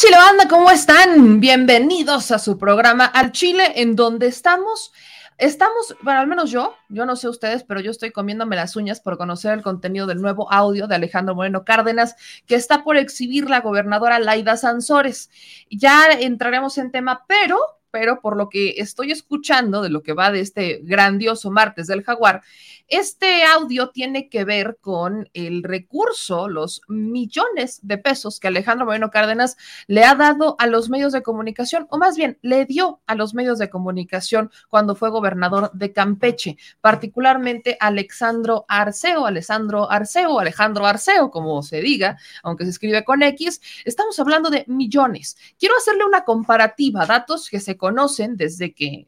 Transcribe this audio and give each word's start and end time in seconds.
Chile 0.00 0.16
Banda? 0.16 0.48
¿Cómo 0.48 0.70
están? 0.70 1.40
Bienvenidos 1.40 2.30
a 2.30 2.38
su 2.38 2.56
programa 2.56 3.04
Al 3.04 3.32
Chile, 3.32 3.82
en 3.82 3.96
donde 3.96 4.28
estamos. 4.28 4.94
Estamos, 5.36 5.94
bueno, 6.00 6.20
al 6.20 6.26
menos 6.26 6.50
yo, 6.50 6.74
yo 6.88 7.04
no 7.04 7.16
sé 7.16 7.28
ustedes, 7.28 7.64
pero 7.64 7.80
yo 7.80 7.90
estoy 7.90 8.10
comiéndome 8.10 8.56
las 8.56 8.76
uñas 8.76 8.98
por 8.98 9.18
conocer 9.18 9.52
el 9.52 9.60
contenido 9.60 10.06
del 10.06 10.22
nuevo 10.22 10.50
audio 10.50 10.86
de 10.86 10.94
Alejandro 10.94 11.34
Moreno 11.34 11.66
Cárdenas 11.66 12.16
que 12.46 12.54
está 12.54 12.82
por 12.82 12.96
exhibir 12.96 13.50
la 13.50 13.60
gobernadora 13.60 14.18
Laida 14.18 14.56
Sansores. 14.56 15.28
Ya 15.70 16.06
entraremos 16.06 16.78
en 16.78 16.92
tema, 16.92 17.26
pero 17.28 17.58
pero 17.90 18.20
por 18.20 18.36
lo 18.36 18.48
que 18.48 18.76
estoy 18.78 19.12
escuchando 19.12 19.82
de 19.82 19.90
lo 19.90 20.02
que 20.02 20.12
va 20.12 20.30
de 20.30 20.40
este 20.40 20.80
grandioso 20.82 21.50
martes 21.50 21.88
del 21.88 22.04
jaguar, 22.04 22.42
este 22.90 23.44
audio 23.44 23.90
tiene 23.90 24.28
que 24.28 24.44
ver 24.44 24.78
con 24.80 25.30
el 25.32 25.62
recurso, 25.62 26.48
los 26.48 26.82
millones 26.88 27.78
de 27.82 27.98
pesos 27.98 28.40
que 28.40 28.48
Alejandro 28.48 28.84
Moreno 28.84 29.10
Cárdenas 29.10 29.56
le 29.86 30.04
ha 30.04 30.16
dado 30.16 30.56
a 30.58 30.66
los 30.66 30.90
medios 30.90 31.12
de 31.12 31.22
comunicación, 31.22 31.86
o 31.90 31.98
más 31.98 32.16
bien 32.16 32.38
le 32.42 32.66
dio 32.66 33.00
a 33.06 33.14
los 33.14 33.32
medios 33.32 33.58
de 33.60 33.70
comunicación 33.70 34.50
cuando 34.68 34.96
fue 34.96 35.10
gobernador 35.10 35.70
de 35.72 35.92
Campeche, 35.92 36.58
particularmente 36.80 37.76
Alexandro 37.78 38.64
Arceo, 38.68 39.24
Alessandro 39.24 39.90
Arceo, 39.90 40.40
Alejandro 40.40 40.84
Arceo, 40.84 41.30
como 41.30 41.62
se 41.62 41.80
diga, 41.80 42.18
aunque 42.42 42.64
se 42.64 42.70
escribe 42.70 43.04
con 43.04 43.22
X, 43.22 43.60
estamos 43.84 44.18
hablando 44.18 44.50
de 44.50 44.64
millones. 44.66 45.36
Quiero 45.58 45.76
hacerle 45.76 46.04
una 46.04 46.24
comparativa, 46.24 47.06
datos 47.06 47.48
que 47.48 47.60
se 47.60 47.76
conocen 47.76 48.36
desde 48.36 48.74
que 48.74 49.06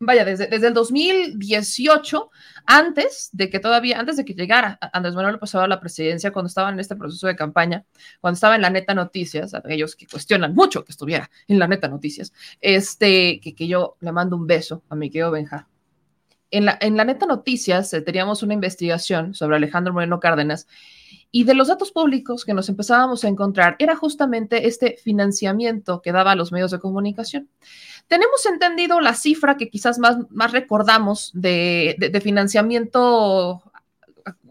vaya, 0.00 0.24
desde, 0.24 0.46
desde 0.46 0.68
el 0.68 0.74
2018, 0.74 2.30
antes 2.66 3.30
de 3.32 3.50
que 3.50 3.58
todavía, 3.58 3.98
antes 3.98 4.16
de 4.16 4.24
que 4.24 4.34
llegara 4.34 4.78
Andrés 4.92 5.14
Manuel 5.14 5.34
López 5.34 5.54
Obrador 5.54 5.72
a 5.72 5.76
la 5.76 5.80
presidencia, 5.80 6.32
cuando 6.32 6.48
estaba 6.48 6.70
en 6.70 6.78
este 6.80 6.96
proceso 6.96 7.26
de 7.26 7.36
campaña, 7.36 7.84
cuando 8.20 8.34
estaba 8.34 8.56
en 8.56 8.62
la 8.62 8.70
neta 8.70 8.94
noticias, 8.94 9.54
aquellos 9.54 9.96
que 9.96 10.06
cuestionan 10.06 10.54
mucho 10.54 10.84
que 10.84 10.92
estuviera 10.92 11.30
en 11.48 11.58
la 11.58 11.66
neta 11.66 11.88
noticias, 11.88 12.32
este, 12.60 13.40
que, 13.40 13.54
que 13.54 13.66
yo 13.66 13.96
le 14.00 14.12
mando 14.12 14.36
un 14.36 14.46
beso 14.46 14.82
a 14.88 14.94
mi 14.94 15.10
querido 15.10 15.30
Benja. 15.30 15.68
En 16.50 16.64
la, 16.64 16.78
en 16.80 16.96
la 16.96 17.04
neta 17.04 17.26
noticias 17.26 17.92
eh, 17.92 18.00
teníamos 18.00 18.42
una 18.42 18.54
investigación 18.54 19.34
sobre 19.34 19.56
Alejandro 19.56 19.92
Moreno 19.92 20.18
Cárdenas 20.18 20.66
y 21.30 21.44
de 21.44 21.54
los 21.54 21.68
datos 21.68 21.92
públicos 21.92 22.44
que 22.44 22.54
nos 22.54 22.70
empezábamos 22.70 23.22
a 23.22 23.28
encontrar 23.28 23.76
era 23.78 23.96
justamente 23.96 24.66
este 24.66 24.96
financiamiento 24.96 26.00
que 26.00 26.12
daba 26.12 26.32
a 26.32 26.36
los 26.36 26.52
medios 26.52 26.70
de 26.70 26.78
comunicación. 26.78 27.50
Tenemos 28.08 28.44
entendido 28.46 29.00
la 29.00 29.14
cifra 29.14 29.56
que 29.56 29.68
quizás 29.68 29.98
más, 29.98 30.16
recordamos 30.50 31.30
de, 31.34 32.20
financiamiento 32.22 33.62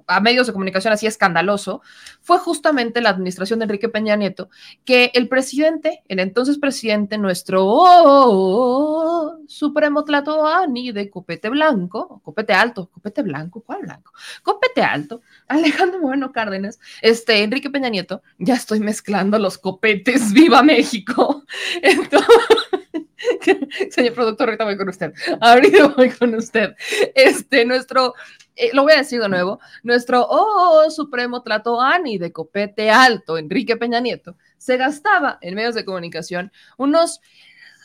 a 0.08 0.22
medios 0.22 0.48
de 0.48 0.54
comunicación 0.54 0.94
así 0.94 1.06
escandaloso, 1.06 1.82
fue 2.22 2.40
justamente 2.40 3.02
la 3.02 3.10
administración 3.10 3.60
de 3.60 3.64
Enrique 3.64 3.90
Peña 3.90 4.16
Nieto, 4.16 4.50
que 4.86 5.12
el 5.14 5.28
presidente, 5.28 6.02
el 6.08 6.20
entonces 6.20 6.58
presidente, 6.58 7.18
nuestro 7.18 7.66
oh, 7.66 9.38
supremo 9.48 10.06
Tlatoani 10.06 10.94
de 10.94 11.10
copete 11.10 11.50
blanco, 11.50 12.22
copete 12.24 12.54
alto, 12.54 12.90
copete 12.90 13.22
blanco, 13.22 13.62
¿cuál 13.62 13.82
blanco? 13.82 14.14
Copete 14.44 14.82
alto, 14.82 15.22
Alejandro 15.50 16.00
Bueno 16.00 16.32
Cárdenas, 16.32 16.80
este, 17.02 17.44
Enrique 17.44 17.70
Peña 17.70 17.90
Nieto, 17.90 18.22
ya 18.38 18.56
estoy 18.56 18.80
mezclando 18.80 19.38
los 19.40 19.58
copetes, 19.58 20.32
viva 20.34 20.64
México. 20.64 21.44
Entonces, 21.82 22.87
Señor 23.92 24.14
productor, 24.14 24.50
ahorita 24.50 24.64
voy 24.64 24.78
con 24.78 24.90
usted. 24.90 25.14
Ahorita 25.42 25.88
voy 25.98 26.10
con 26.10 26.36
usted. 26.36 26.76
Este, 27.16 27.66
nuestro, 27.66 28.14
eh, 28.56 28.70
lo 28.74 28.84
voy 28.84 28.94
a 28.94 28.98
decir 28.98 29.22
de 29.22 29.30
nuevo, 29.30 29.60
nuestro 29.84 30.26
oh, 30.30 30.90
supremo 30.90 31.42
trato 31.42 31.82
Ani 31.82 32.18
de 32.18 32.32
copete 32.32 32.90
alto, 32.90 33.38
Enrique 33.38 33.78
Peña 33.78 34.00
Nieto, 34.00 34.36
se 34.58 34.78
gastaba 34.78 35.38
en 35.42 35.56
medios 35.56 35.76
de 35.76 35.86
comunicación 35.86 36.52
unos 36.78 37.22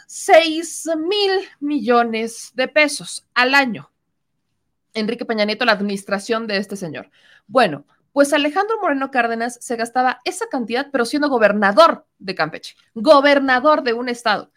6 0.07 0.91
mil 0.97 1.33
millones 1.61 2.53
de 2.55 2.69
pesos 2.69 3.27
al 3.35 3.55
año. 3.55 3.91
Enrique 4.95 5.25
Peña 5.25 5.47
Nieto, 5.47 5.65
la 5.65 5.73
administración 5.73 6.47
de 6.47 6.59
este 6.59 6.77
señor. 6.77 7.11
Bueno, 7.47 7.87
pues 8.13 8.35
Alejandro 8.35 8.79
Moreno 8.83 9.11
Cárdenas 9.11 9.57
se 9.63 9.77
gastaba 9.77 10.21
esa 10.25 10.47
cantidad, 10.49 10.89
pero 10.93 11.07
siendo 11.07 11.31
gobernador 11.31 12.07
de 12.19 12.35
Campeche, 12.35 12.77
gobernador 12.95 13.83
de 13.83 13.95
un 13.95 14.11
estado 14.11 14.51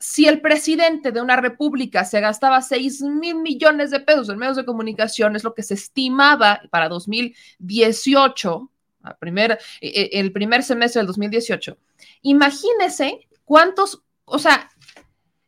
si 0.00 0.26
el 0.26 0.40
presidente 0.40 1.12
de 1.12 1.20
una 1.20 1.36
república 1.36 2.06
se 2.06 2.20
gastaba 2.20 2.62
6 2.62 3.02
mil 3.02 3.36
millones 3.36 3.90
de 3.90 4.00
pesos 4.00 4.30
en 4.30 4.38
medios 4.38 4.56
de 4.56 4.64
comunicación, 4.64 5.36
es 5.36 5.44
lo 5.44 5.54
que 5.54 5.62
se 5.62 5.74
estimaba 5.74 6.62
para 6.70 6.88
2018, 6.88 8.70
primer, 9.18 9.58
e, 9.82 9.88
e, 9.88 10.20
el 10.20 10.32
primer 10.32 10.62
semestre 10.62 11.00
del 11.00 11.06
2018, 11.06 11.76
imagínese 12.22 13.28
cuántos, 13.44 14.02
o 14.24 14.38
sea, 14.38 14.70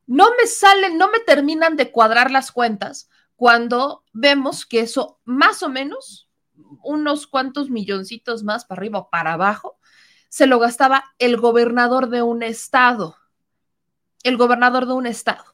no 0.07 0.29
me 0.39 0.47
salen, 0.47 0.99
no 0.99 1.11
me 1.11 1.21
terminan 1.21 1.77
de 1.77 1.91
cuadrar 1.91 2.31
las 2.31 2.53
cuentas 2.53 3.09
cuando 3.37 4.05
vemos 4.13 4.67
que 4.67 4.81
eso 4.81 5.19
más 5.25 5.63
o 5.63 5.71
menos, 5.71 6.29
unos 6.83 7.27
cuantos 7.27 7.71
milloncitos 7.71 8.45
más 8.45 8.67
para 8.67 8.81
arriba 8.81 8.99
o 8.99 9.09
para 9.09 9.33
abajo, 9.33 9.79
se 10.29 10.47
lo 10.47 10.59
gastaba 10.59 11.05
el 11.19 11.39
gobernador 11.39 12.11
de 12.11 12.21
un 12.21 12.43
estado 12.43 13.17
el 14.23 14.37
gobernador 14.37 14.87
de 14.87 14.93
un 14.93 15.07
estado. 15.07 15.45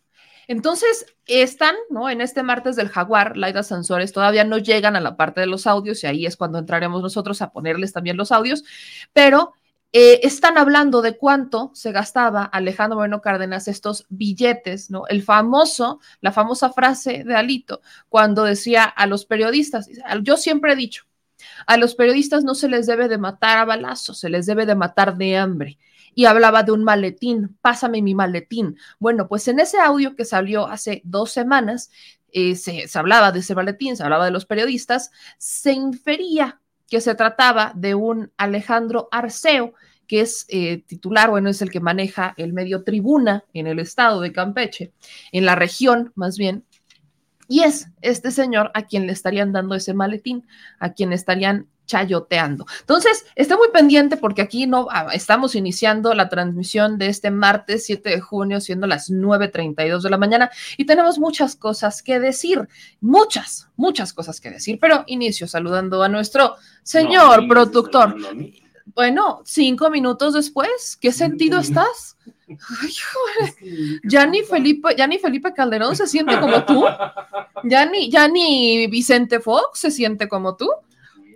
Entonces, 0.48 1.06
están, 1.26 1.74
¿no? 1.90 2.08
En 2.08 2.22
este 2.22 2.42
martes 2.42 2.74
del 2.74 2.88
Jaguar, 2.88 3.36
Laida 3.36 3.62
Sansores 3.62 4.12
todavía 4.12 4.44
no 4.44 4.56
llegan 4.56 4.96
a 4.96 5.00
la 5.00 5.16
parte 5.16 5.42
de 5.42 5.46
los 5.46 5.66
audios 5.66 6.02
y 6.02 6.06
ahí 6.06 6.24
es 6.24 6.36
cuando 6.36 6.58
entraremos 6.58 7.02
nosotros 7.02 7.42
a 7.42 7.52
ponerles 7.52 7.92
también 7.92 8.16
los 8.16 8.32
audios, 8.32 8.64
pero 9.12 9.52
eh, 9.92 10.20
están 10.22 10.56
hablando 10.56 11.02
de 11.02 11.18
cuánto 11.18 11.70
se 11.74 11.92
gastaba 11.92 12.44
Alejandro 12.44 12.96
Bueno 12.96 13.20
Cárdenas 13.20 13.68
estos 13.68 14.06
billetes, 14.08 14.90
¿no? 14.90 15.06
El 15.08 15.22
famoso, 15.22 16.00
la 16.22 16.32
famosa 16.32 16.70
frase 16.70 17.24
de 17.24 17.34
Alito, 17.34 17.82
cuando 18.08 18.44
decía 18.44 18.84
a 18.84 19.06
los 19.06 19.26
periodistas, 19.26 19.90
yo 20.22 20.38
siempre 20.38 20.72
he 20.72 20.76
dicho, 20.76 21.04
a 21.66 21.76
los 21.76 21.94
periodistas 21.94 22.42
no 22.42 22.54
se 22.54 22.68
les 22.68 22.86
debe 22.86 23.08
de 23.08 23.18
matar 23.18 23.58
a 23.58 23.64
balazos, 23.66 24.18
se 24.18 24.30
les 24.30 24.46
debe 24.46 24.64
de 24.64 24.74
matar 24.74 25.16
de 25.16 25.36
hambre 25.36 25.78
y 26.18 26.24
hablaba 26.24 26.64
de 26.64 26.72
un 26.72 26.82
maletín, 26.82 27.56
pásame 27.62 28.02
mi 28.02 28.12
maletín. 28.12 28.76
Bueno, 28.98 29.28
pues 29.28 29.46
en 29.46 29.60
ese 29.60 29.78
audio 29.78 30.16
que 30.16 30.24
salió 30.24 30.66
hace 30.66 31.00
dos 31.04 31.30
semanas, 31.30 31.92
eh, 32.32 32.56
se, 32.56 32.88
hablaba 32.98 33.30
de 33.30 33.38
ese 33.38 33.54
maletín, 33.54 33.96
se 33.96 34.02
hablaba 34.02 34.24
de 34.24 34.32
los 34.32 34.44
periodistas, 34.44 35.12
se 35.38 35.74
infería 35.74 36.60
que 36.88 37.00
se 37.00 37.14
trataba 37.14 37.70
de 37.76 37.94
un 37.94 38.32
Alejandro 38.36 39.08
Arceo, 39.12 39.74
que 40.08 40.22
es 40.22 40.44
eh, 40.48 40.82
titular, 40.88 41.30
bueno, 41.30 41.50
es 41.50 41.62
el 41.62 41.70
que 41.70 41.78
maneja 41.78 42.34
el 42.36 42.52
medio 42.52 42.82
tribuna 42.82 43.44
en 43.54 43.68
el 43.68 43.78
estado 43.78 44.20
de 44.20 44.32
Campeche, 44.32 44.92
en 45.30 45.44
la 45.44 45.54
región 45.54 46.10
más 46.16 46.36
bien, 46.36 46.64
y 47.46 47.60
es 47.60 47.90
este 48.02 48.32
señor 48.32 48.72
a 48.74 48.82
quien 48.82 49.06
le 49.06 49.12
estarían 49.12 49.52
dando 49.52 49.76
ese 49.76 49.94
maletín, 49.94 50.48
a 50.80 50.94
quien 50.94 51.12
estarían 51.12 51.68
chayoteando. 51.88 52.66
Entonces, 52.80 53.26
está 53.34 53.56
muy 53.56 53.68
pendiente 53.72 54.16
porque 54.16 54.42
aquí 54.42 54.68
no 54.68 54.86
ah, 54.90 55.08
estamos 55.12 55.56
iniciando 55.56 56.14
la 56.14 56.28
transmisión 56.28 56.98
de 56.98 57.08
este 57.08 57.32
martes 57.32 57.86
7 57.86 58.10
de 58.10 58.20
junio, 58.20 58.60
siendo 58.60 58.86
las 58.86 59.10
9:32 59.10 60.02
de 60.02 60.10
la 60.10 60.18
mañana, 60.18 60.50
y 60.76 60.84
tenemos 60.84 61.18
muchas 61.18 61.56
cosas 61.56 62.02
que 62.02 62.20
decir, 62.20 62.68
muchas, 63.00 63.68
muchas 63.76 64.12
cosas 64.12 64.40
que 64.40 64.50
decir, 64.50 64.78
pero 64.80 65.02
inicio 65.08 65.48
saludando 65.48 66.02
a 66.02 66.08
nuestro 66.08 66.54
señor 66.84 67.48
productor. 67.48 68.14
bueno, 68.94 69.42
cinco 69.44 69.90
minutos 69.90 70.34
después, 70.34 70.96
¿qué 71.00 71.10
sentido 71.10 71.58
estás? 71.58 72.16
Ay, 72.48 74.00
ya 74.04 74.26
ni 74.26 74.42
Felipe, 74.42 74.94
ya 74.96 75.06
ni 75.06 75.18
Felipe 75.18 75.52
Calderón 75.52 75.96
se 75.96 76.06
siente 76.06 76.38
como 76.38 76.64
tú. 76.64 76.84
Ya 77.64 77.86
ni, 77.86 78.08
ya 78.08 78.28
ni 78.28 78.86
Vicente 78.86 79.40
Fox 79.40 79.80
se 79.80 79.90
siente 79.90 80.28
como 80.28 80.54
tú. 80.54 80.70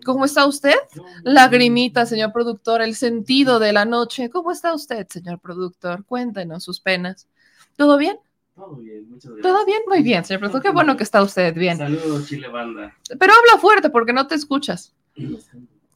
¿Cómo 0.05 0.25
está 0.25 0.47
usted? 0.47 0.75
Lagrimita, 1.23 2.07
señor 2.07 2.33
productor, 2.33 2.83
el 2.83 2.95
sentido 2.95 3.59
de 3.59 3.73
la 3.73 3.85
noche. 3.85 4.31
¿Cómo 4.31 4.53
está 4.53 4.75
usted, 4.75 5.07
señor 5.09 5.41
productor? 5.41 6.05
Cuéntenos 6.05 6.65
sus 6.65 6.81
penas. 6.81 7.29
¿Todo 7.77 7.97
bien? 7.97 8.19
Todo 8.55 8.77
bien, 8.77 9.09
muchas 9.09 9.33
gracias. 9.33 9.43
Todo 9.43 9.65
bien, 9.65 9.83
muy 9.87 10.03
bien, 10.03 10.25
señor 10.25 10.41
productor. 10.41 10.63
Qué 10.63 10.71
bueno 10.71 10.97
que 10.97 11.05
está 11.05 11.23
usted 11.23 11.55
bien. 11.55 11.79
Saludos, 11.79 12.27
Chile 12.27 12.49
Banda. 12.49 12.97
Pero 13.09 13.33
habla 13.33 13.61
fuerte 13.61 13.91
porque 13.91 14.13
no 14.13 14.27
te 14.27 14.35
escuchas. 14.35 14.95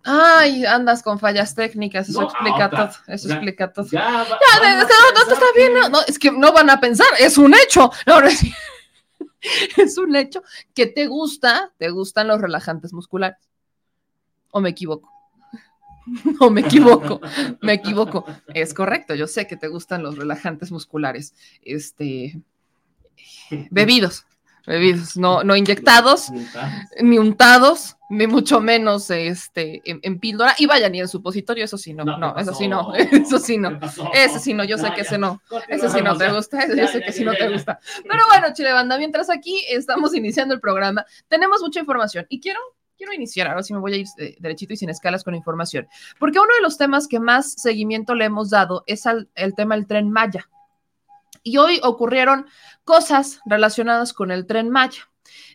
Ay, 0.09 0.65
andas 0.65 1.03
con 1.03 1.19
fallas 1.19 1.55
técnicas, 1.57 2.09
eso 2.09 2.23
explica 2.23 2.71
todo, 2.71 2.91
eso 3.09 3.29
explica 3.29 3.73
todo. 3.73 3.87
Ya, 3.91 4.09
no, 4.09 4.23
no, 4.23 5.33
está 5.33 5.47
bien, 5.57 5.73
no, 5.91 6.01
es 6.07 6.17
que 6.17 6.31
no 6.31 6.53
van 6.53 6.71
a 6.71 6.79
pensar, 6.79 7.09
es 7.19 7.37
un 7.37 7.53
hecho. 7.55 7.91
No, 8.07 8.21
es 9.77 9.99
un 9.99 10.15
hecho 10.15 10.45
que 10.75 10.87
te 10.87 11.09
gusta, 11.09 11.73
te 11.77 11.91
gustan 11.91 12.29
los 12.29 12.41
relajantes 12.41 12.93
musculares. 12.93 13.37
¿O 14.57 14.61
me 14.61 14.71
equivoco? 14.71 15.13
No 16.41 16.51
me 16.51 16.63
equivoco, 16.63 17.21
me 17.61 17.75
equivoco. 17.75 18.25
Es 18.55 18.73
correcto, 18.73 19.15
yo 19.15 19.27
sé 19.27 19.47
que 19.47 19.57
te 19.57 19.69
gustan 19.69 20.03
los 20.03 20.17
relajantes 20.17 20.71
musculares, 20.71 21.35
este, 21.63 22.41
bebidos, 23.71 24.25
bebidos, 24.67 25.17
no, 25.17 25.43
no 25.43 25.57
inyectados, 25.57 26.31
ni 27.03 27.19
untados, 27.19 27.97
ni 28.09 28.29
mucho 28.29 28.61
menos 28.61 29.11
este, 29.11 29.83
en, 29.85 30.19
píldora. 30.21 30.55
Y 30.59 30.67
vaya, 30.67 30.89
ni 30.89 31.01
el 31.01 31.09
supositorio, 31.09 31.65
eso 31.65 31.77
sí 31.77 31.93
no, 31.93 32.05
no, 32.05 32.35
eso 32.39 32.55
sí 32.55 32.69
no, 32.69 32.95
eso 32.95 33.39
sí 33.41 33.59
no, 33.59 33.79
ese 34.15 34.39
sí 34.39 34.55
no, 34.55 34.63
yo 34.63 34.79
sé 34.79 34.95
que 34.95 35.01
ese 35.01 35.19
no, 35.19 35.43
ese 35.69 35.91
sí 35.91 36.01
no 36.03 36.17
te 36.17 36.33
gusta, 36.33 36.69
yo 36.69 36.87
sé 36.87 37.03
que 37.03 37.13
sí 37.13 37.25
no 37.25 37.35
te 37.35 37.49
gusta. 37.49 37.81
Pero 38.09 38.23
bueno, 38.29 38.55
Chile 38.55 38.73
Banda, 38.73 38.97
mientras 38.97 39.29
aquí 39.29 39.61
estamos 39.69 40.15
iniciando 40.15 40.55
el 40.55 40.61
programa, 40.61 41.05
tenemos 41.27 41.61
mucha 41.61 41.81
información 41.81 42.27
y 42.29 42.41
quiero 42.41 42.61
quiero 42.97 43.13
iniciar, 43.13 43.49
ahora 43.49 43.63
sí 43.63 43.73
me 43.73 43.81
voy 43.81 43.93
a 43.93 43.97
ir 43.97 44.07
eh, 44.19 44.37
derechito 44.39 44.73
y 44.73 44.77
sin 44.77 44.91
escalas 44.91 45.25
con 45.25 45.35
información, 45.35 45.89
porque 46.19 46.39
uno 46.39 46.55
de 46.55 46.63
los 46.63 46.79
temas 46.79 47.09
que 47.09 47.21
más 47.21 47.53
seguimiento 47.53 48.15
le 48.15 48.27
hemos 48.27 48.51
dado 48.51 48.85
es 48.87 49.05
el 49.07 49.55
tema 49.55 49.75
del 49.75 49.87
tren 49.87 50.11
Maya. 50.11 50.49
Y 51.43 51.59
hoy 51.59 51.81
ocurrieron 51.85 52.47
cosas 52.85 53.41
relacionadas 53.47 54.13
con 54.13 54.33
el 54.33 54.47
tren 54.47 54.69
Maya. 54.69 55.09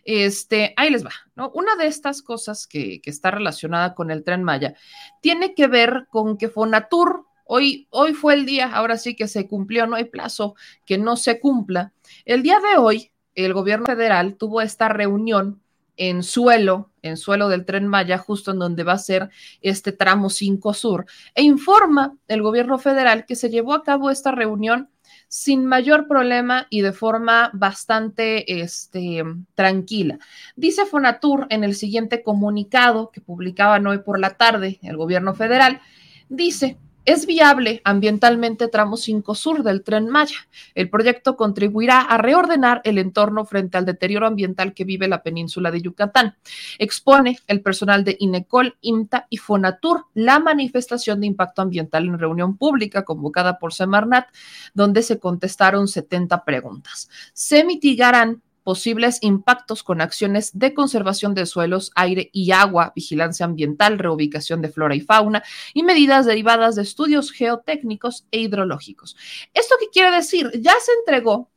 Este, 0.04 0.74
ahí 0.76 0.90
les 0.90 1.04
va, 1.04 1.12
¿no? 1.34 1.50
Una 1.54 1.76
de 1.76 1.86
estas 1.86 2.22
cosas 2.22 2.66
que, 2.66 3.00
está 3.04 3.30
relacionada 3.30 3.94
con 3.94 4.10
el 4.10 4.24
tren 4.24 4.42
Maya 4.42 4.74
tiene 5.20 5.54
que 5.54 5.66
ver 5.66 6.06
con 6.10 6.36
que 6.38 6.48
Fonatur, 6.48 7.26
hoy, 7.44 7.86
hoy 7.90 8.14
fue 8.14 8.34
el 8.34 8.46
día, 8.46 8.70
ahora 8.72 8.96
sí 8.96 9.14
que 9.14 9.28
se 9.28 9.46
cumplió, 9.46 9.86
no 9.86 9.96
hay 9.96 10.04
plazo 10.04 10.54
que 10.86 10.98
no 10.98 11.16
se 11.16 11.40
cumpla. 11.40 11.92
El 12.24 12.42
día 12.42 12.58
de 12.60 12.78
hoy, 12.78 13.12
el 13.34 13.54
gobierno 13.54 13.86
federal 13.86 14.36
tuvo 14.36 14.60
esta 14.60 14.88
reunión 14.88 15.61
en 15.96 16.22
suelo, 16.22 16.90
en 17.02 17.16
suelo 17.16 17.48
del 17.48 17.64
tren 17.64 17.86
Maya, 17.86 18.18
justo 18.18 18.50
en 18.52 18.58
donde 18.58 18.84
va 18.84 18.92
a 18.92 18.98
ser 18.98 19.30
este 19.60 19.92
tramo 19.92 20.30
5 20.30 20.74
Sur, 20.74 21.06
e 21.34 21.42
informa 21.42 22.16
el 22.28 22.42
gobierno 22.42 22.78
federal 22.78 23.26
que 23.26 23.36
se 23.36 23.50
llevó 23.50 23.74
a 23.74 23.82
cabo 23.82 24.10
esta 24.10 24.32
reunión 24.32 24.88
sin 25.28 25.64
mayor 25.64 26.08
problema 26.08 26.66
y 26.68 26.82
de 26.82 26.92
forma 26.92 27.50
bastante 27.54 28.60
este, 28.60 29.24
tranquila. 29.54 30.18
Dice 30.56 30.84
Fonatur 30.84 31.46
en 31.48 31.64
el 31.64 31.74
siguiente 31.74 32.22
comunicado 32.22 33.10
que 33.10 33.22
publicaban 33.22 33.86
hoy 33.86 33.98
por 33.98 34.18
la 34.20 34.36
tarde 34.36 34.78
el 34.82 34.98
gobierno 34.98 35.34
federal, 35.34 35.80
dice, 36.28 36.78
es 37.04 37.26
viable 37.26 37.80
ambientalmente 37.84 38.68
tramo 38.68 38.96
5 38.96 39.34
sur 39.34 39.62
del 39.62 39.82
tren 39.82 40.08
Maya. 40.08 40.36
El 40.74 40.88
proyecto 40.88 41.36
contribuirá 41.36 42.00
a 42.00 42.18
reordenar 42.18 42.80
el 42.84 42.98
entorno 42.98 43.44
frente 43.44 43.78
al 43.78 43.84
deterioro 43.84 44.26
ambiental 44.26 44.72
que 44.72 44.84
vive 44.84 45.08
la 45.08 45.22
península 45.22 45.70
de 45.70 45.82
Yucatán. 45.82 46.36
Expone 46.78 47.38
el 47.46 47.60
personal 47.60 48.04
de 48.04 48.16
INECOL, 48.18 48.76
IMTA 48.80 49.26
y 49.30 49.38
Fonatur 49.38 50.06
la 50.14 50.38
manifestación 50.38 51.20
de 51.20 51.26
impacto 51.26 51.62
ambiental 51.62 52.06
en 52.06 52.18
reunión 52.18 52.56
pública 52.56 53.04
convocada 53.04 53.58
por 53.58 53.72
Semarnat, 53.72 54.28
donde 54.74 55.02
se 55.02 55.18
contestaron 55.18 55.88
70 55.88 56.44
preguntas. 56.44 57.10
Se 57.32 57.64
mitigarán 57.64 58.42
posibles 58.62 59.18
impactos 59.20 59.82
con 59.82 60.00
acciones 60.00 60.50
de 60.58 60.74
conservación 60.74 61.34
de 61.34 61.46
suelos, 61.46 61.92
aire 61.94 62.30
y 62.32 62.50
agua, 62.52 62.92
vigilancia 62.96 63.44
ambiental, 63.44 63.98
reubicación 63.98 64.62
de 64.62 64.68
flora 64.68 64.94
y 64.94 65.00
fauna 65.00 65.42
y 65.74 65.82
medidas 65.82 66.26
derivadas 66.26 66.74
de 66.74 66.82
estudios 66.82 67.30
geotécnicos 67.30 68.26
e 68.30 68.40
hidrológicos. 68.40 69.16
¿Esto 69.54 69.76
qué 69.78 69.86
quiere 69.92 70.10
decir? 70.10 70.50
Ya 70.54 70.74
se 70.80 70.92
entregó 71.00 71.51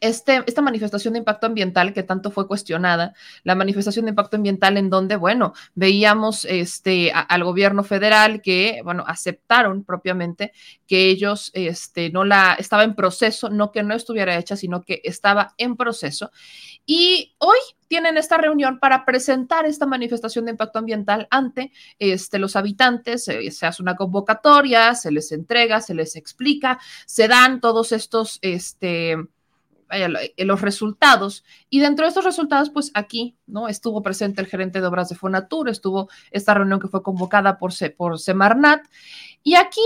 este, 0.00 0.42
esta 0.46 0.62
manifestación 0.62 1.14
de 1.14 1.18
impacto 1.18 1.46
ambiental 1.46 1.92
que 1.92 2.02
tanto 2.02 2.30
fue 2.30 2.46
cuestionada, 2.46 3.14
la 3.44 3.54
manifestación 3.54 4.06
de 4.06 4.10
impacto 4.10 4.36
ambiental 4.36 4.76
en 4.76 4.90
donde, 4.90 5.16
bueno, 5.16 5.52
veíamos 5.74 6.44
este, 6.44 7.12
al 7.12 7.44
gobierno 7.44 7.84
federal 7.84 8.42
que, 8.42 8.80
bueno, 8.84 9.04
aceptaron 9.06 9.84
propiamente 9.84 10.52
que 10.86 11.08
ellos, 11.08 11.50
este, 11.54 12.10
no 12.10 12.24
la, 12.24 12.56
estaba 12.58 12.84
en 12.84 12.94
proceso, 12.94 13.50
no 13.50 13.72
que 13.72 13.82
no 13.82 13.94
estuviera 13.94 14.36
hecha, 14.36 14.56
sino 14.56 14.82
que 14.82 15.00
estaba 15.04 15.54
en 15.58 15.76
proceso. 15.76 16.30
Y 16.86 17.34
hoy 17.38 17.58
tienen 17.90 18.16
esta 18.16 18.36
reunión 18.36 18.78
para 18.78 19.04
presentar 19.04 19.66
esta 19.66 19.84
manifestación 19.84 20.44
de 20.44 20.52
impacto 20.52 20.78
ambiental 20.78 21.26
ante 21.30 21.72
este, 21.98 22.38
los 22.38 22.56
habitantes, 22.56 23.26
eh, 23.28 23.50
se 23.50 23.66
hace 23.66 23.82
una 23.82 23.96
convocatoria, 23.96 24.94
se 24.94 25.10
les 25.10 25.32
entrega, 25.32 25.80
se 25.80 25.94
les 25.94 26.16
explica, 26.16 26.78
se 27.06 27.28
dan 27.28 27.60
todos 27.60 27.92
estos, 27.92 28.38
este, 28.42 29.16
los 30.38 30.60
resultados. 30.60 31.44
Y 31.68 31.80
dentro 31.80 32.04
de 32.04 32.08
estos 32.08 32.24
resultados, 32.24 32.70
pues 32.70 32.90
aquí, 32.94 33.36
¿no? 33.46 33.68
Estuvo 33.68 34.02
presente 34.02 34.40
el 34.40 34.46
gerente 34.46 34.80
de 34.80 34.86
obras 34.86 35.08
de 35.08 35.16
Fonatur, 35.16 35.68
estuvo 35.68 36.08
esta 36.30 36.54
reunión 36.54 36.80
que 36.80 36.88
fue 36.88 37.02
convocada 37.02 37.58
por, 37.58 37.72
por 37.96 38.18
Semarnat. 38.18 38.84
Y 39.42 39.54
aquí 39.54 39.82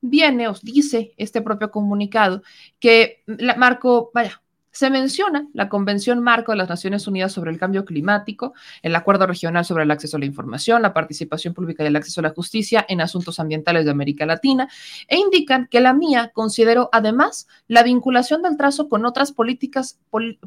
viene, 0.00 0.48
os 0.48 0.62
dice 0.62 1.14
este 1.16 1.42
propio 1.42 1.70
comunicado, 1.70 2.42
que 2.78 3.24
Marco, 3.56 4.10
vaya, 4.14 4.42
se 4.76 4.90
menciona 4.90 5.48
la 5.54 5.70
Convención 5.70 6.20
Marco 6.20 6.52
de 6.52 6.58
las 6.58 6.68
Naciones 6.68 7.06
Unidas 7.06 7.32
sobre 7.32 7.50
el 7.50 7.58
Cambio 7.58 7.86
Climático, 7.86 8.52
el 8.82 8.94
Acuerdo 8.94 9.26
Regional 9.26 9.64
sobre 9.64 9.84
el 9.84 9.90
Acceso 9.90 10.18
a 10.18 10.20
la 10.20 10.26
Información, 10.26 10.82
la 10.82 10.92
participación 10.92 11.54
pública 11.54 11.82
y 11.82 11.86
el 11.86 11.96
acceso 11.96 12.20
a 12.20 12.24
la 12.24 12.34
justicia 12.34 12.84
en 12.86 13.00
asuntos 13.00 13.40
ambientales 13.40 13.86
de 13.86 13.90
América 13.90 14.26
Latina, 14.26 14.68
e 15.08 15.16
indican 15.16 15.66
que 15.70 15.80
la 15.80 15.94
mía 15.94 16.30
consideró 16.34 16.90
además 16.92 17.48
la 17.68 17.82
vinculación 17.84 18.42
del 18.42 18.58
trazo 18.58 18.90
con 18.90 19.06
otras 19.06 19.32
políticas, 19.32 19.98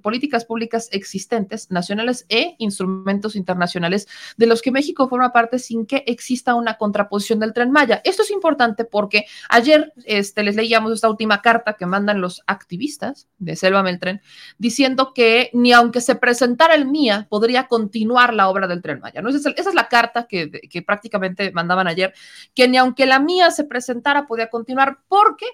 políticas 0.04 0.46
públicas 0.46 0.90
existentes, 0.92 1.72
nacionales 1.72 2.28
e 2.30 2.54
instrumentos 2.60 3.36
internacionales 3.36 4.08
de 4.38 4.46
los 4.46 4.62
que 4.62 4.72
México 4.72 5.10
forma 5.10 5.34
parte 5.34 5.58
sin 5.58 5.88
que 5.88 6.04
exista 6.06 6.54
una 6.54 6.78
contraposición 6.78 7.40
del 7.40 7.54
tren 7.54 7.72
Maya. 7.72 8.00
Esto 8.04 8.22
es 8.22 8.30
importante 8.30 8.86
porque 8.86 9.26
ayer 9.50 9.92
este, 10.06 10.44
les 10.44 10.56
leíamos 10.56 10.94
esta 10.94 11.10
última 11.10 11.42
carta 11.42 11.74
que 11.74 11.88
mandan 11.88 12.22
los 12.22 12.44
activistas 12.46 13.28
de 13.40 13.56
Selva 13.56 13.82
Meltren 13.82 14.19
diciendo 14.58 15.14
que 15.14 15.50
ni 15.54 15.74
aunque 15.74 16.02
se 16.02 16.16
presentara 16.16 16.76
el 16.76 16.86
MIA, 16.86 17.28
podría 17.30 17.68
continuar 17.68 18.34
la 18.34 18.50
obra 18.50 18.68
del 18.68 18.82
Tren 18.82 19.00
Maya. 19.00 19.22
¿no? 19.22 19.30
Esa, 19.30 19.50
es, 19.50 19.74
la 19.74 19.88
carta 19.88 20.28
que, 20.28 20.50
que 20.52 20.82
prácticamente 20.82 21.52
mandaban 21.52 21.88
ayer, 21.88 22.14
que 22.54 22.68
ni 22.68 22.78
aunque 22.78 23.06
la 23.06 23.20
MIA 23.20 23.52
se 23.52 23.64
presentara, 23.64 24.28
podía 24.28 24.50
continuar 24.50 25.00
porque 25.08 25.46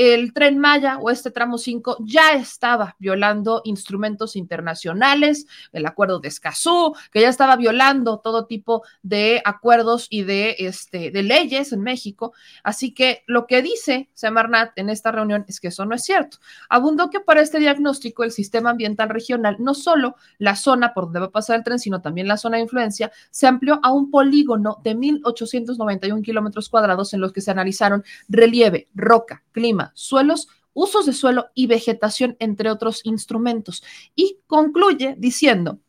el 0.00 0.32
tren 0.32 0.58
Maya 0.58 0.96
o 0.98 1.10
este 1.10 1.30
tramo 1.30 1.58
5 1.58 1.98
ya 2.00 2.32
estaba 2.32 2.96
violando 2.98 3.60
instrumentos 3.64 4.34
internacionales, 4.34 5.46
el 5.72 5.84
acuerdo 5.84 6.20
de 6.20 6.28
Escazú, 6.28 6.94
que 7.12 7.20
ya 7.20 7.28
estaba 7.28 7.56
violando 7.56 8.18
todo 8.18 8.46
tipo 8.46 8.82
de 9.02 9.42
acuerdos 9.44 10.06
y 10.08 10.22
de, 10.22 10.56
este, 10.58 11.10
de 11.10 11.22
leyes 11.22 11.74
en 11.74 11.82
México. 11.82 12.32
Así 12.64 12.94
que 12.94 13.24
lo 13.26 13.46
que 13.46 13.60
dice 13.60 14.08
Semarnat 14.14 14.72
en 14.76 14.88
esta 14.88 15.12
reunión 15.12 15.44
es 15.48 15.60
que 15.60 15.68
eso 15.68 15.84
no 15.84 15.94
es 15.94 16.02
cierto. 16.02 16.38
Abundó 16.70 17.10
que 17.10 17.20
para 17.20 17.42
este 17.42 17.58
diagnóstico 17.58 18.24
el 18.24 18.32
sistema 18.32 18.70
ambiental 18.70 19.10
regional, 19.10 19.56
no 19.58 19.74
solo 19.74 20.16
la 20.38 20.56
zona 20.56 20.94
por 20.94 21.04
donde 21.04 21.20
va 21.20 21.26
a 21.26 21.30
pasar 21.30 21.56
el 21.56 21.64
tren, 21.64 21.78
sino 21.78 22.00
también 22.00 22.26
la 22.26 22.38
zona 22.38 22.56
de 22.56 22.62
influencia, 22.62 23.12
se 23.30 23.46
amplió 23.46 23.78
a 23.82 23.92
un 23.92 24.10
polígono 24.10 24.78
de 24.82 24.96
1.891 24.96 26.22
kilómetros 26.22 26.70
cuadrados 26.70 27.12
en 27.12 27.20
los 27.20 27.34
que 27.34 27.42
se 27.42 27.50
analizaron 27.50 28.02
relieve, 28.30 28.88
roca, 28.94 29.42
clima, 29.52 29.89
suelos, 29.94 30.48
usos 30.72 31.06
de 31.06 31.12
suelo 31.12 31.50
y 31.54 31.66
vegetación, 31.66 32.36
entre 32.38 32.70
otros 32.70 33.00
instrumentos. 33.04 33.82
Y 34.14 34.38
concluye 34.46 35.14
diciendo 35.18 35.80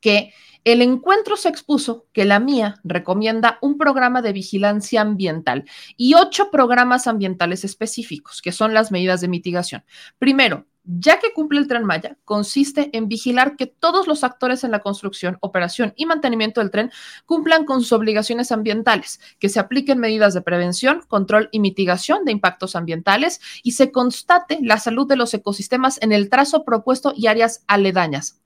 que 0.00 0.32
el 0.64 0.82
encuentro 0.82 1.36
se 1.36 1.48
expuso 1.48 2.06
que 2.12 2.24
la 2.24 2.40
mía 2.40 2.80
recomienda 2.84 3.58
un 3.62 3.78
programa 3.78 4.22
de 4.22 4.32
vigilancia 4.32 5.00
ambiental 5.00 5.64
y 5.96 6.14
ocho 6.14 6.50
programas 6.50 7.06
ambientales 7.06 7.64
específicos, 7.64 8.42
que 8.42 8.52
son 8.52 8.74
las 8.74 8.90
medidas 8.90 9.20
de 9.20 9.28
mitigación. 9.28 9.84
Primero, 10.18 10.66
ya 10.90 11.18
que 11.18 11.34
cumple 11.34 11.60
el 11.60 11.68
tren 11.68 11.84
Maya, 11.84 12.16
consiste 12.24 12.88
en 12.96 13.08
vigilar 13.08 13.56
que 13.56 13.66
todos 13.66 14.06
los 14.06 14.24
actores 14.24 14.64
en 14.64 14.70
la 14.70 14.80
construcción, 14.80 15.36
operación 15.40 15.92
y 15.96 16.06
mantenimiento 16.06 16.62
del 16.62 16.70
tren 16.70 16.90
cumplan 17.26 17.66
con 17.66 17.82
sus 17.82 17.92
obligaciones 17.92 18.52
ambientales, 18.52 19.20
que 19.38 19.50
se 19.50 19.60
apliquen 19.60 19.98
medidas 19.98 20.32
de 20.32 20.40
prevención, 20.40 21.02
control 21.06 21.50
y 21.52 21.60
mitigación 21.60 22.24
de 22.24 22.32
impactos 22.32 22.74
ambientales 22.74 23.40
y 23.62 23.72
se 23.72 23.92
constate 23.92 24.58
la 24.62 24.78
salud 24.78 25.06
de 25.06 25.16
los 25.16 25.34
ecosistemas 25.34 26.00
en 26.00 26.12
el 26.12 26.30
trazo 26.30 26.64
propuesto 26.64 27.12
y 27.14 27.26
áreas 27.26 27.64
aledañas. 27.66 28.40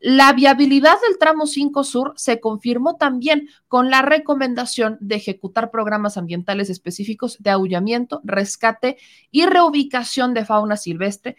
La 0.00 0.32
viabilidad 0.32 0.94
del 1.08 1.18
tramo 1.18 1.46
5 1.46 1.82
Sur 1.82 2.12
se 2.14 2.38
confirmó 2.38 2.94
también 2.94 3.48
con 3.66 3.90
la 3.90 4.02
recomendación 4.02 4.96
de 5.00 5.16
ejecutar 5.16 5.72
programas 5.72 6.16
ambientales 6.16 6.70
específicos 6.70 7.38
de 7.40 7.50
aullamiento, 7.50 8.20
rescate 8.22 8.98
y 9.32 9.46
reubicación 9.46 10.34
de 10.34 10.44
fauna 10.44 10.76
silvestre, 10.76 11.36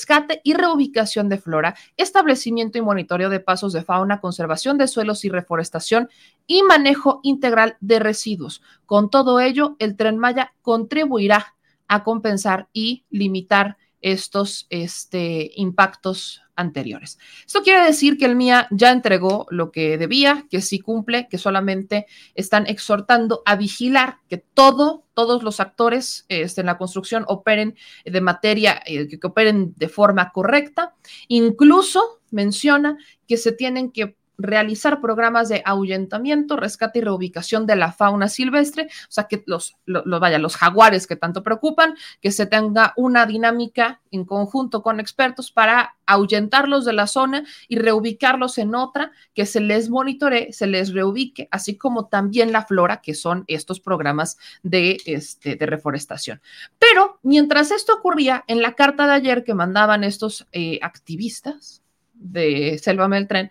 rescate 0.00 0.40
y 0.44 0.54
reubicación 0.54 1.28
de 1.28 1.36
flora, 1.36 1.76
establecimiento 1.98 2.78
y 2.78 2.80
monitoreo 2.80 3.28
de 3.28 3.38
pasos 3.38 3.74
de 3.74 3.82
fauna, 3.82 4.18
conservación 4.18 4.78
de 4.78 4.88
suelos 4.88 5.26
y 5.26 5.28
reforestación 5.28 6.08
y 6.46 6.62
manejo 6.62 7.20
integral 7.22 7.76
de 7.80 7.98
residuos. 7.98 8.62
Con 8.86 9.10
todo 9.10 9.40
ello, 9.40 9.76
el 9.78 9.96
tren 9.96 10.16
Maya 10.16 10.54
contribuirá 10.62 11.54
a 11.86 12.02
compensar 12.02 12.68
y 12.72 13.04
limitar 13.10 13.76
estos 14.00 14.66
este, 14.70 15.50
impactos 15.56 16.40
anteriores. 16.60 17.18
Esto 17.46 17.62
quiere 17.62 17.84
decir 17.84 18.18
que 18.18 18.26
el 18.26 18.36
MIA 18.36 18.68
ya 18.70 18.92
entregó 18.92 19.46
lo 19.50 19.72
que 19.72 19.98
debía, 19.98 20.46
que 20.50 20.60
sí 20.60 20.78
cumple, 20.78 21.28
que 21.28 21.38
solamente 21.38 22.06
están 22.34 22.66
exhortando 22.66 23.42
a 23.46 23.56
vigilar 23.56 24.18
que 24.28 24.38
todo, 24.38 25.04
todos 25.14 25.42
los 25.42 25.60
actores 25.60 26.26
este, 26.28 26.60
en 26.60 26.66
la 26.66 26.78
construcción 26.78 27.24
operen 27.26 27.76
de 28.04 28.20
materia, 28.20 28.82
eh, 28.86 29.08
que 29.08 29.26
operen 29.26 29.74
de 29.76 29.88
forma 29.88 30.30
correcta. 30.32 30.94
Incluso 31.28 32.20
menciona 32.30 32.98
que 33.26 33.36
se 33.36 33.52
tienen 33.52 33.90
que 33.90 34.16
realizar 34.42 35.00
programas 35.00 35.48
de 35.48 35.62
ahuyentamiento, 35.64 36.56
rescate 36.56 36.98
y 36.98 37.02
reubicación 37.02 37.66
de 37.66 37.76
la 37.76 37.92
fauna 37.92 38.28
silvestre, 38.28 38.84
o 38.84 39.12
sea, 39.12 39.24
que 39.24 39.42
los, 39.46 39.76
vaya, 39.86 40.38
los 40.38 40.56
jaguares 40.56 41.06
que 41.06 41.16
tanto 41.16 41.42
preocupan, 41.42 41.94
que 42.20 42.32
se 42.32 42.46
tenga 42.46 42.92
una 42.96 43.26
dinámica 43.26 44.00
en 44.10 44.24
conjunto 44.24 44.82
con 44.82 45.00
expertos 45.00 45.50
para 45.50 45.96
ahuyentarlos 46.06 46.84
de 46.84 46.92
la 46.92 47.06
zona 47.06 47.44
y 47.68 47.78
reubicarlos 47.78 48.58
en 48.58 48.74
otra, 48.74 49.12
que 49.34 49.46
se 49.46 49.60
les 49.60 49.88
monitoree, 49.88 50.52
se 50.52 50.66
les 50.66 50.92
reubique, 50.92 51.48
así 51.50 51.76
como 51.76 52.06
también 52.06 52.52
la 52.52 52.64
flora, 52.64 53.00
que 53.00 53.14
son 53.14 53.44
estos 53.46 53.80
programas 53.80 54.36
de, 54.62 54.98
este, 55.06 55.54
de 55.54 55.66
reforestación. 55.66 56.40
Pero 56.78 57.18
mientras 57.22 57.70
esto 57.70 57.94
ocurría, 57.94 58.44
en 58.48 58.62
la 58.62 58.74
carta 58.74 59.06
de 59.06 59.12
ayer 59.12 59.44
que 59.44 59.54
mandaban 59.54 60.02
estos 60.02 60.46
eh, 60.52 60.78
activistas 60.82 61.82
de 62.14 62.78
Selva 62.82 63.08
Meltren, 63.08 63.50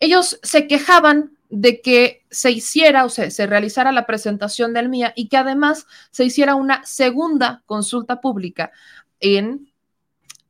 ellos 0.00 0.38
se 0.42 0.66
quejaban 0.66 1.36
de 1.48 1.80
que 1.80 2.24
se 2.30 2.50
hiciera 2.50 3.04
o 3.04 3.08
sea, 3.08 3.30
se 3.30 3.46
realizara 3.46 3.92
la 3.92 4.06
presentación 4.06 4.72
del 4.72 4.88
MIA 4.88 5.12
y 5.16 5.28
que 5.28 5.36
además 5.36 5.86
se 6.10 6.24
hiciera 6.24 6.54
una 6.54 6.84
segunda 6.84 7.62
consulta 7.66 8.20
pública 8.20 8.72
en 9.20 9.72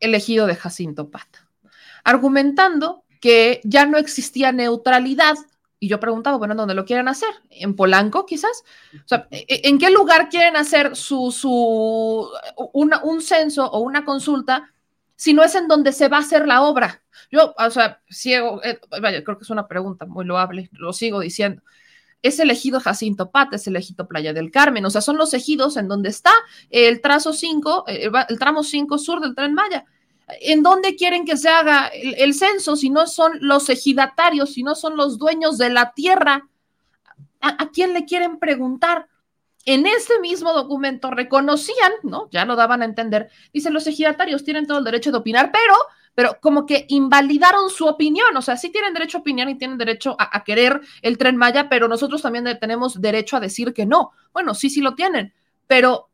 el 0.00 0.14
ejido 0.14 0.46
de 0.46 0.56
Jacinto 0.56 1.10
Pata, 1.10 1.48
argumentando 2.04 3.04
que 3.20 3.60
ya 3.64 3.86
no 3.86 3.98
existía 3.98 4.52
neutralidad. 4.52 5.36
Y 5.78 5.88
yo 5.88 6.00
preguntaba, 6.00 6.38
bueno, 6.38 6.54
¿dónde 6.54 6.74
lo 6.74 6.86
quieren 6.86 7.08
hacer? 7.08 7.28
¿En 7.50 7.76
Polanco, 7.76 8.24
quizás? 8.24 8.64
O 8.94 9.08
sea, 9.08 9.28
¿en 9.30 9.78
qué 9.78 9.90
lugar 9.90 10.30
quieren 10.30 10.56
hacer 10.56 10.96
su, 10.96 11.30
su 11.30 12.30
un 12.72 13.22
censo 13.22 13.70
o 13.70 13.80
una 13.80 14.04
consulta 14.04 14.72
si 15.16 15.34
no 15.34 15.42
es 15.42 15.54
en 15.54 15.66
donde 15.66 15.92
se 15.92 16.08
va 16.08 16.18
a 16.18 16.20
hacer 16.20 16.46
la 16.46 16.62
obra? 16.62 17.02
Yo, 17.30 17.54
o 17.58 17.70
sea, 17.70 18.00
ciego, 18.08 18.62
eh, 18.62 18.78
vaya, 19.00 19.24
creo 19.24 19.38
que 19.38 19.44
es 19.44 19.50
una 19.50 19.66
pregunta 19.66 20.06
muy 20.06 20.24
loable, 20.24 20.68
lo 20.72 20.92
sigo 20.92 21.20
diciendo. 21.20 21.62
Es 22.22 22.38
el 22.38 22.50
ejido 22.50 22.80
Jacinto 22.80 23.30
Pata, 23.30 23.56
es 23.56 23.66
el 23.66 23.76
ejido 23.76 24.06
Playa 24.06 24.32
del 24.32 24.50
Carmen, 24.50 24.84
o 24.84 24.90
sea, 24.90 25.00
son 25.00 25.16
los 25.16 25.34
ejidos 25.34 25.76
en 25.76 25.88
donde 25.88 26.10
está 26.10 26.32
el 26.70 27.00
trazo 27.00 27.32
5, 27.32 27.84
eh, 27.88 28.10
el, 28.28 28.38
tramo 28.38 28.62
5 28.62 28.98
sur 28.98 29.20
del 29.20 29.34
tren 29.34 29.54
Maya. 29.54 29.84
¿En 30.40 30.62
dónde 30.62 30.96
quieren 30.96 31.24
que 31.24 31.36
se 31.36 31.48
haga 31.48 31.86
el, 31.86 32.34
censo 32.34 32.74
si 32.74 32.90
no 32.90 33.06
son 33.06 33.38
los 33.40 33.68
ejidatarios, 33.68 34.54
si 34.54 34.64
no 34.64 34.74
son 34.74 34.96
los 34.96 35.18
dueños 35.18 35.56
de 35.56 35.70
la 35.70 35.92
tierra? 35.92 36.48
¿A, 37.40 37.70
quién 37.70 37.92
le 37.92 38.06
quieren 38.06 38.40
preguntar? 38.40 39.06
En 39.66 39.86
este 39.86 40.20
mismo 40.20 40.52
documento 40.52 41.10
reconocían, 41.10 41.92
¿no? 42.04 42.28
Ya 42.30 42.44
lo 42.44 42.56
daban 42.56 42.82
a 42.82 42.84
entender, 42.86 43.30
dicen 43.52 43.74
los 43.74 43.86
ejidatarios 43.86 44.44
tienen 44.44 44.66
todo 44.66 44.78
el 44.78 44.84
derecho 44.84 45.10
de 45.10 45.18
opinar, 45.18 45.50
pero 45.52 45.74
pero 46.16 46.40
como 46.40 46.64
que 46.64 46.86
invalidaron 46.88 47.68
su 47.68 47.86
opinión, 47.86 48.34
o 48.34 48.40
sea, 48.40 48.56
sí 48.56 48.70
tienen 48.70 48.94
derecho 48.94 49.18
a 49.18 49.20
opinar 49.20 49.50
y 49.50 49.58
tienen 49.58 49.76
derecho 49.76 50.16
a, 50.18 50.42
querer 50.44 50.80
el 51.02 51.18
tren 51.18 51.36
Maya, 51.36 51.68
pero 51.68 51.88
nosotros 51.88 52.22
también 52.22 52.58
tenemos 52.58 52.98
derecho 53.02 53.36
a 53.36 53.40
decir 53.40 53.74
que 53.74 53.84
no. 53.84 54.12
Bueno, 54.32 54.54
sí, 54.54 54.70
sí 54.70 54.80
lo 54.80 54.94
tienen, 54.94 55.34
pero 55.66 56.08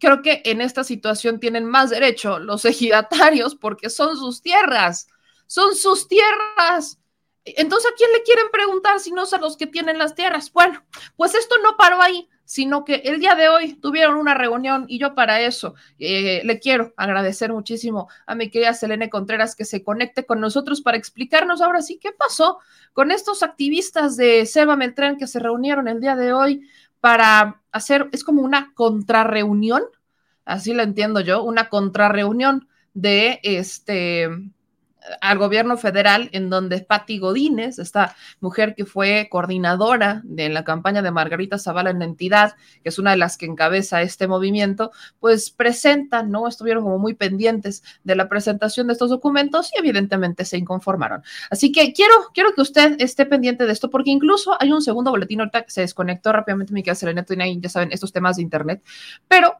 creo 0.00 0.22
que 0.22 0.42
en 0.44 0.60
esta 0.60 0.82
situación 0.82 1.38
tienen 1.38 1.66
más 1.66 1.90
derecho 1.90 2.40
los 2.40 2.64
ejidatarios 2.64 3.54
porque 3.54 3.90
son 3.90 4.16
sus 4.16 4.42
tierras, 4.42 5.06
son 5.46 5.76
sus 5.76 6.08
tierras. 6.08 6.98
Entonces, 7.44 7.92
¿a 7.92 7.94
quién 7.94 8.10
le 8.12 8.24
quieren 8.24 8.46
preguntar 8.50 8.98
si 8.98 9.12
no 9.12 9.24
son 9.24 9.40
los 9.40 9.56
que 9.56 9.68
tienen 9.68 9.98
las 9.98 10.16
tierras? 10.16 10.50
Bueno, 10.52 10.82
pues 11.14 11.32
esto 11.36 11.54
no 11.62 11.76
paró 11.76 12.02
ahí 12.02 12.28
sino 12.54 12.84
que 12.84 13.02
el 13.04 13.18
día 13.18 13.34
de 13.34 13.48
hoy 13.48 13.74
tuvieron 13.74 14.14
una 14.14 14.32
reunión 14.32 14.84
y 14.86 15.00
yo 15.00 15.16
para 15.16 15.40
eso 15.40 15.74
eh, 15.98 16.40
le 16.44 16.60
quiero 16.60 16.94
agradecer 16.96 17.52
muchísimo 17.52 18.08
a 18.26 18.36
mi 18.36 18.48
querida 18.48 18.72
Selene 18.74 19.10
Contreras 19.10 19.56
que 19.56 19.64
se 19.64 19.82
conecte 19.82 20.24
con 20.24 20.38
nosotros 20.38 20.80
para 20.80 20.96
explicarnos 20.96 21.60
ahora 21.60 21.82
sí 21.82 21.98
qué 22.00 22.12
pasó 22.12 22.60
con 22.92 23.10
estos 23.10 23.42
activistas 23.42 24.16
de 24.16 24.46
Seba 24.46 24.76
Meltrán 24.76 25.16
que 25.16 25.26
se 25.26 25.40
reunieron 25.40 25.88
el 25.88 26.00
día 26.00 26.14
de 26.14 26.32
hoy 26.32 26.68
para 27.00 27.60
hacer, 27.72 28.08
es 28.12 28.22
como 28.22 28.42
una 28.42 28.72
contrarreunión, 28.74 29.82
así 30.44 30.74
lo 30.74 30.84
entiendo 30.84 31.18
yo, 31.22 31.42
una 31.42 31.68
contrarreunión 31.68 32.68
de 32.92 33.40
este 33.42 34.28
al 35.20 35.38
gobierno 35.38 35.76
federal, 35.76 36.28
en 36.32 36.50
donde 36.50 36.80
Patti 36.80 37.18
Godínez, 37.18 37.78
esta 37.78 38.16
mujer 38.40 38.74
que 38.74 38.86
fue 38.86 39.28
coordinadora 39.30 40.22
de 40.24 40.48
la 40.48 40.64
campaña 40.64 41.02
de 41.02 41.10
Margarita 41.10 41.58
Zavala 41.58 41.90
en 41.90 41.98
la 41.98 42.04
entidad, 42.04 42.54
que 42.82 42.88
es 42.88 42.98
una 42.98 43.12
de 43.12 43.18
las 43.18 43.36
que 43.36 43.46
encabeza 43.46 44.02
este 44.02 44.26
movimiento, 44.28 44.92
pues 45.20 45.50
presentan, 45.50 46.30
¿no? 46.30 46.48
Estuvieron 46.48 46.84
como 46.84 46.98
muy 46.98 47.14
pendientes 47.14 47.82
de 48.02 48.16
la 48.16 48.28
presentación 48.28 48.86
de 48.86 48.94
estos 48.94 49.10
documentos 49.10 49.70
y 49.74 49.78
evidentemente 49.78 50.44
se 50.44 50.56
inconformaron. 50.56 51.22
Así 51.50 51.72
que 51.72 51.92
quiero, 51.92 52.14
quiero 52.32 52.54
que 52.54 52.62
usted 52.62 52.96
esté 52.98 53.26
pendiente 53.26 53.66
de 53.66 53.72
esto, 53.72 53.90
porque 53.90 54.10
incluso 54.10 54.56
hay 54.60 54.72
un 54.72 54.82
segundo 54.82 55.10
boletín 55.10 55.40
ahorita 55.40 55.62
que 55.62 55.70
se 55.70 55.82
desconectó 55.82 56.32
rápidamente 56.32 56.72
mi 56.72 56.82
querida 56.82 56.94
Selena, 56.94 57.24
y 57.28 57.60
ya 57.60 57.68
saben, 57.68 57.92
estos 57.92 58.12
temas 58.12 58.36
de 58.36 58.42
internet, 58.42 58.82
pero 59.28 59.58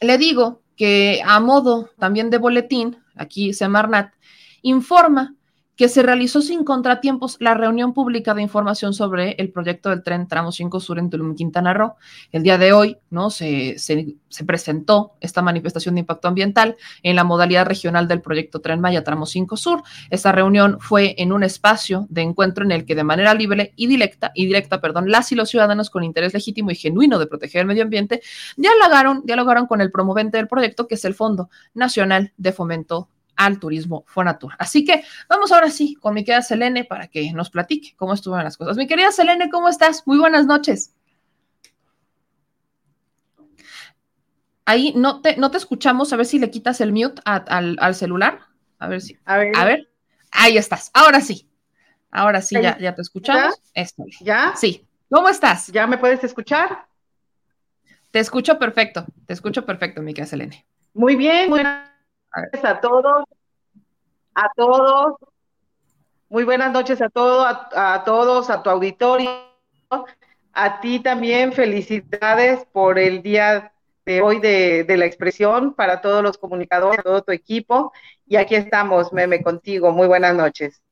le 0.00 0.18
digo 0.18 0.62
que 0.78 1.20
a 1.26 1.40
modo 1.40 1.90
también 1.98 2.30
de 2.30 2.38
boletín, 2.38 2.96
aquí 3.16 3.52
Semarnat 3.52 4.14
informa 4.62 5.34
que 5.78 5.88
se 5.88 6.02
realizó 6.02 6.42
sin 6.42 6.64
contratiempos 6.64 7.36
la 7.38 7.54
reunión 7.54 7.94
pública 7.94 8.34
de 8.34 8.42
información 8.42 8.92
sobre 8.92 9.36
el 9.38 9.52
proyecto 9.52 9.90
del 9.90 10.02
tren 10.02 10.26
Tramo 10.26 10.50
5 10.50 10.80
Sur 10.80 10.98
en 10.98 11.08
Tulum, 11.08 11.36
Quintana 11.36 11.72
Roo. 11.72 11.94
El 12.32 12.42
día 12.42 12.58
de 12.58 12.72
hoy 12.72 12.98
¿no? 13.10 13.30
Se, 13.30 13.78
se, 13.78 14.16
presentó 14.44 15.12
esta 15.20 15.40
manifestación 15.40 15.94
de 15.94 16.00
impacto 16.00 16.26
ambiental 16.26 16.76
en 17.04 17.14
la 17.14 17.22
modalidad 17.22 17.64
regional 17.64 18.08
del 18.08 18.20
proyecto 18.20 18.60
Tren 18.60 18.80
Maya 18.80 19.04
Tramo 19.04 19.24
5 19.24 19.56
Sur. 19.56 19.84
Esta 20.10 20.32
reunión 20.32 20.78
fue 20.80 21.14
en 21.16 21.32
un 21.32 21.44
espacio 21.44 22.08
de 22.10 22.22
encuentro 22.22 22.64
en 22.64 22.72
el 22.72 22.84
que 22.84 22.96
de 22.96 23.04
manera 23.04 23.32
libre 23.32 23.72
y 23.76 23.86
directa, 23.86 24.32
y 24.34 24.46
directa 24.46 24.80
perdón, 24.80 25.08
las 25.12 25.30
y 25.30 25.36
los 25.36 25.48
ciudadanos 25.48 25.90
con 25.90 26.02
interés 26.02 26.34
legítimo 26.34 26.72
y 26.72 26.74
genuino 26.74 27.20
de 27.20 27.28
proteger 27.28 27.60
el 27.60 27.68
medio 27.68 27.84
ambiente 27.84 28.20
dialogaron, 28.56 29.22
dialogaron 29.24 29.68
con 29.68 29.80
el 29.80 29.92
promovente 29.92 30.38
del 30.38 30.48
proyecto, 30.48 30.88
que 30.88 30.96
es 30.96 31.04
el 31.04 31.14
Fondo 31.14 31.50
Nacional 31.72 32.32
de 32.36 32.50
Fomento 32.50 33.08
al 33.38 33.60
turismo 33.60 34.04
Fonatur. 34.06 34.52
Así 34.58 34.84
que 34.84 35.04
vamos 35.28 35.52
ahora 35.52 35.70
sí 35.70 35.94
con 35.94 36.12
mi 36.12 36.24
querida 36.24 36.42
Selene 36.42 36.84
para 36.84 37.06
que 37.06 37.32
nos 37.32 37.48
platique 37.50 37.94
cómo 37.96 38.12
estuvieron 38.12 38.44
las 38.44 38.56
cosas. 38.56 38.76
Mi 38.76 38.86
querida 38.86 39.12
Selene, 39.12 39.48
¿cómo 39.48 39.68
estás? 39.68 40.06
Muy 40.06 40.18
buenas 40.18 40.44
noches. 40.44 40.92
Ahí 44.66 44.92
no 44.96 45.22
te, 45.22 45.36
no 45.36 45.50
te 45.50 45.56
escuchamos, 45.56 46.12
a 46.12 46.16
ver 46.16 46.26
si 46.26 46.38
le 46.38 46.50
quitas 46.50 46.80
el 46.80 46.92
mute 46.92 47.22
al, 47.24 47.94
celular. 47.94 48.40
A 48.80 48.88
ver 48.88 49.00
si. 49.00 49.16
A 49.24 49.38
ver. 49.38 49.56
a 49.56 49.64
ver. 49.64 49.88
Ahí 50.32 50.58
estás. 50.58 50.90
Ahora 50.92 51.20
sí. 51.20 51.48
Ahora 52.10 52.42
sí, 52.42 52.56
ya, 52.60 52.76
ya 52.78 52.94
te 52.94 53.02
escuchamos. 53.02 53.54
¿Ya? 54.20 54.54
Sí. 54.56 54.86
¿Cómo 55.10 55.28
estás? 55.28 55.68
¿Ya 55.68 55.86
me 55.86 55.96
puedes 55.96 56.22
escuchar? 56.24 56.86
Te 58.10 58.18
escucho 58.18 58.58
perfecto. 58.58 59.06
Te 59.26 59.32
escucho 59.32 59.64
perfecto, 59.64 60.02
mi 60.02 60.12
querida 60.12 60.26
Selene. 60.28 60.66
Muy 60.92 61.14
bien. 61.14 61.48
Buenas 61.48 61.88
a 62.32 62.80
todos, 62.80 63.24
a 64.34 64.48
todos. 64.56 65.14
Muy 66.28 66.44
buenas 66.44 66.72
noches 66.72 67.00
a 67.00 67.08
todos, 67.08 67.46
a, 67.74 68.02
todos, 68.04 68.50
a 68.50 68.62
tu 68.62 68.70
auditorio, 68.70 69.30
a 70.52 70.80
ti 70.80 71.00
también. 71.00 71.52
Felicidades 71.52 72.66
por 72.72 72.98
el 72.98 73.22
día 73.22 73.72
de 74.04 74.20
hoy 74.20 74.40
de, 74.40 74.84
de 74.84 74.96
la 74.96 75.06
expresión 75.06 75.74
para 75.74 76.00
todos 76.00 76.22
los 76.22 76.36
comunicadores, 76.36 77.02
todo 77.02 77.22
tu 77.22 77.32
equipo. 77.32 77.92
Y 78.26 78.36
aquí 78.36 78.54
estamos, 78.54 79.12
Meme, 79.12 79.42
contigo. 79.42 79.90
Muy 79.92 80.06
buenas 80.06 80.34
noches. 80.34 80.82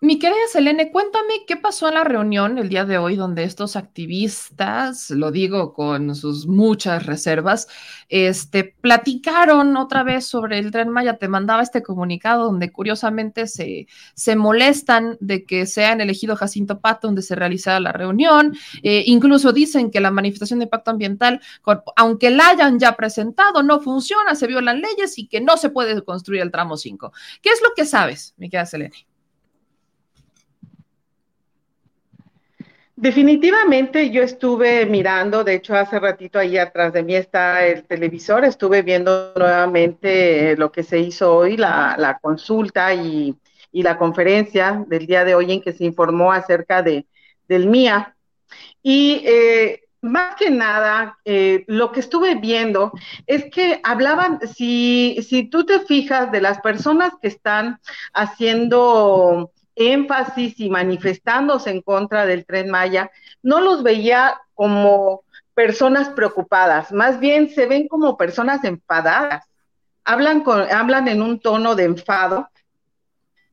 Mi 0.00 0.20
querida 0.20 0.38
Selene, 0.52 0.92
cuéntame 0.92 1.44
qué 1.44 1.56
pasó 1.56 1.88
en 1.88 1.94
la 1.94 2.04
reunión 2.04 2.56
el 2.56 2.68
día 2.68 2.84
de 2.84 2.98
hoy 2.98 3.16
donde 3.16 3.42
estos 3.42 3.74
activistas, 3.74 5.10
lo 5.10 5.32
digo 5.32 5.72
con 5.72 6.14
sus 6.14 6.46
muchas 6.46 7.04
reservas, 7.04 7.66
este, 8.08 8.76
platicaron 8.80 9.76
otra 9.76 10.04
vez 10.04 10.24
sobre 10.24 10.60
el 10.60 10.70
tren 10.70 10.90
Maya. 10.90 11.18
Te 11.18 11.26
mandaba 11.26 11.64
este 11.64 11.82
comunicado 11.82 12.44
donde 12.44 12.70
curiosamente 12.70 13.48
se, 13.48 13.88
se 14.14 14.36
molestan 14.36 15.16
de 15.18 15.44
que 15.44 15.66
sea 15.66 15.90
en 15.94 16.00
elegido 16.00 16.36
Jacinto 16.36 16.78
Pato 16.80 17.08
donde 17.08 17.22
se 17.22 17.34
realizara 17.34 17.80
la 17.80 17.90
reunión. 17.90 18.56
Eh, 18.84 19.02
incluso 19.06 19.52
dicen 19.52 19.90
que 19.90 19.98
la 19.98 20.12
manifestación 20.12 20.60
de 20.60 20.66
impacto 20.66 20.92
ambiental, 20.92 21.40
aunque 21.96 22.30
la 22.30 22.50
hayan 22.50 22.78
ya 22.78 22.94
presentado, 22.94 23.64
no 23.64 23.80
funciona, 23.80 24.36
se 24.36 24.46
violan 24.46 24.80
leyes 24.80 25.18
y 25.18 25.26
que 25.26 25.40
no 25.40 25.56
se 25.56 25.70
puede 25.70 26.04
construir 26.04 26.42
el 26.42 26.52
tramo 26.52 26.76
5. 26.76 27.12
¿Qué 27.42 27.50
es 27.50 27.60
lo 27.62 27.70
que 27.74 27.84
sabes, 27.84 28.34
mi 28.36 28.48
querida 28.48 28.64
Selene? 28.64 29.08
Definitivamente 33.00 34.10
yo 34.10 34.24
estuve 34.24 34.84
mirando, 34.84 35.44
de 35.44 35.54
hecho 35.54 35.76
hace 35.76 36.00
ratito 36.00 36.36
ahí 36.36 36.58
atrás 36.58 36.92
de 36.92 37.04
mí 37.04 37.14
está 37.14 37.64
el 37.64 37.84
televisor, 37.84 38.44
estuve 38.44 38.82
viendo 38.82 39.32
nuevamente 39.36 40.56
lo 40.56 40.72
que 40.72 40.82
se 40.82 40.98
hizo 40.98 41.32
hoy, 41.32 41.56
la, 41.56 42.18
consulta 42.20 42.92
y, 42.92 43.36
la 43.70 43.96
conferencia 43.98 44.84
del 44.88 45.06
día 45.06 45.24
de 45.24 45.36
hoy 45.36 45.52
en 45.52 45.62
que 45.62 45.72
se 45.72 45.84
informó 45.84 46.32
acerca 46.32 46.82
de, 46.82 47.06
del 47.46 47.68
MIA. 47.68 48.16
Y 48.82 49.22
eh, 49.24 49.82
más 50.00 50.34
que 50.34 50.50
nada, 50.50 51.18
eh, 51.24 51.62
lo 51.68 51.92
que 51.92 52.00
estuve 52.00 52.34
viendo 52.34 52.90
es 53.28 53.44
que 53.44 53.80
hablaban, 53.84 54.40
si, 54.40 55.18
si 55.22 55.44
tú 55.44 55.64
te 55.64 55.78
fijas 55.78 56.32
de 56.32 56.40
las 56.40 56.60
personas 56.62 57.12
que 57.22 57.28
están 57.28 57.78
haciendo 58.12 59.52
énfasis 59.78 60.58
y 60.60 60.68
manifestándose 60.68 61.70
en 61.70 61.82
contra 61.82 62.26
del 62.26 62.44
tren 62.44 62.70
Maya, 62.70 63.10
no 63.42 63.60
los 63.60 63.82
veía 63.82 64.40
como 64.54 65.22
personas 65.54 66.08
preocupadas, 66.10 66.92
más 66.92 67.18
bien 67.18 67.50
se 67.50 67.66
ven 67.66 67.88
como 67.88 68.16
personas 68.16 68.62
enfadadas. 68.64 69.44
Hablan, 70.04 70.42
con, 70.42 70.60
hablan 70.60 71.08
en 71.08 71.20
un 71.20 71.40
tono 71.40 71.74
de 71.74 71.84
enfado 71.84 72.48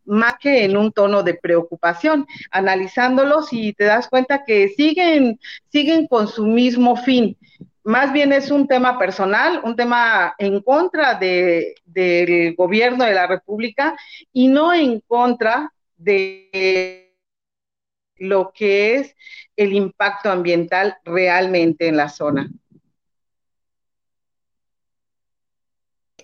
más 0.06 0.36
que 0.40 0.64
en 0.64 0.78
un 0.78 0.92
tono 0.92 1.24
de 1.24 1.34
preocupación, 1.34 2.28
analizándolos 2.52 3.52
y 3.52 3.74
te 3.74 3.86
das 3.86 4.08
cuenta 4.08 4.44
que 4.46 4.70
siguen, 4.70 5.40
siguen 5.70 6.08
con 6.08 6.28
su 6.28 6.46
mismo 6.46 6.96
fin. 6.96 7.38
Más 7.84 8.14
bien 8.14 8.34
es 8.34 8.50
un 8.50 8.68
tema 8.68 8.98
personal, 8.98 9.62
un 9.64 9.76
tema 9.76 10.34
en 10.38 10.62
contra 10.62 11.16
de, 11.16 11.76
del 11.86 12.56
gobierno 12.56 13.06
de 13.06 13.14
la 13.14 13.28
República 13.28 13.96
y 14.34 14.48
no 14.48 14.74
en 14.74 15.02
contra 15.02 15.72
de 15.98 17.16
lo 18.18 18.52
que 18.54 18.96
es 18.96 19.16
el 19.56 19.74
impacto 19.74 20.30
ambiental 20.30 20.98
realmente 21.04 21.88
en 21.88 21.98
la 21.98 22.10
zona. 22.10 22.50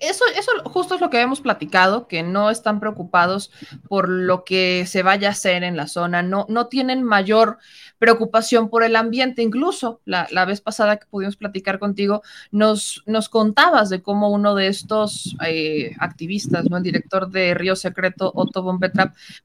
Eso, 0.01 0.25
eso 0.35 0.51
justo 0.65 0.95
es 0.95 1.01
lo 1.01 1.09
que 1.09 1.21
hemos 1.21 1.41
platicado, 1.41 2.07
que 2.07 2.23
no 2.23 2.49
están 2.49 2.79
preocupados 2.79 3.51
por 3.87 4.09
lo 4.09 4.43
que 4.43 4.85
se 4.87 5.03
vaya 5.03 5.29
a 5.29 5.31
hacer 5.31 5.63
en 5.63 5.77
la 5.77 5.87
zona, 5.87 6.23
no, 6.23 6.45
no 6.49 6.67
tienen 6.67 7.03
mayor 7.03 7.59
preocupación 7.99 8.69
por 8.69 8.83
el 8.83 8.95
ambiente. 8.95 9.43
Incluso 9.43 10.01
la, 10.05 10.45
vez 10.45 10.59
pasada 10.59 10.97
que 10.97 11.05
pudimos 11.05 11.35
platicar 11.35 11.77
contigo, 11.77 12.23
nos, 12.51 13.03
nos 13.05 13.29
contabas 13.29 13.89
de 13.89 14.01
cómo 14.01 14.29
uno 14.29 14.55
de 14.55 14.67
estos 14.67 15.35
eh, 15.45 15.95
activistas, 15.99 16.65
¿no? 16.69 16.77
el 16.77 16.83
director 16.83 17.29
de 17.29 17.53
Río 17.53 17.75
Secreto, 17.75 18.31
Otto 18.33 18.63
von 18.63 18.79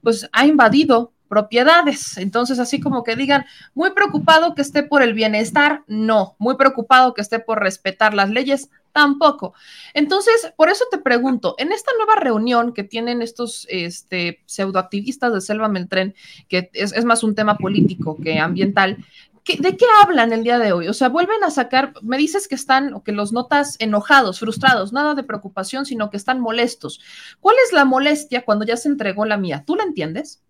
pues 0.00 0.28
ha 0.32 0.46
invadido 0.46 1.12
propiedades. 1.28 2.16
Entonces, 2.16 2.58
así 2.58 2.80
como 2.80 3.04
que 3.04 3.16
digan, 3.16 3.44
muy 3.74 3.90
preocupado 3.90 4.54
que 4.54 4.62
esté 4.62 4.82
por 4.82 5.02
el 5.02 5.14
bienestar, 5.14 5.82
no, 5.86 6.36
muy 6.38 6.56
preocupado 6.56 7.14
que 7.14 7.20
esté 7.20 7.38
por 7.40 7.60
respetar 7.60 8.14
las 8.14 8.30
leyes, 8.30 8.70
tampoco. 8.96 9.52
Entonces, 9.92 10.54
por 10.56 10.70
eso 10.70 10.87
te 10.90 10.96
pregunto, 10.96 11.54
en 11.59 11.70
esta 11.70 11.90
nueva 11.98 12.14
reunión 12.14 12.72
que 12.72 12.82
tienen 12.82 13.20
estos 13.20 13.66
este, 13.68 14.42
pseudoactivistas 14.46 15.35
de 15.35 15.42
Selva 15.42 15.68
Meltren, 15.68 16.14
que 16.48 16.70
es, 16.72 17.04
más 17.04 17.22
un 17.22 17.35
tema 17.35 17.59
político 17.59 18.16
que 18.16 18.38
ambiental, 18.38 19.04
¿De 19.46 19.76
qué 19.76 19.85
hablan 20.02 20.32
el 20.32 20.42
día 20.42 20.59
de 20.59 20.72
hoy? 20.72 20.88
O 20.88 20.92
sea, 20.92 21.09
vuelven 21.09 21.44
a 21.44 21.52
sacar, 21.52 21.92
me 22.02 22.16
dices 22.16 22.48
que 22.48 22.56
están, 22.56 22.94
o 22.94 23.04
que 23.04 23.12
los 23.12 23.32
notas 23.32 23.76
enojados, 23.78 24.40
frustrados, 24.40 24.92
nada 24.92 25.14
de 25.14 25.22
preocupación, 25.22 25.87
sino 25.87 26.11
que 26.11 26.16
están 26.16 26.40
molestos. 26.40 27.00
¿Cuál 27.38 27.54
es 27.64 27.72
la 27.72 27.85
molestia 27.85 28.44
cuando 28.44 28.64
ya 28.64 28.76
se 28.76 28.88
entregó 28.88 29.24
la 29.24 29.37
mía? 29.37 29.62
¿Tú 29.64 29.76
la 29.76 29.85
entiendes? 29.85 30.42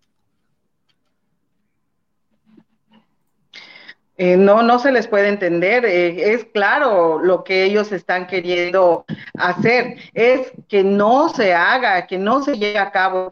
Eh, 4.19 4.35
no, 4.35 4.63
no 4.63 4.79
se 4.79 4.91
les 4.91 5.07
puede 5.07 5.29
entender. 5.29 5.85
Eh, 5.85 6.33
es 6.33 6.45
claro 6.45 7.19
lo 7.19 7.43
que 7.43 7.63
ellos 7.63 7.91
están 7.91 8.25
queriendo 8.25 9.05
hacer. 9.37 9.97
Es 10.13 10.51
que 10.67 10.83
no 10.83 11.29
se 11.29 11.53
haga, 11.53 12.07
que 12.07 12.17
no 12.17 12.41
se 12.43 12.57
lleve 12.57 12.79
a 12.79 12.91
cabo 12.91 13.29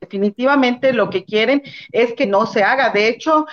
Definitivamente 0.00 0.92
lo 0.92 1.08
que 1.10 1.24
quieren 1.24 1.62
es 1.92 2.12
que 2.14 2.26
no 2.26 2.44
se 2.44 2.64
haga. 2.64 2.90
De 2.90 3.06
hecho, 3.06 3.46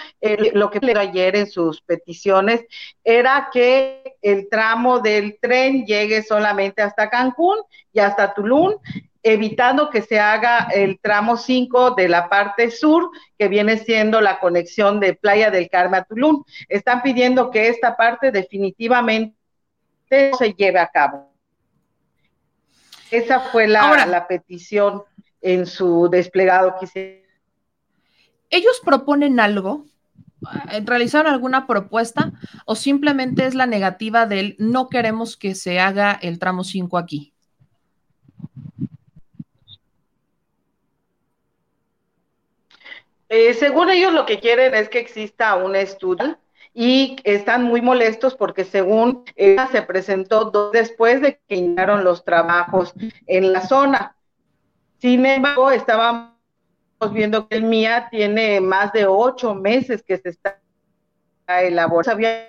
lo 0.54 0.72
que 0.72 0.80
le 0.80 0.98
ayer 1.00 1.36
en 1.36 1.48
sus 1.48 1.80
peticiones 1.82 2.66
era 3.04 3.50
que 3.54 4.18
el 4.24 4.50
tramo 4.50 5.00
del 5.00 5.38
tren 5.40 5.86
llegue 5.86 6.24
solamente 6.24 6.82
hasta 6.82 7.08
Cancún 7.08 7.58
y 7.94 8.00
hasta 8.00 8.34
Tulum 8.34 8.74
evitando 9.24 9.90
que 9.90 10.02
se 10.02 10.20
haga 10.20 10.68
el 10.74 11.00
tramo 11.00 11.38
5 11.38 11.92
de 11.92 12.08
la 12.08 12.30
parte 12.30 12.72
sur, 12.72 13.10
que 13.38 13.48
viene 13.48 13.78
siendo 13.78 14.22
la 14.22 14.40
conexión 14.40 15.00
de 15.00 15.14
Playa 15.14 15.52
del 15.52 15.70
Carmen 15.70 16.02
a 16.02 16.04
Tulum. 16.04 16.44
Están 16.68 17.02
pidiendo 17.02 17.52
que 17.52 17.68
esta 17.68 17.98
parte 17.98 18.32
definitivamente 18.32 19.36
se 20.10 20.54
lleve 20.58 20.80
a 20.80 20.88
cabo. 20.88 21.30
Esa 23.12 23.40
fue 23.40 23.68
la, 23.68 24.06
la 24.06 24.28
petición 24.28 25.04
en 25.42 25.66
su 25.66 26.10
desplegado 26.10 26.76
que 26.80 27.26
¿Ellos 28.50 28.82
proponen 28.84 29.40
algo? 29.40 29.86
¿Realizaron 30.86 31.32
alguna 31.32 31.68
propuesta 31.68 32.32
o 32.66 32.76
simplemente 32.76 33.46
es 33.46 33.56
la 33.56 33.66
negativa 33.66 34.26
del 34.26 34.56
no 34.58 34.88
queremos 34.88 35.38
que 35.38 35.54
se 35.54 35.80
haga 35.80 36.18
el 36.22 36.40
tramo 36.40 36.64
5 36.64 36.98
aquí? 36.98 37.34
Eh, 43.30 43.54
según 43.54 43.92
ellos 43.92 44.12
lo 44.12 44.26
que 44.26 44.40
quieren 44.40 44.74
es 44.74 44.90
que 44.90 45.00
exista 45.00 45.56
un 45.56 45.76
estudio 45.76 46.38
y 46.74 47.18
están 47.24 47.64
muy 47.64 47.80
molestos 47.82 48.36
porque 48.36 48.66
según 48.66 49.24
ella 49.36 49.68
se 49.68 49.84
presentó 49.84 50.72
después 50.72 51.22
de 51.22 51.40
que 51.48 51.56
iniciaron 51.56 52.04
los 52.04 52.24
trabajos 52.24 52.94
en 53.28 53.54
la 53.54 53.62
zona. 53.62 54.16
Sin 54.98 55.26
embargo, 55.26 55.70
estábamos 55.70 56.34
viendo 57.12 57.48
que 57.48 57.58
el 57.58 57.64
MIA 57.64 58.10
tiene 58.10 58.60
más 58.62 58.92
de 58.94 59.06
ocho 59.06 59.54
meses 59.54 60.02
que 60.02 60.18
se 60.18 60.30
está 60.30 60.60
elaborando. 61.48 62.12
Sabían 62.12 62.46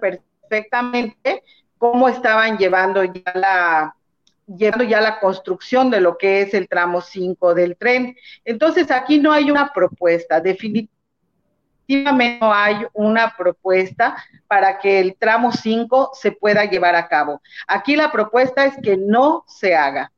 perfectamente 0.00 1.42
cómo 1.76 2.08
estaban 2.08 2.56
llevando 2.56 3.04
ya 3.04 3.32
la, 3.34 3.96
llevando 4.48 4.84
ya 4.84 5.00
la 5.00 5.20
construcción 5.20 5.90
de 5.90 6.00
lo 6.00 6.16
que 6.16 6.42
es 6.42 6.54
el 6.54 6.68
tramo 6.68 7.00
5 7.00 7.54
del 7.54 7.76
tren. 7.76 8.16
Entonces, 8.44 8.90
aquí 8.90 9.18
no 9.18 9.32
hay 9.32 9.50
una 9.50 9.72
propuesta, 9.72 10.40
definitivamente 10.40 10.98
no 12.40 12.52
hay 12.52 12.86
una 12.92 13.34
propuesta 13.36 14.22
para 14.46 14.78
que 14.78 15.00
el 15.00 15.16
tramo 15.16 15.52
5 15.52 16.10
se 16.12 16.32
pueda 16.32 16.64
llevar 16.66 16.94
a 16.94 17.08
cabo. 17.08 17.40
Aquí 17.66 17.96
la 17.96 18.12
propuesta 18.12 18.66
es 18.66 18.74
que 18.82 18.96
no 18.96 19.44
se 19.46 19.74
haga. 19.74 20.12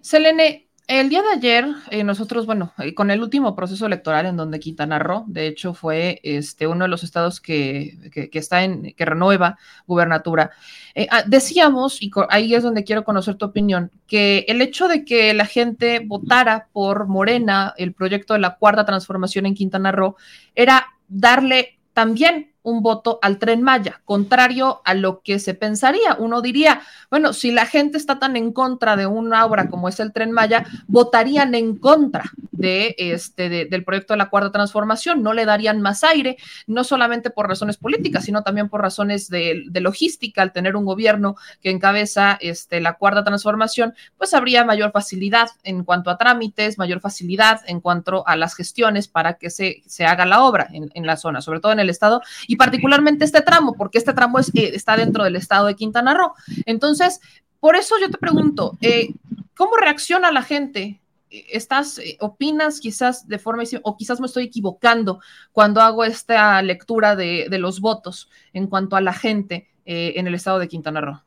Selene, 0.00 0.65
el 0.88 1.08
día 1.08 1.20
de 1.22 1.30
ayer, 1.30 1.66
eh, 1.90 2.04
nosotros, 2.04 2.46
bueno, 2.46 2.72
eh, 2.78 2.94
con 2.94 3.10
el 3.10 3.20
último 3.20 3.56
proceso 3.56 3.86
electoral 3.86 4.26
en 4.26 4.36
donde 4.36 4.60
Quintana 4.60 4.98
Roo, 5.00 5.24
de 5.26 5.48
hecho, 5.48 5.74
fue 5.74 6.20
este, 6.22 6.66
uno 6.66 6.84
de 6.84 6.88
los 6.88 7.02
estados 7.02 7.40
que, 7.40 7.96
está 8.32 8.62
en, 8.62 8.94
que 8.94 9.04
renueva 9.04 9.58
gubernatura, 9.86 10.52
eh, 10.94 11.08
ah, 11.10 11.24
decíamos, 11.26 12.00
y 12.00 12.10
ahí 12.30 12.54
es 12.54 12.62
donde 12.62 12.84
quiero 12.84 13.04
conocer 13.04 13.34
tu 13.34 13.46
opinión, 13.46 13.90
que 14.06 14.44
el 14.48 14.62
hecho 14.62 14.86
de 14.86 15.04
que 15.04 15.34
la 15.34 15.46
gente 15.46 16.00
votara 16.06 16.68
por 16.72 17.08
Morena, 17.08 17.74
el 17.76 17.92
proyecto 17.92 18.34
de 18.34 18.40
la 18.40 18.56
cuarta 18.56 18.84
transformación 18.84 19.46
en 19.46 19.54
Quintana 19.54 19.90
Roo, 19.90 20.16
era 20.54 20.86
darle 21.08 21.78
también 21.94 22.52
un 22.66 22.82
voto 22.82 23.20
al 23.22 23.38
tren 23.38 23.62
Maya, 23.62 24.00
contrario 24.04 24.82
a 24.84 24.94
lo 24.94 25.22
que 25.22 25.38
se 25.38 25.54
pensaría. 25.54 26.16
Uno 26.18 26.42
diría, 26.42 26.82
bueno, 27.10 27.32
si 27.32 27.52
la 27.52 27.64
gente 27.64 27.96
está 27.96 28.18
tan 28.18 28.34
en 28.34 28.52
contra 28.52 28.96
de 28.96 29.06
una 29.06 29.46
obra 29.46 29.68
como 29.68 29.88
es 29.88 30.00
el 30.00 30.12
tren 30.12 30.32
Maya, 30.32 30.66
votarían 30.88 31.54
en 31.54 31.76
contra 31.76 32.24
de 32.50 32.96
este, 32.98 33.48
del 33.66 33.84
proyecto 33.84 34.14
de 34.14 34.18
la 34.18 34.30
cuarta 34.30 34.50
transformación, 34.50 35.22
no 35.22 35.32
le 35.32 35.44
darían 35.44 35.80
más 35.80 36.02
aire, 36.02 36.38
no 36.66 36.82
solamente 36.82 37.30
por 37.30 37.46
razones 37.46 37.76
políticas, 37.76 38.24
sino 38.24 38.42
también 38.42 38.68
por 38.68 38.80
razones 38.80 39.28
de, 39.28 39.64
logística, 39.74 40.42
al 40.42 40.52
tener 40.52 40.74
un 40.74 40.84
gobierno 40.84 41.36
que 41.62 41.70
encabeza 41.70 42.36
este, 42.40 42.80
la 42.80 42.94
cuarta 42.94 43.22
transformación, 43.22 43.94
pues 44.18 44.34
habría 44.34 44.64
mayor 44.64 44.90
facilidad 44.90 45.50
en 45.62 45.84
cuanto 45.84 46.10
a 46.10 46.18
trámites, 46.18 46.78
mayor 46.78 47.00
facilidad 47.00 47.60
en 47.66 47.80
cuanto 47.80 48.26
a 48.26 48.34
las 48.34 48.56
gestiones 48.56 49.06
para 49.06 49.34
que 49.34 49.50
se, 49.50 49.82
se 49.86 50.04
haga 50.04 50.26
la 50.26 50.42
obra 50.42 50.66
en, 50.72 50.90
en 50.94 51.06
la 51.06 51.16
zona, 51.16 51.40
sobre 51.42 51.60
todo 51.60 51.70
en 51.70 51.78
el 51.78 51.90
estado. 51.90 52.22
Y 52.48 52.55
particularmente 52.56 53.24
este 53.24 53.42
tramo, 53.42 53.74
porque 53.74 53.98
este 53.98 54.12
tramo 54.12 54.38
es, 54.38 54.48
eh, 54.54 54.72
está 54.74 54.96
dentro 54.96 55.24
del 55.24 55.36
estado 55.36 55.66
de 55.66 55.74
Quintana 55.74 56.14
Roo. 56.14 56.32
Entonces, 56.64 57.20
por 57.60 57.76
eso 57.76 57.94
yo 58.00 58.10
te 58.10 58.18
pregunto, 58.18 58.76
eh, 58.80 59.10
¿cómo 59.54 59.76
reacciona 59.76 60.30
la 60.32 60.42
gente? 60.42 61.00
¿Estás, 61.30 61.98
eh, 61.98 62.16
opinas 62.20 62.80
quizás 62.80 63.26
de 63.28 63.38
forma, 63.38 63.64
o 63.82 63.96
quizás 63.96 64.20
me 64.20 64.26
estoy 64.26 64.44
equivocando 64.44 65.20
cuando 65.52 65.80
hago 65.80 66.04
esta 66.04 66.60
lectura 66.62 67.16
de, 67.16 67.48
de 67.50 67.58
los 67.58 67.80
votos 67.80 68.30
en 68.52 68.66
cuanto 68.66 68.96
a 68.96 69.00
la 69.00 69.12
gente 69.12 69.68
en 69.88 70.26
el 70.26 70.34
estado 70.34 70.58
de 70.58 70.66
Quintana 70.66 71.00
Roo? 71.00 71.25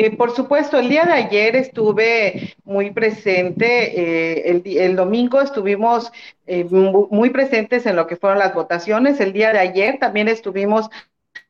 Eh, 0.00 0.16
por 0.16 0.30
supuesto, 0.30 0.78
el 0.78 0.88
día 0.88 1.04
de 1.06 1.12
ayer 1.12 1.56
estuve 1.56 2.54
muy 2.62 2.92
presente, 2.92 4.46
eh, 4.46 4.62
el, 4.64 4.94
domingo 4.94 5.40
estuvimos 5.40 6.12
eh, 6.46 6.62
muy 6.70 7.30
presentes 7.30 7.84
en 7.84 7.96
lo 7.96 8.06
que 8.06 8.14
fueron 8.14 8.38
las 8.38 8.54
votaciones, 8.54 9.18
el 9.18 9.32
día 9.32 9.52
de 9.52 9.58
ayer 9.58 9.98
también 9.98 10.28
estuvimos 10.28 10.88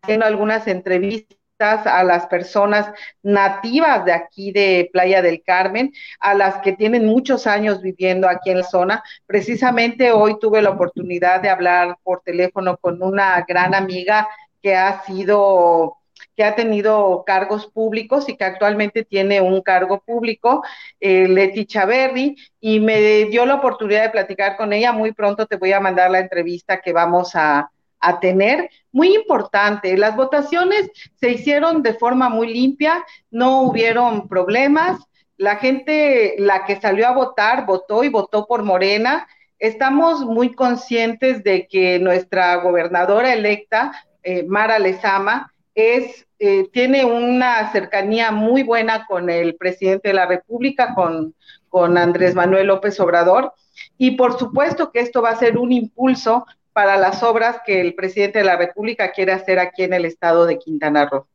haciendo 0.01 0.25
algunas 0.25 0.67
entrevistas 0.67 1.87
a 1.87 2.03
las 2.05 2.25
personas 2.25 2.91
nativas 3.23 4.07
de 4.07 4.13
aquí 4.15 4.51
de 4.51 4.89
Playa 4.95 5.21
del 5.21 5.43
Carmen, 5.43 5.93
a 6.19 6.33
las 6.33 6.63
que 6.63 6.73
tienen 6.73 7.05
muchos 7.05 7.47
años 7.47 7.83
viviendo 7.83 8.31
aquí 8.31 8.49
en 8.49 8.61
la 8.61 8.65
zona. 8.65 9.03
Precisamente 9.27 10.11
hoy 10.11 10.39
tuve 10.39 10.63
la 10.63 10.71
oportunidad 10.71 11.43
de 11.43 11.51
hablar 11.51 11.99
por 12.03 12.23
teléfono 12.23 12.79
con 12.79 13.03
una 13.03 13.45
gran 13.47 13.75
amiga 13.75 14.27
que 14.63 14.75
ha 14.75 15.03
sido 15.03 15.98
que 16.39 16.45
ha 16.45 16.55
tenido 16.55 17.25
cargos 17.27 17.67
públicos 17.67 18.29
y 18.29 18.37
que 18.37 18.45
actualmente 18.45 19.05
tiene 19.05 19.41
un 19.41 19.61
cargo 19.61 20.05
público, 20.07 20.63
eh, 21.01 21.27
Leti 21.27 21.67
Chaverri, 21.67 22.37
y 22.61 22.79
me 22.79 23.25
dio 23.25 23.45
la 23.45 23.57
oportunidad 23.57 24.03
de 24.03 24.11
platicar 24.11 24.57
con 24.57 24.73
ella. 24.73 24.93
Muy 24.93 25.11
pronto 25.11 25.47
te 25.47 25.57
voy 25.57 25.73
a 25.73 25.81
mandar 25.81 26.13
la 26.13 26.21
entrevista 26.21 26.81
que 26.81 26.93
vamos 26.93 27.35
a, 27.35 27.73
a 27.99 28.21
tener. 28.21 28.71
Muy 28.93 29.17
importante, 29.17 29.97
las 29.97 30.15
votaciones 30.15 30.89
se 31.17 31.31
hicieron 31.33 31.83
de 31.83 31.95
forma 31.95 32.29
muy 32.29 32.55
limpia, 32.55 33.05
no 33.33 33.63
hubieron 33.63 34.29
problemas. 34.29 35.01
La 35.39 35.57
gente, 35.57 36.37
la 36.39 36.67
que 36.67 36.81
salió 36.81 37.09
a 37.09 37.15
votar, 37.15 37.67
votó 37.67 38.05
y 38.05 38.11
votó 38.11 38.47
por 38.47 38.63
Morena. 38.63 39.27
Estamos 39.59 40.21
muy 40.21 40.55
conscientes 40.55 41.43
de 41.43 41.67
que 41.67 41.99
nuestra 41.99 42.55
gobernadora 42.63 43.33
electa, 43.33 43.91
eh, 44.23 44.45
Mara 44.45 44.79
Lezama, 44.79 45.53
es, 45.75 46.28
eh, 46.39 46.69
tiene 46.73 47.05
una 47.05 47.71
cercanía 47.73 48.31
muy 48.31 48.63
buena 48.63 49.07
con 49.07 49.29
el 49.31 49.57
presidente 49.57 50.09
de 50.09 50.15
la 50.15 50.27
República, 50.27 50.95
con, 50.95 51.35
con 51.69 51.99
Andrés 51.99 52.35
Manuel 52.35 52.69
López 52.69 52.99
Obrador. 53.01 53.53
Y 53.97 54.13
por 54.13 54.39
supuesto 54.39 54.93
que 54.93 55.01
esto 55.01 55.23
va 55.23 55.31
a 55.31 55.37
ser 55.37 55.59
un 55.59 55.73
impulso 55.73 56.47
para 56.73 56.97
las 56.97 57.23
obras 57.25 57.61
que 57.67 57.81
el 57.81 57.95
presidente 57.95 58.39
de 58.39 58.45
la 58.45 58.57
República 58.57 59.11
quiere 59.11 59.33
hacer 59.33 59.59
aquí 59.59 59.83
en 59.83 59.95
el 59.95 60.05
estado 60.05 60.47
de 60.47 60.59
Quintana 60.59 61.07
Roo. 61.07 61.27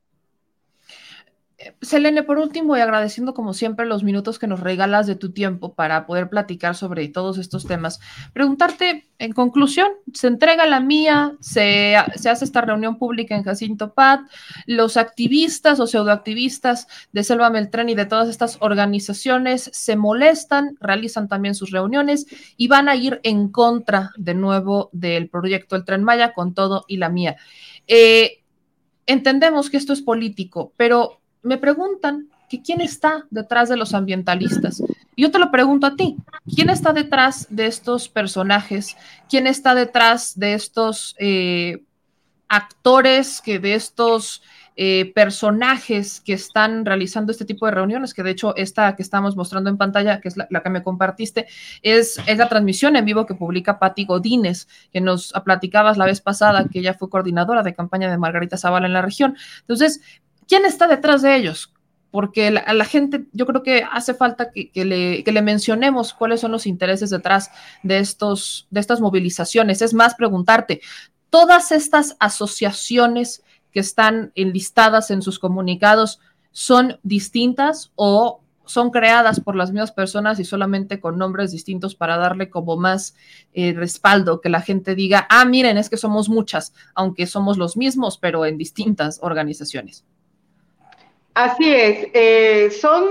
Selene, 1.82 2.24
por 2.24 2.38
último, 2.38 2.78
y 2.78 2.82
agradeciendo 2.82 3.34
como 3.34 3.54
siempre 3.54 3.86
los 3.86 4.04
minutos 4.04 4.40
que 4.40 4.48
nos 4.48 4.60
regalas 4.60 5.08
de 5.08 5.16
tu 5.16 5.32
tiempo 5.32 5.74
para 5.74 6.06
poder 6.06 6.30
platicar 6.30 6.76
sobre 6.76 7.08
todos 7.08 7.38
estos 7.38 7.66
temas, 7.66 8.00
preguntarte 8.34 9.08
en 9.20 9.34
conclusión, 9.34 9.90
se 10.14 10.28
entrega 10.28 10.66
la 10.66 10.80
mía, 10.80 11.34
se, 11.40 11.96
hace 11.96 12.46
esta 12.46 12.62
reunión 12.62 12.98
pública 12.98 13.36
en 13.36 13.44
Jacinto 13.44 13.94
Pat, 13.94 14.22
los 14.66 14.98
activistas 14.98 15.80
o 15.80 15.88
pseudoactivistas 15.88 16.88
de 17.12 17.24
Selva 17.24 17.50
Meltrán 17.50 17.90
y 17.90 17.96
de 17.96 18.06
todas 18.06 18.30
estas 18.30 18.58
organizaciones 18.60 19.70
se 19.74 19.96
molestan, 19.96 20.78
realizan 20.80 21.28
también 21.28 21.56
sus 21.56 21.72
reuniones 21.72 22.26
y 22.58 22.68
van 22.68 22.90
a 22.90 22.96
ir 22.96 23.20
en 23.24 23.50
contra 23.50 24.12
de 24.18 24.34
nuevo 24.34 24.90
del 24.92 25.30
proyecto 25.30 25.76
El 25.76 25.86
Tren 25.86 26.04
Maya 26.04 26.34
con 26.34 26.54
todo 26.54 26.86
y 26.88 26.98
la 26.98 27.10
mía. 27.10 27.38
Eh, 27.88 28.44
entendemos 29.06 29.70
que 29.70 29.78
esto 29.78 29.94
es 29.94 30.02
político, 30.02 30.74
pero 30.78 31.23
me 31.44 31.58
preguntan 31.58 32.30
que 32.50 32.62
quién 32.62 32.82
está 32.82 33.26
detrás 33.30 33.70
de 33.70 33.78
los 33.78 33.94
ambientalistas. 33.94 34.82
Yo 35.18 35.32
te 35.32 35.40
lo 35.40 35.52
pregunto 35.52 35.88
a 35.88 35.96
ti, 35.96 36.18
¿quién 36.56 36.70
está 36.70 36.94
detrás 36.94 37.48
de 37.50 37.68
estos 37.68 38.10
personajes? 38.10 38.96
¿Quién 39.30 39.48
está 39.48 39.76
detrás 39.76 40.38
de 40.38 40.54
estos 40.54 41.16
eh, 41.20 41.84
actores, 42.48 43.42
que 43.42 43.60
de 43.60 43.76
estos 43.76 44.44
eh, 44.76 45.12
personajes 45.14 46.20
que 46.22 46.34
están 46.34 46.86
realizando 46.86 47.32
este 47.32 47.46
tipo 47.46 47.66
de 47.66 47.74
reuniones? 47.74 48.14
Que 48.14 48.24
de 48.24 48.32
hecho 48.32 48.56
esta 48.56 48.96
que 48.96 49.04
estamos 49.04 49.36
mostrando 49.36 49.70
en 49.70 49.78
pantalla, 49.78 50.22
que 50.22 50.28
es 50.30 50.38
la, 50.38 50.48
que 50.48 50.70
me 50.70 50.84
compartiste, 50.84 51.48
es, 51.82 52.20
es, 52.28 52.38
la 52.38 52.50
transmisión 52.50 52.96
en 52.96 53.06
vivo 53.06 53.26
que 53.26 53.36
publica 53.36 53.80
Patti 53.80 54.06
Godínez, 54.06 54.68
que 54.92 55.02
nos 55.02 55.34
platicabas 55.44 55.98
la 55.98 56.06
vez 56.06 56.22
pasada, 56.22 56.66
que 56.72 56.80
ella 56.80 56.94
fue 56.94 57.10
coordinadora 57.10 57.64
de 57.64 57.74
campaña 57.74 58.10
de 58.10 58.18
Margarita 58.18 58.58
Zavala 58.58 58.88
en 58.88 58.94
la 58.94 59.02
región. 59.02 59.36
Entonces, 59.62 60.02
¿quién 60.48 60.66
está 60.66 60.88
detrás 60.88 61.22
de 61.22 61.36
ellos? 61.36 61.74
Porque 62.12 62.48
a 62.48 62.74
la 62.74 62.86
gente, 62.86 63.26
yo 63.32 63.46
creo 63.46 63.64
que 63.64 63.84
hace 63.92 64.14
falta 64.14 64.52
que, 64.52 64.86
le, 64.86 65.24
que, 65.24 65.32
le, 65.32 65.42
mencionemos 65.42 66.14
cuáles 66.14 66.42
son 66.42 66.52
los 66.52 66.68
intereses 66.68 67.10
detrás 67.10 67.50
de, 67.82 67.98
estos, 67.98 68.68
de 68.70 68.80
estas 68.80 69.02
movilizaciones. 69.02 69.82
Es 69.82 69.96
más, 69.96 70.14
preguntarte, 70.14 70.82
todas 71.32 71.72
estas 71.72 72.16
asociaciones 72.20 73.42
que 73.72 73.80
están 73.80 74.32
enlistadas 74.36 75.10
en 75.10 75.24
sus 75.24 75.40
comunicados 75.40 76.20
son 76.52 77.00
distintas 77.02 77.92
o 77.96 78.44
son 78.66 78.92
creadas 78.92 79.40
por 79.40 79.56
las 79.56 79.72
mismas 79.72 79.92
personas 79.92 80.40
y 80.40 80.46
solamente 80.46 81.00
con 81.00 81.18
nombres 81.18 81.52
distintos 81.52 81.96
para 81.96 82.18
darle 82.18 82.50
como 82.50 82.78
más 82.78 83.16
eh, 83.54 83.74
respaldo, 83.74 84.42
que 84.42 84.50
la 84.50 84.62
gente 84.62 84.96
diga, 84.96 85.28
ah, 85.30 85.46
miren, 85.46 85.78
es 85.78 85.90
que 85.90 85.98
somos 85.98 86.30
muchas, 86.30 86.74
aunque 86.96 87.28
somos 87.28 87.58
los 87.58 87.76
mismos, 87.76 88.18
pero 88.18 88.46
en 88.46 88.58
distintas 88.58 89.20
organizaciones. 89.22 90.06
Así 91.34 91.74
es, 91.74 92.10
eh, 92.14 92.70
son 92.70 93.06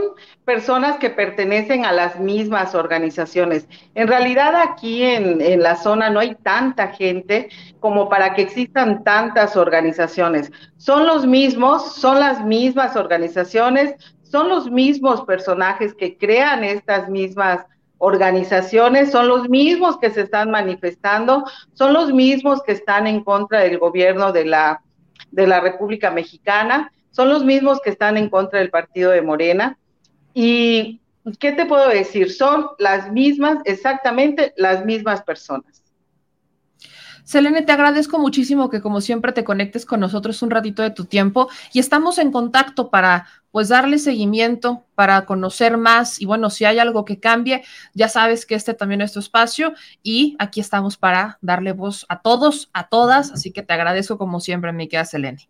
personas 0.45 0.99
que 0.99 1.11
pertenecen 1.11 1.85
a 1.85 1.91
las 1.91 2.21
mismas 2.21 2.75
organizaciones. 2.75 3.67
En 3.97 4.07
realidad 4.07 4.55
aquí 4.55 5.03
en, 5.03 5.41
en, 5.41 5.61
la 5.61 5.75
zona 5.75 6.09
no 6.09 6.21
hay 6.21 6.37
tanta 6.37 6.89
gente 6.89 7.49
como 7.81 8.09
para 8.09 8.35
que 8.35 8.43
existan 8.43 9.03
tantas 9.03 9.57
organizaciones. 9.57 10.53
Son 10.77 11.05
los 11.05 11.27
mismos, 11.27 11.97
son 11.97 12.21
las 12.21 12.45
mismas 12.45 12.95
organizaciones, 12.95 13.97
son 14.23 14.49
los 14.49 14.71
mismos 14.71 15.23
personajes 15.23 15.93
que 15.93 16.17
crean 16.17 16.63
estas 16.63 17.09
mismas 17.09 17.67
organizaciones, 17.99 19.11
son 19.11 19.27
los 19.29 19.49
mismos 19.49 19.99
que 19.99 20.11
se 20.11 20.23
están 20.23 20.51
manifestando, 20.51 21.45
son 21.73 21.93
los 21.93 22.13
mismos 22.13 22.63
que 22.63 22.73
están 22.73 23.09
en 23.09 23.25
contra 23.25 23.61
del 23.61 23.79
gobierno 23.79 24.33
de 24.33 24.45
la, 24.45 24.81
de 25.33 25.47
la 25.49 25.61
República 25.61 26.13
Mexicana 26.13 26.93
son 27.13 27.29
los 27.29 27.45
mismos 27.45 27.81
que 27.81 27.91
están 27.91 28.17
en 28.17 28.29
contra 28.29 28.59
del 28.59 28.71
partido 28.71 29.13
de 29.13 29.23
Morena. 29.23 29.79
¿Y 30.35 31.01
qué 31.39 31.53
te 31.53 31.67
puedo 31.67 31.89
decir? 31.89 32.33
Son 32.33 32.67
las 32.79 33.13
mismas, 33.13 33.59
exactamente 33.65 34.53
las 34.57 34.85
mismas 34.85 35.23
personas. 35.23 35.83
Selene, 37.25 37.63
te 37.63 37.71
agradezco 37.71 38.19
muchísimo 38.19 38.69
que 38.69 38.81
como 38.81 39.01
siempre 39.01 39.33
te 39.33 39.45
conectes 39.45 39.87
con 39.87 40.01
nosotros 40.01 40.43
un 40.43 40.51
ratito 40.51 40.83
de 40.83 40.91
tu 40.91 41.05
tiempo 41.05 41.49
y 41.73 41.79
estamos 41.79 42.19
en 42.19 42.33
contacto 42.33 42.91
para 42.91 43.27
pues 43.53 43.69
darle 43.69 43.99
seguimiento, 43.99 44.87
para 44.97 45.25
conocer 45.25 45.77
más 45.77 46.21
y 46.21 46.27
bueno, 46.27 46.51
si 46.51 46.65
hay 46.65 46.81
algo 46.81 47.05
que 47.05 47.21
cambie, 47.21 47.63
ya 47.95 48.09
sabes 48.09 48.45
que 48.45 48.57
este 48.57 48.75
también 48.75 49.03
es 49.03 49.13
tu 49.13 49.21
espacio 49.21 49.73
y 50.03 50.35
aquí 50.41 50.59
estamos 50.59 50.97
para 50.97 51.39
darle 51.43 51.73
voz 51.73 52.07
a 52.09 52.23
todos, 52.23 52.71
a 52.73 52.89
todas, 52.89 53.31
así 53.31 53.53
que 53.53 53.63
te 53.63 53.73
agradezco 53.73 54.19
como 54.19 54.41
siempre, 54.41 54.73
mi 54.73 54.89
querida 54.89 55.05
Selene. 55.05 55.49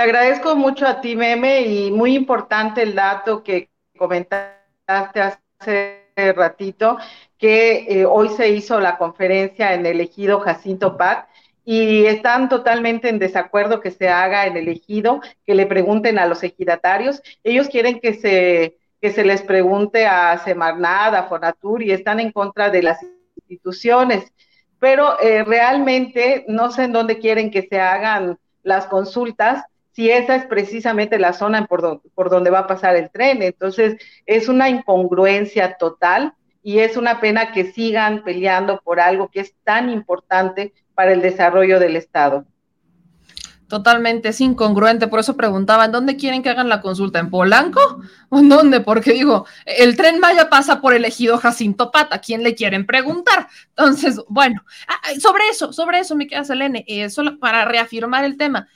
Te 0.00 0.04
agradezco 0.04 0.56
mucho 0.56 0.86
a 0.86 1.02
ti, 1.02 1.14
Meme, 1.14 1.60
y 1.60 1.90
muy 1.90 2.16
importante 2.16 2.80
el 2.80 2.94
dato 2.94 3.42
que 3.42 3.68
comentaste 3.98 5.20
hace 5.20 6.06
ratito, 6.34 6.96
que 7.36 7.84
eh, 7.86 8.06
hoy 8.06 8.30
se 8.30 8.48
hizo 8.48 8.80
la 8.80 8.96
conferencia 8.96 9.74
en 9.74 9.84
el 9.84 10.00
ejido 10.00 10.40
Jacinto 10.40 10.96
Pat 10.96 11.28
y 11.66 12.06
están 12.06 12.48
totalmente 12.48 13.10
en 13.10 13.18
desacuerdo 13.18 13.82
que 13.82 13.90
se 13.90 14.08
haga 14.08 14.46
en 14.46 14.56
el 14.56 14.68
ejido, 14.68 15.20
que 15.44 15.54
le 15.54 15.66
pregunten 15.66 16.18
a 16.18 16.24
los 16.24 16.42
ejidatarios. 16.42 17.20
Ellos 17.44 17.68
quieren 17.68 18.00
que 18.00 18.14
se, 18.14 19.22
les 19.22 19.42
pregunte 19.42 20.06
a 20.06 20.38
Semarnat, 20.38 21.12
a 21.12 21.24
Fonatur 21.24 21.82
y 21.82 21.92
están 21.92 22.20
en 22.20 22.32
contra 22.32 22.70
de 22.70 22.84
las 22.84 23.02
instituciones. 23.36 24.32
Pero 24.78 25.20
eh, 25.20 25.44
realmente 25.44 26.46
no 26.48 26.70
sé 26.70 26.84
en 26.84 26.92
dónde 26.92 27.18
quieren 27.18 27.50
que 27.50 27.68
se 27.68 27.78
hagan 27.78 28.38
las 28.62 28.86
consultas 28.86 29.66
si 29.92 30.10
esa 30.10 30.36
es 30.36 30.46
precisamente 30.46 31.18
la 31.18 31.32
zona 31.32 31.66
por, 31.66 32.30
donde 32.30 32.50
va 32.50 32.60
a 32.60 32.66
pasar 32.66 32.96
el 32.96 33.10
tren. 33.10 33.42
Entonces, 33.42 33.96
es 34.26 34.48
una 34.48 34.68
incongruencia 34.68 35.76
total 35.78 36.34
y 36.62 36.78
es 36.78 36.96
una 36.96 37.20
pena 37.20 37.52
que 37.52 37.72
sigan 37.72 38.22
peleando 38.22 38.80
por 38.84 39.00
algo 39.00 39.28
que 39.28 39.40
es 39.40 39.54
tan 39.64 39.90
importante 39.90 40.72
para 40.94 41.12
el 41.12 41.22
desarrollo 41.22 41.80
del 41.80 41.96
Estado. 41.96 42.44
Totalmente, 43.70 44.30
es 44.30 44.40
incongruente, 44.40 45.06
por 45.06 45.20
eso 45.20 45.36
preguntaba, 45.36 45.84
¿en 45.84 45.92
dónde 45.92 46.16
quieren 46.16 46.42
que 46.42 46.50
hagan 46.50 46.68
la 46.68 46.80
consulta? 46.80 47.20
¿En 47.20 47.30
Polanco? 47.30 48.02
¿O 48.28 48.40
en 48.40 48.48
dónde? 48.48 48.80
Porque 48.80 49.12
digo, 49.12 49.46
el 49.64 49.96
tren 49.96 50.18
Maya 50.18 50.50
pasa 50.50 50.80
por 50.80 50.92
el 50.92 51.04
ejido 51.04 51.38
Jacinto 51.38 51.92
Pata, 51.92 52.16
¿a 52.16 52.20
quién 52.20 52.42
le 52.42 52.56
quieren 52.56 52.84
preguntar? 52.84 53.46
Entonces, 53.68 54.20
bueno, 54.28 54.64
ah, 54.88 55.10
sobre 55.20 55.46
eso, 55.48 55.72
sobre 55.72 56.00
eso, 56.00 56.16
me 56.16 56.26
queda 56.26 56.42
Selene, 56.42 56.84
eh, 56.88 57.08
solo 57.10 57.38
para 57.38 57.64
reafirmar 57.64 58.24
el 58.24 58.36
tema. 58.36 58.66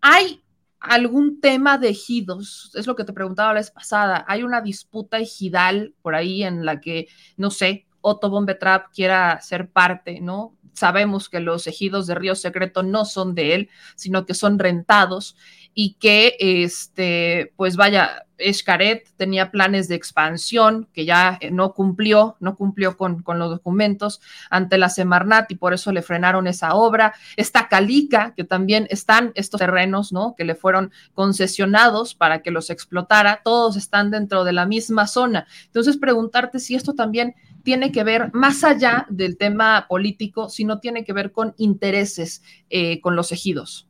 ¿Hay 0.00 0.42
algún 0.80 1.40
tema 1.40 1.78
de 1.78 1.90
ejidos? 1.90 2.72
Es 2.74 2.86
lo 2.86 2.96
que 2.96 3.04
te 3.04 3.12
preguntaba 3.12 3.52
la 3.52 3.60
vez 3.60 3.70
pasada. 3.70 4.24
¿Hay 4.28 4.42
una 4.42 4.60
disputa 4.60 5.18
ejidal 5.18 5.94
por 6.02 6.14
ahí 6.14 6.42
en 6.42 6.64
la 6.64 6.80
que, 6.80 7.08
no 7.36 7.50
sé, 7.50 7.86
Otto 8.00 8.30
Bombetrap 8.30 8.92
quiera 8.92 9.40
ser 9.40 9.70
parte, 9.70 10.20
¿no? 10.20 10.55
Sabemos 10.76 11.28
que 11.28 11.40
los 11.40 11.66
ejidos 11.66 12.06
de 12.06 12.14
Río 12.14 12.34
Secreto 12.34 12.82
no 12.82 13.04
son 13.04 13.34
de 13.34 13.54
él, 13.54 13.70
sino 13.94 14.26
que 14.26 14.34
son 14.34 14.58
rentados 14.58 15.36
y 15.74 15.94
que, 15.94 16.36
este, 16.38 17.52
pues 17.56 17.76
vaya, 17.76 18.26
Escaret 18.38 19.08
tenía 19.16 19.50
planes 19.50 19.88
de 19.88 19.94
expansión 19.94 20.88
que 20.92 21.04
ya 21.04 21.38
eh, 21.40 21.50
no 21.50 21.72
cumplió, 21.72 22.36
no 22.40 22.56
cumplió 22.56 22.96
con, 22.96 23.22
con, 23.22 23.38
los 23.38 23.50
documentos 23.50 24.20
ante 24.50 24.78
la 24.78 24.88
Semarnat 24.88 25.50
y 25.50 25.56
por 25.56 25.72
eso 25.72 25.92
le 25.92 26.02
frenaron 26.02 26.46
esa 26.46 26.74
obra. 26.74 27.14
Está 27.36 27.68
Calica, 27.68 28.34
que 28.34 28.44
también 28.44 28.86
están 28.90 29.32
estos 29.34 29.58
terrenos, 29.58 30.12
¿no? 30.12 30.34
Que 30.36 30.44
le 30.44 30.54
fueron 30.54 30.92
concesionados 31.14 32.14
para 32.14 32.42
que 32.42 32.50
los 32.50 32.70
explotara, 32.70 33.40
todos 33.42 33.76
están 33.76 34.10
dentro 34.10 34.44
de 34.44 34.52
la 34.52 34.66
misma 34.66 35.06
zona. 35.06 35.46
Entonces, 35.66 35.96
preguntarte 35.96 36.58
si 36.58 36.74
esto 36.74 36.94
también 36.94 37.34
tiene 37.66 37.90
que 37.90 38.04
ver 38.04 38.30
más 38.32 38.62
allá 38.62 39.06
del 39.10 39.36
tema 39.36 39.86
político, 39.88 40.48
si 40.48 40.64
no 40.64 40.78
tiene 40.78 41.04
que 41.04 41.12
ver 41.12 41.32
con 41.32 41.52
intereses 41.58 42.44
eh, 42.70 43.00
con 43.00 43.16
los 43.16 43.32
ejidos. 43.32 43.88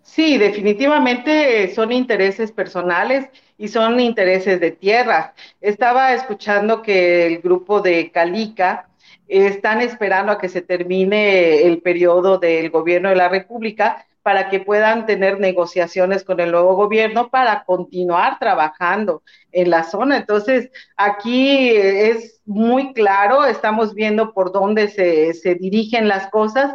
Sí, 0.00 0.38
definitivamente 0.38 1.74
son 1.74 1.90
intereses 1.90 2.52
personales 2.52 3.26
y 3.58 3.66
son 3.66 3.98
intereses 3.98 4.60
de 4.60 4.70
tierra. 4.70 5.34
Estaba 5.60 6.14
escuchando 6.14 6.82
que 6.82 7.26
el 7.26 7.38
grupo 7.42 7.80
de 7.80 8.12
Calica 8.12 8.88
están 9.26 9.80
esperando 9.80 10.30
a 10.30 10.38
que 10.38 10.48
se 10.48 10.62
termine 10.62 11.62
el 11.66 11.82
periodo 11.82 12.38
del 12.38 12.70
gobierno 12.70 13.08
de 13.08 13.16
la 13.16 13.28
República 13.28 14.06
para 14.24 14.50
que 14.50 14.58
puedan 14.58 15.06
tener 15.06 15.38
negociaciones 15.38 16.24
con 16.24 16.40
el 16.40 16.50
nuevo 16.50 16.74
gobierno 16.74 17.28
para 17.28 17.62
continuar 17.64 18.40
trabajando 18.40 19.22
en 19.52 19.70
la 19.70 19.84
zona. 19.84 20.16
Entonces, 20.16 20.70
aquí 20.96 21.76
es 21.76 22.40
muy 22.44 22.92
claro, 22.92 23.44
estamos 23.44 23.94
viendo 23.94 24.32
por 24.32 24.50
dónde 24.50 24.88
se, 24.88 25.32
se 25.34 25.54
dirigen 25.54 26.08
las 26.08 26.28
cosas 26.30 26.74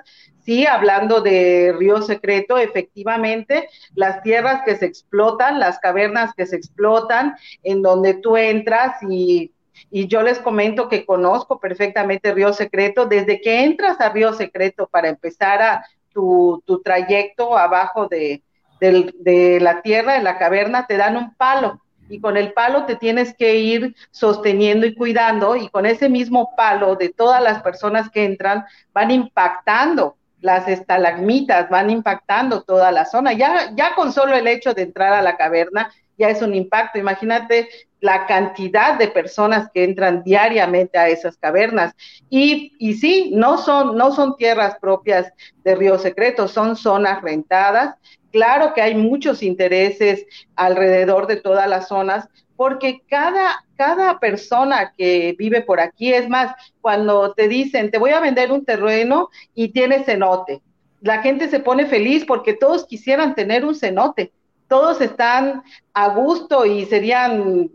Sí, 0.50 0.66
hablando 0.66 1.22
de 1.22 1.76
Río 1.78 2.02
Secreto, 2.02 2.58
efectivamente, 2.58 3.70
las 3.94 4.24
tierras 4.24 4.64
que 4.66 4.78
se 4.78 4.88
explotan, 4.88 5.60
las 5.60 5.78
cavernas 5.78 6.34
que 6.34 6.48
se 6.48 6.56
explotan, 6.56 7.36
en 7.62 7.84
donde 7.84 8.16
tú 8.16 8.36
entras 8.36 8.96
y, 9.08 9.52
yo 9.92 10.24
les 10.24 10.40
comento 10.40 10.90
que 10.90 11.06
conozco 11.06 11.60
perfectamente 11.60 12.34
Río 12.34 12.52
Secreto, 12.52 13.06
desde 13.06 13.40
que 13.42 13.64
entras 13.64 14.02
a 14.02 14.10
Río 14.10 14.34
Secreto 14.34 14.88
para 14.88 15.10
empezar 15.10 15.62
a 15.62 15.86
tu, 16.14 16.64
trayecto 16.84 17.58
abajo 17.58 18.08
de, 18.08 18.44
de 18.80 19.60
la 19.62 19.82
tierra, 19.82 20.18
en 20.18 20.24
la 20.24 20.38
caverna, 20.38 20.86
te 20.88 20.98
dan 20.98 21.18
un 21.18 21.34
palo 21.36 21.82
y 22.10 22.20
con 22.20 22.38
el 22.38 22.54
palo 22.54 22.86
te 22.86 22.96
tienes 22.96 23.36
que 23.36 23.56
ir 23.56 23.96
sosteniendo 24.12 24.86
y 24.86 24.96
cuidando 24.96 25.56
y 25.56 25.70
con 25.70 25.86
ese 25.86 26.10
mismo 26.10 26.56
palo 26.58 26.96
de 26.96 27.10
todas 27.10 27.42
las 27.42 27.62
personas 27.62 28.10
que 28.10 28.26
entran 28.26 28.66
van 28.94 29.12
impactando 29.12 30.18
las 30.42 30.68
estalagmitas 30.68 31.70
van 31.70 31.90
impactando 31.90 32.64
toda 32.64 32.92
la 32.92 33.06
zona. 33.06 33.34
Ya, 33.34 33.72
ya 33.76 33.94
con 33.96 34.12
solo 34.12 34.36
el 34.36 34.48
hecho 34.48 34.74
de 34.74 34.84
entrar 34.84 35.14
a 35.14 35.22
la 35.22 35.38
caverna 35.38 35.92
ya 36.18 36.30
es 36.30 36.42
un 36.42 36.56
impacto. 36.56 36.98
Imagínate 36.98 37.70
la 38.02 38.26
cantidad 38.28 38.98
de 38.98 39.08
personas 39.08 39.70
que 39.74 39.84
entran 39.84 40.24
diariamente 40.24 40.98
a 40.98 41.10
esas 41.10 41.38
cavernas. 41.38 41.94
Y, 42.30 42.74
y 42.80 42.94
sí, 42.96 43.32
no 43.34 43.58
son, 43.58 43.98
no 43.98 44.14
son 44.14 44.36
tierras 44.38 44.78
propias 44.80 45.32
de 45.64 45.76
Río 45.76 45.98
Secreto, 45.98 46.48
son 46.48 46.76
zonas 46.76 47.22
rentadas. 47.22 47.96
Claro 48.32 48.74
que 48.74 48.82
hay 48.82 48.96
muchos 48.96 49.44
intereses 49.44 50.26
alrededor 50.56 51.28
de 51.28 51.38
todas 51.38 51.68
las 51.68 51.88
zonas, 51.88 52.28
porque 52.56 53.02
cada, 53.08 53.66
cada 53.76 54.20
persona 54.20 54.94
que 54.98 55.36
vive 55.38 55.62
por 55.62 55.80
aquí, 55.80 56.14
es 56.14 56.30
más, 56.30 56.54
cuando 56.82 57.34
te 57.34 57.48
dicen, 57.48 57.90
te 57.90 57.98
voy 57.98 58.12
a 58.12 58.20
vender 58.20 58.52
un 58.52 58.66
terreno 58.66 59.30
y 59.56 59.70
tienes 59.70 60.06
cenote, 60.06 60.62
la 61.02 61.22
gente 61.22 61.50
se 61.50 61.60
pone 61.60 61.86
feliz 61.86 62.26
porque 62.26 62.54
todos 62.54 62.86
quisieran 62.86 63.36
tener 63.36 63.66
un 63.66 63.76
cenote, 63.76 64.32
todos 64.70 65.02
están 65.02 65.64
a 65.94 66.14
gusto 66.14 66.66
y 66.66 66.86
serían 66.86 67.70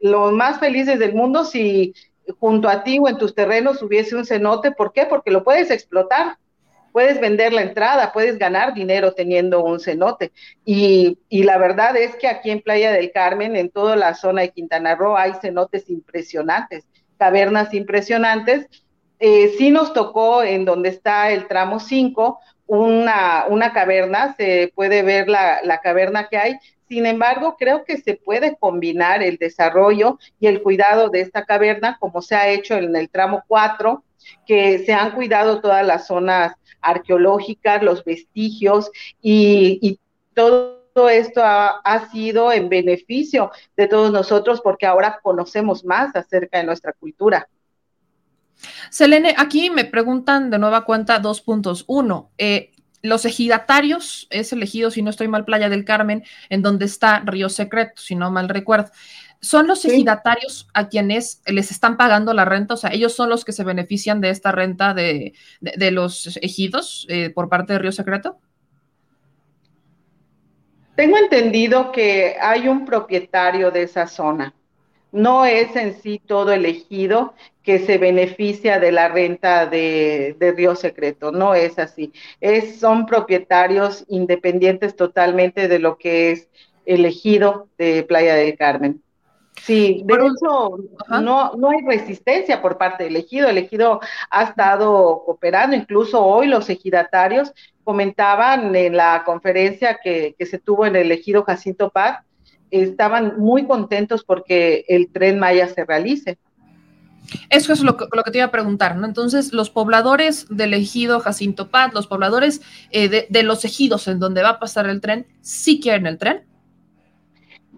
los 0.00 0.32
más 0.32 0.58
felices 0.58 0.98
del 0.98 1.14
mundo 1.14 1.44
si 1.44 1.94
junto 2.40 2.68
a 2.68 2.82
ti 2.82 2.98
o 2.98 3.08
en 3.08 3.18
tus 3.18 3.34
terrenos 3.34 3.82
hubiese 3.82 4.16
un 4.16 4.24
cenote. 4.24 4.72
¿Por 4.72 4.92
qué? 4.92 5.06
Porque 5.06 5.30
lo 5.30 5.44
puedes 5.44 5.70
explotar 5.70 6.38
puedes 6.92 7.20
vender 7.20 7.52
la 7.52 7.62
entrada, 7.62 8.12
puedes 8.12 8.38
ganar 8.38 8.74
dinero 8.74 9.14
teniendo 9.14 9.64
un 9.64 9.80
cenote. 9.80 10.30
Y, 10.64 11.18
la 11.30 11.58
verdad 11.58 11.96
es 11.96 12.14
que 12.16 12.28
aquí 12.28 12.50
en 12.50 12.60
Playa 12.60 12.92
del 12.92 13.10
Carmen, 13.10 13.56
en 13.56 13.70
toda 13.70 13.96
la 13.96 14.14
zona 14.14 14.42
de 14.42 14.50
Quintana 14.50 14.94
Roo, 14.94 15.16
hay 15.16 15.32
cenotes 15.40 15.90
impresionantes, 15.90 16.84
cavernas 17.16 17.74
impresionantes. 17.74 18.68
Eh, 19.18 19.54
sí 19.56 19.70
nos 19.70 19.92
tocó 19.92 20.42
en 20.42 20.64
donde 20.64 20.90
está 20.90 21.30
el 21.30 21.46
tramo 21.48 21.80
5, 21.80 22.38
una, 22.66 23.46
una 23.48 23.72
caverna, 23.72 24.34
se 24.36 24.72
puede 24.74 25.02
ver 25.02 25.28
la, 25.28 25.60
la 25.62 25.80
caverna 25.80 26.28
que 26.28 26.38
hay, 26.38 26.58
sin 26.92 27.06
embargo, 27.06 27.56
creo 27.58 27.84
que 27.84 27.96
se 27.96 28.16
puede 28.16 28.54
combinar 28.56 29.22
el 29.22 29.38
desarrollo 29.38 30.18
y 30.38 30.46
el 30.46 30.62
cuidado 30.62 31.08
de 31.08 31.22
esta 31.22 31.46
caverna, 31.46 31.96
como 31.98 32.20
se 32.20 32.34
ha 32.34 32.50
hecho 32.50 32.74
en 32.74 32.94
el 32.94 33.08
tramo 33.08 33.44
4, 33.48 34.04
que 34.46 34.78
se 34.80 34.92
han 34.92 35.12
cuidado 35.12 35.62
todas 35.62 35.86
las 35.86 36.06
zonas 36.06 36.54
arqueológicas, 36.82 37.82
los 37.82 38.04
vestigios 38.04 38.90
y, 39.22 39.98
todo 40.94 41.08
esto 41.08 41.40
ha, 41.42 42.10
sido 42.12 42.52
en 42.52 42.68
beneficio 42.68 43.50
de 43.74 43.86
todos 43.88 44.12
nosotros 44.12 44.60
porque 44.60 44.84
ahora 44.84 45.20
conocemos 45.22 45.86
más 45.86 46.14
acerca 46.14 46.58
de 46.58 46.64
nuestra 46.64 46.92
cultura. 46.92 47.48
Selene, 48.90 49.34
aquí 49.36 49.70
me 49.70 49.84
preguntan 49.84 50.50
de 50.50 50.58
nueva 50.58 50.84
cuenta 50.84 51.18
dos 51.18 51.40
puntos. 51.40 51.84
Uno, 51.86 52.30
eh, 52.38 52.72
los 53.02 53.24
ejidatarios, 53.24 54.28
es 54.30 54.52
elegido, 54.52 54.90
si 54.90 55.02
no 55.02 55.10
estoy 55.10 55.28
mal, 55.28 55.44
Playa 55.44 55.68
del 55.68 55.84
Carmen, 55.84 56.24
en 56.48 56.62
donde 56.62 56.84
está 56.84 57.20
Río 57.20 57.48
Secreto, 57.48 58.00
si 58.00 58.14
no 58.14 58.30
mal 58.30 58.48
recuerdo. 58.48 58.90
¿Son 59.40 59.66
los 59.66 59.84
ejidatarios 59.84 60.68
a 60.72 60.88
quienes 60.88 61.42
les 61.46 61.72
están 61.72 61.96
pagando 61.96 62.32
la 62.32 62.44
renta? 62.44 62.74
O 62.74 62.76
sea, 62.76 62.90
ellos 62.92 63.12
son 63.12 63.28
los 63.28 63.44
que 63.44 63.50
se 63.50 63.64
benefician 63.64 64.20
de 64.20 64.30
esta 64.30 64.52
renta 64.52 64.94
de, 64.94 65.34
los 65.90 66.38
ejidos 66.40 67.06
eh, 67.08 67.30
por 67.30 67.48
parte 67.48 67.72
de 67.72 67.80
Río 67.80 67.90
Secreto. 67.90 68.38
Tengo 70.94 71.16
entendido 71.18 71.90
que 71.90 72.36
hay 72.40 72.68
un 72.68 72.84
propietario 72.84 73.72
de 73.72 73.82
esa 73.82 74.06
zona. 74.06 74.54
No 75.10 75.44
es 75.44 75.74
en 75.74 76.00
sí 76.00 76.22
todo 76.24 76.52
el 76.52 76.64
ejido 76.64 77.34
que 77.62 77.78
se 77.78 77.98
beneficia 77.98 78.78
de 78.78 78.92
la 78.92 79.08
renta 79.08 79.66
de, 79.66 80.54
Río 80.56 80.74
Secreto, 80.74 81.32
no 81.32 81.54
es 81.54 81.78
así. 81.78 82.12
Es, 82.40 82.80
son 82.80 83.06
propietarios 83.06 84.04
independientes 84.08 84.96
totalmente 84.96 85.68
de 85.68 85.78
lo 85.78 85.96
que 85.96 86.32
es 86.32 86.48
el 86.84 87.04
ejido 87.04 87.68
de 87.78 88.02
Playa 88.02 88.34
del 88.34 88.56
Carmen. 88.56 89.02
Sí, 89.60 90.02
de 90.06 90.14
hecho, 90.14 90.78
no, 91.20 91.52
no 91.54 91.70
hay 91.70 91.82
resistencia 91.86 92.60
por 92.60 92.78
parte 92.78 93.04
del 93.04 93.16
ejido. 93.16 93.48
El 93.48 93.58
ejido 93.58 94.00
ha 94.30 94.44
estado 94.44 95.22
cooperando, 95.24 95.76
incluso 95.76 96.24
hoy 96.24 96.48
los 96.48 96.68
ejidatarios 96.68 97.52
comentaban 97.84 98.74
en 98.74 98.96
la 98.96 99.22
conferencia 99.24 99.98
que, 100.02 100.34
se 100.40 100.58
tuvo 100.58 100.86
en 100.86 100.96
el 100.96 101.12
ejido 101.12 101.44
Jacinto 101.44 101.90
Paz, 101.90 102.24
estaban 102.70 103.38
muy 103.38 103.66
contentos 103.66 104.24
porque 104.24 104.84
el 104.88 105.12
tren 105.12 105.38
Maya 105.38 105.68
se 105.68 105.84
realice. 105.84 106.38
Eso 107.50 107.72
es 107.72 107.82
lo 107.82 107.96
que, 107.96 108.06
te 108.30 108.38
iba 108.38 108.46
a 108.46 108.50
preguntar, 108.50 108.96
¿no? 108.96 109.06
Entonces, 109.06 109.52
los 109.52 109.70
pobladores 109.70 110.46
del 110.50 110.74
ejido 110.74 111.20
Jacinto 111.20 111.68
Paz, 111.68 111.92
los 111.94 112.06
pobladores 112.06 112.60
eh, 112.90 113.08
de, 113.08 113.26
de 113.28 113.42
los 113.42 113.64
ejidos 113.64 114.08
en 114.08 114.18
donde 114.18 114.42
va 114.42 114.50
a 114.50 114.58
pasar 114.58 114.86
el 114.86 115.00
tren, 115.00 115.26
¿sí 115.40 115.80
quieren 115.80 116.06
el 116.06 116.18
tren? 116.18 116.44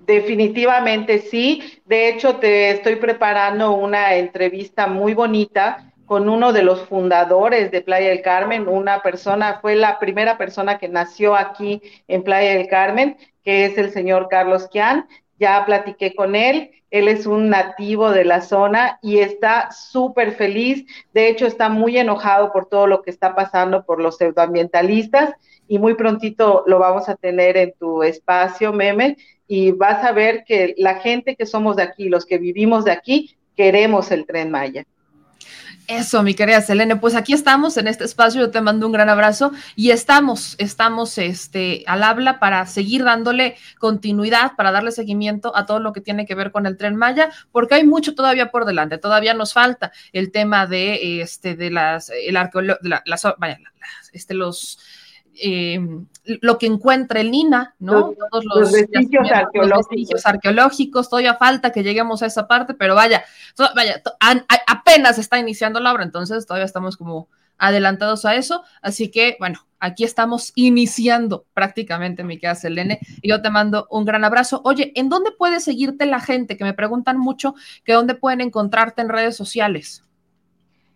Definitivamente 0.07 1.19
sí. 1.19 1.63
De 1.87 2.09
hecho, 2.09 2.37
te 2.37 2.71
estoy 2.71 2.97
preparando 2.97 3.73
una 3.73 4.15
entrevista 4.17 4.87
muy 4.87 5.15
bonita 5.15 5.93
con 6.05 6.29
uno 6.29 6.53
de 6.53 6.63
los 6.63 6.83
fundadores 6.83 7.71
de 7.71 7.81
Playa 7.81 8.11
del 8.11 8.23
Carmen, 8.23 8.69
una 8.69 9.01
persona, 9.01 9.59
fue 9.61 9.75
la 9.75 9.99
primera 9.99 10.37
persona 10.37 10.79
que 10.79 10.89
nació 10.89 11.35
aquí 11.35 11.81
en 12.09 12.23
Playa 12.23 12.55
del 12.55 12.69
Carmen, 12.69 13.17
que 13.43 13.65
es 13.65 13.79
el 13.79 13.91
señor 13.91 14.29
Carlos 14.29 14.69
Quian. 14.71 15.07
Ya 15.39 15.65
platiqué 15.65 16.15
con 16.15 16.37
él, 16.37 16.71
él 16.95 17.09
es 17.09 17.27
un 17.27 17.51
nativo 17.51 18.13
de 18.13 18.25
la 18.25 18.41
zona 18.41 19.01
y 19.03 19.19
está 19.19 19.73
súper 19.73 20.31
feliz. 20.31 20.87
De 21.13 21.29
hecho, 21.29 21.45
está 21.45 21.69
muy 21.69 21.99
enojado 21.99 22.53
por 22.53 22.67
todo 22.67 22.87
lo 22.87 23.03
que 23.03 23.11
está 23.11 23.35
pasando 23.35 23.85
por 23.85 24.01
los 24.01 24.17
pseudoambientalistas 24.17 25.35
y 25.67 25.81
muy 25.81 25.95
prontito 25.95 26.63
lo 26.69 26.79
vamos 26.79 27.09
a 27.09 27.17
tener 27.17 27.57
en 27.57 27.73
tu 27.81 28.05
espacio, 28.05 28.73
Meme 28.73 29.17
y 29.49 29.73
vas 29.73 30.05
a 30.05 30.13
ver 30.13 30.45
que 30.47 30.75
la 30.79 31.01
gente 31.01 31.35
que 31.35 31.47
somos 31.47 31.75
de 31.75 31.83
aquí, 31.83 32.09
los 32.09 32.27
que 32.27 32.39
vivimos 32.39 32.85
de 32.85 32.93
aquí, 32.93 33.37
queremos 33.57 34.13
el 34.13 34.25
tren 34.25 34.53
Maya. 34.53 34.85
Eso, 35.87 36.23
mi 36.23 36.33
querida 36.33 36.63
Selene, 36.63 36.97
pues 36.97 37.15
aquí 37.15 37.35
estamos 37.35 37.77
en 37.77 37.89
este 37.89 38.05
espacio, 38.05 38.41
yo 38.41 38.51
te 38.51 38.63
mando 38.63 38.87
un 38.87 38.93
gran 38.93 39.11
abrazo 39.11 39.53
y 39.77 39.91
estamos, 39.91 40.55
estamos 40.59 41.19
este, 41.19 41.85
al 41.87 42.03
habla 42.03 42.39
para 42.41 42.65
seguir 42.65 43.05
dándole 43.05 43.57
continuidad, 43.79 44.53
para 44.57 44.73
darle 44.73 44.93
seguimiento 44.93 45.55
a 45.55 45.67
todo 45.67 45.81
lo 45.81 45.93
que 45.93 46.01
tiene 46.01 46.25
que 46.25 46.35
ver 46.35 46.53
con 46.53 46.65
el 46.65 46.79
tren 46.79 46.97
Maya, 46.97 47.31
porque 47.53 47.75
hay 47.75 47.85
mucho 47.85 48.15
todavía 48.15 48.51
por 48.51 48.65
delante, 48.65 48.97
todavía 48.97 49.35
nos 49.35 49.53
falta 49.53 49.93
el 50.15 50.33
tema 50.33 50.67
de, 50.67 51.21
este, 51.21 51.55
de 51.55 51.71
las, 51.71 52.09
el 52.09 52.39
arqueólogo, 52.39 52.79
las, 53.05 53.23
vaya, 53.37 53.61
este, 54.15 54.33
los 54.33 54.79
eh, 55.41 55.81
lo 56.25 56.59
que 56.59 56.67
encuentra 56.67 57.21
el 57.21 57.35
INA, 57.35 57.75
¿no? 57.79 58.13
Todos 58.31 58.45
los, 58.45 58.73
vestigios, 58.73 59.29
arqueológicos. 60.25 61.09
Todavía 61.09 61.35
falta 61.35 61.71
que 61.71 61.83
lleguemos 61.83 62.23
a 62.23 62.27
esa 62.27 62.47
parte, 62.47 62.75
pero 62.75 62.95
vaya, 62.95 63.25
vaya, 63.75 64.03
apenas 64.67 65.19
está 65.19 65.39
iniciando 65.39 65.81
la 65.81 65.93
obra, 65.93 66.05
entonces 66.05 66.47
todavía 66.47 66.65
estamos 66.65 66.97
como 66.97 67.29
adelantados 67.59 68.25
a 68.25 68.35
eso. 68.35 68.65
Así 68.81 69.11
que, 69.11 69.37
bueno, 69.39 69.67
aquí 69.79 70.05
estamos 70.05 70.53
iniciando 70.55 71.47
prácticamente, 71.53 72.25
mi 72.25 72.39
querida 72.39 72.55
Selene, 72.55 73.01
y 73.21 73.29
yo 73.29 73.43
te 73.43 73.51
mando 73.51 73.87
un 73.91 74.05
gran 74.05 74.25
abrazo. 74.25 74.63
Oye, 74.65 74.93
¿en 74.95 75.09
dónde 75.09 75.31
puede 75.31 75.61
seguirte 75.61 76.07
la 76.07 76.21
gente? 76.21 76.57
Que 76.57 76.65
me 76.65 76.75
preguntan 76.75 77.19
mucho 77.19 77.55
que 77.85 77.93
dónde 77.93 78.15
pueden 78.15 78.41
encontrarte 78.41 79.03
en 79.03 79.09
redes 79.09 79.37
sociales. 79.37 80.05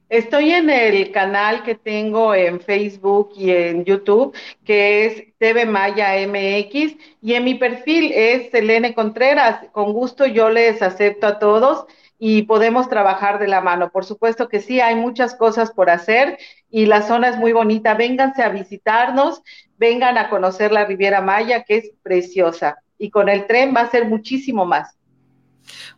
Estoy 0.09 0.53
en 0.53 0.71
el 0.71 1.13
canal 1.13 1.63
que 1.65 1.75
tengo 1.75 2.35
en 2.35 2.61
Facebook 2.61 3.33
y 3.37 3.51
en 3.51 3.85
YouTube, 3.85 4.35
que 4.65 5.05
es 5.05 5.25
TV 5.37 5.67
Maya 5.67 6.17
MX, 6.27 6.97
y 7.21 7.35
en 7.35 7.45
mi 7.45 7.57
perfil 7.57 8.13
es 8.15 8.51
Selene 8.51 8.95
Contreras. 8.95 9.67
Con 9.71 9.93
gusto 9.93 10.25
yo 10.25 10.49
les 10.49 10.81
acepto 10.81 11.27
a 11.27 11.39
todos 11.39 11.85
y 12.19 12.43
podemos 12.43 12.89
trabajar 12.89 13.39
de 13.39 13.49
la 13.49 13.61
mano. 13.61 13.91
Por 13.91 14.07
supuesto 14.07 14.49
que 14.49 14.61
sí, 14.61 14.81
hay 14.81 14.95
muchas 14.95 15.35
cosas 15.35 15.73
por 15.73 15.91
hacer 15.91 16.39
y 16.71 16.87
la 16.87 17.03
zona 17.03 17.29
es 17.29 17.37
muy 17.37 17.53
bonita. 17.53 17.93
Vénganse 17.93 18.43
a 18.43 18.49
visitarnos, 18.49 19.43
vengan 19.77 20.17
a 20.17 20.31
conocer 20.31 20.73
la 20.73 20.87
Riviera 20.87 21.21
Maya, 21.21 21.65
que 21.65 21.77
es 21.77 21.93
preciosa. 22.03 22.79
Y 22.97 23.11
con 23.11 23.29
el 23.29 23.47
tren 23.47 23.75
va 23.77 23.83
a 23.83 23.91
ser 23.91 24.07
muchísimo 24.07 24.65
más. 24.65 24.98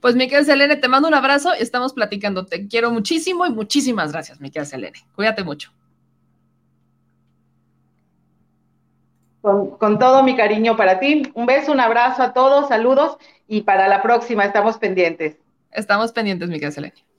Pues 0.00 0.14
Miquel 0.16 0.44
Selene, 0.44 0.76
te 0.76 0.88
mando 0.88 1.08
un 1.08 1.14
abrazo 1.14 1.50
y 1.58 1.62
estamos 1.62 1.92
platicando. 1.92 2.46
Te 2.46 2.68
quiero 2.68 2.90
muchísimo 2.90 3.46
y 3.46 3.50
muchísimas 3.50 4.12
gracias, 4.12 4.40
Miquel 4.40 4.66
Selene. 4.66 4.98
Cuídate 5.14 5.44
mucho. 5.44 5.72
Con, 9.40 9.70
con, 9.78 9.98
todo 9.98 10.22
mi 10.22 10.36
cariño 10.36 10.76
para 10.76 11.00
ti. 11.00 11.22
Un 11.34 11.46
beso, 11.46 11.72
un 11.72 11.80
abrazo 11.80 12.22
a 12.22 12.32
todos, 12.34 12.68
saludos 12.68 13.16
y 13.48 13.62
para 13.62 13.88
la 13.88 14.02
próxima 14.02 14.44
estamos 14.44 14.76
pendientes. 14.76 15.36
Estamos 15.72 16.12
pendientes, 16.12 16.48
Miquel 16.48 16.72
Selene. 16.72 17.09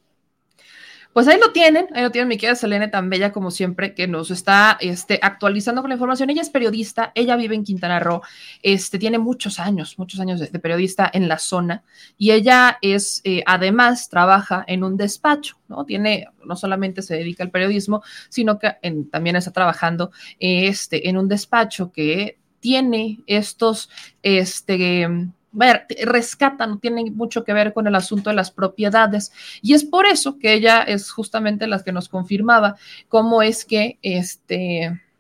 Pues 1.14 1.28
ahí 1.28 1.38
lo 1.40 1.52
tienen, 1.52 1.88
ahí 1.94 2.04
lo 2.04 2.12
tienen 2.12 2.30
mi 2.30 2.38
querida 2.38 2.56
Selene, 2.56 2.88
tan 2.88 3.10
bella 3.10 3.34
como 3.34 3.52
siempre, 3.52 3.94
que 3.94 4.08
nos 4.08 4.32
está 4.32 4.78
este, 4.80 5.20
actualizando 5.22 5.82
con 5.82 5.90
la 5.90 5.96
información. 5.96 6.30
Ella 6.30 6.42
es 6.42 6.50
periodista, 6.50 7.12
ella 7.16 7.36
vive 7.36 7.54
en 7.56 7.66
Quintana 7.66 8.00
Roo, 8.00 8.22
este, 8.62 8.98
tiene 8.98 9.18
muchos 9.18 9.60
años, 9.60 10.00
muchos 10.00 10.22
años 10.22 10.40
de, 10.40 10.48
periodista 10.60 11.10
en 11.12 11.28
la 11.28 11.38
zona, 11.38 11.84
y 12.18 12.32
ella 12.32 12.78
es, 12.82 13.20
eh, 13.26 13.44
además, 13.46 14.08
trabaja 14.08 14.64
en 14.68 14.86
un 14.86 14.96
despacho, 14.96 15.58
¿no? 15.68 15.86
Tiene, 15.86 16.28
no 16.46 16.56
solamente 16.56 17.02
se 17.02 17.16
dedica 17.16 17.44
al 17.44 17.52
periodismo, 17.52 18.04
sino 18.30 18.58
que 18.58 18.78
también 19.12 19.36
está 19.36 19.52
trabajando 19.52 20.12
este, 20.40 21.10
en 21.10 21.18
un 21.18 21.28
despacho 21.28 21.92
que 21.92 22.38
tiene 22.62 23.20
estos, 23.28 23.90
este, 24.24 25.10
ver, 25.52 25.86
rescatan, 26.04 26.72
no 26.72 26.80
tiene 26.80 27.12
mucho 27.12 27.44
que 27.44 27.54
ver 27.54 27.74
con 27.74 27.88
el 27.88 27.96
asunto 27.96 28.30
de 28.30 28.36
las 28.36 28.52
propiedades. 28.52 29.32
Y 29.62 29.74
es 29.74 29.84
por 29.84 30.06
eso 30.06 30.38
que 30.38 30.54
ella 30.54 30.82
es 30.82 31.12
justamente 31.12 31.68
la 31.68 31.84
que 31.84 31.92
nos 31.92 32.10
confirmaba 32.10 32.76
cómo 33.08 33.42
es 33.42 33.66
que 33.66 33.98
este... 34.02 35.02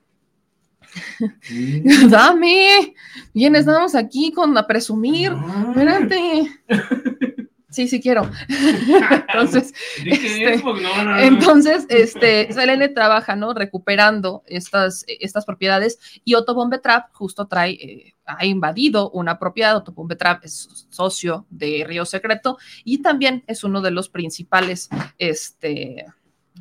Mm. 1.50 2.10
Dame, 2.10 2.94
bien, 3.34 3.56
estamos 3.56 3.96
aquí 3.96 4.34
con 4.34 4.58
a 4.58 4.67
presumir. 4.67 5.32
Espérate. 5.70 6.52
Sí, 7.72 7.88
sí 7.88 8.02
quiero. 8.02 8.30
entonces, 9.30 9.74
este, 10.06 10.62
entonces, 11.20 11.86
este, 11.88 12.52
Selene 12.52 12.89
trabaja, 12.89 13.38
¿no? 13.38 13.54
Recuperando 13.54 14.44
estas, 14.46 15.06
estas 15.08 15.46
propiedades 15.46 15.98
y 16.26 16.34
Otto 16.34 16.54
Bombetrap 16.54 17.13
justo 17.13 17.48
trae, 17.48 17.72
eh, 17.72 18.11
ha 18.38 18.46
invadido 18.46 19.10
una 19.12 19.39
propiedad. 19.39 19.76
Otto 19.76 19.91
Bombetrap 19.91 20.44
es 20.46 20.88
socio 20.89 21.46
de 21.50 21.84
Río 21.88 22.06
Secreto 22.06 22.58
y 22.84 23.02
también 23.02 23.44
es 23.48 23.63
uno 23.63 23.82
de 23.82 23.91
los 23.91 24.10
principales, 24.10 24.89
este, 25.17 26.06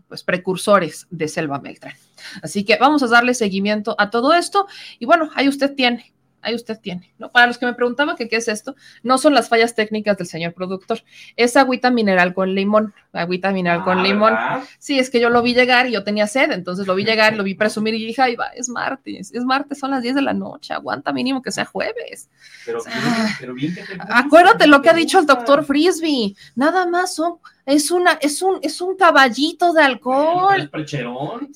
pues, 0.08 0.22
precursores 0.24 1.06
de 1.10 1.28
Selva 1.28 1.60
Meltran. 1.60 1.94
Así 2.42 2.64
que 2.64 2.76
vamos 2.76 3.02
a 3.02 3.08
darle 3.08 3.34
seguimiento 3.34 3.94
a 3.98 4.10
todo 4.10 4.34
esto 4.34 4.66
y 4.98 5.06
bueno, 5.06 5.30
ahí 5.34 5.48
usted 5.48 5.74
tiene 5.74 6.12
ahí 6.42 6.54
usted 6.54 6.78
tiene. 6.80 7.12
¿no? 7.18 7.30
Para 7.30 7.46
los 7.46 7.58
que 7.58 7.66
me 7.66 7.74
preguntaban 7.74 8.16
que 8.16 8.28
qué 8.28 8.36
es 8.36 8.48
esto, 8.48 8.74
no 9.02 9.18
son 9.18 9.34
las 9.34 9.48
fallas 9.48 9.74
técnicas 9.74 10.16
del 10.16 10.26
señor 10.26 10.54
productor, 10.54 11.02
es 11.36 11.56
agüita 11.56 11.90
mineral 11.90 12.34
con 12.34 12.54
limón, 12.54 12.94
agüita 13.12 13.52
mineral 13.52 13.84
con 13.84 13.98
ah, 13.98 14.02
limón. 14.02 14.34
Sí, 14.78 14.98
es 14.98 15.10
que 15.10 15.20
yo 15.20 15.30
lo 15.30 15.42
vi 15.42 15.54
llegar 15.54 15.86
y 15.86 15.92
yo 15.92 16.04
tenía 16.04 16.26
sed, 16.26 16.52
entonces 16.52 16.86
lo 16.86 16.94
vi 16.94 17.04
llegar, 17.04 17.36
lo 17.36 17.44
vi 17.44 17.54
presumir 17.54 17.94
y 17.94 18.06
dije, 18.06 18.22
ay, 18.22 18.36
va, 18.36 18.48
es 18.48 18.68
martes, 18.68 19.32
es 19.32 19.44
martes, 19.44 19.78
son 19.78 19.90
las 19.90 20.02
10 20.02 20.14
de 20.16 20.22
la 20.22 20.34
noche, 20.34 20.74
aguanta 20.74 21.12
mínimo 21.12 21.42
que 21.42 21.50
sea 21.50 21.64
jueves. 21.64 22.28
Pero, 22.66 23.54
bien, 23.54 23.76
acuérdate 24.08 24.66
lo 24.66 24.82
que 24.82 24.90
ha 24.90 24.94
dicho 24.94 25.18
el 25.18 25.26
doctor 25.26 25.64
Frisbee, 25.64 26.36
nada 26.54 26.86
más 26.86 27.14
son 27.14 27.38
es 27.70 27.90
una, 27.92 28.12
es 28.14 28.42
un, 28.42 28.58
es 28.62 28.80
un 28.80 28.96
caballito 28.96 29.72
de 29.72 29.82
alcohol. 29.82 30.60
es 30.60 30.68
percherón. 30.68 31.52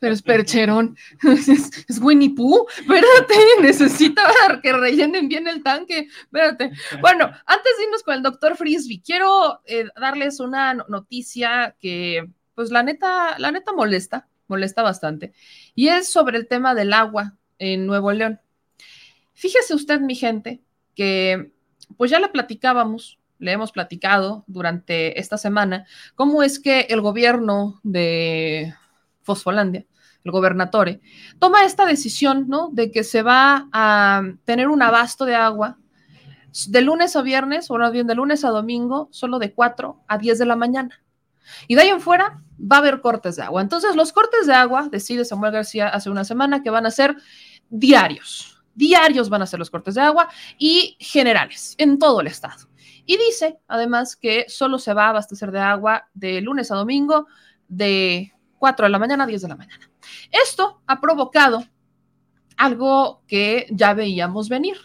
Pero 0.00 0.12
es 0.12 0.22
percherón. 0.22 0.96
Es, 1.22 2.00
Winnie 2.00 2.34
Pooh. 2.34 2.66
Espérate, 2.76 3.34
necesita 3.62 4.22
que 4.60 4.72
rellenen 4.72 5.28
bien 5.28 5.46
el 5.46 5.62
tanque. 5.62 6.08
Espérate. 6.24 6.72
Bueno, 7.00 7.30
antes 7.46 7.76
de 7.78 7.84
irnos 7.84 8.02
con 8.02 8.14
el 8.14 8.22
doctor 8.22 8.56
Frisbee, 8.56 9.00
quiero 9.00 9.60
eh, 9.64 9.86
darles 10.00 10.40
una 10.40 10.74
noticia 10.74 11.76
que, 11.78 12.28
pues 12.56 12.70
la 12.70 12.82
neta, 12.82 13.38
la 13.38 13.52
neta 13.52 13.72
molesta, 13.72 14.28
molesta 14.48 14.82
bastante. 14.82 15.32
Y 15.76 15.88
es 15.88 16.08
sobre 16.08 16.36
el 16.36 16.48
tema 16.48 16.74
del 16.74 16.92
agua 16.92 17.36
en 17.58 17.86
Nuevo 17.86 18.10
León. 18.10 18.40
Fíjese 19.34 19.74
usted, 19.74 20.00
mi 20.00 20.16
gente, 20.16 20.60
que 20.96 21.52
pues 21.96 22.10
ya 22.10 22.18
la 22.18 22.32
platicábamos 22.32 23.18
le 23.42 23.50
hemos 23.52 23.72
platicado 23.72 24.44
durante 24.46 25.18
esta 25.18 25.36
semana, 25.36 25.84
cómo 26.14 26.44
es 26.44 26.60
que 26.60 26.82
el 26.90 27.00
gobierno 27.00 27.80
de 27.82 28.72
Fosfolandia, 29.22 29.84
el 30.22 30.30
gobernatore, 30.30 31.00
toma 31.40 31.64
esta 31.64 31.84
decisión, 31.84 32.46
¿no? 32.48 32.70
De 32.72 32.92
que 32.92 33.02
se 33.02 33.22
va 33.22 33.68
a 33.72 34.22
tener 34.44 34.68
un 34.68 34.80
abasto 34.80 35.24
de 35.24 35.34
agua 35.34 35.78
de 36.68 36.82
lunes 36.82 37.16
a 37.16 37.22
viernes, 37.22 37.68
o 37.68 37.90
bien 37.90 38.06
de 38.06 38.14
lunes 38.14 38.44
a 38.44 38.50
domingo, 38.50 39.08
solo 39.10 39.40
de 39.40 39.52
4 39.52 40.04
a 40.06 40.18
10 40.18 40.38
de 40.38 40.46
la 40.46 40.54
mañana. 40.54 41.02
Y 41.66 41.74
de 41.74 41.82
ahí 41.82 41.88
en 41.88 42.00
fuera 42.00 42.42
va 42.60 42.76
a 42.76 42.78
haber 42.78 43.00
cortes 43.00 43.34
de 43.34 43.42
agua. 43.42 43.60
Entonces, 43.60 43.96
los 43.96 44.12
cortes 44.12 44.46
de 44.46 44.54
agua, 44.54 44.88
decide 44.88 45.24
Samuel 45.24 45.52
García 45.52 45.88
hace 45.88 46.10
una 46.10 46.22
semana, 46.22 46.62
que 46.62 46.70
van 46.70 46.86
a 46.86 46.92
ser 46.92 47.16
diarios. 47.70 48.62
Diarios 48.74 49.28
van 49.28 49.42
a 49.42 49.46
ser 49.46 49.58
los 49.58 49.70
cortes 49.70 49.96
de 49.96 50.02
agua 50.02 50.28
y 50.58 50.96
generales 51.00 51.74
en 51.78 51.98
todo 51.98 52.20
el 52.20 52.28
estado. 52.28 52.68
Y 53.04 53.16
dice, 53.16 53.58
además, 53.66 54.16
que 54.16 54.46
solo 54.48 54.78
se 54.78 54.94
va 54.94 55.06
a 55.06 55.10
abastecer 55.10 55.50
de 55.50 55.60
agua 55.60 56.08
de 56.14 56.40
lunes 56.40 56.70
a 56.70 56.76
domingo 56.76 57.26
de 57.68 58.32
4 58.58 58.86
de 58.86 58.90
la 58.90 58.98
mañana 58.98 59.24
a 59.24 59.26
10 59.26 59.42
de 59.42 59.48
la 59.48 59.56
mañana. 59.56 59.90
Esto 60.30 60.82
ha 60.86 61.00
provocado 61.00 61.64
algo 62.56 63.22
que 63.26 63.66
ya 63.70 63.94
veíamos 63.94 64.48
venir. 64.48 64.76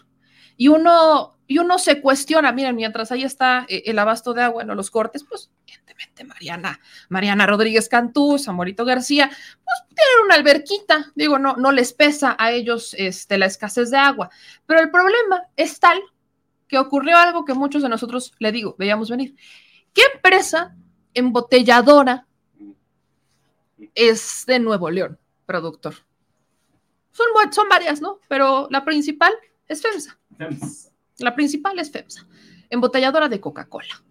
Y 0.56 0.68
uno, 0.68 1.38
y 1.46 1.58
uno 1.58 1.78
se 1.78 2.00
cuestiona, 2.00 2.50
miren, 2.50 2.74
mientras 2.74 3.12
ahí 3.12 3.22
está 3.22 3.64
eh, 3.68 3.84
el 3.86 3.98
abasto 4.00 4.34
de 4.34 4.42
agua, 4.42 4.62
en 4.62 4.68
los 4.74 4.90
cortes, 4.90 5.22
pues 5.22 5.52
evidentemente 5.64 6.24
Mariana, 6.24 6.80
Mariana 7.08 7.46
Rodríguez 7.46 7.88
Cantú, 7.88 8.38
Samorito 8.38 8.84
García, 8.84 9.28
pues 9.28 9.76
tienen 9.88 10.24
una 10.24 10.34
alberquita, 10.34 11.12
digo, 11.14 11.38
no, 11.38 11.56
no 11.56 11.70
les 11.70 11.92
pesa 11.92 12.34
a 12.38 12.50
ellos 12.50 12.94
este, 12.98 13.38
la 13.38 13.46
escasez 13.46 13.90
de 13.90 13.98
agua, 13.98 14.30
pero 14.66 14.80
el 14.80 14.90
problema 14.90 15.44
es 15.54 15.78
tal 15.78 16.00
que 16.68 16.78
ocurrió 16.78 17.16
algo 17.16 17.44
que 17.44 17.54
muchos 17.54 17.82
de 17.82 17.88
nosotros, 17.88 18.32
le 18.38 18.52
digo, 18.52 18.76
veíamos 18.78 19.10
venir. 19.10 19.34
¿Qué 19.92 20.02
empresa 20.14 20.76
embotelladora 21.14 22.26
es 23.94 24.44
de 24.46 24.58
Nuevo 24.58 24.90
León, 24.90 25.18
productor? 25.46 25.94
Son, 27.10 27.26
son 27.50 27.68
varias, 27.68 28.00
¿no? 28.00 28.20
Pero 28.28 28.68
la 28.70 28.84
principal 28.84 29.32
es 29.66 29.82
FEMSA. 29.82 30.18
La 31.18 31.34
principal 31.34 31.78
es 31.78 31.90
FEMSA, 31.90 32.28
embotelladora 32.70 33.28
de 33.28 33.40
Coca-Cola. 33.40 34.04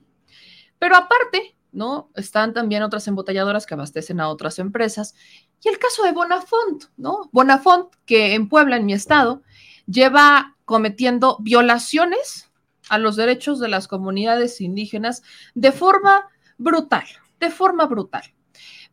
Pero 0.79 0.95
aparte, 0.95 1.55
¿no? 1.71 2.09
Están 2.15 2.53
también 2.53 2.83
otras 2.83 3.07
embotelladoras 3.07 3.65
que 3.65 3.75
abastecen 3.75 4.19
a 4.19 4.29
otras 4.29 4.59
empresas. 4.59 5.15
Y 5.63 5.69
el 5.69 5.79
caso 5.79 6.03
de 6.03 6.11
Bonafont, 6.11 6.85
¿no? 6.97 7.29
Bonafont, 7.31 7.93
que 8.05 8.33
en 8.33 8.49
Puebla, 8.49 8.77
en 8.77 8.85
mi 8.85 8.93
estado, 8.93 9.43
lleva 9.85 10.57
cometiendo 10.65 11.37
violaciones 11.39 12.46
a 12.89 12.97
los 12.97 13.15
derechos 13.15 13.59
de 13.59 13.67
las 13.67 13.87
comunidades 13.87 14.61
indígenas 14.61 15.23
de 15.55 15.71
forma 15.71 16.29
brutal, 16.57 17.05
de 17.39 17.49
forma 17.49 17.85
brutal. 17.85 18.23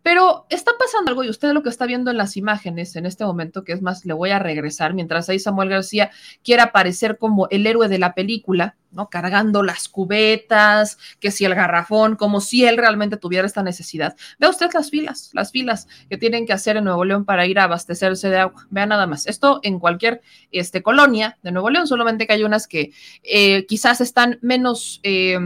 Pero 0.05 0.45
está 0.51 0.73
pasando 0.79 1.09
algo 1.09 1.25
y 1.25 1.31
usted 1.31 1.53
lo 1.53 1.63
que 1.63 1.71
está 1.71 1.87
viendo 1.87 2.11
en 2.11 2.19
las 2.19 2.37
imágenes 2.37 2.95
en 2.95 3.07
este 3.07 3.25
momento, 3.25 3.65
que 3.65 3.73
es 3.73 3.81
más, 3.81 4.05
le 4.05 4.13
voy 4.13 4.33
a 4.33 4.39
regresar, 4.39 4.93
mientras 4.93 5.31
ahí 5.31 5.39
Samuel 5.39 5.71
García 5.71 6.11
quiere 6.45 6.61
aparecer 6.61 7.17
como 7.17 7.49
el 7.49 7.67
héroe 7.67 7.89
de 7.89 7.99
la 7.99 8.13
película, 8.13 8.77
¿no? 8.91 9.09
Cargando 9.09 9.63
las 9.63 9.89
cubetas, 9.89 10.99
que 11.21 11.31
si 11.31 11.47
el 11.47 11.55
garrafón, 11.55 12.17
como 12.17 12.43
si 12.43 12.67
él 12.67 12.77
realmente 12.77 13.17
tuviera 13.17 13.47
esta 13.47 13.63
necesidad. 13.63 14.15
Vea 14.39 14.51
usted 14.51 14.69
las 14.75 14.91
filas, 14.91 15.31
las 15.33 15.53
filas 15.53 15.89
que 16.11 16.19
tienen 16.19 16.45
que 16.45 16.53
hacer 16.53 16.77
en 16.77 16.85
Nuevo 16.85 17.07
León 17.07 17.25
para 17.25 17.47
ir 17.47 17.59
a 17.59 17.65
abastecerse 17.65 18.29
de 18.29 18.41
agua. 18.41 18.67
Vea 18.69 18.85
nada 18.85 19.07
más. 19.07 19.27
Esto 19.27 19.61
en 19.63 19.79
cualquier 19.79 20.21
este, 20.53 20.83
colonia 20.83 21.39
de 21.43 21.51
Nuevo 21.51 21.71
León, 21.71 21.87
solamente 21.87 22.27
que 22.27 22.35
hay 22.35 22.45
unas 22.45 22.69
que 22.69 22.93
eh, 23.23 23.65
quizás 23.65 24.03
están 24.03 24.39
menos... 24.43 25.01
Eh, 25.03 25.39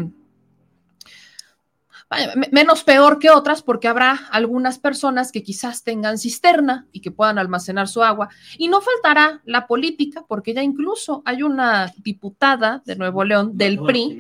menos 2.50 2.84
peor 2.84 3.18
que 3.18 3.30
otras 3.30 3.62
porque 3.62 3.86
habrá 3.86 4.18
algunas 4.30 4.78
personas 4.78 5.30
que 5.30 5.42
quizás 5.42 5.84
tengan 5.84 6.16
cisterna 6.16 6.86
y 6.90 7.00
que 7.00 7.10
puedan 7.10 7.38
almacenar 7.38 7.86
su 7.86 8.02
agua. 8.02 8.30
Y 8.56 8.68
no 8.68 8.80
faltará 8.80 9.42
la 9.44 9.66
política 9.66 10.24
porque 10.26 10.54
ya 10.54 10.62
incluso 10.62 11.22
hay 11.26 11.42
una 11.42 11.92
diputada 11.98 12.82
de 12.86 12.96
Nuevo 12.96 13.24
León 13.24 13.58
del 13.58 13.78
PRI, 13.78 14.18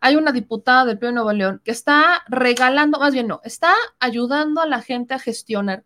hay 0.00 0.16
una 0.16 0.32
diputada 0.32 0.84
del 0.84 0.98
PRI 0.98 1.08
de 1.08 1.14
Nuevo 1.14 1.32
León 1.32 1.62
que 1.64 1.70
está 1.70 2.22
regalando, 2.28 2.98
más 2.98 3.14
bien 3.14 3.28
no, 3.28 3.40
está 3.42 3.72
ayudando 4.00 4.60
a 4.60 4.66
la 4.66 4.82
gente 4.82 5.14
a 5.14 5.18
gestionar 5.18 5.84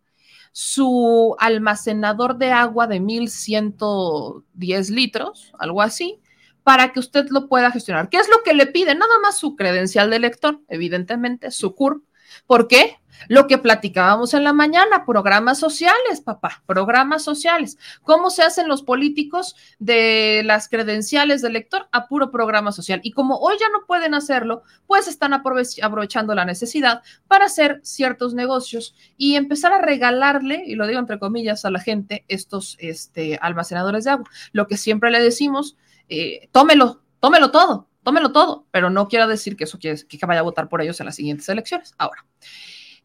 su 0.50 1.36
almacenador 1.38 2.36
de 2.36 2.50
agua 2.50 2.88
de 2.88 2.98
1110 2.98 4.90
litros, 4.90 5.52
algo 5.58 5.82
así, 5.82 6.20
para 6.68 6.92
que 6.92 7.00
usted 7.00 7.28
lo 7.30 7.48
pueda 7.48 7.70
gestionar. 7.70 8.10
¿Qué 8.10 8.18
es 8.18 8.28
lo 8.28 8.42
que 8.44 8.52
le 8.52 8.66
pide? 8.66 8.94
Nada 8.94 9.18
más 9.22 9.38
su 9.38 9.56
credencial 9.56 10.10
de 10.10 10.18
lector, 10.18 10.60
evidentemente, 10.68 11.50
su 11.50 11.74
CURP. 11.74 12.04
¿Por 12.46 12.68
qué? 12.68 12.98
Lo 13.26 13.46
que 13.46 13.56
platicábamos 13.56 14.34
en 14.34 14.44
la 14.44 14.52
mañana, 14.52 15.06
programas 15.06 15.58
sociales, 15.58 16.20
papá, 16.22 16.62
programas 16.66 17.24
sociales. 17.24 17.78
¿Cómo 18.02 18.28
se 18.28 18.42
hacen 18.42 18.68
los 18.68 18.82
políticos 18.82 19.56
de 19.78 20.42
las 20.44 20.68
credenciales 20.68 21.40
de 21.40 21.48
lector 21.48 21.88
a 21.90 22.06
puro 22.06 22.30
programa 22.30 22.70
social? 22.70 23.00
Y 23.02 23.12
como 23.12 23.38
hoy 23.38 23.56
ya 23.58 23.70
no 23.70 23.86
pueden 23.86 24.12
hacerlo, 24.12 24.62
pues 24.86 25.08
están 25.08 25.32
aprovechando 25.32 26.34
la 26.34 26.44
necesidad 26.44 27.00
para 27.28 27.46
hacer 27.46 27.80
ciertos 27.82 28.34
negocios 28.34 28.94
y 29.16 29.36
empezar 29.36 29.72
a 29.72 29.80
regalarle, 29.80 30.64
y 30.66 30.74
lo 30.74 30.86
digo 30.86 31.00
entre 31.00 31.18
comillas, 31.18 31.64
a 31.64 31.70
la 31.70 31.80
gente 31.80 32.26
estos 32.28 32.76
este, 32.78 33.38
almacenadores 33.40 34.04
de 34.04 34.10
agua. 34.10 34.28
Lo 34.52 34.66
que 34.66 34.76
siempre 34.76 35.10
le 35.10 35.22
decimos, 35.22 35.78
eh, 36.08 36.48
tómelo, 36.52 37.02
tómelo 37.20 37.50
todo, 37.50 37.88
tómelo 38.02 38.32
todo, 38.32 38.66
pero 38.70 38.90
no 38.90 39.08
quiero 39.08 39.26
decir 39.26 39.56
que 39.56 39.64
eso 39.64 39.78
quiere 39.78 40.00
que 40.06 40.26
vaya 40.26 40.40
a 40.40 40.44
votar 40.44 40.68
por 40.68 40.80
ellos 40.82 40.98
en 41.00 41.06
las 41.06 41.16
siguientes 41.16 41.48
elecciones. 41.48 41.94
Ahora, 41.98 42.24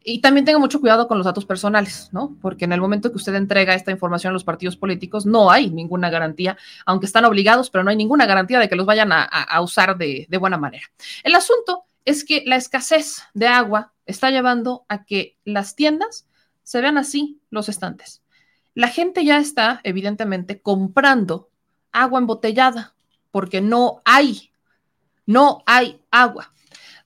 y 0.06 0.20
también 0.20 0.44
tenga 0.44 0.58
mucho 0.58 0.80
cuidado 0.80 1.08
con 1.08 1.16
los 1.16 1.24
datos 1.24 1.46
personales, 1.46 2.10
¿no? 2.12 2.36
Porque 2.42 2.66
en 2.66 2.72
el 2.74 2.80
momento 2.80 3.10
que 3.10 3.16
usted 3.16 3.34
entrega 3.34 3.74
esta 3.74 3.90
información 3.90 4.30
a 4.30 4.34
los 4.34 4.44
partidos 4.44 4.76
políticos, 4.76 5.24
no 5.24 5.50
hay 5.50 5.70
ninguna 5.70 6.10
garantía, 6.10 6.58
aunque 6.84 7.06
están 7.06 7.24
obligados, 7.24 7.70
pero 7.70 7.82
no 7.82 7.90
hay 7.90 7.96
ninguna 7.96 8.26
garantía 8.26 8.58
de 8.58 8.68
que 8.68 8.76
los 8.76 8.84
vayan 8.84 9.10
a, 9.12 9.60
usar 9.62 9.96
de, 9.96 10.26
de 10.28 10.38
buena 10.38 10.58
manera. 10.58 10.84
El 11.22 11.34
asunto 11.34 11.84
es 12.04 12.24
que 12.24 12.42
la 12.44 12.56
escasez 12.56 13.22
de 13.32 13.46
agua 13.46 13.94
está 14.04 14.30
llevando 14.30 14.84
a 14.88 15.04
que 15.04 15.38
las 15.44 15.74
tiendas 15.74 16.28
se 16.62 16.82
vean 16.82 16.98
así 16.98 17.40
los 17.48 17.70
estantes. 17.70 18.22
La 18.74 18.88
gente 18.88 19.24
ya 19.24 19.38
está, 19.38 19.80
evidentemente, 19.84 20.60
comprando 20.60 21.48
agua 21.92 22.18
embotellada 22.18 22.93
porque 23.34 23.60
no 23.60 24.00
hay, 24.04 24.52
no 25.26 25.64
hay 25.66 26.00
agua. 26.12 26.54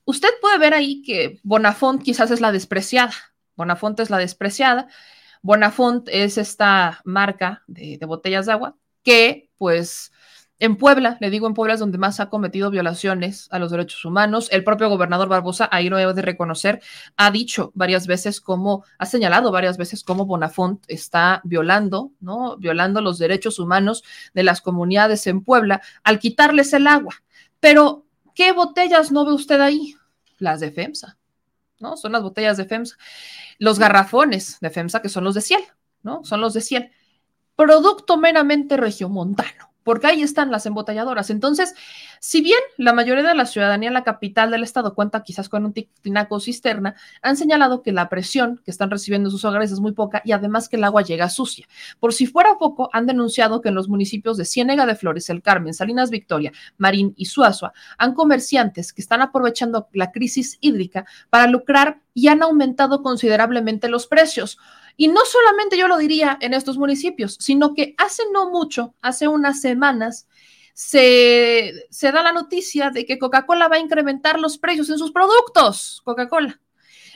Usted 0.05 0.29
puede 0.39 0.59
ver 0.59 0.75
ahí 0.75 1.01
que 1.01 1.39
Bonafont 1.41 2.03
quizás 2.03 2.29
es 2.29 2.39
la 2.39 2.51
despreciada. 2.51 3.15
Bonafont 3.55 3.99
es 3.99 4.11
la 4.11 4.19
despreciada. 4.19 4.87
Bonafont 5.41 6.07
es 6.07 6.37
esta 6.37 7.01
marca 7.03 7.63
de, 7.65 7.97
de 7.97 8.05
botellas 8.05 8.45
de 8.45 8.51
agua 8.51 8.77
que 9.01 9.49
pues 9.57 10.11
en 10.59 10.75
Puebla, 10.75 11.17
le 11.21 11.29
digo 11.29 11.47
en 11.47 11.53
Puebla 11.53 11.75
es 11.75 11.79
donde 11.79 11.97
más 11.97 12.19
ha 12.19 12.29
cometido 12.29 12.69
violaciones 12.69 13.47
a 13.49 13.59
los 13.59 13.71
derechos 13.71 14.03
humanos. 14.03 14.49
El 14.51 14.65
propio 14.65 14.89
gobernador 14.89 15.29
Barbosa, 15.29 15.69
ahí 15.71 15.89
lo 15.89 15.97
he 15.97 16.13
de 16.13 16.21
reconocer, 16.21 16.81
ha 17.15 17.31
dicho 17.31 17.71
varias 17.75 18.07
veces 18.07 18.41
cómo, 18.41 18.83
ha 18.97 19.05
señalado 19.05 19.51
varias 19.51 19.77
veces 19.77 20.03
cómo 20.03 20.25
Bonafont 20.25 20.83
está 20.89 21.39
violando, 21.45 22.11
¿no? 22.19 22.57
Violando 22.57 22.99
los 23.01 23.17
derechos 23.19 23.57
humanos 23.57 24.03
de 24.33 24.43
las 24.43 24.59
comunidades 24.59 25.27
en 25.27 25.43
Puebla 25.43 25.81
al 26.03 26.19
quitarles 26.19 26.73
el 26.73 26.87
agua. 26.87 27.15
Pero, 27.61 28.05
¿qué 28.35 28.51
botellas 28.51 29.13
no 29.13 29.25
ve 29.25 29.33
usted 29.33 29.61
ahí? 29.61 29.95
Las 30.39 30.59
de 30.59 30.71
FEMSA, 30.71 31.17
¿no? 31.79 31.95
Son 31.95 32.11
las 32.11 32.21
botellas 32.21 32.57
de 32.57 32.65
FEMSA. 32.65 32.97
Los 33.59 33.79
garrafones 33.79 34.57
de 34.59 34.69
FEMSA, 34.69 35.01
que 35.01 35.09
son 35.09 35.23
los 35.23 35.35
de 35.35 35.41
Ciel, 35.41 35.61
¿no? 36.03 36.23
Son 36.25 36.41
los 36.41 36.53
de 36.53 36.61
Ciel. 36.61 36.91
Producto 37.55 38.17
meramente 38.17 38.75
regiomontano 38.75 39.68
porque 39.89 40.05
ahí 40.05 40.21
están 40.21 40.51
las 40.51 40.67
embotelladoras. 40.67 41.31
Entonces, 41.31 41.73
si 42.19 42.41
bien 42.41 42.59
la 42.77 42.93
mayoría 42.93 43.23
de 43.23 43.33
la 43.33 43.47
ciudadanía 43.47 43.87
en 43.87 43.95
la 43.95 44.03
capital 44.03 44.51
del 44.51 44.61
estado 44.61 44.93
cuenta 44.93 45.23
quizás 45.23 45.49
con 45.49 45.65
un 45.65 45.73
tinaco 45.73 46.39
cisterna, 46.39 46.93
han 47.23 47.35
señalado 47.35 47.81
que 47.81 47.91
la 47.91 48.07
presión 48.07 48.61
que 48.63 48.69
están 48.69 48.91
recibiendo 48.91 49.31
sus 49.31 49.43
hogares 49.45 49.71
es 49.71 49.79
muy 49.79 49.93
poca 49.93 50.21
y 50.23 50.31
además 50.31 50.69
que 50.69 50.75
el 50.75 50.83
agua 50.83 51.01
llega 51.01 51.27
sucia. 51.27 51.67
Por 51.99 52.13
si 52.13 52.27
fuera 52.27 52.59
poco, 52.59 52.91
han 52.93 53.07
denunciado 53.07 53.61
que 53.61 53.69
en 53.69 53.73
los 53.73 53.89
municipios 53.89 54.37
de 54.37 54.45
Ciénega 54.45 54.85
de 54.85 54.93
Flores, 54.93 55.27
El 55.31 55.41
Carmen, 55.41 55.73
Salinas 55.73 56.11
Victoria, 56.11 56.51
Marín 56.77 57.15
y 57.17 57.25
Suazua 57.25 57.73
han 57.97 58.13
comerciantes 58.13 58.93
que 58.93 59.01
están 59.01 59.23
aprovechando 59.23 59.87
la 59.93 60.11
crisis 60.11 60.59
hídrica 60.61 61.07
para 61.31 61.47
lucrar 61.47 62.01
y 62.13 62.27
han 62.27 62.43
aumentado 62.43 63.01
considerablemente 63.01 63.89
los 63.89 64.05
precios. 64.05 64.59
Y 64.99 65.07
no 65.07 65.21
solamente 65.23 65.77
yo 65.77 65.87
lo 65.87 65.97
diría 65.97 66.37
en 66.41 66.53
estos 66.53 66.77
municipios, 66.77 67.37
sino 67.39 67.73
que 67.73 67.95
hace 67.97 68.23
no 68.33 68.51
mucho, 68.51 68.95
hace 69.01 69.29
unas 69.29 69.61
semanas, 69.61 70.27
se, 70.73 71.85
se 71.89 72.11
da 72.11 72.21
la 72.21 72.33
noticia 72.33 72.89
de 72.89 73.05
que 73.05 73.17
Coca-Cola 73.17 73.69
va 73.69 73.77
a 73.77 73.79
incrementar 73.79 74.41
los 74.41 74.57
precios 74.57 74.89
en 74.89 74.97
sus 74.97 75.13
productos. 75.13 76.01
Coca-Cola. 76.03 76.59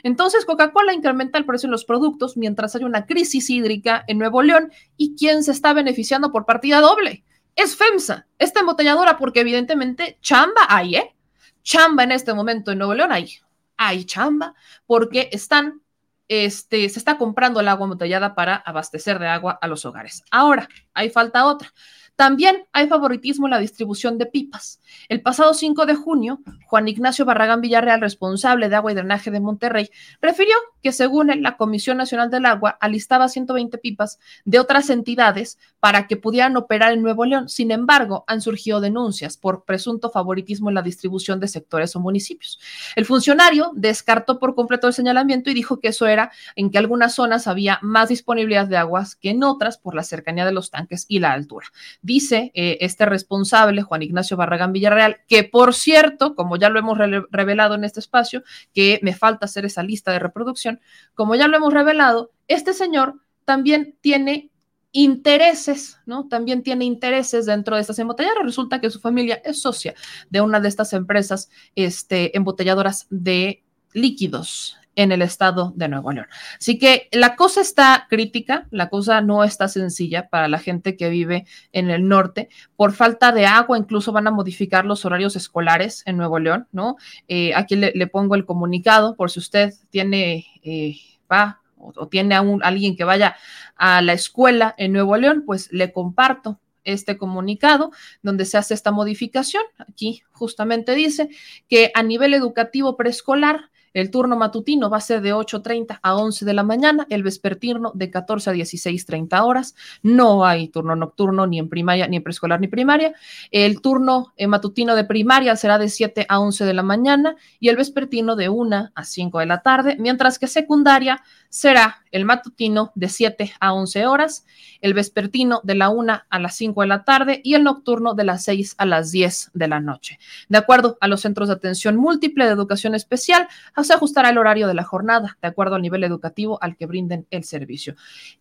Entonces, 0.02 0.46
Coca-Cola 0.46 0.94
incrementa 0.94 1.38
el 1.38 1.46
precio 1.46 1.68
en 1.68 1.72
los 1.72 1.84
productos 1.84 2.38
mientras 2.38 2.74
hay 2.78 2.86
una 2.86 3.06
crisis 3.06 3.50
hídrica 3.50 4.06
en 4.08 4.18
Nuevo 4.18 4.42
León 4.44 4.72
y 4.96 5.18
quién 5.18 5.44
se 5.44 5.52
está 5.52 5.74
beneficiando 5.74 6.32
por 6.32 6.46
partida 6.46 6.80
doble. 6.80 7.26
Es 7.58 7.76
FEMSA, 7.76 8.28
esta 8.40 8.62
embotelladora, 8.62 9.18
porque 9.18 9.42
evidentemente 9.42 10.18
chamba 10.22 10.68
hay, 10.70 10.96
¿eh? 10.96 11.16
Chamba 11.64 12.06
en 12.06 12.14
este 12.14 12.34
momento 12.34 12.72
en 12.72 12.78
Nuevo 12.78 12.94
León 12.94 13.12
hay. 13.12 13.40
Hay 13.76 14.06
chamba 14.06 14.56
porque 14.86 15.28
están 15.34 15.83
este, 16.28 16.90
se 16.90 17.00
está 17.00 17.18
comprando 17.18 17.60
el 17.60 17.68
agua 17.68 17.86
embotellada 17.86 18.36
para 18.36 18.56
abastecer 18.56 19.20
de 19.20 19.28
agua 19.28 19.58
a 19.62 19.68
los 19.68 19.86
hogares. 19.86 20.24
Ahora, 20.32 20.68
hay 20.94 21.10
falta 21.10 21.46
otra. 21.46 21.74
También 22.16 22.68
hay 22.74 22.88
favoritismo 22.88 23.48
en 23.48 23.52
la 23.52 23.60
distribución 23.60 24.20
de 24.20 24.28
pipas. 24.28 24.80
El 25.10 25.22
pasado 25.22 25.54
5 25.56 25.88
de 25.88 25.96
junio, 25.96 26.42
Juan 26.68 26.88
Ignacio 26.88 27.26
Barragán 27.26 27.60
Villarreal, 27.60 28.02
responsable 28.02 28.70
de 28.70 28.76
agua 28.76 28.92
y 28.92 28.96
drenaje 28.96 29.32
de 29.32 29.40
Monterrey, 29.40 29.90
refirió 30.22 30.56
que 30.84 30.92
según 30.92 31.32
él, 31.32 31.42
la 31.42 31.58
Comisión 31.58 31.98
Nacional 31.98 32.30
del 32.30 32.46
Agua 32.46 32.78
alistaba 32.80 33.30
120 33.30 33.80
pipas 33.80 34.20
de 34.46 34.60
otras 34.60 34.92
entidades 34.92 35.58
para 35.80 36.06
que 36.06 36.16
pudieran 36.16 36.56
operar 36.56 36.94
en 36.94 37.02
Nuevo 37.02 37.26
León. 37.26 37.50
Sin 37.50 37.72
embargo, 37.72 38.26
han 38.28 38.42
surgido 38.42 38.80
denuncias 38.80 39.36
por 39.36 39.64
presunto 39.64 40.12
favoritismo 40.12 40.70
en 40.70 40.76
la 40.76 40.84
distribución 40.84 41.40
de 41.40 41.48
sectores 41.48 41.96
o 41.96 42.00
municipios. 42.00 42.60
El 42.96 43.06
funcionario 43.06 43.72
descartó 43.74 44.38
por 44.38 44.54
completo 44.54 44.86
el 44.88 44.94
señalamiento 44.94 45.50
y 45.50 45.56
dijo 45.56 45.80
que 45.80 45.88
eso 45.88 46.06
era 46.06 46.32
en 46.56 46.70
que 46.70 46.78
algunas 46.78 47.16
zonas 47.16 47.48
había 47.48 47.80
más 47.82 48.10
disponibilidad 48.10 48.68
de 48.68 48.78
aguas 48.78 49.16
que 49.16 49.32
en 49.32 49.44
otras 49.44 49.80
por 49.80 49.96
la 49.96 50.04
cercanía 50.04 50.46
de 50.46 50.52
los 50.52 50.70
tanques 50.70 51.06
y 51.08 51.20
la 51.20 51.32
altura 51.32 51.68
dice 52.04 52.52
eh, 52.54 52.78
este 52.82 53.06
responsable, 53.08 53.82
Juan 53.82 54.04
Ignacio 54.04 54.38
Barragán 54.38 54.74
Villarreal, 54.74 55.22
que 55.28 55.44
por 55.44 55.74
cierto, 55.74 56.36
como 56.36 56.58
ya 56.58 56.70
lo 56.70 56.78
hemos 56.78 57.00
revelado 57.32 57.74
en 57.74 57.84
este 57.84 58.00
espacio, 58.00 58.44
que 58.74 59.00
me 59.02 59.16
falta 59.16 59.46
hacer 59.46 59.66
esa 59.66 59.82
lista 59.82 60.12
de 60.12 60.20
reproducción, 60.20 60.80
como 61.16 61.34
ya 61.34 61.48
lo 61.48 61.58
hemos 61.58 61.74
revelado, 61.74 62.32
este 62.48 62.74
señor 62.74 63.16
también 63.46 63.96
tiene 64.02 64.52
intereses, 64.92 65.98
¿no? 66.06 66.28
También 66.28 66.62
tiene 66.62 66.86
intereses 66.86 67.48
dentro 67.48 67.76
de 67.76 67.82
estas 67.82 67.98
embotelladoras. 67.98 68.46
Resulta 68.46 68.80
que 68.80 68.92
su 68.92 69.00
familia 69.00 69.42
es 69.44 69.62
socia 69.62 69.96
de 70.30 70.42
una 70.42 70.60
de 70.60 70.70
estas 70.70 70.94
empresas 70.94 71.50
este, 71.76 72.38
embotelladoras 72.38 73.08
de 73.10 73.64
líquidos 73.94 74.78
en 74.96 75.12
el 75.12 75.22
estado 75.22 75.74
de 75.76 75.88
Nuevo 75.88 76.12
León. 76.12 76.28
Así 76.60 76.78
que 76.78 77.10
la 77.12 77.36
cosa 77.36 77.62
está 77.62 78.08
crítica, 78.10 78.68
la 78.72 78.90
cosa 78.90 79.22
no 79.22 79.44
está 79.44 79.68
sencilla 79.68 80.30
para 80.30 80.48
la 80.48 80.60
gente 80.60 80.96
que 80.96 81.10
vive 81.10 81.46
en 81.72 81.90
el 81.90 82.08
norte. 82.08 82.50
Por 82.76 82.94
falta 82.94 83.32
de 83.32 83.46
agua, 83.46 83.78
incluso 83.78 84.12
van 84.12 84.28
a 84.28 84.32
modificar 84.32 84.86
los 84.86 85.06
horarios 85.06 85.36
escolares 85.36 86.04
en 86.06 86.18
Nuevo 86.18 86.40
León, 86.40 86.68
¿no? 86.72 86.98
Eh, 87.28 87.54
aquí 87.56 87.76
le, 87.76 88.08
pongo 88.08 88.36
el 88.36 88.46
comunicado 88.46 89.16
por 89.16 89.32
si 89.32 89.40
usted 89.40 89.74
tiene, 89.90 90.46
eh, 90.64 90.96
va 91.32 91.62
o, 91.78 92.08
tiene 92.08 92.36
a 92.36 92.44
alguien 92.62 92.96
que 92.96 93.04
vaya 93.04 93.36
a 93.76 94.02
la 94.02 94.14
escuela 94.14 94.76
en 94.78 94.94
Nuevo 94.94 95.18
León, 95.18 95.44
pues 95.46 95.72
le 95.72 95.92
comparto 95.92 96.60
este 96.84 97.18
comunicado 97.18 97.92
donde 98.22 98.46
se 98.46 98.58
hace 98.58 98.74
esta 98.74 98.92
modificación. 98.92 99.64
Aquí 99.78 100.22
justamente 100.32 100.96
dice 100.96 101.30
que 101.68 101.92
a 101.96 102.04
nivel 102.04 102.34
educativo 102.34 102.98
preescolar, 102.98 103.70
el 103.94 104.12
turno 104.12 104.36
matutino 104.36 104.90
va 104.90 104.98
a 104.98 105.02
ser 105.02 105.22
de 105.22 105.34
8.30 105.34 106.00
a 106.02 106.16
11 106.16 106.46
de 106.46 106.54
la 106.54 106.64
mañana, 106.64 107.06
el 107.10 107.24
vespertino 107.24 107.92
de 107.94 108.10
14 108.10 108.50
a 108.50 108.54
16.30 108.54 109.44
horas. 109.44 109.76
No 110.02 110.46
hay 110.46 110.68
turno 110.68 110.96
nocturno 110.96 111.48
ni 111.48 111.60
en 111.60 111.70
primaria, 111.70 112.08
ni 112.08 112.18
en 112.18 112.24
preescolar, 112.24 112.60
ni 112.60 112.68
primaria. 112.68 113.14
El 113.52 113.82
turno 113.82 114.34
eh, 114.38 114.48
matutino 114.48 114.96
de 114.96 115.04
primaria 115.04 115.56
será 115.56 115.78
de 115.78 115.90
7 115.90 116.26
a 116.28 116.40
11 116.40 116.66
de 116.66 116.74
la 116.74 116.84
mañana 116.84 117.36
y 117.60 117.70
el 117.70 117.76
vespertino 117.76 118.36
de 118.36 118.50
1 118.50 118.92
a 118.94 119.04
5 119.04 119.40
de 119.40 119.46
la 119.46 119.62
tarde, 119.62 119.96
mientras 120.00 120.40
que 120.40 120.48
secundaria 120.48 121.22
será 121.54 122.04
el 122.12 122.26
matutino 122.26 122.92
de 122.96 123.10
7 123.10 123.54
a 123.60 123.74
11 123.74 124.08
horas, 124.08 124.44
el 124.82 124.96
vespertino 124.96 125.62
de 125.64 125.76
la 125.76 125.90
1 125.90 126.24
a 126.28 126.40
las 126.40 126.56
5 126.56 126.82
de 126.82 126.88
la 126.88 127.04
tarde 127.04 127.42
y 127.44 127.54
el 127.54 127.64
nocturno 127.64 128.16
de 128.16 128.24
las 128.24 128.44
6 128.46 128.74
a 128.80 128.88
las 128.88 129.12
10 129.12 129.52
de 129.54 129.68
la 129.68 129.80
noche. 129.80 130.18
De 130.50 130.58
acuerdo 130.58 130.98
a 131.00 131.08
los 131.08 131.22
centros 131.22 131.50
de 131.50 131.54
atención 131.54 131.96
múltiple 131.96 132.48
de 132.48 132.52
educación 132.52 132.96
especial, 132.96 133.48
se 133.84 133.94
ajustará 133.94 134.32
el 134.32 134.40
horario 134.40 134.66
de 134.68 134.74
la 134.74 134.84
jornada, 134.84 135.38
de 135.44 135.48
acuerdo 135.48 135.76
al 135.76 135.84
nivel 135.84 136.04
educativo 136.04 136.58
al 136.60 136.76
que 136.76 136.88
brinden 136.88 137.28
el 137.30 137.44
servicio. 137.44 137.96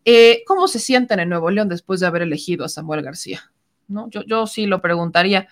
Eh, 0.07 0.43
¿Cómo 0.47 0.67
se 0.67 0.79
sienten 0.79 1.21
en 1.21 1.29
Nuevo 1.29 1.51
León 1.51 1.69
después 1.69 2.01
de 2.01 2.07
haber 2.07 2.23
elegido 2.23 2.65
a 2.65 2.71
Samuel 2.71 3.03
García? 3.03 3.53
¿No? 3.89 4.09
Yo 4.09 4.47
sí 4.47 4.65
lo 4.65 4.81
preguntaría. 4.81 5.49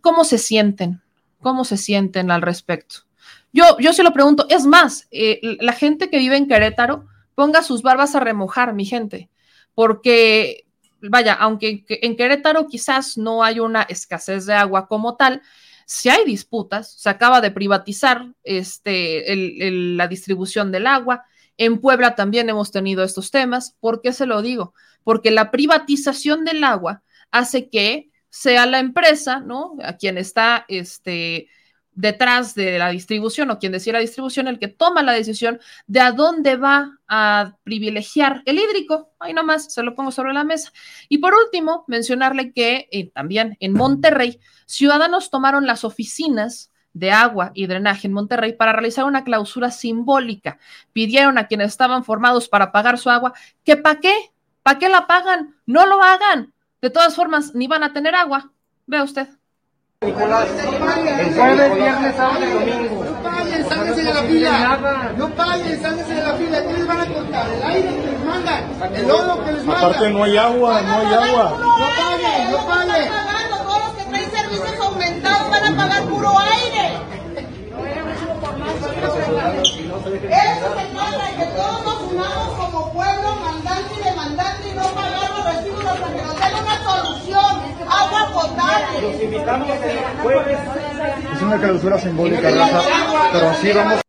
¿Cómo 0.00 0.24
se 0.24 0.36
sienten? 0.36 1.00
¿Cómo 1.40 1.64
se 1.64 1.76
sienten 1.76 2.32
al 2.32 2.42
respecto? 2.42 3.04
Yo, 3.52 3.78
yo 3.78 3.92
se 3.92 4.02
lo 4.02 4.12
pregunto, 4.12 4.46
es 4.48 4.64
más, 4.64 5.06
eh, 5.10 5.40
la 5.60 5.72
gente 5.72 6.08
que 6.08 6.18
vive 6.18 6.36
en 6.36 6.48
Querétaro, 6.48 7.06
ponga 7.34 7.62
sus 7.62 7.82
barbas 7.82 8.14
a 8.14 8.20
remojar, 8.20 8.74
mi 8.74 8.84
gente, 8.84 9.28
porque, 9.74 10.66
vaya, 11.00 11.34
aunque 11.34 11.84
en 11.88 12.16
Querétaro 12.16 12.66
quizás 12.66 13.18
no 13.18 13.42
hay 13.42 13.60
una 13.60 13.82
escasez 13.82 14.46
de 14.46 14.54
agua 14.54 14.86
como 14.86 15.16
tal, 15.16 15.42
si 15.86 16.08
hay 16.08 16.24
disputas, 16.24 16.92
se 16.92 17.10
acaba 17.10 17.40
de 17.40 17.50
privatizar 17.50 18.26
este, 18.44 19.24
la 19.70 20.08
distribución 20.08 20.72
del 20.72 20.86
agua. 20.86 21.24
En 21.58 21.80
Puebla 21.80 22.14
también 22.14 22.48
hemos 22.48 22.70
tenido 22.70 23.04
estos 23.04 23.30
temas. 23.30 23.76
¿Por 23.78 24.00
qué 24.00 24.12
se 24.12 24.24
lo 24.24 24.40
digo? 24.40 24.72
Porque 25.04 25.30
la 25.30 25.50
privatización 25.50 26.44
del 26.44 26.64
agua 26.64 27.02
hace 27.30 27.68
que 27.68 28.10
sea 28.30 28.64
la 28.64 28.78
empresa, 28.78 29.40
¿no? 29.40 29.76
A 29.82 29.96
quien 29.96 30.16
está 30.16 30.64
este, 30.68 31.48
detrás 31.94 32.54
de 32.54 32.78
la 32.78 32.88
distribución 32.88 33.50
o 33.50 33.58
quien 33.58 33.72
decía 33.72 33.92
la 33.92 33.98
distribución, 33.98 34.48
el 34.48 34.58
que 34.58 34.68
toma 34.68 35.02
la 35.02 35.12
decisión 35.12 35.60
de 35.86 36.00
a 36.00 36.12
dónde 36.12 36.56
va 36.56 36.98
a 37.08 37.56
privilegiar 37.64 38.42
el 38.46 38.58
hídrico. 38.58 39.10
Ahí 39.18 39.34
nomás 39.34 39.72
se 39.72 39.82
lo 39.82 39.94
pongo 39.94 40.10
sobre 40.10 40.32
la 40.32 40.44
mesa. 40.44 40.72
Y 41.08 41.18
por 41.18 41.34
último, 41.34 41.84
mencionarle 41.88 42.52
que 42.52 42.88
eh, 42.90 43.10
también 43.10 43.56
en 43.60 43.72
Monterrey, 43.72 44.40
ciudadanos 44.66 45.30
tomaron 45.30 45.66
las 45.66 45.84
oficinas 45.84 46.70
de 46.94 47.10
agua 47.10 47.52
y 47.54 47.66
drenaje 47.66 48.06
en 48.06 48.12
Monterrey 48.12 48.52
para 48.52 48.72
realizar 48.72 49.04
una 49.04 49.24
clausura 49.24 49.70
simbólica. 49.70 50.58
Pidieron 50.92 51.38
a 51.38 51.46
quienes 51.46 51.68
estaban 51.68 52.04
formados 52.04 52.48
para 52.48 52.72
pagar 52.72 52.98
su 52.98 53.10
agua 53.10 53.32
que 53.64 53.76
para 53.76 54.00
qué, 54.00 54.14
para 54.62 54.78
qué 54.78 54.88
la 54.88 55.06
pagan, 55.06 55.56
no 55.66 55.86
lo 55.86 56.02
hagan. 56.02 56.52
De 56.80 56.90
todas 56.90 57.14
formas, 57.14 57.54
ni 57.54 57.68
van 57.68 57.84
a 57.84 57.92
tener 57.92 58.14
agua. 58.14 58.52
Vea 58.86 59.04
usted. 59.04 59.28
Nicolás, 60.02 60.48
el 60.58 61.34
jueves, 61.34 61.74
viernes, 61.76 62.16
sábado 62.16 62.44
y 62.44 62.50
domingo. 62.50 63.04
No 63.04 63.22
paguen, 63.22 63.68
sálganse 63.68 64.02
de 64.02 64.14
la 64.14 64.22
fila. 64.22 65.12
No 65.16 65.28
paguen, 65.30 65.82
sálganse 65.82 66.14
de 66.14 66.22
la 66.22 66.34
fila. 66.34 66.62
¿Qué 66.62 66.72
les 66.72 66.86
van 66.86 67.00
a 67.00 67.06
contar? 67.06 67.46
El 67.48 67.62
aire 67.62 67.88
que 67.88 68.10
les 68.10 68.24
mandan, 68.24 68.64
el 68.94 69.06
lodo 69.06 69.44
que 69.44 69.52
les 69.52 69.64
mandan. 69.64 69.84
Aparte 69.84 70.10
no 70.10 70.24
hay 70.24 70.36
agua, 70.36 70.82
no 70.82 70.98
hay 70.98 71.14
agua. 71.14 71.56
No 71.60 71.76
paguen, 71.78 72.50
no 72.50 72.66
paguen. 72.66 73.12
Todos 73.50 73.82
los 73.84 73.92
que 73.92 74.04
traen 74.10 74.30
servicios 74.32 74.80
aumentados 74.80 75.50
van 75.50 75.64
a 75.64 75.76
pagar 75.76 76.02
puro 76.04 76.38
aire. 76.38 76.98
Eso 80.02 80.68
se 80.78 80.84
trata 80.94 81.26
de 81.26 81.36
que 81.36 81.46
todos 81.56 81.84
nos 81.84 82.12
unamos 82.12 82.48
como 82.58 82.92
pueblo, 82.92 83.36
mandante 83.36 83.94
y 84.00 84.04
demandante 84.04 84.68
y 84.68 84.74
no 84.74 84.82
pagar 84.82 85.21
los 85.98 86.10
recibos 86.10 86.10
hasta 86.10 86.14
que 86.14 86.22
nos 86.22 86.40
den 86.40 86.54
una 86.62 86.84
solución. 86.84 87.88
Agua 87.88 88.30
potable. 88.32 89.02
Los 89.02 89.22
invitamos 89.22 89.68
el 89.70 89.98
jueves. 90.22 90.58
Es 91.34 91.42
una 91.42 91.58
clausura 91.58 91.98
simbólica, 91.98 92.50
Rafa, 92.50 92.82
pero 93.32 93.48
así 93.48 93.72
vamos. 93.72 94.00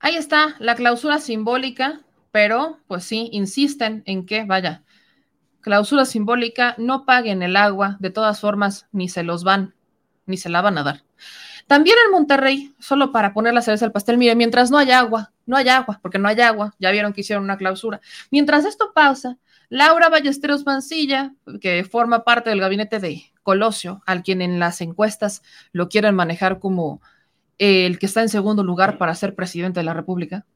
Ahí 0.00 0.16
está 0.16 0.54
la 0.58 0.74
clausura 0.74 1.18
simbólica, 1.18 2.00
pero 2.30 2.78
pues 2.86 3.04
sí, 3.04 3.30
insisten 3.32 4.02
en 4.06 4.26
que, 4.26 4.44
vaya, 4.44 4.82
clausura 5.60 6.04
simbólica, 6.04 6.74
no 6.76 7.06
paguen 7.06 7.42
el 7.42 7.56
agua, 7.56 7.96
de 8.00 8.10
todas 8.10 8.40
formas, 8.40 8.86
ni 8.92 9.08
se 9.08 9.22
los 9.22 9.44
van, 9.44 9.74
ni 10.26 10.36
se 10.36 10.50
la 10.50 10.60
van 10.60 10.76
a 10.76 10.82
dar. 10.82 11.04
También 11.66 11.96
en 12.04 12.12
Monterrey, 12.12 12.74
solo 12.78 13.12
para 13.12 13.32
poner 13.32 13.54
la 13.54 13.62
cereza 13.62 13.86
al 13.86 13.92
pastel, 13.92 14.18
mire, 14.18 14.34
mientras 14.34 14.70
no 14.70 14.76
haya 14.76 14.98
agua, 14.98 15.32
no 15.46 15.56
hay 15.56 15.68
agua, 15.68 15.98
porque 16.02 16.18
no 16.18 16.28
hay 16.28 16.38
agua, 16.40 16.74
ya 16.78 16.90
vieron 16.90 17.14
que 17.14 17.22
hicieron 17.22 17.44
una 17.44 17.56
clausura. 17.56 18.00
Mientras 18.30 18.66
esto 18.66 18.92
pasa, 18.94 19.38
Laura 19.68 20.08
Ballesteros 20.08 20.66
Mancilla, 20.66 21.34
que 21.60 21.84
forma 21.84 22.24
parte 22.24 22.50
del 22.50 22.60
gabinete 22.60 23.00
de 23.00 23.24
Colosio, 23.42 24.02
al 24.06 24.22
quien 24.22 24.42
en 24.42 24.58
las 24.58 24.80
encuestas 24.80 25.42
lo 25.72 25.88
quieren 25.88 26.14
manejar 26.14 26.58
como 26.58 27.00
el 27.58 27.98
que 27.98 28.06
está 28.06 28.22
en 28.22 28.28
segundo 28.28 28.62
lugar 28.62 28.98
para 28.98 29.14
ser 29.14 29.34
presidente 29.34 29.80
de 29.80 29.84
la 29.84 29.94
República, 29.94 30.46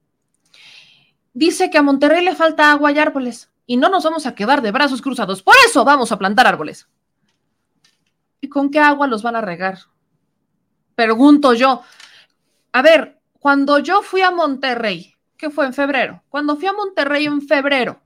dice 1.32 1.70
que 1.70 1.78
a 1.78 1.82
Monterrey 1.82 2.24
le 2.24 2.34
falta 2.34 2.72
agua 2.72 2.92
y 2.92 2.98
árboles 2.98 3.50
y 3.66 3.76
no 3.76 3.88
nos 3.88 4.04
vamos 4.04 4.26
a 4.26 4.34
quedar 4.34 4.62
de 4.62 4.72
brazos 4.72 5.02
cruzados. 5.02 5.42
Por 5.42 5.54
eso 5.66 5.84
vamos 5.84 6.11
a 6.11 6.18
plantar 6.18 6.46
árboles. 6.46 6.88
¿Y 8.40 8.48
con 8.48 8.70
qué 8.70 8.78
agua 8.78 9.06
los 9.06 9.22
van 9.22 9.36
a 9.36 9.40
regar? 9.40 9.78
Pregunto 10.94 11.52
yo. 11.54 11.82
A 12.72 12.82
ver, 12.82 13.20
cuando 13.38 13.78
yo 13.78 14.02
fui 14.02 14.22
a 14.22 14.30
Monterrey, 14.30 15.14
¿qué 15.36 15.50
fue 15.50 15.66
en 15.66 15.74
febrero? 15.74 16.22
Cuando 16.28 16.56
fui 16.56 16.66
a 16.66 16.72
Monterrey 16.72 17.26
en 17.26 17.42
febrero, 17.42 18.00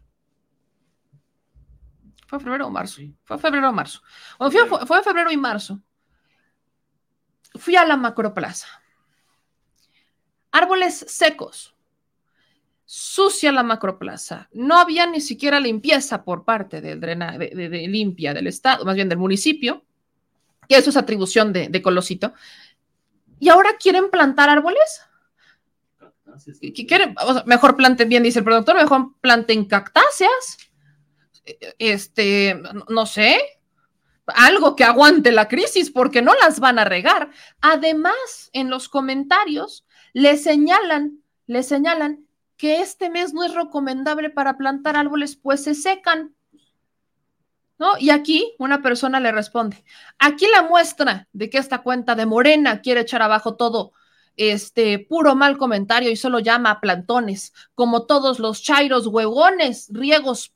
¿Fue 2.33 2.41
febrero 2.41 2.69
o 2.69 2.71
marzo? 2.71 3.03
Fue 3.25 3.37
febrero 3.37 3.69
o 3.69 3.73
marzo. 3.75 4.01
fue, 4.39 4.87
fue 4.87 5.03
febrero 5.03 5.31
y 5.31 5.37
marzo. 5.37 5.83
Fui 7.57 7.77
a 7.77 7.85
la 7.85 7.99
macroplaza. 7.99 8.69
Árboles 10.51 11.05
secos. 11.09 11.75
Sucia 12.87 13.53
la 13.53 13.63
macroplaza. 13.63 14.49
No 14.55 14.79
había 14.79 15.07
ni 15.07 15.21
siquiera 15.21 15.61
limpieza 15.61 16.25
por 16.25 16.47
parte 16.47 16.81
del 16.81 17.01
drenaje, 17.01 17.37
de, 17.55 17.87
limpia 17.87 18.33
del 18.33 18.47
Estado, 18.47 18.87
más 18.87 18.95
bien 18.95 19.11
del 19.11 19.19
municipio, 19.19 19.85
que 20.67 20.77
eso 20.77 20.89
es 20.89 20.97
atribución 20.97 21.53
de, 21.53 21.83
Colosito. 21.83 22.33
Y 23.39 23.51
ahora 23.51 23.77
quieren 23.79 24.09
plantar 24.11 24.49
árboles. 24.49 25.03
¿Quieren? 26.89 27.15
mejor 27.45 27.77
planten 27.77 28.09
bien, 28.09 28.23
dice 28.23 28.39
el 28.39 28.45
productor, 28.47 28.77
mejor 28.77 29.13
planten 29.21 29.67
cactáceas 29.67 30.72
este, 31.79 32.61
no 32.89 33.07
sé, 33.07 33.41
algo 34.27 34.77
que 34.77 34.85
aguante 34.85 35.33
la 35.33 35.49
crisis 35.49 35.91
porque 35.91 36.23
no 36.23 36.33
las 36.35 36.61
van 36.61 36.79
a 36.79 36.85
regar. 36.85 37.31
Además, 37.61 38.51
en 38.53 38.71
los 38.71 38.89
comentarios 38.89 39.85
le 40.13 40.37
señalan, 40.37 41.23
le 41.47 41.63
señalan 41.63 42.27
que 42.57 42.81
este 42.81 43.11
mes 43.11 43.35
no 43.35 43.45
es 43.45 43.55
recomendable 43.55 44.31
para 44.31 44.57
plantar 44.57 44.97
árboles, 44.97 45.37
pues 45.37 45.65
se 45.65 45.75
secan. 45.75 46.35
¿No? 47.79 47.99
Y 47.99 48.11
aquí 48.11 48.55
una 48.59 48.81
persona 48.81 49.19
le 49.19 49.33
responde, 49.33 49.83
aquí 50.19 50.47
la 50.55 50.63
muestra 50.63 51.27
de 51.33 51.51
que 51.51 51.59
esta 51.59 51.79
cuenta 51.83 52.15
de 52.15 52.27
Morena 52.27 52.81
quiere 52.81 53.01
echar 53.01 53.23
abajo 53.23 53.57
todo 53.57 53.93
este 54.37 54.99
puro 54.99 55.35
mal 55.35 55.59
comentario 55.59 56.11
y 56.11 56.17
solo 56.17 56.39
llama 56.39 56.71
a 56.71 56.81
plantones, 56.81 57.53
como 57.75 58.07
todos 58.07 58.39
los 58.39 58.63
chairos 58.63 59.07
huevones, 59.07 59.89
riegos, 59.93 60.53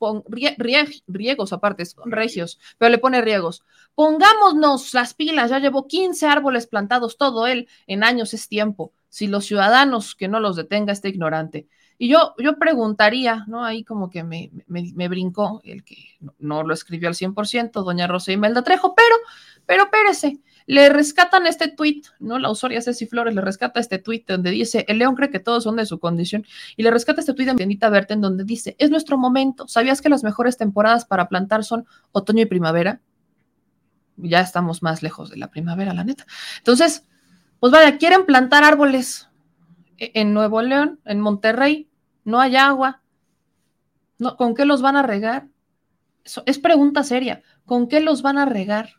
riegos 1.07 1.53
aparte, 1.53 1.83
regios, 2.05 2.59
pero 2.77 2.89
le 2.89 2.97
pone 2.97 3.21
riegos. 3.21 3.63
Pongámonos 3.95 4.93
las 4.93 5.13
pilas, 5.13 5.49
ya 5.49 5.59
llevó 5.59 5.87
15 5.87 6.27
árboles 6.27 6.67
plantados, 6.67 7.17
todo 7.17 7.47
él 7.47 7.67
en 7.87 8.03
años 8.03 8.33
es 8.33 8.47
tiempo. 8.47 8.93
Si 9.09 9.27
los 9.27 9.45
ciudadanos 9.45 10.15
que 10.15 10.27
no 10.27 10.39
los 10.39 10.55
detenga 10.55 10.93
este 10.93 11.09
ignorante. 11.09 11.67
Y 11.97 12.09
yo, 12.09 12.35
yo 12.37 12.57
preguntaría, 12.57 13.43
¿no? 13.47 13.65
Ahí 13.65 13.83
como 13.83 14.09
que 14.11 14.23
me, 14.23 14.51
me, 14.67 15.07
brincó 15.07 15.61
el 15.63 15.83
que 15.83 15.95
no, 16.37 16.61
lo 16.61 16.73
escribió 16.73 17.07
al 17.07 17.15
100%, 17.15 17.83
doña 17.83 18.05
Rosa 18.05 18.31
Imelda 18.31 18.63
Trejo, 18.63 18.93
pero, 18.93 19.15
pero 19.65 19.89
pérese, 19.89 20.39
le 20.67 20.89
rescatan 20.89 21.47
este 21.47 21.69
tuit, 21.69 22.05
¿no? 22.19 22.37
La 22.37 22.51
usuaria 22.51 22.81
Ceci 22.81 23.07
Flores 23.07 23.33
le 23.33 23.41
rescata 23.41 23.79
este 23.79 23.99
tuit 23.99 24.27
donde 24.27 24.51
dice, 24.51 24.85
el 24.89 24.99
león 24.99 25.15
cree 25.15 25.29
que 25.29 25.39
todos 25.39 25.63
son 25.63 25.77
de 25.77 25.85
su 25.85 25.97
condición, 25.97 26.45
y 26.75 26.83
le 26.83 26.91
rescata 26.91 27.21
este 27.21 27.33
tuit 27.33 27.47
de 27.47 27.55
Benita 27.55 27.89
en 28.09 28.21
donde 28.21 28.43
dice, 28.43 28.75
es 28.77 28.91
nuestro 28.91 29.17
momento, 29.17 29.67
¿sabías 29.67 30.01
que 30.01 30.09
las 30.09 30.23
mejores 30.23 30.57
temporadas 30.57 31.05
para 31.05 31.29
plantar 31.29 31.63
son 31.63 31.87
otoño 32.11 32.43
y 32.43 32.45
primavera? 32.45 32.99
Ya 34.17 34.41
estamos 34.41 34.83
más 34.83 35.01
lejos 35.01 35.29
de 35.29 35.37
la 35.37 35.49
primavera, 35.49 35.93
la 35.93 36.03
neta. 36.03 36.25
Entonces, 36.57 37.05
pues 37.61 37.71
vaya, 37.71 37.97
quieren 37.97 38.25
plantar 38.25 38.65
árboles 38.65 39.29
e-, 39.97 40.11
en 40.15 40.33
Nuevo 40.33 40.61
León, 40.61 40.99
en 41.05 41.21
Monterrey, 41.21 41.89
no 42.25 42.41
hay 42.41 42.57
agua. 42.57 43.01
¿Con 44.37 44.53
qué 44.53 44.65
los 44.65 44.81
van 44.81 44.97
a 44.97 45.03
regar? 45.03 45.47
Es 46.45 46.59
pregunta 46.59 47.03
seria. 47.03 47.41
¿Con 47.65 47.87
qué 47.87 48.01
los 48.01 48.21
van 48.21 48.37
a 48.37 48.45
regar? 48.45 48.97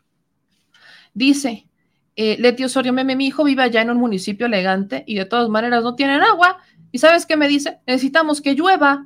Dice 1.19 1.67
eh, 2.15 2.37
Leti 2.39 2.63
Osorio 2.63 2.93
Meme, 2.93 3.13
mi 3.17 3.27
hijo 3.27 3.43
vive 3.43 3.61
allá 3.61 3.81
en 3.81 3.89
un 3.89 3.97
municipio 3.97 4.45
elegante 4.45 5.03
y 5.05 5.15
de 5.15 5.25
todas 5.25 5.49
maneras 5.49 5.83
no 5.83 5.93
tienen 5.93 6.21
agua. 6.21 6.59
¿Y 6.93 6.99
sabes 6.99 7.25
qué 7.25 7.35
me 7.35 7.49
dice? 7.49 7.79
Necesitamos 7.85 8.39
que 8.39 8.53
llueva. 8.53 9.05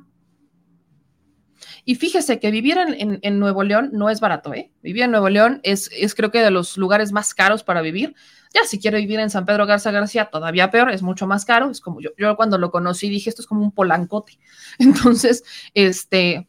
Y 1.84 1.96
fíjese 1.96 2.38
que 2.38 2.52
vivir 2.52 2.78
en, 2.78 3.38
Nuevo 3.40 3.64
León 3.64 3.90
no 3.92 4.10
es 4.10 4.20
barato, 4.20 4.54
¿eh? 4.54 4.70
Vivir 4.80 5.02
en 5.02 5.10
Nuevo 5.10 5.28
León 5.28 5.58
es, 5.64 5.90
es 5.92 6.14
creo 6.14 6.30
que 6.30 6.38
de 6.38 6.52
los 6.52 6.76
lugares 6.76 7.10
más 7.10 7.34
caros 7.34 7.64
para 7.64 7.82
vivir. 7.82 8.14
Ya 8.54 8.62
si 8.62 8.78
quiero 8.78 8.96
vivir 8.98 9.18
en 9.18 9.28
San 9.28 9.44
Pedro 9.44 9.66
Garza 9.66 9.90
García, 9.90 10.26
todavía 10.26 10.70
peor, 10.70 10.92
es 10.92 11.02
mucho 11.02 11.26
más 11.26 11.44
caro. 11.44 11.68
Es 11.68 11.80
como 11.80 12.00
yo, 12.00 12.10
yo 12.16 12.36
cuando 12.36 12.58
lo 12.58 12.70
conocí 12.70 13.08
dije, 13.08 13.28
esto 13.28 13.42
es 13.42 13.48
como 13.48 13.62
un 13.62 13.72
polancote. 13.72 14.38
Entonces, 14.78 15.42
este, 15.74 16.46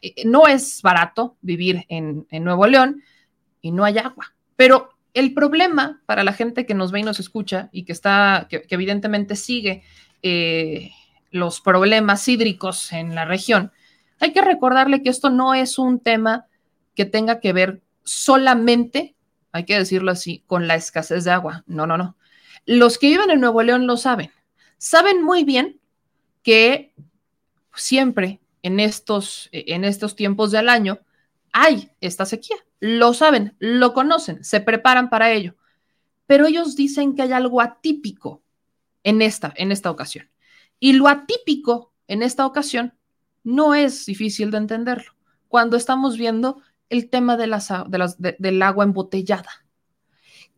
eh, 0.00 0.24
no 0.24 0.46
es 0.46 0.80
barato 0.80 1.36
vivir 1.42 1.84
en 1.90 2.26
Nuevo 2.30 2.66
León 2.66 3.02
y 3.60 3.72
no 3.72 3.84
hay 3.84 3.98
agua. 3.98 4.34
Pero 4.56 4.91
el 5.14 5.34
problema 5.34 6.02
para 6.06 6.24
la 6.24 6.32
gente 6.32 6.66
que 6.66 6.74
nos 6.74 6.92
ve 6.92 7.00
y 7.00 7.02
nos 7.02 7.20
escucha 7.20 7.68
y 7.72 7.84
que 7.84 7.92
está, 7.92 8.46
que, 8.48 8.64
evidentemente 8.70 9.36
sigue 9.36 9.82
eh, 10.22 10.90
los 11.30 11.60
problemas 11.60 12.26
hídricos 12.28 12.92
en 12.92 13.14
la 13.14 13.24
región, 13.24 13.72
hay 14.20 14.32
que 14.32 14.42
recordarle 14.42 15.02
que 15.02 15.10
esto 15.10 15.30
no 15.30 15.54
es 15.54 15.78
un 15.78 15.98
tema 15.98 16.46
que 16.94 17.04
tenga 17.04 17.40
que 17.40 17.52
ver 17.52 17.82
solamente, 18.04 19.16
hay 19.50 19.64
que 19.64 19.78
decirlo 19.78 20.12
así, 20.12 20.44
con 20.46 20.68
la 20.68 20.76
escasez 20.76 21.24
de 21.24 21.30
agua. 21.30 21.64
No, 21.66 21.86
no, 21.86 21.96
no. 21.96 22.16
Los 22.64 22.98
que 22.98 23.08
viven 23.08 23.30
en 23.30 23.40
Nuevo 23.40 23.62
León 23.62 23.86
lo 23.86 23.96
saben. 23.96 24.30
Saben 24.78 25.22
muy 25.22 25.44
bien 25.44 25.80
que 26.42 26.94
siempre 27.74 28.40
en 28.62 28.80
estos, 28.80 29.48
en 29.52 29.84
estos 29.84 30.14
tiempos 30.16 30.50
del 30.52 30.68
año 30.68 31.00
hay 31.52 31.90
esta 32.00 32.24
sequía. 32.24 32.56
Lo 32.84 33.14
saben, 33.14 33.54
lo 33.60 33.94
conocen, 33.94 34.42
se 34.42 34.60
preparan 34.60 35.08
para 35.08 35.30
ello. 35.30 35.54
Pero 36.26 36.48
ellos 36.48 36.74
dicen 36.74 37.14
que 37.14 37.22
hay 37.22 37.30
algo 37.30 37.60
atípico 37.60 38.42
en 39.04 39.22
esta, 39.22 39.52
en 39.54 39.70
esta 39.70 39.88
ocasión. 39.88 40.28
Y 40.80 40.94
lo 40.94 41.06
atípico 41.06 41.92
en 42.08 42.24
esta 42.24 42.44
ocasión 42.44 42.92
no 43.44 43.76
es 43.76 44.04
difícil 44.04 44.50
de 44.50 44.56
entenderlo 44.56 45.12
cuando 45.46 45.76
estamos 45.76 46.18
viendo 46.18 46.60
el 46.88 47.08
tema 47.08 47.36
de 47.36 47.46
las, 47.46 47.68
del 48.18 48.62
agua 48.62 48.82
embotellada. 48.82 49.64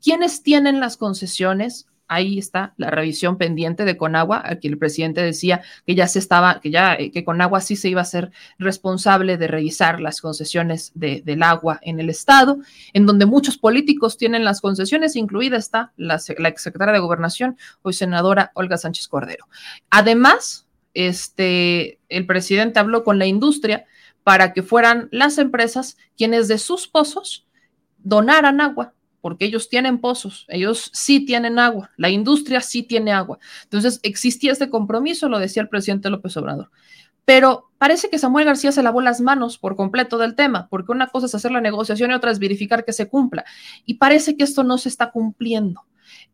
¿Quiénes 0.03 0.43
tienen 0.43 0.81
las 0.81 0.97
concesiones? 0.97 1.89
Ahí 2.07 2.39
está 2.39 2.75
la 2.77 2.91
revisión 2.91 3.39
pendiente 3.39 3.85
de 3.85 3.97
Conagua. 3.97 4.43
Aquí 4.45 4.69
el 4.69 4.79
presidente 4.79 5.23
decía 5.23 5.63
que 5.87 5.95
ya 5.95 6.07
se 6.07 6.19
estaba, 6.19 6.61
que 6.61 6.71
ya 6.71 6.95
eh, 6.95 7.11
que 7.11 7.25
Conagua 7.25 7.61
sí 7.61 7.77
se 7.77 7.89
iba 7.89 8.01
a 8.01 8.05
ser 8.05 8.31
responsable 8.59 9.39
de 9.39 9.47
revisar 9.47 10.01
las 10.01 10.21
concesiones 10.21 10.93
del 10.95 11.43
agua 11.43 11.79
en 11.83 12.01
el 12.01 12.11
estado, 12.11 12.59
en 12.93 13.07
donde 13.07 13.27
muchos 13.27 13.57
políticos 13.57 14.17
tienen 14.17 14.45
las 14.45 14.61
concesiones, 14.61 15.17
incluida 15.17 15.57
está 15.57 15.93
la, 15.97 16.21
la 16.39 16.49
exsecretaria 16.49 16.95
de 16.95 17.01
Gobernación, 17.01 17.57
hoy 17.83 17.95
senadora 17.95 18.53
Olga 18.55 18.77
Sánchez 18.77 19.09
Cordero. 19.09 19.47
Además, 19.91 20.67
este, 20.95 21.99
el 22.09 22.27
presidente 22.27 22.79
habló 22.79 23.05
con 23.05 23.19
la 23.19 23.27
industria 23.27 23.87
para 24.23 24.53
que 24.53 24.63
fueran 24.63 25.09
las 25.11 25.39
empresas 25.39 25.99
quienes 26.17 26.49
de 26.49 26.59
sus 26.59 26.89
pozos 26.89 27.47
donaran 27.99 28.61
agua, 28.61 28.95
porque 29.25 29.47
ellos 29.47 29.71
tienen 29.71 30.03
pozos, 30.03 30.45
ellos 30.49 30.91
sí 30.93 31.25
tienen 31.25 31.59
agua, 31.59 31.91
la 31.97 32.11
industria 32.11 32.61
sí 32.61 32.83
tiene 32.83 33.11
agua. 33.11 33.39
Entonces, 33.63 33.99
existía 34.03 34.53
este 34.53 34.69
compromiso, 34.69 35.31
lo 35.31 35.39
decía 35.39 35.63
el 35.63 35.71
presidente 35.71 36.11
López 36.11 36.37
Obrador. 36.37 36.71
Pero 37.25 37.71
parece 37.79 38.11
que 38.11 38.19
Samuel 38.19 38.45
García 38.45 38.71
se 38.71 38.83
lavó 38.83 39.01
las 39.01 39.23
manos 39.23 39.57
por 39.57 39.77
completo 39.77 40.19
del 40.19 40.35
tema, 40.35 40.69
porque 40.69 40.93
una 40.93 41.07
cosa 41.07 41.25
es 41.25 41.35
hacer 41.35 41.53
la 41.53 41.63
negociación 41.63 42.11
y 42.11 42.15
otra 42.15 42.33
es 42.33 42.39
verificar 42.39 42.85
que 42.85 42.93
se 42.93 43.09
cumpla. 43.09 43.47
Y 43.87 43.95
parece 43.95 44.37
que 44.37 44.45
esto 44.45 44.63
no 44.63 44.77
se 44.77 44.91
está 44.91 45.11
cumpliendo 45.11 45.87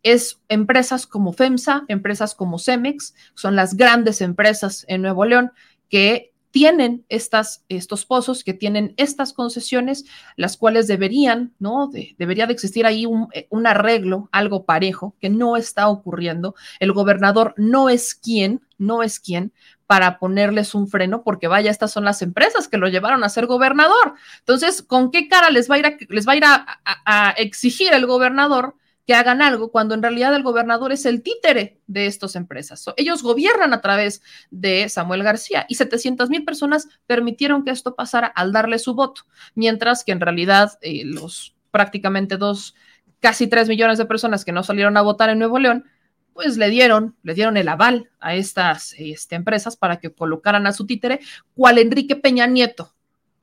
es 0.03 0.41
empresas 0.49 1.07
como 1.07 1.33
FEMSA, 1.33 1.85
empresas 1.87 2.35
como 2.35 2.59
Cemex, 2.59 3.15
son 3.35 3.55
las 3.55 3.77
grandes 3.77 4.21
empresas 4.21 4.85
en 4.89 5.03
Nuevo 5.03 5.25
León 5.25 5.53
que 5.89 6.30
tienen 6.51 7.05
estas, 7.09 7.65
estos 7.69 8.07
pozos, 8.07 8.45
que 8.45 8.55
tienen 8.55 8.95
estas 8.97 9.33
concesiones, 9.33 10.05
las 10.37 10.57
cuales 10.57 10.87
deberían, 10.87 11.53
¿no? 11.59 11.91
debería 12.19 12.47
de 12.47 12.53
existir 12.53 12.87
ahí 12.87 13.07
un, 13.07 13.29
un, 13.51 13.67
arreglo, 13.67 14.29
algo 14.33 14.65
parejo, 14.65 15.15
que 15.21 15.31
no 15.31 15.57
está 15.57 15.89
ocurriendo. 15.89 16.55
El 16.81 16.93
gobernador 16.93 17.55
no 17.57 17.89
es 17.89 18.15
quien, 18.15 18.61
no 18.79 19.03
es 19.03 19.21
quien 19.21 19.53
para 19.87 20.19
ponerles 20.19 20.75
un 20.75 20.87
freno, 20.87 21.23
porque 21.25 21.49
vaya, 21.49 21.71
estas 21.71 21.93
son 21.93 22.05
las 22.05 22.23
empresas 22.23 22.69
que 22.69 22.79
lo 22.79 22.89
llevaron 22.89 23.25
a 23.25 23.29
ser 23.29 23.47
gobernador. 23.47 24.15
Entonces, 24.39 24.83
¿con 24.83 25.11
qué 25.11 25.29
cara 25.29 25.51
les 25.51 25.71
va 25.71 25.77
a 25.77 25.79
ir 25.79 25.97
les 26.09 26.29
va 26.29 26.33
a, 26.33 26.37
ir 26.37 26.45
a 26.45 27.31
exigir 27.37 27.93
el 27.93 28.07
gobernador 28.07 28.77
que 29.11 29.15
hagan 29.15 29.43
algo 29.43 29.73
cuando 29.73 29.97
en 29.97 30.03
realidad 30.03 30.33
el 30.37 30.45
gobernador 30.45 30.93
es 30.93 31.05
el 31.05 31.21
títere 31.21 31.81
de 31.89 32.07
estas 32.07 32.37
empresas. 32.37 32.85
ellos 32.97 33.25
gobiernan 33.25 33.75
a 33.75 33.81
través 33.81 34.23
de 34.53 34.89
Samuel 34.89 35.25
García 35.25 35.67
y 35.69 35.75
700 35.75 36.31
mil 36.31 36.45
personas 36.45 36.87
permitieron 37.09 37.65
que 37.65 37.73
esto 37.73 37.97
pasara 37.97 38.29
al 38.29 38.53
darle 38.53 38.79
su 38.79 38.95
voto, 38.95 39.23
mientras 39.57 40.05
que 40.05 40.13
en 40.13 40.21
realidad 40.21 40.79
eh, 40.81 41.03
los 41.05 41.57
prácticamente 41.73 42.37
dos, 42.37 42.77
casi 43.19 43.49
tres 43.49 43.69
millones 43.69 43.99
de 43.99 44.05
personas 44.05 44.45
que 44.45 44.53
no 44.53 44.63
salieron 44.63 44.97
a 44.97 45.03
votar 45.03 45.29
en 45.29 45.41
Nuevo 45.41 45.59
León, 45.59 45.87
pues 46.33 46.57
le 46.57 46.71
dieron, 46.71 47.17
le 47.25 47.35
dieron 47.35 47.57
el 47.57 47.67
aval 47.67 48.11
a 48.21 48.37
estas 48.37 48.95
este, 48.97 49.35
empresas 49.35 49.77
para 49.77 49.99
que 49.99 50.15
colocaran 50.15 50.69
a 50.69 50.73
su 50.73 50.87
títere, 50.87 51.19
cual 51.57 51.79
Enrique 51.79 52.15
Peña 52.15 52.47
Nieto, 52.47 52.95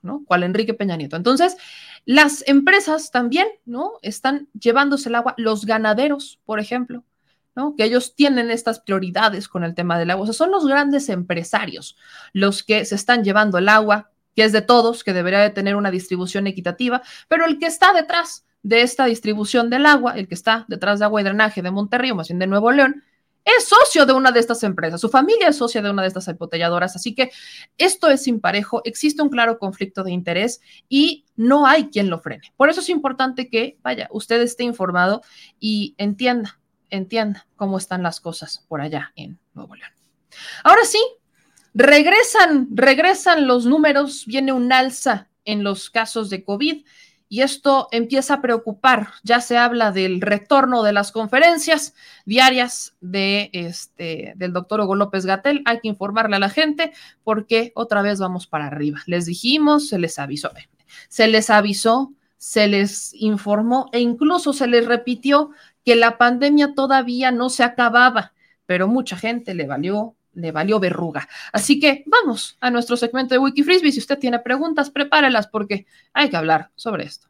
¿no? 0.02 0.24
Cual 0.24 0.44
Enrique 0.44 0.74
Peña 0.74 0.96
Nieto. 0.96 1.18
Entonces, 1.18 1.58
las 2.08 2.42
empresas 2.48 3.12
también, 3.12 3.48
¿no? 3.66 4.00
Están 4.02 4.48
llevándose 4.58 5.10
el 5.10 5.16
agua, 5.16 5.36
los 5.38 5.66
ganaderos, 5.66 6.40
por 6.46 6.62
ejemplo, 6.62 7.04
¿no? 7.54 7.76
Que 7.76 7.84
ellos 7.84 8.16
tienen 8.16 8.50
estas 8.50 8.80
prioridades 8.80 9.50
con 9.50 9.66
el 9.66 9.76
tema 9.76 10.00
del 10.00 10.12
agua. 10.12 10.24
O 10.24 10.26
sea, 10.26 10.34
son 10.34 10.52
los 10.52 10.66
grandes 10.66 11.10
empresarios 11.10 11.98
los 12.32 12.64
que 12.64 12.86
se 12.86 12.96
están 12.96 13.26
llevando 13.26 13.58
el 13.58 13.68
agua, 13.68 14.10
que 14.38 14.46
es 14.46 14.54
de 14.54 14.62
todos, 14.62 15.04
que 15.04 15.12
debería 15.12 15.40
de 15.40 15.50
tener 15.50 15.76
una 15.76 15.92
distribución 15.92 16.48
equitativa, 16.48 17.02
pero 17.28 17.46
el 17.46 17.60
que 17.60 17.66
está 17.66 17.92
detrás 17.92 18.46
de 18.64 18.84
esta 18.84 19.04
distribución 19.04 19.70
del 19.70 19.86
agua, 19.86 20.14
el 20.18 20.30
que 20.30 20.36
está 20.36 20.64
detrás 20.70 21.00
de 21.00 21.06
agua 21.06 21.20
y 21.20 21.26
drenaje 21.26 21.62
de 21.62 21.72
Monterrey, 21.72 22.12
o 22.12 22.16
más 22.16 22.30
bien 22.30 22.40
de 22.40 22.48
Nuevo 22.48 22.72
León, 22.72 23.04
es 23.48 23.66
socio 23.66 24.06
de 24.06 24.12
una 24.12 24.32
de 24.32 24.42
estas 24.42 24.62
empresas, 24.64 25.00
su 25.00 25.08
familia 25.08 25.48
es 25.48 25.56
socia 25.56 25.82
de 25.82 25.90
una 25.90 26.02
de 26.02 26.10
estas 26.10 26.28
embotelladoras, 26.28 26.98
así 26.98 27.16
que 27.16 27.32
esto 27.78 28.10
es 28.10 28.28
imparejo, 28.28 28.82
existe 28.84 29.22
un 29.22 29.30
claro 29.30 29.58
conflicto 29.58 30.04
de 30.04 30.12
interés 30.12 30.60
y 30.90 31.26
no 31.38 31.66
hay 31.66 31.88
quien 31.88 32.10
lo 32.10 32.20
frene. 32.20 32.52
Por 32.58 32.70
eso 32.70 32.82
es 32.82 32.90
importante 32.90 33.50
que, 33.50 33.78
vaya, 33.82 34.10
usted 34.12 34.42
esté 34.42 34.66
informado 34.66 35.22
y 35.62 35.96
entienda, 35.98 36.60
entienda 36.90 37.48
cómo 37.56 37.78
están 37.78 38.04
las 38.04 38.20
cosas 38.20 38.66
por 38.68 38.82
allá 38.82 39.14
en 39.16 39.40
Nuevo 39.54 39.76
León. 39.76 39.92
Ahora 40.66 40.84
sí, 40.84 41.00
regresan, 41.74 42.68
regresan 42.72 43.48
los 43.48 43.66
números, 43.66 44.26
viene 44.26 44.52
un 44.52 44.74
alza 44.74 45.30
en 45.46 45.64
los 45.64 45.90
casos 45.90 46.30
de 46.30 46.44
COVID 46.44 46.86
y 47.30 47.42
esto 47.42 47.88
empieza 47.92 48.36
a 48.36 48.42
preocupar. 48.42 49.10
Ya 49.24 49.42
se 49.42 49.58
habla 49.58 49.92
del 49.92 50.22
retorno 50.22 50.84
de 50.84 50.94
las 50.94 51.12
conferencias 51.12 51.94
diarias 52.26 52.96
de 53.02 53.50
este, 53.54 54.34
del 54.36 54.54
doctor 54.54 54.82
Hugo 54.82 54.96
López 54.96 55.26
Gatel. 55.26 55.62
Hay 55.66 55.80
que 55.80 55.88
informarle 55.88 56.38
a 56.38 56.40
la 56.40 56.50
gente 56.50 56.94
porque 57.24 57.72
otra 57.76 58.02
vez 58.02 58.20
vamos 58.20 58.48
para 58.48 58.68
arriba. 58.68 59.02
Les 59.06 59.26
dijimos, 59.26 59.90
se 59.90 60.00
les 60.00 60.20
avisó, 60.20 60.52
se 61.10 61.28
les 61.28 61.50
avisó, 61.50 62.14
se 62.38 62.68
les 62.68 63.14
informó 63.14 63.90
e 63.92 64.00
incluso 64.00 64.54
se 64.54 64.68
les 64.68 64.86
repitió 64.86 65.52
que 65.84 65.96
la 65.96 66.18
pandemia 66.18 66.74
todavía 66.76 67.32
no 67.32 67.50
se 67.50 67.64
acababa, 67.64 68.34
pero 68.66 68.88
mucha 68.88 69.16
gente 69.16 69.54
le 69.54 69.68
valió 69.68 70.17
le 70.38 70.52
valió 70.52 70.80
verruga. 70.80 71.28
Así 71.52 71.80
que 71.80 72.04
vamos 72.06 72.58
a 72.62 72.70
nuestro 72.70 72.96
segmento 72.96 73.34
de 73.34 73.40
Wikifrisbee. 73.40 73.92
Si 73.92 74.00
usted 74.00 74.20
tiene 74.20 74.40
preguntas, 74.40 74.90
prepárelas 74.90 75.48
porque 75.48 75.88
hay 76.14 76.30
que 76.30 76.38
hablar 76.38 76.72
sobre 76.76 77.04
esto. 77.04 77.28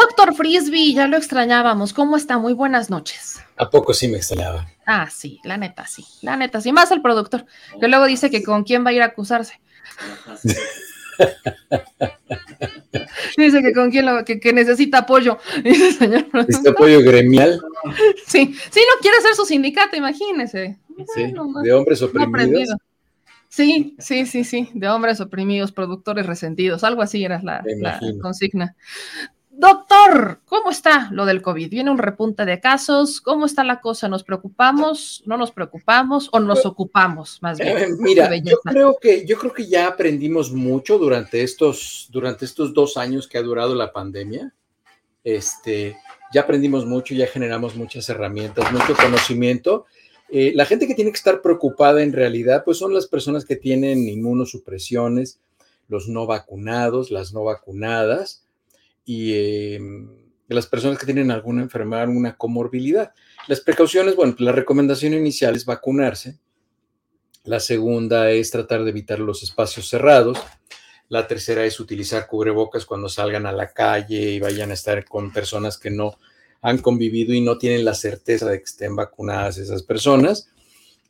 Doctor 0.00 0.34
Frisbee, 0.34 0.94
ya 0.94 1.08
lo 1.08 1.16
extrañábamos. 1.16 1.92
¿Cómo 1.92 2.16
está? 2.16 2.38
Muy 2.38 2.52
buenas 2.52 2.88
noches. 2.88 3.40
¿A 3.56 3.68
poco 3.68 3.92
sí 3.92 4.06
me 4.06 4.18
extrañaba? 4.18 4.68
Ah, 4.86 5.08
sí, 5.10 5.40
la 5.42 5.56
neta, 5.56 5.88
sí. 5.88 6.04
La 6.22 6.36
neta, 6.36 6.60
sí. 6.60 6.70
Más 6.72 6.92
el 6.92 7.02
productor, 7.02 7.46
que 7.80 7.88
luego 7.88 8.06
dice 8.06 8.30
que 8.30 8.44
con 8.44 8.62
quién 8.62 8.84
va 8.84 8.90
a 8.90 8.92
ir 8.92 9.02
a 9.02 9.06
acusarse. 9.06 9.60
dice 13.36 13.60
que 13.60 13.72
con 13.72 13.90
quién 13.90 14.06
lo, 14.06 14.24
que, 14.24 14.52
necesita 14.52 14.98
apoyo. 14.98 15.38
Dice 15.64 15.90
señor 15.92 16.26
¿Necesita 16.32 16.70
apoyo 16.70 17.02
gremial? 17.02 17.60
Sí, 18.24 18.54
sí, 18.70 18.80
no 18.80 19.00
quiere 19.00 19.20
ser 19.20 19.34
su 19.34 19.44
sindicato, 19.44 19.96
imagínese. 19.96 20.78
Sí, 21.14 21.32
de 21.64 21.72
hombres 21.72 22.02
oprimidos. 22.02 22.76
Sí, 23.48 23.96
sí, 23.98 24.26
sí, 24.26 24.44
sí, 24.44 24.70
de 24.74 24.88
hombres 24.88 25.20
oprimidos, 25.20 25.72
productores 25.72 26.26
resentidos, 26.26 26.84
algo 26.84 27.02
así 27.02 27.24
era 27.24 27.40
la, 27.42 27.64
la 27.80 27.98
consigna. 28.20 28.76
Doctor, 29.58 30.38
¿cómo 30.44 30.70
está 30.70 31.08
lo 31.10 31.26
del 31.26 31.42
COVID? 31.42 31.68
¿Viene 31.68 31.90
un 31.90 31.98
repunte 31.98 32.44
de 32.44 32.60
casos? 32.60 33.20
¿Cómo 33.20 33.44
está 33.44 33.64
la 33.64 33.80
cosa? 33.80 34.08
¿Nos 34.08 34.22
preocupamos? 34.22 35.24
¿No 35.26 35.36
nos 35.36 35.50
preocupamos? 35.50 36.28
¿O 36.30 36.38
nos 36.38 36.64
ocupamos 36.64 37.42
más 37.42 37.58
bien? 37.58 37.76
Eh, 37.76 37.88
mira, 37.98 38.36
yo 38.36 38.56
creo, 38.60 38.96
que, 39.00 39.26
yo 39.26 39.36
creo 39.36 39.52
que 39.52 39.66
ya 39.66 39.88
aprendimos 39.88 40.52
mucho 40.52 40.96
durante 40.96 41.42
estos, 41.42 42.06
durante 42.12 42.44
estos 42.44 42.72
dos 42.72 42.96
años 42.96 43.26
que 43.26 43.36
ha 43.36 43.42
durado 43.42 43.74
la 43.74 43.92
pandemia. 43.92 44.54
Este, 45.24 45.96
ya 46.32 46.42
aprendimos 46.42 46.86
mucho, 46.86 47.16
ya 47.16 47.26
generamos 47.26 47.74
muchas 47.74 48.08
herramientas, 48.08 48.70
mucho 48.70 48.94
conocimiento. 48.94 49.86
Eh, 50.28 50.52
la 50.54 50.66
gente 50.66 50.86
que 50.86 50.94
tiene 50.94 51.10
que 51.10 51.16
estar 51.16 51.42
preocupada 51.42 52.04
en 52.04 52.12
realidad, 52.12 52.62
pues 52.64 52.78
son 52.78 52.94
las 52.94 53.08
personas 53.08 53.44
que 53.44 53.56
tienen 53.56 54.08
inmunosupresiones, 54.08 55.40
los 55.88 56.06
no 56.06 56.26
vacunados, 56.26 57.10
las 57.10 57.32
no 57.32 57.42
vacunadas 57.42 58.44
y 59.08 59.32
em, 59.74 60.06
las 60.48 60.66
personas 60.66 60.98
que 60.98 61.06
tienen 61.06 61.30
alguna 61.30 61.62
enfermedad, 61.62 62.02
alguna 62.02 62.36
comorbilidad. 62.36 63.14
Las 63.46 63.62
precauciones, 63.62 64.14
bueno, 64.14 64.36
la 64.38 64.52
recomendación 64.52 65.14
inicial 65.14 65.56
es 65.56 65.64
vacunarse. 65.64 66.38
La 67.44 67.58
segunda 67.58 68.30
es 68.30 68.50
tratar 68.50 68.84
de 68.84 68.90
evitar 68.90 69.18
los 69.18 69.42
espacios 69.42 69.88
cerrados. 69.88 70.38
La 71.08 71.26
tercera 71.26 71.64
es 71.64 71.80
utilizar 71.80 72.26
cubrebocas 72.26 72.84
cuando 72.84 73.08
salgan 73.08 73.46
a 73.46 73.52
la 73.52 73.72
calle 73.72 74.32
y 74.32 74.40
vayan 74.40 74.72
a 74.72 74.74
estar 74.74 75.02
con 75.06 75.32
personas 75.32 75.78
que 75.78 75.90
no 75.90 76.18
han 76.60 76.76
convivido 76.76 77.32
y 77.32 77.40
no 77.40 77.56
tienen 77.56 77.86
la 77.86 77.94
certeza 77.94 78.50
de 78.50 78.58
que 78.58 78.64
estén 78.64 78.94
vacunadas 78.94 79.56
esas 79.56 79.82
personas. 79.82 80.50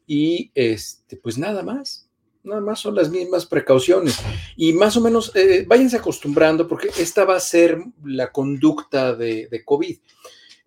Y 0.07 0.53
este, 0.55 1.17
pues 1.17 1.37
nada 1.37 1.65
más. 1.65 2.08
Nada 2.49 2.61
más 2.63 2.81
son 2.81 2.95
las 2.95 3.11
mismas 3.11 3.45
precauciones. 3.45 4.19
Y 4.57 4.73
más 4.73 4.97
o 4.97 5.03
menos, 5.03 5.31
eh, 5.35 5.65
váyanse 5.67 5.99
acostumbrando 5.99 6.67
porque 6.67 6.89
esta 6.99 7.25
va 7.25 7.37
a 7.37 7.41
ser 7.41 7.79
la 8.05 8.33
conducta 8.33 9.15
de, 9.15 9.63
COVID. 9.65 9.99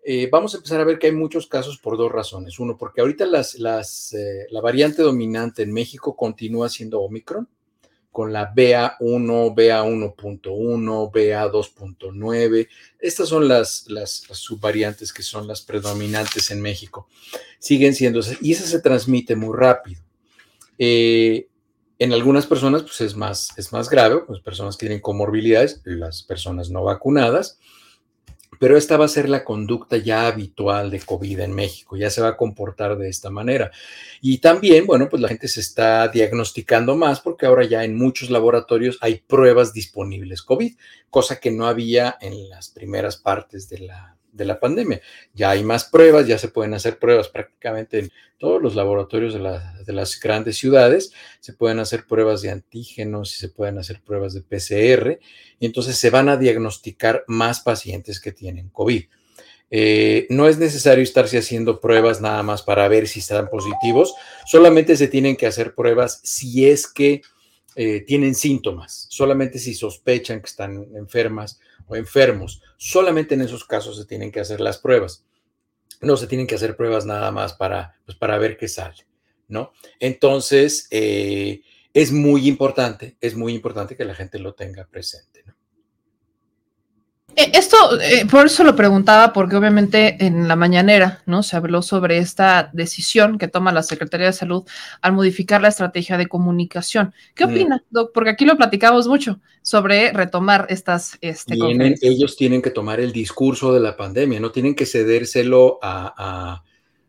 Eh, 0.04 0.28
vamos 0.30 0.54
a 0.54 0.58
empezar 0.58 0.80
a 0.80 0.84
ver 0.84 0.98
que 0.98 1.08
hay 1.08 1.12
muchos 1.12 1.48
casos 1.48 1.78
por 1.78 1.96
dos 1.96 2.12
razones. 2.12 2.58
Uno, 2.60 2.76
porque 2.76 3.00
ahorita 3.00 3.26
las, 3.26 4.14
eh, 4.14 4.46
la 4.50 4.60
variante 4.60 5.02
dominante 5.02 5.62
en 5.62 5.72
México 5.72 6.14
continúa 6.14 6.68
siendo 6.68 7.00
Omicron, 7.00 7.48
con 8.12 8.32
la 8.32 8.54
BA1, 8.54 9.54
BA1.1, 9.54 11.10
BA2.9. 11.10 12.68
Estas 13.00 13.28
son 13.28 13.48
las, 13.48 13.86
las, 13.88 14.28
las, 14.28 14.38
subvariantes 14.38 15.12
que 15.12 15.22
son 15.22 15.48
las 15.48 15.62
predominantes 15.62 16.50
en 16.52 16.60
México. 16.60 17.08
Siguen 17.58 17.94
siendo, 17.94 18.20
y 18.40 18.52
esa 18.52 18.66
se 18.66 18.80
transmite 18.80 19.34
muy 19.34 19.56
rápido. 19.56 20.00
Eh, 20.78 21.48
en 22.02 22.12
algunas 22.12 22.46
personas, 22.46 22.82
pues 22.82 23.00
es 23.00 23.16
más, 23.16 23.50
es 23.56 23.72
más 23.72 23.88
grave, 23.88 24.20
pues 24.26 24.40
personas 24.40 24.76
que 24.76 24.86
tienen 24.86 25.00
comorbilidades, 25.00 25.80
las 25.84 26.22
personas 26.22 26.70
no 26.70 26.84
vacunadas, 26.84 27.58
pero 28.58 28.76
esta 28.76 28.96
va 28.96 29.06
a 29.06 29.08
ser 29.08 29.28
la 29.28 29.44
conducta 29.44 29.96
ya 29.96 30.26
habitual 30.26 30.90
de 30.90 31.00
COVID 31.00 31.40
en 31.40 31.52
México, 31.52 31.96
ya 31.96 32.10
se 32.10 32.20
va 32.20 32.28
a 32.28 32.36
comportar 32.36 32.96
de 32.96 33.08
esta 33.08 33.30
manera. 33.30 33.70
Y 34.20 34.38
también, 34.38 34.86
bueno, 34.86 35.08
pues 35.08 35.20
la 35.20 35.28
gente 35.28 35.48
se 35.48 35.60
está 35.60 36.06
diagnosticando 36.08 36.96
más 36.96 37.20
porque 37.20 37.46
ahora 37.46 37.64
ya 37.64 37.84
en 37.84 37.96
muchos 37.96 38.30
laboratorios 38.30 38.98
hay 39.00 39.16
pruebas 39.26 39.72
disponibles 39.72 40.42
COVID, 40.42 40.76
cosa 41.10 41.40
que 41.40 41.50
no 41.50 41.66
había 41.66 42.16
en 42.20 42.48
las 42.48 42.68
primeras 42.68 43.16
partes 43.16 43.68
de 43.68 43.80
la, 43.80 44.16
de 44.32 44.44
la 44.44 44.58
pandemia. 44.58 45.00
Ya 45.34 45.50
hay 45.50 45.62
más 45.62 45.84
pruebas, 45.84 46.26
ya 46.26 46.38
se 46.38 46.48
pueden 46.48 46.74
hacer 46.74 46.98
pruebas 46.98 47.28
prácticamente 47.28 47.98
en 48.00 48.12
todos 48.38 48.60
los 48.60 48.74
laboratorios 48.74 49.34
de, 49.34 49.92
las 49.92 50.18
grandes 50.18 50.56
ciudades, 50.56 51.12
se 51.38 51.52
pueden 51.52 51.78
hacer 51.78 52.06
pruebas 52.06 52.42
de 52.42 52.50
antígenos 52.50 53.36
y 53.36 53.38
se 53.38 53.48
pueden 53.48 53.78
hacer 53.78 54.00
pruebas 54.02 54.34
de 54.34 54.40
PCR, 54.40 55.20
y 55.60 55.66
entonces 55.66 55.96
se 55.96 56.10
van 56.10 56.28
a 56.28 56.36
diagnosticar 56.36 57.24
más 57.28 57.60
pacientes 57.60 58.20
que 58.20 58.32
tienen 58.32 58.70
COVID. 58.70 59.04
Eh, 59.70 60.26
no 60.28 60.48
es 60.48 60.58
necesario 60.58 61.02
estarse 61.04 61.38
haciendo 61.38 61.80
pruebas 61.80 62.20
nada 62.20 62.42
más 62.42 62.62
para 62.62 62.88
ver 62.88 63.06
si 63.06 63.20
están 63.20 63.48
positivos, 63.48 64.14
solamente 64.44 64.96
se 64.96 65.08
tienen 65.08 65.36
que 65.36 65.46
hacer 65.46 65.74
pruebas 65.74 66.20
si 66.24 66.68
es 66.68 66.86
que 66.86 67.22
eh, 67.74 68.00
tienen 68.00 68.34
síntomas, 68.34 69.06
solamente 69.08 69.58
si 69.58 69.72
sospechan 69.72 70.40
que 70.40 70.46
están 70.46 70.88
enfermas 70.94 71.58
o 71.92 71.96
enfermos. 71.96 72.62
Solamente 72.76 73.34
en 73.34 73.42
esos 73.42 73.64
casos 73.64 73.96
se 73.96 74.04
tienen 74.04 74.32
que 74.32 74.40
hacer 74.40 74.60
las 74.60 74.78
pruebas. 74.78 75.24
No 76.00 76.16
se 76.16 76.26
tienen 76.26 76.46
que 76.46 76.56
hacer 76.56 76.76
pruebas 76.76 77.06
nada 77.06 77.30
más 77.30 77.52
para, 77.52 77.96
pues, 78.04 78.16
para 78.16 78.38
ver 78.38 78.56
qué 78.56 78.66
sale, 78.66 79.06
¿no? 79.48 79.72
Entonces, 80.00 80.88
eh, 80.90 81.62
es 81.94 82.10
muy 82.10 82.48
importante, 82.48 83.16
es 83.20 83.36
muy 83.36 83.54
importante 83.54 83.96
que 83.96 84.04
la 84.04 84.14
gente 84.14 84.38
lo 84.38 84.54
tenga 84.54 84.86
presente, 84.86 85.31
esto, 87.36 88.00
eh, 88.00 88.26
por 88.30 88.46
eso 88.46 88.64
lo 88.64 88.76
preguntaba, 88.76 89.32
porque 89.32 89.56
obviamente 89.56 90.24
en 90.24 90.48
la 90.48 90.56
mañanera, 90.56 91.22
¿no? 91.26 91.42
Se 91.42 91.56
habló 91.56 91.82
sobre 91.82 92.18
esta 92.18 92.70
decisión 92.72 93.38
que 93.38 93.48
toma 93.48 93.72
la 93.72 93.82
Secretaría 93.82 94.26
de 94.26 94.32
Salud 94.32 94.64
al 95.00 95.12
modificar 95.12 95.62
la 95.62 95.68
estrategia 95.68 96.18
de 96.18 96.28
comunicación. 96.28 97.14
¿Qué 97.34 97.44
opina, 97.44 97.82
Doc? 97.90 98.12
Porque 98.12 98.30
aquí 98.30 98.44
lo 98.44 98.56
platicamos 98.56 99.08
mucho 99.08 99.40
sobre 99.62 100.12
retomar 100.12 100.66
estas 100.68 101.16
este, 101.20 101.54
Ellos 102.02 102.36
tienen 102.36 102.60
que 102.60 102.70
tomar 102.70 103.00
el 103.00 103.12
discurso 103.12 103.72
de 103.72 103.80
la 103.80 103.96
pandemia, 103.96 104.40
no 104.40 104.50
tienen 104.50 104.74
que 104.74 104.86
cedérselo 104.86 105.78
a, 105.82 106.62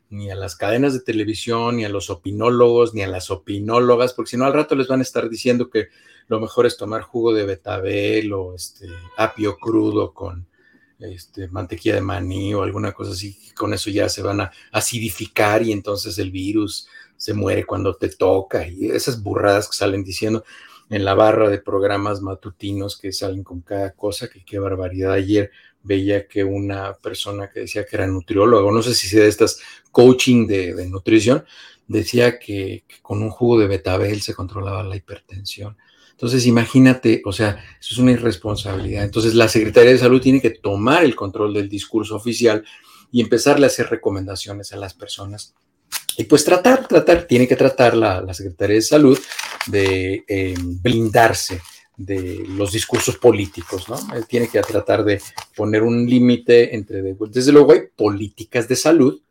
ni 0.09 0.29
a 0.29 0.35
las 0.35 0.55
cadenas 0.55 0.93
de 0.93 1.01
televisión, 1.01 1.77
ni 1.77 1.85
a 1.85 1.89
los 1.89 2.09
opinólogos, 2.09 2.93
ni 2.93 3.01
a 3.01 3.07
las 3.07 3.31
opinólogas, 3.31 4.13
porque 4.13 4.31
si 4.31 4.37
no 4.37 4.45
al 4.45 4.53
rato 4.53 4.75
les 4.75 4.87
van 4.87 4.99
a 4.99 5.03
estar 5.03 5.29
diciendo 5.29 5.69
que 5.69 5.87
lo 6.27 6.39
mejor 6.39 6.65
es 6.65 6.77
tomar 6.77 7.01
jugo 7.01 7.33
de 7.33 7.45
betabel 7.45 8.33
o 8.33 8.55
este 8.55 8.87
apio 9.17 9.57
crudo 9.57 10.13
con 10.13 10.47
este, 10.99 11.47
mantequilla 11.49 11.95
de 11.95 12.01
maní 12.01 12.53
o 12.53 12.63
alguna 12.63 12.93
cosa 12.93 13.11
así, 13.11 13.37
con 13.55 13.73
eso 13.73 13.89
ya 13.89 14.07
se 14.09 14.21
van 14.21 14.41
a 14.41 14.51
acidificar 14.71 15.61
y 15.63 15.71
entonces 15.71 16.17
el 16.17 16.31
virus 16.31 16.87
se 17.17 17.33
muere 17.33 17.65
cuando 17.65 17.95
te 17.95 18.09
toca 18.09 18.67
y 18.67 18.87
esas 18.87 19.21
burradas 19.21 19.67
que 19.67 19.75
salen 19.75 20.03
diciendo 20.03 20.43
en 20.89 21.05
la 21.05 21.13
barra 21.13 21.49
de 21.49 21.59
programas 21.59 22.21
matutinos 22.21 22.97
que 22.97 23.11
salen 23.11 23.43
con 23.43 23.61
cada 23.61 23.93
cosa, 23.93 24.29
que 24.29 24.43
qué 24.45 24.59
barbaridad. 24.59 25.13
Ayer 25.13 25.51
veía 25.81 26.27
que 26.27 26.43
una 26.43 26.93
persona 26.93 27.49
que 27.49 27.61
decía 27.61 27.85
que 27.85 27.95
era 27.95 28.07
nutriólogo, 28.07 28.71
no 28.71 28.81
sé 28.81 28.93
si 28.93 29.07
sea 29.07 29.23
de 29.23 29.29
estas 29.29 29.59
coaching 29.91 30.47
de, 30.47 30.87
nutrición, 30.87 31.45
decía 31.87 32.39
que, 32.39 32.83
que, 32.87 33.01
con 33.01 33.21
un 33.21 33.29
jugo 33.29 33.59
de 33.59 33.67
betabel 33.67 34.21
se 34.21 34.33
controlaba 34.33 34.83
la 34.83 34.95
hipertensión. 34.95 35.77
Entonces, 36.13 36.45
imagínate, 36.45 37.21
o 37.25 37.33
sea, 37.33 37.63
eso 37.79 37.93
es 37.93 37.97
una 37.97 38.11
irresponsabilidad. 38.11 39.03
Entonces, 39.03 39.35
la 39.35 39.49
Secretaría 39.49 39.91
de 39.91 39.97
Salud 39.97 40.21
tiene 40.21 40.41
que 40.41 40.51
tomar 40.51 41.03
el 41.03 41.15
control 41.15 41.53
del 41.53 41.67
discurso 41.67 42.15
oficial 42.15 42.63
y 43.11 43.21
empezarle 43.21 43.65
a 43.65 43.67
hacer 43.67 43.89
recomendaciones 43.89 44.73
a 44.73 44.77
las 44.77 44.93
personas. 44.93 45.53
Y 46.17 46.25
pues 46.25 46.45
tratar, 46.45 46.87
tratar, 46.87 47.23
tiene 47.25 47.47
que 47.47 47.55
tratar 47.55 47.95
la, 47.95 48.33
Secretaría 48.33 48.75
de 48.75 48.81
Salud 48.81 49.19
de 49.67 50.23
eh, 50.27 50.55
blindarse 50.57 51.61
de 51.97 52.45
los 52.47 52.71
discursos 52.71 53.17
políticos, 53.17 53.87
¿no? 53.87 53.99
tiene 54.27 54.47
que 54.47 54.61
tratar 54.61 55.03
de 55.03 55.21
poner 55.55 55.83
un 55.83 56.07
límite 56.07 56.75
entre, 56.75 57.15
desde 57.29 57.51
luego 57.51 57.73
hay 57.73 57.81
políticas 57.95 58.67
de 58.67 58.75
salud, 58.75 59.21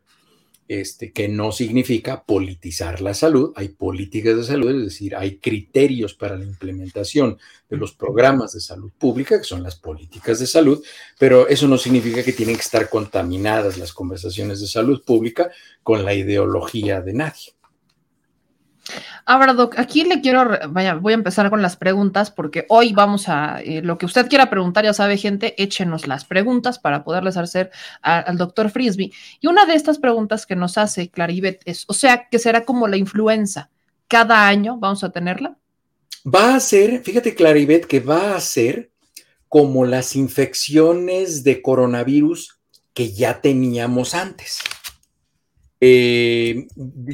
este, 0.81 1.11
que 1.11 1.27
no 1.27 1.51
significa 1.51 2.23
politizar 2.23 3.01
la 3.01 3.13
salud, 3.13 3.53
hay 3.55 3.69
políticas 3.69 4.35
de 4.35 4.43
salud, 4.43 4.75
es 4.75 4.83
decir, 4.83 5.15
hay 5.15 5.37
criterios 5.37 6.13
para 6.13 6.37
la 6.37 6.45
implementación 6.45 7.37
de 7.69 7.77
los 7.77 7.93
programas 7.93 8.53
de 8.53 8.59
salud 8.59 8.91
pública, 8.97 9.37
que 9.37 9.43
son 9.43 9.63
las 9.63 9.75
políticas 9.75 10.39
de 10.39 10.47
salud, 10.47 10.83
pero 11.19 11.47
eso 11.47 11.67
no 11.67 11.77
significa 11.77 12.23
que 12.23 12.33
tienen 12.33 12.55
que 12.55 12.61
estar 12.61 12.89
contaminadas 12.89 13.77
las 13.77 13.93
conversaciones 13.93 14.61
de 14.61 14.67
salud 14.67 15.03
pública 15.03 15.51
con 15.81 16.05
la 16.05 16.13
ideología 16.13 17.01
de 17.01 17.13
nadie. 17.13 17.53
Ahora, 19.25 19.53
Doc, 19.53 19.79
aquí 19.79 20.03
le 20.03 20.19
quiero, 20.19 20.57
vaya, 20.69 20.95
voy 20.95 21.13
a 21.13 21.15
empezar 21.15 21.49
con 21.49 21.61
las 21.61 21.77
preguntas 21.77 22.29
porque 22.29 22.65
hoy 22.67 22.91
vamos 22.91 23.29
a, 23.29 23.61
eh, 23.61 23.81
lo 23.81 23.97
que 23.97 24.05
usted 24.05 24.27
quiera 24.27 24.49
preguntar, 24.49 24.83
ya 24.83 24.93
sabe, 24.93 25.17
gente, 25.17 25.61
échenos 25.61 26.07
las 26.07 26.25
preguntas 26.25 26.77
para 26.77 27.05
poderles 27.05 27.37
hacer 27.37 27.71
al 28.01 28.37
doctor 28.37 28.69
Frisby. 28.69 29.13
Y 29.39 29.47
una 29.47 29.65
de 29.65 29.75
estas 29.75 29.97
preguntas 29.97 30.45
que 30.45 30.57
nos 30.57 30.77
hace 30.77 31.09
Claribet 31.09 31.61
es, 31.63 31.85
o 31.87 31.93
sea, 31.93 32.27
que 32.29 32.37
será 32.37 32.65
como 32.65 32.87
la 32.87 32.97
influenza, 32.97 33.69
cada 34.09 34.47
año 34.47 34.77
vamos 34.77 35.03
a 35.03 35.11
tenerla. 35.11 35.57
Va 36.25 36.55
a 36.55 36.59
ser, 36.59 37.01
fíjate 37.01 37.33
Claribet, 37.33 37.85
que 37.85 37.99
va 38.01 38.35
a 38.35 38.39
ser 38.41 38.91
como 39.47 39.85
las 39.85 40.15
infecciones 40.15 41.43
de 41.43 41.61
coronavirus 41.61 42.59
que 42.93 43.13
ya 43.13 43.39
teníamos 43.39 44.15
antes. 44.15 44.59
Eh, 45.85 46.65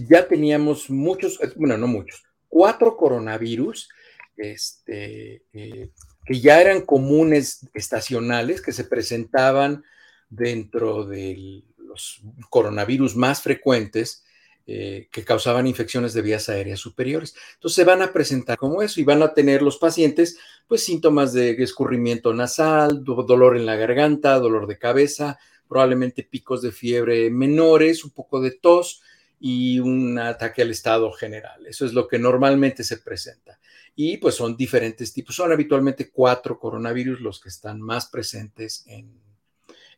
ya 0.08 0.28
teníamos 0.28 0.92
muchos, 0.92 1.40
bueno, 1.56 1.76
no 1.76 1.88
muchos, 1.88 2.24
cuatro 2.48 2.96
coronavirus 2.96 3.90
este, 4.38 5.42
eh, 5.54 5.90
que 6.24 6.40
ya 6.40 6.62
eran 6.62 6.82
comunes 6.82 7.68
estacionales, 7.74 8.62
que 8.62 8.72
se 8.72 8.84
presentaban 8.84 9.84
dentro 10.30 11.04
de 11.04 11.64
los 11.78 12.22
coronavirus 12.52 13.16
más 13.16 13.42
frecuentes 13.42 14.24
eh, 14.68 15.08
que 15.12 15.26
causaban 15.26 15.66
infecciones 15.66 16.14
de 16.14 16.22
vías 16.22 16.48
aéreas 16.48 16.80
superiores. 16.80 17.34
Entonces 17.56 17.76
se 17.76 17.86
van 17.86 18.04
a 18.04 18.14
presentar 18.14 18.60
como 18.60 18.84
eso 18.84 19.02
y 19.02 19.04
van 19.04 19.24
a 19.24 19.34
tener 19.34 19.64
los 19.64 19.78
pacientes 19.78 20.38
pues 20.68 20.84
síntomas 20.84 21.34
de 21.34 21.54
escurrimiento 21.64 22.36
nasal, 22.36 23.04
dolor 23.04 23.58
en 23.58 23.66
la 23.66 23.78
garganta, 23.78 24.38
dolor 24.38 24.68
de 24.68 24.78
cabeza, 24.78 25.40
probablemente 25.70 26.24
picos 26.24 26.64
de 26.64 26.72
fiebre 26.74 27.30
menores, 27.30 28.04
un 28.04 28.10
poco 28.10 28.42
de 28.42 28.52
tos 28.52 29.02
y 29.40 29.80
un 29.80 30.18
ataque 30.20 30.64
al 30.64 30.72
estado 30.72 31.12
general. 31.14 31.66
Eso 31.68 31.86
es 31.86 31.94
lo 31.94 32.08
que 32.08 32.20
normalmente 32.20 32.84
se 32.84 32.98
presenta. 32.98 33.60
Y 33.96 34.18
pues 34.18 34.36
son 34.36 34.58
diferentes 34.58 35.14
tipos. 35.14 35.36
Son 35.36 35.52
habitualmente 35.52 36.10
cuatro 36.10 36.60
coronavirus 36.60 37.22
los 37.22 37.40
que 37.40 37.50
están 37.50 37.80
más 37.80 38.08
presentes 38.08 38.84
en, 38.88 39.14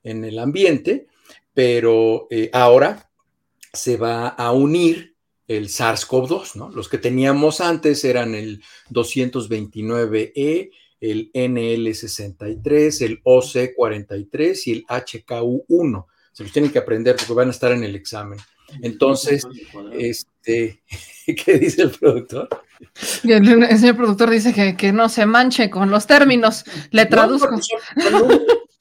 en 0.04 0.26
el 0.26 0.38
ambiente, 0.38 1.08
pero 1.54 2.28
eh, 2.30 2.50
ahora 2.54 3.10
se 3.74 3.98
va 3.98 4.28
a 4.28 4.52
unir 4.52 5.16
el 5.48 5.68
SARS-CoV-2, 5.70 6.56
¿no? 6.56 6.70
Los 6.70 6.88
que 6.88 6.98
teníamos 6.98 7.62
antes 7.62 8.04
eran 8.06 8.36
el 8.36 8.62
229E, 8.90 10.72
el 11.02 11.32
NL63, 11.34 13.02
el 13.02 13.24
OC43 13.24 14.62
y 14.68 14.72
el 14.72 14.86
HKU1. 14.86 16.06
Se 16.32 16.44
los 16.44 16.54
tienen 16.54 16.72
que 16.72 16.80
aprender 16.80 17.16
porque 17.18 17.34
van 17.34 17.50
a 17.50 17.52
estar 17.52 17.72
en 17.72 17.84
el 17.84 17.96
examen. 17.96 18.40
Entonces, 18.82 19.46
este, 19.92 20.82
¿qué 21.46 21.58
dice 21.58 21.82
el 21.82 21.92
productor? 21.92 22.48
El, 23.24 23.80
señor 23.80 23.98
productor 23.98 24.30
dice 24.30 24.76
que, 24.78 24.94
no 24.94 25.10
se 25.10 25.26
manche 25.26 25.70
con 25.70 25.90
los 25.90 26.08
términos. 26.08 26.64
Le 26.92 27.06
traduzco. 27.06 27.60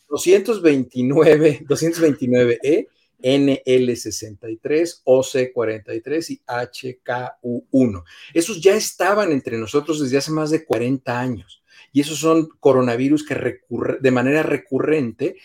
229, 0.08 1.64
229E, 1.66 2.86
NL63, 3.22 5.02
OC43 5.04 6.30
y 6.30 6.40
HKU1. 6.46 8.04
Esos 8.34 8.60
ya 8.60 8.74
estaban 8.74 9.32
entre 9.32 9.58
nosotros 9.58 10.00
desde 10.00 10.18
hace 10.18 10.32
más 10.32 10.50
de 10.50 10.64
40 10.64 11.18
años. 11.20 11.59
Y 11.92 12.00
esos 12.00 12.18
son 12.18 12.48
coronavirus 12.60 13.26
que 13.26 13.60
de 14.00 14.10
manera 14.10 14.42
recurrente 14.42 15.36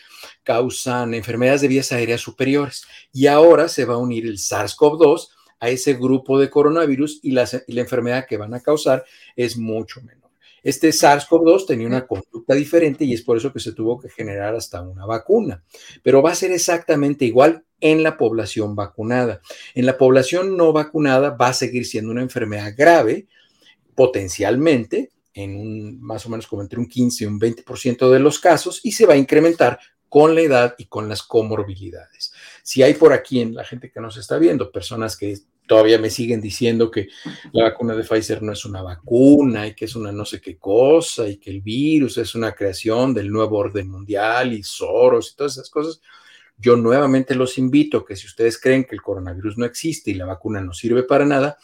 causan 0.43 1.13
enfermedades 1.13 1.61
de 1.61 1.67
vías 1.67 1.91
aéreas 1.91 2.21
superiores. 2.21 2.85
Y 3.11 3.27
ahora 3.27 3.67
se 3.67 3.85
va 3.85 3.95
a 3.95 3.99
unir 3.99 4.25
el 4.25 4.37
SARS-CoV-2 4.37 5.29
a 5.59 5.69
ese 5.69 5.93
grupo 5.93 6.39
de 6.39 6.49
coronavirus 6.49 7.19
y 7.23 7.31
la, 7.31 7.47
enfermedad 7.67 8.25
que 8.27 8.37
van 8.37 8.53
a 8.53 8.61
causar 8.61 9.05
es 9.35 9.57
mucho 9.57 10.01
menor. 10.01 10.29
Este 10.63 10.89
SARS-CoV-2 10.89 11.67
tenía 11.67 11.87
una 11.87 12.07
conducta 12.07 12.55
diferente 12.55 13.05
y 13.05 13.13
es 13.13 13.21
por 13.21 13.37
eso 13.37 13.53
que 13.53 13.59
se 13.59 13.73
tuvo 13.73 13.99
que 13.99 14.09
generar 14.09 14.55
hasta 14.55 14.81
una 14.81 15.05
vacuna. 15.05 15.63
Pero 16.01 16.23
va 16.23 16.31
a 16.31 16.35
ser 16.35 16.51
exactamente 16.51 17.25
igual 17.25 17.63
en 17.79 18.01
la 18.01 18.17
población 18.17 18.75
vacunada. 18.75 19.41
En 19.75 19.85
la 19.85 19.97
población 19.97 20.57
no 20.57 20.73
vacunada 20.73 21.31
va 21.31 21.49
a 21.49 21.53
seguir 21.53 21.85
siendo 21.85 22.11
una 22.11 22.23
enfermedad 22.23 22.73
grave, 22.75 23.27
potencialmente, 23.93 25.11
en 25.35 25.55
un 25.55 26.01
más 26.01 26.25
o 26.25 26.29
menos 26.29 26.47
como 26.47 26.63
entre 26.63 26.79
un 26.79 26.87
15 26.87 27.23
y 27.23 27.27
un 27.27 27.39
20% 27.39 28.09
de 28.09 28.19
los 28.19 28.39
casos, 28.39 28.79
y 28.83 28.93
se 28.93 29.05
va 29.05 29.13
a 29.13 29.17
incrementar 29.17 29.77
con 30.09 30.33
la 30.33 30.41
edad 30.41 30.75
y 30.77 30.85
con 30.85 31.09
las 31.09 31.23
comorbilidades. 31.23 32.33
Si 32.63 32.81
hay 32.81 32.93
por 32.93 33.11
aquí 33.11 33.41
en 33.41 33.53
la 33.53 33.65
gente 33.65 33.91
que 33.91 33.99
nos 33.99 34.17
está 34.17 34.37
viendo 34.37 34.71
personas 34.71 35.17
que 35.17 35.37
todavía 35.67 35.99
me 35.99 36.09
siguen 36.09 36.39
diciendo 36.39 36.89
que 36.89 37.09
la 37.51 37.63
vacuna 37.63 37.95
de 37.95 38.03
Pfizer 38.03 38.41
no 38.41 38.53
es 38.53 38.63
una 38.65 38.81
vacuna 38.81 39.67
y 39.67 39.75
que 39.75 39.85
es 39.85 39.95
una 39.95 40.11
no 40.11 40.23
sé 40.23 40.39
qué 40.39 40.57
cosa 40.57 41.27
y 41.27 41.37
que 41.37 41.49
el 41.49 41.61
virus 41.61 42.17
es 42.17 42.33
una 42.33 42.53
creación 42.53 43.13
del 43.13 43.29
nuevo 43.29 43.57
orden 43.57 43.89
mundial 43.89 44.53
y 44.53 44.63
Soros 44.63 45.31
y 45.31 45.35
todas 45.35 45.53
esas 45.53 45.69
cosas. 45.69 46.01
Yo 46.57 46.77
nuevamente 46.77 47.35
los 47.35 47.57
invito 47.57 48.05
que 48.05 48.15
si 48.15 48.27
ustedes 48.27 48.59
creen 48.59 48.85
que 48.85 48.95
el 48.95 49.01
coronavirus 49.01 49.57
no 49.57 49.65
existe 49.65 50.11
y 50.11 50.13
la 50.13 50.25
vacuna 50.25 50.61
no 50.61 50.73
sirve 50.73 51.03
para 51.03 51.25
nada, 51.25 51.57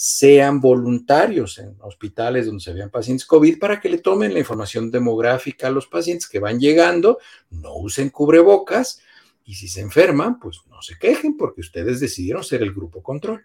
sean 0.00 0.60
voluntarios 0.60 1.58
en 1.58 1.74
hospitales 1.80 2.46
donde 2.46 2.62
se 2.62 2.72
vean 2.72 2.88
pacientes 2.88 3.26
COVID 3.26 3.58
para 3.58 3.80
que 3.80 3.88
le 3.88 3.98
tomen 3.98 4.32
la 4.32 4.38
información 4.38 4.92
demográfica 4.92 5.66
a 5.66 5.72
los 5.72 5.88
pacientes 5.88 6.28
que 6.28 6.38
van 6.38 6.60
llegando, 6.60 7.18
no 7.50 7.74
usen 7.74 8.10
cubrebocas 8.10 9.00
y 9.44 9.54
si 9.54 9.66
se 9.66 9.80
enferman, 9.80 10.38
pues 10.38 10.60
no 10.70 10.80
se 10.82 10.96
quejen 10.96 11.36
porque 11.36 11.62
ustedes 11.62 11.98
decidieron 11.98 12.44
ser 12.44 12.62
el 12.62 12.72
grupo 12.72 13.02
control. 13.02 13.44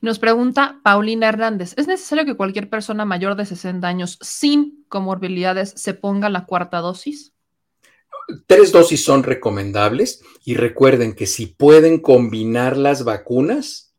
Nos 0.00 0.18
pregunta 0.18 0.80
Paulina 0.82 1.28
Hernández, 1.28 1.74
¿es 1.76 1.86
necesario 1.86 2.24
que 2.24 2.34
cualquier 2.34 2.70
persona 2.70 3.04
mayor 3.04 3.36
de 3.36 3.44
60 3.44 3.86
años 3.86 4.18
sin 4.22 4.86
comorbilidades 4.88 5.74
se 5.76 5.92
ponga 5.92 6.30
la 6.30 6.46
cuarta 6.46 6.78
dosis? 6.78 7.34
Tres 8.46 8.72
dosis 8.72 9.04
son 9.04 9.22
recomendables 9.22 10.22
y 10.46 10.54
recuerden 10.54 11.14
que 11.14 11.26
si 11.26 11.44
pueden 11.44 12.00
combinar 12.00 12.78
las 12.78 13.04
vacunas, 13.04 13.91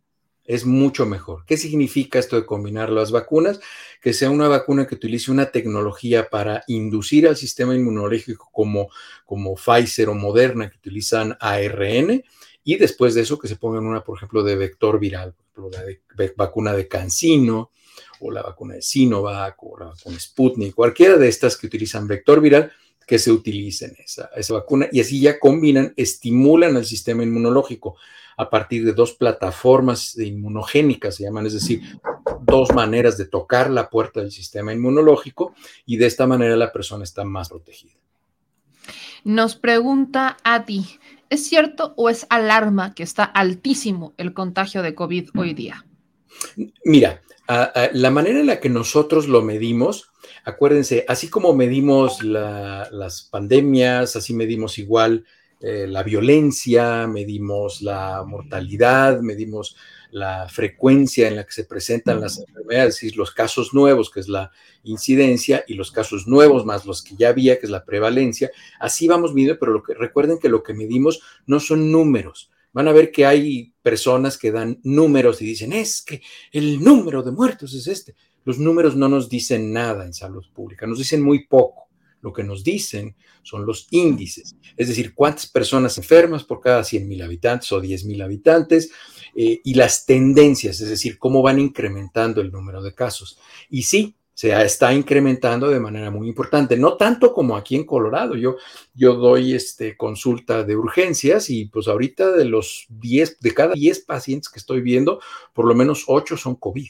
es 0.45 0.65
mucho 0.65 1.05
mejor. 1.05 1.45
¿Qué 1.45 1.57
significa 1.57 2.19
esto 2.19 2.35
de 2.35 2.45
combinar 2.45 2.89
las 2.89 3.11
vacunas? 3.11 3.59
Que 4.01 4.13
sea 4.13 4.29
una 4.29 4.47
vacuna 4.47 4.85
que 4.85 4.95
utilice 4.95 5.31
una 5.31 5.51
tecnología 5.51 6.29
para 6.29 6.63
inducir 6.67 7.27
al 7.27 7.37
sistema 7.37 7.75
inmunológico 7.75 8.49
como, 8.51 8.89
como 9.25 9.55
Pfizer 9.55 10.09
o 10.09 10.15
Moderna, 10.15 10.69
que 10.69 10.77
utilizan 10.77 11.37
ARN, 11.39 12.23
y 12.65 12.77
después 12.77 13.13
de 13.13 13.21
eso 13.21 13.39
que 13.39 13.47
se 13.47 13.55
pongan 13.55 13.85
una, 13.85 14.03
por 14.03 14.17
ejemplo, 14.17 14.43
de 14.43 14.55
vector 14.55 14.99
viral, 14.99 15.33
por 15.33 15.73
ejemplo, 15.73 15.95
la 16.17 16.31
vacuna 16.35 16.73
de 16.73 16.87
Cancino, 16.87 17.71
o 18.19 18.31
la 18.31 18.41
vacuna 18.41 18.75
de 18.75 18.81
Sinovac, 18.81 19.61
o 19.63 19.77
la 19.77 19.85
vacuna 19.87 20.19
Sputnik, 20.19 20.73
cualquiera 20.73 21.17
de 21.17 21.27
estas 21.27 21.57
que 21.57 21.67
utilizan 21.67 22.07
vector 22.07 22.39
viral, 22.41 22.71
que 23.05 23.19
se 23.19 23.31
utilicen 23.31 23.95
esa, 23.99 24.29
esa 24.35 24.53
vacuna, 24.53 24.87
y 24.91 25.01
así 25.01 25.19
ya 25.19 25.39
combinan, 25.39 25.93
estimulan 25.97 26.77
al 26.77 26.85
sistema 26.85 27.23
inmunológico 27.23 27.97
a 28.37 28.49
partir 28.49 28.85
de 28.85 28.93
dos 28.93 29.13
plataformas 29.13 30.17
inmunogénicas, 30.17 31.15
se 31.15 31.23
llaman, 31.23 31.45
es 31.45 31.53
decir, 31.53 31.81
dos 32.41 32.73
maneras 32.73 33.17
de 33.17 33.25
tocar 33.25 33.69
la 33.69 33.89
puerta 33.89 34.21
del 34.21 34.31
sistema 34.31 34.73
inmunológico 34.73 35.53
y 35.85 35.97
de 35.97 36.05
esta 36.05 36.27
manera 36.27 36.55
la 36.55 36.71
persona 36.71 37.03
está 37.03 37.23
más 37.23 37.49
protegida. 37.49 37.93
Nos 39.23 39.55
pregunta 39.55 40.37
a 40.43 40.65
ti, 40.65 40.99
¿es 41.29 41.47
cierto 41.47 41.93
o 41.95 42.09
es 42.09 42.27
alarma 42.29 42.93
que 42.93 43.03
está 43.03 43.23
altísimo 43.23 44.13
el 44.17 44.33
contagio 44.33 44.81
de 44.81 44.95
COVID 44.95 45.29
hoy 45.37 45.53
día? 45.53 45.85
Mira, 46.83 47.21
la 47.93 48.11
manera 48.11 48.39
en 48.39 48.47
la 48.47 48.59
que 48.59 48.69
nosotros 48.69 49.27
lo 49.27 49.41
medimos, 49.41 50.11
acuérdense, 50.43 51.05
así 51.07 51.29
como 51.29 51.53
medimos 51.53 52.21
las 52.23 53.23
pandemias, 53.23 54.15
así 54.15 54.33
medimos 54.33 54.77
igual 54.77 55.25
eh, 55.65 55.87
la 55.87 56.03
violencia, 56.03 57.07
medimos 57.07 57.81
la 57.81 58.21
mortalidad, 58.27 59.21
medimos 59.21 59.77
la 60.11 60.49
frecuencia 60.49 61.29
en 61.29 61.37
la 61.37 61.45
que 61.45 61.53
se 61.53 61.63
presentan 61.63 62.19
las 62.19 62.37
enfermedades, 62.37 62.95
es 62.95 63.01
decir, 63.01 63.17
los 63.17 63.31
casos 63.31 63.73
nuevos, 63.73 64.11
que 64.11 64.19
es 64.19 64.27
la 64.27 64.51
incidencia, 64.83 65.63
y 65.65 65.75
los 65.75 65.89
casos 65.89 66.27
nuevos 66.27 66.65
más 66.65 66.85
los 66.85 67.01
que 67.01 67.15
ya 67.15 67.29
había, 67.29 67.59
que 67.59 67.65
es 67.65 67.69
la 67.69 67.85
prevalencia. 67.85 68.51
Así 68.77 69.07
vamos 69.07 69.33
midiendo, 69.33 69.57
pero 69.57 69.71
lo 69.71 69.83
que, 69.83 69.93
recuerden 69.93 70.37
que 70.37 70.49
lo 70.49 70.63
que 70.63 70.73
medimos 70.73 71.21
no 71.47 71.61
son 71.61 71.89
números. 71.89 72.51
Van 72.73 72.89
a 72.89 72.91
ver 72.91 73.09
que 73.09 73.25
hay 73.25 73.73
personas 73.81 74.37
que 74.37 74.51
dan 74.51 74.81
números 74.83 75.41
y 75.41 75.45
dicen, 75.45 75.71
es 75.71 76.01
que 76.01 76.21
el 76.51 76.83
número 76.83 77.23
de 77.23 77.31
muertos 77.31 77.73
es 77.73 77.87
este. 77.87 78.15
Los 78.43 78.59
números 78.59 78.97
no 78.97 79.07
nos 79.07 79.29
dicen 79.29 79.71
nada 79.71 80.05
en 80.05 80.13
salud 80.13 80.43
pública, 80.53 80.85
nos 80.85 80.97
dicen 80.97 81.21
muy 81.21 81.47
poco. 81.47 81.82
Lo 82.23 82.33
que 82.33 82.43
nos 82.43 82.63
dicen 82.63 83.15
son 83.43 83.65
los 83.65 83.87
índices, 83.91 84.55
es 84.77 84.87
decir, 84.87 85.13
cuántas 85.13 85.45
personas 85.45 85.97
enfermas 85.97 86.43
por 86.43 86.61
cada 86.61 86.83
100 86.83 87.07
mil 87.07 87.21
habitantes 87.21 87.71
o 87.73 87.81
10 87.81 88.05
mil 88.05 88.21
habitantes 88.21 88.91
eh, 89.35 89.59
y 89.63 89.73
las 89.73 90.05
tendencias, 90.05 90.79
es 90.79 90.89
decir, 90.89 91.19
cómo 91.19 91.41
van 91.41 91.59
incrementando 91.59 92.39
el 92.39 92.51
número 92.51 92.81
de 92.81 92.95
casos. 92.95 93.37
Y 93.69 93.83
sí, 93.83 94.15
se 94.33 94.59
está 94.63 94.93
incrementando 94.93 95.69
de 95.69 95.79
manera 95.79 96.09
muy 96.09 96.27
importante, 96.27 96.75
no 96.77 96.97
tanto 96.97 97.33
como 97.33 97.55
aquí 97.55 97.75
en 97.75 97.85
Colorado. 97.85 98.35
Yo, 98.35 98.55
yo 98.93 99.15
doy 99.15 99.53
este, 99.53 99.95
consulta 99.95 100.63
de 100.63 100.75
urgencias 100.75 101.49
y 101.49 101.65
pues 101.65 101.87
ahorita 101.87 102.31
de 102.31 102.45
los 102.45 102.85
10, 102.89 103.39
de 103.41 103.53
cada 103.53 103.73
10 103.73 103.99
pacientes 104.05 104.49
que 104.49 104.59
estoy 104.59 104.81
viendo, 104.81 105.19
por 105.53 105.65
lo 105.65 105.75
menos 105.75 106.05
8 106.07 106.37
son 106.37 106.55
COVID. 106.55 106.89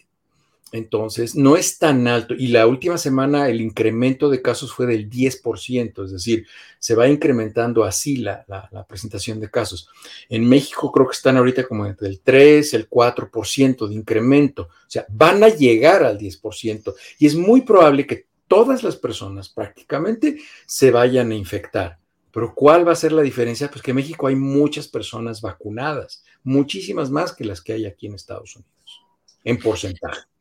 Entonces, 0.74 1.36
no 1.36 1.55
es 1.55 1.78
tan 1.78 2.07
alto. 2.07 2.34
Y 2.34 2.47
la 2.47 2.65
última 2.65 2.97
semana 2.97 3.47
el 3.47 3.61
incremento 3.61 4.28
de 4.28 4.41
casos 4.41 4.74
fue 4.74 4.88
del 4.88 5.07
10%, 5.07 6.03
es 6.03 6.11
decir, 6.11 6.47
se 6.80 6.95
va 6.95 7.07
incrementando 7.07 7.84
así 7.84 8.17
la, 8.17 8.43
presentación 8.89 9.39
de 9.39 9.51
casos. 9.51 9.88
En 10.30 10.49
México 10.49 10.91
creo 10.91 11.07
que 11.07 11.15
están 11.15 11.38
ahorita 11.38 11.67
como 11.67 11.86
entre 11.86 12.07
el 12.07 12.21
3, 12.21 12.74
el 12.74 12.89
4% 12.89 13.88
de 13.88 13.93
incremento. 13.93 14.63
O 14.63 14.89
sea, 14.89 15.05
van 15.09 15.43
a 15.43 15.49
llegar 15.49 16.03
al 16.03 16.17
10%. 16.17 16.95
Y 17.19 17.28
es 17.28 17.36
muy 17.36 17.61
probable 17.61 18.07
que 18.07 18.26
todas 18.47 18.82
las 18.82 18.95
personas 18.95 19.49
prácticamente 19.49 20.39
se 20.65 20.89
vayan 20.89 21.30
a 21.30 21.36
infectar. 21.36 21.99
Pero 22.32 22.55
¿cuál 22.55 22.88
va 22.88 22.93
a 22.93 22.95
ser 22.95 23.11
la 23.11 23.21
diferencia? 23.21 23.69
Pues 23.69 23.84
que 23.84 23.91
en 23.91 23.97
México 23.97 24.26
hay 24.26 24.36
muchas 24.36 24.88
personas 24.88 25.39
vacunadas, 25.39 26.24
muchísimas 26.43 27.11
más 27.11 27.32
que 27.32 27.45
las 27.45 27.61
que 27.61 27.74
hay 27.74 27.86
aquí 27.86 28.07
en 28.07 28.15
Estados 28.15 28.55
Unidos, 28.55 29.01
en 29.43 29.59
porcentaje. 29.59 30.32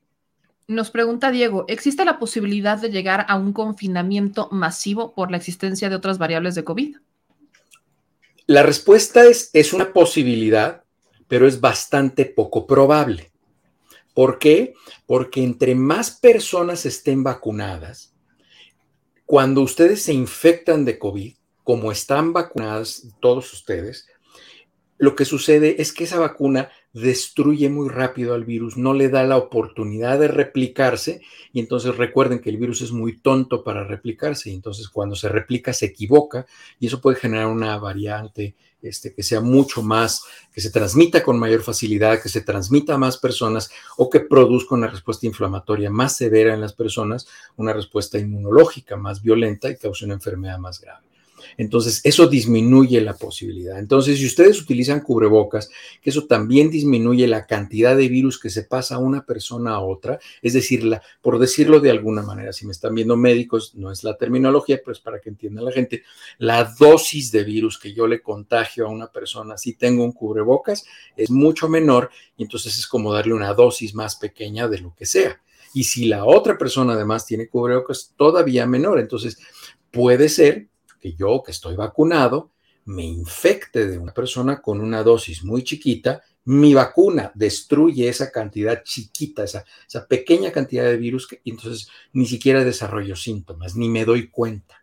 Nos 0.68 0.90
pregunta 0.90 1.30
Diego, 1.30 1.64
¿existe 1.68 2.04
la 2.04 2.18
posibilidad 2.18 2.78
de 2.78 2.90
llegar 2.90 3.26
a 3.28 3.36
un 3.36 3.52
confinamiento 3.52 4.48
masivo 4.50 5.14
por 5.14 5.30
la 5.30 5.36
existencia 5.36 5.88
de 5.88 5.96
otras 5.96 6.18
variables 6.18 6.54
de 6.54 6.64
COVID? 6.64 6.96
La 8.46 8.62
respuesta 8.62 9.24
es, 9.24 9.50
es 9.52 9.72
una 9.72 9.92
posibilidad, 9.92 10.84
pero 11.28 11.46
es 11.46 11.60
bastante 11.60 12.24
poco 12.24 12.66
probable. 12.66 13.32
¿Por 14.14 14.38
qué? 14.38 14.74
Porque 15.06 15.42
entre 15.42 15.74
más 15.74 16.10
personas 16.10 16.86
estén 16.86 17.22
vacunadas, 17.22 18.14
cuando 19.24 19.62
ustedes 19.62 20.02
se 20.02 20.12
infectan 20.12 20.84
de 20.84 20.98
COVID, 20.98 21.34
como 21.64 21.90
están 21.92 22.32
vacunadas 22.32 23.08
todos 23.20 23.52
ustedes, 23.52 24.06
lo 24.98 25.16
que 25.16 25.24
sucede 25.24 25.80
es 25.80 25.92
que 25.92 26.04
esa 26.04 26.18
vacuna 26.18 26.70
destruye 26.92 27.68
muy 27.70 27.88
rápido 27.88 28.34
al 28.34 28.44
virus, 28.44 28.76
no 28.76 28.92
le 28.92 29.08
da 29.08 29.24
la 29.24 29.38
oportunidad 29.38 30.18
de 30.18 30.28
replicarse 30.28 31.22
y 31.52 31.60
entonces 31.60 31.96
recuerden 31.96 32.40
que 32.40 32.50
el 32.50 32.58
virus 32.58 32.82
es 32.82 32.92
muy 32.92 33.18
tonto 33.18 33.64
para 33.64 33.84
replicarse 33.84 34.50
y 34.50 34.54
entonces 34.54 34.88
cuando 34.88 35.16
se 35.16 35.28
replica 35.28 35.72
se 35.72 35.86
equivoca 35.86 36.46
y 36.78 36.86
eso 36.86 37.00
puede 37.00 37.16
generar 37.16 37.46
una 37.46 37.78
variante 37.78 38.54
este, 38.82 39.14
que 39.14 39.22
sea 39.22 39.40
mucho 39.40 39.82
más, 39.82 40.24
que 40.52 40.60
se 40.60 40.70
transmita 40.70 41.22
con 41.22 41.38
mayor 41.38 41.62
facilidad, 41.62 42.20
que 42.20 42.28
se 42.28 42.40
transmita 42.40 42.94
a 42.94 42.98
más 42.98 43.16
personas 43.16 43.70
o 43.96 44.10
que 44.10 44.20
produzca 44.20 44.74
una 44.74 44.88
respuesta 44.88 45.24
inflamatoria 45.26 45.88
más 45.88 46.16
severa 46.16 46.52
en 46.52 46.60
las 46.60 46.72
personas, 46.72 47.28
una 47.56 47.72
respuesta 47.72 48.18
inmunológica 48.18 48.96
más 48.96 49.22
violenta 49.22 49.70
y 49.70 49.76
cause 49.76 50.04
una 50.04 50.14
enfermedad 50.14 50.58
más 50.58 50.80
grave. 50.80 51.11
Entonces, 51.56 52.00
eso 52.04 52.26
disminuye 52.26 53.00
la 53.00 53.14
posibilidad. 53.14 53.78
Entonces, 53.78 54.18
si 54.18 54.26
ustedes 54.26 54.60
utilizan 54.60 55.00
cubrebocas, 55.00 55.70
que 56.00 56.10
eso 56.10 56.26
también 56.26 56.70
disminuye 56.70 57.26
la 57.26 57.46
cantidad 57.46 57.96
de 57.96 58.08
virus 58.08 58.38
que 58.38 58.50
se 58.50 58.64
pasa 58.64 58.96
a 58.96 58.98
una 58.98 59.24
persona 59.24 59.72
a 59.72 59.80
otra, 59.80 60.18
es 60.40 60.52
decir, 60.52 60.82
por 61.20 61.38
decirlo 61.38 61.80
de 61.80 61.90
alguna 61.90 62.22
manera, 62.22 62.52
si 62.52 62.66
me 62.66 62.72
están 62.72 62.94
viendo 62.94 63.16
médicos, 63.16 63.74
no 63.74 63.90
es 63.90 64.04
la 64.04 64.16
terminología, 64.16 64.78
pero 64.78 64.92
es 64.92 65.00
para 65.00 65.20
que 65.20 65.30
entienda 65.30 65.62
la 65.62 65.72
gente, 65.72 66.02
la 66.38 66.64
dosis 66.78 67.32
de 67.32 67.44
virus 67.44 67.78
que 67.78 67.92
yo 67.92 68.06
le 68.06 68.22
contagio 68.22 68.86
a 68.86 68.90
una 68.90 69.10
persona 69.10 69.56
si 69.56 69.74
tengo 69.74 70.04
un 70.04 70.12
cubrebocas 70.12 70.84
es 71.16 71.30
mucho 71.30 71.68
menor 71.68 72.10
y 72.36 72.44
entonces 72.44 72.78
es 72.78 72.86
como 72.86 73.12
darle 73.12 73.34
una 73.34 73.52
dosis 73.54 73.94
más 73.94 74.16
pequeña 74.16 74.68
de 74.68 74.78
lo 74.78 74.94
que 74.94 75.06
sea. 75.06 75.40
Y 75.74 75.84
si 75.84 76.04
la 76.06 76.24
otra 76.24 76.58
persona 76.58 76.92
además 76.92 77.26
tiene 77.26 77.48
cubrebocas, 77.48 78.12
todavía 78.16 78.66
menor. 78.66 78.98
Entonces, 79.00 79.38
puede 79.90 80.28
ser 80.28 80.68
que 81.02 81.14
yo, 81.14 81.42
que 81.44 81.50
estoy 81.50 81.74
vacunado, 81.74 82.52
me 82.84 83.04
infecte 83.04 83.86
de 83.86 83.98
una 83.98 84.14
persona 84.14 84.62
con 84.62 84.80
una 84.80 85.02
dosis 85.02 85.44
muy 85.44 85.62
chiquita, 85.64 86.22
mi 86.44 86.74
vacuna 86.74 87.30
destruye 87.34 88.08
esa 88.08 88.30
cantidad 88.30 88.82
chiquita, 88.82 89.44
esa, 89.44 89.64
esa 89.86 90.06
pequeña 90.06 90.50
cantidad 90.50 90.84
de 90.84 90.96
virus, 90.96 91.26
que, 91.26 91.40
y 91.44 91.50
entonces 91.50 91.88
ni 92.12 92.26
siquiera 92.26 92.64
desarrollo 92.64 93.14
síntomas, 93.14 93.76
ni 93.76 93.88
me 93.88 94.04
doy 94.04 94.28
cuenta. 94.28 94.82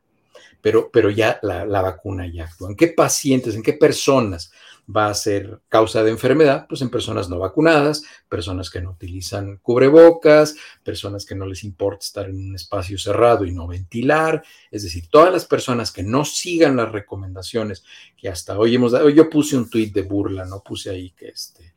Pero, 0.61 0.89
pero 0.91 1.09
ya 1.09 1.39
la, 1.41 1.65
la 1.65 1.81
vacuna 1.81 2.27
ya 2.27 2.43
actúa. 2.43 2.69
¿En 2.69 2.75
qué 2.75 2.89
pacientes, 2.89 3.55
en 3.55 3.63
qué 3.63 3.73
personas 3.73 4.51
va 4.95 5.07
a 5.07 5.13
ser 5.13 5.59
causa 5.69 6.03
de 6.03 6.11
enfermedad, 6.11 6.65
pues 6.67 6.81
en 6.81 6.89
personas 6.89 7.29
no 7.29 7.37
vacunadas, 7.37 8.03
personas 8.27 8.69
que 8.69 8.81
no 8.81 8.91
utilizan 8.91 9.57
cubrebocas, 9.57 10.55
personas 10.83 11.25
que 11.25 11.35
no 11.35 11.45
les 11.45 11.63
importa 11.63 12.05
estar 12.05 12.29
en 12.29 12.49
un 12.49 12.55
espacio 12.55 12.97
cerrado 12.97 13.45
y 13.45 13.51
no 13.51 13.67
ventilar, 13.67 14.43
es 14.71 14.83
decir, 14.83 15.07
todas 15.09 15.31
las 15.31 15.45
personas 15.45 15.91
que 15.91 16.03
no 16.03 16.25
sigan 16.25 16.75
las 16.75 16.91
recomendaciones 16.91 17.83
que 18.17 18.29
hasta 18.29 18.57
hoy 18.57 18.75
hemos 18.75 18.91
dado. 18.91 19.09
Yo 19.09 19.29
puse 19.29 19.55
un 19.55 19.69
tuit 19.69 19.93
de 19.93 20.01
burla, 20.01 20.45
no 20.45 20.61
puse 20.63 20.89
ahí 20.89 21.11
que 21.11 21.29
este, 21.29 21.73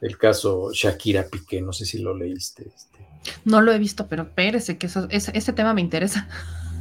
el 0.00 0.18
caso 0.18 0.70
Shakira 0.72 1.28
Piqué, 1.28 1.60
no 1.60 1.72
sé 1.72 1.86
si 1.86 1.98
lo 1.98 2.16
leíste. 2.16 2.72
Este. 2.74 3.06
No 3.44 3.60
lo 3.60 3.72
he 3.72 3.78
visto, 3.78 4.08
pero 4.08 4.24
espérese, 4.24 4.76
que 4.78 4.86
eso, 4.86 5.06
ese, 5.10 5.30
ese 5.36 5.52
tema 5.52 5.72
me 5.72 5.80
interesa. 5.80 6.28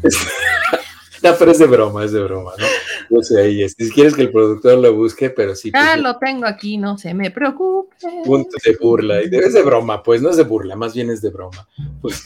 No, 1.25 1.35
pero 1.39 1.51
es 1.51 1.57
de 1.57 1.65
broma, 1.65 2.05
es 2.05 2.11
de 2.11 2.21
broma, 2.21 2.51
¿no? 2.55 2.65
Yo 3.09 3.23
sé 3.23 3.41
ahí, 3.41 3.63
es. 3.63 3.73
si 3.75 3.89
quieres 3.89 4.15
que 4.15 4.21
el 4.21 4.31
productor 4.31 4.77
lo 4.77 4.93
busque, 4.93 5.31
pero 5.31 5.55
sí. 5.55 5.71
Ah, 5.73 5.97
lo 5.97 6.17
tengo 6.19 6.45
aquí, 6.45 6.77
no 6.77 6.99
se 6.99 7.15
me 7.15 7.31
preocupe. 7.31 7.95
Punto 8.23 8.57
de 8.63 8.77
burla, 8.79 9.21
es 9.21 9.53
de 9.53 9.63
broma, 9.63 10.03
pues 10.03 10.21
no 10.21 10.29
es 10.29 10.37
de 10.37 10.43
burla, 10.43 10.75
más 10.75 10.93
bien 10.93 11.09
es 11.09 11.23
de 11.23 11.31
broma. 11.31 11.67
Pues, 11.99 12.23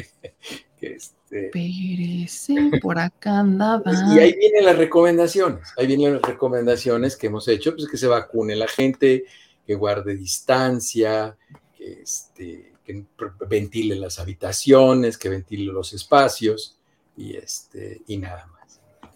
este... 0.80 1.50
Pérese, 1.52 2.54
por 2.82 2.98
acá 2.98 3.38
andaba. 3.38 3.92
Y 4.12 4.18
ahí 4.18 4.36
vienen 4.36 4.64
las 4.64 4.76
recomendaciones, 4.76 5.68
ahí 5.76 5.86
vienen 5.86 6.14
las 6.14 6.22
recomendaciones 6.22 7.16
que 7.16 7.28
hemos 7.28 7.46
hecho, 7.46 7.76
pues 7.76 7.88
que 7.88 7.96
se 7.96 8.08
vacune 8.08 8.56
la 8.56 8.66
gente, 8.66 9.24
que 9.64 9.74
guarde 9.76 10.16
distancia, 10.16 11.36
que, 11.78 12.00
este, 12.02 12.72
que 12.84 13.04
ventile 13.48 13.94
las 13.94 14.18
habitaciones, 14.18 15.16
que 15.16 15.28
ventile 15.28 15.72
los 15.72 15.92
espacios 15.92 16.80
y, 17.16 17.36
este, 17.36 18.02
y 18.06 18.18
nada. 18.18 18.51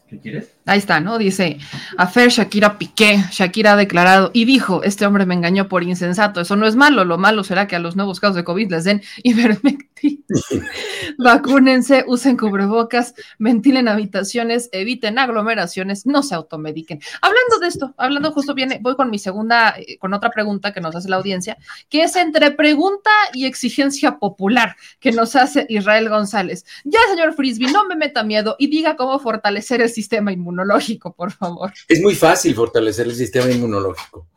¿Qué 0.08 0.20
quieres? 0.20 0.56
Ahí 0.66 0.78
está, 0.78 1.00
¿no? 1.00 1.18
Dice, 1.18 1.58
Afer 1.96 2.30
Shakira 2.30 2.78
Piqué, 2.78 3.24
Shakira 3.32 3.72
ha 3.72 3.76
declarado 3.76 4.30
y 4.32 4.44
dijo, 4.44 4.84
este 4.84 5.04
hombre 5.04 5.26
me 5.26 5.34
engañó 5.34 5.68
por 5.68 5.82
insensato, 5.82 6.40
eso 6.40 6.54
no 6.54 6.66
es 6.66 6.76
malo, 6.76 7.04
lo 7.04 7.18
malo 7.18 7.42
será 7.42 7.66
que 7.66 7.74
a 7.74 7.80
los 7.80 7.96
nuevos 7.96 8.20
casos 8.20 8.36
de 8.36 8.44
COVID 8.44 8.70
les 8.70 8.84
den 8.84 9.02
ivermectin. 9.24 10.24
Vacúnense, 11.18 12.04
usen 12.06 12.36
cubrebocas, 12.36 13.14
ventilen 13.38 13.88
habitaciones, 13.88 14.68
eviten 14.72 15.18
aglomeraciones, 15.18 16.06
no 16.06 16.22
se 16.22 16.34
automediquen. 16.34 17.00
Hablando 17.20 17.58
de 17.60 17.66
esto, 17.66 17.94
hablando 17.96 18.30
justo 18.30 18.54
viene, 18.54 18.78
voy 18.80 18.94
con 18.94 19.10
mi 19.10 19.18
segunda, 19.18 19.74
eh, 19.78 19.98
con 19.98 20.14
otra 20.14 20.30
pregunta 20.30 20.72
que 20.72 20.80
nos 20.80 20.94
hace 20.94 21.08
la 21.08 21.16
audiencia, 21.16 21.56
que 21.88 22.02
es 22.02 22.14
entre 22.14 22.52
pregunta 22.52 23.10
y 23.32 23.46
exigencia 23.46 24.18
popular 24.18 24.76
que 25.00 25.10
nos 25.10 25.34
hace 25.34 25.66
Israel 25.68 26.08
González. 26.08 26.64
Ya, 26.84 27.00
señor 27.10 27.34
Frisby, 27.34 27.66
no 27.72 27.86
me 27.86 27.96
meta 27.96 28.22
miedo 28.22 28.54
y 28.58 28.68
diga 28.68 28.96
cómo 28.96 29.18
fortalecer 29.18 29.80
el 29.80 29.95
sistema 29.96 30.30
inmunológico, 30.32 31.14
por 31.14 31.32
favor. 31.32 31.72
Es 31.88 32.00
muy 32.00 32.14
fácil 32.14 32.54
fortalecer 32.54 33.06
el 33.06 33.14
sistema 33.14 33.50
inmunológico. 33.50 34.28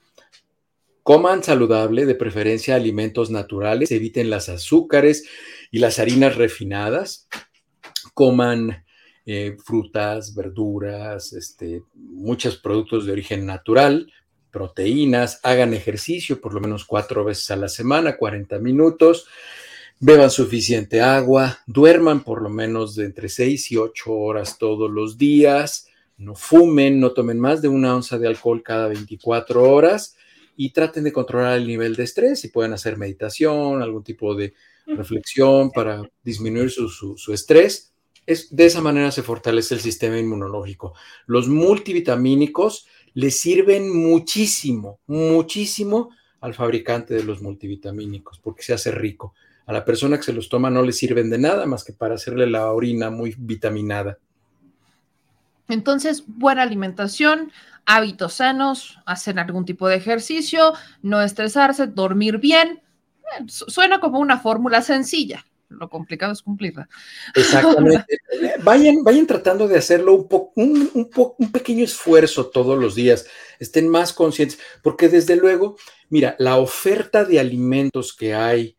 Coman 1.03 1.43
saludable, 1.43 2.05
de 2.05 2.15
preferencia 2.15 2.75
alimentos 2.75 3.29
naturales, 3.29 3.91
eviten 3.91 4.29
las 4.29 4.47
azúcares 4.47 5.25
y 5.71 5.79
las 5.79 5.99
harinas 5.99 6.35
refinadas. 6.35 7.27
Coman 8.13 8.85
eh, 9.25 9.57
frutas, 9.63 10.33
verduras, 10.33 11.33
este, 11.33 11.83
muchos 11.93 12.57
productos 12.57 13.05
de 13.05 13.11
origen 13.11 13.45
natural, 13.45 14.11
proteínas, 14.51 15.39
hagan 15.43 15.73
ejercicio 15.73 16.39
por 16.41 16.53
lo 16.53 16.61
menos 16.61 16.85
cuatro 16.85 17.23
veces 17.23 17.51
a 17.51 17.55
la 17.55 17.67
semana, 17.67 18.17
40 18.17 18.57
minutos, 18.59 19.27
beban 19.99 20.31
suficiente 20.31 21.01
agua, 21.01 21.59
duerman 21.67 22.23
por 22.23 22.41
lo 22.41 22.49
menos 22.49 22.95
de 22.95 23.05
entre 23.05 23.27
6 23.27 23.71
y 23.71 23.77
8 23.77 24.11
horas 24.11 24.57
todos 24.57 24.89
los 24.89 25.17
días, 25.17 25.87
no 26.17 26.35
fumen, 26.35 26.99
no 26.99 27.11
tomen 27.11 27.39
más 27.39 27.61
de 27.61 27.67
una 27.67 27.95
onza 27.95 28.17
de 28.17 28.27
alcohol 28.27 28.63
cada 28.63 28.87
24 28.87 29.63
horas 29.63 30.15
y 30.55 30.71
traten 30.71 31.03
de 31.03 31.13
controlar 31.13 31.57
el 31.57 31.67
nivel 31.67 31.95
de 31.95 32.03
estrés 32.03 32.43
y 32.43 32.49
pueden 32.49 32.73
hacer 32.73 32.97
meditación, 32.97 33.81
algún 33.81 34.03
tipo 34.03 34.35
de 34.35 34.53
reflexión 34.85 35.71
para 35.71 36.01
disminuir 36.23 36.71
su, 36.71 36.89
su, 36.89 37.17
su 37.17 37.33
estrés. 37.33 37.93
Es, 38.25 38.53
de 38.55 38.65
esa 38.65 38.81
manera 38.81 39.11
se 39.11 39.23
fortalece 39.23 39.75
el 39.75 39.81
sistema 39.81 40.17
inmunológico. 40.17 40.93
Los 41.25 41.47
multivitamínicos 41.47 42.87
le 43.13 43.31
sirven 43.31 43.89
muchísimo, 43.95 44.99
muchísimo 45.07 46.09
al 46.41 46.53
fabricante 46.53 47.13
de 47.13 47.23
los 47.23 47.41
multivitamínicos 47.41 48.39
porque 48.39 48.63
se 48.63 48.73
hace 48.73 48.91
rico. 48.91 49.33
A 49.69 49.71
la 49.71 49.85
persona 49.85 50.17
que 50.17 50.23
se 50.23 50.33
los 50.33 50.49
toma 50.49 50.71
no 50.71 50.81
le 50.81 50.91
sirven 50.91 51.29
de 51.29 51.37
nada 51.37 51.67
más 51.67 51.83
que 51.83 51.93
para 51.93 52.15
hacerle 52.15 52.47
la 52.47 52.71
orina 52.71 53.11
muy 53.11 53.35
vitaminada. 53.37 54.17
Entonces, 55.67 56.23
buena 56.25 56.63
alimentación, 56.63 57.51
hábitos 57.85 58.33
sanos, 58.33 58.97
hacer 59.05 59.37
algún 59.37 59.65
tipo 59.65 59.87
de 59.87 59.97
ejercicio, 59.97 60.73
no 61.03 61.21
estresarse, 61.21 61.85
dormir 61.85 62.39
bien. 62.39 62.81
Suena 63.45 63.99
como 63.99 64.17
una 64.17 64.39
fórmula 64.39 64.81
sencilla. 64.81 65.45
Lo 65.67 65.87
complicado 65.87 66.33
es 66.33 66.41
cumplirla. 66.41 66.89
Exactamente. 67.35 68.17
vayan, 68.63 69.03
vayan 69.03 69.27
tratando 69.27 69.67
de 69.67 69.77
hacerlo 69.77 70.15
un, 70.15 70.27
po 70.27 70.51
un, 70.55 70.89
un, 70.95 71.11
po 71.11 71.35
un 71.37 71.51
pequeño 71.51 71.83
esfuerzo 71.83 72.47
todos 72.47 72.75
los 72.75 72.95
días. 72.95 73.27
Estén 73.59 73.87
más 73.87 74.13
conscientes, 74.13 74.57
porque 74.81 75.09
desde 75.09 75.35
luego, 75.35 75.77
mira, 76.09 76.35
la 76.39 76.57
oferta 76.57 77.23
de 77.23 77.39
alimentos 77.39 78.15
que 78.15 78.33
hay 78.33 78.78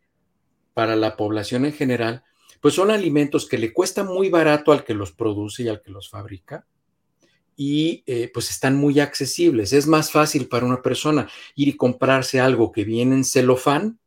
para 0.81 0.97
la 0.97 1.15
población 1.15 1.67
en 1.67 1.75
general, 1.75 2.25
pues 2.63 2.73
son 2.73 2.91
alimentos 2.91 3.47
que 3.47 3.59
le 3.59 3.71
cuesta 3.71 4.03
muy 4.03 4.31
barato 4.31 4.73
al 4.73 4.83
que 4.83 4.95
los 4.95 5.13
produce 5.13 5.65
y 5.65 5.69
al 5.69 5.83
que 5.83 5.91
los 5.91 6.09
fabrica 6.09 6.67
y 7.55 8.03
eh, 8.07 8.31
pues 8.33 8.49
están 8.49 8.77
muy 8.77 8.99
accesibles. 8.99 9.75
Es 9.75 9.87
más 9.87 10.11
fácil 10.11 10.49
para 10.49 10.65
una 10.65 10.81
persona 10.81 11.29
ir 11.55 11.69
y 11.69 11.77
comprarse 11.77 12.41
algo 12.41 12.73
que 12.73 12.85
viene 12.85 13.15
en 13.15 13.25
celofán 13.25 13.99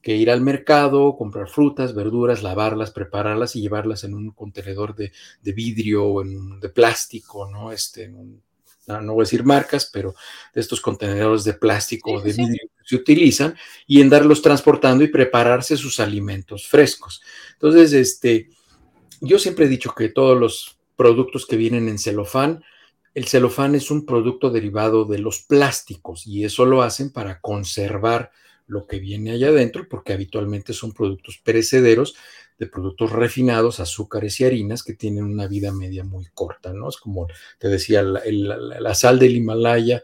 que 0.00 0.14
ir 0.14 0.30
al 0.30 0.40
mercado, 0.40 1.16
comprar 1.16 1.48
frutas, 1.48 1.96
verduras, 1.96 2.44
lavarlas, 2.44 2.92
prepararlas 2.92 3.56
y 3.56 3.62
llevarlas 3.62 4.04
en 4.04 4.14
un 4.14 4.30
contenedor 4.30 4.94
de, 4.94 5.10
de 5.42 5.52
vidrio 5.52 6.04
o 6.04 6.22
en, 6.22 6.60
de 6.60 6.68
plástico, 6.68 7.50
¿no? 7.50 7.72
Este, 7.72 8.08
no, 8.88 9.00
no, 9.00 9.14
voy 9.14 9.22
a 9.22 9.24
decir 9.24 9.44
marcas, 9.44 9.88
pero 9.92 10.14
de 10.54 10.60
estos 10.60 10.80
contenedores 10.80 11.44
de 11.44 11.54
plástico 11.54 12.12
o 12.12 12.20
sí, 12.20 12.26
de 12.26 12.32
sí. 12.32 12.42
vidrio 12.42 12.68
que 12.78 12.84
se 12.84 12.96
utilizan 12.96 13.54
y 13.86 14.00
en 14.00 14.08
darlos 14.08 14.42
transportando 14.42 15.04
y 15.04 15.08
prepararse 15.08 15.76
sus 15.76 16.00
alimentos 16.00 16.66
frescos. 16.66 17.22
Entonces, 17.52 17.92
este, 17.92 18.50
yo 19.20 19.38
siempre 19.38 19.66
he 19.66 19.68
dicho 19.68 19.94
que 19.94 20.08
todos 20.08 20.38
los 20.38 20.78
productos 20.96 21.46
que 21.46 21.56
vienen 21.56 21.88
en 21.88 21.98
celofán, 21.98 22.64
el 23.14 23.26
celofán 23.26 23.74
es 23.74 23.90
un 23.90 24.06
producto 24.06 24.50
derivado 24.50 25.04
de 25.04 25.18
los 25.18 25.40
plásticos 25.40 26.26
y 26.26 26.44
eso 26.44 26.64
lo 26.64 26.82
hacen 26.82 27.10
para 27.10 27.40
conservar 27.40 28.30
lo 28.66 28.86
que 28.86 28.98
viene 28.98 29.32
allá 29.32 29.48
adentro, 29.48 29.88
porque 29.88 30.12
habitualmente 30.12 30.72
son 30.72 30.92
productos 30.92 31.38
perecederos 31.38 32.16
de 32.58 32.66
productos 32.66 33.12
refinados, 33.12 33.80
azúcares 33.80 34.40
y 34.40 34.44
harinas 34.44 34.82
que 34.82 34.94
tienen 34.94 35.24
una 35.24 35.46
vida 35.46 35.72
media 35.72 36.04
muy 36.04 36.26
corta, 36.34 36.72
¿no? 36.72 36.88
Es 36.88 36.96
como 36.96 37.28
te 37.58 37.68
decía, 37.68 38.02
la, 38.02 38.22
la, 38.24 38.94
sal 38.94 39.18
del 39.18 39.36
Himalaya 39.36 40.02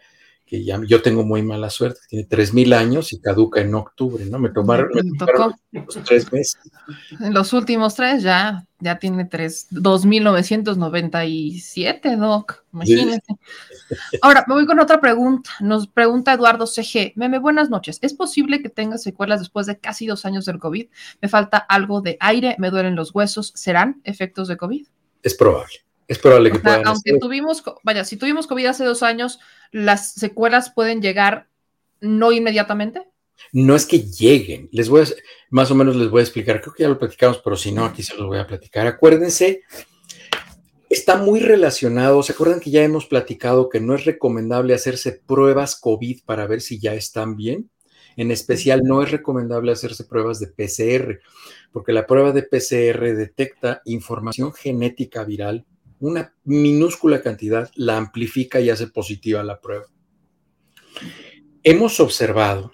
que 0.54 0.64
ya, 0.64 0.80
yo 0.86 1.02
tengo 1.02 1.24
muy 1.24 1.42
mala 1.42 1.68
suerte, 1.68 1.98
tiene 2.08 2.28
3.000 2.28 2.74
años 2.74 3.12
y 3.12 3.20
caduca 3.20 3.60
en 3.60 3.74
octubre, 3.74 4.24
¿no? 4.26 4.38
Me 4.38 4.50
tomaron, 4.50 4.88
me 4.94 5.02
tomaron 5.18 5.56
los 5.72 6.04
tres 6.04 6.32
meses. 6.32 6.60
En 7.18 7.34
los 7.34 7.52
últimos 7.52 7.96
tres 7.96 8.22
ya, 8.22 8.64
ya 8.78 9.00
tiene 9.00 9.24
tres, 9.24 9.66
2.997, 9.72 12.16
Doc, 12.16 12.62
imagínese. 12.72 13.20
Sí. 13.26 13.34
Ahora, 14.22 14.44
me 14.46 14.54
voy 14.54 14.66
con 14.66 14.78
otra 14.78 15.00
pregunta. 15.00 15.50
Nos 15.58 15.88
pregunta 15.88 16.34
Eduardo 16.34 16.68
CG. 16.68 17.14
Meme, 17.16 17.40
buenas 17.40 17.70
noches. 17.70 17.98
¿Es 18.00 18.14
posible 18.14 18.62
que 18.62 18.68
tenga 18.68 18.96
secuelas 18.98 19.40
después 19.40 19.66
de 19.66 19.76
casi 19.78 20.06
dos 20.06 20.24
años 20.24 20.44
del 20.44 20.60
COVID? 20.60 20.86
Me 21.20 21.28
falta 21.28 21.58
algo 21.58 22.00
de 22.00 22.16
aire, 22.20 22.54
me 22.58 22.70
duelen 22.70 22.94
los 22.94 23.12
huesos. 23.12 23.50
¿Serán 23.56 24.00
efectos 24.04 24.46
de 24.46 24.56
COVID? 24.56 24.86
Es 25.22 25.34
probable. 25.34 25.74
Es 26.06 26.18
probable 26.18 26.50
que 26.50 26.58
o 26.58 26.60
sea, 26.60 26.70
puedan 26.70 26.86
Aunque 26.86 27.10
hacer. 27.10 27.20
tuvimos, 27.20 27.62
vaya, 27.82 28.04
si 28.04 28.16
tuvimos 28.16 28.46
COVID 28.46 28.66
hace 28.66 28.84
dos 28.84 29.02
años, 29.02 29.40
¿las 29.72 30.12
secuelas 30.12 30.70
pueden 30.70 31.00
llegar 31.00 31.48
no 32.00 32.32
inmediatamente? 32.32 33.02
No 33.52 33.74
es 33.74 33.86
que 33.86 34.00
lleguen, 34.00 34.68
les 34.72 34.88
voy 34.88 35.02
a, 35.02 35.06
más 35.50 35.70
o 35.70 35.74
menos 35.74 35.96
les 35.96 36.10
voy 36.10 36.20
a 36.20 36.22
explicar, 36.22 36.60
creo 36.60 36.74
que 36.74 36.82
ya 36.82 36.88
lo 36.88 36.98
platicamos, 36.98 37.40
pero 37.42 37.56
si 37.56 37.72
no, 37.72 37.84
aquí 37.84 38.02
se 38.02 38.16
los 38.16 38.26
voy 38.26 38.38
a 38.38 38.46
platicar. 38.46 38.86
Acuérdense, 38.86 39.62
está 40.88 41.16
muy 41.16 41.40
relacionado, 41.40 42.22
¿se 42.22 42.32
acuerdan 42.32 42.60
que 42.60 42.70
ya 42.70 42.82
hemos 42.82 43.06
platicado 43.06 43.68
que 43.68 43.80
no 43.80 43.94
es 43.94 44.04
recomendable 44.04 44.74
hacerse 44.74 45.12
pruebas 45.12 45.76
COVID 45.76 46.22
para 46.24 46.46
ver 46.46 46.60
si 46.60 46.78
ya 46.78 46.94
están 46.94 47.36
bien? 47.36 47.70
En 48.16 48.30
especial, 48.30 48.82
no 48.84 49.02
es 49.02 49.10
recomendable 49.10 49.72
hacerse 49.72 50.04
pruebas 50.04 50.38
de 50.38 50.46
PCR, 50.46 51.20
porque 51.72 51.92
la 51.92 52.06
prueba 52.06 52.30
de 52.30 52.44
PCR 52.44 53.16
detecta 53.16 53.82
información 53.84 54.52
genética 54.52 55.24
viral 55.24 55.66
una 56.00 56.34
minúscula 56.44 57.22
cantidad 57.22 57.70
la 57.74 57.96
amplifica 57.96 58.60
y 58.60 58.70
hace 58.70 58.86
positiva 58.86 59.42
la 59.42 59.60
prueba. 59.60 59.86
Hemos 61.62 62.00
observado 62.00 62.72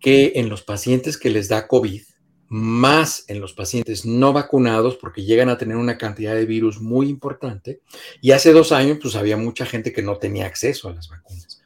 que 0.00 0.32
en 0.36 0.48
los 0.48 0.62
pacientes 0.62 1.18
que 1.18 1.30
les 1.30 1.48
da 1.48 1.68
COVID, 1.68 2.02
más 2.48 3.24
en 3.28 3.40
los 3.40 3.54
pacientes 3.54 4.06
no 4.06 4.32
vacunados, 4.32 4.96
porque 4.96 5.24
llegan 5.24 5.48
a 5.48 5.58
tener 5.58 5.76
una 5.76 5.98
cantidad 5.98 6.34
de 6.34 6.46
virus 6.46 6.80
muy 6.80 7.08
importante, 7.08 7.80
y 8.20 8.32
hace 8.32 8.52
dos 8.52 8.72
años 8.72 8.98
pues 9.02 9.16
había 9.16 9.36
mucha 9.36 9.66
gente 9.66 9.92
que 9.92 10.02
no 10.02 10.18
tenía 10.18 10.46
acceso 10.46 10.88
a 10.88 10.94
las 10.94 11.08
vacunas. 11.08 11.62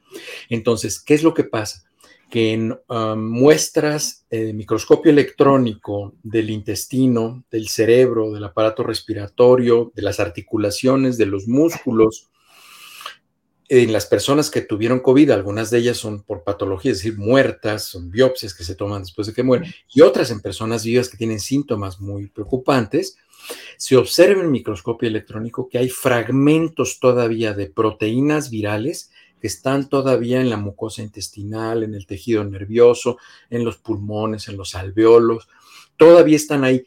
Entonces, 0.49 1.01
¿qué 1.01 1.15
es 1.15 1.23
lo 1.23 1.35
que 1.35 1.45
pasa? 1.45 1.90
Que 2.31 2.53
en 2.53 2.73
uh, 2.73 3.17
muestras 3.17 4.25
de 4.31 4.55
microscopio 4.55 5.11
electrónico 5.11 6.15
del 6.23 6.51
intestino, 6.51 7.45
del 7.51 7.69
cerebro, 7.69 8.31
del 8.33 8.45
aparato 8.45 8.83
respiratorio, 8.83 9.93
de 9.95 10.03
las 10.03 10.21
articulaciones, 10.21 11.19
de 11.19 11.27
los 11.27 11.49
músculos, 11.49 12.31
en 13.69 13.93
las 13.93 14.07
personas 14.07 14.51
que 14.51 14.63
tuvieron 14.63 14.99
COVID, 14.99 15.31
algunas 15.31 15.71
de 15.71 15.79
ellas 15.79 15.97
son 15.97 16.25
por 16.25 16.43
patología, 16.43 16.91
es 16.91 16.99
decir, 16.99 17.17
muertas, 17.17 17.85
son 17.85 18.11
biopsias 18.11 18.53
que 18.53 18.65
se 18.65 18.75
toman 18.75 19.03
después 19.03 19.29
de 19.29 19.33
que 19.33 19.45
mueren, 19.45 19.73
y 19.93 20.01
otras 20.01 20.33
en 20.33 20.41
personas 20.41 20.85
vivas 20.85 21.09
que 21.09 21.17
tienen 21.17 21.39
síntomas 21.39 22.01
muy 22.01 22.27
preocupantes, 22.29 23.17
se 23.77 23.97
observa 23.97 24.43
en 24.43 24.51
microscopio 24.51 25.09
electrónico 25.09 25.69
que 25.69 25.79
hay 25.79 25.89
fragmentos 25.89 26.99
todavía 27.01 27.55
de 27.55 27.67
proteínas 27.67 28.51
virales 28.51 29.11
que 29.41 29.47
están 29.47 29.89
todavía 29.89 30.41
en 30.41 30.51
la 30.51 30.57
mucosa 30.57 31.03
intestinal, 31.03 31.83
en 31.83 31.95
el 31.95 32.07
tejido 32.07 32.45
nervioso, 32.45 33.19
en 33.49 33.65
los 33.65 33.77
pulmones, 33.77 34.49
en 34.49 34.57
los 34.57 34.75
alveolos. 34.75 35.49
Todavía 35.97 36.37
están 36.37 36.65
ahí 36.65 36.85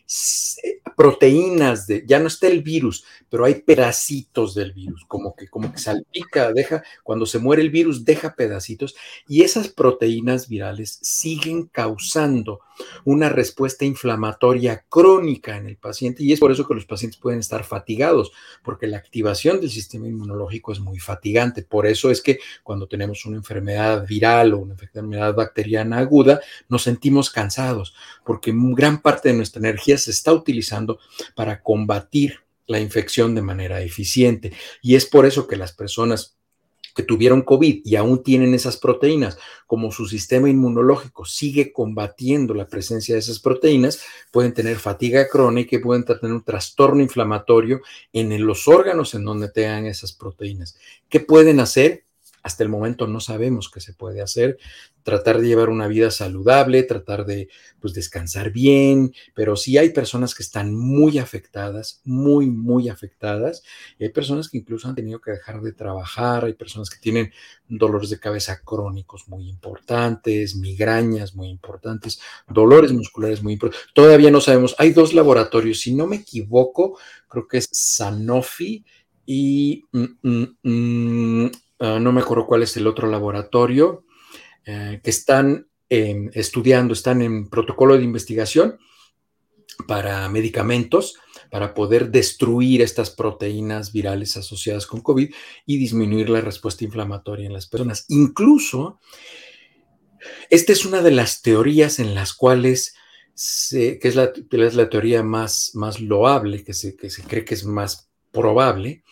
proteínas 0.95 1.87
de, 1.87 2.03
ya 2.07 2.19
no 2.19 2.27
está 2.27 2.47
el 2.47 2.61
virus, 2.61 3.05
pero 3.29 3.45
hay 3.45 3.55
pedacitos 3.55 4.55
del 4.55 4.73
virus, 4.73 5.05
como 5.07 5.35
que, 5.35 5.47
como 5.47 5.71
que 5.71 5.79
salpica, 5.79 6.51
deja, 6.51 6.83
cuando 7.03 7.25
se 7.25 7.39
muere 7.39 7.61
el 7.61 7.69
virus, 7.69 8.05
deja 8.05 8.35
pedacitos, 8.35 8.95
y 9.27 9.41
esas 9.43 9.67
proteínas 9.69 10.47
virales 10.47 10.99
siguen 11.01 11.67
causando 11.67 12.61
una 13.05 13.29
respuesta 13.29 13.85
inflamatoria 13.85 14.85
crónica 14.89 15.57
en 15.57 15.67
el 15.67 15.77
paciente, 15.77 16.23
y 16.23 16.33
es 16.33 16.39
por 16.39 16.51
eso 16.51 16.67
que 16.67 16.73
los 16.73 16.85
pacientes 16.85 17.19
pueden 17.19 17.39
estar 17.39 17.63
fatigados, 17.63 18.31
porque 18.63 18.87
la 18.87 18.97
activación 18.97 19.61
del 19.61 19.69
sistema 19.69 20.07
inmunológico 20.07 20.71
es 20.71 20.79
muy 20.79 20.99
fatigante. 20.99 21.63
Por 21.63 21.85
eso 21.85 22.11
es 22.11 22.21
que 22.21 22.39
cuando 22.63 22.87
tenemos 22.87 23.25
una 23.25 23.37
enfermedad 23.37 24.05
viral 24.07 24.53
o 24.53 24.59
una 24.59 24.73
enfermedad 24.73 25.33
bacteriana 25.33 25.99
aguda, 25.99 26.41
nos 26.69 26.83
sentimos 26.83 27.29
cansados, 27.29 27.93
porque 28.25 28.53
gran 28.55 29.01
parte 29.01 29.29
de 29.29 29.35
nuestra 29.35 29.59
energía 29.59 29.97
se 29.97 30.11
está 30.11 30.33
utilizando 30.33 30.99
para 31.35 31.61
combatir 31.61 32.39
la 32.65 32.79
infección 32.79 33.35
de 33.35 33.41
manera 33.41 33.81
eficiente. 33.81 34.53
Y 34.81 34.95
es 34.95 35.05
por 35.05 35.25
eso 35.25 35.47
que 35.47 35.57
las 35.57 35.73
personas 35.73 36.37
que 36.93 37.03
tuvieron 37.03 37.41
COVID 37.41 37.81
y 37.83 37.95
aún 37.95 38.23
tienen 38.23 38.53
esas 38.53 38.77
proteínas, 38.77 39.37
como 39.67 39.91
su 39.91 40.05
sistema 40.05 40.49
inmunológico 40.49 41.25
sigue 41.25 41.73
combatiendo 41.73 42.53
la 42.53 42.67
presencia 42.67 43.15
de 43.15 43.19
esas 43.19 43.39
proteínas, 43.39 44.01
pueden 44.31 44.53
tener 44.53 44.77
fatiga 44.77 45.27
crónica 45.27 45.75
y 45.75 45.79
pueden 45.79 46.05
tener 46.05 46.31
un 46.31 46.43
trastorno 46.43 47.01
inflamatorio 47.01 47.81
en 48.11 48.45
los 48.45 48.67
órganos 48.67 49.13
en 49.15 49.25
donde 49.25 49.49
tengan 49.49 49.85
esas 49.85 50.13
proteínas. 50.13 50.77
¿Qué 51.09 51.19
pueden 51.19 51.59
hacer? 51.59 52.05
Hasta 52.43 52.61
el 52.61 52.69
momento 52.69 53.07
no 53.07 53.21
sabemos 53.21 53.71
qué 53.71 53.79
se 53.79 53.93
puede 53.93 54.21
hacer. 54.21 54.57
Tratar 55.01 55.39
de 55.39 55.47
llevar 55.47 55.69
una 55.69 55.87
vida 55.87 56.11
saludable, 56.11 56.83
tratar 56.83 57.25
de 57.25 57.47
pues, 57.79 57.93
descansar 57.93 58.51
bien, 58.51 59.13
pero 59.33 59.55
sí 59.55 59.77
hay 59.77 59.89
personas 59.89 60.35
que 60.35 60.43
están 60.43 60.75
muy 60.75 61.17
afectadas, 61.17 62.01
muy, 62.03 62.49
muy 62.49 62.89
afectadas. 62.89 63.63
Hay 63.99 64.09
personas 64.09 64.49
que 64.49 64.57
incluso 64.57 64.87
han 64.87 64.95
tenido 64.95 65.21
que 65.21 65.31
dejar 65.31 65.61
de 65.61 65.71
trabajar, 65.71 66.43
hay 66.43 66.53
personas 66.53 66.89
que 66.89 66.99
tienen 66.99 67.31
dolores 67.67 68.09
de 68.09 68.19
cabeza 68.19 68.61
crónicos 68.63 69.27
muy 69.29 69.49
importantes, 69.49 70.55
migrañas 70.55 71.35
muy 71.35 71.47
importantes, 71.47 72.19
dolores 72.47 72.91
musculares 72.91 73.41
muy 73.41 73.53
importantes. 73.53 73.87
Todavía 73.93 74.31
no 74.31 74.41
sabemos. 74.41 74.75
Hay 74.79 74.91
dos 74.91 75.13
laboratorios, 75.13 75.79
si 75.79 75.93
no 75.93 76.07
me 76.07 76.17
equivoco, 76.17 76.97
creo 77.29 77.47
que 77.47 77.59
es 77.59 77.69
Sanofi 77.71 78.83
y 79.25 79.85
mm, 79.91 80.05
mm, 80.21 80.57
mm, 80.63 81.51
uh, 81.83 81.99
no 81.99 82.11
me 82.11 82.21
acuerdo 82.21 82.47
cuál 82.47 82.63
es 82.63 82.75
el 82.77 82.87
otro 82.87 83.07
laboratorio, 83.09 84.05
uh, 84.67 85.01
que 85.01 85.09
están 85.09 85.67
eh, 85.89 86.29
estudiando, 86.33 86.93
están 86.93 87.21
en 87.21 87.49
protocolo 87.49 87.95
de 87.97 88.03
investigación 88.03 88.79
para 89.87 90.27
medicamentos 90.29 91.19
para 91.51 91.75
poder 91.75 92.09
destruir 92.09 92.81
estas 92.81 93.11
proteínas 93.11 93.91
virales 93.91 94.35
asociadas 94.37 94.87
con 94.87 95.01
COVID 95.01 95.31
y 95.67 95.77
disminuir 95.77 96.31
la 96.31 96.41
respuesta 96.41 96.83
inflamatoria 96.83 97.45
en 97.45 97.53
las 97.53 97.67
personas. 97.67 98.05
Incluso, 98.07 98.99
esta 100.49 100.73
es 100.73 100.83
una 100.83 101.03
de 101.03 101.11
las 101.11 101.43
teorías 101.43 101.99
en 101.99 102.15
las 102.15 102.33
cuales, 102.33 102.95
que 103.69 103.99
es 104.01 104.15
la, 104.15 104.31
es 104.49 104.73
la 104.73 104.89
teoría 104.89 105.21
más, 105.21 105.75
más 105.75 105.99
loable, 105.99 106.63
que 106.63 106.73
se, 106.73 106.95
que 106.95 107.11
se 107.11 107.21
cree 107.21 107.45
que 107.45 107.53
es 107.53 107.65
más 107.65 108.09
probable 108.33 109.03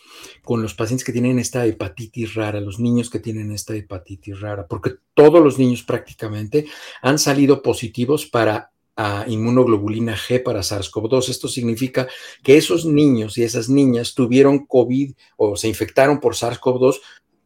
con 0.44 0.62
los 0.62 0.74
pacientes 0.74 1.06
que 1.06 1.14
tienen 1.14 1.40
esta 1.40 1.66
hepatitis 1.66 2.34
rara, 2.34 2.60
los 2.60 2.80
niños 2.80 3.10
que 3.10 3.20
tienen 3.20 3.52
esta 3.54 3.76
hepatitis 3.76 4.42
rara, 4.42 4.68
porque 4.68 4.96
todos 5.14 5.42
los 5.42 5.58
niños 5.58 5.84
prácticamente 5.84 6.66
han 7.02 7.20
salido 7.20 7.62
positivos 7.62 8.26
para 8.26 8.72
uh, 8.98 9.30
inmunoglobulina 9.30 10.18
G 10.18 10.44
para 10.44 10.62
SARS-CoV-2. 10.62 11.30
Esto 11.30 11.48
significa 11.48 12.08
que 12.44 12.58
esos 12.58 12.86
niños 12.86 13.38
y 13.38 13.44
esas 13.44 13.70
niñas 13.70 14.16
tuvieron 14.16 14.66
COVID 14.66 15.14
o 15.38 15.56
se 15.56 15.70
infectaron 15.70 16.20
por 16.20 16.36
SARS-CoV-2 16.36 17.00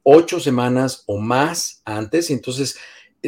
ocho 0.08 0.40
semanas 0.40 1.04
o 1.08 1.18
más 1.18 1.82
antes, 1.84 2.30
y 2.30 2.34
entonces 2.34 2.78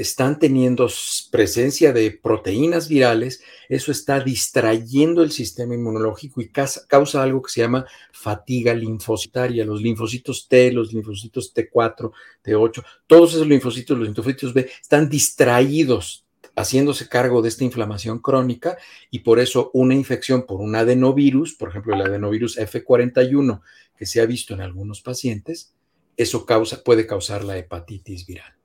están 0.02 0.40
teniendo 0.40 0.88
presencia 1.32 1.94
de 1.94 2.12
proteínas 2.12 2.88
virales, 2.88 3.42
eso 3.70 3.92
está 3.92 4.20
distrayendo 4.20 5.24
el 5.24 5.32
sistema 5.32 5.76
inmunológico 5.76 6.42
y 6.42 6.50
causa, 6.50 7.24
algo 7.24 7.42
que 7.42 7.52
se 7.52 7.62
llama 7.62 7.86
fatiga 8.12 8.74
linfocitaria. 8.74 9.66
Los 9.66 9.82
linfocitos 9.82 10.48
T, 10.48 10.72
los 10.72 10.94
linfocitos 10.94 11.54
T4, 11.54 12.12
T8, 12.44 12.86
todos 13.08 13.34
esos 13.34 13.48
linfocitos, 13.48 13.98
los 13.98 14.08
linfocitos 14.08 14.54
B, 14.54 14.70
están 14.82 15.10
distraídos 15.10 16.26
haciéndose 16.56 17.08
cargo 17.08 17.42
de 17.42 17.50
esta 17.50 17.64
inflamación 17.64 18.20
crónica 18.20 18.78
y 19.12 19.20
por 19.20 19.40
eso 19.40 19.70
una 19.74 19.94
infección 19.94 20.46
por 20.46 20.60
un 20.60 20.76
adenovirus, 20.76 21.54
por 21.54 21.70
ejemplo 21.70 21.94
el 21.94 22.02
adenovirus 22.02 22.58
F41 22.58 23.62
que 23.96 24.06
se 24.06 24.22
ha 24.22 24.26
visto 24.26 24.54
en 24.54 24.62
algunos 24.62 25.02
pacientes, 25.02 25.74
eso 26.16 26.46
puede 26.84 27.06
causar 27.06 27.44
la 27.44 27.58
hepatitis 27.58 28.26
viral. 28.26 28.57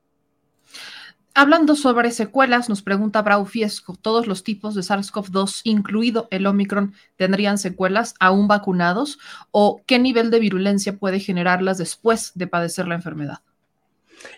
Hablando 1.34 1.76
sobre 1.76 2.10
secuelas, 2.10 2.68
nos 2.68 2.82
pregunta 2.82 3.22
Brau 3.22 3.46
Fiesco, 3.46 3.96
¿todos 4.00 4.26
los 4.26 4.44
tipos 4.44 4.74
de 4.74 4.82
SARS-CoV-2, 4.82 5.62
incluido 5.64 6.28
el 6.30 6.46
Omicron, 6.46 6.94
tendrían 7.16 7.56
secuelas 7.56 8.14
aún 8.20 8.48
vacunados? 8.48 9.18
¿O 9.50 9.82
qué 9.86 9.98
nivel 9.98 10.30
de 10.30 10.40
virulencia 10.40 10.98
puede 10.98 11.20
generarlas 11.20 11.78
después 11.78 12.32
de 12.34 12.46
padecer 12.48 12.86
la 12.86 12.96
enfermedad? 12.96 13.38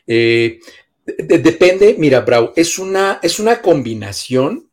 Eh, 0.07 0.61
depende, 1.05 1.97
mira, 1.99 2.21
Brau, 2.21 2.53
es 2.55 2.79
una, 2.79 3.19
es 3.23 3.41
una 3.41 3.61
combinación 3.61 4.71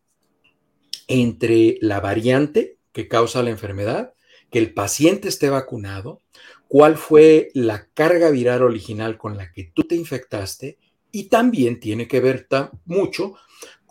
entre 1.08 1.80
la 1.82 2.00
variante 2.02 2.78
que 2.92 3.08
causa 3.08 3.42
la 3.42 3.50
enfermedad, 3.50 4.14
que 4.52 4.60
el 4.60 4.74
paciente 4.76 5.28
esté 5.28 5.50
vacunado, 5.50 6.22
cuál 6.68 6.98
fue 6.98 7.50
la 7.56 7.88
carga 7.96 8.30
viral 8.30 8.62
original 8.62 9.18
con 9.18 9.38
la 9.38 9.52
que 9.52 9.72
tú 9.74 9.84
te 9.84 9.96
infectaste 9.96 10.78
y 11.12 11.26
también 11.26 11.80
tiene 11.80 12.08
que 12.08 12.20
ver 12.20 12.48
mucho 12.86 13.36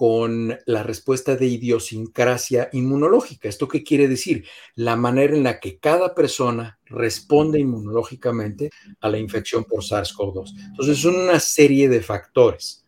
con 0.00 0.56
la 0.64 0.82
respuesta 0.82 1.36
de 1.36 1.46
idiosincrasia 1.46 2.70
inmunológica. 2.72 3.50
¿Esto 3.50 3.68
qué 3.68 3.82
quiere 3.84 4.08
decir? 4.08 4.46
La 4.74 4.96
manera 4.96 5.36
en 5.36 5.42
la 5.42 5.60
que 5.60 5.76
cada 5.76 6.14
persona 6.14 6.78
responde 6.86 7.60
inmunológicamente 7.60 8.70
a 9.02 9.10
la 9.10 9.18
infección 9.18 9.64
por 9.64 9.84
SARS-CoV-2. 9.84 10.54
Entonces, 10.70 10.96
son 10.96 11.16
una 11.16 11.38
serie 11.38 11.90
de 11.90 12.00
factores. 12.00 12.86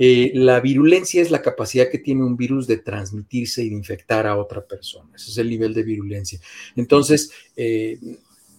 Eh, 0.00 0.32
la 0.34 0.58
virulencia 0.58 1.22
es 1.22 1.30
la 1.30 1.42
capacidad 1.42 1.88
que 1.90 1.98
tiene 1.98 2.24
un 2.24 2.36
virus 2.36 2.66
de 2.66 2.78
transmitirse 2.78 3.62
y 3.62 3.68
de 3.68 3.76
infectar 3.76 4.26
a 4.26 4.36
otra 4.36 4.66
persona. 4.66 5.10
Ese 5.14 5.30
es 5.30 5.38
el 5.38 5.48
nivel 5.48 5.72
de 5.74 5.84
virulencia. 5.84 6.40
Entonces, 6.74 7.30
eh, 7.54 8.00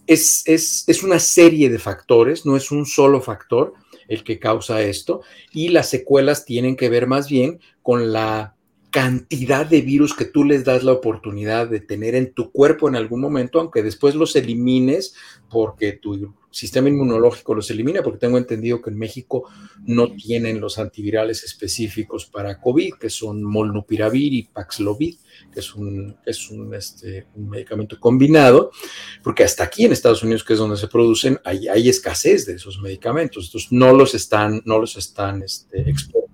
es, 0.08 0.46
es 0.48 1.04
una 1.04 1.20
serie 1.20 1.70
de 1.70 1.80
factores, 1.80 2.46
no 2.46 2.56
es 2.56 2.72
un 2.72 2.86
solo 2.86 3.20
factor 3.20 3.74
el 4.10 4.24
que 4.24 4.40
causa 4.40 4.82
esto, 4.82 5.22
y 5.54 5.70
las 5.70 5.90
secuelas 5.90 6.44
tienen 6.44 6.76
que 6.76 6.90
ver 6.90 7.08
más 7.08 7.30
bien 7.30 7.62
con 7.82 8.12
la 8.12 8.56
cantidad 8.92 9.66
de 9.66 9.82
virus 9.82 10.14
que 10.14 10.26
tú 10.26 10.44
les 10.44 10.66
das 10.66 10.84
la 10.84 10.94
oportunidad 10.94 11.68
de 11.68 11.80
tener 11.80 12.16
en 12.16 12.34
tu 12.34 12.52
cuerpo 12.52 12.88
en 12.88 12.96
algún 12.96 13.22
momento, 13.22 13.60
aunque 13.60 13.84
después 13.84 14.16
los 14.16 14.36
elimines 14.36 15.16
porque 15.50 15.94
tu 15.94 16.34
sistema 16.52 16.90
inmunológico 16.90 17.54
los 17.54 17.70
elimina, 17.70 18.02
porque 18.02 18.20
tengo 18.20 18.38
entendido 18.38 18.82
que 18.82 18.90
en 18.90 18.98
México 18.98 19.50
no 19.86 20.14
tienen 20.16 20.60
los 20.60 20.80
antivirales 20.80 21.44
específicos 21.44 22.26
para 22.26 22.60
COVID, 22.60 22.96
que 23.00 23.10
son 23.10 23.44
molnupiravir 23.44 24.34
y 24.34 24.44
Paxlovid 24.44 25.16
que 25.52 25.60
es 25.60 25.76
un, 25.76 26.16
es 26.26 26.50
un, 26.50 26.74
este, 26.74 27.28
un 27.36 27.50
medicamento 27.50 28.00
combinado, 28.00 28.72
porque 29.24 29.44
hasta 29.44 29.64
aquí 29.64 29.86
en 29.86 29.92
Estados 29.92 30.24
Unidos, 30.24 30.44
que 30.44 30.54
es 30.54 30.60
donde 30.60 30.78
se 30.78 30.88
producen, 30.88 31.40
hay, 31.44 31.68
hay 31.68 31.90
escasez 31.90 32.46
de 32.46 32.54
esos 32.54 32.80
medicamentos. 32.82 33.46
Entonces, 33.46 33.72
no 33.72 33.94
los 33.94 34.14
están, 34.14 34.62
no 34.66 34.80
los 34.80 34.98
están 34.98 35.42
este, 35.44 35.90
exportando 35.90 36.29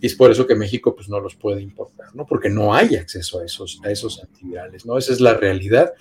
y 0.00 0.06
es 0.06 0.14
por 0.14 0.30
eso 0.30 0.46
que 0.46 0.54
México 0.54 0.94
pues, 0.94 1.08
no 1.08 1.20
los 1.20 1.34
puede 1.34 1.60
importar, 1.62 2.14
¿no? 2.14 2.26
Porque 2.26 2.48
no 2.48 2.74
hay 2.74 2.96
acceso 2.96 3.40
a 3.40 3.44
esos, 3.44 3.80
a 3.84 3.90
esos 3.90 4.22
antivirales, 4.22 4.86
¿no? 4.86 4.98
Esa 4.98 5.12
es 5.12 5.20
la 5.20 5.34
realidad. 5.34 5.92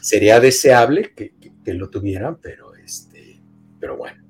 Sería 0.00 0.40
deseable 0.40 1.12
que, 1.14 1.34
que, 1.64 1.74
lo 1.74 1.90
tuvieran, 1.90 2.38
pero, 2.40 2.74
este, 2.74 3.40
pero 3.78 3.96
bueno. 3.96 4.22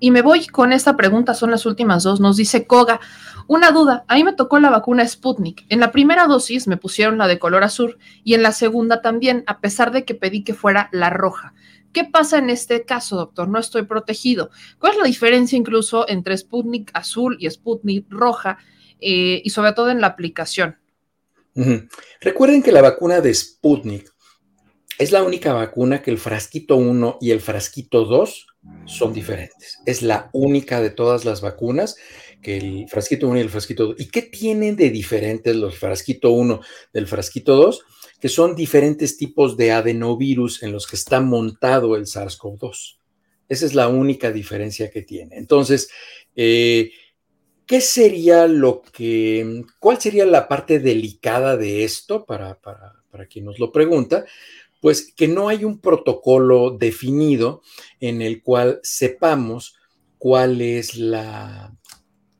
Y 0.00 0.10
me 0.10 0.22
voy 0.22 0.46
con 0.46 0.72
esta 0.72 0.96
pregunta, 0.96 1.34
son 1.34 1.50
las 1.50 1.66
últimas 1.66 2.02
dos. 2.02 2.20
Nos 2.20 2.36
dice 2.36 2.66
Koga, 2.66 3.00
una 3.46 3.70
duda, 3.70 4.04
a 4.08 4.14
mí 4.14 4.24
me 4.24 4.32
tocó 4.32 4.58
la 4.58 4.70
vacuna 4.70 5.06
Sputnik. 5.06 5.66
En 5.68 5.80
la 5.80 5.92
primera 5.92 6.26
dosis 6.26 6.66
me 6.66 6.76
pusieron 6.76 7.18
la 7.18 7.28
de 7.28 7.38
color 7.38 7.62
azul 7.62 7.98
y 8.22 8.34
en 8.34 8.42
la 8.42 8.52
segunda 8.52 9.02
también, 9.02 9.44
a 9.46 9.60
pesar 9.60 9.92
de 9.92 10.04
que 10.04 10.14
pedí 10.14 10.42
que 10.42 10.54
fuera 10.54 10.88
la 10.92 11.10
roja. 11.10 11.54
¿Qué 11.94 12.04
pasa 12.04 12.38
en 12.38 12.50
este 12.50 12.84
caso, 12.84 13.16
doctor? 13.16 13.48
No 13.48 13.60
estoy 13.60 13.84
protegido. 13.84 14.50
¿Cuál 14.80 14.92
es 14.92 14.98
la 14.98 15.04
diferencia 15.04 15.56
incluso 15.56 16.06
entre 16.08 16.36
Sputnik 16.36 16.90
azul 16.92 17.36
y 17.38 17.48
Sputnik 17.48 18.06
roja 18.10 18.58
eh, 19.00 19.40
y 19.44 19.50
sobre 19.50 19.72
todo 19.72 19.90
en 19.90 20.00
la 20.00 20.08
aplicación? 20.08 20.76
Recuerden 22.20 22.64
que 22.64 22.72
la 22.72 22.82
vacuna 22.82 23.20
de 23.20 23.32
Sputnik 23.32 24.12
es 24.98 25.12
la 25.12 25.22
única 25.22 25.52
vacuna 25.52 26.02
que 26.02 26.10
el 26.10 26.18
frasquito 26.18 26.76
1 26.76 27.18
y 27.20 27.30
el 27.30 27.40
frasquito 27.40 28.04
2 28.04 28.46
son 28.86 29.12
diferentes. 29.12 29.78
Es 29.86 30.02
la 30.02 30.30
única 30.32 30.80
de 30.80 30.90
todas 30.90 31.24
las 31.24 31.42
vacunas 31.42 31.96
que 32.42 32.56
el 32.56 32.88
frasquito 32.88 33.28
1 33.28 33.38
y 33.38 33.40
el 33.40 33.50
frasquito 33.50 33.86
2. 33.86 33.96
¿Y 34.00 34.08
qué 34.08 34.22
tienen 34.22 34.74
de 34.74 34.90
diferentes 34.90 35.54
los 35.54 35.78
frasquito 35.78 36.32
1 36.32 36.60
del 36.92 37.06
frasquito 37.06 37.54
2? 37.54 37.84
Que 38.24 38.30
son 38.30 38.56
diferentes 38.56 39.18
tipos 39.18 39.54
de 39.58 39.70
adenovirus 39.70 40.62
en 40.62 40.72
los 40.72 40.86
que 40.86 40.96
está 40.96 41.20
montado 41.20 41.94
el 41.94 42.06
SARS-CoV-2. 42.06 42.96
Esa 43.50 43.66
es 43.66 43.74
la 43.74 43.88
única 43.88 44.32
diferencia 44.32 44.90
que 44.90 45.02
tiene. 45.02 45.36
Entonces, 45.36 45.90
eh, 46.34 46.90
¿qué 47.66 47.82
sería 47.82 48.46
lo 48.46 48.80
que, 48.80 49.66
cuál 49.78 50.00
sería 50.00 50.24
la 50.24 50.48
parte 50.48 50.78
delicada 50.78 51.58
de 51.58 51.84
esto 51.84 52.24
para, 52.24 52.58
para, 52.62 52.94
para 53.10 53.26
quien 53.26 53.44
nos 53.44 53.58
lo 53.58 53.70
pregunta? 53.70 54.24
Pues 54.80 55.12
que 55.14 55.28
no 55.28 55.50
hay 55.50 55.66
un 55.66 55.78
protocolo 55.78 56.70
definido 56.70 57.60
en 58.00 58.22
el 58.22 58.42
cual 58.42 58.80
sepamos 58.82 59.76
cuál 60.16 60.62
es 60.62 60.96
la 60.96 61.76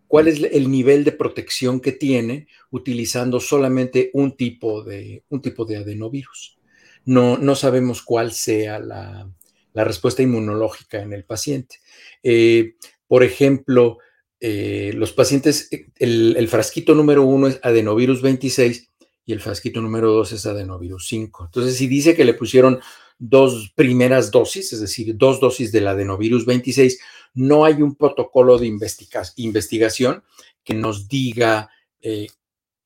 cuál 0.08 0.28
es 0.28 0.42
el 0.42 0.70
nivel 0.70 1.04
de 1.04 1.12
protección 1.12 1.80
que 1.80 1.92
tiene 1.92 2.46
utilizando 2.70 3.40
solamente 3.40 4.10
un 4.12 4.36
tipo 4.36 4.82
de, 4.82 5.24
un 5.28 5.40
tipo 5.40 5.64
de 5.64 5.78
adenovirus. 5.78 6.58
No, 7.04 7.36
no 7.38 7.54
sabemos 7.54 8.02
cuál 8.02 8.32
sea 8.32 8.78
la, 8.78 9.30
respuesta 9.74 10.22
inmunológica 10.22 11.02
en 11.02 11.12
el 11.12 11.24
paciente. 11.24 11.78
Eh, 12.22 12.74
por 13.08 13.24
ejemplo, 13.24 13.98
eh, 14.40 14.92
los 14.94 15.12
pacientes, 15.12 15.68
el, 15.98 16.36
el, 16.36 16.48
frasquito 16.48 16.94
número 16.94 17.24
uno 17.24 17.48
es 17.48 17.58
adenovirus 17.62 18.22
26 18.22 18.90
y 19.26 19.32
el 19.32 19.40
frasquito 19.40 19.80
número 19.80 20.12
dos 20.12 20.32
es 20.32 20.46
adenovirus 20.46 21.08
5. 21.08 21.46
Entonces, 21.46 21.76
si 21.76 21.86
dice 21.86 22.14
que 22.14 22.24
le 22.24 22.34
pusieron 22.34 22.80
dos 23.18 23.72
primeras 23.74 24.30
dosis, 24.30 24.72
es 24.72 24.80
decir, 24.80 25.16
dos 25.16 25.40
dosis 25.40 25.72
del 25.72 25.88
adenovirus 25.88 26.44
26, 26.46 26.98
no 27.34 27.64
hay 27.64 27.82
un 27.82 27.96
protocolo 27.96 28.58
de 28.58 28.66
investigación 28.66 30.22
que 30.62 30.74
nos 30.74 31.08
diga 31.08 31.70
eh, 32.00 32.28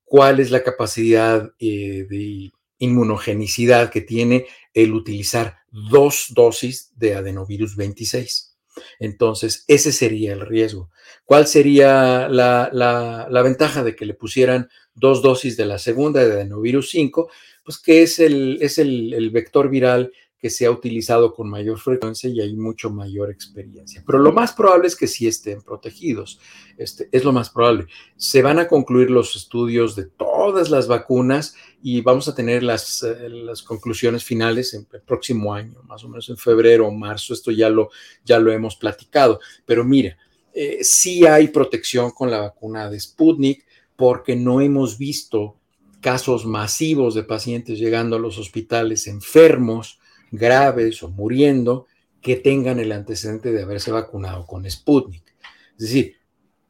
cuál 0.05 0.41
es 0.41 0.51
la 0.51 0.63
capacidad 0.63 1.53
eh, 1.59 2.07
de 2.09 2.51
inmunogenicidad 2.79 3.91
que 3.91 4.01
tiene 4.01 4.47
el 4.73 4.95
utilizar 4.95 5.59
dos 5.71 6.33
dosis 6.35 6.93
de 6.97 7.15
adenovirus 7.15 7.77
26. 7.77 8.57
Entonces, 9.01 9.65
ese 9.67 9.93
sería 9.93 10.33
el 10.33 10.41
riesgo. 10.41 10.91
¿Cuál 11.25 11.47
sería 11.47 12.29
la, 12.29 13.43
ventaja 13.43 13.83
de 13.83 13.97
que 13.97 14.07
le 14.07 14.15
pusieran 14.15 14.69
dos 14.95 15.21
dosis 15.21 15.57
de 15.57 15.67
la 15.67 15.79
segunda 15.79 16.25
de 16.25 16.33
adenovirus 16.33 16.91
5? 16.91 17.29
Pues 17.65 17.79
que 17.79 18.03
es 18.03 18.19
el, 18.19 18.59
es 18.61 18.79
el 18.79 19.31
vector 19.31 19.69
viral 19.69 20.13
que 20.41 20.51
se 20.51 20.67
ha 20.67 20.71
utilizado 20.71 21.35
con 21.35 21.51
mayor 21.51 21.81
frecuencia 21.81 22.31
y 22.31 22.41
hay 22.41 22.55
mucho 22.55 22.91
mayor 22.91 23.31
experiencia. 23.31 24.03
Pero 24.07 24.21
lo 24.21 24.33
más 24.33 24.53
probable 24.53 24.87
es 24.87 24.95
que 24.95 25.09
sí 25.09 25.27
estén 25.27 25.63
protegidos. 25.63 26.39
Este, 26.77 27.09
es 27.11 27.25
lo 27.25 27.33
más 27.33 27.51
probable. 27.51 27.87
Se 28.17 28.41
van 28.41 28.61
a 28.61 28.69
concluir 28.69 29.11
los 29.11 29.35
estudios 29.35 29.97
de 29.97 30.05
todas 30.05 30.71
las 30.71 30.87
vacunas 30.87 31.57
y 31.83 32.03
vamos 32.03 32.29
a 32.29 32.37
tener 32.37 32.63
las, 32.63 33.03
eh, 33.03 33.29
conclusiones 33.67 34.23
finales 34.23 34.75
en 34.75 34.87
el 34.93 35.01
próximo 35.01 35.53
año, 35.53 35.83
más 35.85 36.05
o 36.05 36.09
menos 36.09 36.29
en 36.29 36.37
febrero 36.37 36.87
o 36.87 36.93
marzo. 36.93 37.35
Esto 37.35 37.51
ya 37.51 37.69
lo, 37.69 37.91
ya 38.25 38.39
lo 38.39 38.53
hemos 38.53 38.77
platicado. 38.77 39.41
Pero 39.67 39.83
mira, 39.83 40.17
eh, 40.55 40.79
sí 40.83 41.27
hay 41.27 41.49
protección 41.49 42.13
con 42.13 42.31
la 42.31 42.39
vacuna 42.39 42.89
de 42.89 43.01
Sputnik 43.01 43.65
porque 43.97 44.37
no 44.37 44.61
hemos 44.61 44.99
visto 44.99 45.57
casos 46.01 46.47
masivos 46.47 47.17
de 47.17 47.25
pacientes 47.25 47.81
llegando 47.81 48.15
a 48.15 48.21
los 48.21 48.39
hospitales 48.39 49.09
enfermos 49.09 49.99
graves 50.31 51.03
o 51.03 51.09
muriendo 51.09 51.87
que 52.21 52.37
tengan 52.37 52.81
el 52.81 52.93
antecedente 52.93 53.53
de 53.53 53.63
haberse 53.63 53.91
vacunado 53.93 54.47
con 54.47 54.69
Sputnik. 54.69 55.25
Es 55.73 55.85
decir, 55.85 56.17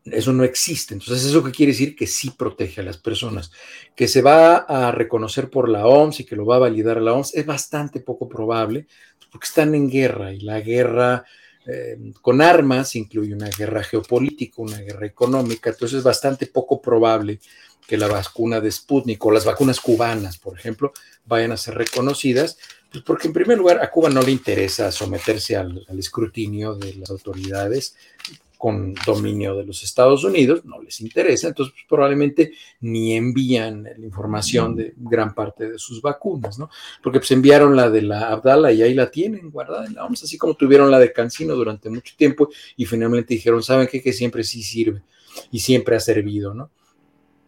eso 0.04 0.32
no 0.32 0.44
existe. 0.44 0.94
Entonces, 0.94 1.24
¿eso 1.24 1.42
qué 1.42 1.50
quiere 1.50 1.72
decir? 1.72 1.96
Que 1.96 2.06
sí 2.06 2.30
protege 2.30 2.80
a 2.80 2.84
las 2.84 2.98
personas. 2.98 3.50
Que 3.94 4.08
se 4.08 4.22
va 4.22 4.56
a 4.56 4.92
reconocer 4.92 5.50
por 5.50 5.68
la 5.68 5.86
OMS 5.86 6.20
y 6.20 6.24
que 6.24 6.36
lo 6.36 6.46
va 6.46 6.56
a 6.56 6.60
validar 6.60 7.00
la 7.00 7.12
OMS 7.12 7.34
es 7.34 7.46
bastante 7.46 8.00
poco 8.00 8.28
probable 8.28 8.86
porque 9.30 9.46
están 9.46 9.74
en 9.74 9.90
guerra 9.90 10.32
y 10.32 10.40
la 10.40 10.60
guerra 10.60 11.24
eh, 11.66 11.98
con 12.22 12.40
armas 12.40 12.96
incluye 12.96 13.34
una 13.34 13.50
guerra 13.50 13.82
geopolítica, 13.82 14.62
una 14.62 14.78
guerra 14.78 15.06
económica. 15.06 15.70
Entonces, 15.70 15.98
es 15.98 16.04
bastante 16.04 16.46
poco 16.46 16.80
probable 16.80 17.40
que 17.86 17.96
la 17.96 18.06
vacuna 18.06 18.60
de 18.60 18.70
Sputnik 18.70 19.24
o 19.24 19.30
las 19.30 19.44
vacunas 19.44 19.80
cubanas, 19.80 20.38
por 20.38 20.58
ejemplo, 20.58 20.92
vayan 21.24 21.52
a 21.52 21.56
ser 21.56 21.74
reconocidas 21.74 22.58
pues 22.90 23.04
porque 23.04 23.28
en 23.28 23.34
primer 23.34 23.58
lugar 23.58 23.82
a 23.82 23.90
Cuba 23.90 24.08
no 24.08 24.22
le 24.22 24.30
interesa 24.30 24.90
someterse 24.90 25.56
al, 25.56 25.84
escrutinio 25.98 26.74
de 26.74 26.94
las 26.94 27.10
autoridades. 27.10 27.96
con 28.56 28.92
dominio 29.06 29.54
de 29.54 29.64
los 29.64 29.84
Estados 29.84 30.24
Unidos, 30.24 30.64
no 30.64 30.82
les 30.82 31.00
interesa, 31.00 31.46
entonces 31.46 31.72
pues, 31.72 31.86
probablemente 31.88 32.50
ni 32.80 33.14
envían 33.14 33.84
la 33.84 34.04
información 34.04 34.74
de 34.74 34.94
gran 34.96 35.32
parte 35.32 35.70
de 35.70 35.78
sus 35.78 36.02
vacunas, 36.02 36.58
¿no? 36.58 36.68
Porque 37.00 37.20
pues 37.20 37.30
enviaron 37.30 37.76
la 37.76 37.88
de 37.88 38.02
la 38.02 38.30
Abdala 38.30 38.72
y 38.72 38.82
ahí 38.82 38.94
la 38.94 39.12
tienen 39.12 39.52
guardada 39.52 39.86
en 39.86 39.94
la 39.94 40.04
OMS, 40.04 40.24
así 40.24 40.36
como 40.36 40.54
tuvieron 40.54 40.90
la 40.90 40.98
de 40.98 41.12
Cancino 41.12 41.54
durante 41.54 41.88
mucho 41.88 42.14
tiempo 42.16 42.48
y 42.76 42.84
finalmente 42.84 43.34
dijeron, 43.34 43.62
¿saben 43.62 43.86
qué? 43.86 44.02
Que 44.02 44.12
siempre 44.12 44.42
sí 44.42 44.60
sirve 44.64 45.02
y 45.52 45.60
siempre 45.60 45.94
ha 45.94 46.00
servido, 46.00 46.52
¿no? 46.52 46.72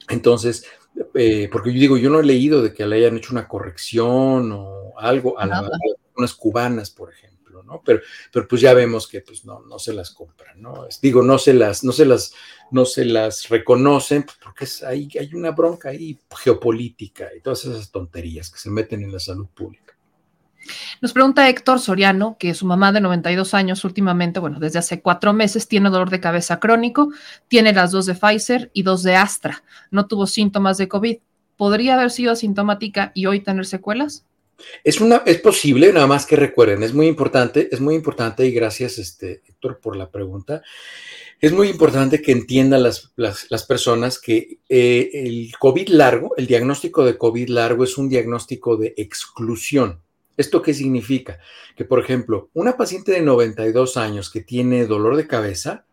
Entonces, 0.08 0.64
eh, 1.14 1.48
porque 1.50 1.72
yo 1.72 1.80
digo, 1.80 1.96
yo 1.96 2.10
no 2.10 2.20
he 2.20 2.24
leído 2.24 2.62
de 2.62 2.72
que 2.72 2.86
le 2.86 2.96
hayan 2.96 3.16
hecho 3.16 3.32
una 3.32 3.48
corrección 3.48 4.52
o 4.52 4.79
algo 5.00 5.38
a, 5.38 5.46
las 5.46 5.62
vacunas 5.62 6.34
cubanas, 6.34 6.90
por 6.90 7.10
ejemplo. 7.12 7.30
¿no? 7.64 7.82
Pero, 7.84 8.00
pero 8.32 8.48
pues 8.48 8.62
ya 8.62 8.74
vemos 8.74 9.06
que 9.06 9.20
pues 9.20 9.44
no, 9.44 9.60
no 9.60 9.78
se 9.78 9.92
las 9.92 10.10
compran, 10.10 10.60
¿no? 10.60 10.86
Digo, 11.02 11.22
no 11.22 11.36
se 11.38 11.52
las, 11.52 11.84
no 11.84 11.92
se 11.92 12.06
las, 12.06 12.32
no 12.70 12.84
se 12.84 13.04
las 13.04 13.48
reconocen 13.48 14.22
pues, 14.22 14.38
porque 14.42 14.64
es, 14.64 14.82
hay, 14.82 15.08
hay 15.18 15.34
una 15.34 15.50
bronca 15.50 15.90
ahí 15.90 16.18
geopolítica 16.36 17.28
y 17.36 17.40
todas 17.40 17.64
esas 17.64 17.90
tonterías 17.90 18.50
que 18.50 18.58
se 18.58 18.70
meten 18.70 19.02
en 19.02 19.12
la 19.12 19.20
salud 19.20 19.46
pública. 19.48 19.90
Nos 21.00 21.12
pregunta 21.12 21.48
Héctor 21.48 21.80
Soriano 21.80 22.36
que 22.38 22.54
su 22.54 22.66
mamá 22.66 22.92
de 22.92 23.00
92 23.00 23.54
años 23.54 23.84
últimamente, 23.84 24.40
bueno, 24.40 24.60
desde 24.60 24.78
hace 24.78 25.00
cuatro 25.00 25.32
meses 25.32 25.68
tiene 25.68 25.90
dolor 25.90 26.10
de 26.10 26.20
cabeza 26.20 26.60
crónico, 26.60 27.10
tiene 27.48 27.72
las 27.72 27.90
dos 27.90 28.06
de 28.06 28.14
Pfizer 28.14 28.70
y 28.74 28.82
dos 28.82 29.02
de 29.02 29.16
Astra, 29.16 29.62
no 29.90 30.06
tuvo 30.06 30.26
síntomas 30.26 30.78
de 30.78 30.88
COVID. 30.88 31.18
¿Podría 31.56 31.94
haber 31.94 32.10
sido 32.10 32.32
asintomática 32.32 33.12
y 33.14 33.26
hoy 33.26 33.40
tener 33.40 33.66
secuelas? 33.66 34.24
Es, 34.84 35.00
una, 35.00 35.22
es 35.26 35.38
posible, 35.38 35.92
nada 35.92 36.06
más 36.06 36.26
que 36.26 36.36
recuerden, 36.36 36.82
es 36.82 36.94
muy 36.94 37.06
importante, 37.06 37.68
es 37.70 37.80
muy 37.80 37.94
importante 37.94 38.46
y 38.46 38.52
gracias, 38.52 38.98
este, 38.98 39.42
Héctor, 39.46 39.80
por 39.80 39.96
la 39.96 40.10
pregunta. 40.10 40.62
Es 41.40 41.52
muy 41.52 41.68
importante 41.68 42.20
que 42.20 42.32
entiendan 42.32 42.82
las, 42.82 43.12
las, 43.16 43.64
personas 43.64 44.18
que 44.18 44.58
eh, 44.68 45.10
el 45.12 45.52
COVID 45.58 45.88
largo, 45.88 46.34
el 46.36 46.46
diagnóstico 46.46 47.04
de 47.04 47.16
COVID 47.16 47.48
largo 47.48 47.84
es 47.84 47.96
un 47.96 48.10
diagnóstico 48.10 48.76
de 48.76 48.92
exclusión. 48.96 50.02
¿Esto 50.36 50.60
qué 50.60 50.74
significa? 50.74 51.38
Que, 51.76 51.84
por 51.84 51.98
ejemplo, 51.98 52.50
una 52.52 52.76
paciente 52.76 53.12
de 53.12 53.22
92 53.22 53.96
años 53.96 54.30
que 54.30 54.42
tiene 54.42 54.86
dolor 54.86 55.16
de 55.16 55.26
cabeza, 55.26 55.86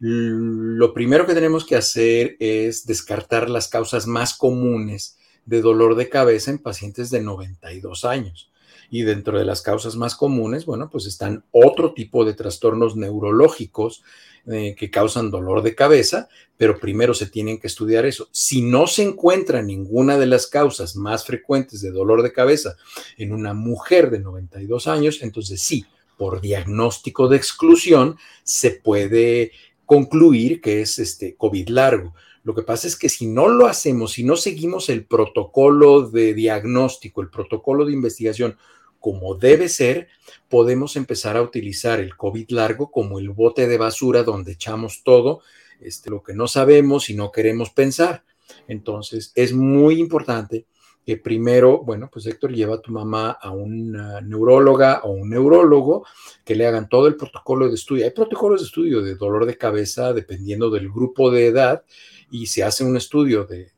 lo 0.00 0.94
primero 0.94 1.26
que 1.26 1.34
tenemos 1.34 1.66
que 1.66 1.76
hacer 1.76 2.36
es 2.40 2.86
descartar 2.86 3.50
las 3.50 3.68
causas 3.68 4.06
más 4.06 4.34
comunes 4.34 5.18
de 5.50 5.60
dolor 5.60 5.96
de 5.96 6.08
cabeza 6.08 6.52
en 6.52 6.58
pacientes 6.58 7.10
de 7.10 7.20
92 7.20 8.04
años. 8.04 8.52
Y 8.88 9.02
dentro 9.02 9.36
de 9.36 9.44
las 9.44 9.62
causas 9.62 9.96
más 9.96 10.14
comunes, 10.14 10.64
bueno, 10.64 10.88
pues 10.90 11.06
están 11.06 11.44
otro 11.50 11.92
tipo 11.92 12.24
de 12.24 12.34
trastornos 12.34 12.96
neurológicos 12.96 14.04
eh, 14.46 14.76
que 14.78 14.90
causan 14.90 15.30
dolor 15.30 15.62
de 15.62 15.74
cabeza, 15.74 16.28
pero 16.56 16.78
primero 16.78 17.14
se 17.14 17.26
tienen 17.26 17.58
que 17.58 17.66
estudiar 17.66 18.06
eso. 18.06 18.28
Si 18.30 18.62
no 18.62 18.86
se 18.86 19.02
encuentra 19.02 19.60
ninguna 19.60 20.18
de 20.18 20.26
las 20.26 20.46
causas 20.46 20.94
más 20.94 21.24
frecuentes 21.24 21.80
de 21.80 21.90
dolor 21.90 22.22
de 22.22 22.32
cabeza 22.32 22.76
en 23.18 23.32
una 23.32 23.52
mujer 23.52 24.10
de 24.10 24.20
92 24.20 24.86
años, 24.86 25.18
entonces 25.20 25.60
sí, 25.60 25.84
por 26.16 26.40
diagnóstico 26.40 27.26
de 27.26 27.36
exclusión 27.36 28.18
se 28.44 28.70
puede 28.70 29.50
concluir 29.84 30.60
que 30.60 30.82
es 30.82 31.00
este 31.00 31.34
COVID 31.34 31.68
largo. 31.70 32.14
Lo 32.42 32.54
que 32.54 32.62
pasa 32.62 32.86
es 32.86 32.96
que 32.96 33.08
si 33.08 33.26
no 33.26 33.48
lo 33.48 33.66
hacemos, 33.66 34.12
si 34.12 34.24
no 34.24 34.36
seguimos 34.36 34.88
el 34.88 35.04
protocolo 35.04 36.08
de 36.08 36.32
diagnóstico, 36.34 37.20
el 37.20 37.28
protocolo 37.28 37.84
de 37.84 37.92
investigación 37.92 38.56
como 38.98 39.34
debe 39.34 39.68
ser, 39.68 40.08
podemos 40.48 40.96
empezar 40.96 41.36
a 41.36 41.42
utilizar 41.42 42.00
el 42.00 42.16
COVID 42.16 42.50
largo 42.50 42.90
como 42.90 43.18
el 43.18 43.30
bote 43.30 43.66
de 43.66 43.78
basura 43.78 44.22
donde 44.22 44.52
echamos 44.52 45.02
todo 45.02 45.40
este, 45.80 46.10
lo 46.10 46.22
que 46.22 46.34
no 46.34 46.46
sabemos 46.46 47.08
y 47.08 47.14
no 47.14 47.32
queremos 47.32 47.70
pensar. 47.70 48.24
Entonces, 48.68 49.32
es 49.34 49.52
muy 49.52 49.98
importante 49.98 50.66
que 51.04 51.16
primero, 51.16 51.78
bueno, 51.78 52.10
pues 52.12 52.26
Héctor 52.26 52.52
lleva 52.52 52.74
a 52.74 52.80
tu 52.80 52.92
mamá 52.92 53.30
a 53.30 53.50
una 53.50 54.20
neuróloga 54.20 55.00
o 55.04 55.12
un 55.12 55.30
neurólogo 55.30 56.04
que 56.44 56.54
le 56.54 56.66
hagan 56.66 56.88
todo 56.88 57.06
el 57.06 57.16
protocolo 57.16 57.68
de 57.68 57.74
estudio. 57.74 58.04
Hay 58.04 58.10
protocolos 58.10 58.60
de 58.60 58.66
estudio 58.66 59.00
de 59.00 59.14
dolor 59.14 59.46
de 59.46 59.56
cabeza 59.56 60.12
dependiendo 60.12 60.68
del 60.68 60.90
grupo 60.90 61.30
de 61.30 61.46
edad 61.46 61.84
y 62.30 62.46
se 62.46 62.62
hace 62.62 62.84
un 62.84 62.96
estudio 62.96 63.44
de, 63.44 63.72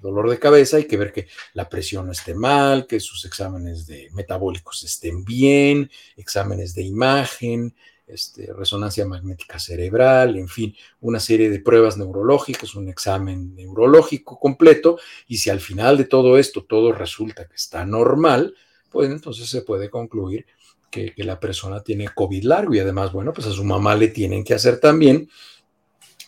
dolor 0.00 0.30
de 0.30 0.38
cabeza, 0.38 0.78
hay 0.78 0.86
que 0.86 0.96
ver 0.96 1.12
que 1.12 1.28
la 1.54 1.68
presión 1.68 2.06
no 2.06 2.12
esté 2.12 2.34
mal, 2.34 2.86
que 2.86 3.00
sus 3.00 3.24
exámenes 3.24 3.86
de 3.86 4.08
metabólicos 4.12 4.82
estén 4.82 5.24
bien, 5.24 5.90
exámenes 6.16 6.74
de 6.74 6.82
imagen, 6.82 7.74
este, 8.06 8.52
resonancia 8.52 9.06
magnética 9.06 9.58
cerebral, 9.58 10.36
en 10.36 10.48
fin, 10.48 10.74
una 11.00 11.20
serie 11.20 11.50
de 11.50 11.60
pruebas 11.60 11.96
neurológicas, 11.96 12.74
un 12.74 12.88
examen 12.88 13.54
neurológico 13.54 14.38
completo, 14.38 14.98
y 15.28 15.38
si 15.38 15.50
al 15.50 15.60
final 15.60 15.96
de 15.96 16.04
todo 16.04 16.38
esto 16.38 16.64
todo 16.64 16.92
resulta 16.92 17.46
que 17.46 17.54
está 17.54 17.84
normal, 17.84 18.54
pues 18.90 19.10
entonces 19.10 19.48
se 19.48 19.62
puede 19.62 19.90
concluir 19.90 20.46
que, 20.90 21.14
que 21.14 21.22
la 21.22 21.38
persona 21.38 21.84
tiene 21.84 22.08
COVID 22.08 22.42
largo 22.42 22.74
y 22.74 22.80
además, 22.80 23.12
bueno, 23.12 23.32
pues 23.32 23.46
a 23.46 23.52
su 23.52 23.62
mamá 23.62 23.94
le 23.94 24.08
tienen 24.08 24.42
que 24.42 24.54
hacer 24.54 24.80
también 24.80 25.28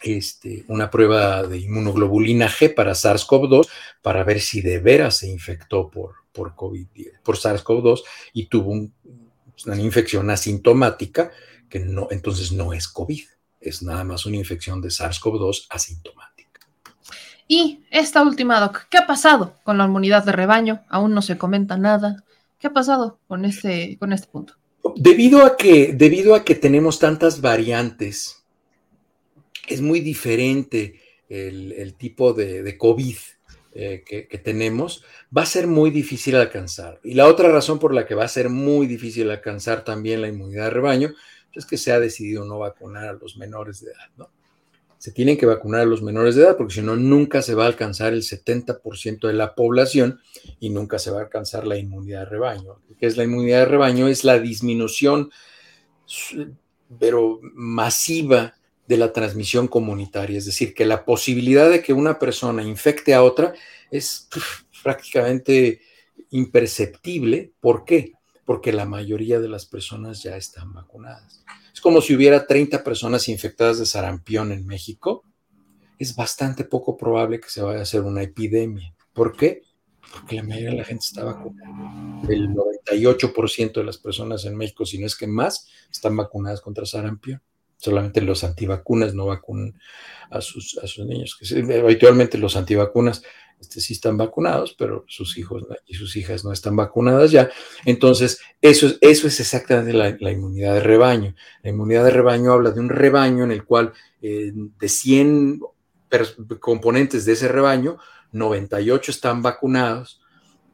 este, 0.03 0.65
una 0.69 0.91
prueba 0.91 1.43
de 1.45 1.59
inmunoglobulina 1.59 2.49
G 2.49 2.75
para 2.75 2.93
SARS-CoV-2 2.93 3.69
para 4.03 4.25
ver 4.25 4.41
si 4.41 4.61
de 4.61 4.79
veras 4.79 5.19
se 5.19 5.29
infectó 5.29 5.91
por, 5.91 6.15
por 6.33 6.55
COVID, 6.55 6.87
por 7.23 7.37
SARS-CoV-2 7.37 8.03
y 8.33 8.47
tuvo 8.47 8.73
una 8.73 9.81
infección 9.81 10.31
asintomática 10.31 11.31
que 11.69 11.81
no, 11.81 12.09
entonces 12.11 12.53
no 12.53 12.73
es 12.73 12.89
COVID, 12.89 13.25
es 13.61 13.83
nada 13.83 14.05
más 14.05 14.27
una 14.27 14.37
infección 14.37 14.81
de 14.81 14.89
SARS-CoV-2 14.89 15.67
asintomática. 15.71 16.61
Y 17.49 17.85
esta 17.91 18.23
última, 18.23 18.61
Doc, 18.61 18.87
¿qué 18.91 18.99
ha 18.99 19.07
pasado 19.07 19.55
con 19.63 19.79
la 19.79 19.85
inmunidad 19.85 20.25
de 20.25 20.33
rebaño? 20.33 20.85
Aún 20.89 21.15
no 21.15 21.23
se 21.23 21.39
comenta 21.39 21.77
nada. 21.77 22.25
¿Qué 22.59 22.69
ha 22.69 22.73
pasado 22.73 23.19
con 23.29 23.45
este, 23.45 23.97
con 23.99 24.13
este 24.13 24.29
punto? 24.29 24.55
Debido 24.97 25.45
a, 25.45 25.57
que, 25.57 25.93
debido 25.93 26.35
a 26.35 26.45
que 26.45 26.55
tenemos 26.55 26.99
tantas 26.99 27.41
variantes 27.41 28.42
es 29.69 29.81
muy 29.81 30.01
diferente 30.01 31.01
el, 31.29 31.95
tipo 31.95 32.33
de, 32.33 32.77
COVID 32.77 33.17
eh, 33.75 34.05
que, 34.07 34.39
tenemos, 34.39 35.05
va 35.37 35.43
a 35.43 35.47
ser 35.47 35.67
muy 35.67 35.91
difícil 35.91 36.37
alcanzar. 36.37 37.01
Y 37.03 37.15
la 37.15 37.27
otra 37.27 37.51
razón 37.51 37.79
por 37.79 37.95
la 37.95 38.07
que 38.07 38.15
va 38.15 38.25
a 38.25 38.29
ser 38.29 38.51
muy 38.51 38.87
difícil 38.87 39.31
alcanzar 39.31 39.85
también 39.85 40.21
la 40.21 40.29
inmunidad 40.29 40.65
de 40.65 40.71
rebaño 40.71 41.15
es 41.55 41.67
que 41.67 41.79
se 41.79 41.93
ha 41.93 42.01
decidido 42.01 42.45
no 42.45 42.59
vacunar 42.59 43.07
a 43.07 43.13
los 43.15 43.37
menores 43.37 43.81
de 43.81 43.93
edad, 43.93 44.11
¿no? 44.17 44.31
Se 44.99 45.11
tienen 45.11 45.37
que 45.37 45.47
vacunar 45.47 45.81
a 45.81 45.87
los 45.87 46.01
menores 46.01 46.37
de 46.37 46.43
edad 46.43 46.57
porque 46.57 46.75
si 46.75 46.81
no, 46.81 46.95
nunca 46.95 47.43
se 47.43 47.57
va 47.57 47.65
a 47.65 47.67
alcanzar 47.67 48.13
el 48.13 48.23
70% 48.23 49.27
de 49.27 49.33
la 49.33 49.57
población 49.57 50.21
y 50.61 50.71
nunca 50.71 51.01
se 51.01 51.11
va 51.11 51.19
a 51.19 51.23
alcanzar 51.23 51.67
la 51.67 51.77
inmunidad 51.77 52.21
de 52.21 52.27
rebaño. 52.27 52.79
¿Qué 53.01 53.07
es 53.07 53.17
la 53.17 53.25
inmunidad 53.25 53.61
de 53.61 53.65
rebaño? 53.65 54.07
Es 54.07 54.23
la 54.23 54.39
disminución, 54.39 55.33
pero 57.01 57.41
masiva 57.43 58.55
de 58.93 58.99
la 58.99 59.15
transmisión 59.15 59.69
comunitaria, 59.69 60.37
es 60.37 60.45
decir, 60.45 60.75
que 60.75 60.85
la 60.85 61.07
posibilidad 61.07 61.71
de 61.71 61.83
que 61.83 61.95
una 61.95 62.19
persona 62.19 62.63
infecte 62.63 63.15
a 63.15 63.23
otra 63.23 63.55
es 63.91 64.29
prácticamente 64.83 65.81
imperceptible. 66.29 67.55
¿Por 67.59 67.87
qué? 67.87 68.13
Porque 68.45 68.71
la 68.71 68.85
mayoría 68.85 69.41
de 69.41 69.49
las 69.49 69.65
personas 69.65 70.23
ya 70.23 70.37
están 70.37 70.75
vacunadas. 70.75 71.43
Es 71.73 71.81
como 71.81 72.03
si 72.03 72.15
hubiera 72.15 72.47
30 72.47 72.85
personas 72.85 73.31
infectadas 73.31 73.79
de 73.79 73.87
sarampión 73.87 74.53
en 74.53 74.67
México. 74.67 75.25
Es 75.99 76.15
bastante 76.15 76.65
poco 76.65 76.99
probable 76.99 77.41
que 77.41 77.49
se 77.49 77.63
vaya 77.63 77.79
a 77.79 77.85
hacer 77.85 78.03
una 78.03 78.23
epidemia. 78.23 78.95
¿Por 79.15 79.35
qué? 79.35 79.63
Porque 80.13 80.37
la 80.37 80.43
mayoría 80.43 80.73
de 80.73 80.77
la 80.77 80.85
gente 80.85 81.07
está 81.07 81.25
vacunada. 81.25 82.29
El 82.29 82.51
98% 82.51 83.73
de 83.73 83.85
las 83.85 83.97
personas 83.97 84.45
en 84.45 84.55
México, 84.55 84.85
si 84.85 84.99
no 84.99 85.07
es 85.07 85.17
que 85.17 85.27
más, 85.27 85.67
están 85.91 86.15
vacunadas 86.15 86.61
contra 86.61 86.85
sarampión 86.85 87.41
solamente 87.83 88.21
los 88.21 88.45
antivacunas 88.45 89.13
no 89.13 89.27
vacunan 89.27 89.75
a 90.31 90.41
sus, 90.41 90.79
a 90.79 90.87
sus 90.87 91.05
niños. 91.05 91.37
Habitualmente 91.83 92.39
los 92.39 92.55
antivacunas 92.55 93.25
este, 93.61 93.81
sí 93.81 93.95
están 93.95 94.17
vacunados, 94.17 94.75
pero 94.79 95.05
sus 95.09 95.37
hijos 95.37 95.65
y 95.87 95.95
sus 95.95 96.15
hijas 96.15 96.45
no 96.45 96.53
están 96.53 96.77
vacunadas 96.77 97.33
ya. 97.33 97.51
Entonces, 97.85 98.41
eso, 98.61 98.87
eso 99.01 99.27
es 99.27 99.41
exactamente 99.41 99.93
la, 99.93 100.31
inmunidad 100.31 100.75
de 100.75 100.81
rebaño. 100.81 101.35
La 101.65 101.71
inmunidad 101.71 102.05
de 102.05 102.11
rebaño 102.13 102.53
habla 102.53 102.71
de 102.71 102.79
un 102.79 102.89
rebaño 102.89 103.43
en 103.43 103.51
el 103.51 103.65
cual 103.65 103.93
eh, 104.21 104.53
de 104.55 104.89
100 104.89 105.61
componentes 106.61 107.25
de 107.25 107.33
ese 107.33 107.49
rebaño, 107.49 107.99
98 108.31 109.11
están 109.11 109.43
vacunados 109.43 110.22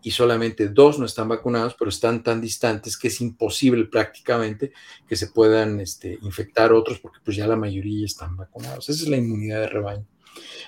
y 0.02 0.10
solamente 0.10 0.68
dos 0.68 0.98
no 0.98 1.06
están 1.06 1.28
vacunados, 1.28 1.74
pero 1.78 1.88
están 1.88 2.22
tan 2.22 2.40
distantes 2.40 2.96
que 2.96 3.08
es 3.08 3.20
imposible 3.20 3.84
prácticamente 3.86 4.72
que 5.08 5.16
se 5.16 5.28
puedan 5.28 5.80
este, 5.80 6.18
infectar 6.22 6.72
otros 6.72 6.98
porque 7.00 7.18
pues 7.24 7.36
ya 7.36 7.46
la 7.46 7.56
mayoría 7.56 8.06
están 8.06 8.36
vacunados. 8.36 8.88
Esa 8.88 9.02
es 9.02 9.08
la 9.08 9.16
inmunidad 9.16 9.60
de 9.60 9.68
rebaño. 9.68 10.06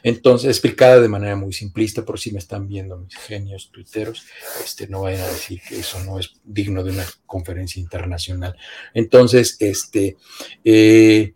Entonces, 0.03 0.49
explicada 0.49 1.01
de 1.01 1.09
manera 1.09 1.37
muy 1.37 1.53
simplista, 1.53 2.05
por 2.05 2.19
si 2.19 2.33
me 2.33 2.39
están 2.39 2.67
viendo 2.67 2.99
mis 2.99 3.17
genios 3.17 3.71
tuiteros, 3.71 4.25
este, 4.65 4.89
no 4.89 5.03
vayan 5.03 5.23
a 5.23 5.29
decir 5.29 5.61
que 5.67 5.79
eso 5.79 6.03
no 6.05 6.19
es 6.19 6.33
digno 6.45 6.83
de 6.83 6.93
una 6.93 7.07
conferencia 7.27 7.81
internacional. 7.81 8.57
Entonces, 8.95 9.57
este, 9.61 10.17
eh, 10.65 11.35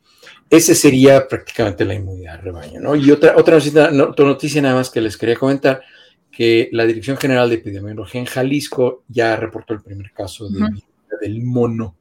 ese 0.51 0.75
sería 0.75 1.27
prácticamente 1.29 1.85
la 1.85 1.95
inmunidad 1.95 2.37
de 2.37 2.43
rebaño, 2.43 2.81
¿no? 2.81 2.97
Y 2.97 3.11
otra, 3.11 3.37
otra, 3.37 3.55
noticia, 3.55 3.91
otra 4.09 4.25
noticia 4.25 4.63
nada 4.63 4.77
más 4.77 4.91
que 4.91 5.01
les 5.01 5.17
quería 5.17 5.37
comentar, 5.37 5.83
que 6.37 6.69
la 6.73 6.85
Dirección 6.85 7.17
General 7.17 7.49
de 7.49 7.57
Epidemiología 7.57 8.21
en 8.21 8.27
Jalisco 8.27 9.05
ya 9.09 9.37
reportó 9.37 9.73
el 9.75 9.83
primer 9.83 10.13
caso 10.13 10.49
de, 10.49 10.61
del 11.21 11.43
mono. 11.43 11.97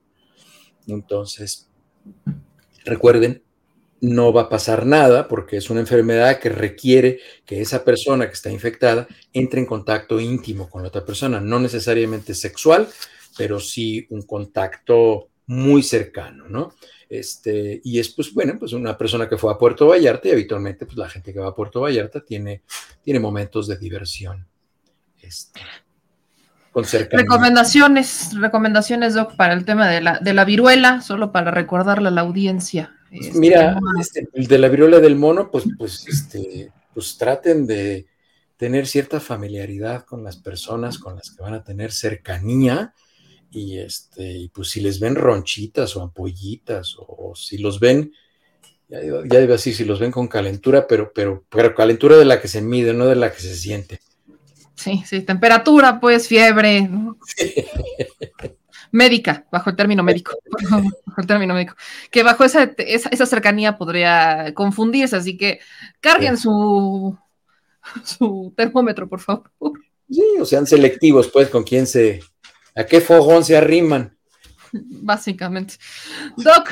Entonces, 0.88 1.70
recuerden, 2.84 3.44
no 4.02 4.34
va 4.34 4.44
a 4.44 4.50
pasar 4.50 4.86
nada 4.86 5.28
porque 5.28 5.58
es 5.58 5.70
una 5.70 5.80
enfermedad 5.80 6.40
que 6.40 6.50
requiere 6.50 7.20
que 7.46 7.62
esa 7.62 7.86
persona 7.86 8.28
que 8.28 8.34
está 8.34 8.52
infectada 8.52 9.08
entre 9.32 9.62
en 9.62 9.66
contacto 9.66 10.20
íntimo 10.20 10.70
con 10.70 10.82
la 10.82 10.90
otra 10.90 11.06
persona, 11.06 11.40
no 11.40 11.60
necesariamente 11.60 12.34
sexual, 12.34 12.90
pero 13.38 13.60
sí 13.60 14.06
un 14.10 14.24
contacto 14.24 15.30
muy 15.46 15.84
cercano, 15.84 16.50
¿no? 16.50 16.74
Este, 17.14 17.80
y 17.84 18.00
es, 18.00 18.10
pues, 18.10 18.34
bueno, 18.34 18.56
pues 18.58 18.74
una 18.74 18.98
persona 18.98 19.30
que 19.30 19.38
fue 19.38 19.54
a 19.54 19.58
Puerto 19.58 19.86
Vallarta 19.86 20.30
y 20.30 20.32
habitualmente, 20.32 20.88
pues 20.88 20.98
la 20.98 21.08
gente 21.08 21.32
que 21.32 21.40
va 21.40 21.50
a 21.50 21.56
Puerto 21.56 21.82
Vallarta 21.82 22.22
tiene, 22.22 22.64
tiene 23.04 23.20
momentos 23.20 23.68
de 23.68 23.78
diversión. 23.78 24.48
Este, 25.22 25.62
con 26.72 26.84
recomendaciones, 26.84 28.32
recomendaciones, 28.36 29.14
Doc, 29.14 29.36
para 29.36 29.54
el 29.54 29.64
tema 29.64 29.88
de 29.90 30.02
la, 30.02 30.18
de 30.18 30.34
la 30.34 30.44
viruela, 30.44 31.02
solo 31.02 31.32
para 31.32 31.52
recordarle 31.52 32.08
a 32.08 32.12
la 32.12 32.22
audiencia. 32.22 32.96
Pues 33.12 33.28
este, 33.28 33.40
mira, 33.40 33.78
este, 34.00 34.28
el 34.34 34.48
de 34.48 34.58
la 34.58 34.70
viruela 34.70 35.00
del 35.00 35.16
mono, 35.16 35.52
pues, 35.52 35.66
pues, 35.78 36.08
este, 36.08 36.72
pues 36.96 37.16
traten 37.20 37.68
de 37.68 38.08
tener 38.58 38.88
cierta 38.88 39.20
familiaridad 39.20 40.04
con 40.04 40.24
las 40.24 40.38
personas 40.38 40.98
con 40.98 41.16
las 41.16 41.30
que 41.30 41.44
van 41.44 41.54
a 41.54 41.64
tener 41.64 41.92
cercanía 41.92 42.96
y 43.54 43.78
este, 43.78 44.24
y 44.24 44.48
pues 44.50 44.72
si 44.72 44.82
les 44.82 45.00
ven 45.00 45.16
ronchitas 45.16 45.96
o 45.96 46.02
ampollitas, 46.02 46.96
o, 46.98 47.34
si 47.36 47.60
los 47.60 47.80
ven, 47.80 48.12
ya, 48.90 49.00
ya 49.26 49.42
iba 49.42 49.56
así, 49.56 49.74
si 49.74 49.86
los 49.86 50.00
ven 50.00 50.12
con 50.12 50.28
calentura, 50.28 50.88
pero, 50.88 51.12
pero, 51.14 51.46
pero 51.50 51.76
calentura 51.76 52.18
de 52.18 52.26
la 52.26 52.42
que 52.42 52.48
se 52.48 52.62
mide, 52.62 52.94
no 52.94 53.06
de 53.06 53.16
la 53.16 53.32
que 53.32 53.40
se 53.40 53.56
siente. 53.56 54.00
Sí, 54.76 55.04
sí, 55.06 55.22
temperatura, 55.22 56.00
pues, 56.00 56.28
fiebre. 56.28 56.90
médica, 58.92 59.46
bajo 59.52 59.70
el 59.70 59.76
término 59.76 60.04
médico, 60.04 60.34
bajo 61.06 61.22
el 61.22 61.28
término 61.28 61.54
médico, 61.54 61.76
que 62.12 62.24
bajo 62.24 62.44
esa, 62.44 62.74
esa, 62.78 63.26
cercanía 63.26 63.78
podría 63.78 64.54
confundirse, 64.54 65.16
así 65.16 65.38
que 65.38 65.60
carguen 66.00 66.38
su, 66.38 67.18
su 68.04 68.54
termómetro, 68.56 69.08
por 69.08 69.20
favor. 69.20 69.50
Sí, 70.10 70.24
o 70.40 70.46
sean 70.46 70.68
selectivos, 70.68 71.30
pues, 71.30 71.50
con 71.50 71.64
quién 71.64 71.88
se, 71.88 72.22
¿A 72.76 72.86
qué 72.86 73.02
fogón 73.02 73.44
se 73.44 73.56
arriman? 73.56 74.18
Básicamente. 74.72 75.76
Doc, 76.38 76.70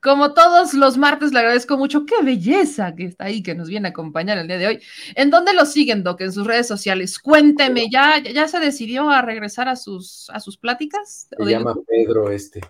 como 0.00 0.34
todos 0.34 0.74
los 0.74 0.98
martes, 0.98 1.32
le 1.32 1.40
agradezco 1.40 1.76
mucho. 1.76 2.04
Qué 2.06 2.22
belleza 2.22 2.94
que 2.94 3.04
está 3.04 3.24
ahí, 3.26 3.42
que 3.42 3.54
nos 3.54 3.68
viene 3.68 3.88
a 3.88 3.90
acompañar 3.90 4.38
el 4.38 4.48
día 4.48 4.58
de 4.58 4.66
hoy. 4.66 4.80
¿En 5.14 5.30
dónde 5.30 5.54
lo 5.54 5.66
siguen, 5.66 6.02
Doc? 6.02 6.20
En 6.20 6.32
sus 6.32 6.46
redes 6.46 6.66
sociales. 6.66 7.18
Cuénteme, 7.18 7.88
¿ya, 7.90 8.22
ya 8.22 8.48
se 8.48 8.58
decidió 8.60 9.10
a 9.10 9.22
regresar 9.22 9.68
a 9.68 9.76
sus, 9.76 10.28
a 10.30 10.40
sus 10.40 10.58
pláticas? 10.58 11.28
Se 11.36 11.44
llama 11.44 11.74
Pedro 11.86 12.30
este. 12.30 12.60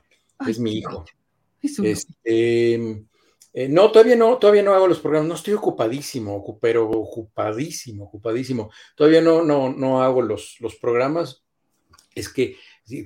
Es 0.46 0.58
mi 0.58 0.78
hijo. 0.78 1.04
Este, 1.62 2.74
eh, 3.54 3.68
no, 3.68 3.92
todavía 3.92 4.16
no, 4.16 4.38
todavía 4.38 4.62
no 4.62 4.74
hago 4.74 4.86
los 4.86 4.98
programas. 4.98 5.28
No 5.28 5.34
estoy 5.34 5.54
ocupadísimo, 5.54 6.58
pero 6.60 6.90
ocupadísimo, 6.90 8.04
ocupadísimo. 8.04 8.70
Todavía 8.96 9.20
no, 9.20 9.42
no, 9.42 9.72
no 9.72 10.02
hago 10.02 10.22
los, 10.22 10.56
los 10.60 10.76
programas 10.76 11.41
es 12.14 12.28
que, 12.28 12.56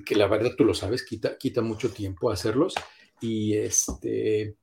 que 0.05 0.15
la 0.15 0.27
verdad 0.27 0.51
tú 0.57 0.65
lo 0.65 0.73
sabes, 0.73 1.03
quita, 1.03 1.37
quita 1.37 1.61
mucho 1.61 1.89
tiempo 1.91 2.31
hacerlos. 2.31 2.75
Y 3.21 3.55
este, 3.55 4.55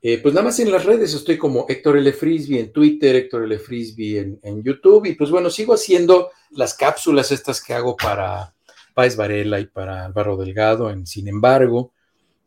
eh, 0.00 0.18
pues 0.18 0.34
nada 0.34 0.46
más 0.46 0.58
en 0.60 0.70
las 0.70 0.84
redes 0.84 1.14
estoy 1.14 1.36
como 1.36 1.66
Héctor 1.68 1.96
L. 1.96 2.12
Frisbee 2.12 2.60
en 2.60 2.72
Twitter, 2.72 3.16
Héctor 3.16 3.44
L. 3.44 3.58
Frisbee 3.58 4.38
en, 4.42 4.62
YouTube. 4.62 5.06
Y 5.06 5.14
pues 5.14 5.30
bueno, 5.30 5.50
sigo 5.50 5.74
haciendo 5.74 6.30
las 6.50 6.74
cápsulas 6.74 7.32
estas 7.32 7.62
que 7.62 7.74
hago 7.74 7.96
para 7.96 8.54
Páez 8.94 9.16
Varela 9.16 9.60
y 9.60 9.66
para 9.66 10.04
Álvaro 10.04 10.36
Delgado 10.36 10.90
en 10.90 11.06
Sin 11.06 11.28
embargo. 11.28 11.92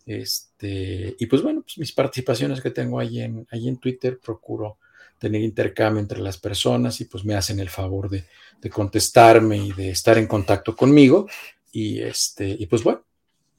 Este, 0.06 1.16
y 1.20 1.26
pues 1.28 1.42
bueno, 1.42 1.62
pues 1.62 1.78
mis 1.78 1.92
participaciones 1.92 2.62
que 2.62 2.72
tengo 2.72 3.00
ahí 3.00 3.22
en, 3.22 3.48
ahí 3.52 3.68
en 3.68 3.78
Twitter, 3.78 4.20
procuro 4.20 4.78
tener 5.22 5.44
intercambio 5.44 6.02
entre 6.02 6.20
las 6.20 6.40
personas 6.40 7.00
y 7.00 7.06
pues 7.06 7.24
me 7.24 7.36
hacen 7.36 7.60
el 7.60 7.70
favor 7.70 8.10
de, 8.10 8.26
de 8.60 8.70
contestarme 8.72 9.56
y 9.56 9.72
de 9.72 9.92
estar 9.92 10.18
en 10.18 10.26
contacto 10.26 10.76
conmigo. 10.76 11.30
Y, 11.72 12.02
este, 12.02 12.50
y 12.50 12.66
pues 12.66 12.84
bueno, 12.84 13.06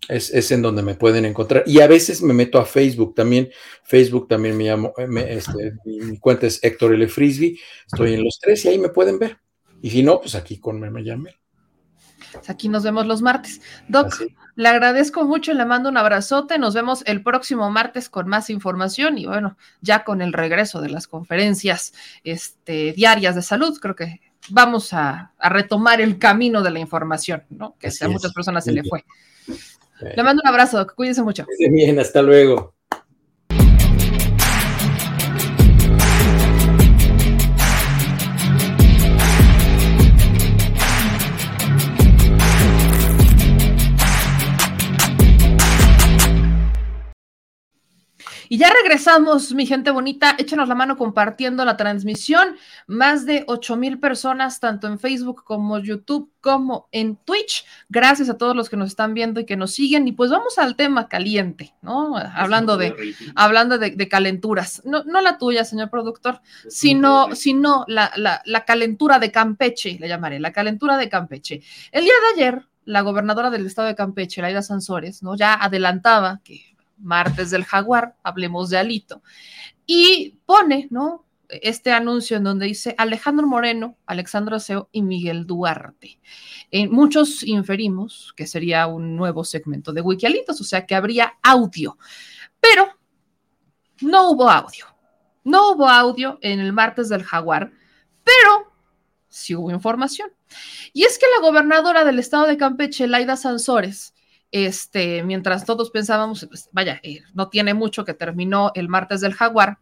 es, 0.09 0.35
es, 0.35 0.51
en 0.51 0.61
donde 0.61 0.83
me 0.83 0.97
pueden 0.97 1.25
encontrar. 1.25 1.63
Y 1.65 1.81
a 1.81 1.87
veces 1.87 2.21
me 2.21 2.35
meto 2.35 2.59
a 2.59 2.65
Facebook 2.65 3.15
también. 3.15 3.49
Facebook 3.85 4.27
también 4.27 4.57
me 4.57 4.65
llamo, 4.65 4.93
eh, 4.99 5.07
este, 5.29 5.75
mi, 5.85 6.19
cuenta 6.19 6.49
es 6.49 6.59
Héctor 6.65 6.95
L. 6.95 7.07
Frisbee. 7.07 7.57
Estoy 7.87 8.15
en 8.15 8.25
los 8.25 8.41
tres 8.41 8.65
y 8.65 8.69
ahí 8.69 8.79
me 8.79 8.89
pueden 8.89 9.21
ver. 9.21 9.39
Y 9.81 9.91
si 9.91 10.03
no, 10.03 10.21
pues 10.21 10.35
aquí 10.35 10.59
con 10.59 10.81
me 10.81 11.05
llame. 11.05 11.42
Aquí 12.49 12.69
nos 12.69 12.83
vemos 12.83 13.07
los 13.07 13.23
martes. 13.23 13.61
Doc, 13.89 14.15
le 14.55 14.69
agradezco 14.69 15.25
mucho, 15.25 15.53
le 15.55 15.65
mando 15.65 15.89
un 15.89 15.97
abrazote. 15.97 16.59
Nos 16.59 16.75
vemos 16.75 17.03
el 17.07 17.23
próximo 17.23 17.71
martes 17.71 18.09
con 18.09 18.29
más 18.29 18.51
información 18.51 19.19
y 19.19 19.27
bueno, 19.27 19.57
ya 19.81 20.05
con 20.05 20.23
el 20.23 20.33
regreso 20.33 20.81
de 20.81 20.91
las 20.91 21.07
conferencias 21.07 21.95
este, 22.25 22.93
diarias 22.93 23.35
de 23.35 23.43
salud. 23.43 23.79
Creo 23.81 23.97
que 23.97 24.21
vamos 24.51 24.93
a, 24.93 25.33
retomar 25.39 26.01
el 26.01 26.19
camino 26.19 26.63
de 26.63 26.71
la 26.71 26.79
información, 26.79 27.45
¿no? 27.51 27.77
Que 27.79 27.89
a 27.89 28.09
muchas 28.09 28.33
personas 28.33 28.65
se 28.65 28.73
le 28.73 28.83
fue. 28.85 29.05
Le 30.01 30.23
mando 30.23 30.43
un 30.43 30.49
abrazo, 30.49 30.87
cuídense 30.97 31.23
mucho. 31.23 31.47
Bien, 31.59 31.99
hasta 31.99 32.23
luego. 32.23 32.75
Y 48.53 48.59
ya 48.59 48.69
regresamos, 48.69 49.55
mi 49.55 49.65
gente 49.65 49.91
bonita. 49.91 50.37
Échenos 50.37 50.69
la 50.69 50.75
mano 50.75 50.99
compartiendo 50.99 51.65
la 51.65 51.79
transmisión. 51.79 52.57
Más 52.87 53.25
de 53.25 53.45
8 53.47 53.77
mil 53.79 53.99
personas, 53.99 54.61
tanto 54.61 54.89
en 54.89 54.99
Facebook 54.99 55.43
como 55.43 55.79
YouTube, 55.79 56.31
como 56.43 56.87
en 56.93 57.17
Twitch. 57.17 57.65
Gracias 57.89 58.29
a 58.29 58.37
todos 58.37 58.55
los 58.55 58.69
que 58.69 58.77
nos 58.77 58.89
están 58.89 59.15
viendo 59.15 59.41
y 59.41 59.47
que 59.47 59.57
nos 59.57 59.73
siguen. 59.73 60.07
Y 60.07 60.13
pues 60.13 60.31
vamos 60.31 60.59
al 60.59 60.77
tema 60.77 61.09
caliente, 61.09 61.75
¿no? 61.81 62.15
Hablando 62.15 62.77
de, 62.77 62.95
hablando 63.37 63.79
de, 63.79 64.09
calenturas. 64.11 64.83
No, 64.85 65.03
no, 65.05 65.23
la 65.23 65.39
tuya, 65.39 65.65
señor 65.65 65.89
productor, 65.89 66.43
sino, 66.69 67.35
sino 67.35 67.87
la, 67.89 68.13
la, 68.17 68.43
la 68.45 68.67
calentura 68.67 69.19
de 69.19 69.33
Campeche, 69.33 69.97
le 69.99 70.09
llamaré, 70.09 70.39
la 70.41 70.53
calentura 70.53 70.99
de 70.99 71.09
Campeche. 71.09 71.63
El 71.91 72.05
día 72.05 72.13
de 72.13 72.43
ayer, 72.43 72.69
la 72.85 73.01
gobernadora 73.01 73.49
del 73.49 73.65
estado 73.65 73.89
de 73.89 73.95
Campeche, 73.95 74.43
Laida 74.43 74.61
Sansores, 74.61 75.23
¿no? 75.23 75.37
Ya 75.37 75.55
adelantaba 75.55 76.43
que 76.45 76.72
martes 76.99 77.51
del 77.51 77.65
jaguar, 77.65 78.17
hablemos 78.23 78.71
de 78.71 78.79
Alito, 78.79 79.23
y 79.87 80.39
pone, 80.47 80.89
¿no? 80.91 81.27
Este 81.49 81.93
anuncio 81.93 82.39
en 82.39 82.45
donde 82.45 82.67
dice 82.67 82.95
Alejandro 82.97 83.47
Moreno, 83.47 83.99
Alexandro 84.07 84.57
Aseo 84.57 84.89
y 84.91 85.03
Miguel 85.03 85.47
Duarte. 85.47 86.19
Eh, 86.71 86.89
muchos 86.89 87.43
inferimos 87.43 88.33
que 88.37 88.47
sería 88.47 88.87
un 88.87 89.17
nuevo 89.17 89.45
segmento 89.45 89.93
de 89.93 90.01
Wikialitos, 90.01 90.61
o 90.61 90.65
sea 90.65 90.87
que 90.87 90.95
habría 90.95 91.35
audio, 91.43 91.99
pero 92.59 92.89
no 94.01 94.31
hubo 94.31 94.49
audio. 94.51 94.87
No 95.45 95.73
hubo 95.73 95.89
audio 95.89 96.39
en 96.41 96.61
el 96.61 96.73
martes 96.73 97.09
del 97.09 97.25
jaguar, 97.25 97.73
pero 98.25 98.73
sí 99.29 99.55
hubo 99.55 99.71
información. 99.71 100.31
Y 100.93 101.05
es 101.05 101.19
que 101.19 101.27
la 101.37 101.47
gobernadora 101.47 102.05
del 102.05 102.19
estado 102.19 102.47
de 102.47 102.57
Campeche, 102.57 103.07
Laida 103.07 103.37
Sansores, 103.37 104.15
este, 104.53 105.23
mientras 105.25 105.65
todos 105.65 105.91
pensábamos, 105.91 106.47
pues, 106.49 106.69
vaya, 106.73 107.01
eh, 107.03 107.23
no 107.35 107.49
tiene 107.49 107.75
mucho 107.75 108.05
que 108.05 108.15
terminó 108.15 108.71
el 108.75 108.89
martes 108.89 109.21
del 109.21 109.35
jaguar, 109.35 109.79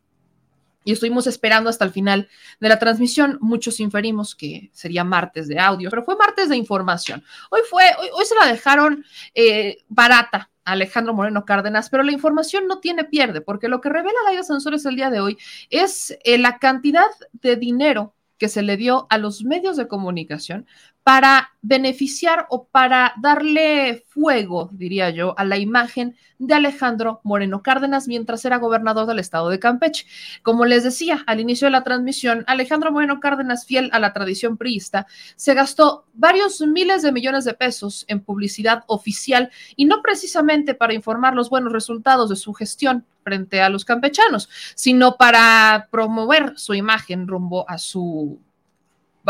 y 0.84 0.92
estuvimos 0.92 1.26
esperando 1.26 1.68
hasta 1.68 1.84
el 1.84 1.90
final 1.90 2.28
de 2.59 2.68
la 2.68 2.78
transmisión. 2.78 3.38
Muchos 3.40 3.80
inferimos 3.80 4.34
que 4.34 4.70
sería 4.72 5.05
martes 5.05 5.47
de 5.48 5.59
audio, 5.59 5.90
pero 5.90 6.05
fue 6.05 6.16
martes 6.16 6.48
de 6.48 6.56
información. 6.56 7.22
Hoy 7.51 7.60
fue, 7.68 7.84
hoy, 8.14 8.24
se 8.24 8.34
la 8.34 8.47
dejaron 8.47 9.05
eh, 9.34 9.78
barata 9.88 10.51
a 10.64 10.72
Alejandro 10.72 11.12
Moreno 11.12 11.44
Cárdenas, 11.44 11.90
pero 11.90 12.02
la 12.02 12.12
información 12.12 12.66
no 12.66 12.80
tiene 12.80 13.05
pierde, 13.05 13.40
porque 13.40 13.68
lo 13.68 13.80
que 13.80 13.90
revela 13.90 14.18
Laida 14.24 14.42
Sansores 14.42 14.86
el 14.86 14.97
día 14.97 15.10
de 15.10 15.20
hoy 15.20 15.38
es 15.68 16.16
eh, 16.24 16.38
la 16.38 16.59
cantidad 16.59 17.10
de 17.32 17.56
dinero 17.56 18.14
que 18.38 18.48
se 18.48 18.62
le 18.62 18.78
dio 18.78 19.06
a 19.10 19.18
los 19.18 19.44
medios 19.44 19.76
de 19.76 19.86
comunicación 19.86 20.66
para 21.02 21.51
beneficiar 21.62 22.47
o 22.51 22.66
para 22.66 23.14
darle 23.20 24.05
fuego, 24.09 24.70
diría 24.72 25.10
yo, 25.10 25.35
a 25.39 25.44
la 25.44 25.59
imagen 25.59 26.16
de 26.39 26.55
Alejandro 26.55 27.20
Moreno 27.22 27.62
Cárdenas 27.62 28.09
mientras 28.09 28.44
era 28.44 28.59
gobernador 28.59 29.06
del 29.06 29.18
estado 29.18 29.51
de 29.51 29.59
Campeche. 29.59 30.06
Como 30.43 30.64
les 30.64 30.85
decía 30.85 31.22
al 31.27 31.40
inicio 31.40 31.66
de 31.66 31.72
la 31.72 31.85
transmisión, 31.85 32.44
Alejandro 32.47 32.93
Moreno 32.93 33.20
Cárdenas, 33.20 33.66
fiel 33.66 33.90
a 33.93 33.98
la 33.98 34.12
tradición 34.12 34.56
priista, 34.56 35.06
se 35.36 35.55
gastó 35.55 36.06
varios 36.14 36.60
miles 36.60 37.02
de 37.02 37.12
millones 37.12 37.44
de 37.44 37.55
pesos 37.55 38.05
en 38.09 38.20
publicidad 38.20 38.85
oficial 38.86 39.51
y 39.77 39.85
no 39.85 40.02
precisamente 40.02 40.74
para 40.74 40.94
informar 40.94 41.35
los 41.35 41.51
buenos 41.51 41.72
resultados 41.72 42.31
de 42.31 42.36
su 42.36 42.52
gestión 42.55 43.05
frente 43.22 43.60
a 43.60 43.68
los 43.68 43.85
campechanos, 43.85 44.48
sino 44.74 45.16
para 45.16 45.89
promover 45.90 46.55
su 46.56 46.74
imagen 46.74 47.27
rumbo 47.27 47.68
a 47.68 47.78
su 47.78 48.40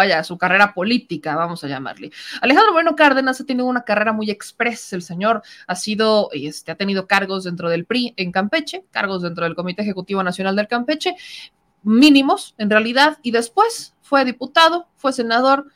vaya, 0.00 0.24
su 0.24 0.38
carrera 0.38 0.72
política, 0.72 1.36
vamos 1.36 1.62
a 1.62 1.68
llamarle. 1.68 2.10
Alejandro 2.40 2.72
Bueno 2.72 2.96
Cárdenas 2.96 3.38
ha 3.38 3.44
tenido 3.44 3.66
una 3.66 3.82
carrera 3.84 4.14
muy 4.14 4.30
express. 4.30 4.94
El 4.94 5.02
señor 5.02 5.42
ha 5.66 5.76
sido, 5.76 6.30
este, 6.32 6.72
ha 6.72 6.74
tenido 6.74 7.06
cargos 7.06 7.44
dentro 7.44 7.68
del 7.68 7.84
PRI 7.84 8.14
en 8.16 8.32
Campeche, 8.32 8.84
cargos 8.90 9.20
dentro 9.20 9.44
del 9.44 9.54
Comité 9.54 9.82
Ejecutivo 9.82 10.22
Nacional 10.22 10.56
del 10.56 10.68
Campeche, 10.68 11.16
mínimos 11.82 12.54
en 12.56 12.70
realidad, 12.70 13.18
y 13.22 13.30
después 13.30 13.94
fue 14.00 14.24
diputado, 14.24 14.88
fue 14.96 15.12
senador, 15.12 15.66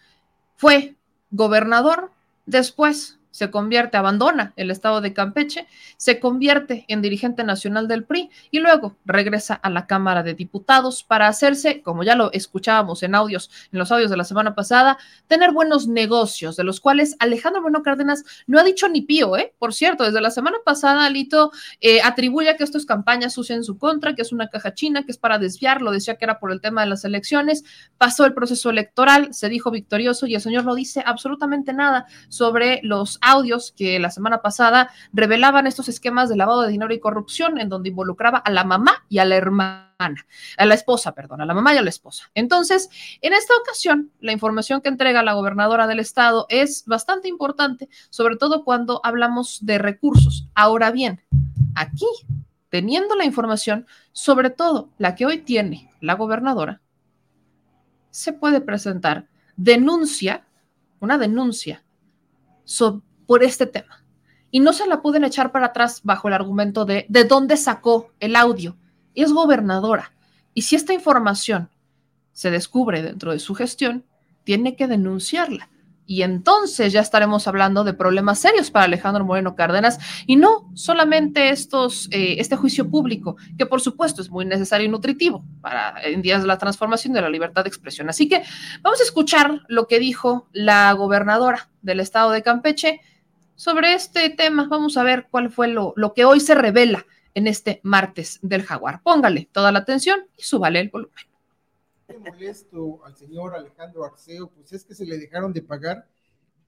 fue 0.56 0.96
gobernador, 1.30 2.10
después 2.46 3.18
se 3.34 3.50
convierte, 3.50 3.96
abandona 3.96 4.52
el 4.54 4.70
estado 4.70 5.00
de 5.00 5.12
Campeche, 5.12 5.66
se 5.96 6.20
convierte 6.20 6.84
en 6.86 7.02
dirigente 7.02 7.42
nacional 7.42 7.88
del 7.88 8.04
PRI 8.04 8.30
y 8.52 8.60
luego 8.60 8.96
regresa 9.04 9.54
a 9.54 9.70
la 9.70 9.88
Cámara 9.88 10.22
de 10.22 10.34
Diputados 10.34 11.02
para 11.02 11.26
hacerse, 11.26 11.82
como 11.82 12.04
ya 12.04 12.14
lo 12.14 12.30
escuchábamos 12.30 13.02
en 13.02 13.16
audios, 13.16 13.50
en 13.72 13.80
los 13.80 13.90
audios 13.90 14.12
de 14.12 14.16
la 14.16 14.22
semana 14.22 14.54
pasada, 14.54 14.98
tener 15.26 15.50
buenos 15.50 15.88
negocios, 15.88 16.54
de 16.54 16.62
los 16.62 16.78
cuales 16.78 17.16
Alejandro 17.18 17.60
Bueno 17.60 17.82
Cárdenas 17.82 18.22
no 18.46 18.60
ha 18.60 18.62
dicho 18.62 18.86
ni 18.86 19.02
pío, 19.02 19.36
¿eh? 19.36 19.52
Por 19.58 19.74
cierto, 19.74 20.04
desde 20.04 20.20
la 20.20 20.30
semana 20.30 20.58
pasada 20.64 21.04
Alito 21.04 21.50
eh, 21.80 22.02
atribuye 22.02 22.56
que 22.56 22.62
esto 22.62 22.78
es 22.78 22.86
campaña 22.86 23.30
sucia 23.30 23.56
en 23.56 23.64
su 23.64 23.78
contra, 23.78 24.14
que 24.14 24.22
es 24.22 24.30
una 24.30 24.46
caja 24.46 24.74
china, 24.74 25.02
que 25.04 25.10
es 25.10 25.18
para 25.18 25.40
desviarlo, 25.40 25.90
decía 25.90 26.14
que 26.14 26.24
era 26.24 26.38
por 26.38 26.52
el 26.52 26.60
tema 26.60 26.82
de 26.82 26.86
las 26.86 27.04
elecciones, 27.04 27.64
pasó 27.98 28.26
el 28.26 28.32
proceso 28.32 28.70
electoral, 28.70 29.34
se 29.34 29.48
dijo 29.48 29.72
victorioso 29.72 30.28
y 30.28 30.36
el 30.36 30.40
señor 30.40 30.64
no 30.64 30.76
dice 30.76 31.02
absolutamente 31.04 31.72
nada 31.72 32.06
sobre 32.28 32.78
los 32.84 33.18
audios 33.24 33.72
que 33.76 33.98
la 33.98 34.10
semana 34.10 34.42
pasada 34.42 34.90
revelaban 35.12 35.66
estos 35.66 35.88
esquemas 35.88 36.28
de 36.28 36.36
lavado 36.36 36.62
de 36.62 36.70
dinero 36.70 36.92
y 36.92 37.00
corrupción 37.00 37.58
en 37.58 37.68
donde 37.68 37.88
involucraba 37.88 38.38
a 38.38 38.50
la 38.50 38.64
mamá 38.64 39.04
y 39.08 39.18
a 39.18 39.24
la 39.24 39.36
hermana, 39.36 40.26
a 40.56 40.66
la 40.66 40.74
esposa, 40.74 41.12
perdón, 41.12 41.40
a 41.40 41.46
la 41.46 41.54
mamá 41.54 41.74
y 41.74 41.78
a 41.78 41.82
la 41.82 41.88
esposa. 41.88 42.30
Entonces, 42.34 42.90
en 43.22 43.32
esta 43.32 43.54
ocasión, 43.56 44.10
la 44.20 44.32
información 44.32 44.80
que 44.80 44.88
entrega 44.88 45.22
la 45.22 45.32
gobernadora 45.32 45.86
del 45.86 46.00
estado 46.00 46.46
es 46.48 46.84
bastante 46.86 47.28
importante, 47.28 47.88
sobre 48.10 48.36
todo 48.36 48.64
cuando 48.64 49.00
hablamos 49.02 49.64
de 49.64 49.78
recursos. 49.78 50.48
Ahora 50.54 50.90
bien, 50.90 51.22
aquí, 51.74 52.06
teniendo 52.68 53.14
la 53.14 53.24
información, 53.24 53.86
sobre 54.12 54.50
todo 54.50 54.90
la 54.98 55.14
que 55.14 55.26
hoy 55.26 55.38
tiene 55.38 55.90
la 56.00 56.14
gobernadora, 56.14 56.80
se 58.10 58.32
puede 58.32 58.60
presentar 58.60 59.28
denuncia, 59.56 60.46
una 61.00 61.18
denuncia 61.18 61.84
sobre 62.64 63.02
por 63.26 63.42
este 63.42 63.66
tema. 63.66 64.04
Y 64.50 64.60
no 64.60 64.72
se 64.72 64.86
la 64.86 65.02
pueden 65.02 65.24
echar 65.24 65.52
para 65.52 65.66
atrás 65.66 66.00
bajo 66.04 66.28
el 66.28 66.34
argumento 66.34 66.84
de 66.84 67.06
de 67.08 67.24
dónde 67.24 67.56
sacó 67.56 68.12
el 68.20 68.36
audio. 68.36 68.76
Es 69.14 69.32
gobernadora. 69.32 70.12
Y 70.54 70.62
si 70.62 70.76
esta 70.76 70.92
información 70.92 71.68
se 72.32 72.50
descubre 72.50 73.02
dentro 73.02 73.32
de 73.32 73.38
su 73.38 73.54
gestión, 73.54 74.04
tiene 74.44 74.76
que 74.76 74.86
denunciarla. 74.86 75.68
Y 76.06 76.22
entonces 76.22 76.92
ya 76.92 77.00
estaremos 77.00 77.48
hablando 77.48 77.82
de 77.82 77.94
problemas 77.94 78.38
serios 78.38 78.70
para 78.70 78.84
Alejandro 78.84 79.24
Moreno 79.24 79.56
Cárdenas 79.56 79.98
y 80.26 80.36
no 80.36 80.70
solamente 80.74 81.48
estos, 81.48 82.08
eh, 82.10 82.36
este 82.38 82.56
juicio 82.56 82.90
público, 82.90 83.36
que 83.56 83.64
por 83.64 83.80
supuesto 83.80 84.20
es 84.20 84.28
muy 84.28 84.44
necesario 84.44 84.86
y 84.86 84.90
nutritivo 84.90 85.42
para 85.62 85.94
en 86.02 86.20
días 86.20 86.42
de 86.42 86.48
la 86.48 86.58
transformación 86.58 87.14
de 87.14 87.22
la 87.22 87.30
libertad 87.30 87.64
de 87.64 87.68
expresión. 87.68 88.10
Así 88.10 88.28
que 88.28 88.42
vamos 88.82 89.00
a 89.00 89.04
escuchar 89.04 89.62
lo 89.68 89.86
que 89.88 89.98
dijo 89.98 90.46
la 90.52 90.92
gobernadora 90.92 91.70
del 91.80 92.00
estado 92.00 92.32
de 92.32 92.42
Campeche 92.42 93.00
sobre 93.56 93.94
este 93.94 94.30
tema. 94.30 94.68
Vamos 94.68 94.96
a 94.96 95.02
ver 95.02 95.28
cuál 95.30 95.50
fue 95.50 95.68
lo, 95.68 95.92
lo 95.96 96.14
que 96.14 96.24
hoy 96.24 96.40
se 96.40 96.54
revela 96.54 97.06
en 97.34 97.46
este 97.46 97.80
martes 97.82 98.38
del 98.42 98.62
jaguar. 98.62 99.02
Póngale 99.02 99.48
toda 99.52 99.72
la 99.72 99.80
atención 99.80 100.20
y 100.36 100.42
súbale 100.42 100.80
el 100.80 100.88
volumen. 100.88 101.14
molesto 102.20 103.04
al 103.04 103.16
señor 103.16 103.54
Alejandro 103.54 104.04
Arceo, 104.04 104.48
pues 104.48 104.72
es 104.72 104.84
que 104.84 104.94
se 104.94 105.04
le 105.04 105.18
dejaron 105.18 105.52
de 105.52 105.62
pagar 105.62 106.06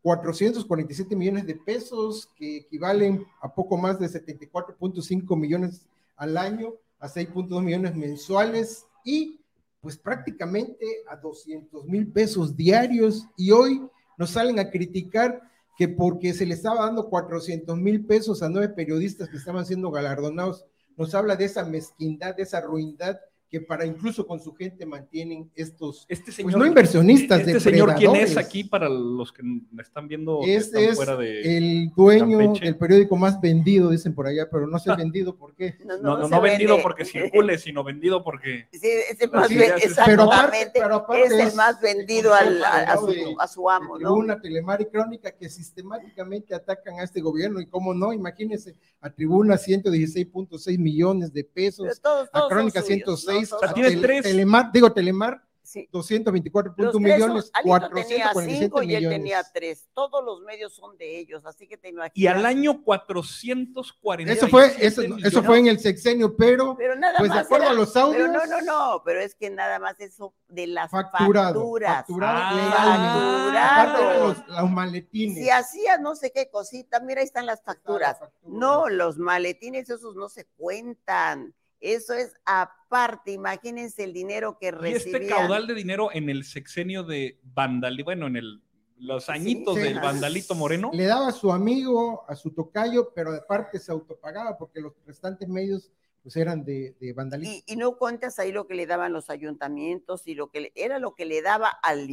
447 0.02 1.16
millones 1.16 1.46
de 1.46 1.56
pesos, 1.56 2.30
que 2.36 2.58
equivalen 2.58 3.26
a 3.40 3.52
poco 3.52 3.76
más 3.76 3.98
de 3.98 4.06
74.5 4.06 5.36
millones 5.36 5.88
al 6.16 6.36
año, 6.36 6.74
a 6.98 7.08
6.2 7.08 7.62
millones 7.62 7.94
mensuales 7.94 8.86
y 9.04 9.40
pues 9.80 9.96
prácticamente 9.96 10.86
a 11.08 11.16
200 11.16 11.84
mil 11.86 12.10
pesos 12.10 12.56
diarios. 12.56 13.26
Y 13.36 13.50
hoy 13.50 13.82
nos 14.16 14.30
salen 14.30 14.58
a 14.58 14.70
criticar 14.70 15.42
que 15.76 15.88
porque 15.88 16.32
se 16.32 16.46
le 16.46 16.54
estaba 16.54 16.86
dando 16.86 17.08
400 17.08 17.76
mil 17.76 18.06
pesos 18.06 18.42
a 18.42 18.48
nueve 18.48 18.70
periodistas 18.70 19.28
que 19.28 19.36
estaban 19.36 19.66
siendo 19.66 19.90
galardonados, 19.90 20.64
nos 20.96 21.14
habla 21.14 21.36
de 21.36 21.44
esa 21.44 21.64
mezquindad, 21.64 22.34
de 22.34 22.44
esa 22.44 22.60
ruindad 22.60 23.18
que 23.48 23.60
para 23.60 23.86
incluso 23.86 24.26
con 24.26 24.40
su 24.40 24.52
gente 24.54 24.84
mantienen 24.84 25.50
estos 25.54 26.04
Este 26.08 26.24
pues, 26.26 26.36
señor, 26.36 26.58
no 26.58 26.66
inversionistas, 26.66 27.40
este 27.40 27.60
señor, 27.60 27.94
¿quién 27.94 28.16
es 28.16 28.36
aquí 28.36 28.64
para 28.64 28.88
los 28.88 29.32
que 29.32 29.42
me 29.44 29.82
están 29.82 30.08
viendo? 30.08 30.40
que 30.44 30.56
Este 30.56 30.78
están 30.80 30.90
es 30.90 30.96
fuera 30.96 31.16
de... 31.16 31.56
el 31.56 31.90
dueño 31.94 32.38
Campeche. 32.38 32.64
del 32.64 32.76
periódico 32.76 33.16
más 33.16 33.40
vendido, 33.40 33.90
dicen 33.90 34.14
por 34.14 34.26
allá, 34.26 34.48
pero 34.50 34.66
no 34.66 34.78
sé 34.80 34.92
vendido 34.96 35.36
por 35.36 35.54
qué. 35.54 35.76
No, 35.84 35.96
no, 35.98 36.28
no 36.28 36.40
vendido 36.40 36.70
vende. 36.74 36.82
porque 36.82 37.04
circule, 37.04 37.56
sino 37.58 37.84
vendido 37.84 38.24
porque... 38.24 38.66
Sí, 38.72 38.80
es 39.10 39.20
el 39.20 39.30
más 39.30 39.46
Sí, 39.48 39.54
es- 39.58 39.62
pero 40.04 40.24
aparte- 40.24 40.24
exactamente, 40.24 40.80
pero 40.80 40.94
aparte 40.96 41.24
es 41.26 41.32
el 41.32 41.54
más 41.54 41.80
vendido 41.80 42.34
al- 42.34 42.64
a, 42.64 42.78
a 42.92 42.96
su, 42.96 43.06
de- 43.06 43.34
a 43.38 43.46
su 43.46 43.70
amo, 43.70 43.96
¿no? 43.98 44.08
Tribuna, 44.10 44.40
Telemar 44.40 44.80
y 44.80 44.86
Crónica 44.86 45.30
que 45.30 45.48
sistemáticamente 45.48 46.52
atacan 46.52 46.98
a 46.98 47.04
este 47.04 47.20
gobierno 47.20 47.60
y 47.60 47.66
cómo 47.66 47.94
no, 47.94 48.12
imagínense, 48.12 48.74
a 49.00 49.08
Tribuna 49.10 49.54
116.6 49.54 50.78
millones 50.78 51.32
de 51.32 51.44
pesos, 51.44 52.00
todos, 52.00 52.28
a 52.32 52.48
Crónica 52.48 52.82
suyos, 52.82 53.22
106, 53.22 53.35
¿no? 53.42 53.56
a 53.56 53.60
Todos 53.60 53.74
tiene 53.74 53.92
son- 53.92 54.02
tres. 54.02 54.22
Telemar, 54.22 54.72
digo 54.72 54.92
Telemar 54.92 55.42
Sí. 55.62 55.88
224 55.90 56.74
Los 56.76 56.92
tres 56.92 57.02
millones, 57.02 57.50
son- 57.52 57.72
Alito 57.72 57.88
tenía 57.92 58.30
447 58.32 58.58
cinco 58.64 58.82
y 58.84 58.94
él 58.94 59.00
millones. 59.00 59.18
tenía 59.18 59.42
tres. 59.52 59.88
Todos 59.94 60.24
los 60.24 60.40
medios 60.42 60.72
son 60.72 60.96
de 60.96 61.18
ellos, 61.18 61.44
así 61.44 61.66
que 61.66 61.76
te 61.76 61.88
imaginas. 61.88 62.12
Y 62.14 62.28
al 62.28 62.46
año 62.46 62.84
440. 62.84 64.32
Eso 64.32 64.46
fue, 64.46 64.72
eso, 64.78 65.02
eso 65.24 65.42
fue 65.42 65.58
en 65.58 65.66
el 65.66 65.80
sexenio, 65.80 66.36
pero 66.36 66.76
Pero 66.78 66.94
nada 66.94 67.18
pues 67.18 67.30
de 67.30 67.36
más 67.36 67.46
acuerdo 67.46 67.64
era- 67.64 67.72
a 67.72 67.74
los 67.74 67.96
audios, 67.96 68.28
Pero 68.28 68.32
no, 68.32 68.46
no, 68.46 68.62
no, 68.62 69.02
pero 69.04 69.18
es 69.20 69.34
que 69.34 69.50
nada 69.50 69.80
más 69.80 69.98
eso 69.98 70.32
de 70.46 70.68
las 70.68 70.88
facturado, 70.88 71.54
facturas. 71.54 71.96
facturado 71.96 72.58
Ah, 72.72 73.86
facturado. 73.92 74.28
los, 74.28 74.48
los 74.48 74.70
maletines. 74.70 75.36
Si 75.36 75.50
hacía 75.50 75.98
no 75.98 76.14
sé 76.14 76.30
qué 76.30 76.48
cosita, 76.48 77.00
mira, 77.00 77.20
ahí 77.22 77.26
están 77.26 77.44
las 77.44 77.60
facturas. 77.62 78.18
No, 78.44 78.88
los 78.88 79.18
maletines 79.18 79.90
esos 79.90 80.14
no 80.14 80.28
se 80.28 80.44
cuentan. 80.56 81.54
Eso 81.80 82.14
es 82.14 82.34
aparte. 82.44 83.32
Imagínense 83.32 84.04
el 84.04 84.12
dinero 84.12 84.58
que 84.58 84.68
Y 84.68 84.70
recibían. 84.70 85.22
este 85.22 85.34
caudal 85.34 85.66
de 85.66 85.74
dinero 85.74 86.08
en 86.12 86.28
el 86.30 86.44
sexenio 86.44 87.02
de 87.04 87.38
Vandal, 87.42 88.00
bueno, 88.04 88.26
en 88.26 88.36
el, 88.36 88.62
los 88.98 89.28
añitos 89.28 89.74
sí. 89.76 89.82
del 89.82 90.00
Vandalito 90.00 90.54
Moreno. 90.54 90.90
Le 90.92 91.04
daba 91.04 91.28
a 91.28 91.32
su 91.32 91.52
amigo, 91.52 92.24
a 92.28 92.34
su 92.34 92.50
tocayo, 92.52 93.12
pero 93.14 93.32
aparte 93.32 93.78
se 93.78 93.92
autopagaba 93.92 94.56
porque 94.56 94.80
los 94.80 94.92
restantes 95.04 95.48
medios 95.48 95.90
pues 96.22 96.34
eran 96.36 96.64
de, 96.64 96.96
de 96.98 97.12
vandalismo. 97.12 97.54
Y, 97.54 97.72
y 97.72 97.76
no 97.76 97.96
cuentas 97.98 98.38
ahí 98.40 98.50
lo 98.50 98.66
que 98.66 98.74
le 98.74 98.86
daban 98.86 99.12
los 99.12 99.30
ayuntamientos 99.30 100.26
y 100.26 100.34
lo 100.34 100.50
que 100.50 100.60
le- 100.60 100.72
era 100.74 100.98
lo 100.98 101.14
que 101.14 101.24
le 101.24 101.40
daba 101.40 101.68
al 101.68 102.08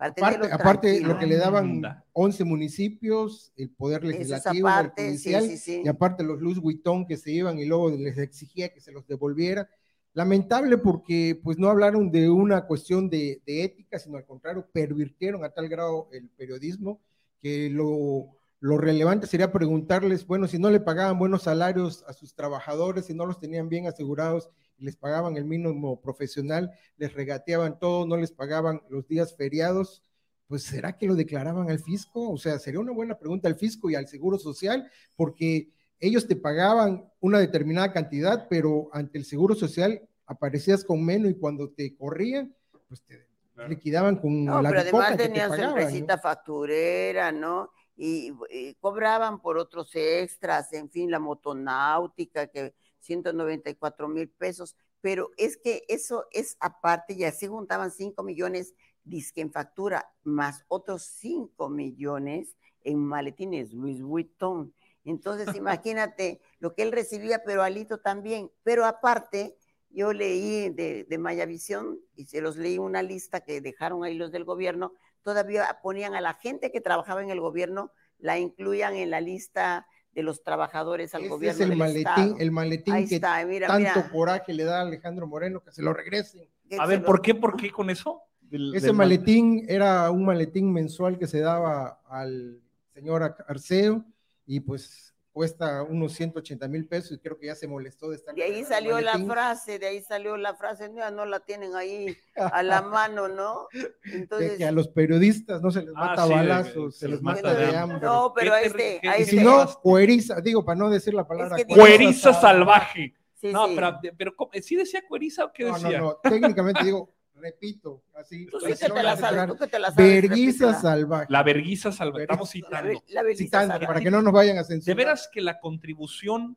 Aparte, 0.00 1.00
lo 1.00 1.18
que 1.18 1.26
le 1.26 1.36
daban 1.36 1.64
Anda. 1.64 2.04
11 2.12 2.44
municipios, 2.44 3.52
el 3.56 3.68
poder 3.70 4.02
legislativo, 4.02 4.68
el 4.68 4.74
aparte, 4.74 5.02
sí, 5.02 5.08
judicial, 5.08 5.46
sí, 5.46 5.56
sí. 5.58 5.82
y 5.84 5.88
aparte 5.88 6.24
los 6.24 6.40
Luz 6.40 6.58
Vuitton 6.58 7.06
que 7.06 7.18
se 7.18 7.30
iban 7.30 7.58
y 7.58 7.66
luego 7.66 7.90
les 7.90 8.16
exigía 8.16 8.72
que 8.72 8.80
se 8.80 8.92
los 8.92 9.06
devolviera. 9.06 9.68
Lamentable 10.14 10.78
porque 10.78 11.38
pues 11.42 11.58
no 11.58 11.68
hablaron 11.68 12.10
de 12.10 12.30
una 12.30 12.66
cuestión 12.66 13.10
de, 13.10 13.42
de 13.46 13.64
ética, 13.64 13.98
sino 13.98 14.16
al 14.16 14.24
contrario, 14.24 14.66
pervirtieron 14.72 15.44
a 15.44 15.50
tal 15.50 15.68
grado 15.68 16.08
el 16.12 16.30
periodismo 16.30 17.00
que 17.40 17.68
lo, 17.70 18.38
lo 18.58 18.78
relevante 18.78 19.26
sería 19.26 19.52
preguntarles, 19.52 20.26
bueno, 20.26 20.46
si 20.46 20.58
no 20.58 20.70
le 20.70 20.80
pagaban 20.80 21.18
buenos 21.18 21.42
salarios 21.42 22.04
a 22.06 22.12
sus 22.12 22.34
trabajadores, 22.34 23.06
si 23.06 23.14
no 23.14 23.26
los 23.26 23.38
tenían 23.38 23.68
bien 23.68 23.86
asegurados 23.86 24.50
les 24.80 24.96
pagaban 24.96 25.36
el 25.36 25.44
mínimo 25.44 26.00
profesional, 26.00 26.70
les 26.96 27.12
regateaban 27.12 27.78
todo, 27.78 28.06
no 28.06 28.16
les 28.16 28.32
pagaban 28.32 28.82
los 28.88 29.06
días 29.06 29.36
feriados, 29.36 30.02
pues 30.48 30.64
¿será 30.64 30.98
que 30.98 31.06
lo 31.06 31.14
declaraban 31.14 31.70
al 31.70 31.78
fisco? 31.78 32.30
O 32.30 32.36
sea, 32.36 32.58
sería 32.58 32.80
una 32.80 32.92
buena 32.92 33.16
pregunta 33.16 33.48
al 33.48 33.54
fisco 33.54 33.88
y 33.88 33.94
al 33.94 34.08
Seguro 34.08 34.38
Social, 34.38 34.90
porque 35.16 35.70
ellos 36.00 36.26
te 36.26 36.34
pagaban 36.34 37.08
una 37.20 37.38
determinada 37.38 37.92
cantidad, 37.92 38.48
pero 38.48 38.88
ante 38.92 39.18
el 39.18 39.24
Seguro 39.24 39.54
Social 39.54 40.02
aparecías 40.26 40.82
con 40.84 41.04
menos 41.04 41.30
y 41.30 41.34
cuando 41.34 41.70
te 41.70 41.94
corrían, 41.94 42.54
pues 42.88 43.02
te 43.02 43.28
liquidaban 43.68 44.16
con 44.16 44.44
No, 44.44 44.62
la 44.62 44.70
pero 44.70 44.80
además 44.80 45.16
te 45.16 45.24
tenían 45.24 45.50
su 45.50 45.56
pagaban, 45.56 46.06
¿no? 46.06 46.18
facturera, 46.18 47.30
¿no? 47.30 47.70
Y, 47.96 48.32
y 48.50 48.74
cobraban 48.80 49.40
por 49.40 49.58
otros 49.58 49.90
extras, 49.94 50.72
en 50.72 50.90
fin, 50.90 51.10
la 51.10 51.18
motonáutica, 51.18 52.46
que 52.46 52.74
194 53.00 54.08
mil 54.08 54.28
pesos, 54.28 54.76
pero 55.00 55.30
es 55.36 55.56
que 55.56 55.84
eso 55.88 56.26
es 56.30 56.56
aparte, 56.60 57.14
y 57.14 57.24
así 57.24 57.46
juntaban 57.46 57.90
5 57.90 58.22
millones 58.22 58.74
disque 59.04 59.40
en 59.40 59.50
factura, 59.50 60.12
más 60.22 60.64
otros 60.68 61.02
5 61.02 61.68
millones 61.68 62.56
en 62.82 62.98
maletines 62.98 63.72
Louis 63.72 64.02
Vuitton. 64.02 64.74
Entonces, 65.04 65.48
imagínate 65.56 66.40
lo 66.58 66.74
que 66.74 66.82
él 66.82 66.92
recibía, 66.92 67.42
pero 67.44 67.62
Alito 67.62 67.98
también. 67.98 68.50
Pero 68.62 68.84
aparte, 68.84 69.56
yo 69.90 70.12
leí 70.12 70.70
de, 70.70 71.04
de 71.04 71.18
Mayavisión 71.18 71.98
y 72.14 72.26
se 72.26 72.40
los 72.40 72.56
leí 72.56 72.78
una 72.78 73.02
lista 73.02 73.40
que 73.40 73.60
dejaron 73.60 74.04
ahí 74.04 74.14
los 74.14 74.30
del 74.30 74.44
gobierno, 74.44 74.92
todavía 75.22 75.80
ponían 75.82 76.14
a 76.14 76.20
la 76.20 76.34
gente 76.34 76.70
que 76.70 76.80
trabajaba 76.80 77.22
en 77.22 77.30
el 77.30 77.40
gobierno, 77.40 77.92
la 78.18 78.38
incluían 78.38 78.94
en 78.96 79.10
la 79.10 79.20
lista 79.20 79.86
de 80.12 80.22
los 80.22 80.42
trabajadores 80.42 81.14
al 81.14 81.22
Ese 81.22 81.30
gobierno. 81.30 81.54
es 81.54 81.60
el 81.60 81.68
del 81.70 81.78
maletín, 81.78 82.06
Estado. 82.08 82.36
el 82.38 82.50
maletín 82.50 82.94
Ahí 82.94 83.06
que 83.08 83.14
está, 83.16 83.44
mira, 83.46 83.66
tanto 83.68 83.88
mira. 84.00 84.10
coraje 84.10 84.52
le 84.52 84.64
da 84.64 84.78
a 84.78 84.82
Alejandro 84.82 85.26
Moreno 85.26 85.60
que 85.62 85.70
se 85.72 85.82
lo 85.82 85.92
regresen. 85.92 86.48
A 86.78 86.86
ver, 86.86 87.04
¿por 87.04 87.22
qué, 87.22 87.34
por 87.34 87.56
qué 87.56 87.70
con 87.70 87.90
eso? 87.90 88.22
Del- 88.40 88.74
Ese 88.74 88.86
del 88.86 88.96
mal- 88.96 89.06
maletín 89.08 89.64
era 89.68 90.10
un 90.10 90.24
maletín 90.24 90.72
mensual 90.72 91.18
que 91.18 91.26
se 91.28 91.38
daba 91.40 92.00
al 92.08 92.60
señor 92.92 93.22
Ar- 93.22 93.44
Arceo 93.46 94.04
y 94.46 94.58
pues 94.60 95.14
cuesta 95.40 95.82
unos 95.84 96.12
180 96.12 96.68
mil 96.68 96.86
pesos 96.86 97.12
y 97.12 97.18
creo 97.18 97.38
que 97.38 97.46
ya 97.46 97.54
se 97.54 97.66
molestó 97.66 98.10
de 98.10 98.16
estar. 98.16 98.34
De 98.34 98.42
ahí 98.42 98.62
salió 98.62 99.00
la 99.00 99.18
frase, 99.18 99.78
de 99.78 99.86
ahí 99.86 100.02
salió 100.02 100.36
la 100.36 100.54
frase, 100.54 100.90
no, 100.90 101.10
no 101.10 101.24
la 101.24 101.40
tienen 101.40 101.74
ahí 101.76 102.14
a 102.36 102.62
la 102.62 102.82
mano, 102.82 103.26
¿no? 103.26 103.66
de 103.72 103.90
Entonces, 104.12 104.58
que 104.58 104.66
a 104.66 104.70
los 104.70 104.88
periodistas 104.88 105.62
no 105.62 105.70
se 105.70 105.80
les 105.80 105.94
Ah, 105.96 106.08
mata 106.08 106.22
a 106.24 106.26
sí, 106.26 106.28
de- 106.30 106.36
balazos, 106.36 106.94
se 106.94 107.00
se 107.06 107.08
les 107.08 107.22
mata 107.22 107.54
de 107.54 107.66
de 107.68 107.74
hambre. 107.78 108.00
no, 108.02 108.34
pero 108.36 108.52
a 108.52 108.60
¿Qué 108.60 108.66
este, 108.66 108.98
te- 109.00 109.08
a 109.08 109.14
qué- 109.16 109.22
Y 109.22 109.24
si 109.24 109.36
este- 109.38 109.48
no, 109.48 109.66
cueriza, 109.80 110.40
digo, 110.42 110.62
para 110.62 110.78
no 110.78 110.90
decir 110.90 111.14
la 111.14 111.26
palabra 111.26 111.56
que 111.56 111.64
Cueriza 111.64 112.34
salvaje. 112.34 113.14
sí, 113.40 113.50
no, 113.50 113.66
sí. 113.68 113.72
pero, 113.74 113.98
pero. 114.18 114.34
¿sí 114.62 114.76
decía 114.76 115.00
cueriza 115.08 115.46
o 115.46 115.52
qué 115.54 115.64
No, 115.64 115.70
no, 115.70 115.78
decía? 115.78 116.00
no, 116.00 116.16
técnicamente 116.16 116.84
digo, 116.84 117.14
repito, 117.40 118.02
así. 118.14 118.46
Tú 118.46 118.60
sí 118.60 118.66
que 118.68 118.74
te 118.88 119.02
la 119.02 119.16
sabes, 119.16 119.46
tú 119.46 119.56
que 119.56 119.66
te 119.66 119.78
la 119.78 119.90
sabes. 119.90 120.22
Verguiza 120.22 120.74
salvaje. 120.74 121.26
La 121.28 121.42
verguiza 121.42 121.90
salvaje. 121.92 122.22
Estamos 122.24 122.52
Vergüenza. 122.52 122.70
La, 122.82 122.88
citando. 122.90 123.04
la 123.08 123.22
vergüenza 123.22 123.44
Citando, 123.44 123.72
salvaje. 123.72 123.86
para 123.86 124.00
que 124.00 124.10
no 124.10 124.22
nos 124.22 124.32
vayan 124.32 124.56
a 124.58 124.60
De 124.60 124.66
censurar. 124.66 124.96
veras 124.96 125.28
que 125.32 125.40
la 125.40 125.58
contribución 125.60 126.56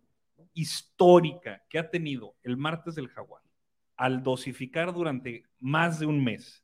histórica 0.53 1.63
que 1.69 1.79
ha 1.79 1.89
tenido 1.89 2.35
el 2.43 2.57
martes 2.57 2.95
del 2.95 3.07
jaguar 3.09 3.41
al 3.95 4.23
dosificar 4.23 4.93
durante 4.93 5.43
más 5.59 5.99
de 5.99 6.05
un 6.05 6.23
mes 6.23 6.63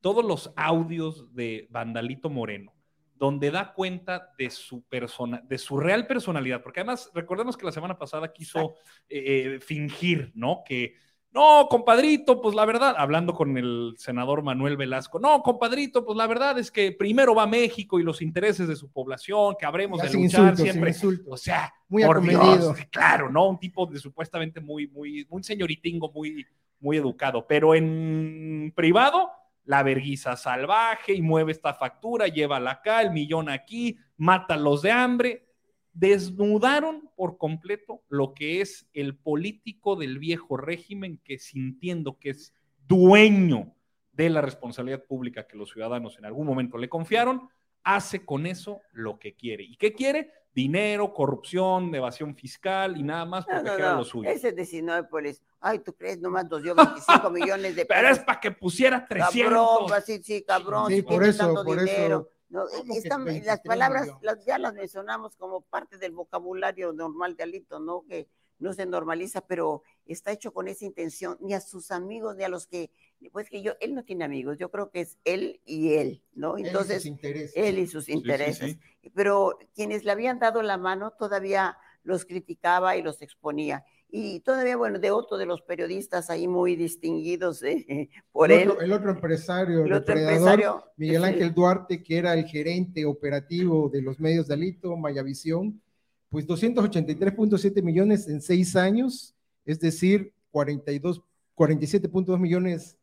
todos 0.00 0.24
los 0.24 0.52
audios 0.56 1.34
de 1.34 1.66
Vandalito 1.70 2.30
Moreno, 2.30 2.72
donde 3.16 3.50
da 3.50 3.74
cuenta 3.74 4.32
de 4.38 4.48
su 4.50 4.82
persona, 4.84 5.42
de 5.46 5.58
su 5.58 5.78
real 5.78 6.06
personalidad, 6.06 6.62
porque 6.62 6.80
además 6.80 7.10
recordemos 7.12 7.56
que 7.56 7.66
la 7.66 7.72
semana 7.72 7.98
pasada 7.98 8.32
quiso 8.32 8.76
eh, 9.08 9.56
eh, 9.56 9.60
fingir, 9.60 10.32
¿no? 10.34 10.62
Que 10.64 10.94
no, 11.32 11.68
compadrito, 11.68 12.40
pues 12.40 12.56
la 12.56 12.64
verdad, 12.64 12.96
hablando 12.98 13.34
con 13.34 13.56
el 13.56 13.94
senador 13.96 14.42
Manuel 14.42 14.76
Velasco, 14.76 15.20
no, 15.20 15.42
compadrito, 15.42 16.04
pues 16.04 16.16
la 16.16 16.26
verdad 16.26 16.58
es 16.58 16.72
que 16.72 16.90
primero 16.90 17.36
va 17.36 17.46
México 17.46 18.00
y 18.00 18.02
los 18.02 18.20
intereses 18.20 18.66
de 18.66 18.74
su 18.74 18.90
población, 18.90 19.54
que 19.58 19.64
habremos 19.64 20.02
Ya 20.02 20.08
de 20.08 20.14
luchar 20.14 20.58
insultos, 20.58 20.60
siempre. 20.60 21.22
O 21.28 21.36
sea, 21.36 21.72
Muy 21.88 22.04
por. 22.04 22.20
Dios, 22.20 22.76
claro, 22.90 23.30
¿no? 23.30 23.48
Un 23.48 23.58
tipo 23.60 23.86
de 23.86 24.00
supuestamente 24.00 24.60
muy, 24.60 24.88
muy, 24.88 25.24
un 25.30 25.44
señoritingo 25.44 26.10
muy, 26.10 26.44
muy 26.80 26.96
educado, 26.96 27.46
pero 27.46 27.76
en 27.76 28.72
privado, 28.74 29.30
la 29.64 29.84
verguiza 29.84 30.36
salvaje 30.36 31.14
y 31.14 31.22
mueve 31.22 31.52
esta 31.52 31.74
factura, 31.74 32.26
llévala 32.26 32.72
acá, 32.72 33.02
el 33.02 33.12
millón 33.12 33.48
aquí, 33.48 33.96
mátalos 34.16 34.82
de 34.82 34.90
hambre. 34.90 35.46
Desnudaron 35.92 37.10
por 37.16 37.36
completo 37.38 38.02
lo 38.08 38.34
que 38.34 38.60
es 38.60 38.88
el 38.92 39.16
político 39.16 39.96
del 39.96 40.18
viejo 40.18 40.56
régimen 40.56 41.20
que 41.24 41.38
sintiendo 41.38 42.18
que 42.18 42.30
es 42.30 42.54
dueño 42.86 43.74
de 44.12 44.30
la 44.30 44.40
responsabilidad 44.40 45.04
pública 45.04 45.46
que 45.46 45.56
los 45.56 45.70
ciudadanos 45.70 46.18
en 46.18 46.24
algún 46.24 46.46
momento 46.46 46.78
le 46.78 46.88
confiaron, 46.88 47.48
hace 47.82 48.24
con 48.24 48.46
eso 48.46 48.80
lo 48.92 49.18
que 49.18 49.34
quiere. 49.34 49.64
¿Y 49.64 49.76
qué 49.76 49.92
quiere? 49.92 50.30
Dinero, 50.52 51.12
corrupción, 51.14 51.94
evasión 51.94 52.34
fiscal 52.34 52.96
y 52.96 53.02
nada 53.04 53.24
más 53.24 53.46
No, 53.46 53.54
porque 53.54 53.70
no, 53.70 53.76
queda 53.76 53.92
no, 53.92 53.98
lo 53.98 54.04
suyo. 54.04 54.28
Ese 54.28 54.52
de 54.52 54.64
Sinópolis. 54.64 55.40
Ay, 55.60 55.78
¿tú 55.78 55.94
crees? 55.94 56.20
Nomás 56.20 56.50
nos 56.50 56.62
dio 56.62 56.74
25 56.74 57.30
millones 57.30 57.76
de 57.76 57.86
Pero 57.86 58.08
es 58.08 58.12
pesos. 58.14 58.24
para 58.24 58.40
que 58.40 58.50
pusiera 58.50 59.06
300. 59.06 59.42
Cabrón, 59.52 59.86
pues, 59.88 60.04
sí, 60.04 60.22
sí, 60.22 60.42
cabrón, 60.42 60.86
Sí, 60.88 61.02
por 61.02 61.24
eso, 61.24 61.54
por 61.64 61.78
dinero. 61.78 62.16
eso. 62.20 62.30
No, 62.50 62.66
¿Cómo 62.66 62.92
que 62.92 62.98
están- 62.98 63.24
23 63.24 63.46
las 63.46 63.60
palabras 63.60 64.08
las- 64.22 64.44
ya 64.44 64.58
las 64.58 64.74
mencionamos 64.74 65.36
como 65.36 65.62
parte 65.62 65.96
del 65.98 66.12
vocabulario 66.12 66.92
normal 66.92 67.36
de 67.36 67.44
Alito, 67.44 67.78
¿no? 67.78 68.04
Que 68.06 68.28
no 68.58 68.74
se 68.74 68.84
normaliza, 68.84 69.40
pero 69.46 69.82
está 70.04 70.32
hecho 70.32 70.52
con 70.52 70.68
esa 70.68 70.84
intención, 70.84 71.38
ni 71.40 71.54
a 71.54 71.60
sus 71.62 71.90
amigos, 71.90 72.36
ni 72.36 72.44
a 72.44 72.48
los 72.50 72.66
que, 72.66 72.90
pues 73.32 73.48
que 73.48 73.62
yo, 73.62 73.72
él 73.80 73.94
no 73.94 74.04
tiene 74.04 74.24
amigos, 74.24 74.58
yo 74.58 74.70
creo 74.70 74.90
que 74.90 75.00
es 75.00 75.16
él 75.24 75.62
y 75.64 75.94
él, 75.94 76.22
¿no? 76.34 76.56
Él 76.58 76.64
y 76.64 76.68
Entonces, 76.68 76.96
sus 76.98 77.06
intereses. 77.06 77.52
él 77.56 77.78
y 77.78 77.86
sus 77.86 78.04
sí, 78.04 78.12
intereses. 78.12 78.72
sí. 79.02 79.10
Pero 79.14 79.56
quienes 79.74 80.04
le 80.04 80.10
habían 80.12 80.38
dado 80.40 80.60
la 80.62 80.76
mano 80.76 81.12
todavía 81.12 81.78
los 82.02 82.24
criticaba 82.26 82.96
y 82.96 83.02
los 83.02 83.22
exponía. 83.22 83.84
Y 84.12 84.40
todavía, 84.40 84.76
bueno, 84.76 84.98
de 84.98 85.10
otro 85.10 85.38
de 85.38 85.46
los 85.46 85.62
periodistas 85.62 86.30
ahí 86.30 86.48
muy 86.48 86.76
distinguidos 86.76 87.62
eh, 87.62 88.08
por 88.32 88.50
el, 88.50 88.62
él, 88.62 88.70
otro, 88.70 88.82
el 88.82 88.92
otro 88.92 89.10
empresario, 89.10 89.84
el 89.84 89.92
otro 89.92 90.16
empresario, 90.16 90.84
Miguel 90.96 91.22
sí. 91.22 91.28
Ángel 91.28 91.54
Duarte, 91.54 92.02
que 92.02 92.18
era 92.18 92.34
el 92.34 92.44
gerente 92.44 93.04
operativo 93.04 93.88
de 93.88 94.02
los 94.02 94.18
medios 94.18 94.48
de 94.48 94.54
Alito, 94.54 94.96
Mayavisión, 94.96 95.80
pues 96.28 96.46
283.7 96.46 97.82
millones 97.82 98.28
en 98.28 98.40
seis 98.40 98.76
años, 98.76 99.34
es 99.64 99.80
decir, 99.80 100.32
42, 100.50 101.22
47.2 101.56 102.38
millones 102.38 102.96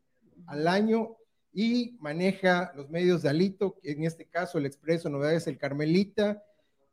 al 0.46 0.68
año 0.68 1.18
y 1.54 1.98
maneja 2.00 2.72
los 2.76 2.90
medios 2.90 3.22
de 3.22 3.30
Alito, 3.30 3.78
en 3.84 4.04
este 4.04 4.26
caso 4.26 4.58
el 4.58 4.66
Expreso, 4.66 5.10
Novedades, 5.10 5.48
el 5.48 5.58
Carmelita, 5.58 6.44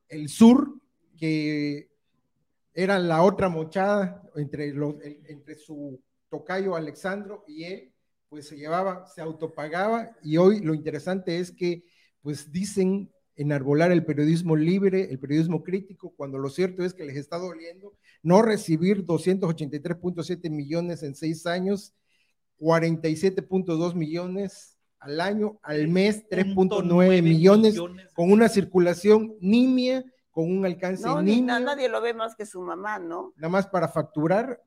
el 0.08 0.28
Sur, 0.28 0.74
que 1.16 1.93
era 2.74 2.98
la 2.98 3.22
otra 3.22 3.48
mochada 3.48 4.22
entre, 4.36 4.72
los, 4.72 5.00
el- 5.02 5.20
entre 5.28 5.54
su 5.56 6.00
tocayo 6.28 6.74
Alexandro 6.76 7.44
y 7.46 7.64
él, 7.64 7.92
pues 8.28 8.48
se 8.48 8.56
llevaba, 8.56 9.06
se 9.06 9.20
autopagaba 9.20 10.10
y 10.22 10.36
hoy 10.36 10.60
lo 10.60 10.74
interesante 10.74 11.38
es 11.38 11.52
que 11.52 11.84
pues 12.20 12.50
dicen 12.50 13.10
enarbolar 13.36 13.92
el 13.92 14.04
periodismo 14.04 14.56
libre, 14.56 15.10
el 15.10 15.18
periodismo 15.18 15.62
crítico, 15.62 16.12
cuando 16.16 16.38
lo 16.38 16.48
cierto 16.50 16.84
es 16.84 16.94
que 16.94 17.04
les 17.04 17.16
está 17.16 17.36
doliendo 17.38 17.94
no 18.22 18.42
recibir 18.42 19.04
283.7 19.04 20.50
millones 20.50 21.02
en 21.02 21.14
seis 21.14 21.46
años, 21.46 21.94
47.2 22.60 23.94
millones 23.94 24.78
al 24.98 25.20
año, 25.20 25.58
al 25.62 25.88
mes 25.88 26.24
3.9 26.30 27.22
millones, 27.22 27.74
con 28.14 28.32
una 28.32 28.48
circulación 28.48 29.34
nimia, 29.40 30.04
con 30.34 30.50
un 30.50 30.66
alcance 30.66 31.06
no, 31.06 31.22
ni 31.22 31.40
nadie 31.40 31.88
lo 31.88 32.00
ve 32.02 32.12
más 32.12 32.34
que 32.34 32.44
su 32.44 32.60
mamá, 32.60 32.98
¿no? 32.98 33.32
nada 33.36 33.48
más 33.48 33.68
para 33.68 33.86
facturar 33.88 34.60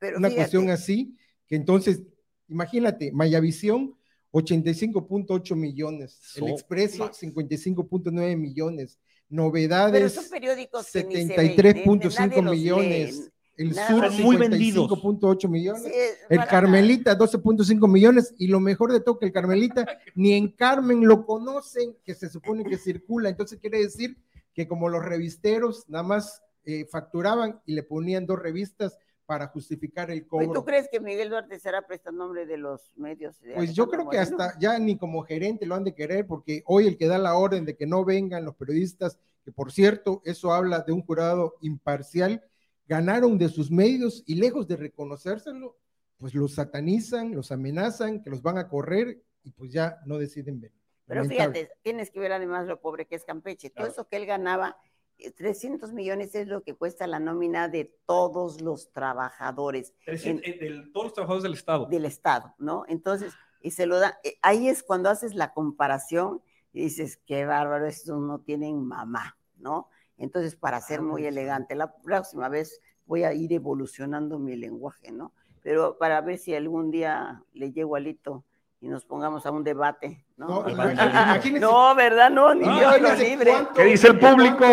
Pero 0.00 0.18
una 0.18 0.28
fíjate, 0.28 0.42
cuestión 0.42 0.68
así, 0.70 1.16
que 1.46 1.54
entonces, 1.54 2.02
imagínate, 2.48 3.12
Mayavisión, 3.12 3.94
85.8 4.32 5.54
millones, 5.54 6.18
el 6.34 6.40
So- 6.40 6.48
Expreso, 6.48 7.10
55.9 7.12 8.36
millones, 8.36 8.98
pero 9.28 9.44
Novedades, 9.44 10.12
son 10.14 10.28
periódicos 10.28 10.90
que 10.92 11.04
ni 11.04 11.14
se 11.14 11.36
ven, 11.36 11.56
nadie 11.56 11.56
73.5 11.56 12.42
los 12.42 12.54
millones, 12.54 13.16
lee. 13.18 13.28
el 13.58 13.70
Nada 13.74 13.88
Sur, 13.88 14.00
más- 14.00 14.14
Son 14.14 14.22
muy 14.24 14.36
vendidos. 14.36 14.90
55.8 14.90 15.48
millones, 15.48 15.82
Sí, 15.84 15.90
el 16.30 16.44
Carmelita, 16.46 17.16
12.5 17.16 17.86
millones, 17.88 18.34
y 18.38 18.48
lo 18.48 18.58
mejor 18.58 18.92
de 18.92 19.00
todo 19.00 19.18
que 19.20 19.26
el 19.26 19.32
Carmelita, 19.32 19.86
ni 20.16 20.32
en 20.32 20.48
Carmen 20.50 21.06
lo 21.06 21.24
conocen, 21.24 21.94
que 22.04 22.14
se 22.14 22.28
supone 22.28 22.64
que 22.64 22.76
circula, 22.76 23.28
entonces 23.28 23.58
quiere 23.60 23.78
decir 23.78 24.16
que 24.54 24.68
como 24.68 24.88
los 24.88 25.04
revisteros 25.04 25.88
nada 25.88 26.04
más 26.04 26.42
eh, 26.64 26.86
facturaban 26.86 27.60
y 27.66 27.74
le 27.74 27.82
ponían 27.82 28.26
dos 28.26 28.38
revistas 28.38 28.98
para 29.26 29.48
justificar 29.48 30.10
el 30.10 30.26
cobro. 30.26 30.52
¿Tú 30.52 30.64
crees 30.64 30.88
que 30.90 31.00
Miguel 31.00 31.30
Duarte 31.30 31.58
será 31.58 31.86
prestanombre 31.86 32.44
de 32.44 32.58
los 32.58 32.92
medios? 32.96 33.40
de 33.40 33.54
Pues 33.54 33.72
yo 33.72 33.88
creo 33.88 34.08
que 34.08 34.18
Moreno? 34.18 34.36
hasta 34.42 34.58
ya 34.58 34.78
ni 34.78 34.96
como 34.98 35.22
gerente 35.22 35.64
lo 35.64 35.74
han 35.74 35.84
de 35.84 35.94
querer, 35.94 36.26
porque 36.26 36.62
hoy 36.66 36.86
el 36.86 36.96
que 36.96 37.06
da 37.06 37.18
la 37.18 37.34
orden 37.34 37.64
de 37.64 37.76
que 37.76 37.86
no 37.86 38.04
vengan 38.04 38.44
los 38.44 38.56
periodistas, 38.56 39.18
que 39.44 39.52
por 39.52 39.72
cierto, 39.72 40.22
eso 40.24 40.52
habla 40.52 40.80
de 40.80 40.92
un 40.92 41.02
jurado 41.02 41.54
imparcial, 41.60 42.44
ganaron 42.86 43.38
de 43.38 43.48
sus 43.48 43.70
medios 43.70 44.22
y 44.26 44.34
lejos 44.34 44.68
de 44.68 44.76
reconocérselo, 44.76 45.78
pues 46.18 46.34
los 46.34 46.54
satanizan, 46.54 47.34
los 47.34 47.50
amenazan, 47.52 48.22
que 48.22 48.30
los 48.30 48.42
van 48.42 48.58
a 48.58 48.68
correr 48.68 49.22
y 49.44 49.50
pues 49.50 49.72
ya 49.72 49.98
no 50.04 50.18
deciden 50.18 50.60
venir. 50.60 50.81
Pero 51.06 51.22
Lamentable. 51.22 51.54
fíjate, 51.60 51.74
tienes 51.82 52.10
que 52.10 52.20
ver 52.20 52.32
además 52.32 52.66
lo 52.66 52.80
pobre 52.80 53.06
que 53.06 53.16
es 53.16 53.24
Campeche. 53.24 53.70
Todo 53.70 53.86
Claro. 53.86 53.92
eso 53.92 54.08
que 54.08 54.16
él 54.16 54.26
ganaba, 54.26 54.76
eh, 55.18 55.30
300 55.30 55.92
millones 55.92 56.34
es 56.34 56.46
lo 56.48 56.62
que 56.62 56.74
cuesta 56.74 57.06
la 57.06 57.18
nómina 57.18 57.68
de 57.68 57.94
todos 58.06 58.60
los 58.60 58.90
trabajadores 58.92 59.94
eh, 60.06 60.84
todos 60.92 61.04
los 61.06 61.12
trabajadores 61.12 61.42
del 61.42 61.52
Estado. 61.54 61.86
del 61.86 62.04
Estado, 62.04 62.54
¿no? 62.58 62.84
Entonces, 62.88 63.32
y 63.60 63.72
se 63.72 63.86
lo 63.86 63.98
da. 63.98 64.18
eh, 64.24 64.38
Ahí 64.42 64.68
es 64.68 64.82
cuando 64.82 65.10
haces 65.10 65.34
la 65.34 65.52
comparación 65.52 66.42
y 66.72 66.84
dices, 66.84 67.18
qué 67.26 67.44
bárbaro, 67.44 67.86
estos 67.86 68.20
no 68.20 68.40
tienen 68.40 68.82
mamá, 68.84 69.36
¿no? 69.58 69.88
Entonces, 70.16 70.56
para 70.56 70.80
ser 70.80 71.02
muy 71.02 71.26
elegante, 71.26 71.74
la 71.74 71.94
próxima 71.96 72.48
vez 72.48 72.80
voy 73.06 73.24
a 73.24 73.34
ir 73.34 73.52
evolucionando 73.52 74.38
mi 74.38 74.56
lenguaje, 74.56 75.10
¿no? 75.12 75.32
Pero 75.62 75.98
para 75.98 76.20
ver 76.22 76.38
si 76.38 76.54
algún 76.54 76.90
día 76.90 77.42
le 77.52 77.72
llego 77.72 77.96
alito 77.96 78.44
y 78.82 78.88
nos 78.88 79.04
pongamos 79.04 79.46
a 79.46 79.52
un 79.52 79.62
debate, 79.62 80.24
¿no? 80.36 80.48
No, 80.48 81.94
¿verdad? 81.94 82.30
No, 82.30 82.52
ni 82.52 82.66
No, 82.66 82.78
Dios 82.78 82.90
lo 82.92 82.98
imagínese 82.98 83.30
libre. 83.30 83.50
cuánto- 83.52 83.74
¿Qué 83.74 83.84
dice 83.84 84.08
el 84.08 84.18
público? 84.18 84.64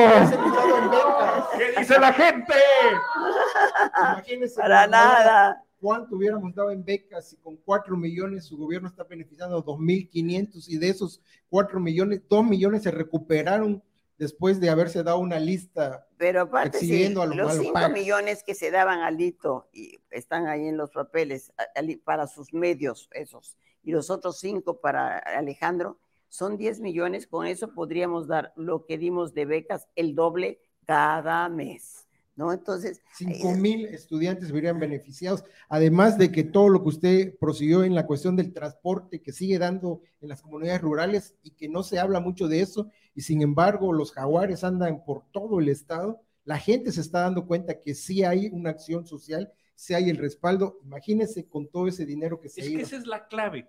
¿Qué 1.57 1.79
dice 1.79 1.99
la 1.99 2.11
gente? 2.13 2.53
Imagínese, 3.97 4.59
Para 4.61 4.87
nada. 4.87 5.63
¿Cuánto 5.79 6.15
hubiéramos 6.17 6.53
dado 6.55 6.71
en 6.71 6.83
becas 6.83 7.29
si 7.29 7.37
con 7.37 7.55
4 7.63 7.95
millones 7.95 8.45
su 8.45 8.57
gobierno 8.57 8.89
está 8.89 9.03
beneficiando 9.05 9.63
2.500 9.63 10.67
y 10.67 10.77
de 10.77 10.89
esos 10.89 11.21
4 11.49 11.79
millones, 11.79 12.21
2 12.27 12.43
millones 12.43 12.83
se 12.83 12.91
recuperaron 12.91 13.81
después 14.19 14.59
de 14.59 14.69
haberse 14.69 15.01
dado 15.01 15.17
una 15.19 15.39
lista 15.39 16.05
Pero 16.17 16.41
aparte, 16.41 16.77
sí, 16.79 17.05
a 17.05 17.09
los 17.09 17.35
los 17.35 17.47
malos 17.47 17.57
5 17.63 17.73
pacos? 17.73 17.93
millones 17.93 18.43
que 18.43 18.53
se 18.53 18.69
daban 18.69 18.99
al 18.99 19.17
Lito 19.17 19.69
y 19.71 19.97
están 20.11 20.45
ahí 20.47 20.67
en 20.67 20.77
los 20.77 20.91
papeles 20.91 21.51
a- 21.57 21.63
para 22.03 22.27
sus 22.27 22.53
medios, 22.53 23.09
esos, 23.13 23.57
y 23.81 23.91
los 23.91 24.09
otros 24.09 24.37
5 24.39 24.79
para 24.81 25.17
Alejandro, 25.17 25.97
son 26.27 26.57
10 26.57 26.79
millones. 26.81 27.25
Con 27.25 27.47
eso 27.47 27.73
podríamos 27.73 28.27
dar 28.27 28.51
lo 28.57 28.85
que 28.85 28.97
dimos 28.97 29.33
de 29.33 29.45
becas, 29.45 29.87
el 29.95 30.13
doble 30.13 30.59
cada 30.85 31.47
mes, 31.49 32.07
¿no? 32.39 32.53
Entonces, 32.53 33.01
5 33.15 33.51
mil 33.55 33.85
estudiantes 33.87 34.53
verían 34.53 34.79
beneficiados, 34.79 35.43
además 35.67 36.17
de 36.17 36.31
que 36.31 36.45
todo 36.45 36.69
lo 36.69 36.81
que 36.81 36.87
usted 36.87 37.37
prosiguió 37.37 37.83
en 37.83 37.93
la 37.93 38.05
cuestión 38.05 38.37
del 38.37 38.53
transporte 38.53 39.21
que 39.21 39.33
sigue 39.33 39.59
dando 39.59 40.01
en 40.21 40.29
las 40.29 40.41
comunidades 40.41 40.79
rurales 40.79 41.35
y 41.43 41.51
que 41.51 41.67
no 41.67 41.83
se 41.83 41.99
habla 41.99 42.21
mucho 42.21 42.47
de 42.47 42.61
eso, 42.61 42.89
y 43.13 43.23
sin 43.23 43.41
embargo 43.41 43.91
los 43.91 44.13
jaguares 44.13 44.63
andan 44.63 45.03
por 45.03 45.29
todo 45.31 45.59
el 45.59 45.67
estado, 45.67 46.21
la 46.45 46.57
gente 46.57 46.93
se 46.93 47.01
está 47.01 47.23
dando 47.23 47.45
cuenta 47.45 47.81
que 47.81 47.93
sí 47.93 48.23
hay 48.23 48.47
una 48.47 48.69
acción 48.69 49.05
social, 49.05 49.51
sí 49.75 49.93
hay 49.93 50.09
el 50.09 50.15
respaldo, 50.15 50.79
imagínense 50.85 51.45
con 51.45 51.67
todo 51.67 51.89
ese 51.89 52.05
dinero 52.05 52.39
que 52.39 52.47
se 52.47 52.61
Es 52.61 52.67
ha 52.67 52.69
que 52.69 52.81
esa 52.83 52.95
es 52.95 53.05
la 53.05 53.27
clave. 53.27 53.67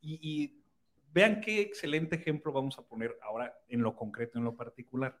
Y, 0.00 0.20
y 0.22 0.62
vean 1.12 1.40
qué 1.40 1.60
excelente 1.60 2.14
ejemplo 2.14 2.52
vamos 2.52 2.78
a 2.78 2.82
poner 2.82 3.18
ahora 3.20 3.52
en 3.68 3.82
lo 3.82 3.96
concreto, 3.96 4.38
en 4.38 4.44
lo 4.44 4.54
particular. 4.54 5.18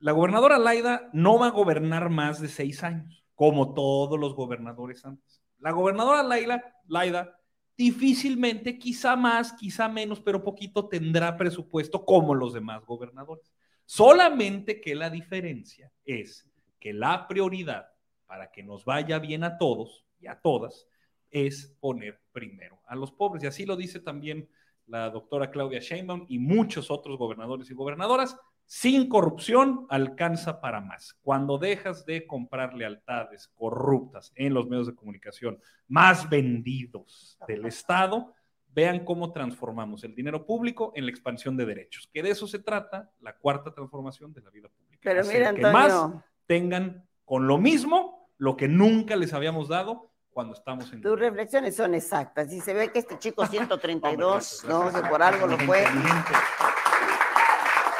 La 0.00 0.12
gobernadora 0.12 0.58
Laida 0.58 1.10
no 1.12 1.38
va 1.38 1.48
a 1.48 1.50
gobernar 1.50 2.08
más 2.08 2.40
de 2.40 2.48
seis 2.48 2.84
años, 2.84 3.24
como 3.34 3.74
todos 3.74 4.18
los 4.18 4.34
gobernadores 4.34 5.04
antes. 5.04 5.42
La 5.58 5.72
gobernadora 5.72 6.22
Laila, 6.22 6.62
Laida 6.86 7.38
difícilmente, 7.76 8.76
quizá 8.76 9.14
más, 9.14 9.52
quizá 9.52 9.88
menos, 9.88 10.20
pero 10.20 10.42
poquito 10.42 10.88
tendrá 10.88 11.36
presupuesto 11.36 12.04
como 12.04 12.34
los 12.34 12.52
demás 12.52 12.84
gobernadores. 12.84 13.52
Solamente 13.84 14.80
que 14.80 14.94
la 14.94 15.08
diferencia 15.08 15.90
es 16.04 16.46
que 16.80 16.92
la 16.92 17.26
prioridad 17.28 17.86
para 18.26 18.50
que 18.50 18.62
nos 18.62 18.84
vaya 18.84 19.18
bien 19.18 19.44
a 19.44 19.56
todos 19.58 20.04
y 20.20 20.26
a 20.26 20.40
todas 20.40 20.86
es 21.30 21.76
poner 21.80 22.20
primero 22.32 22.80
a 22.86 22.96
los 22.96 23.12
pobres. 23.12 23.44
Y 23.44 23.46
así 23.46 23.64
lo 23.64 23.76
dice 23.76 24.00
también 24.00 24.48
la 24.86 25.08
doctora 25.10 25.50
Claudia 25.50 25.80
Sheinbaum 25.80 26.26
y 26.28 26.38
muchos 26.38 26.90
otros 26.90 27.16
gobernadores 27.16 27.70
y 27.70 27.74
gobernadoras. 27.74 28.36
Sin 28.70 29.08
corrupción 29.08 29.86
alcanza 29.88 30.60
para 30.60 30.82
más. 30.82 31.16
Cuando 31.22 31.56
dejas 31.56 32.04
de 32.04 32.26
comprar 32.26 32.74
lealtades 32.74 33.48
corruptas 33.54 34.30
en 34.34 34.52
los 34.52 34.68
medios 34.68 34.86
de 34.86 34.94
comunicación 34.94 35.58
más 35.86 36.28
vendidos 36.28 37.38
del 37.48 37.64
Estado, 37.64 38.34
vean 38.74 39.06
cómo 39.06 39.32
transformamos 39.32 40.04
el 40.04 40.14
dinero 40.14 40.44
público 40.44 40.92
en 40.94 41.06
la 41.06 41.10
expansión 41.10 41.56
de 41.56 41.64
derechos. 41.64 42.10
Que 42.12 42.22
de 42.22 42.28
eso 42.28 42.46
se 42.46 42.58
trata 42.58 43.10
la 43.20 43.34
cuarta 43.38 43.72
transformación 43.72 44.34
de 44.34 44.42
la 44.42 44.50
vida 44.50 44.68
pública. 44.68 45.00
Pero 45.02 45.22
Hacer 45.22 45.38
mira, 45.38 45.54
que 45.54 45.72
más 45.72 46.12
tengan 46.44 47.08
con 47.24 47.46
lo 47.46 47.56
mismo 47.56 48.28
lo 48.36 48.54
que 48.54 48.68
nunca 48.68 49.16
les 49.16 49.32
habíamos 49.32 49.68
dado 49.68 50.12
cuando 50.28 50.52
estamos 50.52 50.92
en 50.92 51.00
tus 51.00 51.18
reflexiones 51.18 51.74
son 51.74 51.94
exactas. 51.94 52.52
Y 52.52 52.60
se 52.60 52.74
ve 52.74 52.92
que 52.92 52.98
este 52.98 53.18
chico 53.18 53.46
132, 53.50 54.20
gracias, 54.20 54.64
no 54.68 54.90
sé, 54.90 55.08
por 55.08 55.22
algo 55.22 55.46
lo 55.46 55.56
fue. 55.56 55.86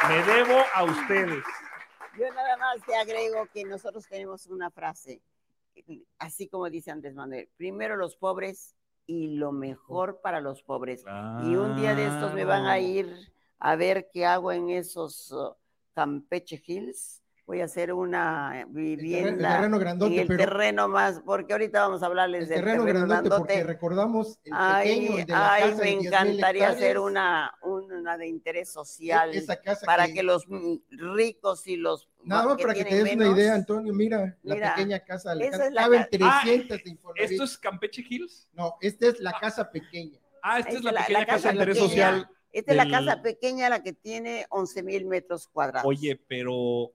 Me 0.08 0.22
debo 0.22 0.64
a 0.74 0.84
ustedes. 0.84 1.44
Yo 2.18 2.32
nada 2.32 2.56
más 2.56 2.82
te 2.86 2.96
agrego 2.96 3.46
que 3.52 3.64
nosotros 3.64 4.06
tenemos 4.08 4.46
una 4.46 4.70
frase, 4.70 5.20
así 6.18 6.48
como 6.48 6.70
dice 6.70 6.90
Andrés 6.90 7.14
Manuel, 7.14 7.48
primero 7.58 7.94
los 7.94 8.16
pobres 8.16 8.74
y 9.06 9.36
lo 9.36 9.52
mejor 9.52 10.20
para 10.22 10.40
los 10.40 10.62
pobres. 10.62 11.04
Y 11.44 11.56
un 11.56 11.76
día 11.76 11.94
de 11.94 12.06
estos 12.06 12.32
me 12.32 12.46
van 12.46 12.64
a 12.64 12.78
ir 12.78 13.14
a 13.58 13.76
ver 13.76 14.08
qué 14.10 14.24
hago 14.24 14.50
en 14.50 14.70
esos 14.70 15.30
uh, 15.30 15.54
Campeche 15.94 16.62
Hills. 16.64 17.22
Voy 17.48 17.62
a 17.62 17.64
hacer 17.64 17.94
una 17.94 18.66
vivienda 18.68 19.54
terreno 19.56 19.78
grandote, 19.78 20.12
en 20.16 20.20
el 20.20 20.26
pero- 20.26 20.38
terreno 20.44 20.86
más, 20.86 21.22
porque 21.24 21.54
ahorita 21.54 21.80
vamos 21.80 22.02
a 22.02 22.06
hablarles 22.06 22.42
El 22.42 22.48
del 22.50 22.58
terreno 22.58 22.84
grandote, 22.84 23.30
porque 23.30 23.64
recordamos 23.64 24.38
el 24.44 24.52
Ay, 24.54 24.86
pequeño, 24.88 25.18
el 25.20 25.24
de 25.26 25.32
la 25.32 25.52
ay, 25.54 25.62
casa 25.62 25.74
de 25.76 25.80
me 25.82 25.90
10,000 26.02 26.06
encantaría 26.08 26.68
hacer 26.68 26.98
una, 26.98 27.54
una 27.62 28.18
de 28.18 28.26
interés 28.28 28.70
social 28.70 29.34
E-, 29.34 29.38
Esa 29.38 29.56
casa 29.62 29.86
para 29.86 30.06
que- 30.08 30.12
que, 30.12 30.22
los 30.24 30.46
mm, 30.46 30.74
ricos 31.14 31.66
y 31.66 31.76
los 31.78 32.06
Nada 32.22 32.44
más 32.48 32.58
para 32.60 32.74
que 32.74 32.84
te 32.84 33.02
des 33.02 33.14
una 33.16 33.28
idea, 33.28 33.54
Antonio, 33.54 33.94
mira, 33.94 34.36
la 34.42 34.74
pequeña 34.74 35.00
casa, 35.00 35.34
la 35.34 35.42
esa 35.44 35.52
casa- 35.52 35.66
es 35.68 35.72
la 35.72 35.82
caben 35.84 36.02
ca- 36.02 36.08
300 36.10 36.84
de 36.84 36.98
Ah. 37.02 37.12
¿Esto 37.16 37.44
es 37.44 37.56
Campeche 37.56 38.04
Hills? 38.06 38.46
No, 38.52 38.74
esta 38.82 39.06
es 39.06 39.20
la 39.20 39.32
casa 39.40 39.70
pequeña. 39.70 40.18
Ah, 40.42 40.58
esta 40.58 40.72
es 40.72 40.82
la 40.84 40.92
pequeña 40.92 41.24
casa 41.24 41.48
de 41.48 41.54
interés 41.54 41.78
pequeña. 41.78 41.88
social. 41.88 42.30
Esta 42.52 42.72
es 42.72 42.76
la 42.76 42.90
casa 42.90 43.22
pequeña, 43.22 43.70
la 43.70 43.82
que 43.82 43.94
tiene 43.94 44.44
11 44.50 44.82
mil 44.82 45.06
metros 45.06 45.48
cuadrados. 45.48 45.88
Oye, 45.88 46.20
pero. 46.28 46.92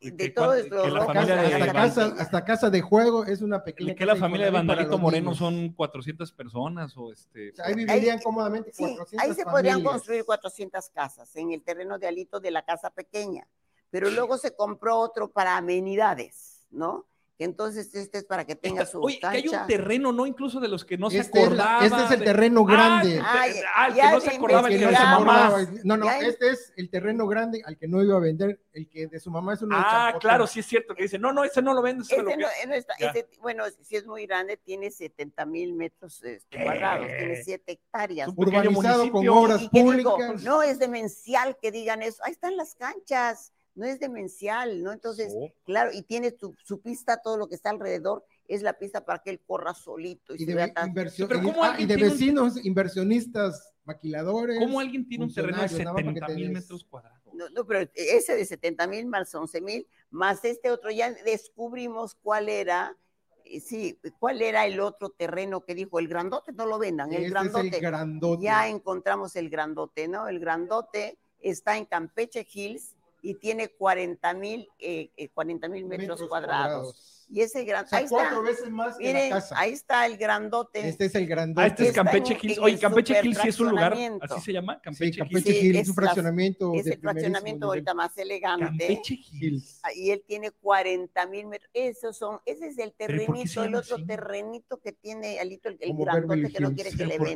De 0.00 0.28
todo 0.30 0.54
esto, 0.54 0.82
que 0.82 0.90
la 0.90 1.04
familia 1.04 1.36
de 1.36 1.54
hasta, 1.54 1.72
casa, 1.72 2.14
hasta 2.18 2.44
casa 2.44 2.70
de 2.70 2.80
juego 2.80 3.24
es 3.24 3.42
una 3.42 3.62
pequeña 3.64 3.94
que 3.94 4.06
la 4.06 4.16
familia 4.16 4.46
de 4.46 4.52
Vandalito 4.52 4.98
Moreno 4.98 5.26
niños. 5.30 5.38
son 5.38 5.72
400 5.74 6.32
personas 6.32 6.96
o 6.96 7.12
este. 7.12 7.50
O 7.52 7.54
sea, 7.56 7.66
ahí 7.66 7.74
vivirían 7.74 8.18
Ahí- 8.18 8.22
cómodamente 8.24 8.72
Sí, 8.72 8.82
400 8.96 9.18
ahí 9.28 9.34
se 9.34 9.44
podrían 9.44 9.74
familias. 9.74 9.92
construir 9.92 10.24
400 10.24 10.90
casas 10.90 11.34
en 11.36 11.52
el 11.52 11.62
terreno 11.62 11.98
de 11.98 12.06
Alito 12.08 12.40
de 12.40 12.50
la 12.50 12.64
casa 12.64 12.90
pequeña, 12.90 13.46
pero 13.90 14.10
luego 14.10 14.36
se 14.38 14.54
compró 14.54 14.98
otro 14.98 15.30
para 15.30 15.56
amenidades, 15.56 16.66
¿no? 16.70 17.06
Que 17.36 17.42
entonces 17.44 17.92
este 17.96 18.18
es 18.18 18.24
para 18.24 18.44
que 18.44 18.54
tenga 18.54 18.82
Esta- 18.82 18.92
su 18.92 19.02
oye, 19.02 19.18
que 19.18 19.26
hay 19.26 19.48
un 19.48 19.66
terreno, 19.66 20.12
¿no? 20.12 20.24
Incluso 20.24 20.60
de 20.60 20.68
los 20.68 20.84
que 20.84 20.96
no 20.96 21.10
se 21.10 21.18
Este 21.18 21.40
es 21.42 21.50
la- 21.50 21.78
acordaba. 21.78 21.84
este 21.86 22.04
es 22.04 22.10
el 22.12 22.18
de- 22.20 22.24
terreno 22.26 22.64
grande. 22.64 23.18
Ah, 23.20 23.34
Ay, 23.40 23.52
ah, 23.74 23.86
el 23.88 23.94
que 23.94 24.02
no 24.02 24.20
se 24.20 24.30
acordaba 24.30 24.68
El 24.68 24.74
que 24.78 24.86
se 24.88 24.94
su 24.94 25.02
mamá. 25.02 25.66
No, 25.82 25.96
no, 25.96 26.06
Ya- 26.06 26.20
este 26.20 26.50
es 26.50 26.72
el 26.76 26.90
terreno 26.90 27.26
grande 27.26 27.60
al 27.66 27.76
que 27.76 27.88
no 27.88 28.00
iba 28.04 28.16
a 28.16 28.20
vender, 28.20 28.60
el 28.72 28.88
que 28.88 29.08
de 29.08 29.18
su 29.18 29.32
mamá 29.32 29.54
es 29.54 29.62
uno 29.62 29.76
de 29.76 29.82
Ah, 29.84 30.14
claro, 30.20 30.46
sí 30.46 30.60
es 30.60 30.66
cierto 30.66 30.94
que 30.94 31.02
dice, 31.02 31.18
no, 31.18 31.32
no, 31.32 31.42
ese 31.42 31.60
no 31.60 31.74
lo 31.74 31.82
vende, 31.82 32.04
ese 32.04 32.16
me 32.18 32.22
lo 32.22 32.30
Este 32.30 32.42
no- 32.42 32.48
quedo". 32.48 32.68
no 32.68 32.74
está- 32.74 32.94
este- 33.00 33.28
bueno, 33.40 33.64
si 33.82 33.96
es 33.96 34.06
muy 34.06 34.26
grande, 34.26 34.56
tiene 34.56 34.92
70 34.92 35.44
mil 35.44 35.74
metros 35.74 36.22
este, 36.22 36.62
cuadrados, 36.62 37.08
tiene 37.18 37.42
7 37.42 37.72
hectáreas. 37.72 38.28
Urbanizado 38.36 39.10
con 39.10 39.24
municipio. 39.24 39.34
obras 39.34 39.62
¿Y 39.62 39.68
qué 39.70 39.82
digo? 39.96 40.14
públicas. 40.16 40.42
No 40.44 40.62
es 40.62 40.78
demencial 40.78 41.56
que 41.60 41.72
digan 41.72 42.00
eso. 42.02 42.22
Ahí 42.24 42.30
están 42.30 42.56
las 42.56 42.76
canchas. 42.76 43.52
No 43.74 43.84
es 43.86 43.98
demencial, 43.98 44.82
¿no? 44.82 44.92
Entonces, 44.92 45.32
Oh. 45.36 45.48
claro, 45.64 45.90
y 45.92 46.02
tiene 46.02 46.30
su, 46.30 46.54
su 46.64 46.80
pista, 46.80 47.20
todo 47.22 47.36
lo 47.36 47.48
que 47.48 47.54
está 47.56 47.70
alrededor 47.70 48.24
es 48.46 48.62
la 48.62 48.78
pista 48.78 49.04
para 49.04 49.20
que 49.20 49.30
él 49.30 49.40
corra 49.46 49.74
solito 49.74 50.34
y, 50.34 50.36
y 50.36 50.44
se 50.44 50.46
de, 50.46 50.54
vea 50.54 50.72
tan- 50.72 50.88
inversión, 50.88 51.28
Pero 51.28 51.40
y- 51.40 51.44
¿cómo 51.44 51.64
ah, 51.64 51.74
y 51.78 51.86
de 51.86 51.94
un- 51.94 52.00
vecinos, 52.00 52.64
inversionistas, 52.64 53.72
maquiladores. 53.84 54.58
¿Cómo 54.58 54.80
alguien 54.80 55.06
tiene 55.08 55.24
un 55.24 55.34
terreno 55.34 55.58
de 55.62 55.68
funcionarios, 55.68 55.84
nada 55.84 55.92
más 55.92 56.02
para 56.02 56.14
que 56.14 56.20
70 56.20 56.26
te 56.26 56.34
mil 56.34 56.52
metros 56.52 56.84
cuadrados? 56.84 57.20
No, 57.34 57.48
no, 57.50 57.66
pero 57.66 57.90
ese 57.94 58.36
de 58.36 58.44
70 58.44 58.86
mil 58.86 59.06
más 59.06 59.34
11 59.34 59.60
mil, 59.60 59.86
más 60.10 60.44
este 60.44 60.70
otro, 60.70 60.90
ya 60.90 61.10
descubrimos 61.12 62.14
cuál 62.14 62.48
era, 62.48 62.96
eh, 63.44 63.60
sí, 63.60 63.98
cuál 64.20 64.40
era 64.40 64.66
el 64.66 64.78
otro 64.80 65.10
terreno 65.10 65.64
que 65.64 65.74
dijo, 65.74 65.98
el 65.98 66.06
grandote 66.08 66.52
no 66.52 66.64
lo 66.66 66.78
vendan, 66.78 67.12
el 67.12 67.24
Este 67.24 67.30
grandote. 67.30 67.66
es 67.68 67.74
el 67.74 67.80
grandote. 67.80 68.44
Ya 68.44 68.68
encontramos 68.68 69.34
el 69.36 69.50
grandote, 69.50 70.06
¿no? 70.06 70.28
El 70.28 70.38
grandote 70.38 71.18
está 71.40 71.76
en 71.76 71.84
Campeche 71.86 72.46
Hills 72.50 72.93
y 73.26 73.34
tiene 73.36 73.68
40 73.70 74.34
mil 74.34 74.68
eh, 74.78 75.10
eh, 75.16 75.28
40 75.30 75.66
mil 75.68 75.86
metros, 75.86 76.22
cuadrados. 76.28 77.10
Y 77.30 77.40
ese 77.40 77.64
gran, 77.64 77.86
O 77.86 77.88
sea, 77.88 77.98
ahí 78.00 78.04
está. 78.04 78.16
cuatro 78.16 78.42
veces 78.42 78.70
más 78.70 78.98
que 78.98 79.04
Miren, 79.06 79.30
la 79.30 79.36
casa. 79.36 79.58
ahí 79.58 79.72
está 79.72 80.04
el 80.04 80.18
grandote. 80.18 80.86
Este 80.86 81.06
es 81.06 81.14
el 81.14 81.22
Ah, 81.24 81.26
grandote. 81.26 81.66
este 81.68 81.82
es 81.84 81.88
Está 81.88 82.02
Campeche 82.04 82.38
Hills. 82.40 82.58
Oye, 82.58 82.78
Campeche 82.78 83.18
Hills 83.22 83.38
sí 83.40 83.48
es 83.48 83.60
un 83.60 83.70
lugar, 83.70 83.96
así 84.20 84.40
se 84.42 84.52
llama, 84.52 84.74
Sí, 84.74 84.80
Campeche 84.84 85.18
Campeche 85.20 85.50
Hills. 85.50 85.58
Sí, 85.60 85.66
Hills, 85.68 85.78
es 85.80 85.88
un 85.88 85.94
fraccionamiento 85.94 86.74
Es 86.74 86.84
de 86.84 86.92
el 86.92 87.00
fraccionamiento 87.00 87.66
ahorita 87.66 87.94
más 87.94 88.16
elegante. 88.18 88.64
Campeche 88.86 89.14
Hills. 89.32 89.80
Ah, 89.82 89.92
Y 89.94 90.10
él 90.10 90.22
tiene 90.26 90.50
40 90.50 91.26
mil 91.26 91.46
metros. 91.46 91.70
Esos 91.72 92.14
son, 92.18 92.40
ese 92.44 92.66
es 92.66 92.76
el 92.78 92.92
¿Pero 92.92 93.24
por 93.24 93.36
qué 93.36 93.48
se 93.48 93.54
terrenito, 93.54 93.64
el 93.64 93.74
otro 93.74 93.96
así? 93.96 94.04
terrenito 94.06 94.80
que 94.82 94.92
tiene 94.92 95.40
Alito, 95.40 95.70
el, 95.70 95.78
el 95.80 95.96
grandote 95.96 96.52
que 96.52 96.60
no 96.60 96.74
quiere 96.74 96.90
que 96.90 96.96
¿Pero 96.98 97.08
le 97.08 97.16
por 97.18 97.26
qué? 97.28 97.34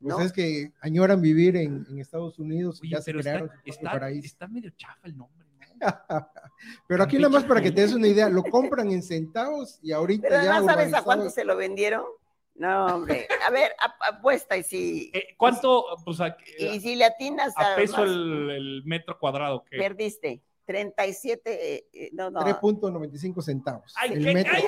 Pues 0.00 0.16
¿no? 0.16 0.20
es 0.22 0.32
que 0.32 0.72
añoran 0.80 1.20
vivir 1.20 1.56
en, 1.56 1.86
en 1.90 1.98
Estados 1.98 2.38
Unidos 2.38 2.80
y 2.82 2.86
Oye, 2.86 2.96
ya 2.96 3.02
se 3.02 3.10
está, 3.10 3.22
crearon 3.22 3.50
está, 3.64 3.92
paraíso. 3.92 4.26
está 4.26 4.48
medio 4.48 4.70
chafa 4.70 5.06
el 5.06 5.16
nombre, 5.16 5.46
¿no? 5.58 5.60
Pero 6.88 7.02
aquí 7.02 7.16
nada 7.16 7.28
más 7.28 7.44
para 7.44 7.60
que 7.60 7.70
te 7.70 7.82
des 7.82 7.92
una 7.92 8.06
idea, 8.08 8.28
lo 8.28 8.42
compran 8.42 8.90
en 8.90 9.02
centavos 9.02 9.78
y 9.82 9.92
ahorita 9.92 10.28
Pero 10.28 10.42
ya 10.42 10.56
además, 10.56 10.74
¿sabes 10.74 10.94
a 10.94 11.02
cuánto 11.02 11.28
se 11.30 11.44
lo 11.44 11.56
vendieron? 11.56 12.04
No, 12.54 12.86
hombre. 12.86 13.26
A 13.46 13.50
ver, 13.50 13.72
ap- 13.78 14.16
apuesta 14.16 14.56
y 14.56 14.62
si, 14.62 15.10
Eh, 15.14 15.28
¿Cuánto, 15.38 15.84
pues, 16.04 16.20
a, 16.20 16.36
y 16.58 16.80
si 16.80 16.96
le 16.96 17.04
atinas 17.06 17.54
a 17.56 17.72
a 17.72 17.76
peso 17.76 18.04
el, 18.04 18.50
el 18.50 18.82
metro 18.84 19.18
cuadrado? 19.18 19.64
Que, 19.64 19.78
perdiste. 19.78 20.42
37, 20.66 21.74
eh, 21.76 21.88
eh, 21.92 22.10
no, 22.12 22.30
no. 22.30 22.40
3.95 22.42 23.42
centavos. 23.42 23.92
Ay, 23.96 24.12
el 24.12 24.24
¿qué? 24.24 24.34
metro. 24.34 24.52
Ay, 24.54 24.62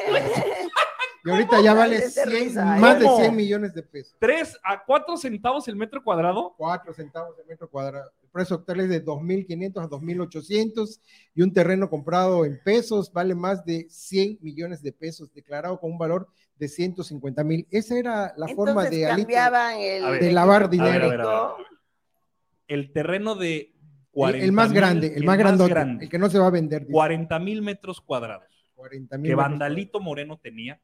Y 1.25 1.31
ahorita 1.31 1.61
ya 1.61 1.75
vale 1.75 1.97
Es 1.97 2.15
de 2.15 2.23
100, 2.25 2.31
risa, 2.31 2.77
¿eh? 2.77 2.81
más 2.81 2.99
de 2.99 3.05
¿Cómo? 3.05 3.19
100 3.21 3.37
millones 3.37 3.75
de 3.75 3.83
pesos. 3.83 4.17
¿Tres 4.19 4.59
a 4.65 4.83
cuatro 4.85 5.17
centavos 5.17 5.69
el 5.69 5.77
metro 5.77 6.03
cuadrado? 6.03 6.55
4 6.59 6.93
centavos 6.95 7.39
el 7.39 7.47
metro 7.47 7.69
cuadrado. 7.71 8.11
El 8.23 8.29
precio 8.31 8.57
actual 8.57 8.81
es 8.81 8.89
de 8.89 9.05
2.500 9.05 9.85
a 9.85 9.89
2.800 9.89 11.01
y 11.35 11.43
un 11.43 11.53
terreno 11.53 11.89
comprado 11.89 12.45
en 12.45 12.61
pesos 12.65 13.13
vale 13.13 13.35
más 13.35 13.65
de 13.65 13.87
100 13.89 14.39
millones 14.41 14.83
de 14.83 14.93
pesos, 14.93 15.33
declarado 15.33 15.79
con 15.79 15.93
un 15.93 15.99
valor 15.99 16.27
de 16.57 16.69
150 16.69 17.45
mil. 17.45 17.67
Esa 17.71 17.97
era 17.99 18.35
la 18.37 18.49
forma 18.49 18.85
de, 18.85 19.03
cambiaban 19.07 19.77
el, 19.79 20.05
ver. 20.05 20.21
de 20.23 20.33
lavar 20.33 20.69
dinero. 20.71 20.91
a 20.91 20.93
ver, 20.93 21.05
a 21.05 21.09
ver, 21.09 21.21
a 21.21 21.57
ver. 21.57 21.67
El 22.69 22.93
terreno 22.93 23.35
de 23.35 23.57
El, 23.59 23.73
40 24.13 24.45
el 24.45 24.53
más 24.53 24.69
mil- 24.71 24.77
grande, 24.77 25.13
el 25.17 25.25
más 25.25 25.39
grandote, 25.39 25.71
grande, 25.71 26.05
el 26.05 26.11
que 26.11 26.19
no 26.19 26.29
se 26.31 26.39
va 26.39 26.47
a 26.47 26.51
vender. 26.51 26.83
dice. 26.83 26.93
40 26.93 27.39
mil 27.39 27.63
metros 27.63 28.01
cuadrados 28.01 28.47
40 28.75 29.17
mil 29.19 29.31
que 29.31 29.35
Vandalito 29.37 30.01
Moreno 30.01 30.39
tenía, 30.43 30.81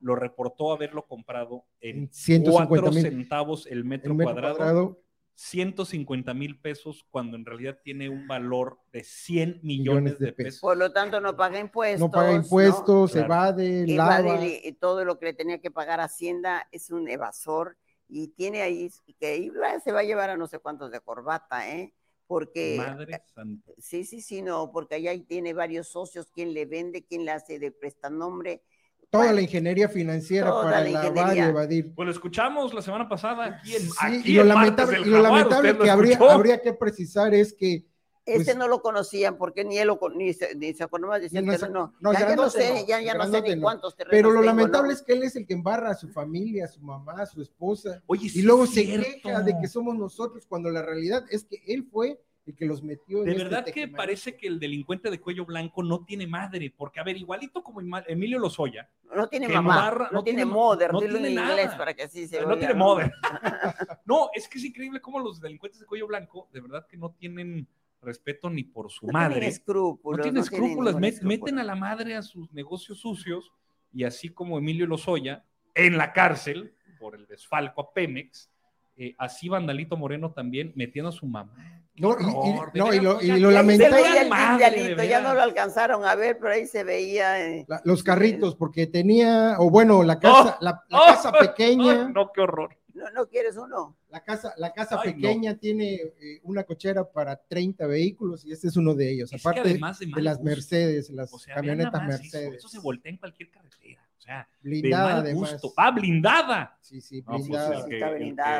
lo 0.00 0.14
reportó 0.14 0.72
haberlo 0.72 1.06
comprado 1.06 1.64
en 1.80 1.98
En 2.00 2.12
150 2.12 2.68
4 2.68 2.92
mil. 2.92 3.02
centavos 3.02 3.66
el 3.66 3.84
metro, 3.84 4.12
el 4.12 4.16
metro 4.16 4.32
cuadrado, 4.32 4.56
cuadrado, 4.56 5.00
150 5.34 6.34
mil 6.34 6.58
pesos, 6.60 7.04
cuando 7.10 7.36
en 7.36 7.44
realidad 7.44 7.78
tiene 7.82 8.08
un 8.08 8.26
valor 8.26 8.78
de 8.92 9.04
100 9.04 9.60
millones, 9.62 10.18
Millones 10.18 10.18
de 10.18 10.26
de 10.26 10.32
pesos. 10.32 10.60
Por 10.60 10.76
lo 10.76 10.92
tanto, 10.92 11.20
no 11.20 11.36
paga 11.36 11.58
impuestos. 11.60 12.00
no 12.00 12.10
paga 12.10 12.32
impuestos, 12.34 13.12
Claro. 13.12 13.24
evade, 13.24 13.86
lava. 13.86 14.44
y- 14.44 14.72
todo 14.74 15.04
lo 15.04 15.18
que 15.18 15.26
le 15.26 15.34
tenía 15.34 15.60
que 15.60 15.70
pagar 15.70 16.00
Hacienda 16.00 16.66
es 16.72 16.90
un 16.90 17.08
evasor 17.08 17.76
y 18.08 18.28
tiene 18.28 18.62
ahí 18.62 18.90
que 19.20 19.50
se 19.84 19.92
va 19.92 20.00
a 20.00 20.02
llevar 20.04 20.30
a 20.30 20.36
no 20.36 20.46
sé 20.46 20.58
cuántos 20.58 20.90
de 20.90 21.00
corbata, 21.00 21.70
¿eh? 21.70 21.92
Porque 22.26 22.76
Madre 22.76 23.20
santa. 23.34 23.72
sí, 23.78 24.04
sí, 24.04 24.20
sí, 24.20 24.42
no, 24.42 24.70
porque 24.72 24.96
allá 24.96 25.10
ahí 25.12 25.20
tiene 25.22 25.52
varios 25.54 25.88
socios, 25.88 26.26
quien 26.32 26.52
le 26.54 26.66
vende, 26.66 27.04
quien 27.04 27.24
le 27.24 27.30
hace 27.32 27.58
de 27.58 27.70
prestanombre. 27.70 28.62
Toda 29.10 29.24
Bueno, 29.24 29.36
la 29.36 29.40
ingeniería 29.42 29.88
financiera 29.88 30.50
toda 30.50 30.64
para 30.64 30.80
la 30.84 31.02
lavar 31.04 31.36
y 31.36 31.40
evadir. 31.40 31.94
Pues 31.94 32.04
lo 32.06 32.12
escuchamos 32.12 32.74
la 32.74 32.82
semana 32.82 33.08
pasada 33.08 33.46
aquí 33.46 33.74
en, 33.74 33.82
Sí, 33.82 33.90
aquí 33.98 34.32
y 34.32 34.34
lo 34.34 34.42
en 34.42 34.48
lamentable, 34.48 34.98
del 34.98 35.06
y 35.06 35.10
lo 35.10 35.16
Jaguar, 35.22 35.32
lamentable 35.32 35.68
¿usted 35.70 35.78
lo 35.78 35.84
que 35.84 35.90
habría, 35.90 36.18
habría 36.18 36.60
que 36.60 36.72
precisar 36.74 37.32
es 37.34 37.54
que 37.54 37.86
Este 38.26 38.44
Pues- 38.44 38.56
no 38.58 38.68
lo 38.68 38.82
conocían 38.82 39.38
porque 39.38 39.64
ni 39.64 39.78
él 39.78 39.86
lo 39.88 39.98
ni 40.14 40.34
se, 40.34 40.54
ni 40.54 40.74
se 40.74 40.84
acordaba 40.84 41.18
de 41.18 41.30
Ya 41.30 41.40
no 41.40 41.50
no, 41.56 41.68
no, 41.68 41.94
no, 42.00 42.12
ya, 42.12 42.28
ya 42.28 42.36
no 42.36 42.50
sé, 42.50 42.68
no, 42.82 42.86
ya, 42.86 43.00
ya 43.00 43.14
no 43.14 43.26
sé 43.26 43.40
ni 43.40 43.56
no. 43.56 43.62
cuántos 43.62 43.96
terrenos 43.96 44.18
Pero 44.18 44.28
lo 44.32 44.40
tengo, 44.42 44.44
lamentable 44.44 44.88
¿no? 44.88 44.92
es 44.94 45.00
que 45.02 45.12
él 45.14 45.22
es 45.22 45.34
el 45.36 45.46
que 45.46 45.54
embarra 45.54 45.92
a 45.92 45.94
su 45.94 46.10
familia, 46.10 46.66
a 46.66 46.68
su 46.68 46.82
mamá, 46.82 47.14
a 47.22 47.24
su 47.24 47.40
esposa. 47.40 48.02
Oye, 48.06 48.28
sí 48.28 48.40
y 48.40 48.42
luego 48.42 48.64
es 48.64 48.74
se 48.74 48.82
cierto. 48.84 49.06
queja 49.22 49.40
de 49.40 49.54
que 49.58 49.66
somos 49.68 49.96
nosotros, 49.96 50.44
cuando 50.46 50.68
la 50.68 50.82
realidad 50.82 51.24
es 51.30 51.44
que 51.44 51.62
él 51.66 51.88
fue 51.90 52.20
el 52.48 52.56
que 52.56 52.64
los 52.66 52.82
metió 52.82 53.18
en 53.18 53.24
De 53.26 53.30
este 53.32 53.44
verdad 53.44 53.64
que 53.66 53.88
parece 53.88 54.36
que 54.36 54.46
el 54.46 54.58
delincuente 54.58 55.10
de 55.10 55.20
cuello 55.20 55.44
blanco 55.44 55.82
no 55.82 56.04
tiene 56.04 56.26
madre, 56.26 56.72
porque 56.76 56.98
a 56.98 57.02
ver, 57.04 57.16
igualito 57.16 57.62
como 57.62 57.80
Emilio 58.06 58.38
Lozoya, 58.38 58.88
No 59.14 59.28
tiene 59.28 59.48
mamá, 59.48 59.90
no, 59.90 59.98
no 60.18 60.24
tiene 60.24 60.38
tiene- 60.38 60.44
mother, 60.46 60.92
no 60.92 60.98
tiene 61.00 61.30
inglés 61.30 61.34
nada. 61.66 61.76
para 61.78 61.94
que 61.94 62.02
así 62.04 62.26
se 62.26 62.40
no 62.40 62.48
oiga, 62.48 62.58
tiene 62.58 62.74
mother. 62.74 63.12
no, 64.06 64.30
es 64.34 64.48
que 64.48 64.58
es 64.58 64.64
increíble 64.64 65.00
cómo 65.00 65.18
los 65.20 65.40
delincuentes 65.40 65.80
de 65.80 65.86
cuello 65.86 66.06
blanco, 66.06 66.48
de 66.52 66.60
verdad 66.60 66.86
que 66.86 66.96
no 66.96 67.10
tienen 67.10 67.66
respeto 68.00 68.48
ni 68.48 68.64
por 68.64 68.90
su 68.90 69.06
No 69.06 69.12
madre. 69.12 69.34
tienen 69.34 69.48
escrúpulos. 69.50 70.16
no 70.18 70.22
tienen 70.22 70.42
escrúpulos, 70.42 70.94
met- 70.96 71.20
meten 71.22 71.58
a 71.58 71.64
la 71.64 71.74
madre 71.74 72.16
a 72.16 72.22
sus 72.22 72.50
negocios 72.52 72.98
sucios 73.00 73.52
y 73.92 74.04
así 74.04 74.28
como 74.30 74.56
Emilio 74.58 74.86
Lozoya 74.86 75.44
en 75.74 75.98
la 75.98 76.12
cárcel 76.12 76.74
por 76.98 77.14
el 77.14 77.26
desfalco 77.26 77.80
a 77.82 77.92
Pemex, 77.92 78.50
eh, 78.96 79.14
así 79.18 79.48
Vandalito 79.48 79.96
Moreno 79.96 80.32
también 80.32 80.72
metiendo 80.76 81.10
a 81.10 81.12
su 81.12 81.26
mamá. 81.26 81.77
No, 82.00 82.16
y- 82.20 82.24
y- 82.24 82.78
no, 82.78 82.94
y 82.94 83.00
lo, 83.00 83.20
y 83.20 83.40
lo 83.40 83.50
lamentable, 83.50 84.28
Madre, 84.28 85.08
ya 85.08 85.20
no 85.20 85.34
lo 85.34 85.42
alcanzaron 85.42 86.04
a 86.04 86.14
ver, 86.14 86.38
pero 86.38 86.52
ahí 86.52 86.66
se 86.66 86.84
veía. 86.84 87.44
eh, 87.46 87.64
la- 87.68 87.80
los 87.84 88.02
carritos, 88.02 88.54
porque 88.56 88.86
tenía, 88.86 89.56
o 89.58 89.70
bueno, 89.70 90.02
la 90.02 90.18
casa, 90.18 90.56
la, 90.60 90.82
la 90.88 90.98
Oh, 90.98 91.06
casa 91.06 91.32
ay, 91.34 91.48
pequeña, 91.48 92.08
no, 92.08 92.30
qué 92.32 92.40
horror. 92.42 92.76
¿No, 92.94 93.08
no 93.12 93.28
quieres 93.28 93.56
uno? 93.56 93.96
la 94.10 94.24
casa, 94.24 94.54
la 94.56 94.72
casa 94.72 94.98
Ay, 95.00 95.10
no. 95.10 95.14
pequeña 95.20 95.54
tiene 95.56 95.94
eh, 95.94 96.40
una 96.42 96.64
cochera 96.64 97.08
para 97.08 97.36
30 97.36 97.86
vehículos 97.86 98.44
y 98.44 98.50
este 98.52 98.66
es 98.68 98.76
uno 98.76 98.94
de 98.94 99.12
ellos, 99.12 99.32
Es 99.32 99.40
aparte 99.44 99.60
además 99.60 99.98
de 100.00 100.22
las 100.22 100.40
Mercedes, 100.40 101.10
las 101.10 101.32
O 101.32 101.38
sea, 101.38 101.54
vean 101.60 101.78
camionetas 101.78 102.00
eso, 102.02 102.08
Mercedes, 102.22 102.54
Eso, 102.56 102.68
se 102.68 102.78
voltea 102.80 103.10
en 103.12 103.18
cualquier 103.18 103.50
carretera. 103.50 104.02
Sea, 104.28 104.46
blindada 104.60 105.06
de 105.08 105.14
mal 105.14 105.20
además. 105.22 105.52
gusto. 105.62 105.72
Ah, 105.78 105.90
blindada. 105.90 106.78
Sí, 106.82 107.00
sí, 107.00 107.22
No, 107.22 107.26
pues, 107.28 107.42
blindada. 107.44 107.78
el 107.78 107.84
que- 107.88 107.94
está 107.96 108.08
el 108.10 108.14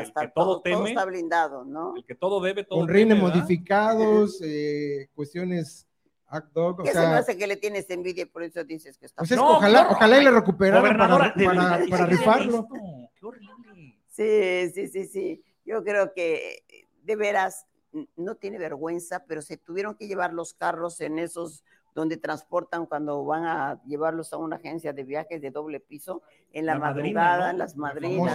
el 0.06 0.12
que 0.14 0.28
todo 0.28 0.30
todo, 0.34 0.52
todo 0.54 0.62
teme. 0.62 0.88
está 0.88 1.04
blindado, 1.04 1.64
¿no? 1.66 1.94
El 1.94 2.04
que 2.06 2.14
todo 2.14 2.40
debe, 2.40 2.64
todo 2.64 2.78
con 2.80 2.88
rines 2.88 3.18
modificados, 3.18 4.40
eh, 4.42 5.10
cuestiones 5.14 5.86
act 6.28 6.52
dog, 6.54 6.80
o 6.80 6.84
¿Qué 6.84 6.92
se 6.92 6.98
me 7.00 7.04
hace 7.04 7.36
que 7.36 7.46
le 7.46 7.56
tienes 7.56 7.88
envidia 7.90 8.22
y 8.22 8.26
por 8.26 8.42
eso 8.44 8.64
dices 8.64 8.96
que 8.96 9.04
está 9.04 9.20
pues 9.20 9.30
es- 9.32 9.36
No, 9.36 9.56
ojalá, 9.58 9.88
ojalá 9.90 10.18
y 10.18 10.24
le 10.24 10.30
recuperaran 10.30 10.96
para, 10.96 11.18
para- 11.18 11.34
verdad, 11.36 11.80
para 11.90 12.06
¿qué 12.08 12.14
es 12.14 12.18
rifarlo. 12.18 12.60
esto? 12.60 12.74
Qué 13.20 13.26
horrible. 13.26 13.98
Sí, 14.08 14.70
sí, 14.74 14.88
sí, 14.88 15.04
sí. 15.06 15.44
Yo 15.66 15.84
creo 15.84 16.14
que 16.14 16.64
eh, 16.66 16.86
de 17.02 17.14
veras 17.16 17.66
no 18.16 18.36
tiene 18.36 18.56
vergüenza, 18.56 19.22
pero 19.28 19.42
se 19.42 19.58
tuvieron 19.58 19.94
que 19.96 20.06
llevar 20.08 20.32
los 20.32 20.54
carros 20.54 20.98
en 21.02 21.18
esos 21.18 21.62
donde 21.98 22.16
transportan 22.16 22.86
cuando 22.86 23.24
van 23.24 23.44
a 23.44 23.82
llevarlos 23.84 24.32
a 24.32 24.36
una 24.36 24.54
agencia 24.56 24.92
de 24.92 25.02
viajes 25.02 25.42
de 25.42 25.50
doble 25.50 25.80
piso 25.80 26.22
en 26.52 26.64
la, 26.64 26.74
La 26.74 26.78
madrina, 26.78 27.20
madrugada, 27.20 27.52
¿no? 27.52 27.58
las 27.58 27.76
La 27.76 27.80
madrinas. 27.82 28.34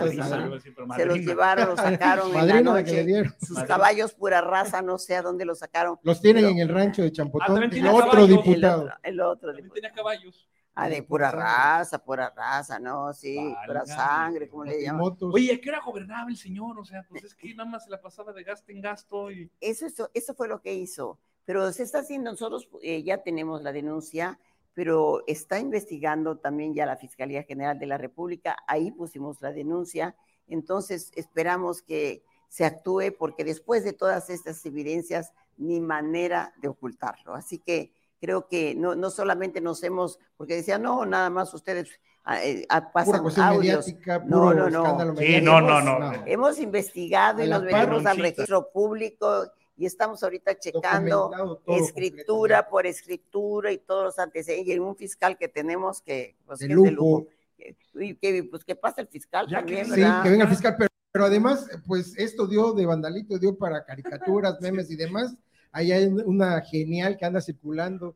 Se 0.97 1.05
los 1.05 1.17
llevaron, 1.19 1.69
los 1.69 1.79
sacaron 1.79 2.35
en 2.35 2.47
la 2.47 2.61
noche. 2.61 3.23
Sus 3.39 3.51
Madrina. 3.51 3.65
caballos 3.67 4.13
pura 4.13 4.41
raza, 4.41 4.81
no 4.81 4.97
sé 4.97 5.15
a 5.15 5.21
dónde 5.21 5.45
los 5.45 5.59
sacaron. 5.59 5.97
Los 6.03 6.19
tienen 6.19 6.43
Pero- 6.43 6.53
en 6.55 6.59
el 6.59 6.69
rancho 6.69 7.01
de 7.03 7.07
Ah, 7.07 7.11
Champotón, 7.11 7.61
también 7.61 7.85
el 7.85 7.91
otro 7.93 8.11
caballos. 8.11 8.29
Diputado. 8.43 8.89
el 9.01 9.21
otro 9.21 9.47
También 9.47 9.63
diputado. 9.63 9.73
tenía 9.75 9.91
caballos. 9.95 10.49
Ah, 10.75 10.89
de 10.89 11.03
pura 11.03 11.29
pura 11.29 11.43
raza, 11.43 11.99
pura 12.03 12.33
raza, 12.35 12.79
¿no? 12.79 13.13
Sí, 13.13 13.35
pura 13.65 13.81
Válgame. 13.83 13.87
sangre, 13.95 14.49
como 14.49 14.65
le 14.65 14.81
llaman. 14.81 15.01
Motos. 15.01 15.31
Oye, 15.33 15.53
¿a 15.53 15.61
qué 15.61 15.69
hora 15.69 15.79
gobernaba 15.85 16.27
el 16.29 16.35
señor? 16.35 16.77
O 16.79 16.83
sea, 16.83 17.05
pues 17.07 17.23
es 17.23 17.35
que 17.35 17.53
nada 17.53 17.69
más 17.69 17.83
se 17.85 17.91
la 17.91 18.01
pasaba 18.01 18.33
de 18.33 18.43
gasto 18.43 18.71
en 18.71 18.81
gasto 18.81 19.31
y 19.31 19.49
Eso, 19.61 19.85
eso, 19.85 20.09
eso 20.13 20.33
fue 20.33 20.47
lo 20.49 20.61
que 20.61 20.73
hizo. 20.73 21.19
Pero 21.45 21.71
se 21.71 21.83
está 21.83 21.99
haciendo, 21.99 22.31
nosotros 22.31 22.69
eh, 22.81 23.03
ya 23.03 23.23
tenemos 23.23 23.61
la 23.61 23.71
denuncia, 23.71 24.39
pero 24.73 25.23
está 25.27 25.59
investigando 25.59 26.37
también 26.37 26.73
ya 26.73 26.85
la 26.85 26.97
Fiscalía 26.97 27.43
General 27.43 27.77
de 27.77 27.85
la 27.85 27.97
República. 27.97 28.57
Ahí 28.67 28.91
pusimos 28.91 29.41
la 29.41 29.51
denuncia. 29.51 30.15
Entonces 30.47 31.11
esperamos 31.15 31.81
que 31.81 32.23
se 32.47 32.65
actúe 32.65 33.15
porque 33.17 33.43
después 33.43 33.83
de 33.83 33.93
todas 33.93 34.29
estas 34.29 34.65
evidencias, 34.65 35.33
ni 35.57 35.81
manera 35.81 36.53
de 36.57 36.67
ocultarlo. 36.67 37.33
Así 37.33 37.59
que 37.59 37.93
creo 38.19 38.47
que 38.47 38.73
no, 38.75 38.95
no 38.95 39.09
solamente 39.09 39.59
nos 39.59 39.83
hemos, 39.83 40.19
porque 40.37 40.55
decían, 40.55 40.81
no, 40.81 41.05
nada 41.05 41.29
más 41.29 41.53
ustedes 41.53 41.99
ah, 42.23 42.43
eh, 42.43 42.65
ah, 42.69 42.79
pura 42.79 42.93
pasan 42.93 43.21
cuestión 43.21 43.47
audios. 43.47 43.85
No, 44.25 44.53
no, 44.53 44.69
no. 44.69 44.83
escándalo 44.83 45.15
Sí, 45.17 45.41
no, 45.41 45.61
no, 45.61 45.81
no. 45.81 46.13
Hemos 46.25 46.59
investigado 46.59 47.43
y 47.43 47.51
A 47.51 47.59
nos 47.59 47.63
metimos 47.63 48.05
al 48.05 48.17
registro 48.17 48.71
público 48.71 49.51
y 49.75 49.85
estamos 49.85 50.23
ahorita 50.23 50.57
checando 50.59 51.61
escritura 51.67 52.67
por 52.69 52.85
escritura 52.85 53.71
y 53.71 53.79
todos 53.79 54.03
los 54.05 54.19
antecedentes. 54.19 54.75
Y 54.75 54.79
un 54.79 54.95
fiscal 54.95 55.37
que 55.37 55.47
tenemos 55.47 56.01
que, 56.01 56.35
pues, 56.45 56.59
De 56.59 56.67
que 56.67 56.73
es 56.73 56.83
de 56.83 56.91
lujo. 56.91 57.19
lujo. 57.19 57.27
Que, 57.57 57.75
y 57.95 58.15
que, 58.15 58.43
pues 58.43 58.63
que 58.63 58.75
pasa 58.75 59.01
el 59.01 59.07
fiscal 59.07 59.47
Ya 59.47 59.63
que 59.63 59.77
también, 59.77 59.85
Sí, 59.85 60.21
que 60.23 60.29
venga 60.29 60.43
el 60.43 60.49
fiscal, 60.49 60.75
pero, 60.77 60.89
pero 61.11 61.25
además, 61.25 61.67
pues 61.87 62.17
esto 62.17 62.47
dio 62.47 62.73
de 62.73 62.85
vandalito, 62.85 63.37
dio 63.37 63.57
para 63.57 63.83
caricaturas, 63.83 64.59
memes 64.61 64.91
y 64.91 64.95
demás. 64.95 65.35
Ahí 65.71 65.91
hay 65.91 66.05
una 66.05 66.61
genial 66.61 67.17
que 67.17 67.25
anda 67.25 67.41
circulando. 67.41 68.15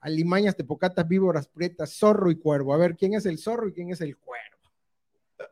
Alimañas, 0.00 0.56
tepocatas, 0.56 1.06
víboras, 1.06 1.46
pretas, 1.46 1.96
zorro 1.96 2.28
y 2.30 2.36
cuervo. 2.36 2.74
A 2.74 2.76
ver, 2.76 2.96
¿quién 2.96 3.14
es 3.14 3.24
el 3.24 3.38
zorro 3.38 3.68
y 3.68 3.72
quién 3.72 3.90
es 3.90 4.00
el 4.00 4.16
cuervo? 4.16 4.58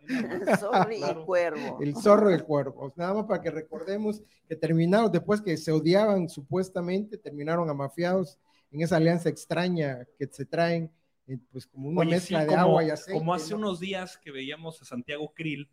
Zorro 0.58 0.92
y 0.92 0.98
Claro. 0.98 1.24
cuervo. 1.26 1.78
El 1.80 1.96
zorro 1.96 2.30
y 2.30 2.34
el 2.34 2.44
cuervo. 2.44 2.92
Nada 2.96 3.14
más 3.14 3.24
para 3.26 3.40
que 3.40 3.50
recordemos 3.50 4.22
que 4.48 4.56
terminaron, 4.56 5.10
después 5.10 5.40
que 5.40 5.56
se 5.56 5.72
odiaban 5.72 6.28
supuestamente, 6.28 7.18
terminaron 7.18 7.68
amafiados 7.70 8.38
en 8.70 8.82
esa 8.82 8.96
alianza 8.96 9.28
extraña 9.28 10.06
que 10.18 10.26
se 10.26 10.44
traen, 10.44 10.90
eh, 11.26 11.38
pues 11.52 11.66
como 11.66 11.88
una 11.88 12.00
Oye, 12.02 12.10
mezcla 12.12 12.40
sí, 12.40 12.44
de 12.44 12.50
como, 12.50 12.60
agua 12.60 12.84
y 12.84 12.90
aceite. 12.90 13.18
como 13.18 13.34
hace 13.34 13.50
¿no? 13.52 13.58
unos 13.58 13.80
días 13.80 14.16
que 14.18 14.30
veíamos 14.30 14.80
a 14.80 14.84
Santiago 14.84 15.32
Krill 15.34 15.68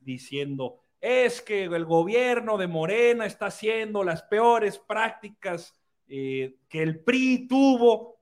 diciendo, 0.00 0.80
es 1.00 1.40
que 1.42 1.64
el 1.64 1.84
gobierno 1.84 2.56
de 2.58 2.66
Morena 2.66 3.26
está 3.26 3.46
haciendo 3.46 4.04
las 4.04 4.22
peores 4.22 4.78
prácticas 4.78 5.74
eh, 6.08 6.56
que 6.68 6.82
el 6.82 7.00
PRI 7.00 7.46
tuvo. 7.48 8.14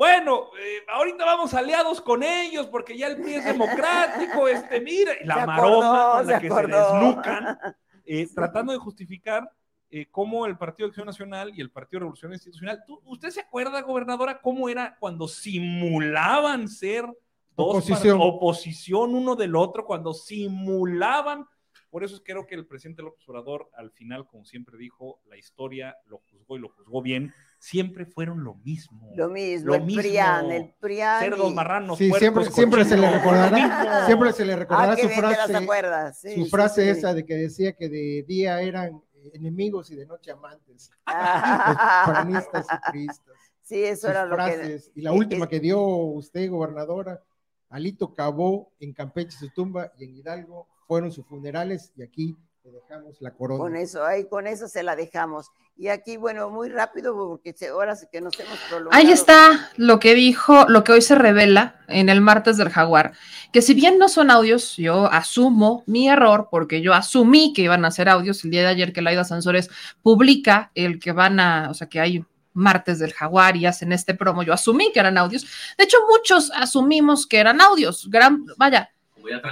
Bueno, 0.00 0.46
eh, 0.58 0.78
ahorita 0.88 1.26
vamos 1.26 1.52
aliados 1.52 2.00
con 2.00 2.22
ellos 2.22 2.66
porque 2.68 2.96
ya 2.96 3.06
el 3.08 3.20
PRI 3.20 3.34
es 3.34 3.44
democrático, 3.44 4.48
este, 4.48 4.80
mira, 4.80 5.12
y 5.22 5.26
la 5.26 5.44
maroma 5.44 6.00
acordó, 6.14 6.16
con 6.16 6.26
la 6.26 6.40
que 6.40 6.48
se 6.48 6.54
acordó. 6.54 6.92
desnucan, 6.94 7.58
eh, 8.06 8.26
tratando 8.34 8.72
de 8.72 8.78
justificar 8.78 9.52
eh, 9.90 10.06
cómo 10.10 10.46
el 10.46 10.56
Partido 10.56 10.86
de 10.86 10.92
Acción 10.92 11.04
Nacional 11.06 11.52
y 11.54 11.60
el 11.60 11.70
Partido 11.70 11.98
de 11.98 12.04
Revolución 12.04 12.32
Institucional, 12.32 12.82
¿tú- 12.86 13.02
¿usted 13.04 13.28
se 13.28 13.40
acuerda, 13.40 13.82
gobernadora, 13.82 14.40
cómo 14.40 14.70
era 14.70 14.96
cuando 14.98 15.28
simulaban 15.28 16.66
ser 16.66 17.04
dos 17.04 17.76
Oposición. 18.16 19.14
uno 19.14 19.36
del 19.36 19.54
otro 19.54 19.84
cuando 19.84 20.14
simulaban. 20.14 21.46
Por 21.90 22.04
eso 22.04 22.22
creo 22.24 22.46
que 22.46 22.54
el 22.54 22.66
presidente 22.66 23.02
López 23.02 23.28
Obrador, 23.28 23.68
al 23.76 23.90
final, 23.90 24.26
como 24.26 24.46
siempre 24.46 24.78
dijo, 24.78 25.20
la 25.26 25.36
historia 25.36 25.94
lo 26.06 26.20
juzgó 26.30 26.56
y 26.56 26.60
lo 26.60 26.70
juzgó 26.70 27.02
bien. 27.02 27.34
Siempre 27.62 28.06
fueron 28.06 28.42
lo 28.42 28.54
mismo. 28.54 29.12
Lo 29.14 29.28
mismo, 29.28 29.66
Lo 29.68 29.74
el 29.74 29.82
mismo. 29.84 30.00
PRIAN, 30.00 30.50
el 30.50 30.74
PRIAN. 30.80 31.20
Cerdos, 31.20 31.50
y- 31.50 31.54
marranos, 31.54 31.98
Sí, 31.98 32.08
puercos, 32.08 32.20
siempre, 32.46 32.54
siempre 32.54 32.84
se 32.86 32.96
le 32.96 33.10
recordará, 33.10 34.06
siempre 34.06 34.32
se 34.32 34.44
le 34.46 34.56
recordará 34.56 34.92
Ah, 34.92 34.96
su 34.96 35.08
frase, 35.10 35.56
acuerdas, 35.56 36.20
sí, 36.20 36.34
su 36.36 36.44
sí, 36.44 36.50
frase 36.50 36.82
sí. 36.84 36.88
esa 36.98 37.12
de 37.12 37.26
que 37.26 37.34
decía 37.34 37.74
que 37.74 37.90
de 37.90 38.24
día 38.26 38.62
eran 38.62 39.02
enemigos 39.34 39.90
y 39.90 39.94
de 39.96 40.06
noche 40.06 40.30
amantes. 40.32 40.90
Ah. 41.06 42.04
Panistas 42.06 42.66
y 42.72 42.90
priistas. 42.90 43.34
Sí, 43.62 43.84
eso 43.84 44.00
Sus 44.02 44.10
era 44.10 44.24
lo 44.24 44.36
que... 44.36 44.42
frases. 44.42 44.90
Y 44.94 45.02
la 45.02 45.12
última 45.12 45.46
que 45.46 45.60
dio 45.60 45.80
usted, 45.82 46.48
gobernadora, 46.50 47.22
Alito 47.68 48.14
cavó 48.14 48.72
en 48.80 48.94
Campeche 48.94 49.36
su 49.36 49.50
tumba 49.50 49.92
y 49.98 50.04
en 50.04 50.16
Hidalgo 50.16 50.66
fueron 50.88 51.12
sus 51.12 51.26
funerales 51.26 51.92
y 51.94 52.02
aquí 52.02 52.36
le 52.64 52.72
dejamos 52.72 53.16
la 53.20 53.30
corona. 53.32 53.58
Con 53.58 53.76
eso, 53.76 54.04
ahí 54.04 54.28
con 54.28 54.46
eso 54.46 54.68
se 54.68 54.82
la 54.82 54.94
dejamos. 54.94 55.50
Y 55.76 55.88
aquí, 55.88 56.18
bueno, 56.18 56.50
muy 56.50 56.68
rápido, 56.68 57.14
porque 57.14 57.54
ahora 57.70 57.96
sí 57.96 58.06
que 58.12 58.20
nos 58.20 58.38
hemos 58.38 58.58
prolongado. 58.68 59.00
Ahí 59.00 59.10
está 59.10 59.70
lo 59.76 59.98
que 59.98 60.14
dijo, 60.14 60.66
lo 60.68 60.84
que 60.84 60.92
hoy 60.92 61.00
se 61.00 61.14
revela 61.14 61.80
en 61.88 62.10
el 62.10 62.20
martes 62.20 62.58
del 62.58 62.68
jaguar, 62.68 63.12
que 63.52 63.62
si 63.62 63.72
bien 63.72 63.98
no 63.98 64.08
son 64.10 64.30
audios, 64.30 64.76
yo 64.76 65.06
asumo 65.06 65.84
mi 65.86 66.08
error, 66.10 66.48
porque 66.50 66.82
yo 66.82 66.92
asumí 66.92 67.54
que 67.54 67.62
iban 67.62 67.84
a 67.84 67.90
ser 67.90 68.10
audios 68.10 68.44
el 68.44 68.50
día 68.50 68.62
de 68.62 68.68
ayer 68.68 68.92
que 68.92 69.00
Laida 69.00 69.24
Sansores 69.24 69.70
publica 70.02 70.70
el 70.74 71.00
que 71.00 71.12
van 71.12 71.40
a, 71.40 71.70
o 71.70 71.74
sea, 71.74 71.88
que 71.88 71.98
hay 71.98 72.24
martes 72.52 72.98
del 72.98 73.14
jaguar 73.14 73.56
y 73.56 73.64
hacen 73.64 73.92
este 73.92 74.12
promo, 74.14 74.42
yo 74.42 74.52
asumí 74.52 74.92
que 74.92 75.00
eran 75.00 75.16
audios. 75.16 75.46
De 75.78 75.84
hecho, 75.84 75.96
muchos 76.10 76.50
asumimos 76.54 77.26
que 77.26 77.38
eran 77.38 77.60
audios. 77.60 78.08
Gran, 78.10 78.44
vaya, 78.58 78.90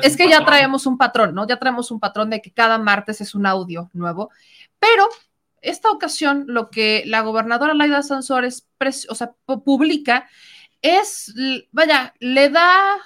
es 0.03 0.16
que 0.16 0.28
ya 0.28 0.45
traemos 0.45 0.86
un 0.86 0.99
patrón, 0.99 1.35
¿no? 1.35 1.47
Ya 1.47 1.59
traemos 1.59 1.90
un 1.90 2.01
patrón 2.01 2.31
de 2.31 2.40
que 2.40 2.53
cada 2.53 2.78
martes 2.78 3.20
es 3.20 3.35
un 3.35 3.47
audio 3.47 3.90
nuevo, 3.93 4.31
pero 4.78 5.09
esta 5.61 5.90
ocasión 5.90 6.45
lo 6.47 6.70
que 6.70 7.03
la 7.07 7.23
gobernadora 7.23 7.74
Laida 7.74 8.03
Sansores 8.03 8.66
o 9.09 9.15
sea, 9.15 9.32
pu- 9.47 9.62
publica 9.65 10.28
es, 10.82 11.35
vaya, 11.73 12.15
le 12.20 12.49
da, 12.49 12.97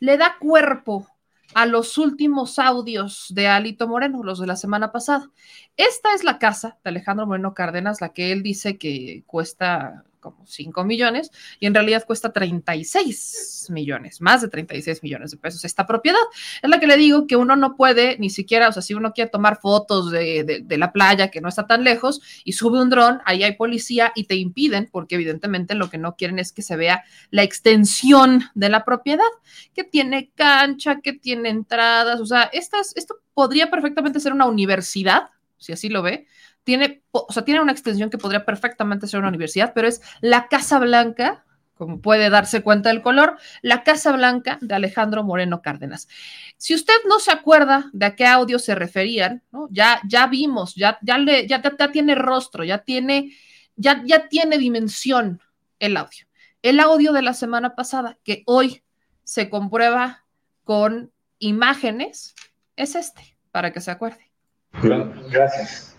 le 0.00 0.16
da 0.16 0.36
cuerpo 0.40 1.06
a 1.54 1.66
los 1.66 1.98
últimos 1.98 2.58
audios 2.58 3.26
de 3.30 3.48
Alito 3.48 3.88
Moreno, 3.88 4.22
los 4.22 4.40
de 4.40 4.46
la 4.46 4.56
semana 4.56 4.92
pasada. 4.92 5.30
Esta 5.76 6.14
es 6.14 6.24
la 6.24 6.38
casa 6.38 6.78
de 6.84 6.90
Alejandro 6.90 7.26
Moreno 7.26 7.54
Cárdenas, 7.54 8.00
la 8.00 8.12
que 8.12 8.32
él 8.32 8.42
dice 8.42 8.78
que 8.78 9.22
cuesta 9.26 10.04
como 10.20 10.46
5 10.46 10.84
millones 10.84 11.30
y 11.58 11.66
en 11.66 11.74
realidad 11.74 12.04
cuesta 12.06 12.32
36 12.32 13.66
millones, 13.70 14.20
más 14.20 14.42
de 14.42 14.48
36 14.48 15.02
millones 15.02 15.30
de 15.30 15.36
pesos 15.36 15.64
esta 15.64 15.86
propiedad. 15.86 16.18
Es 16.62 16.68
la 16.70 16.78
que 16.80 16.86
le 16.86 16.96
digo 16.96 17.26
que 17.26 17.36
uno 17.36 17.56
no 17.56 17.76
puede 17.76 18.18
ni 18.18 18.30
siquiera, 18.30 18.68
o 18.68 18.72
sea, 18.72 18.82
si 18.82 18.94
uno 18.94 19.12
quiere 19.12 19.30
tomar 19.30 19.60
fotos 19.60 20.10
de, 20.10 20.44
de- 20.44 20.60
de 20.60 20.78
la 20.78 20.92
playa 20.92 21.30
que 21.30 21.40
no 21.40 21.48
está 21.48 21.66
tan 21.66 21.84
lejos 21.84 22.20
y 22.44 22.52
sube 22.52 22.80
un 22.80 22.90
dron, 22.90 23.20
ahí 23.24 23.42
hay 23.42 23.56
policía 23.56 24.12
y 24.14 24.24
te 24.24 24.34
impiden 24.36 24.88
porque 24.90 25.14
evidentemente 25.16 25.74
lo 25.74 25.90
que 25.90 25.98
no 25.98 26.16
quieren 26.16 26.38
es 26.38 26.52
que 26.52 26.62
se 26.62 26.76
vea 26.76 27.04
la 27.30 27.42
extensión 27.42 28.44
de 28.54 28.68
la 28.68 28.84
propiedad, 28.84 29.24
que 29.74 29.84
tiene 29.84 30.30
cancha, 30.34 31.00
que 31.00 31.12
tiene 31.12 31.48
entradas, 31.48 32.20
o 32.20 32.26
sea, 32.26 32.44
estas, 32.52 32.92
esto 32.96 33.16
podría 33.34 33.70
perfectamente 33.70 34.20
ser 34.20 34.32
una 34.32 34.46
universidad, 34.46 35.28
si 35.58 35.72
así 35.72 35.88
lo 35.88 36.02
ve, 36.02 36.26
tiene, 36.70 37.02
o 37.10 37.26
sea, 37.32 37.44
tiene 37.44 37.60
una 37.60 37.72
extensión 37.72 38.10
que 38.10 38.18
podría 38.18 38.44
perfectamente 38.44 39.08
ser 39.08 39.18
una 39.18 39.28
universidad, 39.28 39.72
pero 39.74 39.88
es 39.88 40.00
la 40.20 40.46
Casa 40.46 40.78
Blanca, 40.78 41.44
como 41.74 42.00
puede 42.00 42.30
darse 42.30 42.62
cuenta 42.62 42.90
del 42.90 43.02
color, 43.02 43.38
la 43.60 43.82
Casa 43.82 44.12
Blanca 44.12 44.56
de 44.60 44.72
Alejandro 44.72 45.24
Moreno 45.24 45.62
Cárdenas. 45.62 46.06
Si 46.58 46.72
usted 46.72 46.94
no 47.08 47.18
se 47.18 47.32
acuerda 47.32 47.90
de 47.92 48.06
a 48.06 48.14
qué 48.14 48.24
audio 48.24 48.60
se 48.60 48.76
referían, 48.76 49.42
ya, 49.70 50.00
ya 50.06 50.28
vimos, 50.28 50.76
ya, 50.76 50.96
ya, 51.02 51.18
le, 51.18 51.48
ya- 51.48 51.60
ya 51.60 51.90
tiene 51.90 52.14
rostro, 52.14 52.62
ya 52.62 52.78
tiene, 52.78 53.32
ya, 53.74 54.00
ya 54.06 54.28
tiene 54.28 54.56
dimensión 54.58 55.40
el 55.80 55.96
audio. 55.96 56.24
El 56.62 56.78
audio 56.78 57.12
de 57.12 57.22
la 57.22 57.34
semana 57.34 57.74
pasada, 57.74 58.16
que 58.22 58.44
hoy 58.46 58.84
se 59.24 59.50
comprueba 59.50 60.24
con 60.62 61.10
imágenes, 61.40 62.36
es 62.76 62.94
este, 62.94 63.36
para 63.50 63.72
que 63.72 63.80
se 63.80 63.90
acuerde. 63.90 64.30
Gracias. 65.32 65.89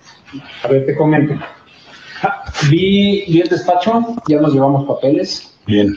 A 0.64 0.68
ver, 0.68 0.86
te 0.86 0.96
comento. 0.96 1.34
Ah, 2.24 2.44
Vi, 2.70 3.24
vi 3.28 3.42
el 3.42 3.50
despacho, 3.50 4.16
ya 4.28 4.40
nos 4.40 4.54
llevamos 4.54 4.86
papeles. 4.88 5.54
Bien, 5.66 5.96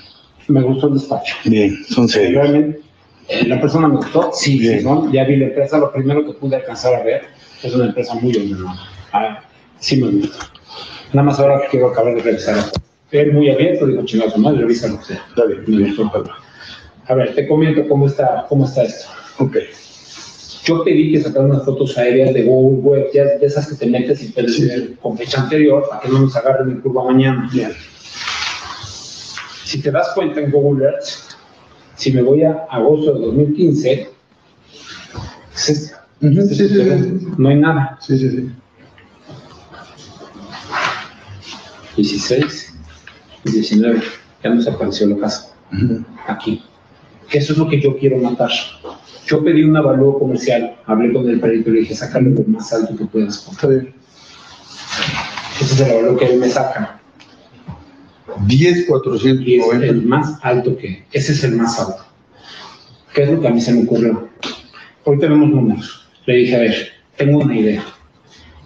Me 0.49 0.63
gustó 0.63 0.89
el 0.89 0.95
despacho. 0.95 1.35
bien, 1.45 1.85
son 1.89 2.09
serios. 2.09 2.43
Realmente, 2.43 2.81
eh, 3.29 3.47
la 3.47 3.61
persona 3.61 3.89
me 3.89 3.97
gustó. 3.97 4.31
Sí, 4.33 4.59
Bien. 4.59 4.79
sí, 4.81 4.85
¿no? 4.85 5.11
Ya 5.13 5.25
vi 5.25 5.37
la 5.37 5.47
empresa. 5.47 5.79
Lo 5.79 5.93
primero 5.93 6.25
que 6.27 6.33
pude 6.35 6.57
alcanzar 6.57 6.95
a 6.95 7.03
ver 7.03 7.23
es 7.63 7.75
una 7.75 7.87
empresa 7.87 8.15
muy 8.15 8.35
ordenada. 8.37 8.77
Ah, 9.13 9.41
sí 9.79 9.97
me 10.03 10.11
gusta. 10.11 10.47
Nada 11.13 11.27
más 11.27 11.39
ahora 11.39 11.61
que 11.63 11.69
quiero 11.69 11.89
acabar 11.89 12.15
de 12.15 12.23
revisar. 12.23 12.57
Él 13.11 13.33
muy 13.33 13.49
abierto, 13.51 13.87
digo, 13.87 14.05
chingados, 14.05 14.37
madre, 14.39 14.61
revísalo. 14.63 14.99
Está 15.01 15.45
bien, 15.47 15.65
Me 15.69 15.89
gustó. 15.95 16.11
A 17.07 17.15
ver, 17.15 17.35
te 17.35 17.47
comento 17.47 17.87
cómo 17.89 18.07
está, 18.07 18.47
cómo 18.49 18.65
está 18.65 18.83
esto. 18.83 19.07
Ok. 19.39 19.57
Yo 20.65 20.83
pedí 20.83 21.13
que 21.13 21.21
sacaran 21.21 21.51
unas 21.51 21.65
fotos 21.65 21.97
aéreas 21.99 22.33
de 22.33 22.43
Google 22.45 22.79
Web, 22.81 23.07
ya 23.13 23.25
de 23.25 23.47
esas 23.47 23.67
que 23.69 23.75
te 23.75 23.87
metes 23.87 24.23
y 24.23 24.29
puedes 24.29 24.59
ver 24.67 24.97
con 24.97 25.17
fecha 25.19 25.43
anterior 25.43 25.87
para 25.89 26.01
que 26.01 26.09
no 26.09 26.21
nos 26.21 26.35
agarren 26.37 26.71
en 26.71 26.81
curva 26.81 27.05
mañana. 27.05 27.49
Bien. 27.53 27.73
Si 29.65 29.81
te 29.83 29.91
das 29.91 30.09
cuenta 30.15 30.41
en 30.41 30.51
Google 30.51 30.87
Earth, 30.87 31.05
si 31.97 32.13
me 32.13 32.23
voy 32.23 32.45
a 32.45 32.67
agosto 32.71 33.13
de 33.15 33.27
2015, 33.27 34.11
es 35.55 35.69
esta. 35.69 36.07
Ujú, 36.23 36.41
Este 36.41 36.55
sí, 36.55 36.69
sí, 36.69 36.75
terreno. 36.79 37.19
sí. 37.21 37.27
no 37.37 37.49
hay 37.49 37.57
nada. 37.57 37.99
Sí, 38.01 38.17
sí, 38.19 38.31
sí. 38.31 38.51
16, 41.97 42.75
19, 43.45 44.03
ya 44.43 44.51
nos 44.51 44.67
apareció 44.67 45.07
la 45.09 45.17
casa. 45.19 45.55
Aquí. 46.27 46.63
Que 47.29 47.39
eso 47.39 47.53
es 47.53 47.59
lo 47.59 47.69
que 47.69 47.81
yo 47.81 47.97
quiero 47.99 48.17
matar. 48.19 48.51
Yo 49.27 49.43
pedí 49.43 49.63
un 49.65 49.77
avalúo 49.77 50.19
comercial, 50.19 50.77
hablé 50.87 51.13
con 51.13 51.29
el 51.29 51.41
perito 51.41 51.71
y 51.71 51.73
le 51.75 51.81
dije, 51.81 51.95
sácalo 51.95 52.31
lo 52.31 52.45
más 52.45 52.73
alto 52.73 52.97
que 52.97 53.05
puedas. 53.07 53.49
Bien. 53.67 53.95
Ese 55.61 55.75
es 55.75 55.81
el 55.81 55.91
avalúo 55.91 56.17
que 56.17 56.27
él 56.27 56.41
me 56.41 56.49
saca. 56.49 57.01
10, 58.47 58.61
Y 58.61 58.67
es 58.67 58.79
el 58.79 58.87
490. 58.87 60.09
más 60.09 60.39
alto 60.43 60.77
que, 60.77 61.05
ese 61.13 61.33
es 61.33 61.45
el 61.45 61.57
más 61.57 61.79
alto. 61.79 62.05
¿Qué 63.15 63.23
es 63.23 63.31
lo 63.31 63.41
que 63.41 63.49
a 63.49 63.51
mí 63.51 63.61
se 63.61 63.73
me 63.73 63.85
ocurrió? 63.85 64.29
Hoy 65.05 65.19
tenemos 65.19 65.49
números. 65.49 66.09
Le 66.27 66.35
dije, 66.37 66.57
a 66.57 66.59
ver, 66.61 66.89
tengo 67.17 67.39
una 67.39 67.57
idea. 67.57 67.85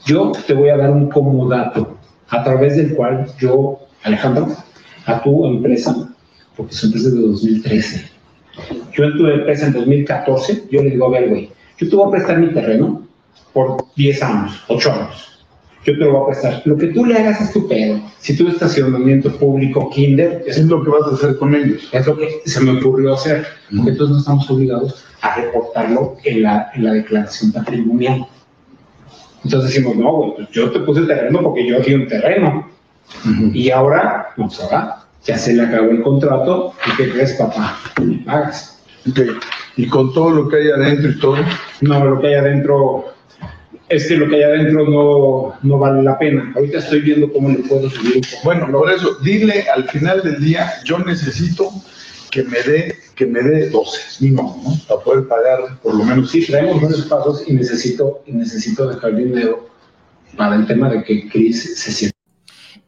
Yo 0.06 0.32
te 0.46 0.54
voy 0.54 0.70
a 0.70 0.76
dar 0.76 0.90
un 0.90 1.08
comodato 1.10 1.98
a 2.28 2.42
través 2.44 2.76
del 2.76 2.94
cual 2.94 3.26
yo, 3.38 3.78
Alejandro, 4.04 4.48
a 5.06 5.22
tu 5.22 5.46
empresa, 5.46 6.14
porque 6.56 6.74
su 6.74 6.86
empresa 6.86 7.08
es 7.08 7.14
de 7.14 7.20
2013. 7.20 8.17
Yo 8.92 9.04
en 9.04 9.16
tu 9.16 9.26
empresa 9.26 9.66
en 9.66 9.72
2014, 9.72 10.64
yo 10.70 10.82
le 10.82 10.90
digo, 10.90 11.06
a 11.06 11.10
ver, 11.10 11.28
güey, 11.28 11.50
yo 11.78 11.88
te 11.88 11.96
voy 11.96 12.08
a 12.08 12.10
prestar 12.10 12.38
mi 12.38 12.52
terreno 12.52 13.06
por 13.52 13.84
10 13.96 14.22
años, 14.22 14.64
8 14.68 14.92
años. 14.92 15.46
Yo 15.84 15.92
te 15.94 16.00
lo 16.00 16.12
voy 16.12 16.22
a 16.22 16.26
prestar. 16.26 16.62
Lo 16.64 16.76
que 16.76 16.88
tú 16.88 17.06
le 17.06 17.16
hagas 17.16 17.40
es 17.40 17.52
tu 17.52 17.66
pedo. 17.66 18.00
Si 18.18 18.36
tu 18.36 18.48
estacionamiento 18.48 19.32
público, 19.38 19.88
kinder, 19.90 20.42
Es 20.46 20.62
lo 20.64 20.84
que 20.84 20.90
vas 20.90 21.10
a 21.10 21.14
hacer 21.14 21.38
con 21.38 21.54
ellos. 21.54 21.88
es 21.92 22.06
lo 22.06 22.16
que 22.16 22.40
se 22.44 22.60
me 22.60 22.78
ocurrió 22.78 23.14
hacer, 23.14 23.46
porque 23.74 23.92
entonces 23.92 24.14
no 24.14 24.18
estamos 24.18 24.50
obligados 24.50 25.04
a 25.22 25.36
reportarlo 25.36 26.16
en 26.24 26.42
la, 26.42 26.70
en 26.74 26.84
la 26.84 26.92
declaración 26.92 27.52
patrimonial. 27.52 28.26
Entonces 29.44 29.72
decimos, 29.72 29.96
no, 29.96 30.12
güey, 30.12 30.34
pues 30.36 30.50
yo 30.50 30.70
te 30.70 30.80
puse 30.80 31.02
terreno 31.02 31.40
porque 31.42 31.66
yo 31.66 31.78
aquí 31.78 31.94
un 31.94 32.08
terreno. 32.08 32.68
Y 33.54 33.70
ahora, 33.70 34.28
pues 34.36 34.60
ahora, 34.60 35.04
ya 35.28 35.36
se 35.36 35.52
le 35.52 35.62
acabó 35.62 35.90
el 35.90 36.02
contrato, 36.02 36.72
¿y 36.86 36.96
qué 36.96 37.10
crees, 37.10 37.34
papá? 37.34 37.78
Me 38.02 38.16
pagas. 38.24 38.80
Y 39.76 39.86
con 39.86 40.14
todo 40.14 40.30
lo 40.30 40.48
que 40.48 40.56
hay 40.56 40.70
adentro 40.70 41.10
y 41.10 41.18
todo. 41.20 41.36
No, 41.82 42.04
lo 42.04 42.18
que 42.18 42.28
hay 42.28 42.34
adentro, 42.34 43.12
es 43.90 44.08
que 44.08 44.16
lo 44.16 44.26
que 44.26 44.36
hay 44.36 44.42
adentro 44.44 44.88
no, 44.88 45.54
no 45.62 45.78
vale 45.78 46.02
la 46.02 46.18
pena. 46.18 46.50
Ahorita 46.56 46.78
estoy 46.78 47.00
viendo 47.00 47.30
cómo 47.30 47.50
le 47.50 47.58
puedo 47.58 47.90
subir 47.90 48.16
un 48.16 48.22
poco. 48.22 48.42
Bueno, 48.44 48.72
por 48.72 48.90
eso, 48.90 49.18
dile 49.22 49.66
al 49.68 49.86
final 49.90 50.22
del 50.22 50.42
día, 50.42 50.72
yo 50.84 50.98
necesito 50.98 51.70
que 52.30 52.44
me 52.44 52.62
dé, 52.62 52.96
que 53.14 53.26
me 53.26 53.42
dé 53.42 53.68
12, 53.68 54.24
mínimo, 54.24 54.62
¿no? 54.64 54.72
Para 54.88 55.04
poder 55.04 55.28
pagar 55.28 55.78
por 55.82 55.94
lo 55.94 56.04
menos. 56.04 56.30
Sí, 56.30 56.46
traemos 56.46 56.80
varios 56.80 57.02
pasos 57.02 57.44
y 57.46 57.52
necesito, 57.52 58.22
y 58.26 58.32
necesito 58.32 58.88
dejar 58.88 59.14
dinero 59.14 59.68
para 60.38 60.56
el 60.56 60.66
tema 60.66 60.88
de 60.88 61.04
que 61.04 61.28
Chris 61.28 61.78
se 61.78 61.92
sienta. 61.92 62.17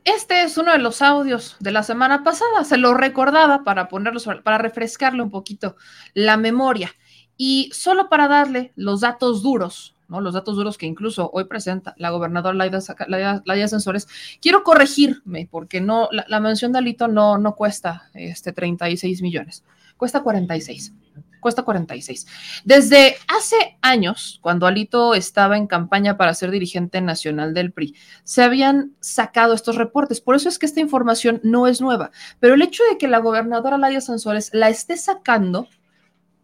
Este 0.04 0.42
es 0.42 0.56
uno 0.56 0.72
de 0.72 0.78
los 0.78 1.02
audios 1.02 1.56
de 1.60 1.72
la 1.72 1.82
semana 1.82 2.24
pasada. 2.24 2.64
Se 2.64 2.78
lo 2.78 2.94
recordaba 2.94 3.64
para 3.64 3.88
ponerlo 3.88 4.20
para 4.42 4.58
refrescarle 4.58 5.22
un 5.22 5.30
poquito 5.30 5.76
la 6.14 6.36
memoria. 6.36 6.90
Y 7.36 7.70
solo 7.72 8.08
para 8.08 8.28
darle 8.28 8.72
los 8.76 9.00
datos 9.00 9.42
duros, 9.42 9.94
¿no? 10.08 10.20
Los 10.20 10.34
datos 10.34 10.56
duros 10.56 10.76
que 10.76 10.86
incluso 10.86 11.30
hoy 11.32 11.44
presenta 11.44 11.94
la 11.96 12.10
gobernadora 12.10 12.54
Laida 12.54 13.68
Sensores. 13.68 14.08
Quiero 14.40 14.62
corregirme 14.62 15.48
porque 15.50 15.80
no, 15.80 16.08
la, 16.12 16.24
la 16.28 16.40
mención 16.40 16.72
de 16.72 16.78
Alito 16.78 17.08
no, 17.08 17.38
no 17.38 17.54
cuesta 17.54 18.10
este 18.14 18.52
36 18.52 19.22
millones. 19.22 19.64
cuesta 19.96 20.22
46 20.22 20.92
cuesta 21.40 21.62
46. 21.62 22.26
Desde 22.64 23.16
hace 23.26 23.78
años, 23.82 24.38
cuando 24.42 24.66
Alito 24.66 25.14
estaba 25.14 25.56
en 25.56 25.66
campaña 25.66 26.16
para 26.16 26.34
ser 26.34 26.50
dirigente 26.50 27.00
nacional 27.00 27.54
del 27.54 27.72
PRI, 27.72 27.96
se 28.24 28.42
habían 28.42 28.92
sacado 29.00 29.54
estos 29.54 29.76
reportes. 29.76 30.20
Por 30.20 30.36
eso 30.36 30.48
es 30.48 30.58
que 30.58 30.66
esta 30.66 30.80
información 30.80 31.40
no 31.42 31.66
es 31.66 31.80
nueva. 31.80 32.10
Pero 32.38 32.54
el 32.54 32.62
hecho 32.62 32.82
de 32.90 32.98
que 32.98 33.08
la 33.08 33.18
gobernadora 33.18 33.78
Ladia 33.78 34.00
Sanzuárez 34.00 34.50
la 34.52 34.68
esté 34.68 34.96
sacando, 34.96 35.68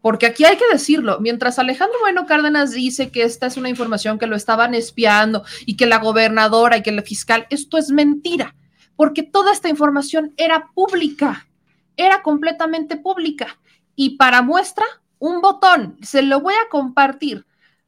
porque 0.00 0.26
aquí 0.26 0.44
hay 0.44 0.56
que 0.56 0.68
decirlo, 0.72 1.18
mientras 1.20 1.58
Alejandro 1.58 1.98
Bueno 2.00 2.26
Cárdenas 2.26 2.72
dice 2.72 3.10
que 3.10 3.22
esta 3.22 3.46
es 3.46 3.56
una 3.56 3.68
información 3.68 4.18
que 4.18 4.26
lo 4.26 4.36
estaban 4.36 4.74
espiando 4.74 5.44
y 5.66 5.76
que 5.76 5.86
la 5.86 5.98
gobernadora 5.98 6.76
y 6.76 6.82
que 6.82 6.90
el 6.90 7.02
fiscal, 7.02 7.46
esto 7.50 7.76
es 7.76 7.90
mentira, 7.90 8.54
porque 8.94 9.22
toda 9.22 9.52
esta 9.52 9.68
información 9.68 10.32
era 10.36 10.70
pública, 10.74 11.48
era 11.96 12.22
completamente 12.22 12.96
pública. 12.96 13.58
Y 13.96 14.10
para 14.16 14.42
muestra, 14.42 14.84
un 15.18 15.40
botón, 15.40 15.98
se 16.02 16.22
lo 16.22 16.40
voy 16.40 16.54
a 16.54 16.68
compartir, 16.68 17.46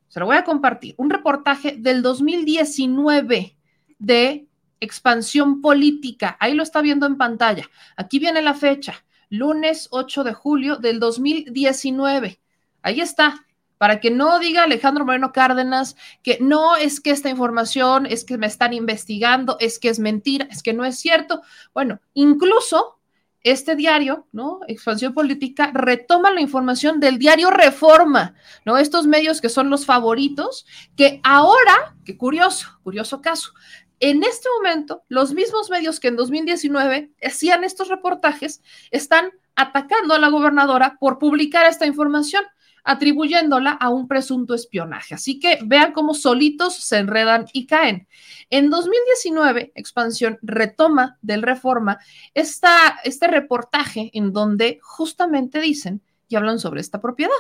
se 0.09 0.19
lo 0.19 0.27
voy 0.27 0.37
a 0.37 0.45
compartir, 0.45 0.95
un 0.97 1.11
reportaje 1.11 1.77
del 1.79 2.03
2019 2.03 3.57
de 3.99 4.49
expansión 4.81 5.61
política. 5.61 6.37
Ahí 6.41 6.55
lo 6.55 6.63
está 6.63 6.81
viendo 6.81 7.07
en 7.07 7.19
pantalla. 7.19 7.69
Aquí 7.97 8.19
viene 8.19 8.43
la 8.43 8.55
fecha, 8.55 9.05
lunes 9.29 9.89
8 9.91 10.25
de 10.25 10.33
julio 10.33 10.77
del 10.77 10.99
2019. 11.01 12.41
Ahí 12.83 13.01
está. 13.01 13.45
Para 13.77 14.01
que 14.01 14.11
no 14.11 14.41
diga 14.41 14.65
Alejandro 14.65 15.05
Moreno 15.05 15.31
Cárdenas 15.33 15.95
que 16.25 16.39
no 16.41 16.77
es 16.77 17.01
que 17.01 17.11
esta 17.11 17.29
información 17.29 18.07
es 18.07 18.25
que 18.25 18.37
me 18.37 18.49
están 18.49 18.73
investigando, 18.73 19.57
es 19.61 19.79
que 19.79 19.89
es 19.89 20.01
mentira, 20.01 20.49
es 20.51 20.65
que 20.65 20.73
no 20.73 20.85
es 20.85 20.99
cierto. 20.99 21.43
Bueno, 21.73 22.01
incluso 22.13 22.98
este 23.43 23.77
diario, 23.77 24.27
¿no? 24.33 24.61
Expansión 24.67 25.15
Política, 25.15 25.71
retoma 25.73 26.31
la 26.31 26.41
información 26.41 27.01
del 27.01 27.19
diario 27.19 27.51
Reforma, 27.51 28.35
¿no? 28.65 28.79
Estos 28.79 29.07
medios 29.07 29.41
que 29.41 29.49
son 29.49 29.71
los 29.71 29.87
favoritos, 29.87 30.67
que 30.97 31.21
ahora, 31.23 31.97
qué 32.05 32.17
curioso, 32.17 32.79
curioso 32.83 33.21
caso, 33.21 33.53
en 34.01 34.23
este 34.23 34.49
momento, 34.57 35.05
los 35.09 35.35
mismos 35.35 35.71
medios 35.71 35.99
que 35.99 36.09
en 36.09 36.17
2019 36.17 37.11
hacían 37.23 37.65
estos 37.65 37.89
reportajes 37.89 38.63
están 38.91 39.33
atacando 39.57 40.15
a 40.15 40.21
la 40.21 40.29
gobernadora 40.29 40.99
por 41.01 41.19
publicar 41.19 41.67
esta 41.67 41.85
información 41.87 42.45
atribuyéndola 42.89 43.73
a 43.73 43.91
un 43.91 44.09
presunto 44.09 44.55
espionaje. 44.55 45.15
Así 45.15 45.39
que 45.39 45.59
vean 45.63 45.93
cómo 45.93 46.15
solitos 46.15 46.75
se 46.75 46.97
enredan 46.97 47.45
y 47.53 47.67
caen. 47.67 48.09
En 48.49 48.71
2019, 48.71 49.73
Expansión 49.75 50.39
retoma 50.41 51.19
del 51.21 51.43
Reforma 51.43 51.99
esta, 52.33 52.99
este 53.05 53.27
reportaje 53.27 54.11
en 54.15 54.33
donde 54.33 54.79
justamente 54.83 55.61
dicen 55.61 56.01
y 56.29 56.37
hablan 56.37 56.59
sobre 56.59 56.81
esta 56.81 57.01
propiedad. 57.01 57.33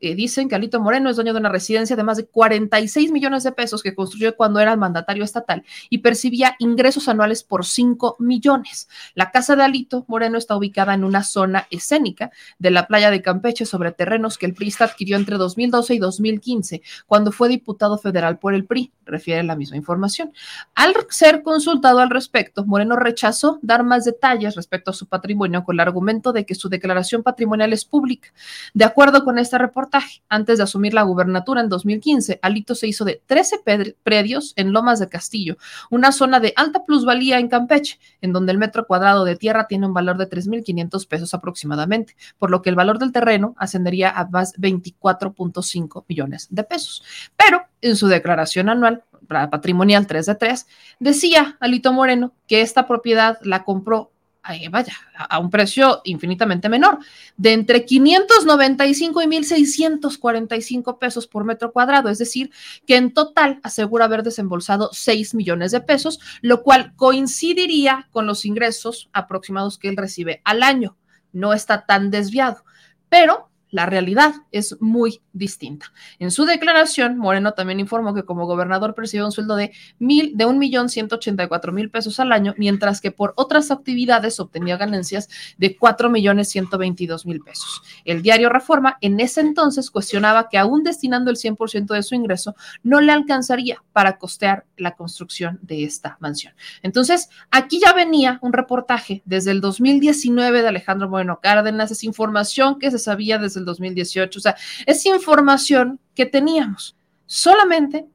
Eh, 0.00 0.14
dicen 0.14 0.48
que 0.48 0.54
Alito 0.54 0.80
Moreno 0.80 1.10
es 1.10 1.16
dueño 1.16 1.32
de 1.32 1.40
una 1.40 1.48
residencia 1.48 1.96
de 1.96 2.04
más 2.04 2.16
de 2.16 2.26
46 2.26 3.10
millones 3.10 3.42
de 3.42 3.52
pesos 3.52 3.82
que 3.82 3.94
construyó 3.94 4.36
cuando 4.36 4.60
era 4.60 4.76
mandatario 4.76 5.24
estatal 5.24 5.64
y 5.90 5.98
percibía 5.98 6.54
ingresos 6.58 7.08
anuales 7.08 7.42
por 7.42 7.64
5 7.64 8.16
millones. 8.20 8.88
La 9.14 9.30
casa 9.30 9.56
de 9.56 9.64
Alito 9.64 10.04
Moreno 10.08 10.38
está 10.38 10.56
ubicada 10.56 10.94
en 10.94 11.04
una 11.04 11.24
zona 11.24 11.66
escénica 11.70 12.30
de 12.58 12.70
la 12.70 12.86
playa 12.86 13.10
de 13.10 13.22
Campeche 13.22 13.66
sobre 13.66 13.92
terrenos 13.92 14.38
que 14.38 14.46
el 14.46 14.54
PRI 14.54 14.68
adquirió 14.78 15.16
entre 15.16 15.36
2012 15.36 15.94
y 15.94 15.98
2015, 15.98 16.82
cuando 17.06 17.32
fue 17.32 17.48
diputado 17.48 17.98
federal 17.98 18.38
por 18.38 18.54
el 18.54 18.66
PRI, 18.66 18.92
refiere 19.04 19.42
la 19.42 19.56
misma 19.56 19.76
información. 19.76 20.32
Al 20.74 20.94
ser 21.08 21.42
consultado 21.42 22.00
al 22.00 22.10
respecto, 22.10 22.64
Moreno 22.64 22.96
rechazó 22.96 23.58
dar 23.62 23.82
más 23.82 24.04
detalles 24.04 24.54
respecto 24.54 24.90
a 24.90 24.94
su 24.94 25.06
patrimonio 25.06 25.64
con 25.64 25.76
el 25.76 25.80
argumento 25.80 26.32
de 26.32 26.44
que 26.44 26.54
su 26.54 26.68
declaración 26.68 27.22
patrimonial 27.22 27.72
es 27.72 27.84
pública 27.84 28.27
de 28.74 28.84
acuerdo 28.84 29.24
con 29.24 29.38
este 29.38 29.58
reportaje, 29.58 30.22
antes 30.28 30.58
de 30.58 30.64
asumir 30.64 30.94
la 30.94 31.02
gubernatura 31.02 31.60
en 31.60 31.68
2015, 31.68 32.38
Alito 32.42 32.74
se 32.74 32.86
hizo 32.86 33.04
de 33.04 33.22
13 33.26 33.60
predios 34.02 34.52
en 34.56 34.72
Lomas 34.72 34.98
de 34.98 35.08
Castillo, 35.08 35.56
una 35.90 36.12
zona 36.12 36.40
de 36.40 36.52
alta 36.56 36.84
plusvalía 36.84 37.38
en 37.38 37.48
Campeche, 37.48 37.98
en 38.20 38.32
donde 38.32 38.52
el 38.52 38.58
metro 38.58 38.86
cuadrado 38.86 39.24
de 39.24 39.36
tierra 39.36 39.66
tiene 39.66 39.86
un 39.86 39.94
valor 39.94 40.18
de 40.18 40.28
3.500 40.28 41.06
pesos 41.06 41.34
aproximadamente, 41.34 42.16
por 42.38 42.50
lo 42.50 42.62
que 42.62 42.70
el 42.70 42.76
valor 42.76 42.98
del 42.98 43.12
terreno 43.12 43.54
ascendería 43.58 44.10
a 44.10 44.26
más 44.28 44.54
24.5 44.54 46.04
millones 46.08 46.48
de 46.50 46.64
pesos. 46.64 47.02
Pero 47.36 47.62
en 47.80 47.96
su 47.96 48.08
declaración 48.08 48.68
anual, 48.68 49.04
patrimonial 49.28 50.06
3 50.06 50.26
de 50.26 50.34
3, 50.34 50.66
decía 50.98 51.56
Alito 51.60 51.92
Moreno 51.92 52.32
que 52.46 52.60
esta 52.60 52.86
propiedad 52.86 53.38
la 53.42 53.64
compró 53.64 54.10
vaya, 54.70 54.94
a 55.14 55.38
un 55.38 55.50
precio 55.50 56.00
infinitamente 56.04 56.68
menor, 56.68 56.98
de 57.36 57.52
entre 57.52 57.84
595 57.84 59.22
y 59.22 59.26
1.645 59.26 60.98
pesos 60.98 61.26
por 61.26 61.44
metro 61.44 61.72
cuadrado, 61.72 62.08
es 62.08 62.18
decir, 62.18 62.50
que 62.86 62.96
en 62.96 63.12
total 63.12 63.60
asegura 63.62 64.06
haber 64.06 64.22
desembolsado 64.22 64.90
6 64.92 65.34
millones 65.34 65.72
de 65.72 65.80
pesos, 65.80 66.18
lo 66.40 66.62
cual 66.62 66.94
coincidiría 66.96 68.08
con 68.10 68.26
los 68.26 68.44
ingresos 68.44 69.08
aproximados 69.12 69.78
que 69.78 69.88
él 69.88 69.96
recibe 69.96 70.40
al 70.44 70.62
año. 70.62 70.96
No 71.32 71.52
está 71.52 71.84
tan 71.86 72.10
desviado, 72.10 72.64
pero 73.08 73.50
la 73.70 73.86
realidad 73.86 74.34
es 74.52 74.76
muy 74.80 75.20
distinta. 75.32 75.92
En 76.18 76.30
su 76.30 76.44
declaración, 76.44 77.18
Moreno 77.18 77.52
también 77.52 77.80
informó 77.80 78.14
que 78.14 78.24
como 78.24 78.46
gobernador 78.46 78.94
percibe 78.94 79.24
un 79.24 79.32
sueldo 79.32 79.56
de 79.56 79.72
mil, 79.98 80.36
de 80.36 80.46
un 80.46 80.58
millón 80.58 80.88
ciento 80.88 81.16
ochenta 81.16 81.48
cuatro 81.48 81.72
mil 81.72 81.90
pesos 81.90 82.18
al 82.20 82.32
año, 82.32 82.54
mientras 82.56 83.00
que 83.00 83.10
por 83.10 83.34
otras 83.36 83.70
actividades 83.70 84.40
obtenía 84.40 84.76
ganancias 84.76 85.28
de 85.58 85.76
cuatro 85.76 86.10
millones 86.10 86.48
ciento 86.48 86.78
veintidós 86.78 87.26
mil 87.26 87.40
pesos. 87.40 87.82
El 88.04 88.22
diario 88.22 88.48
Reforma 88.48 88.96
en 89.00 89.20
ese 89.20 89.40
entonces 89.40 89.90
cuestionaba 89.90 90.48
que 90.48 90.58
aún 90.58 90.82
destinando 90.82 91.30
el 91.30 91.36
100% 91.36 91.94
de 91.94 92.02
su 92.02 92.14
ingreso 92.14 92.54
no 92.82 93.00
le 93.00 93.12
alcanzaría 93.12 93.82
para 93.92 94.18
costear 94.18 94.64
la 94.76 94.96
construcción 94.96 95.58
de 95.62 95.84
esta 95.84 96.16
mansión. 96.20 96.54
Entonces, 96.82 97.28
aquí 97.50 97.80
ya 97.80 97.92
venía 97.92 98.38
un 98.42 98.52
reportaje 98.52 99.22
desde 99.24 99.50
el 99.50 99.60
2019 99.60 100.62
de 100.62 100.68
Alejandro 100.68 101.08
Moreno 101.08 101.40
Cárdenas, 101.42 101.90
es 101.90 102.04
información 102.04 102.78
que 102.78 102.90
se 102.90 102.98
sabía 102.98 103.38
desde 103.38 103.57
el 103.58 103.64
2018, 103.64 104.38
o 104.38 104.42
sea, 104.42 104.56
es 104.86 105.04
información 105.06 106.00
que 106.14 106.26
teníamos, 106.26 106.96
solamente 107.26 108.06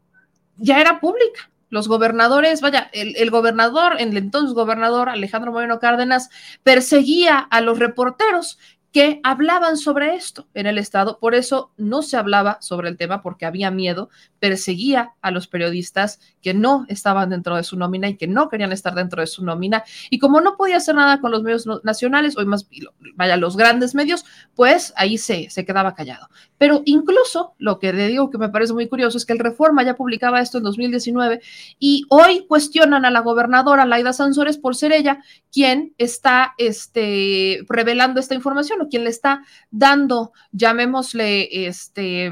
ya 0.57 0.79
era 0.79 0.99
pública. 0.99 1.49
Los 1.69 1.87
gobernadores, 1.87 2.61
vaya, 2.61 2.91
el, 2.93 3.15
el 3.15 3.31
gobernador, 3.31 3.95
el 3.97 4.15
entonces 4.15 4.53
gobernador 4.53 5.09
Alejandro 5.09 5.51
Moreno 5.51 5.79
Cárdenas, 5.79 6.29
perseguía 6.61 7.39
a 7.39 7.61
los 7.61 7.79
reporteros 7.79 8.59
que 8.93 9.19
hablaban 9.23 9.75
sobre 9.75 10.13
esto 10.13 10.47
en 10.53 10.67
el 10.67 10.77
Estado. 10.77 11.17
Por 11.19 11.33
eso 11.33 11.71
no 11.77 12.03
se 12.03 12.15
hablaba 12.15 12.59
sobre 12.61 12.89
el 12.89 12.95
tema 12.95 13.23
porque 13.23 13.47
había 13.47 13.71
miedo, 13.71 14.09
perseguía 14.39 15.13
a 15.19 15.31
los 15.31 15.47
periodistas 15.47 16.19
que 16.43 16.53
no 16.53 16.85
estaban 16.87 17.31
dentro 17.31 17.55
de 17.55 17.63
su 17.63 17.75
nómina 17.75 18.07
y 18.07 18.17
que 18.17 18.27
no 18.27 18.49
querían 18.49 18.71
estar 18.71 18.93
dentro 18.93 19.21
de 19.21 19.27
su 19.27 19.43
nómina. 19.43 19.83
Y 20.11 20.19
como 20.19 20.41
no 20.41 20.57
podía 20.57 20.77
hacer 20.77 20.93
nada 20.93 21.19
con 21.21 21.31
los 21.31 21.41
medios 21.41 21.67
nacionales, 21.83 22.37
o 22.37 22.45
más, 22.45 22.67
vaya, 23.15 23.35
los 23.35 23.57
grandes 23.57 23.95
medios, 23.95 24.25
pues 24.53 24.93
ahí 24.95 25.17
se, 25.17 25.49
se 25.49 25.65
quedaba 25.65 25.95
callado. 25.95 26.27
Pero 26.59 26.83
incluso 26.85 27.55
lo 27.57 27.79
que 27.79 27.93
le 27.93 28.07
digo 28.07 28.29
que 28.29 28.37
me 28.37 28.49
parece 28.49 28.73
muy 28.73 28.87
curioso 28.87 29.17
es 29.17 29.25
que 29.25 29.33
el 29.33 29.39
Reforma 29.39 29.81
ya 29.83 29.95
publicaba 29.95 30.39
esto 30.39 30.59
en 30.59 30.65
2019 30.65 31.41
y 31.79 32.05
hoy 32.09 32.45
cuestionan 32.47 33.05
a 33.05 33.11
la 33.11 33.21
gobernadora 33.21 33.87
Laida 33.87 34.13
Sansores 34.13 34.59
por 34.59 34.75
ser 34.75 34.91
ella 34.91 35.23
quien 35.51 35.95
está 35.97 36.53
este, 36.59 37.65
revelando 37.67 38.19
esta 38.19 38.35
información 38.35 38.82
quien 38.89 39.03
le 39.03 39.09
está 39.09 39.43
dando, 39.71 40.33
llamémosle, 40.51 41.67
este, 41.67 42.31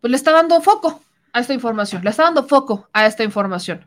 pues 0.00 0.10
le 0.10 0.16
está 0.16 0.32
dando 0.32 0.60
foco 0.60 1.00
a 1.32 1.40
esta 1.40 1.54
información, 1.54 2.02
le 2.04 2.10
está 2.10 2.24
dando 2.24 2.44
foco 2.44 2.88
a 2.92 3.06
esta 3.06 3.24
información. 3.24 3.84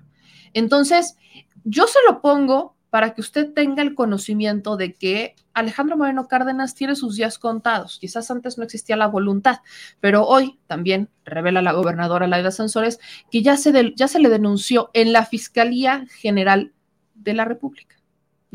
Entonces, 0.53 1.17
yo 1.63 1.87
se 1.87 1.99
lo 2.07 2.21
pongo 2.21 2.75
para 2.89 3.13
que 3.13 3.19
usted 3.19 3.51
tenga 3.51 3.83
el 3.83 3.93
conocimiento 3.93 4.77
de 4.77 4.93
que 4.93 5.35
Alejandro 5.53 5.97
Moreno 5.97 6.29
Cárdenas 6.29 6.75
tiene 6.75 6.95
sus 6.95 7.17
días 7.17 7.37
contados. 7.37 7.97
Quizás 7.99 8.31
antes 8.31 8.57
no 8.57 8.63
existía 8.63 8.95
la 8.95 9.07
voluntad, 9.07 9.59
pero 9.99 10.25
hoy 10.25 10.59
también 10.67 11.09
revela 11.25 11.61
la 11.61 11.73
gobernadora 11.73 12.27
Laida 12.27 12.51
Sansores 12.51 12.99
que 13.29 13.41
ya 13.41 13.57
se, 13.57 13.93
ya 13.97 14.07
se 14.07 14.19
le 14.19 14.29
denunció 14.29 14.91
en 14.93 15.11
la 15.11 15.25
Fiscalía 15.25 16.05
General 16.09 16.73
de 17.15 17.33
la 17.33 17.43
República 17.43 17.97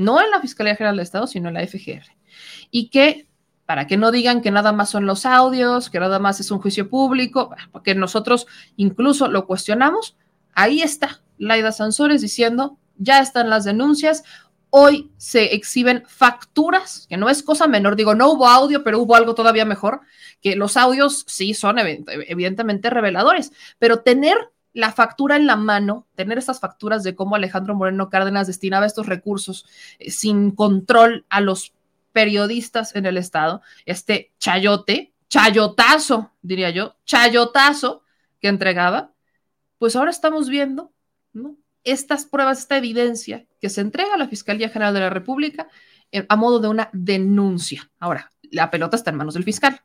no 0.01 0.21
en 0.21 0.31
la 0.31 0.41
Fiscalía 0.41 0.77
General 0.77 0.97
del 0.97 1.03
Estado, 1.03 1.27
sino 1.27 1.49
en 1.49 1.55
la 1.55 1.67
FGR. 1.67 2.07
Y 2.71 2.89
que, 2.89 3.29
para 3.67 3.87
que 3.87 3.97
no 3.97 4.11
digan 4.11 4.41
que 4.41 4.51
nada 4.51 4.73
más 4.73 4.91
son 4.91 5.05
los 5.07 5.27
audios, 5.27 5.91
que 5.91 6.01
nada 6.01 6.19
más 6.19 6.41
es 6.41 6.51
un 6.51 6.59
juicio 6.59 6.89
público, 6.89 7.55
porque 7.71 7.95
nosotros 7.95 8.47
incluso 8.77 9.29
lo 9.29 9.47
cuestionamos, 9.47 10.17
ahí 10.55 10.81
está 10.81 11.21
Laida 11.39 11.71
Sansores 11.71 12.23
diciendo, 12.23 12.79
ya 12.97 13.21
están 13.21 13.51
las 13.51 13.65
denuncias, 13.65 14.25
hoy 14.71 15.11
se 15.19 15.55
exhiben 15.55 16.05
facturas, 16.07 17.07
que 17.09 17.17
no 17.17 17.29
es 17.29 17.43
cosa 17.43 17.67
menor, 17.67 17.95
digo, 17.95 18.15
no 18.15 18.31
hubo 18.31 18.47
audio, 18.47 18.83
pero 18.83 19.01
hubo 19.01 19.17
algo 19.17 19.35
todavía 19.35 19.65
mejor, 19.65 20.01
que 20.41 20.57
los 20.57 20.77
audios 20.77 21.25
sí 21.27 21.53
son 21.55 21.77
evidentemente 21.79 22.89
reveladores, 22.89 23.53
pero 23.79 24.01
tener 24.01 24.37
la 24.73 24.93
factura 24.93 25.37
en 25.37 25.47
la 25.47 25.57
mano, 25.57 26.07
tener 26.15 26.39
estas 26.39 26.61
facturas 26.61 27.03
de 27.03 27.15
cómo 27.15 27.35
Alejandro 27.35 27.75
Moreno 27.75 28.09
Cárdenas 28.09 28.47
destinaba 28.47 28.87
estos 28.87 29.07
recursos 29.07 29.67
eh, 29.99 30.11
sin 30.11 30.53
control 30.53 31.27
a 31.29 31.41
los 31.41 31.75
periodistas 32.13 32.95
en 32.97 33.07
el 33.07 33.17
Estado, 33.17 33.63
este 33.87 34.33
chayote, 34.39 35.13
chayotazo, 35.29 36.33
diría 36.43 36.71
yo, 36.71 36.97
chayotazo 37.05 38.03
que 38.41 38.49
entregaba, 38.49 39.13
pues 39.79 39.97
ahora 39.97 40.11
estamos 40.11 40.49
viendo 40.49 40.93
estas 41.85 42.27
pruebas, 42.27 42.59
esta 42.59 42.77
evidencia 42.77 43.47
que 43.61 43.71
se 43.71 43.81
entrega 43.81 44.15
a 44.15 44.19
la 44.19 44.29
Fiscalía 44.29 44.69
General 44.69 44.93
de 44.93 45.01
la 45.01 45.11
República 45.11 45.69
eh, 46.13 46.27
a 46.29 46.37
modo 46.37 46.59
de 46.59 46.69
una 46.69 46.91
denuncia. 46.93 47.91
Ahora, 47.99 48.31
la 48.51 48.71
pelota 48.71 48.97
está 48.97 49.11
en 49.11 49.17
manos 49.17 49.35
del 49.35 49.45
fiscal. 49.45 49.81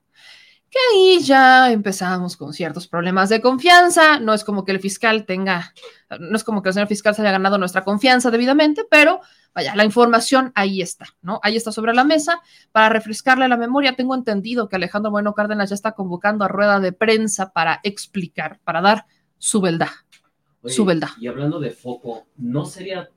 Que 0.75 0.81
ahí 0.93 1.19
ya 1.21 1.71
empezamos 1.71 2.35
con 2.35 2.51
ciertos 2.51 2.85
problemas 2.85 3.29
de 3.29 3.39
confianza. 3.39 4.19
No 4.19 4.33
es 4.33 4.43
como 4.43 4.65
que 4.65 4.73
el 4.73 4.81
fiscal 4.81 5.25
tenga, 5.25 5.73
no 6.19 6.35
es 6.35 6.43
como 6.43 6.61
que 6.61 6.67
el 6.67 6.73
señor 6.73 6.89
fiscal 6.89 7.15
se 7.15 7.21
haya 7.21 7.31
ganado 7.31 7.57
nuestra 7.57 7.85
confianza 7.85 8.29
debidamente, 8.29 8.85
pero 8.91 9.21
vaya, 9.53 9.73
la 9.73 9.85
información 9.85 10.51
ahí 10.53 10.81
está, 10.81 11.05
¿no? 11.21 11.39
Ahí 11.43 11.55
está 11.55 11.71
sobre 11.71 11.93
la 11.93 12.03
mesa. 12.03 12.41
Para 12.73 12.89
refrescarle 12.89 13.47
la 13.47 13.55
memoria, 13.55 13.95
tengo 13.95 14.15
entendido 14.15 14.67
que 14.67 14.75
Alejandro 14.75 15.11
Bueno 15.11 15.33
Cárdenas 15.33 15.69
ya 15.69 15.75
está 15.75 15.93
convocando 15.93 16.43
a 16.43 16.49
rueda 16.49 16.81
de 16.81 16.91
prensa 16.91 17.53
para 17.53 17.79
explicar, 17.83 18.59
para 18.65 18.81
dar 18.81 19.05
su 19.37 19.61
verdad. 19.61 19.91
Oye, 20.61 20.73
su 20.73 20.83
verdad. 20.83 21.11
Y 21.21 21.27
hablando 21.27 21.61
de 21.61 21.71
foco, 21.71 22.25
¿no 22.35 22.65
sería 22.65 23.09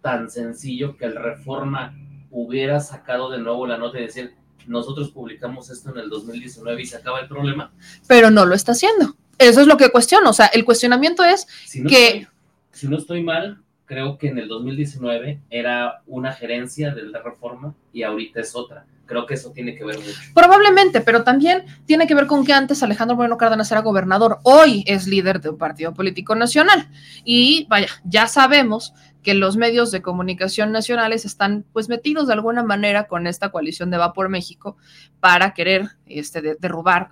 tan 0.00 0.30
sencillo 0.30 0.96
que 0.96 1.06
el 1.06 1.16
Reforma 1.16 1.92
hubiera 2.30 2.78
sacado 2.78 3.30
de 3.30 3.38
nuevo 3.38 3.66
la 3.66 3.78
nota 3.78 3.98
y 3.98 4.02
decir, 4.02 4.36
nosotros 4.68 5.10
publicamos 5.10 5.70
esto 5.70 5.90
en 5.90 5.98
el 5.98 6.08
2019 6.08 6.82
y 6.82 6.86
se 6.86 6.96
acaba 6.96 7.20
el 7.20 7.28
problema? 7.28 7.72
Pero 8.06 8.30
no 8.30 8.46
lo 8.46 8.54
está 8.54 8.72
haciendo. 8.72 9.16
Eso 9.38 9.60
es 9.60 9.66
lo 9.66 9.76
que 9.76 9.90
cuestiono. 9.90 10.30
O 10.30 10.32
sea, 10.32 10.46
el 10.46 10.64
cuestionamiento 10.64 11.24
es 11.24 11.46
Si 11.66 11.80
no, 11.80 11.88
que 11.88 12.06
estoy, 12.06 12.26
si 12.72 12.88
no 12.88 12.98
estoy 12.98 13.22
mal, 13.22 13.62
creo 13.88 14.18
que 14.18 14.28
en 14.28 14.38
el 14.38 14.48
2019 14.48 15.40
era 15.50 16.02
una 16.06 16.32
gerencia 16.32 16.94
de 16.94 17.04
la 17.04 17.22
Reforma 17.22 17.74
y 17.92 18.02
ahorita 18.02 18.40
es 18.40 18.54
otra. 18.54 18.84
Creo 19.06 19.24
que 19.24 19.34
eso 19.34 19.52
tiene 19.52 19.74
que 19.74 19.84
ver 19.84 19.96
mucho. 19.98 20.12
Probablemente, 20.34 21.00
pero 21.00 21.24
también 21.24 21.64
tiene 21.86 22.06
que 22.06 22.14
ver 22.14 22.26
con 22.26 22.44
que 22.44 22.52
antes 22.52 22.82
Alejandro 22.82 23.16
Moreno 23.16 23.38
Cárdenas 23.38 23.72
era 23.72 23.80
gobernador, 23.80 24.38
hoy 24.42 24.84
es 24.86 25.06
líder 25.06 25.40
de 25.40 25.48
un 25.48 25.56
partido 25.56 25.94
político 25.94 26.34
nacional. 26.34 26.88
Y 27.24 27.66
vaya, 27.70 27.88
ya 28.04 28.26
sabemos 28.26 28.92
que 29.22 29.34
los 29.34 29.56
medios 29.56 29.90
de 29.90 30.00
comunicación 30.00 30.72
nacionales 30.72 31.24
están 31.24 31.64
pues 31.72 31.88
metidos 31.88 32.26
de 32.28 32.32
alguna 32.34 32.62
manera 32.62 33.06
con 33.08 33.26
esta 33.26 33.50
coalición 33.50 33.90
de 33.90 33.98
Va 33.98 34.12
por 34.12 34.28
México 34.28 34.76
para 35.20 35.52
querer 35.54 35.88
este, 36.06 36.40
de- 36.40 36.56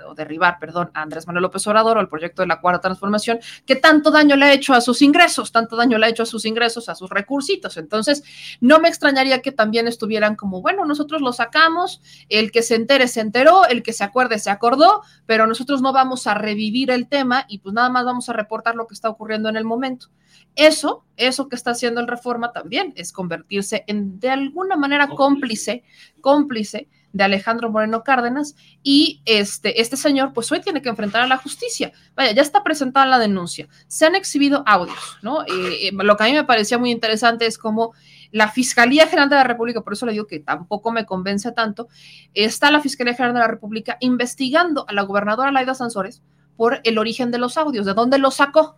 o 0.06 0.14
derribar, 0.14 0.58
perdón, 0.58 0.90
a 0.94 1.02
Andrés 1.02 1.26
Manuel 1.26 1.42
López 1.42 1.66
Obrador 1.66 1.96
o 1.96 2.00
al 2.00 2.08
proyecto 2.08 2.42
de 2.42 2.48
la 2.48 2.60
Cuarta 2.60 2.80
Transformación, 2.80 3.40
que 3.66 3.76
tanto 3.76 4.10
daño 4.10 4.36
le 4.36 4.46
ha 4.46 4.52
hecho 4.52 4.72
a 4.74 4.80
sus 4.80 5.02
ingresos, 5.02 5.52
tanto 5.52 5.76
daño 5.76 5.98
le 5.98 6.06
ha 6.06 6.08
hecho 6.08 6.22
a 6.22 6.26
sus 6.26 6.44
ingresos, 6.44 6.88
a 6.88 6.94
sus 6.94 7.10
recursitos. 7.10 7.76
Entonces, 7.76 8.22
no 8.60 8.78
me 8.78 8.88
extrañaría 8.88 9.42
que 9.42 9.52
también 9.52 9.88
estuvieran 9.88 10.36
como, 10.36 10.62
bueno, 10.62 10.84
nosotros 10.84 11.20
lo 11.20 11.32
sacamos, 11.32 12.00
el 12.28 12.52
que 12.52 12.62
se 12.62 12.76
entere 12.76 13.08
se 13.08 13.20
enteró, 13.20 13.66
el 13.66 13.82
que 13.82 13.92
se 13.92 14.04
acuerde 14.04 14.38
se 14.38 14.50
acordó, 14.50 15.02
pero 15.26 15.46
nosotros 15.46 15.82
no 15.82 15.92
vamos 15.92 16.26
a 16.26 16.34
revivir 16.34 16.90
el 16.90 17.08
tema 17.08 17.44
y 17.48 17.58
pues 17.58 17.74
nada 17.74 17.90
más 17.90 18.04
vamos 18.04 18.28
a 18.28 18.32
reportar 18.32 18.76
lo 18.76 18.86
que 18.86 18.94
está 18.94 19.08
ocurriendo 19.10 19.48
en 19.48 19.56
el 19.56 19.64
momento. 19.64 20.08
Eso, 20.54 21.04
eso 21.16 21.48
que 21.48 21.56
está 21.56 21.72
haciendo 21.72 21.95
el 22.00 22.08
Reforma 22.08 22.52
también 22.52 22.92
es 22.96 23.12
convertirse 23.12 23.84
en 23.86 24.18
de 24.18 24.30
alguna 24.30 24.76
manera 24.76 25.08
cómplice, 25.08 25.84
cómplice 26.20 26.88
de 27.16 27.24
Alejandro 27.24 27.70
Moreno 27.70 28.04
Cárdenas 28.04 28.54
y 28.82 29.22
este, 29.24 29.80
este 29.80 29.96
señor 29.96 30.32
pues 30.34 30.52
hoy 30.52 30.60
tiene 30.60 30.82
que 30.82 30.90
enfrentar 30.90 31.22
a 31.22 31.26
la 31.26 31.38
justicia. 31.38 31.92
Vaya, 32.14 32.32
ya 32.32 32.42
está 32.42 32.62
presentada 32.62 33.06
la 33.06 33.18
denuncia, 33.18 33.68
se 33.86 34.04
han 34.04 34.14
exhibido 34.14 34.62
audios, 34.66 35.18
¿no? 35.22 35.42
Eh, 35.42 35.88
eh, 35.88 35.90
lo 35.92 36.16
que 36.16 36.24
a 36.24 36.26
mí 36.26 36.34
me 36.34 36.44
parecía 36.44 36.78
muy 36.78 36.90
interesante 36.90 37.46
es 37.46 37.56
como 37.56 37.94
la 38.32 38.50
Fiscalía 38.50 39.06
General 39.06 39.30
de 39.30 39.36
la 39.36 39.44
República, 39.44 39.80
por 39.80 39.94
eso 39.94 40.04
le 40.04 40.12
digo 40.12 40.26
que 40.26 40.40
tampoco 40.40 40.92
me 40.92 41.06
convence 41.06 41.52
tanto, 41.52 41.88
está 42.34 42.70
la 42.70 42.80
Fiscalía 42.80 43.14
General 43.14 43.34
de 43.34 43.40
la 43.40 43.48
República 43.48 43.96
investigando 44.00 44.84
a 44.86 44.92
la 44.92 45.02
gobernadora 45.02 45.52
Laida 45.52 45.74
Sansores 45.74 46.22
por 46.56 46.80
el 46.84 46.98
origen 46.98 47.30
de 47.30 47.38
los 47.38 47.56
audios, 47.56 47.86
de 47.86 47.94
dónde 47.94 48.18
los 48.18 48.34
sacó. 48.34 48.76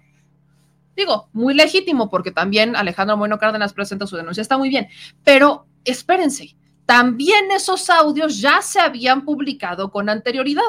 Digo, 0.98 1.28
muy 1.32 1.54
legítimo 1.54 2.10
porque 2.10 2.32
también 2.32 2.74
Alejandro 2.74 3.16
Bueno 3.16 3.38
Cárdenas 3.38 3.72
presenta 3.72 4.08
su 4.08 4.16
denuncia, 4.16 4.40
está 4.40 4.58
muy 4.58 4.68
bien, 4.68 4.88
pero 5.22 5.66
espérense, 5.84 6.56
también 6.86 7.52
esos 7.52 7.88
audios 7.88 8.40
ya 8.40 8.62
se 8.62 8.80
habían 8.80 9.24
publicado 9.24 9.92
con 9.92 10.08
anterioridad 10.08 10.64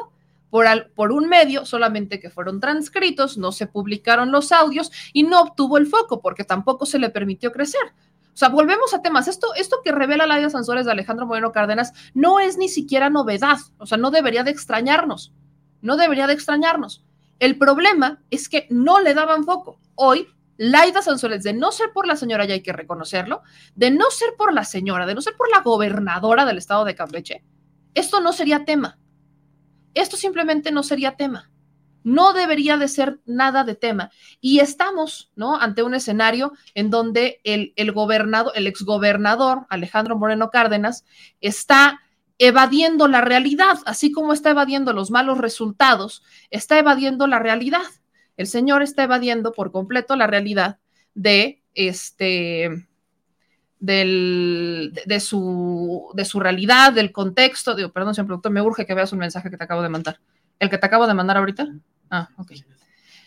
por, 0.51 0.67
al- 0.67 0.91
por 0.91 1.11
un 1.11 1.27
medio, 1.27 1.65
solamente 1.65 2.19
que 2.19 2.29
fueron 2.29 2.59
transcritos, 2.59 3.39
no 3.39 3.51
se 3.51 3.65
publicaron 3.65 4.31
los 4.31 4.51
audios 4.51 4.91
y 5.13 5.23
no 5.23 5.41
obtuvo 5.41 5.79
el 5.79 5.87
foco 5.87 6.21
porque 6.21 6.43
tampoco 6.43 6.85
se 6.85 6.99
le 6.99 7.09
permitió 7.09 7.51
crecer. 7.51 7.81
O 8.31 8.37
sea, 8.39 8.49
volvemos 8.49 8.93
a 8.93 9.01
temas. 9.01 9.27
Esto, 9.27 9.47
esto 9.55 9.77
que 9.83 9.91
revela 9.91 10.27
Laida 10.27 10.51
Sansores 10.51 10.85
de 10.85 10.91
Alejandro 10.91 11.25
Moreno 11.25 11.51
Cárdenas 11.51 11.91
no 12.13 12.39
es 12.39 12.55
ni 12.57 12.69
siquiera 12.69 13.09
novedad. 13.09 13.57
O 13.79 13.87
sea, 13.87 13.97
no 13.97 14.11
debería 14.11 14.43
de 14.43 14.51
extrañarnos. 14.51 15.33
No 15.81 15.97
debería 15.97 16.27
de 16.27 16.33
extrañarnos. 16.33 17.03
El 17.39 17.57
problema 17.57 18.21
es 18.29 18.49
que 18.49 18.67
no 18.69 18.99
le 18.99 19.13
daban 19.13 19.45
foco. 19.45 19.79
Hoy, 19.95 20.27
Laida 20.57 21.01
Sansores, 21.01 21.43
de 21.43 21.53
no 21.53 21.71
ser 21.71 21.91
por 21.93 22.05
la 22.05 22.17
señora, 22.17 22.45
ya 22.45 22.53
hay 22.53 22.61
que 22.61 22.73
reconocerlo, 22.73 23.41
de 23.75 23.91
no 23.91 24.11
ser 24.11 24.35
por 24.37 24.53
la 24.53 24.65
señora, 24.65 25.05
de 25.05 25.15
no 25.15 25.21
ser 25.21 25.35
por 25.37 25.49
la 25.49 25.61
gobernadora 25.61 26.45
del 26.45 26.57
estado 26.57 26.83
de 26.83 26.95
Campeche, 26.95 27.43
esto 27.93 28.19
no 28.19 28.33
sería 28.33 28.65
tema. 28.65 28.99
Esto 29.93 30.17
simplemente 30.17 30.71
no 30.71 30.83
sería 30.83 31.15
tema. 31.15 31.49
No 32.03 32.33
debería 32.33 32.77
de 32.77 32.87
ser 32.87 33.19
nada 33.25 33.63
de 33.63 33.75
tema. 33.75 34.11
Y 34.39 34.59
estamos, 34.59 35.31
¿no? 35.35 35.55
Ante 35.59 35.83
un 35.83 35.93
escenario 35.93 36.53
en 36.73 36.89
donde 36.89 37.41
el, 37.43 37.73
el 37.75 37.91
gobernador, 37.91 38.53
el 38.55 38.67
exgobernador 38.67 39.65
Alejandro 39.69 40.17
Moreno 40.17 40.49
Cárdenas 40.49 41.05
está 41.41 41.99
evadiendo 42.39 43.07
la 43.07 43.21
realidad, 43.21 43.77
así 43.85 44.11
como 44.11 44.33
está 44.33 44.49
evadiendo 44.51 44.93
los 44.93 45.11
malos 45.11 45.37
resultados, 45.37 46.23
está 46.49 46.79
evadiendo 46.79 47.27
la 47.27 47.37
realidad. 47.37 47.83
El 48.37 48.47
señor 48.47 48.81
está 48.81 49.03
evadiendo 49.03 49.51
por 49.51 49.71
completo 49.71 50.15
la 50.15 50.25
realidad 50.25 50.79
de 51.13 51.61
este 51.75 52.87
del, 53.79 54.93
de, 55.05 55.19
su, 55.19 56.11
de 56.13 56.25
su 56.25 56.39
realidad, 56.39 56.93
del 56.93 57.11
contexto. 57.11 57.75
Digo, 57.75 57.91
perdón, 57.91 58.15
señor 58.15 58.27
productor, 58.27 58.51
me 58.51 58.61
urge 58.61 58.85
que 58.85 58.93
veas 58.93 59.11
un 59.11 59.19
mensaje 59.19 59.49
que 59.49 59.57
te 59.57 59.63
acabo 59.63 59.81
de 59.81 59.89
mandar. 59.89 60.19
¿El 60.59 60.69
que 60.69 60.77
te 60.77 60.85
acabo 60.85 61.07
de 61.07 61.13
mandar 61.13 61.37
ahorita? 61.37 61.67
Ah, 62.09 62.29
ok. 62.37 62.53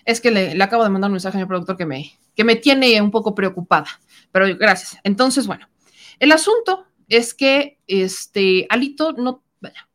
Es 0.05 0.21
que 0.21 0.31
le, 0.31 0.63
acabo 0.63 0.85
de 0.85 0.91
mandar 0.91 1.11
un 1.11 1.15
mensaje, 1.15 1.35
señor 1.35 1.49
productor, 1.49 1.77
que 1.77 1.87
me, 1.87 2.19
que 2.35 2.45
me 2.45 2.57
tiene 2.57 3.01
un 3.01 3.11
poco 3.11 3.35
preocupada. 3.35 3.89
Pero 4.31 4.47
gracias. 4.57 4.99
Entonces, 5.05 5.47
bueno, 5.47 5.69
el 6.19 6.33
asunto 6.33 6.87
es 7.13 7.35
que 7.35 7.79
este 7.87 8.67
Alito 8.71 9.13
no, 9.13 9.43
vaya, 9.61 9.89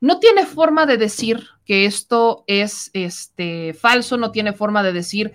no 0.00 0.20
tiene 0.20 0.46
forma 0.46 0.86
de 0.86 0.96
decir 0.96 1.46
que 1.66 1.84
esto 1.84 2.44
es 2.46 2.90
este, 2.92 3.74
falso, 3.74 4.16
no 4.16 4.30
tiene 4.30 4.52
forma 4.52 4.82
de 4.82 4.92
decir 4.92 5.32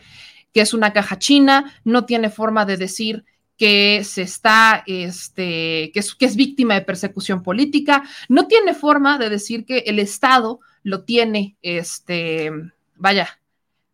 que 0.54 0.62
es 0.62 0.74
una 0.74 0.94
caja 0.94 1.20
china, 1.20 1.74
no 1.84 2.06
tiene 2.06 2.30
forma 2.30 2.66
de 2.66 2.78
decir 2.78 3.26
que 3.58 4.04
se 4.04 4.22
está, 4.22 4.84
este, 4.88 5.92
que 5.94 6.00
es, 6.00 6.16
que 6.16 6.26
es 6.26 6.36
víctima 6.36 6.74
de 6.74 6.82
persecución 6.82 7.44
política, 7.44 8.04
no 8.30 8.48
tiene 8.48 8.74
forma 8.74 9.18
de 9.18 9.30
decir 9.30 9.66
que 9.66 9.80
el 9.80 10.00
Estado 10.00 10.60
lo 10.84 11.04
tiene, 11.04 11.58
este, 11.62 12.52
vaya, 12.96 13.40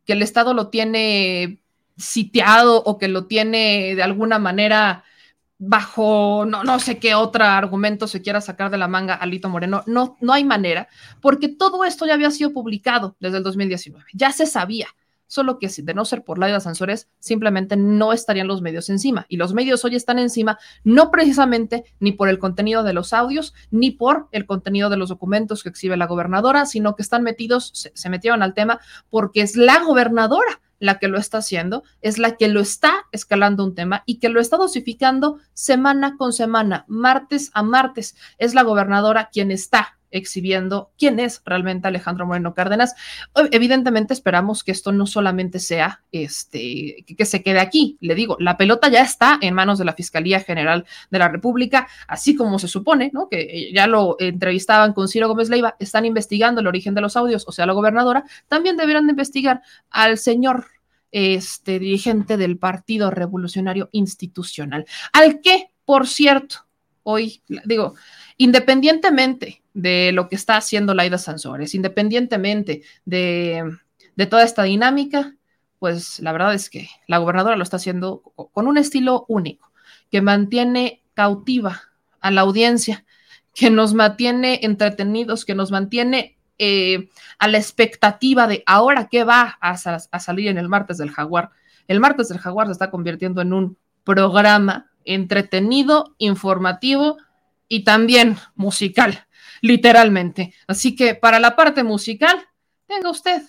que 0.06 0.14
el 0.14 0.22
Estado 0.22 0.54
lo 0.54 0.70
tiene 0.70 1.62
sitiado 1.98 2.84
o 2.84 2.98
que 2.98 3.08
lo 3.08 3.26
tiene 3.26 3.96
de 3.96 4.04
alguna 4.04 4.40
manera 4.40 5.04
bajo 5.64 6.44
no, 6.48 6.64
no 6.64 6.80
sé 6.80 6.98
qué 6.98 7.14
otro 7.14 7.44
argumento 7.44 8.08
se 8.08 8.24
quiera 8.24 8.42
sacar 8.42 8.72
de 8.72 8.80
la 8.80 8.88
manga 8.88 9.14
Alito 9.14 9.48
Moreno. 9.48 9.84
No, 9.86 10.18
no 10.20 10.34
hay 10.34 10.44
manera, 10.44 10.88
porque 11.22 11.50
todo 11.50 11.86
esto 11.86 12.08
ya 12.08 12.16
había 12.16 12.32
sido 12.32 12.52
publicado 12.52 13.16
desde 13.20 13.38
el 13.38 13.44
2019, 13.44 14.06
ya 14.14 14.32
se 14.32 14.48
sabía. 14.48 14.88
Solo 15.32 15.60
que 15.60 15.70
si 15.70 15.82
de 15.82 15.94
no 15.94 16.04
ser 16.04 16.26
por 16.26 16.40
Laida 16.40 16.60
Sansores, 16.60 17.08
simplemente 17.20 17.78
no 17.78 18.12
estarían 18.12 18.50
los 18.50 18.62
medios 18.62 18.90
encima. 18.90 19.26
Y 19.30 19.38
los 19.38 19.54
medios 19.54 19.86
hoy 19.86 19.96
están 19.96 20.20
encima 20.20 20.60
no 20.84 21.10
precisamente 21.10 21.86
ni 22.02 22.12
por 22.12 22.28
el 22.28 22.38
contenido 22.38 22.84
de 22.84 22.92
los 22.92 23.14
audios, 23.14 23.54
ni 23.70 23.92
por 23.92 24.28
el 24.34 24.46
contenido 24.46 24.90
de 24.90 24.98
los 24.98 25.08
documentos 25.08 25.64
que 25.64 25.70
exhibe 25.70 25.96
la 25.96 26.06
gobernadora, 26.06 26.66
sino 26.66 26.98
que 26.98 27.02
están 27.02 27.24
metidos, 27.24 27.72
se, 27.74 27.94
se 27.96 28.10
metieron 28.10 28.44
al 28.44 28.54
tema 28.54 28.82
porque 29.10 29.40
es 29.40 29.56
la 29.56 29.82
gobernadora 29.82 30.60
la 30.80 31.00
que 31.00 31.08
lo 31.08 31.18
está 31.18 31.38
haciendo, 31.38 31.84
es 32.02 32.18
la 32.18 32.36
que 32.36 32.50
lo 32.50 32.60
está 32.60 33.06
escalando 33.14 33.64
un 33.64 33.74
tema 33.74 34.04
y 34.06 34.20
que 34.20 34.28
lo 34.28 34.42
está 34.42 34.58
dosificando 34.58 35.38
semana 35.54 36.18
con 36.18 36.34
semana, 36.34 36.84
martes 36.90 37.52
a 37.54 37.64
martes. 37.64 38.18
Es 38.38 38.54
la 38.54 38.64
gobernadora 38.64 39.30
quien 39.32 39.50
está 39.50 39.98
exhibiendo 40.12 40.92
quién 40.98 41.20
es 41.20 41.42
realmente 41.46 41.88
Alejandro 41.88 42.26
Moreno 42.26 42.54
Cárdenas. 42.54 42.96
Evidentemente 43.52 44.14
esperamos 44.14 44.64
que 44.64 44.72
esto 44.72 44.92
no 44.92 45.08
solamente 45.08 45.60
sea 45.60 46.04
este 46.12 47.06
que, 47.18 47.26
se 47.26 47.42
quede 47.44 47.60
aquí, 47.60 47.98
le 48.02 48.16
digo, 48.16 48.38
la 48.40 48.58
pelota 48.58 48.90
ya 48.90 49.02
está 49.02 49.40
en 49.42 49.54
manos 49.54 49.80
de 49.80 49.86
la 49.86 49.94
Fiscalía 49.94 50.40
General 50.40 50.86
de 51.10 51.20
la 51.20 51.30
República, 51.30 51.88
así 52.08 52.36
como 52.36 52.60
se 52.60 52.68
supone, 52.68 53.10
¿no? 53.14 53.30
Que 53.30 53.72
ya 53.74 53.88
lo 53.88 54.18
entrevistaban 54.20 54.94
con 54.94 55.08
Ciro 55.08 55.28
Gómez 55.28 55.50
Leiva, 55.50 55.76
están 55.80 56.06
investigando 56.06 56.62
el 56.62 56.68
origen 56.68 56.94
de 56.94 57.02
los 57.02 57.18
audios, 57.18 57.46
o 57.48 57.52
sea, 57.52 57.66
la 57.66 57.74
gobernadora, 57.74 58.24
también 58.48 58.78
deberán 58.78 59.08
de 59.08 59.12
investigar 59.12 59.62
al 59.90 60.18
señor 60.18 60.68
este 61.12 61.80
dirigente 61.80 62.38
del 62.38 62.58
Partido 62.58 63.12
Revolucionario 63.12 63.90
Institucional, 63.92 64.86
al 65.14 65.42
que, 65.42 65.72
por 65.86 66.08
cierto, 66.08 66.68
hoy, 67.04 67.42
digo, 67.66 67.96
independientemente 68.42 69.62
de 69.76 70.12
lo 70.14 70.28
que 70.28 70.36
está 70.36 70.58
haciendo 70.58 70.96
Laida 70.96 71.20
Sansores, 71.20 71.76
independientemente 71.76 72.82
de, 73.06 73.78
toda 74.28 74.44
esta 74.44 74.64
dinámica, 74.64 75.36
pues 75.78 76.20
la 76.20 76.32
verdad 76.32 76.56
es 76.56 76.72
que 76.72 76.90
la 77.06 77.20
gobernadora 77.20 77.56
lo 77.56 77.62
está 77.62 77.78
haciendo 77.78 78.24
con 78.52 78.66
un 78.66 78.80
estilo 78.80 79.26
único, 79.28 79.72
que 80.10 80.24
mantiene 80.24 81.04
cautiva 81.14 81.84
a 82.20 82.32
la 82.32 82.42
audiencia, 82.42 83.06
que 83.54 83.70
nos 83.70 83.94
mantiene 83.94 84.62
entretenidos, 84.64 85.46
que 85.46 85.54
nos 85.54 85.70
mantiene 85.70 86.36
eh, 86.58 87.10
a 87.38 87.48
la 87.48 87.60
expectativa 87.60 88.48
de 88.48 88.64
ahora 88.66 89.08
qué 89.08 89.24
va 89.24 89.60
a, 89.62 89.74
a, 89.74 90.20
salir 90.20 90.48
en 90.48 90.58
el 90.58 90.68
martes 90.68 90.98
del 90.98 91.12
jaguar. 91.12 91.52
El 91.88 92.00
martes 92.00 92.30
del 92.30 92.40
jaguar 92.40 92.66
se 92.66 92.74
está 92.74 92.90
convirtiendo 92.90 93.42
en 93.42 93.54
un 93.54 93.78
programa 94.04 94.90
entretenido, 95.06 96.16
informativo 96.18 97.18
y 97.72 97.86
también 97.86 98.36
musical, 98.56 99.26
literalmente. 99.62 100.54
Así 100.68 100.94
que 100.94 101.16
para 101.16 101.40
la 101.40 101.56
parte 101.56 101.86
musical, 101.86 102.38
tenga 102.86 103.10
usted 103.10 103.44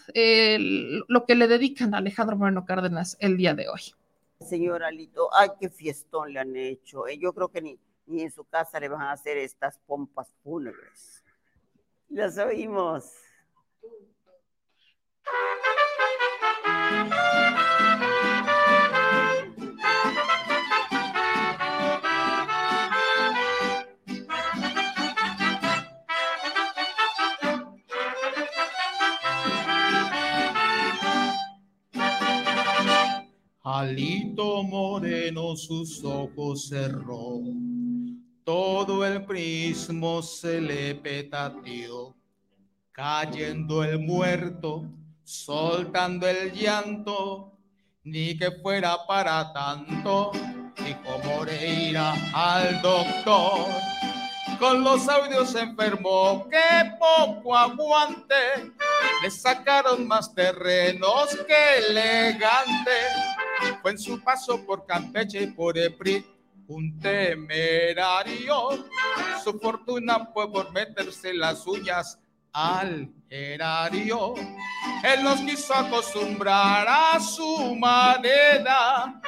lo 1.08 1.26
que 1.26 1.34
le 1.34 1.48
dedican 1.48 1.92
a 1.92 1.98
Alejandro 1.98 2.36
Moreno 2.36 2.64
Cárdenas 2.64 3.16
el 3.18 3.36
día 3.36 3.52
de 3.54 3.68
hoy. 3.68 3.80
Señor 4.38 4.84
Alito, 4.84 5.28
ay, 5.34 5.48
qué 5.58 5.68
fiestón 5.68 6.32
le 6.32 6.38
han 6.38 6.54
hecho. 6.54 7.08
Eh, 7.08 7.18
yo 7.18 7.32
creo 7.32 7.48
que 7.48 7.62
ni, 7.62 7.76
ni 8.06 8.22
en 8.22 8.30
su 8.30 8.44
casa 8.44 8.78
le 8.78 8.88
van 8.88 9.02
a 9.02 9.10
hacer 9.10 9.38
estas 9.38 9.80
pompas 9.88 10.28
fúnebres. 10.44 11.24
Las 12.08 12.38
oímos. 12.38 13.04
Alito 33.82 34.62
Moreno 34.62 35.56
sus 35.56 36.04
ojos 36.04 36.68
cerró, 36.68 37.40
todo 38.44 39.04
el 39.04 39.24
prismo 39.24 40.22
se 40.22 40.60
le 40.60 40.94
petateó, 40.94 42.14
cayendo 42.92 43.82
el 43.82 43.98
muerto, 43.98 44.84
soltando 45.24 46.28
el 46.28 46.52
llanto, 46.52 47.58
ni 48.04 48.38
que 48.38 48.52
fuera 48.52 49.04
para 49.04 49.52
tanto, 49.52 50.30
dijo 50.76 51.18
Moreira 51.24 52.14
al 52.32 52.80
doctor. 52.82 53.66
Con 54.60 54.84
los 54.84 55.08
audios 55.08 55.50
se 55.50 55.58
enfermó, 55.58 56.48
que 56.48 56.92
poco 57.00 57.56
aguante, 57.56 58.72
le 59.24 59.28
sacaron 59.28 60.06
más 60.06 60.32
terrenos 60.32 61.36
que 61.48 61.88
elegante 61.88 63.41
fue 63.80 63.92
en 63.92 63.98
su 63.98 64.20
paso 64.22 64.64
por 64.64 64.86
Campeche 64.86 65.42
y 65.42 65.46
por 65.48 65.76
Epri 65.78 66.24
un 66.68 66.98
temerario. 66.98 68.86
Su 69.42 69.58
fortuna 69.58 70.30
fue 70.32 70.50
por 70.50 70.72
meterse 70.72 71.34
las 71.34 71.66
uñas 71.66 72.18
al 72.52 73.10
erario. 73.28 74.34
Él 75.02 75.24
nos 75.24 75.40
quiso 75.40 75.74
acostumbrar 75.74 76.86
a 76.88 77.20
su 77.20 77.74
manera. 77.76 79.20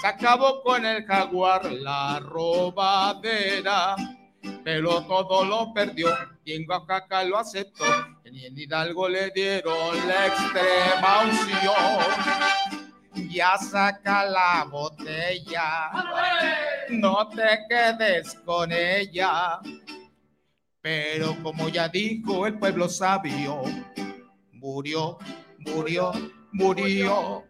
Se 0.00 0.06
acabó 0.06 0.62
con 0.62 0.84
el 0.84 1.04
jaguar 1.06 1.70
la 1.72 2.20
robadera. 2.20 3.96
Pero 4.64 5.02
todo 5.06 5.44
lo 5.44 5.72
perdió 5.72 6.08
y 6.44 6.54
en 6.54 6.68
Oaxaca 6.68 7.24
lo 7.24 7.38
aceptó. 7.38 7.84
Y 8.24 8.46
en 8.46 8.58
Hidalgo 8.58 9.08
le 9.08 9.30
dieron 9.30 9.96
la 10.08 10.26
extrema 10.26 11.22
unción 11.24 12.81
ya 13.14 13.56
saca 13.58 14.24
la 14.24 14.66
botella. 14.70 15.90
No 16.90 17.28
te 17.28 17.60
quedes 17.68 18.34
con 18.44 18.72
ella. 18.72 19.60
Pero 20.80 21.36
como 21.42 21.68
ya 21.68 21.88
dijo 21.88 22.46
el 22.46 22.58
pueblo 22.58 22.88
sabio, 22.88 23.62
murió, 24.52 25.18
murió, 25.58 26.12
murió. 26.52 27.44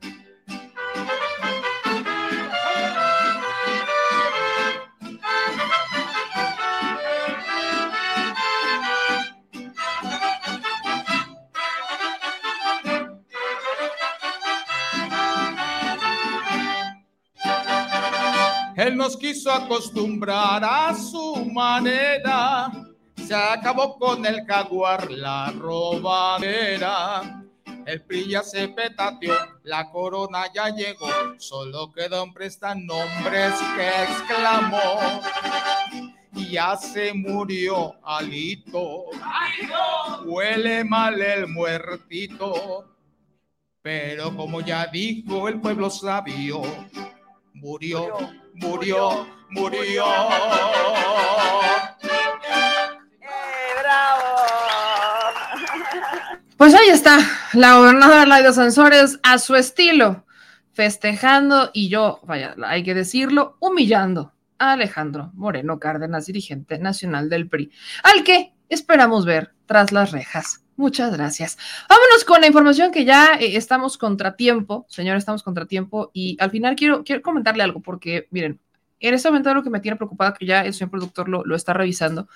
Él 18.82 18.96
nos 18.96 19.16
quiso 19.16 19.52
acostumbrar 19.52 20.64
a 20.64 20.92
su 20.92 21.48
manera. 21.52 22.68
Se 23.14 23.32
acabó 23.32 23.96
con 23.96 24.26
el 24.26 24.44
jaguar 24.44 25.08
la 25.08 25.52
robadera. 25.52 27.44
El 27.86 28.02
PRI 28.02 28.30
ya 28.30 28.42
se 28.42 28.66
petateó, 28.66 29.34
la 29.62 29.88
corona 29.88 30.52
ya 30.52 30.70
llegó, 30.70 31.06
solo 31.38 31.92
quedó 31.92 32.24
un 32.24 32.34
nombres 32.84 33.54
que 33.76 34.02
exclamó. 34.02 34.98
Ya 36.50 36.76
se 36.76 37.14
murió 37.14 37.94
Alito, 38.02 39.04
huele 40.24 40.82
mal 40.82 41.22
el 41.22 41.46
muertito, 41.46 42.96
pero 43.80 44.36
como 44.36 44.60
ya 44.60 44.86
dijo 44.86 45.46
el 45.46 45.60
pueblo 45.60 45.88
sabio, 45.88 46.62
murió, 47.54 48.41
murió. 48.54 49.26
¡Eh, 53.20 53.28
bravo! 53.82 54.36
Pues 56.56 56.74
ahí 56.74 56.90
está, 56.90 57.18
la 57.54 57.78
gobernadora 57.78 58.24
Laida 58.24 58.52
Sansores 58.52 59.18
a 59.24 59.38
su 59.38 59.56
estilo, 59.56 60.26
festejando 60.72 61.70
y 61.72 61.88
yo, 61.88 62.20
vaya, 62.22 62.54
hay 62.64 62.84
que 62.84 62.94
decirlo, 62.94 63.56
humillando 63.58 64.32
a 64.58 64.74
Alejandro 64.74 65.32
Moreno 65.34 65.80
Cárdenas, 65.80 66.26
dirigente 66.26 66.78
nacional 66.78 67.28
del 67.28 67.48
PRI, 67.48 67.72
al 68.04 68.22
que 68.22 68.54
esperamos 68.68 69.26
ver 69.26 69.54
tras 69.66 69.90
las 69.90 70.12
rejas. 70.12 70.61
Muchas 70.82 71.12
gracias. 71.12 71.58
Vámonos 71.88 72.24
con 72.24 72.40
la 72.40 72.48
información 72.48 72.90
que 72.90 73.04
ya 73.04 73.34
eh, 73.38 73.56
estamos 73.56 73.96
contratiempo, 73.96 74.84
señor, 74.88 75.16
estamos 75.16 75.44
contratiempo 75.44 76.10
y 76.12 76.36
al 76.40 76.50
final 76.50 76.74
quiero, 76.74 77.04
quiero 77.04 77.22
comentarle 77.22 77.62
algo 77.62 77.80
porque, 77.80 78.26
miren, 78.32 78.58
en 78.98 79.14
este 79.14 79.28
momento 79.28 79.54
lo 79.54 79.62
que 79.62 79.70
me 79.70 79.78
tiene 79.78 79.96
preocupada, 79.96 80.34
que 80.34 80.44
ya 80.44 80.62
el 80.64 80.74
señor 80.74 80.90
productor 80.90 81.28
lo, 81.28 81.44
lo, 81.44 81.54
está 81.54 81.72
revisando, 81.72 82.26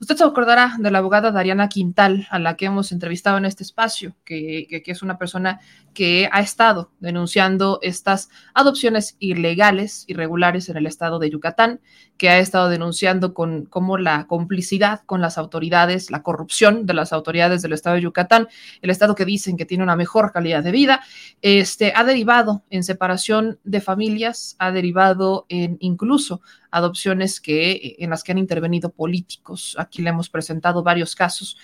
usted 0.00 0.16
se 0.16 0.24
acordará 0.24 0.76
de 0.78 0.90
la 0.90 0.98
abogada 0.98 1.30
Dariana 1.30 1.68
Quintal, 1.68 2.26
a 2.30 2.38
la 2.38 2.56
que 2.56 2.66
hemos 2.66 2.92
entrevistado 2.92 3.38
en 3.38 3.44
este 3.44 3.62
espacio, 3.62 4.14
que, 4.24 4.82
es 4.86 5.02
una 5.02 5.18
persona 5.18 5.60
que 5.92 6.28
ha 6.32 6.40
estado 6.40 6.90
denunciando 7.00 7.78
estas 7.82 8.28
adopciones 8.52 9.16
ilegales, 9.18 10.04
irregulares 10.08 10.68
en 10.68 10.76
el 10.76 10.86
estado 10.86 11.18
de 11.18 11.30
Yucatán, 11.30 11.80
que 12.16 12.28
ha 12.28 12.38
estado 12.38 12.68
denunciando 12.68 13.34
con 13.34 13.66
cómo 13.66 13.98
la 13.98 14.26
complicidad 14.26 15.02
con 15.06 15.20
las 15.20 15.38
autoridades, 15.38 16.10
la 16.10 16.22
corrupción 16.22 16.86
de 16.86 16.94
las 16.94 17.12
autoridades 17.12 17.62
del 17.62 17.72
estado 17.72 17.96
de 17.96 18.02
Yucatán, 18.02 18.48
el 18.82 18.90
estado 18.90 19.14
que 19.14 19.24
dicen 19.24 19.56
que 19.56 19.66
tiene 19.66 19.84
una 19.84 19.96
mejor 19.96 20.32
calidad 20.32 20.62
de 20.62 20.70
vida, 20.70 21.00
este, 21.42 21.92
ha 21.94 22.04
derivado 22.04 22.62
en 22.70 22.84
separación 22.84 23.58
de 23.64 23.80
familias, 23.80 24.56
ha 24.58 24.70
derivado 24.70 25.46
en 25.48 25.76
incluso 25.80 26.40
adopciones 26.74 27.40
que, 27.40 27.96
en 27.98 28.10
las 28.10 28.22
que 28.22 28.32
han 28.32 28.38
intervenido 28.38 28.90
políticos. 28.90 29.76
Aquí 29.78 30.02
le 30.02 30.10
hemos 30.10 30.28
presentado 30.28 30.82
varios 30.82 31.14
casos. 31.14 31.56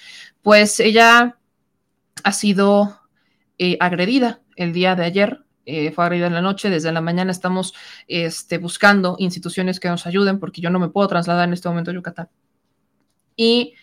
Pues 0.43 0.81
ella 0.81 1.37
ha 2.23 2.33
sido 2.33 3.01
eh, 3.59 3.77
agredida 3.81 4.41
el 4.57 4.73
día 4.73 4.95
de 4.95 5.05
ayer 5.05 5.45
eh, 5.67 5.93
fue 5.93 6.05
agredida 6.05 6.27
en 6.27 6.35
la 6.35 6.41
noche, 6.41 6.69
desde 6.69 6.91
la 6.91 7.01
mañana 7.01 7.31
estamos 7.31 7.75
este, 8.09 8.59
buscando 8.59 9.15
instituciones 9.19 9.79
que 9.79 9.89
nos 9.89 10.05
ayuden 10.07 10.41
porque 10.41 10.61
yo 10.61 10.69
no 10.69 10.81
me 10.81 10.89
puedo 10.89 11.07
trasladar 11.07 11.47
en 11.47 11.53
este 11.53 11.69
momento 11.69 11.91
a 11.91 11.95
Yucatán. 11.95 12.29
Y 13.37 13.75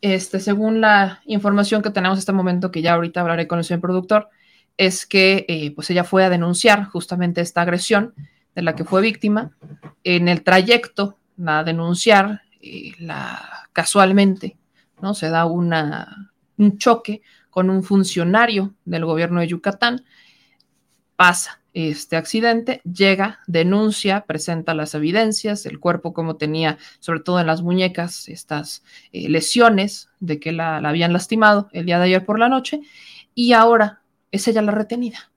este, 0.00 0.40
según 0.40 0.80
la 0.80 1.20
información 1.26 1.82
que 1.82 1.90
tenemos 1.90 2.16
en 2.16 2.20
este 2.20 2.32
momento, 2.32 2.70
que 2.70 2.82
ya 2.82 2.94
ahorita 2.94 3.20
hablaré 3.20 3.46
con 3.46 3.58
el 3.58 3.64
señor 3.64 3.80
productor, 3.80 4.30
es 4.76 5.06
que 5.06 5.44
eh, 5.48 5.72
pues 5.74 5.90
ella 5.90 6.02
fue 6.02 6.24
a 6.24 6.30
denunciar 6.30 6.86
justamente 6.86 7.40
esta 7.40 7.62
agresión 7.62 8.14
de 8.58 8.62
la 8.64 8.74
que 8.74 8.82
fue 8.82 9.00
víctima. 9.00 9.52
En 10.02 10.26
el 10.26 10.42
trayecto 10.42 11.16
a 11.46 11.62
denunciar, 11.62 12.42
eh, 12.60 12.92
la, 12.98 13.68
casualmente, 13.72 14.56
¿no? 15.00 15.14
Se 15.14 15.28
da 15.28 15.46
un 15.46 16.76
choque 16.76 17.22
con 17.50 17.70
un 17.70 17.84
funcionario 17.84 18.74
del 18.84 19.04
gobierno 19.04 19.38
de 19.38 19.46
Yucatán, 19.46 20.04
pasa 21.14 21.60
este 21.72 22.16
accidente, 22.16 22.80
llega, 22.82 23.38
denuncia, 23.46 24.24
presenta 24.26 24.74
las 24.74 24.92
evidencias, 24.96 25.64
el 25.64 25.78
cuerpo 25.78 26.12
como 26.12 26.34
tenía, 26.34 26.78
sobre 26.98 27.20
todo 27.20 27.38
en 27.38 27.46
las 27.46 27.62
muñecas, 27.62 28.28
estas 28.28 28.82
eh, 29.12 29.28
lesiones 29.28 30.08
de 30.18 30.40
que 30.40 30.50
la, 30.50 30.80
la 30.80 30.88
habían 30.88 31.12
lastimado 31.12 31.68
el 31.72 31.86
día 31.86 31.98
de 31.98 32.06
ayer 32.06 32.24
por 32.24 32.40
la 32.40 32.48
noche, 32.48 32.80
y 33.36 33.52
ahora 33.52 34.02
es 34.32 34.48
ella 34.48 34.62
la 34.62 34.72
retenida 34.72 35.30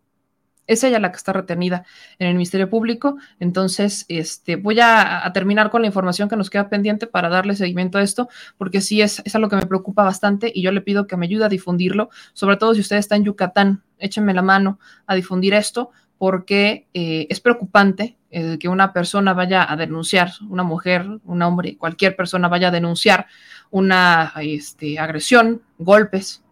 es 0.68 0.84
ella 0.84 1.00
la 1.00 1.12
que 1.12 1.18
está 1.18 1.34
retenida 1.34 1.86
en 2.20 2.28
el 2.28 2.34
Ministerio 2.34 2.70
Público. 2.70 3.18
Entonces, 3.40 4.06
este, 4.08 4.56
voy 4.56 4.80
a, 4.80 5.30
terminar 5.34 5.70
con 5.70 5.82
la 5.82 5.88
información 5.88 6.30
que 6.30 6.36
nos 6.36 6.50
queda 6.50 6.70
pendiente 6.70 7.08
para 7.08 7.30
darle 7.30 7.56
seguimiento 7.56 7.98
a 7.98 8.04
esto, 8.04 8.30
porque 8.58 8.82
sí 8.82 9.02
es, 9.02 9.22
es 9.26 9.36
algo 9.36 9.50
que 9.50 9.56
me 9.56 9.66
preocupa 9.66 10.04
bastante 10.04 10.52
y 10.54 10.62
yo 10.62 10.72
le 10.72 10.82
pido 10.82 11.08
que 11.08 11.18
me 11.18 11.26
ayude 11.26 11.46
a 11.46 11.50
difundirlo, 11.50 12.10
sobre 12.34 12.58
todo 12.58 12.74
si 12.74 12.82
usted 12.82 12.98
está 12.98 13.16
en 13.16 13.26
Yucatán, 13.26 13.84
échenme 13.98 14.34
la 14.34 14.42
mano 14.42 14.80
a 15.08 15.16
difundir 15.16 15.54
esto, 15.54 15.92
porque 16.22 16.88
eh, 16.94 17.26
es 17.32 17.40
preocupante 17.40 18.16
eh, 18.30 18.60
que 18.60 18.68
una 18.68 18.94
persona 18.94 19.34
vaya 19.34 19.66
a 19.68 19.76
denunciar, 19.76 20.32
una 20.48 20.62
mujer, 20.62 21.08
un 21.26 21.42
hombre, 21.42 21.78
cualquier 21.78 22.16
persona 22.16 22.48
vaya 22.48 22.68
a 22.68 22.72
denunciar 22.72 23.26
una 23.72 24.32
este, 24.40 25.00
agresión, 25.00 25.64
golpes, 25.80 26.44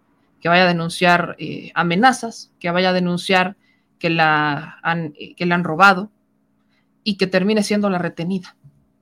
que 0.42 0.50
vaya 0.50 0.64
a 0.64 0.68
denunciar 0.68 1.36
eh, 1.38 1.72
amenazas, 1.76 2.52
que 2.60 2.72
vaya 2.72 2.90
a 2.90 2.94
denunciar 2.94 3.58
que 4.00 4.10
la 4.10 4.80
han, 4.82 5.14
que 5.14 5.46
le 5.46 5.54
han 5.54 5.64
robado 5.64 6.10
y 7.04 7.18
que 7.18 7.28
termine 7.28 7.64
siendo 7.64 7.90
la 7.90 8.00
retenida. 8.00 8.56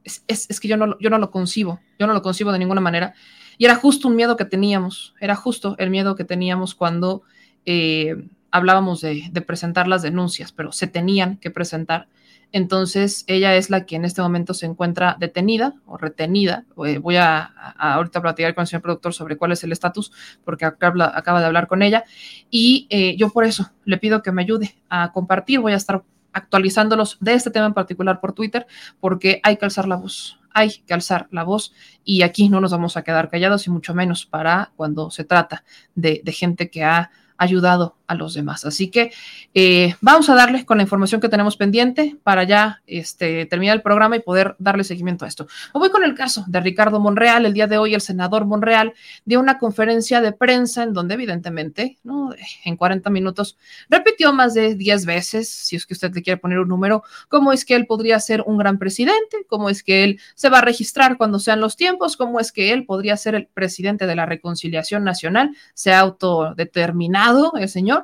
Es, 0.03 0.24
es, 0.28 0.60
que 0.60 0.68
yo 0.68 0.78
no, 0.78 0.98
yo 0.99 1.10
no 1.10 1.18
lo 1.18 1.32
concibo, 1.32 1.80
yo 1.99 2.07
no 2.07 2.14
lo 2.14 2.22
concibo 2.22 2.52
de 2.52 2.60
ninguna 2.60 2.82
manera. 2.82 3.14
Y 3.57 3.65
era 3.65 3.76
justo 3.76 4.07
un 4.07 4.15
miedo 4.15 4.38
que 4.38 4.45
teníamos, 4.45 5.15
era 5.19 5.36
justo 5.36 5.76
el 5.80 5.90
miedo 5.90 6.15
que 6.15 6.24
teníamos 6.24 6.76
cuando 6.76 7.24
eh, 7.65 8.15
hablábamos 8.52 9.02
de, 9.02 9.30
presentar 9.45 9.88
las 9.88 10.02
denuncias, 10.02 10.52
pero 10.52 10.72
se 10.72 10.88
tenían 10.88 11.38
que 11.38 11.52
presentar. 11.52 12.07
Entonces, 12.52 13.26
ella 13.28 13.56
es 13.56 13.69
la 13.69 13.86
que 13.86 13.95
en 13.95 14.06
este 14.06 14.22
momento 14.22 14.53
se 14.53 14.65
encuentra 14.65 15.18
detenida 15.19 15.74
o 15.86 15.98
retenida. 15.98 16.65
Eh, 16.86 16.98
voy 16.98 17.18
a, 17.18 17.52
a, 17.56 17.94
ahorita 17.95 18.22
platicar 18.22 18.56
con 18.56 18.61
el 18.64 18.68
señor 18.68 18.82
productor 18.82 19.14
sobre 19.14 19.38
cuál 19.38 19.52
es 19.52 19.64
el 19.64 19.72
estatus, 19.72 20.11
porque 20.45 20.65
acaba, 20.65 21.40
de 21.40 21.45
hablar 21.45 21.68
con 21.68 21.82
ella. 21.82 22.06
Y 22.49 22.88
eh, 22.90 23.15
yo 23.18 23.30
por 23.30 23.44
eso 23.44 23.72
le 23.84 23.98
pido 23.98 24.22
que 24.22 24.32
me 24.32 24.41
ayude 24.44 24.76
a 24.90 25.11
compartir. 25.11 25.60
Voy 25.60 25.74
a 25.74 25.76
estar 25.78 26.03
actualizándolos 26.32 27.18
de 27.19 27.34
este 27.34 27.52
tema 27.52 27.65
en 27.65 27.74
particular 27.74 28.22
por 28.22 28.34
Twitter, 28.34 28.65
porque 28.99 29.41
hay 29.44 29.57
que 29.57 29.65
alzar 29.65 29.88
la 29.88 29.98
voz. 29.98 30.40
Hay 30.53 30.82
que 30.88 30.94
alzar 30.94 31.28
la 31.32 31.44
voz 31.44 31.74
y 32.03 32.24
aquí 32.24 32.49
no 32.49 32.61
nos 32.61 32.72
vamos 32.72 32.98
a 32.98 33.03
quedar 33.03 33.30
callados 33.30 33.68
y 33.68 33.69
mucho 33.69 33.94
menos 33.94 34.26
para 34.26 34.72
cuando 34.76 35.11
se 35.11 35.24
trata 35.24 35.64
de 35.94 36.24
gente 36.32 36.72
que 36.72 36.84
ha 36.84 37.11
ayudado 37.38 37.97
a 38.08 38.16
los 38.16 38.34
demás. 38.34 38.66
Así 38.66 38.90
que 38.90 39.12
eh, 39.54 39.96
vamos 40.02 40.30
a 40.30 40.36
darles 40.36 40.66
con 40.66 40.78
la 40.78 40.84
información 40.84 41.22
que 41.22 41.30
tenemos 41.30 41.58
pendiente 41.58 42.16
para 42.24 42.44
ya 42.44 42.82
este, 42.88 43.46
terminar 43.46 43.76
el 43.76 43.82
programa 43.82 44.16
y 44.16 44.22
poder 44.22 44.56
darle 44.60 44.84
seguimiento 44.84 45.26
a 45.26 45.28
esto. 45.28 45.48
Me 45.74 45.80
voy 45.80 45.90
con 45.90 46.04
el 46.04 46.16
caso 46.16 46.46
de 46.48 46.60
Ricardo 46.62 47.00
Monreal. 47.00 47.46
El 47.46 47.54
día 47.54 47.68
de 47.68 47.78
hoy 47.78 47.94
el 47.94 48.02
senador 48.02 48.46
Monreal 48.46 48.94
dio 49.26 49.40
una 49.40 49.60
conferencia 49.60 50.22
de 50.22 50.32
prensa 50.32 50.84
en 50.84 50.94
donde 50.94 51.16
evidentemente, 51.16 51.98
¿no? 52.04 52.34
en 52.64 52.78
40 52.78 53.10
minutos, 53.10 53.58
repitió 53.90 54.32
más 54.34 54.54
de 54.54 54.76
10 54.76 55.06
veces, 55.06 55.50
si 55.50 55.76
es 55.76 55.86
que 55.86 55.94
usted 55.94 56.14
le 56.14 56.22
quiere 56.22 56.38
poner 56.38 56.60
un 56.60 56.70
número, 56.70 57.04
cómo 57.28 57.52
es 57.52 57.66
que 57.66 57.76
él 57.76 57.86
podría 57.86 58.20
ser 58.20 58.44
un 58.46 58.58
gran 58.58 58.78
presidente, 58.78 59.46
cómo 59.48 59.70
es 59.70 59.84
que 59.84 60.04
él 60.04 60.20
se 60.36 60.50
va 60.50 60.60
a 60.60 60.62
registrar 60.62 61.18
cuando 61.18 61.40
sean 61.40 61.60
los 61.60 61.76
tiempos, 61.76 62.16
cómo 62.16 62.40
es 62.40 62.52
que 62.52 62.72
él 62.72 62.86
podría 62.86 63.18
ser 63.18 63.36
el 63.36 63.48
presidente 63.48 64.08
de 64.08 64.16
la 64.16 64.26
reconciliación 64.26 65.04
nacional, 65.04 65.52
se 65.74 65.92
ha 65.92 66.00
autodeterminado 66.00 67.54
el 67.58 67.70
señor 67.70 67.97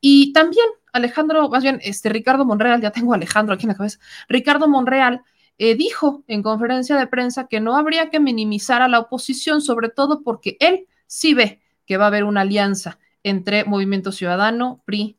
y 0.00 0.32
también 0.32 0.66
Alejandro, 0.92 1.48
más 1.48 1.62
bien, 1.62 1.80
este 1.82 2.08
Ricardo 2.08 2.44
Monreal, 2.44 2.80
ya 2.80 2.90
tengo 2.90 3.12
a 3.12 3.16
Alejandro 3.16 3.54
aquí 3.54 3.64
en 3.64 3.70
la 3.70 3.74
cabeza, 3.74 3.98
Ricardo 4.28 4.68
Monreal 4.68 5.22
eh, 5.58 5.74
dijo 5.76 6.24
en 6.26 6.42
conferencia 6.42 6.96
de 6.96 7.06
prensa 7.06 7.46
que 7.46 7.60
no 7.60 7.76
habría 7.76 8.10
que 8.10 8.20
minimizar 8.20 8.82
a 8.82 8.88
la 8.88 8.98
oposición, 8.98 9.60
sobre 9.60 9.88
todo 9.88 10.22
porque 10.22 10.56
él 10.60 10.86
sí 11.06 11.34
ve 11.34 11.60
que 11.86 11.96
va 11.96 12.04
a 12.04 12.08
haber 12.08 12.24
una 12.24 12.42
alianza 12.42 12.98
entre 13.22 13.64
Movimiento 13.64 14.12
Ciudadano, 14.12 14.82
PRI, 14.84 15.18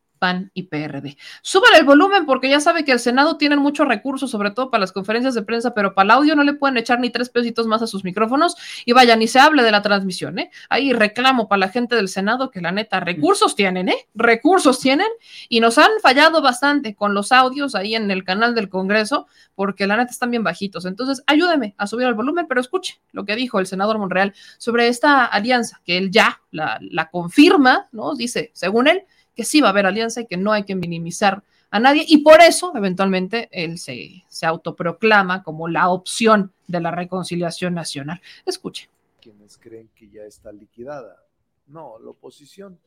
Y 0.53 0.63
PRD. 0.63 1.17
Súbale 1.41 1.77
el 1.77 1.85
volumen 1.85 2.25
porque 2.25 2.49
ya 2.49 2.59
sabe 2.59 2.83
que 2.83 2.91
el 2.91 2.99
Senado 2.99 3.37
tiene 3.37 3.57
muchos 3.57 3.87
recursos, 3.87 4.31
sobre 4.31 4.51
todo 4.51 4.71
para 4.71 4.81
las 4.81 4.91
conferencias 4.91 5.35
de 5.35 5.43
prensa, 5.43 5.73
pero 5.73 5.93
para 5.93 6.05
el 6.05 6.11
audio 6.11 6.35
no 6.35 6.43
le 6.43 6.53
pueden 6.53 6.77
echar 6.77 6.99
ni 6.99 7.09
tres 7.09 7.29
pesitos 7.29 7.67
más 7.67 7.81
a 7.81 7.87
sus 7.87 8.03
micrófonos 8.03 8.55
y 8.85 8.93
vaya, 8.93 9.15
ni 9.15 9.27
se 9.27 9.39
hable 9.39 9.63
de 9.63 9.71
la 9.71 9.81
transmisión, 9.81 10.39
¿eh? 10.39 10.51
Ahí 10.69 10.93
reclamo 10.93 11.47
para 11.47 11.59
la 11.59 11.69
gente 11.69 11.95
del 11.95 12.07
Senado 12.07 12.49
que 12.49 12.61
la 12.61 12.71
neta, 12.71 12.99
recursos 12.99 13.55
tienen, 13.55 13.89
¿eh? 13.89 14.07
Recursos 14.15 14.79
tienen 14.79 15.07
y 15.49 15.59
nos 15.59 15.77
han 15.77 15.91
fallado 16.01 16.41
bastante 16.41 16.95
con 16.95 17.13
los 17.13 17.31
audios 17.31 17.75
ahí 17.75 17.95
en 17.95 18.09
el 18.09 18.23
canal 18.23 18.55
del 18.55 18.69
Congreso 18.69 19.27
porque 19.53 19.85
la 19.85 19.97
neta 19.97 20.11
están 20.11 20.31
bien 20.31 20.43
bajitos. 20.43 20.85
Entonces, 20.85 21.23
ayúdeme 21.27 21.75
a 21.77 21.87
subir 21.87 22.07
el 22.07 22.13
volumen, 22.13 22.47
pero 22.47 22.61
escuche 22.61 22.99
lo 23.11 23.25
que 23.25 23.35
dijo 23.35 23.59
el 23.59 23.67
senador 23.67 23.99
Monreal 23.99 24.33
sobre 24.57 24.87
esta 24.87 25.25
alianza 25.25 25.81
que 25.85 25.97
él 25.97 26.11
ya 26.11 26.41
la 26.51 27.09
confirma, 27.11 27.87
¿no? 27.91 28.15
Dice, 28.15 28.51
según 28.53 28.87
él, 28.87 29.03
que 29.35 29.43
sí 29.43 29.61
va 29.61 29.67
a 29.67 29.71
haber 29.71 29.85
alianza 29.85 30.21
y 30.21 30.27
que 30.27 30.37
no 30.37 30.51
hay 30.51 30.63
que 30.63 30.75
minimizar 30.75 31.43
a 31.71 31.79
nadie 31.79 32.05
y 32.07 32.19
por 32.19 32.41
eso 32.41 32.71
eventualmente 32.75 33.49
él 33.51 33.77
se, 33.77 34.23
se 34.29 34.45
autoproclama 34.45 35.43
como 35.43 35.67
la 35.67 35.89
opción 35.89 36.53
de 36.67 36.79
la 36.79 36.91
reconciliación 36.91 37.73
nacional. 37.73 38.21
Escuche. 38.45 38.89
Quienes 39.21 39.57
creen 39.57 39.89
que 39.95 40.09
ya 40.09 40.23
está 40.23 40.51
liquidada. 40.51 41.23
No, 41.67 41.99
la 41.99 42.11
oposición 42.11 42.79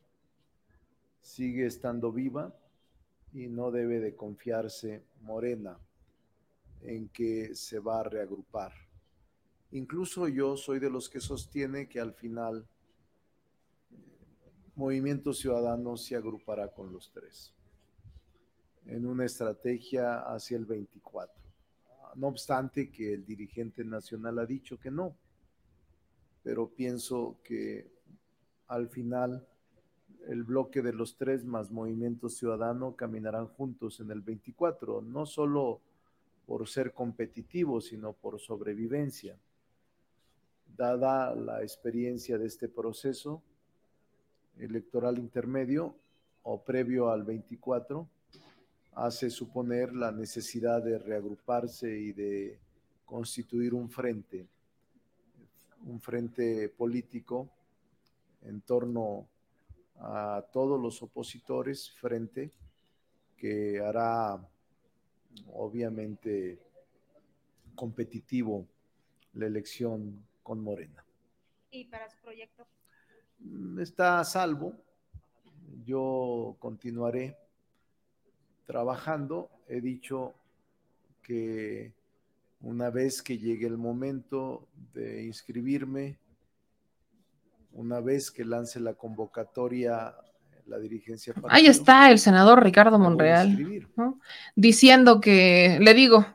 sigue 1.21 1.65
estando 1.65 2.11
viva 2.11 2.53
y 3.33 3.47
no 3.47 3.71
debe 3.71 3.99
de 3.99 4.15
confiarse 4.15 5.03
Morena 5.21 5.77
en 6.81 7.09
que 7.09 7.53
se 7.55 7.79
va 7.79 7.99
a 7.99 8.03
reagrupar. 8.03 8.73
Incluso 9.71 10.27
yo 10.27 10.57
soy 10.57 10.79
de 10.79 10.89
los 10.89 11.09
que 11.09 11.19
sostiene 11.19 11.87
que 11.87 11.99
al 11.99 12.13
final 12.13 12.65
Movimiento 14.79 15.33
Ciudadano 15.33 15.97
se 15.97 16.15
agrupará 16.15 16.69
con 16.69 16.93
los 16.93 17.11
tres 17.11 17.53
en 18.85 19.05
una 19.05 19.25
estrategia 19.25 20.19
hacia 20.19 20.55
el 20.55 20.63
24. 20.63 21.35
No 22.15 22.27
obstante 22.27 22.89
que 22.89 23.13
el 23.13 23.25
dirigente 23.25 23.83
nacional 23.83 24.39
ha 24.39 24.45
dicho 24.45 24.79
que 24.79 24.89
no, 24.89 25.17
pero 26.43 26.69
pienso 26.69 27.41
que 27.43 27.91
al 28.67 28.87
final 28.87 29.45
el 30.29 30.43
bloque 30.45 30.81
de 30.81 30.93
los 30.93 31.17
tres 31.17 31.43
más 31.43 31.69
Movimiento 31.69 32.29
Ciudadano 32.29 32.95
caminarán 32.95 33.47
juntos 33.47 33.99
en 33.99 34.11
el 34.11 34.21
24, 34.21 35.01
no 35.01 35.25
solo 35.25 35.81
por 36.45 36.69
ser 36.69 36.93
competitivos, 36.93 37.87
sino 37.87 38.13
por 38.13 38.39
sobrevivencia. 38.39 39.37
Dada 40.77 41.35
la 41.35 41.63
experiencia 41.63 42.37
de 42.37 42.47
este 42.47 42.69
proceso, 42.69 43.43
electoral 44.59 45.17
intermedio 45.17 45.95
o 46.43 46.63
previo 46.63 47.09
al 47.09 47.23
24 47.23 48.07
hace 48.93 49.29
suponer 49.29 49.93
la 49.93 50.11
necesidad 50.11 50.83
de 50.83 50.99
reagruparse 50.99 51.89
y 51.89 52.11
de 52.11 52.59
constituir 53.05 53.73
un 53.73 53.89
frente, 53.89 54.47
un 55.85 55.99
frente 55.99 56.69
político 56.69 57.49
en 58.43 58.61
torno 58.61 59.27
a 59.99 60.45
todos 60.51 60.79
los 60.79 61.01
opositores, 61.01 61.91
frente 61.91 62.51
que 63.37 63.79
hará 63.79 64.39
obviamente 65.53 66.59
competitivo 67.75 68.67
la 69.33 69.45
elección 69.45 70.25
con 70.43 70.61
Morena. 70.61 71.05
¿Y 71.71 71.85
para 71.85 72.09
su 72.09 72.17
proyecto? 72.19 72.67
Está 73.79 74.19
a 74.19 74.23
salvo. 74.23 74.73
Yo 75.85 76.55
continuaré 76.59 77.37
trabajando. 78.65 79.49
He 79.67 79.81
dicho 79.81 80.33
que 81.21 81.93
una 82.61 82.89
vez 82.89 83.21
que 83.21 83.37
llegue 83.37 83.67
el 83.67 83.77
momento 83.77 84.67
de 84.93 85.23
inscribirme, 85.23 86.17
una 87.73 87.99
vez 87.99 88.31
que 88.31 88.43
lance 88.43 88.79
la 88.79 88.93
convocatoria 88.93 90.15
la 90.69 90.77
dirigencia. 90.77 91.33
Partido, 91.33 91.51
Ahí 91.51 91.67
está 91.67 92.11
el 92.11 92.19
senador 92.19 92.63
Ricardo 92.63 92.99
Monreal 92.99 93.57
¿no? 93.95 94.19
diciendo 94.55 95.19
que, 95.19 95.79
le 95.81 95.93
digo, 95.93 96.25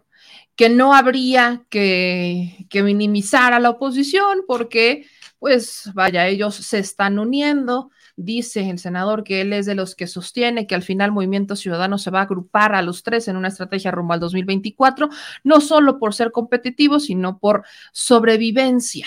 que 0.56 0.68
no 0.68 0.94
habría 0.94 1.64
que, 1.68 2.66
que 2.68 2.82
minimizar 2.82 3.52
a 3.52 3.60
la 3.60 3.70
oposición 3.70 4.40
porque 4.46 5.06
pues 5.38 5.90
vaya, 5.94 6.26
ellos 6.26 6.54
se 6.54 6.78
están 6.78 7.18
uniendo. 7.18 7.90
Dice 8.16 8.70
el 8.70 8.78
senador 8.78 9.24
que 9.24 9.40
él 9.40 9.52
es 9.52 9.66
de 9.66 9.74
los 9.74 9.94
que 9.94 10.06
sostiene 10.06 10.66
que 10.66 10.74
al 10.74 10.82
final 10.82 11.12
Movimiento 11.12 11.56
Ciudadano 11.56 11.98
se 11.98 12.10
va 12.10 12.20
a 12.20 12.22
agrupar 12.22 12.74
a 12.74 12.82
los 12.82 13.02
tres 13.02 13.28
en 13.28 13.36
una 13.36 13.48
estrategia 13.48 13.90
rumbo 13.90 14.14
al 14.14 14.20
2024, 14.20 15.08
no 15.42 15.60
solo 15.60 15.98
por 15.98 16.14
ser 16.14 16.32
competitivo, 16.32 17.00
sino 17.00 17.38
por 17.38 17.64
sobrevivencia. 17.92 19.06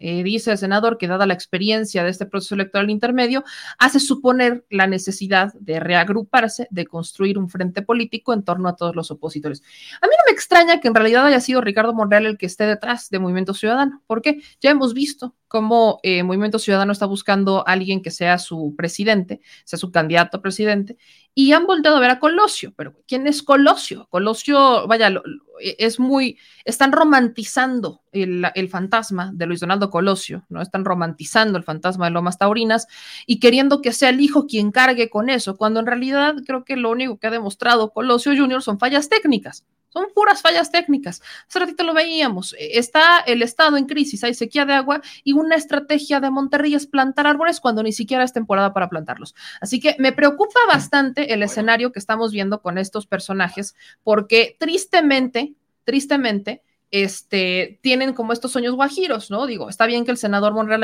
Eh, 0.00 0.22
dice 0.22 0.50
el 0.50 0.58
senador 0.58 0.96
que 0.96 1.06
dada 1.06 1.26
la 1.26 1.34
experiencia 1.34 2.02
de 2.02 2.10
este 2.10 2.24
proceso 2.24 2.54
electoral 2.54 2.88
intermedio, 2.88 3.44
hace 3.78 4.00
suponer 4.00 4.64
la 4.70 4.86
necesidad 4.86 5.52
de 5.60 5.78
reagruparse, 5.78 6.66
de 6.70 6.86
construir 6.86 7.38
un 7.38 7.50
frente 7.50 7.82
político 7.82 8.32
en 8.32 8.42
torno 8.42 8.68
a 8.70 8.76
todos 8.76 8.96
los 8.96 9.10
opositores. 9.10 9.62
A 10.00 10.06
mí 10.06 10.12
no 10.12 10.24
me 10.26 10.32
extraña 10.32 10.80
que 10.80 10.88
en 10.88 10.94
realidad 10.94 11.26
haya 11.26 11.40
sido 11.40 11.60
Ricardo 11.60 11.92
Monreal 11.92 12.24
el 12.24 12.38
que 12.38 12.46
esté 12.46 12.64
detrás 12.64 13.10
de 13.10 13.18
Movimiento 13.18 13.52
Ciudadano, 13.52 14.02
porque 14.06 14.40
ya 14.60 14.70
hemos 14.70 14.94
visto 14.94 15.34
cómo 15.50 15.98
eh, 16.04 16.22
Movimiento 16.22 16.60
Ciudadano 16.60 16.92
está 16.92 17.06
buscando 17.06 17.66
a 17.66 17.72
alguien 17.72 18.02
que 18.02 18.12
sea 18.12 18.38
su 18.38 18.74
presidente, 18.78 19.40
sea 19.64 19.80
su 19.80 19.90
candidato 19.90 20.36
a 20.36 20.42
presidente, 20.42 20.96
y 21.34 21.52
han 21.52 21.66
volteado 21.66 21.96
a 21.96 22.00
ver 22.00 22.10
a 22.10 22.20
Colosio, 22.20 22.72
pero 22.76 22.94
¿quién 23.08 23.26
es 23.26 23.42
Colosio? 23.42 24.06
Colosio, 24.10 24.86
vaya, 24.86 25.10
lo- 25.10 25.22
lo- 25.24 25.42
es 25.60 25.98
muy, 25.98 26.38
están 26.64 26.92
romantizando 26.92 28.02
el, 28.12 28.46
el 28.54 28.68
fantasma 28.68 29.32
de 29.34 29.46
Luis 29.46 29.58
Donaldo 29.60 29.90
Colosio, 29.90 30.44
¿no? 30.48 30.62
Están 30.62 30.84
romantizando 30.84 31.58
el 31.58 31.64
fantasma 31.64 32.04
de 32.06 32.12
Lomas 32.12 32.38
Taurinas 32.38 32.86
y 33.26 33.40
queriendo 33.40 33.82
que 33.82 33.92
sea 33.92 34.10
el 34.10 34.20
hijo 34.20 34.46
quien 34.46 34.70
cargue 34.70 35.10
con 35.10 35.28
eso, 35.30 35.56
cuando 35.56 35.80
en 35.80 35.86
realidad 35.86 36.36
creo 36.46 36.64
que 36.64 36.76
lo 36.76 36.90
único 36.90 37.18
que 37.18 37.26
ha 37.26 37.30
demostrado 37.30 37.90
Colosio 37.92 38.32
Jr. 38.36 38.62
son 38.62 38.78
fallas 38.78 39.08
técnicas. 39.08 39.64
Son 39.90 40.06
puras 40.14 40.40
fallas 40.40 40.70
técnicas. 40.70 41.20
Hace 41.48 41.58
ratito 41.58 41.84
lo 41.84 41.92
veíamos. 41.94 42.54
eh, 42.54 42.78
Está 42.78 43.18
el 43.20 43.42
estado 43.42 43.76
en 43.76 43.86
crisis, 43.86 44.24
hay 44.24 44.34
sequía 44.34 44.64
de 44.64 44.74
agua 44.74 45.02
y 45.24 45.32
una 45.32 45.56
estrategia 45.56 46.20
de 46.20 46.30
Monterrey 46.30 46.74
es 46.74 46.86
plantar 46.86 47.26
árboles 47.26 47.60
cuando 47.60 47.82
ni 47.82 47.92
siquiera 47.92 48.24
es 48.24 48.32
temporada 48.32 48.72
para 48.72 48.88
plantarlos. 48.88 49.34
Así 49.60 49.80
que 49.80 49.96
me 49.98 50.12
preocupa 50.12 50.60
bastante 50.68 51.34
el 51.34 51.42
escenario 51.42 51.92
que 51.92 51.98
estamos 51.98 52.32
viendo 52.32 52.62
con 52.62 52.78
estos 52.78 53.06
personajes, 53.06 53.74
porque 54.02 54.56
tristemente, 54.58 55.54
tristemente, 55.84 56.62
este, 56.90 57.78
tienen 57.82 58.14
como 58.14 58.32
estos 58.32 58.52
sueños 58.52 58.74
guajiros, 58.74 59.30
¿no? 59.30 59.46
Digo, 59.46 59.68
está 59.68 59.86
bien 59.86 60.04
que 60.04 60.10
el 60.10 60.16
senador 60.16 60.54
Monreal 60.54 60.82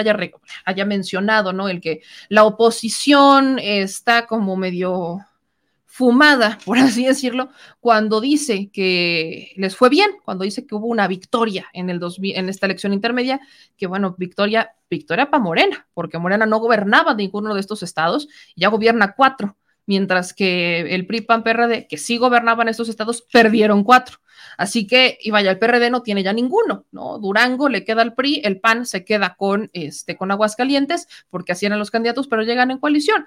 haya, 0.64 0.84
mencionado, 0.84 1.52
¿no? 1.52 1.68
El 1.68 1.80
que 1.80 2.02
la 2.28 2.44
oposición 2.44 3.58
está 3.58 4.26
como 4.26 4.56
medio 4.56 5.20
fumada, 5.96 6.58
por 6.66 6.76
así 6.76 7.06
decirlo, 7.06 7.48
cuando 7.80 8.20
dice 8.20 8.70
que 8.70 9.52
les 9.56 9.74
fue 9.76 9.88
bien, 9.88 10.10
cuando 10.24 10.44
dice 10.44 10.66
que 10.66 10.74
hubo 10.74 10.86
una 10.88 11.08
victoria 11.08 11.68
en, 11.72 11.88
el 11.88 11.98
2000 11.98 12.36
en 12.36 12.48
esta 12.50 12.66
elección 12.66 12.92
intermedia, 12.92 13.40
que 13.78 13.86
bueno, 13.86 14.14
victoria, 14.18 14.74
victoria 14.90 15.30
para 15.30 15.42
Morena, 15.42 15.88
porque 15.94 16.18
Morena 16.18 16.44
no 16.44 16.58
gobernaba 16.58 17.14
ninguno 17.14 17.54
de 17.54 17.60
estos 17.60 17.82
estados, 17.82 18.28
ya 18.54 18.68
gobierna 18.68 19.14
cuatro, 19.16 19.56
mientras 19.86 20.34
que 20.34 20.80
el 20.94 21.06
PRI, 21.06 21.22
PAN, 21.22 21.42
PRD, 21.42 21.86
que 21.88 21.96
sí 21.96 22.18
gobernaban 22.18 22.68
estos 22.68 22.90
estados, 22.90 23.22
perdieron 23.32 23.82
cuatro. 23.82 24.18
Así 24.58 24.86
que, 24.86 25.16
y 25.20 25.30
vaya, 25.30 25.50
el 25.50 25.58
PRD 25.58 25.90
no 25.90 26.02
tiene 26.02 26.22
ya 26.22 26.32
ninguno, 26.32 26.84
¿no? 26.90 27.18
Durango 27.18 27.68
le 27.68 27.84
queda 27.84 28.02
al 28.02 28.14
PRI, 28.14 28.42
el 28.44 28.60
PAN 28.60 28.84
se 28.84 29.04
queda 29.04 29.34
con, 29.36 29.70
este, 29.72 30.16
con 30.16 30.30
Aguascalientes, 30.30 31.08
porque 31.30 31.52
así 31.52 31.64
eran 31.64 31.78
los 31.78 31.90
candidatos, 31.90 32.28
pero 32.28 32.42
llegan 32.42 32.70
en 32.70 32.78
coalición. 32.78 33.24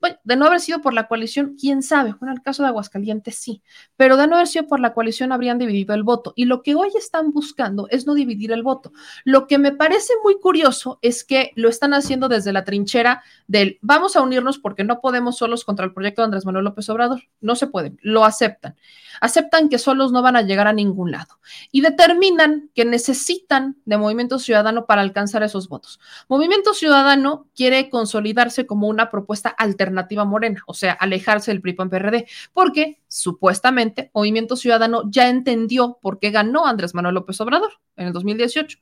Bueno, 0.00 0.18
de 0.24 0.36
no 0.36 0.44
haber 0.46 0.60
sido 0.60 0.82
por 0.82 0.92
la 0.92 1.08
coalición, 1.08 1.56
quién 1.58 1.82
sabe. 1.82 2.14
Bueno, 2.20 2.34
el 2.34 2.42
caso 2.42 2.62
de 2.62 2.68
Aguascalientes 2.68 3.36
sí, 3.36 3.62
pero 3.96 4.16
de 4.16 4.26
no 4.26 4.36
haber 4.36 4.46
sido 4.46 4.66
por 4.66 4.78
la 4.78 4.92
coalición 4.92 5.32
habrían 5.32 5.58
dividido 5.58 5.94
el 5.94 6.02
voto. 6.02 6.34
Y 6.36 6.44
lo 6.44 6.62
que 6.62 6.74
hoy 6.74 6.90
están 6.96 7.32
buscando 7.32 7.88
es 7.90 8.06
no 8.06 8.14
dividir 8.14 8.52
el 8.52 8.62
voto. 8.62 8.92
Lo 9.24 9.46
que 9.46 9.58
me 9.58 9.72
parece 9.72 10.12
muy 10.22 10.38
curioso 10.38 10.98
es 11.00 11.24
que 11.24 11.52
lo 11.54 11.70
están 11.70 11.94
haciendo 11.94 12.28
desde 12.28 12.52
la 12.52 12.64
trinchera 12.64 13.22
del 13.46 13.78
vamos 13.80 14.16
a 14.16 14.22
unirnos 14.22 14.58
porque 14.58 14.84
no 14.84 15.00
podemos 15.00 15.38
solos 15.38 15.64
contra 15.64 15.86
el 15.86 15.94
proyecto 15.94 16.20
de 16.20 16.26
Andrés 16.26 16.44
Manuel 16.44 16.66
López 16.66 16.88
Obrador. 16.90 17.22
No 17.40 17.56
se 17.56 17.66
pueden, 17.66 17.98
lo 18.02 18.24
aceptan. 18.24 18.76
Aceptan 19.22 19.70
que 19.70 19.78
solos 19.78 20.12
no 20.12 20.20
van 20.20 20.36
a 20.36 20.42
llegar 20.42 20.66
a 20.66 20.74
ningún 20.74 21.10
lado 21.10 21.38
y 21.72 21.80
determinan 21.80 22.70
que 22.74 22.84
necesitan 22.84 23.76
de 23.86 23.96
Movimiento 23.96 24.38
Ciudadano 24.38 24.84
para 24.84 25.00
alcanzar 25.00 25.42
esos 25.42 25.70
votos. 25.70 25.98
Movimiento 26.28 26.74
Ciudadano 26.74 27.46
quiere 27.56 27.88
consolidarse 27.88 28.66
como 28.66 28.88
una 28.88 29.10
propuesta 29.10 29.48
alternativa 29.48 29.85
a 29.86 30.24
morena, 30.24 30.62
o 30.66 30.74
sea, 30.74 30.92
alejarse 30.92 31.50
del 31.50 31.60
PRI 31.60 31.72
PAN 31.74 31.90
PRD, 31.90 32.26
porque 32.52 33.00
supuestamente 33.08 34.10
Movimiento 34.14 34.56
Ciudadano 34.56 35.02
ya 35.10 35.28
entendió 35.28 35.98
por 36.00 36.18
qué 36.18 36.30
ganó 36.30 36.66
Andrés 36.66 36.94
Manuel 36.94 37.14
López 37.14 37.40
Obrador 37.40 37.72
en 37.96 38.08
el 38.08 38.12
2018 38.12 38.78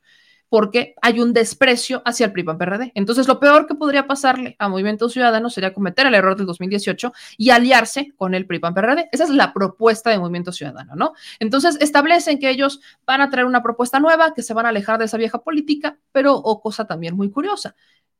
porque 0.49 0.95
hay 1.01 1.19
un 1.19 1.33
desprecio 1.33 2.01
hacia 2.05 2.27
el 2.27 2.31
PRI 2.31 2.43
PAN 2.43 2.57
PRD. 2.57 2.91
Entonces, 2.95 3.27
lo 3.27 3.39
peor 3.39 3.67
que 3.67 3.75
podría 3.75 4.07
pasarle 4.07 4.55
a 4.59 4.69
Movimiento 4.69 5.09
Ciudadano 5.09 5.49
sería 5.49 5.73
cometer 5.73 6.07
el 6.07 6.13
error 6.13 6.35
del 6.35 6.45
2018 6.45 7.11
y 7.37 7.49
aliarse 7.49 8.13
con 8.15 8.33
el 8.33 8.45
PRI 8.45 8.59
PAN 8.59 8.73
PRD. 8.73 9.09
Esa 9.11 9.23
es 9.23 9.29
la 9.31 9.53
propuesta 9.53 10.09
de 10.09 10.19
Movimiento 10.19 10.51
Ciudadano, 10.51 10.95
¿no? 10.95 11.13
Entonces, 11.39 11.77
establecen 11.81 12.39
que 12.39 12.49
ellos 12.49 12.79
van 13.05 13.21
a 13.21 13.29
traer 13.29 13.45
una 13.45 13.63
propuesta 13.63 13.99
nueva, 13.99 14.33
que 14.33 14.43
se 14.43 14.53
van 14.53 14.65
a 14.65 14.69
alejar 14.69 14.99
de 14.99 15.05
esa 15.05 15.17
vieja 15.17 15.39
política, 15.39 15.97
pero, 16.11 16.35
o 16.35 16.61
cosa 16.61 16.85
también 16.85 17.15
muy 17.15 17.29
curiosa, 17.31 17.75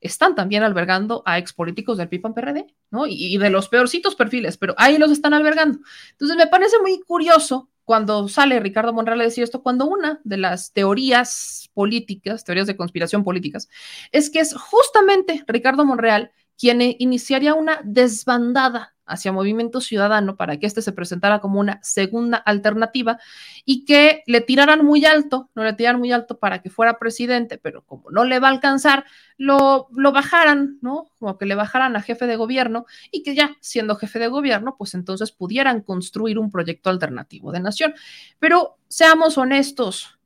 están 0.05 0.35
también 0.35 0.63
albergando 0.63 1.23
a 1.25 1.37
expolíticos 1.37 1.97
del 1.97 2.09
PIPAN 2.09 2.33
PRD, 2.33 2.67
¿no? 2.91 3.05
Y, 3.07 3.37
de 3.37 3.49
los 3.49 3.69
peorcitos 3.69 4.15
perfiles, 4.15 4.57
pero 4.57 4.75
ahí 4.77 4.97
los 4.97 5.11
están 5.11 5.33
albergando. 5.33 5.79
Entonces 6.11 6.37
me 6.37 6.47
parece 6.47 6.79
muy 6.79 6.99
curioso 7.01 7.69
cuando 7.83 8.27
sale 8.27 8.59
Ricardo 8.59 8.93
Monreal 8.93 9.21
a 9.21 9.25
decir 9.25 9.43
esto, 9.43 9.61
cuando 9.61 9.85
una 9.85 10.19
de 10.23 10.37
las 10.37 10.73
teorías 10.73 11.69
políticas, 11.73 12.43
teorías 12.43 12.67
de 12.67 12.75
conspiración 12.75 13.23
políticas, 13.23 13.69
es 14.11 14.29
que 14.29 14.39
es 14.39 14.55
justamente 14.55 15.43
Ricardo 15.47 15.85
Monreal 15.85 16.31
quien 16.57 16.81
iniciaría 16.81 17.53
una 17.53 17.79
desbandada 17.83 18.95
hacia 19.05 19.31
Movimiento 19.31 19.81
Ciudadano 19.81 20.35
para 20.35 20.57
que 20.57 20.65
éste 20.65 20.81
se 20.81 20.91
presentara 20.91 21.39
como 21.39 21.59
una 21.59 21.79
segunda 21.83 22.37
alternativa 22.37 23.19
y 23.63 23.85
que 23.85 24.23
le 24.25 24.41
tiraran 24.41 24.83
muy 24.83 25.05
alto, 25.05 25.49
no 25.55 25.63
le 25.63 25.73
tiraran 25.73 25.99
muy 25.99 26.11
alto 26.11 26.39
para 26.39 26.61
que 26.61 26.69
fuera 26.69 26.97
presidente, 26.97 27.57
pero 27.57 27.83
como 27.83 28.09
no 28.09 28.23
le 28.23 28.39
va 28.39 28.47
a 28.47 28.51
alcanzar, 28.51 29.05
lo, 29.37 29.87
lo 29.91 30.11
bajaran, 30.11 30.79
¿no? 30.81 31.11
Como 31.19 31.37
que 31.37 31.45
le 31.45 31.55
bajaran 31.55 31.95
a 31.95 32.01
jefe 32.01 32.25
de 32.25 32.35
gobierno 32.35 32.85
y 33.11 33.23
que 33.23 33.35
ya 33.35 33.55
siendo 33.61 33.95
jefe 33.95 34.19
de 34.19 34.27
gobierno, 34.27 34.75
pues 34.77 34.93
entonces 34.93 35.31
pudieran 35.31 35.81
construir 35.81 36.39
un 36.39 36.49
proyecto 36.49 36.89
alternativo 36.89 37.51
de 37.51 37.59
nación. 37.59 37.93
Pero 38.39 38.77
seamos 38.87 39.37
honestos, 39.37 40.17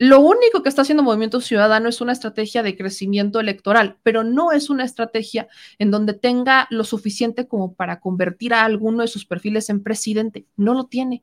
lo 0.00 0.20
único 0.20 0.62
que 0.62 0.70
está 0.70 0.80
haciendo 0.80 1.02
Movimiento 1.02 1.42
Ciudadano 1.42 1.90
es 1.90 2.00
una 2.00 2.12
estrategia 2.12 2.62
de 2.62 2.74
crecimiento 2.74 3.38
electoral, 3.38 3.98
pero 4.02 4.24
no 4.24 4.50
es 4.50 4.70
una 4.70 4.82
estrategia 4.82 5.46
en 5.78 5.90
donde 5.90 6.14
tenga 6.14 6.66
lo 6.70 6.84
suficiente 6.84 7.46
como 7.46 7.74
para 7.74 8.00
convertir 8.00 8.54
a 8.54 8.64
alguno 8.64 9.02
de 9.02 9.08
sus 9.08 9.26
perfiles 9.26 9.68
en 9.68 9.82
presidente. 9.82 10.46
No 10.56 10.72
lo 10.72 10.84
tiene. 10.84 11.22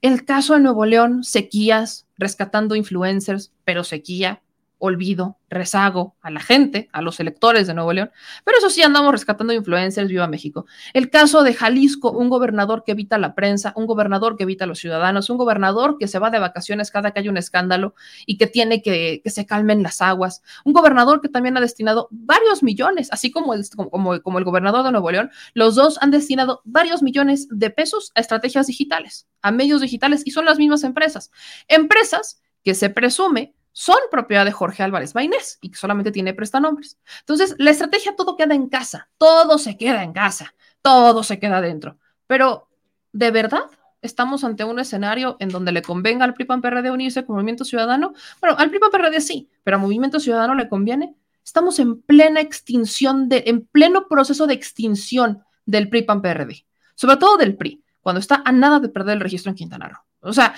El 0.00 0.24
caso 0.24 0.54
de 0.54 0.60
Nuevo 0.60 0.86
León, 0.86 1.24
sequías, 1.24 2.06
rescatando 2.16 2.76
influencers, 2.76 3.52
pero 3.64 3.82
sequía, 3.82 4.44
olvido, 4.78 5.38
rezago 5.48 6.16
a 6.20 6.30
la 6.30 6.40
gente, 6.40 6.88
a 6.92 7.00
los 7.00 7.20
electores 7.20 7.66
de 7.66 7.74
Nuevo 7.74 7.92
León. 7.92 8.10
Pero 8.44 8.58
eso 8.58 8.70
sí, 8.70 8.82
andamos 8.82 9.12
rescatando 9.12 9.52
influencers, 9.52 10.08
viva 10.08 10.26
México. 10.26 10.66
El 10.92 11.10
caso 11.10 11.42
de 11.42 11.54
Jalisco, 11.54 12.10
un 12.10 12.28
gobernador 12.28 12.82
que 12.84 12.92
evita 12.92 13.18
la 13.18 13.34
prensa, 13.34 13.72
un 13.76 13.86
gobernador 13.86 14.36
que 14.36 14.42
evita 14.42 14.64
a 14.64 14.66
los 14.66 14.78
ciudadanos, 14.78 15.30
un 15.30 15.38
gobernador 15.38 15.96
que 15.98 16.08
se 16.08 16.18
va 16.18 16.30
de 16.30 16.38
vacaciones 16.38 16.90
cada 16.90 17.12
que 17.12 17.20
hay 17.20 17.28
un 17.28 17.36
escándalo 17.36 17.94
y 18.26 18.36
que 18.36 18.46
tiene 18.46 18.82
que 18.82 18.94
que 19.22 19.30
se 19.30 19.46
calmen 19.46 19.82
las 19.82 20.00
aguas, 20.00 20.42
un 20.64 20.72
gobernador 20.72 21.20
que 21.20 21.28
también 21.28 21.56
ha 21.56 21.60
destinado 21.60 22.08
varios 22.10 22.62
millones, 22.62 23.08
así 23.12 23.30
como 23.30 23.54
el, 23.54 23.64
como, 23.90 24.20
como 24.22 24.38
el 24.38 24.44
gobernador 24.44 24.84
de 24.84 24.92
Nuevo 24.92 25.10
León, 25.10 25.30
los 25.54 25.74
dos 25.74 25.98
han 26.00 26.10
destinado 26.10 26.60
varios 26.64 27.02
millones 27.02 27.48
de 27.50 27.70
pesos 27.70 28.12
a 28.14 28.20
estrategias 28.20 28.66
digitales, 28.66 29.26
a 29.42 29.50
medios 29.50 29.80
digitales 29.80 30.22
y 30.24 30.30
son 30.30 30.44
las 30.44 30.58
mismas 30.58 30.84
empresas. 30.84 31.30
Empresas 31.68 32.42
que 32.62 32.74
se 32.74 32.90
presume 32.90 33.54
son 33.74 33.98
propiedad 34.08 34.44
de 34.44 34.52
Jorge 34.52 34.84
Álvarez 34.84 35.16
Maínez 35.16 35.58
y 35.60 35.70
que 35.70 35.76
solamente 35.76 36.12
tiene 36.12 36.32
prestanombres. 36.32 36.96
Entonces, 37.20 37.56
la 37.58 37.72
estrategia 37.72 38.14
todo 38.14 38.36
queda 38.36 38.54
en 38.54 38.68
casa, 38.68 39.10
todo 39.18 39.58
se 39.58 39.76
queda 39.76 40.04
en 40.04 40.12
casa, 40.12 40.54
todo 40.80 41.24
se 41.24 41.40
queda 41.40 41.60
dentro. 41.60 41.98
Pero, 42.28 42.68
¿de 43.12 43.32
verdad 43.32 43.64
estamos 44.00 44.44
ante 44.44 44.62
un 44.62 44.78
escenario 44.78 45.36
en 45.40 45.48
donde 45.48 45.72
le 45.72 45.82
convenga 45.82 46.24
al 46.24 46.34
PRI-PAN 46.34 46.62
PRD 46.62 46.92
unirse 46.92 47.26
con 47.26 47.34
Movimiento 47.34 47.64
Ciudadano? 47.64 48.14
Bueno, 48.40 48.56
al 48.56 48.70
PRI-PAN 48.70 48.90
PRD 48.92 49.20
sí, 49.20 49.50
pero 49.64 49.76
a 49.76 49.80
Movimiento 49.80 50.20
Ciudadano 50.20 50.54
le 50.54 50.68
conviene. 50.68 51.16
Estamos 51.44 51.80
en 51.80 52.00
plena 52.00 52.40
extinción, 52.40 53.28
de, 53.28 53.42
en 53.46 53.66
pleno 53.66 54.06
proceso 54.06 54.46
de 54.46 54.54
extinción 54.54 55.42
del 55.66 55.88
PRI-PAN 55.88 56.22
PRD, 56.22 56.64
sobre 56.94 57.16
todo 57.16 57.36
del 57.38 57.56
PRI, 57.56 57.82
cuando 58.00 58.20
está 58.20 58.40
a 58.44 58.52
nada 58.52 58.78
de 58.78 58.88
perder 58.88 59.16
el 59.16 59.20
registro 59.20 59.50
en 59.50 59.56
Quintana 59.56 59.88
Roo. 59.88 59.98
O 60.24 60.32
sea, 60.32 60.54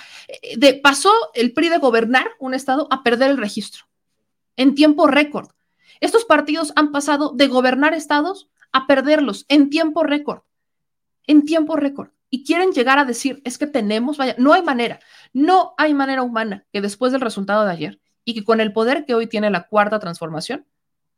de, 0.57 0.75
pasó 0.75 1.13
el 1.35 1.53
PRI 1.53 1.69
de 1.69 1.79
gobernar 1.79 2.31
un 2.39 2.55
estado 2.55 2.87
a 2.91 3.03
perder 3.03 3.31
el 3.31 3.37
registro 3.37 3.87
en 4.57 4.75
tiempo 4.75 5.07
récord. 5.07 5.49
Estos 6.01 6.25
partidos 6.25 6.73
han 6.77 6.93
pasado 6.93 7.33
de 7.35 7.49
gobernar 7.49 7.95
estados 7.95 8.49
a 8.73 8.87
perderlos 8.87 9.45
en 9.49 9.71
tiempo 9.71 10.03
récord. 10.03 10.43
En 11.27 11.45
tiempo 11.45 11.77
récord. 11.77 12.11
Y 12.31 12.45
quieren 12.45 12.73
llegar 12.73 12.99
a 12.99 13.05
decir, 13.05 13.41
es 13.45 13.59
que 13.59 13.67
tenemos, 13.67 14.17
vaya, 14.17 14.35
no 14.39 14.53
hay 14.53 14.63
manera, 14.63 15.01
no 15.33 15.75
hay 15.79 15.95
manera 15.95 16.23
humana 16.23 16.67
que 16.73 16.81
después 16.81 17.13
del 17.13 17.21
resultado 17.21 17.65
de 17.65 17.73
ayer 17.73 18.01
y 18.25 18.35
que 18.35 18.45
con 18.45 18.61
el 18.61 18.73
poder 18.73 19.05
que 19.05 19.15
hoy 19.15 19.27
tiene 19.27 19.51
la 19.51 19.69
cuarta 19.69 19.99
transformación, 19.99 20.67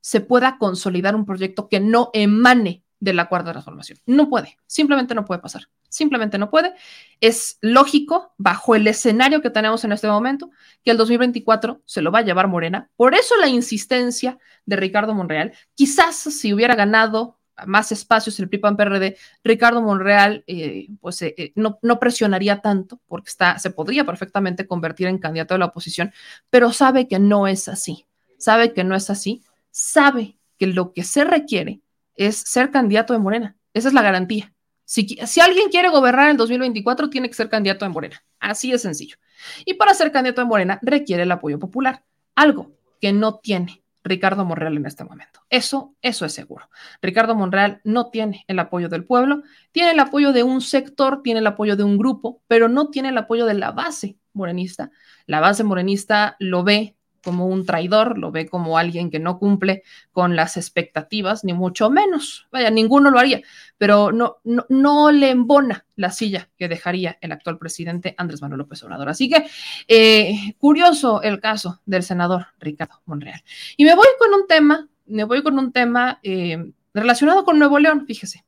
se 0.00 0.20
pueda 0.20 0.58
consolidar 0.58 1.16
un 1.16 1.24
proyecto 1.24 1.68
que 1.68 1.80
no 1.80 2.10
emane 2.12 2.84
de 3.00 3.12
la 3.12 3.28
cuarta 3.28 3.52
transformación. 3.52 3.98
No 4.06 4.28
puede, 4.28 4.58
simplemente 4.66 5.14
no 5.14 5.24
puede 5.24 5.40
pasar. 5.40 5.68
Simplemente 5.88 6.38
no 6.38 6.50
puede. 6.50 6.74
Es 7.20 7.58
lógico, 7.60 8.34
bajo 8.36 8.74
el 8.74 8.86
escenario 8.86 9.40
que 9.40 9.50
tenemos 9.50 9.84
en 9.84 9.92
este 9.92 10.08
momento, 10.08 10.50
que 10.84 10.90
el 10.90 10.96
2024 10.96 11.82
se 11.84 12.02
lo 12.02 12.10
va 12.10 12.20
a 12.20 12.22
llevar 12.22 12.48
Morena. 12.48 12.90
Por 12.96 13.14
eso 13.14 13.36
la 13.36 13.48
insistencia 13.48 14.38
de 14.66 14.76
Ricardo 14.76 15.14
Monreal. 15.14 15.52
Quizás 15.74 16.16
si 16.16 16.52
hubiera 16.52 16.74
ganado 16.74 17.38
más 17.66 17.90
espacios 17.92 18.38
el 18.38 18.48
PRI 18.48 18.60
PRD, 18.60 19.16
Ricardo 19.42 19.82
Monreal 19.82 20.44
eh, 20.46 20.88
pues 21.00 21.20
eh, 21.22 21.34
eh, 21.36 21.52
no, 21.56 21.78
no, 21.82 21.98
presionaría 21.98 22.60
tanto 22.60 23.00
porque 23.06 23.30
está, 23.30 23.58
se 23.58 23.70
podría 23.70 24.04
perfectamente 24.04 24.66
convertir 24.66 25.08
en 25.08 25.18
candidato 25.18 25.54
de 25.54 25.58
la 25.58 25.66
oposición, 25.66 26.12
pero 26.50 26.72
sabe 26.72 27.08
que 27.08 27.18
no 27.18 27.48
es 27.48 27.66
así, 27.66 28.06
sabe 28.38 28.72
que 28.72 28.84
no 28.84 28.94
es 28.94 29.10
así, 29.10 29.42
sabe 29.72 30.36
que 30.56 30.68
lo 30.68 30.92
que 30.92 31.02
se 31.02 31.24
requiere 31.24 31.80
es 32.18 32.36
ser 32.36 32.70
candidato 32.70 33.14
de 33.14 33.20
Morena. 33.20 33.56
Esa 33.72 33.88
es 33.88 33.94
la 33.94 34.02
garantía. 34.02 34.52
Si, 34.84 35.06
si 35.26 35.40
alguien 35.40 35.70
quiere 35.70 35.88
gobernar 35.88 36.30
en 36.30 36.36
2024, 36.36 37.08
tiene 37.08 37.28
que 37.28 37.34
ser 37.34 37.48
candidato 37.48 37.84
de 37.84 37.90
Morena. 37.90 38.22
Así 38.40 38.70
de 38.70 38.78
sencillo. 38.78 39.16
Y 39.64 39.74
para 39.74 39.94
ser 39.94 40.12
candidato 40.12 40.40
de 40.40 40.46
Morena 40.46 40.78
requiere 40.82 41.22
el 41.22 41.32
apoyo 41.32 41.58
popular, 41.58 42.04
algo 42.34 42.72
que 43.00 43.12
no 43.12 43.36
tiene 43.36 43.82
Ricardo 44.02 44.44
Monreal 44.44 44.76
en 44.76 44.86
este 44.86 45.04
momento. 45.04 45.40
Eso, 45.50 45.94
eso 46.02 46.24
es 46.24 46.32
seguro. 46.32 46.68
Ricardo 47.00 47.34
Monreal 47.34 47.80
no 47.84 48.10
tiene 48.10 48.44
el 48.48 48.58
apoyo 48.58 48.88
del 48.88 49.04
pueblo, 49.04 49.42
tiene 49.72 49.92
el 49.92 50.00
apoyo 50.00 50.32
de 50.32 50.42
un 50.42 50.60
sector, 50.60 51.22
tiene 51.22 51.40
el 51.40 51.46
apoyo 51.46 51.76
de 51.76 51.84
un 51.84 51.98
grupo, 51.98 52.42
pero 52.48 52.68
no 52.68 52.88
tiene 52.88 53.10
el 53.10 53.18
apoyo 53.18 53.46
de 53.46 53.54
la 53.54 53.70
base 53.70 54.16
morenista. 54.32 54.90
La 55.26 55.40
base 55.40 55.64
morenista 55.64 56.36
lo 56.38 56.64
ve 56.64 56.96
como 57.28 57.46
un 57.46 57.66
traidor, 57.66 58.16
lo 58.16 58.32
ve 58.32 58.48
como 58.48 58.78
alguien 58.78 59.10
que 59.10 59.18
no 59.18 59.38
cumple 59.38 59.82
con 60.12 60.34
las 60.34 60.56
expectativas, 60.56 61.44
ni 61.44 61.52
mucho 61.52 61.90
menos. 61.90 62.48
Vaya, 62.50 62.70
ninguno 62.70 63.10
lo 63.10 63.18
haría, 63.18 63.42
pero 63.76 64.12
no, 64.12 64.38
no, 64.44 64.64
no 64.70 65.12
le 65.12 65.28
embona 65.28 65.84
la 65.94 66.10
silla 66.10 66.48
que 66.56 66.68
dejaría 66.68 67.18
el 67.20 67.32
actual 67.32 67.58
presidente 67.58 68.14
Andrés 68.16 68.40
Manuel 68.40 68.60
López 68.60 68.82
Obrador. 68.82 69.10
Así 69.10 69.28
que 69.28 69.46
eh, 69.88 70.54
curioso 70.56 71.20
el 71.20 71.38
caso 71.38 71.82
del 71.84 72.02
senador 72.02 72.46
Ricardo 72.60 73.02
Monreal. 73.04 73.42
Y 73.76 73.84
me 73.84 73.94
voy 73.94 74.08
con 74.18 74.32
un 74.32 74.46
tema, 74.46 74.88
me 75.04 75.24
voy 75.24 75.42
con 75.42 75.58
un 75.58 75.70
tema 75.70 76.20
eh, 76.22 76.72
relacionado 76.94 77.44
con 77.44 77.58
Nuevo 77.58 77.78
León, 77.78 78.06
fíjese. 78.06 78.42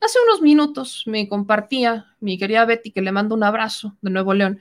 Hace 0.00 0.18
unos 0.26 0.40
minutos 0.40 1.02
me 1.04 1.28
compartía 1.28 2.06
mi 2.20 2.38
querida 2.38 2.64
Betty, 2.64 2.90
que 2.90 3.02
le 3.02 3.12
mando 3.12 3.34
un 3.34 3.44
abrazo 3.44 3.98
de 4.00 4.10
Nuevo 4.10 4.32
León, 4.32 4.60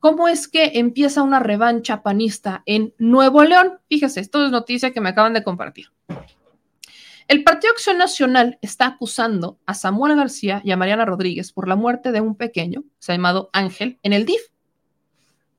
¿Cómo 0.00 0.28
es 0.28 0.46
que 0.46 0.72
empieza 0.74 1.22
una 1.22 1.40
revancha 1.40 2.02
panista 2.02 2.62
en 2.66 2.94
Nuevo 2.98 3.42
León? 3.42 3.80
Fíjese, 3.88 4.20
esto 4.20 4.44
es 4.44 4.52
noticia 4.52 4.92
que 4.92 5.00
me 5.00 5.08
acaban 5.08 5.34
de 5.34 5.42
compartir. 5.42 5.86
El 7.26 7.44
Partido 7.44 7.72
Acción 7.72 7.98
Nacional 7.98 8.58
está 8.62 8.86
acusando 8.86 9.58
a 9.66 9.74
Samuel 9.74 10.16
García 10.16 10.62
y 10.64 10.70
a 10.70 10.76
Mariana 10.76 11.04
Rodríguez 11.04 11.52
por 11.52 11.68
la 11.68 11.76
muerte 11.76 12.12
de 12.12 12.20
un 12.20 12.36
pequeño, 12.36 12.84
se 12.98 13.12
llamado 13.12 13.50
Ángel, 13.52 13.98
en 14.02 14.12
el 14.12 14.24
DIF. 14.24 14.40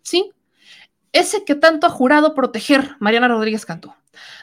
¿Sí? 0.02 0.32
Ese 1.12 1.44
que 1.44 1.56
tanto 1.56 1.86
ha 1.86 1.92
jurado 1.92 2.34
proteger 2.34 2.96
Mariana 3.00 3.28
Rodríguez 3.28 3.66
Cantú. 3.66 3.94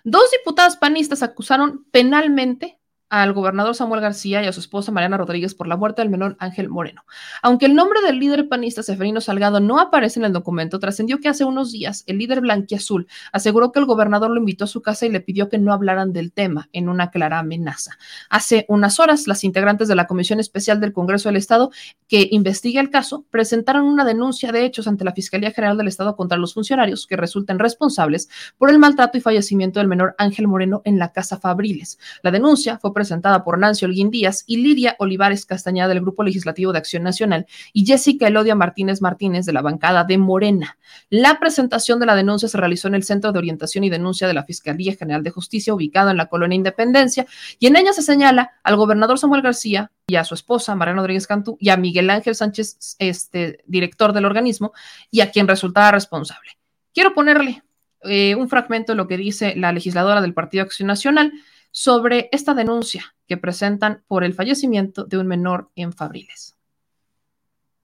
Dos 0.05 0.31
diputadas 0.31 0.77
panistas 0.77 1.23
acusaron 1.23 1.85
penalmente 1.91 2.79
al 3.09 3.33
gobernador 3.33 3.75
Samuel 3.75 4.01
García 4.01 4.43
y 4.43 4.47
a 4.47 4.53
su 4.53 4.61
esposa 4.61 4.91
Mariana 4.91 5.17
Rodríguez 5.17 5.55
por 5.55 5.69
la 5.69 5.77
muerte 5.77 6.03
del 6.03 6.11
menor 6.11 6.37
Ángel 6.41 6.69
Moreno. 6.69 7.05
Aunque 7.43 7.67
el 7.67 7.75
nombre 7.75 8.01
del 8.03 8.19
líder 8.19 8.49
panista 8.49 8.83
Seferino 8.83 9.21
Salgado 9.21 9.61
no 9.61 9.79
aparece 9.79 10.19
en 10.19 10.25
el 10.25 10.33
documento, 10.33 10.81
trascendió 10.81 11.19
que 11.21 11.29
hace 11.29 11.45
unos 11.45 11.71
días 11.71 12.03
el 12.07 12.19
líder 12.19 12.41
blanquiazul 12.41 13.07
aseguró 13.33 13.71
que 13.71 13.79
el 13.79 13.87
gobernador 13.87 14.31
lo 14.31 14.39
invitó 14.39 14.65
a 14.65 14.69
su 14.69 14.83
casa 14.83 15.07
y 15.07 15.11
le 15.11 15.21
pidió 15.21 15.49
que 15.49 15.59
no 15.59 15.73
hablaran 15.73 16.13
del 16.13 16.33
tema 16.33 16.69
en 16.73 16.89
una 16.89 17.11
clara 17.11 17.39
amenaza. 17.39 17.93
Hace 18.29 18.67
unas 18.69 18.99
horas, 18.99 19.29
las 19.29 19.45
integrantes 19.45 19.87
de 19.89 19.95
la 19.95 20.07
Comisión 20.07 20.41
Especial 20.41 20.81
del 20.81 20.93
Congreso 20.93 21.29
del 21.29 21.37
Estado 21.37 21.71
que 22.09 22.29
investiga 22.33 22.81
el 22.81 22.91
caso 22.91 23.25
presentaron 23.31 23.85
una 23.85 24.05
denuncia 24.05 24.51
de 24.51 24.65
hechos 24.65 24.89
ante 24.89 25.05
la 25.05 25.13
Fiscalía 25.13 25.53
General 25.53 25.77
del 25.77 25.89
Estado 25.89 26.17
contra 26.17 26.39
los 26.39 26.55
funcionarios 26.55 27.07
que 27.07 27.17
resulten 27.17 27.59
responsables 27.59 28.29
por 28.59 28.71
el 28.71 28.79
maltrato 28.79 29.17
y 29.17 29.21
fallecimiento 29.21 29.79
del 29.79 29.89
menor 29.89 30.15
Ángel 30.19 30.49
Moreno 30.49 30.83
en 30.85 30.99
la 30.99 31.13
Casa 31.13 31.39
Fabriles. 31.39 31.99
La 32.23 32.31
denuncia 32.31 32.79
fue 32.79 32.93
presentada 32.97 33.45
por 33.45 33.59
Nancy 33.59 33.85
Holguín 33.85 34.11
Díaz 34.11 34.43
y 34.47 34.57
Lidia 34.57 34.97
Olivares 34.99 35.45
Castañeda 35.45 35.87
del 35.87 36.01
Grupo 36.01 36.23
Legislativo 36.23 36.73
de 36.73 36.79
Acción 36.79 37.03
Nacional 37.03 37.47
y 37.75 37.85
Jessica 37.85 38.27
Elodia 38.27 38.55
Martínez 38.55 39.03
Martínez 39.03 39.45
de 39.45 39.53
la 39.53 39.61
bancada 39.61 40.05
de 40.05 40.17
Morena. 40.17 40.79
La 41.11 41.39
presentación 41.39 42.01
de 42.01 42.07
la 42.07 42.15
denuncia 42.15 42.49
se 42.49 42.57
realizó 42.57 42.89
en 42.89 42.95
el 42.95 43.03
Centro 43.03 43.33
de 43.33 43.39
Orientación 43.39 43.85
y 43.85 43.91
Denuncia 43.91 44.27
de 44.27 44.33
la 44.33 44.45
Fiscalía 44.45 44.97
General 44.97 45.23
de 45.23 45.29
Justicia 45.29 45.75
ubicado 45.75 46.09
en 46.09 46.17
la 46.17 46.31
colonia 46.31 46.57
Independencia 46.57 47.27
y 47.59 47.67
en 47.67 47.77
ella 47.77 47.93
se 47.93 48.01
señala 48.01 48.53
al 48.65 48.77
gobernador 48.77 49.19
Samuel 49.19 49.43
García 49.43 49.93
y 50.07 50.17
a 50.17 50.25
su 50.25 50.33
esposa 50.33 50.75
Mariana 50.75 51.03
Rodríguez 51.03 51.27
Cantú 51.27 51.59
y 51.61 51.69
a 51.69 51.77
Miguel 51.77 52.09
Ángel 52.09 52.35
Sánchez, 52.35 52.97
este 52.99 53.59
director 53.67 54.15
del 54.15 54.25
organismo 54.25 54.73
y 55.11 55.21
a 55.21 55.31
quien 55.31 55.47
resultaba 55.47 55.91
responsable. 55.91 56.53
Quiero 56.95 57.13
ponerle 57.13 57.63
eh, 58.05 58.35
un 58.37 58.49
fragmento 58.49 58.93
de 58.93 58.97
lo 58.97 59.07
que 59.07 59.19
dice 59.19 59.55
la 59.55 59.71
legisladora 59.73 60.23
del 60.23 60.33
Partido 60.33 60.65
Acción 60.65 60.87
Nacional 60.87 61.35
sobre 61.77 62.31
esta 62.33 62.55
denuncia 62.55 63.15
que 63.29 63.37
presentan 63.37 64.03
por 64.09 64.25
el 64.25 64.33
fallecimiento 64.33 65.05
de 65.05 65.19
un 65.19 65.27
menor 65.27 65.69
en 65.77 65.93
Fabriles. 65.93 66.57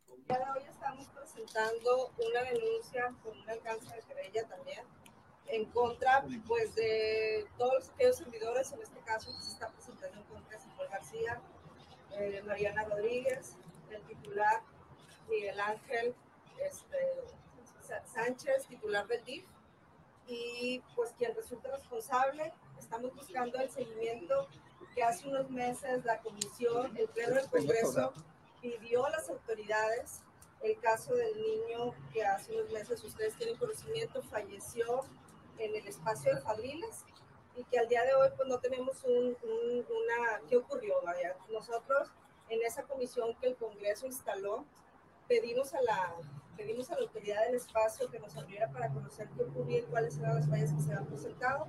Hoy 0.09 0.25
estamos 0.67 1.07
presentando 1.09 2.11
una 2.17 2.43
denuncia 2.43 3.15
con 3.23 3.39
un 3.39 3.51
alcance 3.51 3.95
de 3.95 4.01
querella 4.01 4.49
también 4.49 4.81
en 5.49 5.67
contra 5.67 6.25
pues, 6.49 6.75
de 6.75 7.45
todos 7.59 7.91
aquellos 7.91 8.17
servidores, 8.17 8.73
en 8.73 8.81
este 8.81 8.99
caso 9.01 9.31
que 9.37 9.45
se 9.45 9.51
está 9.53 9.69
presentando 9.69 10.21
en 10.21 10.25
contra 10.25 10.57
de 10.57 10.65
Samuel 10.65 10.89
García, 10.89 11.41
eh, 12.13 12.43
Mariana 12.47 12.85
Rodríguez, 12.85 13.59
el 13.91 14.01
titular 14.05 14.63
Miguel 15.29 15.61
Ángel 15.61 16.15
este, 16.67 16.97
Sánchez, 18.07 18.67
titular 18.69 19.07
del 19.07 19.23
DIF, 19.27 19.45
y 20.33 20.83
pues 20.97 21.13
quien 21.19 21.35
resulta 21.35 21.71
responsable 21.71 22.53
estamos 22.79 23.15
buscando 23.15 23.59
el 23.59 23.71
seguimiento 23.71 24.49
que 24.95 25.03
hace 25.03 25.29
unos 25.29 25.51
meses 25.51 26.05
la 26.05 26.19
comisión, 26.21 26.97
el 26.97 27.09
pleno 27.09 27.35
del 27.35 27.49
Congreso 27.49 28.13
pidió 28.61 29.05
a 29.05 29.11
las 29.11 29.29
autoridades 29.29 30.21
el 30.63 30.79
caso 30.79 31.15
del 31.15 31.35
niño 31.41 31.95
que 32.13 32.25
hace 32.25 32.53
unos 32.53 32.71
meses 32.71 33.03
ustedes 33.05 33.37
tienen 33.37 33.57
conocimiento 33.57 34.23
falleció 34.23 35.03
en 35.59 35.75
el 35.75 35.87
espacio 35.87 36.35
de 36.35 36.41
Fabriles 36.41 37.05
y 37.55 37.65
que 37.65 37.79
al 37.79 37.89
día 37.89 38.03
de 38.05 38.15
hoy 38.15 38.29
pues 38.37 38.49
no 38.49 38.59
tenemos 38.59 39.05
un, 39.05 39.37
una 39.43 40.41
qué 40.49 40.57
ocurrió 40.57 40.95
vaya 41.05 41.37
nosotros 41.51 42.09
en 42.49 42.63
esa 42.63 42.85
comisión 42.85 43.35
que 43.37 43.49
el 43.49 43.57
Congreso 43.57 44.07
instaló 44.07 44.65
pedimos 45.29 45.75
a 45.75 45.83
la 45.83 46.15
pedimos 46.57 46.91
a 46.91 46.95
la 46.95 47.03
autoridad 47.03 47.45
del 47.47 47.57
espacio 47.57 48.11
que 48.11 48.19
nos 48.19 48.37
abriera 48.37 48.69
para 48.71 48.89
conocer 48.89 49.29
qué 49.37 49.43
ocurrió 49.43 49.79
y 49.79 49.83
cuáles 49.83 50.19
eran 50.19 50.37
las 50.37 50.49
fallas 50.49 50.73
que 50.73 50.83
se 50.83 50.93
han 50.93 51.07
presentado. 51.07 51.67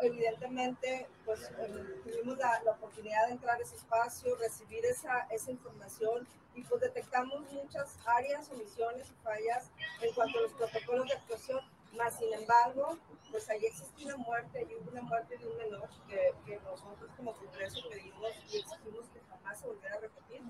Evidentemente, 0.00 1.06
pues 1.24 1.50
eh, 1.58 2.00
tuvimos 2.02 2.36
la, 2.38 2.60
la, 2.64 2.72
oportunidad 2.72 3.26
de 3.26 3.32
entrar 3.32 3.56
a 3.58 3.62
ese 3.62 3.76
espacio, 3.76 4.34
recibir 4.36 4.84
esa, 4.84 5.20
esa 5.30 5.50
información 5.50 6.26
y 6.54 6.62
pues 6.62 6.80
detectamos 6.80 7.50
muchas 7.52 7.96
áreas, 8.06 8.50
omisiones 8.50 9.08
y 9.10 9.14
fallas 9.22 9.70
en 10.00 10.12
cuanto 10.14 10.38
a 10.38 10.42
los 10.42 10.52
protocolos 10.52 11.06
de 11.06 11.14
actuación, 11.14 11.60
más 11.96 12.16
sin 12.18 12.32
embargo, 12.32 12.98
pues 13.30 13.48
ahí 13.50 13.64
existió 13.66 14.06
una 14.06 14.16
muerte, 14.16 14.58
hay 14.58 14.88
una 14.90 15.02
muerte 15.02 15.36
de 15.36 15.46
un 15.46 15.56
menor 15.56 15.88
que, 16.08 16.34
que 16.44 16.60
nosotros 16.60 17.10
como 17.16 17.32
Congreso 17.34 17.80
pedimos 17.90 18.30
y 18.52 18.58
exigimos 18.58 19.08
que 19.08 19.20
jamás 19.28 19.60
se 19.60 19.66
volviera 19.66 19.96
a 19.96 20.00
repetir, 20.00 20.42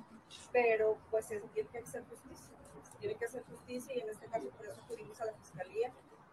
pero 0.53 0.99
pues 1.11 1.31
es, 1.31 1.43
tiene 1.53 1.69
que 1.71 1.79
hacer 1.79 2.05
justicia, 2.09 2.55
tiene 3.05 3.19
que 3.19 3.27
hacer 3.27 3.45
justicia 3.45 3.95
y 3.95 4.01
en 4.01 4.09
este 4.09 4.27
caso 4.29 4.49
por 4.49 4.65
eso 4.65 4.81
acudimos 4.83 5.21
a 5.21 5.27
la 5.27 5.35
Fiscalía 5.35 5.93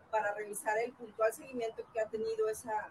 para 0.09 0.33
revisar 0.33 0.77
el 0.77 0.93
puntual 0.93 1.33
seguimiento 1.33 1.83
que 1.91 1.99
ha 1.99 2.07
tenido 2.07 2.47
esa, 2.47 2.89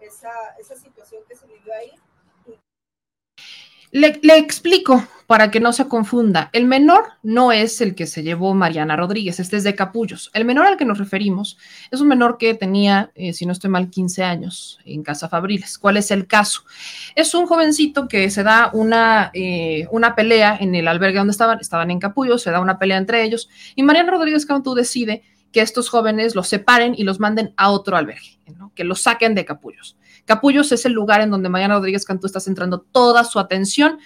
esa, 0.00 0.32
esa 0.58 0.74
situación 0.74 1.22
que 1.28 1.36
se 1.36 1.46
vivió 1.46 1.72
ahí. 1.74 1.92
Le, 3.90 4.20
explico 4.36 5.06
para 5.26 5.50
que 5.50 5.60
no 5.60 5.72
se 5.72 5.88
confunda. 5.88 6.50
El 6.52 6.66
menor 6.66 7.04
no 7.22 7.52
es 7.52 7.80
el 7.80 7.94
que 7.94 8.06
se 8.06 8.22
llevó 8.22 8.54
Mariana 8.54 8.96
Rodríguez, 8.96 9.40
este 9.40 9.56
es 9.56 9.64
de 9.64 9.74
Capullos. 9.74 10.30
El 10.34 10.44
menor 10.44 10.66
al 10.66 10.76
que 10.76 10.84
nos 10.84 10.98
referimos 10.98 11.56
es 11.90 12.00
un 12.00 12.08
menor 12.08 12.36
que 12.36 12.54
tenía, 12.54 13.10
eh, 13.14 13.32
si 13.32 13.46
no 13.46 13.52
estoy 13.52 13.70
mal, 13.70 13.88
15 13.88 14.22
años 14.22 14.80
en 14.84 15.02
Casa 15.02 15.28
Fabriles. 15.28 15.78
¿Cuál 15.78 15.96
es 15.96 16.10
el 16.10 16.26
caso? 16.26 16.62
Es 17.14 17.34
un 17.34 17.46
jovencito 17.46 18.08
que 18.08 18.28
se 18.30 18.42
da 18.42 18.70
una, 18.72 19.30
eh, 19.32 19.86
una 19.90 20.14
pelea 20.14 20.56
en 20.60 20.74
el 20.74 20.88
albergue 20.88 21.18
donde 21.18 21.32
estaban, 21.32 21.58
estaban 21.60 21.90
en 21.90 22.00
Capullos, 22.00 22.42
se 22.42 22.50
da 22.50 22.60
una 22.60 22.78
pelea 22.78 22.98
entre 22.98 23.22
ellos 23.22 23.48
y 23.74 23.82
Mariana 23.82 24.10
Rodríguez 24.10 24.44
Cantú 24.44 24.74
decide 24.74 25.22
que 25.54 25.60
estos 25.60 25.88
jóvenes 25.88 26.34
los 26.34 26.48
separen 26.48 26.94
y 26.98 27.04
los 27.04 27.20
manden 27.20 27.54
a 27.56 27.70
otro 27.70 27.96
albergue, 27.96 28.38
que 28.74 28.84
los 28.84 29.02
saquen 29.02 29.36
de 29.36 29.44
capullos. 29.44 29.96
Capullos 30.24 30.72
es 30.72 30.84
el 30.86 30.92
lugar 30.92 31.20
en 31.20 31.30
donde 31.30 31.48
Mariana 31.48 31.74
Rodríguez 31.74 32.04
Cantú 32.04 32.26
está 32.26 32.40
centrando 32.40 32.80
toda 32.80 33.24
su 33.24 33.38
atención. 33.38 33.98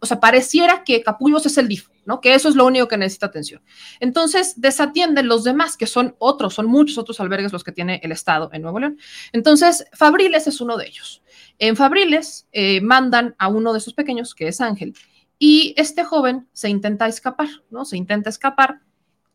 o 0.00 0.06
sea, 0.06 0.20
pareciera 0.20 0.84
que 0.84 1.02
Capullos 1.02 1.44
es 1.46 1.58
el 1.58 1.68
DIF, 1.68 1.88
¿no? 2.04 2.20
Que 2.20 2.34
eso 2.34 2.48
es 2.48 2.54
lo 2.54 2.64
único 2.66 2.88
que 2.88 2.96
necesita 2.96 3.26
atención. 3.26 3.60
Entonces, 4.00 4.54
desatienden 4.60 5.28
los 5.28 5.44
demás, 5.44 5.76
que 5.76 5.86
son 5.86 6.14
otros, 6.18 6.54
son 6.54 6.66
muchos 6.66 6.96
otros 6.96 7.20
albergues 7.20 7.52
los 7.52 7.64
que 7.64 7.72
tiene 7.72 8.00
el 8.02 8.12
Estado 8.12 8.50
en 8.52 8.62
Nuevo 8.62 8.78
León. 8.78 8.98
Entonces, 9.32 9.84
Fabriles 9.92 10.46
es 10.46 10.60
uno 10.60 10.76
de 10.76 10.86
ellos. 10.86 11.22
En 11.58 11.76
Fabriles 11.76 12.48
eh, 12.52 12.80
mandan 12.80 13.34
a 13.38 13.48
uno 13.48 13.72
de 13.72 13.78
esos 13.78 13.94
pequeños, 13.94 14.34
que 14.34 14.48
es 14.48 14.60
Ángel, 14.60 14.94
y 15.38 15.74
este 15.76 16.04
joven 16.04 16.48
se 16.52 16.68
intenta 16.68 17.06
escapar, 17.06 17.48
¿no? 17.70 17.84
Se 17.84 17.96
intenta 17.96 18.30
escapar. 18.30 18.80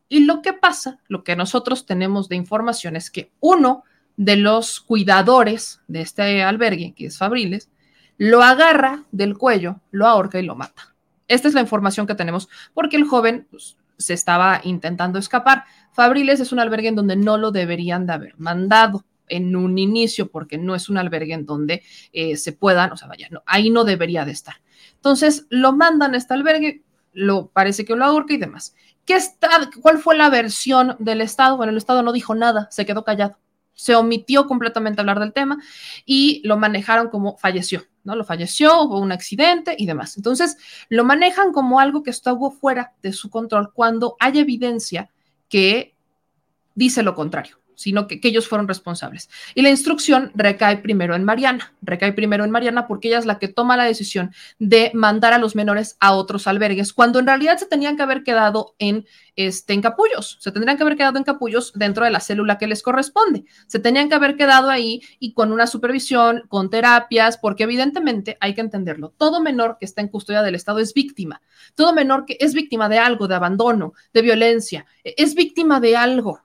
Y 0.09 0.21
lo 0.21 0.41
que 0.41 0.53
pasa, 0.53 0.99
lo 1.07 1.23
que 1.23 1.35
nosotros 1.35 1.85
tenemos 1.85 2.29
de 2.29 2.35
información 2.35 2.95
es 2.95 3.09
que 3.09 3.31
uno 3.39 3.83
de 4.17 4.35
los 4.35 4.79
cuidadores 4.79 5.81
de 5.87 6.01
este 6.01 6.43
albergue, 6.43 6.93
que 6.95 7.07
es 7.07 7.17
Fabriles, 7.17 7.69
lo 8.17 8.43
agarra 8.43 9.05
del 9.11 9.37
cuello, 9.37 9.81
lo 9.91 10.07
ahorca 10.07 10.39
y 10.39 10.43
lo 10.43 10.55
mata. 10.55 10.93
Esta 11.27 11.47
es 11.47 11.53
la 11.53 11.61
información 11.61 12.05
que 12.05 12.15
tenemos 12.15 12.49
porque 12.73 12.97
el 12.97 13.05
joven 13.05 13.47
pues, 13.49 13.77
se 13.97 14.13
estaba 14.13 14.61
intentando 14.63 15.19
escapar. 15.19 15.63
Fabriles 15.93 16.39
es 16.39 16.51
un 16.51 16.59
albergue 16.59 16.89
en 16.89 16.95
donde 16.95 17.15
no 17.15 17.37
lo 17.37 17.51
deberían 17.51 18.05
de 18.05 18.13
haber 18.13 18.37
mandado 18.37 19.05
en 19.29 19.55
un 19.55 19.77
inicio 19.77 20.29
porque 20.29 20.57
no 20.57 20.75
es 20.75 20.89
un 20.89 20.97
albergue 20.97 21.33
en 21.33 21.45
donde 21.45 21.81
eh, 22.11 22.37
se 22.37 22.51
puedan, 22.51 22.91
o 22.91 22.97
sea, 22.97 23.07
vaya, 23.07 23.29
ahí 23.45 23.69
no 23.69 23.83
debería 23.83 24.25
de 24.25 24.31
estar. 24.31 24.55
Entonces 24.95 25.47
lo 25.49 25.73
mandan 25.73 26.13
a 26.13 26.17
este 26.17 26.33
albergue, 26.33 26.83
lo 27.13 27.47
parece 27.47 27.85
que 27.85 27.95
lo 27.95 28.05
ahorca 28.05 28.33
y 28.33 28.37
demás. 28.37 28.75
¿Qué 29.05 29.15
está, 29.15 29.49
¿Cuál 29.81 29.99
fue 29.99 30.15
la 30.15 30.29
versión 30.29 30.95
del 30.99 31.21
Estado? 31.21 31.57
Bueno, 31.57 31.71
el 31.71 31.77
Estado 31.77 32.03
no 32.03 32.13
dijo 32.13 32.35
nada, 32.35 32.67
se 32.71 32.85
quedó 32.85 33.03
callado 33.03 33.37
se 33.73 33.95
omitió 33.95 34.45
completamente 34.47 35.01
hablar 35.01 35.19
del 35.19 35.33
tema 35.33 35.57
y 36.05 36.41
lo 36.45 36.57
manejaron 36.57 37.09
como 37.09 37.37
falleció, 37.37 37.83
¿no? 38.03 38.15
Lo 38.15 38.23
falleció, 38.23 38.81
hubo 38.83 38.99
un 38.99 39.11
accidente 39.11 39.75
y 39.77 39.85
demás. 39.85 40.17
Entonces, 40.17 40.57
lo 40.89 41.03
manejan 41.03 41.51
como 41.51 41.79
algo 41.79 42.03
que 42.03 42.11
estuvo 42.11 42.51
fuera 42.51 42.93
de 43.01 43.13
su 43.13 43.29
control 43.29 43.73
cuando 43.73 44.15
hay 44.19 44.39
evidencia 44.39 45.09
que 45.49 45.95
dice 46.75 47.03
lo 47.03 47.15
contrario 47.15 47.62
sino 47.75 48.07
que, 48.07 48.19
ellos 48.23 48.47
fueron 48.47 48.67
responsables. 48.67 49.29
Y 49.53 49.61
la 49.61 49.69
instrucción 49.69 50.31
recae 50.33 50.77
primero 50.77 51.15
en 51.15 51.23
Mariana, 51.23 51.73
recae 51.81 52.13
primero 52.13 52.43
en 52.43 52.51
Mariana 52.51 52.87
porque 52.87 53.09
ella 53.09 53.19
es 53.19 53.25
la 53.25 53.37
que 53.37 53.47
toma 53.47 53.77
la 53.77 53.83
decisión 53.83 54.31
de 54.59 54.91
mandar 54.93 55.33
a 55.33 55.37
los 55.37 55.55
menores 55.55 55.97
a 55.99 56.13
otros 56.13 56.47
albergues, 56.47 56.93
cuando 56.93 57.19
en 57.19 57.27
realidad 57.27 57.57
se 57.57 57.65
tenían 57.65 57.97
que 57.97 58.03
haber 58.03 58.23
quedado 58.23 58.75
en, 58.79 59.05
este, 59.35 59.73
en 59.73 59.81
capullos, 59.81 60.37
se 60.39 60.51
tendrían 60.51 60.77
que 60.77 60.83
haber 60.83 60.95
quedado 60.95 61.17
en 61.17 61.23
capullos 61.23 61.73
dentro 61.75 62.05
de 62.05 62.11
la 62.11 62.19
célula 62.19 62.57
que 62.57 62.67
les 62.67 62.81
corresponde, 62.81 63.45
se 63.67 63.79
tenían 63.79 64.09
que 64.09 64.15
haber 64.15 64.37
quedado 64.37 64.69
ahí 64.69 65.01
y 65.19 65.33
con 65.33 65.51
una 65.51 65.67
supervisión, 65.67 66.43
con 66.47 66.69
terapias, 66.69 67.37
porque 67.37 67.63
evidentemente 67.63 68.37
hay 68.39 68.53
que 68.53 68.61
entenderlo, 68.61 69.13
todo 69.17 69.41
menor 69.41 69.77
que 69.79 69.85
está 69.85 70.01
en 70.01 70.07
custodia 70.07 70.41
del 70.41 70.55
Estado 70.55 70.79
es 70.79 70.93
víctima, 70.93 71.41
todo 71.75 71.93
menor 71.93 72.25
que 72.25 72.37
es 72.39 72.53
víctima 72.53 72.89
de 72.89 72.99
algo, 72.99 73.27
de 73.27 73.35
abandono, 73.35 73.93
de 74.13 74.21
violencia, 74.21 74.85
es 75.03 75.35
víctima 75.35 75.79
de 75.79 75.97
algo. 75.97 76.41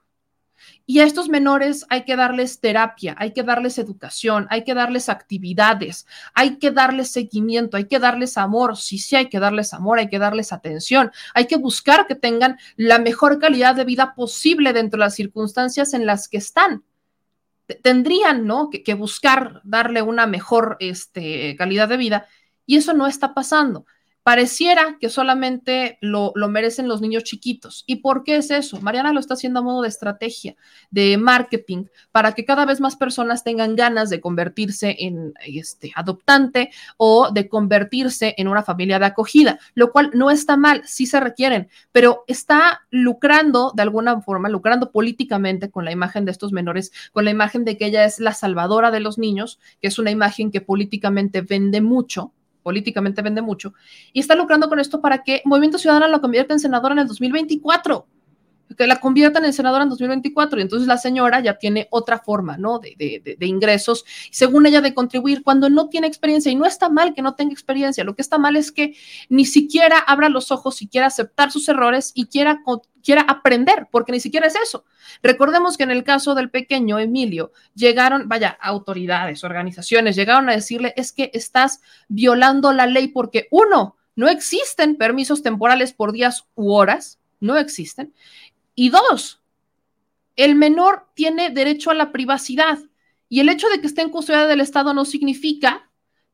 Y 0.91 1.01
a 1.01 1.05
estos 1.05 1.29
menores 1.29 1.85
hay 1.91 2.07
que 2.07 2.17
darles 2.17 2.61
terapia, 2.61 3.15
hay 3.19 3.35
que 3.35 3.43
darles 3.43 3.77
educación, 3.77 4.47
hay 4.49 4.65
que 4.65 4.73
darles 4.73 5.11
actividades, 5.11 6.07
hay 6.33 6.57
que 6.57 6.71
darles 6.71 7.11
seguimiento, 7.11 7.77
hay 7.77 7.85
que 7.85 7.99
darles 7.99 8.39
amor. 8.39 8.75
Sí, 8.75 8.97
sí, 8.97 9.15
hay 9.15 9.29
que 9.29 9.39
darles 9.39 9.75
amor, 9.75 9.99
hay 9.99 10.09
que 10.09 10.19
darles 10.19 10.51
atención, 10.51 11.13
hay 11.35 11.47
que 11.47 11.59
buscar 11.59 12.07
que 12.07 12.15
tengan 12.15 12.57
la 12.77 12.99
mejor 12.99 13.39
calidad 13.39 13.75
de 13.75 13.85
vida 13.85 14.15
posible 14.15 14.73
dentro 14.73 14.97
de 14.97 15.05
las 15.05 15.15
circunstancias 15.15 15.93
en 15.93 16.07
las 16.07 16.27
que 16.27 16.39
están. 16.39 16.83
Tendrían, 17.83 18.47
¿no? 18.47 18.71
Que, 18.71 18.95
buscar 18.95 19.61
darle 19.65 20.01
una 20.01 20.27
mejor 20.27 20.79
este, 20.81 21.55
calidad 21.57 21.91
de 21.91 21.99
vida 21.99 22.27
y 22.65 22.79
eso 22.79 22.95
no 22.95 23.07
está 23.07 23.35
pasando. 23.35 23.85
Pareciera 24.29 24.99
que 25.01 25.09
solamente 25.09 25.97
lo, 26.03 26.35
merecen 26.51 26.87
los 26.87 27.01
niños 27.01 27.25
chiquitos. 27.25 27.85
¿Y 27.87 27.97
por 27.97 28.25
qué 28.25 28.37
es 28.37 28.51
eso? 28.51 28.79
Mariana 28.83 29.15
lo 29.15 29.21
está 29.21 29.33
haciendo 29.33 29.61
a 29.61 29.63
modo 29.63 29.81
de 29.81 29.89
estrategia, 29.89 30.55
de 30.91 31.17
marketing, 31.17 31.87
para 32.13 32.33
que 32.33 32.45
cada 32.45 32.67
vez 32.67 32.79
más 32.79 32.95
personas 32.95 33.43
tengan 33.43 33.75
ganas 33.75 34.11
de 34.11 34.21
convertirse 34.21 34.97
en 34.99 35.33
este, 35.47 35.93
adoptante 35.95 36.69
o 36.99 37.31
de 37.33 37.49
convertirse 37.49 38.35
en 38.37 38.49
una 38.49 38.63
familia 38.63 38.99
de 38.99 39.07
acogida, 39.07 39.59
lo 39.73 39.93
cual 39.93 40.11
no 40.13 40.31
está 40.31 40.59
mal, 40.59 40.83
sí 40.85 41.07
se 41.07 41.21
requieren, 41.21 41.71
pero 41.91 42.25
está 42.27 42.83
lucrando 42.91 43.73
de 43.75 43.81
alguna 43.81 44.21
forma, 44.21 44.51
lucrando 44.51 44.93
políticamente 44.93 45.71
con 45.71 45.87
la 45.87 45.93
imagen 45.93 46.27
de 46.27 46.33
estos 46.33 46.53
menores, 46.53 46.93
con 47.15 47.25
la 47.25 47.31
imagen 47.31 47.65
de 47.65 47.79
que 47.79 47.87
ella 47.87 48.05
es 48.05 48.21
la 48.21 48.35
salvadora 48.35 48.91
de 48.91 49.01
los 49.01 49.17
niños, 49.17 49.59
que 49.81 49.89
es 49.89 49.99
una 49.99 50.11
imagen 50.11 50.51
que 50.51 50.61
políticamente 50.61 51.41
vende 51.41 51.81
mucho 51.81 52.35
políticamente 52.63 53.23
vende 53.23 53.43
mucho, 53.43 53.75
y 54.13 54.21
está 54.21 54.35
lucrando 54.35 54.69
con 54.69 54.81
esto 54.81 55.01
para 55.01 55.23
que 55.23 55.43
Movimiento 55.45 55.79
Ciudadano 55.79 56.09
lo 56.09 56.21
convierta 56.21 56.53
en 56.53 56.61
senadora 56.61 56.93
en 56.95 57.01
el 57.01 57.07
2024 57.09 58.07
que 58.77 58.87
la 58.87 59.01
conviertan 59.01 59.45
en 59.45 59.53
senadora 59.53 59.85
en 59.85 59.91
2024 59.91 60.59
y 60.59 60.63
entonces 60.63 60.87
la 60.87 60.99
señora 60.99 61.41
ya 61.41 61.59
tiene 61.59 61.89
otra 61.91 62.19
forma, 62.19 62.57
¿no? 62.57 62.79
De, 62.79 62.95
de, 62.97 63.37
de, 63.37 63.47
ingresos, 63.47 64.05
según 64.31 64.67
ella, 64.67 64.81
de 64.81 64.95
contribuir 64.95 65.43
cuando 65.43 65.71
no 65.71 65.89
tiene 65.89 66.07
experiencia 66.07 66.53
y 66.53 66.55
no 66.55 66.67
está 66.67 66.89
mal 66.89 67.15
que 67.15 67.23
no 67.23 67.35
tenga 67.35 67.53
experiencia, 67.53 68.05
lo 68.05 68.15
que 68.15 68.23
está 68.23 68.39
mal 68.39 68.57
es 68.57 68.73
que 68.73 68.95
ni 69.29 69.47
siquiera 69.47 69.99
abra 69.99 70.29
los 70.29 70.51
ojos 70.51 70.83
y 70.83 70.89
quiera 70.89 71.07
aceptar 71.07 71.51
sus 71.51 71.69
errores 71.69 72.13
y 72.15 72.27
quiera, 72.27 72.61
quiera 73.09 73.23
aprender, 73.23 73.89
porque 73.91 74.13
ni 74.13 74.21
siquiera 74.21 74.49
es 74.49 74.55
eso. 74.55 74.85
Recordemos 75.23 75.79
que 75.79 75.85
en 75.85 75.91
el 75.91 76.05
caso 76.05 76.35
del 76.35 76.51
pequeño 76.51 76.99
Emilio, 76.99 77.53
llegaron, 77.75 78.29
vaya, 78.29 78.59
autoridades, 78.61 79.45
organizaciones, 79.45 80.15
llegaron 80.15 80.51
a 80.51 80.53
decirle, 80.53 80.93
es 80.95 81.13
que 81.13 81.31
estás 81.33 81.81
violando 82.09 82.71
la 82.75 82.85
ley 82.85 83.09
porque 83.09 83.49
uno, 83.51 83.97
no 84.15 84.29
existen 84.29 84.97
permisos 84.97 85.43
temporales 85.43 85.95
por 85.95 86.13
días 86.13 86.49
u 86.55 86.75
horas, 86.75 87.19
no 87.41 87.57
existen. 87.57 88.13
Y 88.75 88.91
dos, 88.91 89.41
el 90.37 90.55
menor 90.55 91.07
tiene 91.15 91.49
derecho 91.49 91.91
a 91.91 91.95
la 91.95 92.13
privacidad 92.13 92.79
y 93.31 93.41
el 93.41 93.49
hecho 93.49 93.71
de 93.71 93.81
que 93.81 93.87
esté 93.87 94.03
en 94.03 94.11
custodia 94.11 94.47
del 94.47 94.61
Estado 94.61 94.93
no 94.93 95.07
significa 95.07 95.88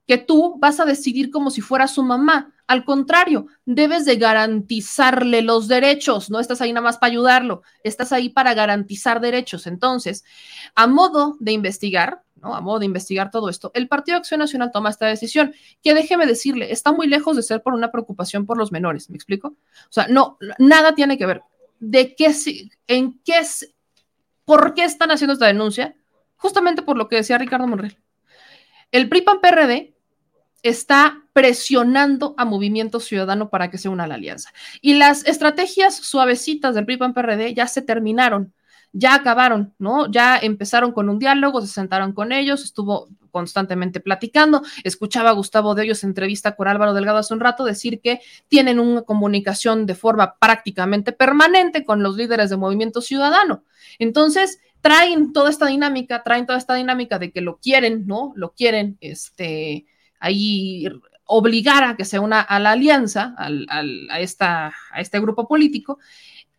que 0.07 0.19
tú 0.19 0.57
vas 0.59 0.81
a 0.81 0.85
decidir 0.85 1.31
como 1.31 1.51
si 1.51 1.61
fuera 1.61 1.87
su 1.87 2.03
mamá. 2.03 2.53
Al 2.67 2.85
contrario, 2.85 3.47
debes 3.65 4.05
de 4.05 4.17
garantizarle 4.17 5.43
los 5.43 5.69
derechos, 5.69 6.31
no 6.31 6.41
estás 6.41 6.61
ahí 6.61 6.73
nada 6.73 6.85
más 6.85 6.99
para 6.99 7.11
ayudarlo, 7.11 7.63
estás 7.83 8.13
ahí 8.13 8.29
para 8.31 8.55
garantizar 8.55 9.21
derechos. 9.21 9.67
Entonces, 9.67 10.25
a 10.75 10.87
modo 10.87 11.37
de 11.41 11.53
investigar, 11.53 12.23
¿no? 12.37 12.55
A 12.55 12.61
modo 12.61 12.79
de 12.79 12.87
investigar 12.87 13.31
todo 13.31 13.49
esto, 13.49 13.71
el 13.75 13.89
Partido 13.89 14.17
Acción 14.17 14.41
Nacional 14.41 14.71
toma 14.73 14.91
esta 14.91 15.07
decisión, 15.07 15.55
que 15.83 15.95
déjeme 15.95 16.27
decirle, 16.27 16.73
está 16.73 16.93
muy 16.93 17.07
lejos 17.07 17.37
de 17.37 17.43
ser 17.43 17.63
por 17.63 17.75
una 17.75 17.91
preocupación 17.91 18.47
por 18.47 18.57
los 18.57 18.73
menores, 18.73 19.11
¿me 19.11 19.17
explico? 19.17 19.49
O 19.49 19.93
sea, 19.93 20.07
no, 20.09 20.39
nada 20.59 20.95
tiene 20.95 21.19
que 21.19 21.27
ver 21.27 21.43
de 21.81 22.15
qué, 22.15 22.35
en 22.87 23.21
qué, 23.25 23.43
por 24.45 24.75
qué 24.75 24.85
están 24.85 25.11
haciendo 25.11 25.35
esta 25.35 25.47
denuncia, 25.47 25.95
justamente 26.37 26.83
por 26.83 26.97
lo 26.97 27.09
que 27.09 27.17
decía 27.17 27.39
Ricardo 27.39 27.67
Monreal. 27.67 27.99
El 28.91 29.09
PRI-PAN-PRD 29.09 29.94
está 30.65 31.23
presionando 31.33 32.35
a 32.37 32.45
Movimiento 32.45 32.99
Ciudadano 32.99 33.51
para 33.51 33.71
que 33.71 33.79
se 33.79 33.89
una 33.89 34.05
a 34.05 34.07
la 34.09 34.17
alianza. 34.17 34.53
Y 34.81 34.95
las 34.95 35.25
estrategias 35.27 35.95
suavecitas 35.95 36.75
del 36.75 36.87
PRI-PAN-PRD 36.87 37.55
ya 37.55 37.69
se 37.69 37.83
terminaron 37.83 38.53
ya 38.97 39.15
acabaron, 39.15 39.75
¿no? 39.79 40.09
Ya 40.11 40.39
empezaron 40.39 40.93
con 40.93 41.09
un 41.09 41.19
diálogo, 41.19 41.61
se 41.61 41.67
sentaron 41.67 42.13
con 42.13 42.31
ellos, 42.31 42.63
estuvo 42.63 43.09
constantemente 43.33 43.99
platicando. 43.99 44.63
Escuchaba 44.85 45.31
a 45.31 45.33
Gustavo 45.33 45.75
de 45.75 45.83
en 45.83 45.97
entrevista 46.05 46.55
con 46.55 46.69
Álvaro 46.69 46.95
Delgado 46.95 47.19
hace 47.19 47.35
un 47.35 47.41
rato 47.41 47.65
decir 47.65 48.01
que 48.01 48.21
tienen 48.47 48.79
una 48.79 49.03
comunicación 49.03 49.85
de 49.85 49.97
forma 49.97 50.37
prácticamente 50.39 51.11
permanente 51.11 51.85
con 51.85 52.05
los 52.05 52.17
líderes 52.17 52.51
del 52.51 52.61
movimiento 52.61 53.01
ciudadano. 53.01 53.65
Entonces, 53.99 54.61
traen 54.81 55.33
toda 55.33 55.51
esta 55.51 55.67
dinámica, 55.67 56.23
traen 56.23 56.47
toda 56.47 56.59
esta 56.59 56.75
dinámica 56.75 57.19
de 57.19 57.33
que 57.33 57.41
lo 57.41 57.59
quieren, 57.59 58.07
¿no? 58.07 58.33
Lo 58.37 58.53
quieren, 58.53 58.97
este, 59.01 59.87
ahí 60.25 60.87
obligar 61.27 61.85
a 61.85 61.97
que 61.97 62.05
se 62.05 62.19
una 62.19 62.41
a 62.41 62.59
la 62.59 62.73
alianza, 62.73 63.35
a, 63.39 64.21
esta, 64.21 64.73
a 64.93 65.01
este 65.01 65.21
grupo 65.21 65.49
político, 65.49 65.99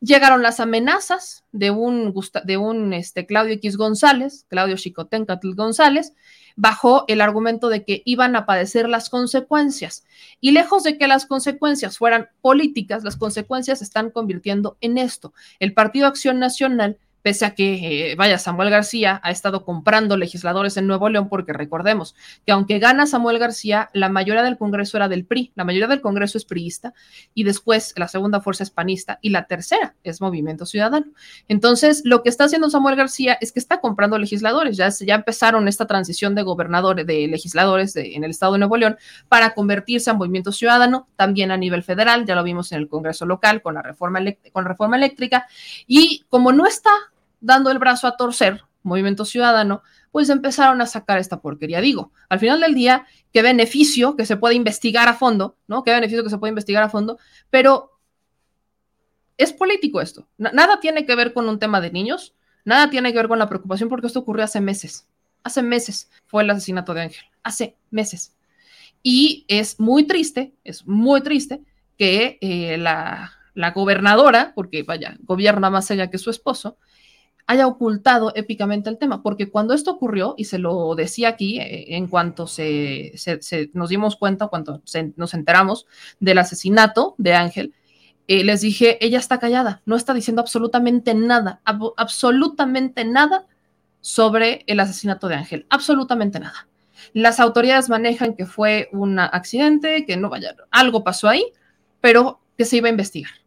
Llegaron 0.02 0.44
las 0.44 0.60
amenazas 0.60 1.46
de 1.52 1.72
un, 1.72 2.14
de 2.44 2.58
un 2.58 2.94
este, 2.94 3.26
Claudio 3.26 3.54
X 3.54 3.76
González, 3.76 4.46
Claudio 4.50 4.76
Chicotencatl 4.76 5.54
González, 5.56 6.14
bajo 6.56 7.06
el 7.08 7.22
argumento 7.22 7.70
de 7.70 7.84
que 7.84 8.02
iban 8.06 8.36
a 8.36 8.46
padecer 8.46 8.88
las 8.88 9.10
consecuencias. 9.10 10.06
Y 10.42 10.52
lejos 10.52 10.84
de 10.84 10.98
que 10.98 11.08
las 11.08 11.26
consecuencias 11.26 11.98
fueran 11.98 12.30
políticas, 12.42 13.04
las 13.04 13.18
consecuencias 13.18 13.80
se 13.80 13.86
están 13.86 14.12
convirtiendo 14.12 14.78
en 14.82 14.98
esto. 14.98 15.34
El 15.60 15.74
Partido 15.74 16.08
Acción 16.08 16.40
Nacional 16.40 16.98
pese 17.26 17.44
a 17.44 17.56
que, 17.56 18.12
eh, 18.12 18.16
vaya, 18.16 18.38
Samuel 18.38 18.70
García 18.70 19.20
ha 19.24 19.32
estado 19.32 19.66
comprando 19.66 20.16
legisladores 20.16 20.78
en 20.78 20.86
Nuevo 20.86 21.10
León, 21.10 21.28
porque 21.28 21.54
recordemos 21.54 22.14
que 22.46 22.52
aunque 22.52 22.78
gana 22.78 23.08
Samuel 23.08 23.40
García, 23.40 23.90
la 23.94 24.10
mayoría 24.10 24.44
del 24.44 24.60
Congreso 24.60 24.98
era 24.98 25.10
del 25.10 25.26
PRI, 25.26 25.52
la 25.56 25.64
mayoría 25.64 25.88
del 25.88 26.02
Congreso 26.02 26.38
es 26.38 26.46
priista, 26.46 26.94
y 27.34 27.44
después 27.44 27.96
la 27.98 28.08
segunda 28.08 28.42
fuerza 28.42 28.62
es 28.62 28.70
panista, 28.70 29.18
y 29.24 29.32
la 29.32 29.48
tercera 29.48 29.96
es 30.04 30.22
Movimiento 30.22 30.68
Ciudadano. 30.68 31.08
Entonces, 31.48 32.04
lo 32.06 32.22
que 32.22 32.30
está 32.30 32.44
haciendo 32.44 32.70
Samuel 32.70 32.96
García 32.96 33.40
es 33.42 33.52
que 33.52 33.58
está 33.58 33.82
comprando 33.82 34.20
legisladores, 34.20 34.78
ya, 34.78 34.90
ya 34.90 35.16
empezaron 35.16 35.68
esta 35.68 35.88
transición 35.88 36.36
de 36.36 36.44
gobernadores, 36.44 37.08
de 37.08 37.28
legisladores 37.28 37.96
en 37.96 38.24
el 38.24 38.30
estado 38.30 38.52
de 38.54 38.60
Nuevo 38.60 38.78
León, 38.78 38.98
para 39.30 39.56
convertirse 39.56 40.12
en 40.12 40.18
Movimiento 40.18 40.52
Ciudadano, 40.52 41.08
también 41.16 41.50
a 41.50 41.58
nivel 41.58 41.82
federal, 41.82 42.24
ya 42.28 42.36
lo 42.36 42.44
vimos 42.44 42.72
en 42.72 42.82
el 42.82 42.88
Congreso 42.88 43.26
local 43.26 43.64
con 43.64 43.74
la 43.74 43.82
reforma, 43.82 44.20
con 44.52 44.64
la 44.64 44.70
reforma 44.70 44.96
eléctrica, 44.98 45.48
y 45.88 46.24
como 46.30 46.52
no 46.52 46.68
está 46.68 46.92
dando 47.46 47.70
el 47.70 47.78
brazo 47.78 48.08
a 48.08 48.18
torcer, 48.18 48.64
Movimiento 48.82 49.24
Ciudadano, 49.24 49.84
pues 50.12 50.30
empezaron 50.30 50.82
a 50.82 50.86
sacar 50.86 51.20
esta 51.20 51.42
porquería. 51.42 51.80
Digo, 51.80 52.12
al 52.28 52.40
final 52.40 52.60
del 52.60 52.74
día, 52.74 53.06
qué 53.32 53.42
beneficio 53.42 54.16
que 54.16 54.26
se 54.26 54.36
puede 54.36 54.56
investigar 54.56 55.08
a 55.08 55.14
fondo, 55.14 55.58
¿no? 55.68 55.84
Qué 55.84 55.92
beneficio 55.92 56.24
que 56.24 56.30
se 56.30 56.38
puede 56.38 56.50
investigar 56.50 56.84
a 56.84 56.90
fondo, 56.90 57.20
pero 57.50 58.00
es 59.38 59.54
político 59.54 60.02
esto. 60.02 60.28
Nada 60.38 60.80
tiene 60.80 61.06
que 61.06 61.16
ver 61.16 61.34
con 61.34 61.48
un 61.48 61.60
tema 61.60 61.82
de 61.82 61.92
niños, 61.92 62.34
nada 62.64 62.90
tiene 62.90 63.12
que 63.12 63.20
ver 63.20 63.28
con 63.28 63.40
la 63.40 63.48
preocupación 63.48 63.90
porque 63.90 64.08
esto 64.08 64.20
ocurrió 64.20 64.44
hace 64.44 64.62
meses. 64.62 65.08
Hace 65.44 65.62
meses 65.62 66.10
fue 66.26 66.44
el 66.44 66.50
asesinato 66.50 66.94
de 66.94 67.02
Ángel, 67.02 67.26
hace 67.44 67.78
meses. 67.92 68.36
Y 69.04 69.46
es 69.48 69.80
muy 69.80 70.08
triste, 70.08 70.56
es 70.64 70.88
muy 70.88 71.22
triste 71.22 71.62
que 71.98 72.40
eh, 72.42 72.78
la, 72.78 73.34
la 73.54 73.72
gobernadora, 73.72 74.54
porque 74.56 74.82
vaya, 74.84 75.18
gobierna 75.22 75.70
más 75.70 75.92
allá 75.92 76.10
que 76.10 76.18
su 76.18 76.30
esposo, 76.30 76.78
haya 77.48 77.68
ocultado 77.68 78.32
épicamente 78.36 78.90
el 78.90 78.98
tema, 78.98 79.22
porque 79.22 79.50
cuando 79.50 79.74
esto 79.74 79.92
ocurrió, 79.92 80.34
y 80.38 80.46
se 80.46 80.58
lo 80.58 80.96
decía 80.96 81.30
aquí, 81.30 81.60
eh, 81.60 81.96
en 81.96 82.08
cuanto 82.08 82.48
se, 82.48 83.14
nos 83.74 83.90
dimos 83.90 84.16
cuenta, 84.16 84.48
cuando 84.48 84.82
nos 85.16 85.34
enteramos 85.34 85.86
del 86.20 86.40
asesinato 86.40 87.16
de 87.18 87.36
Ángel, 87.36 87.74
eh, 88.28 88.44
les 88.44 88.62
dije, 88.62 88.98
ella 89.06 89.20
está 89.20 89.40
callada, 89.40 89.84
no 89.86 89.96
está 89.96 90.14
diciendo 90.14 90.42
absolutamente 90.42 91.14
nada, 91.14 91.62
absolutamente 91.98 93.06
nada 93.06 93.46
sobre 94.02 94.64
el 94.66 94.80
asesinato 94.80 95.28
de 95.28 95.36
Ángel, 95.36 95.68
absolutamente 95.70 96.40
nada. 96.40 96.68
Las 97.14 97.40
autoridades 97.40 97.90
manejan 97.90 98.36
que 98.36 98.48
fue 98.48 98.90
un 98.92 99.20
accidente, 99.20 100.06
que 100.06 100.18
no 100.18 100.30
vaya, 100.30 100.56
algo 100.72 101.04
pasó 101.04 101.30
ahí, 101.30 101.46
pero 102.02 102.40
que 102.58 102.66
se 102.66 102.78
iba 102.78 102.88
a 102.88 102.92
investigar 102.92 103.45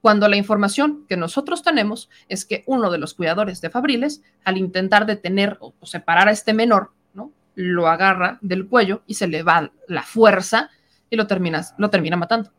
cuando 0.00 0.28
la 0.28 0.36
información 0.36 1.04
que 1.08 1.16
nosotros 1.16 1.62
tenemos 1.62 2.08
es 2.28 2.44
que 2.44 2.64
uno 2.66 2.90
de 2.90 2.98
los 2.98 3.14
cuidadores 3.14 3.60
de 3.60 3.70
Fabriles, 3.70 4.22
al 4.44 4.56
intentar 4.56 5.06
detener 5.06 5.58
o 5.60 5.74
separar 5.82 6.28
a 6.28 6.32
este 6.32 6.54
menor, 6.54 6.92
¿no? 7.12 7.32
lo 7.54 7.88
agarra 7.88 8.38
del 8.40 8.66
cuello 8.66 9.02
y 9.06 9.14
se 9.14 9.28
le 9.28 9.42
va 9.42 9.72
la 9.88 10.02
fuerza 10.02 10.70
y 11.10 11.16
lo, 11.16 11.26
terminas, 11.26 11.74
lo 11.76 11.90
termina 11.90 12.16
matando. 12.16 12.52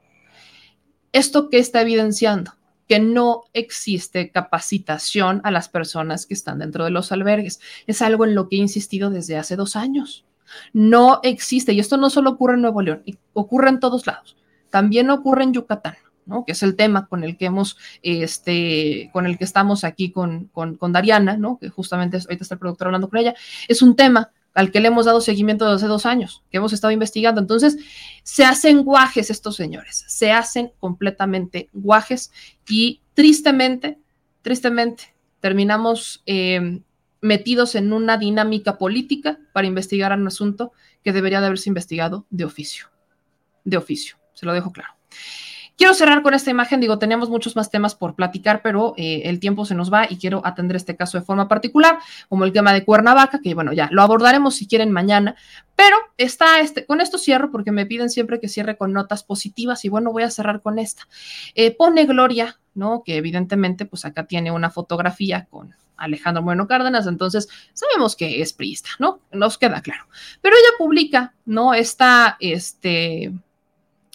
¿Esto 1.14 1.50
qué 1.50 1.58
está 1.58 1.82
evidenciando? 1.82 2.54
Que 2.88 3.00
no 3.00 3.44
existe 3.54 4.32
capacitación 4.32 5.42
a 5.44 5.52
las 5.52 5.68
personas 5.68 6.26
que 6.26 6.34
están 6.34 6.60
dentro 6.60 6.86
de 6.86 6.92
los 6.92 7.12
albergues. 7.12 7.60
Es 7.88 8.02
algo 8.02 8.26
en 8.26 8.36
lo 8.36 8.50
que 8.50 8.58
he 8.58 8.60
insistido 8.60 9.10
desde 9.10 9.38
hace 9.38 9.56
dos 9.56 9.76
años. 9.76 10.26
No 10.74 11.22
existe, 11.24 11.74
y 11.74 11.80
esto 11.80 11.98
no 11.98 12.10
solo 12.10 12.32
ocurre 12.32 12.56
en 12.56 12.62
Nuevo 12.62 12.82
León, 12.82 13.04
ocurre 13.34 13.70
en 13.70 13.80
todos 13.80 14.06
lados. 14.06 14.38
También 14.70 15.10
ocurre 15.10 15.44
en 15.44 15.54
Yucatán 15.54 15.96
que 16.46 16.54
es 16.54 16.64
el 16.64 16.76
tema 16.76 17.08
con 17.08 17.24
el 17.24 17.38
que 17.38 17.46
hemos, 17.46 17.78
este, 18.02 19.10
con 19.14 19.26
el 19.26 19.38
que 19.38 19.44
estamos 19.44 19.84
aquí 19.84 20.12
con, 20.12 20.46
con, 20.48 20.92
Dariana, 20.92 21.38
¿no? 21.38 21.58
que 21.60 21.70
justamente 21.70 22.18
ahorita 22.18 22.44
está 22.44 22.56
el 22.56 22.60
productor 22.60 22.88
hablando 22.88 23.10
con 23.10 23.20
ella, 23.20 23.36
es 23.68 23.82
un 23.82 23.96
tema 23.96 24.32
al 24.54 24.72
que 24.72 24.82
le 24.82 24.90
hemos 24.90 25.06
dado 25.06 25.22
seguimiento 25.22 25.66
desde 25.66 25.78
hace 25.78 25.88
dos 25.88 26.06
años, 26.06 26.44
que 26.52 26.58
hemos 26.58 26.74
estado 26.74 26.92
investigando. 26.92 27.40
Entonces, 27.40 27.78
se 28.24 28.44
hacen 28.44 28.84
guajes 28.84 29.30
estos 29.30 29.56
señores, 29.56 30.04
se 30.08 30.32
hacen 30.32 30.72
completamente 30.80 31.70
guajes 31.74 32.32
y 32.68 33.02
tristemente, 33.14 33.98
tristemente, 34.42 35.16
terminamos 35.40 36.22
eh, 36.26 36.82
metidos 37.22 37.76
en 37.76 37.94
una 37.94 38.18
dinámica 38.18 38.78
política 38.78 39.40
para 39.54 39.68
investigar 39.68 40.12
un 40.18 40.28
asunto 40.28 40.74
que 41.04 41.14
debería 41.14 41.40
de 41.40 41.48
haberse 41.48 41.70
investigado 41.70 42.26
de 42.30 42.46
oficio, 42.46 42.88
de 43.64 43.78
oficio, 43.78 44.18
se 44.34 44.46
lo 44.46 44.54
dejo 44.54 44.72
claro. 44.72 44.94
Quiero 45.82 45.96
cerrar 45.96 46.22
con 46.22 46.36
esta 46.36 46.52
imagen, 46.52 46.80
digo, 46.80 47.00
teníamos 47.00 47.32
muchos 47.32 47.56
más 47.56 47.72
temas 47.72 47.96
por 47.96 48.14
platicar, 48.14 48.62
pero 48.62 48.94
eh, 48.98 49.24
el 49.26 49.40
tiempo 49.40 49.66
se 49.66 49.74
nos 49.74 49.92
va 49.92 50.06
y 50.08 50.18
quiero 50.18 50.46
atender 50.46 50.78
este 50.78 50.96
caso 50.96 51.18
de 51.18 51.26
forma 51.26 51.48
particular, 51.48 51.98
como 52.30 52.46
el 52.46 52.54
tema 52.54 52.72
de 52.72 52.86
Cuernavaca, 52.86 53.40
que 53.42 53.56
bueno, 53.56 53.74
ya 53.74 53.90
lo 53.90 54.04
abordaremos 54.04 54.54
si 54.54 54.68
quieren 54.68 54.92
mañana, 54.92 55.36
pero 55.76 55.98
está 56.18 56.60
este, 56.60 56.86
con 56.86 57.02
esto 57.02 57.18
cierro 57.18 57.50
porque 57.50 57.72
me 57.72 57.88
piden 57.88 58.12
siempre 58.12 58.40
que 58.40 58.48
cierre 58.48 58.78
con 58.78 58.94
notas 58.94 59.24
positivas 59.24 59.84
y 59.84 59.90
bueno, 59.90 60.12
voy 60.12 60.22
a 60.22 60.30
cerrar 60.30 60.62
con 60.62 60.78
esta. 60.78 61.08
Eh, 61.56 61.76
pone 61.76 62.06
Gloria, 62.06 62.60
¿no? 62.76 63.02
Que 63.04 63.18
evidentemente, 63.18 63.88
pues 63.88 64.06
acá 64.06 64.28
tiene 64.28 64.52
una 64.52 64.70
fotografía 64.70 65.48
con 65.50 65.74
Alejandro 65.98 66.44
Bueno 66.44 66.68
Cárdenas, 66.68 67.08
entonces 67.08 67.50
sabemos 67.74 68.16
que 68.16 68.44
es 68.44 68.54
priista, 68.54 68.92
¿no? 69.00 69.22
Nos 69.32 69.58
queda 69.58 69.82
claro. 69.82 70.06
Pero 70.42 70.56
ella 70.56 70.78
publica, 70.78 71.34
¿no? 71.46 71.74
Esta, 71.74 72.38
este, 72.40 73.34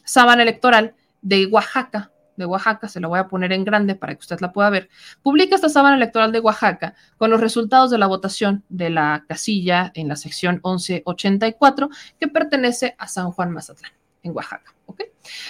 sábana 0.05 0.45
electoral 0.45 0.95
de 1.23 1.47
Oaxaca, 1.47 2.13
de 2.37 2.47
Oaxaca, 2.47 2.89
se 2.89 3.01
la 3.01 3.09
voy 3.09 3.19
a 3.19 3.29
poner 3.29 3.53
en 3.53 3.65
grande 3.65 3.95
para 3.95 4.15
que 4.15 4.21
usted 4.21 4.41
la 4.41 4.53
pueda 4.53 4.71
ver, 4.71 4.89
publica 5.23 5.55
esta 5.55 5.69
sábana 5.69 5.97
electoral 5.97 6.33
de 6.33 6.41
Oaxaca 6.41 6.95
con 7.17 7.31
los 7.31 7.41
resultados 7.41 7.91
de 7.91 7.99
la 7.99 8.07
votación 8.07 8.65
de 8.69 8.91
la 8.91 9.25
casilla 9.27 9.91
en 9.95 10.09
la 10.09 10.17
sección 10.17 10.57
1184 10.57 11.89
que 12.21 12.29
pertenece 12.29 12.95
a 12.99 13.09
San 13.09 13.31
Juan 13.33 13.51
Mazatlán, 13.51 13.93
en 14.23 14.33
Oaxaca. 14.35 14.75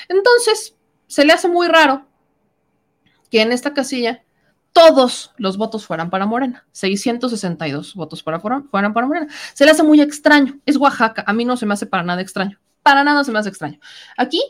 Entonces, 0.09 0.75
se 1.07 1.25
le 1.25 1.33
hace 1.33 1.49
muy 1.49 1.69
raro 1.69 2.07
que 3.31 3.43
en 3.43 3.53
esta 3.53 3.75
casilla 3.75 4.23
todos 4.73 5.33
los 5.39 5.57
votos 5.57 5.87
fueran 5.87 6.11
para 6.11 6.27
Morena, 6.27 6.67
662 6.73 7.95
votos 7.95 8.23
para, 8.23 8.41
fueran 8.41 8.93
para 8.93 9.07
Morena. 9.07 9.27
Se 9.55 9.65
le 9.65 9.71
hace 9.71 9.83
muy 9.83 10.01
extraño, 10.01 10.61
es 10.67 10.77
Oaxaca, 10.77 11.25
a 11.27 11.33
mí 11.33 11.45
no 11.45 11.57
se 11.57 11.67
me 11.67 11.75
hace 11.75 11.87
para 11.87 12.03
nada 12.03 12.21
extraño, 12.21 12.61
para 12.83 13.03
nada 13.03 13.25
se 13.25 13.33
me 13.33 13.39
hace 13.39 13.49
extraño. 13.49 13.79
Aquí 14.17 14.43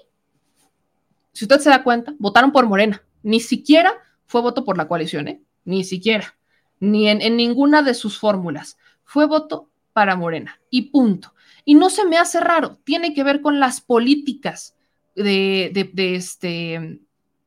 si 1.36 1.44
usted 1.44 1.60
se 1.60 1.68
da 1.68 1.82
cuenta, 1.82 2.14
votaron 2.18 2.50
por 2.50 2.64
Morena. 2.64 3.02
Ni 3.22 3.40
siquiera 3.40 3.92
fue 4.24 4.40
voto 4.40 4.64
por 4.64 4.78
la 4.78 4.88
coalición, 4.88 5.28
¿eh? 5.28 5.42
Ni 5.66 5.84
siquiera. 5.84 6.34
Ni 6.80 7.08
en, 7.10 7.36
ninguna 7.36 7.82
de 7.82 7.92
sus 7.92 8.18
fórmulas. 8.18 8.78
Fue 9.04 9.26
voto 9.26 9.68
para 9.92 10.16
Morena. 10.16 10.58
Y 10.70 10.90
punto. 10.90 11.34
Y 11.66 11.74
no 11.74 11.90
se 11.90 12.06
me 12.06 12.16
hace 12.16 12.40
raro. 12.40 12.78
Tiene 12.84 13.12
que 13.12 13.22
ver 13.22 13.42
con 13.42 13.60
las 13.60 13.82
políticas 13.82 14.76
de, 15.14 15.92
este, 16.14 17.00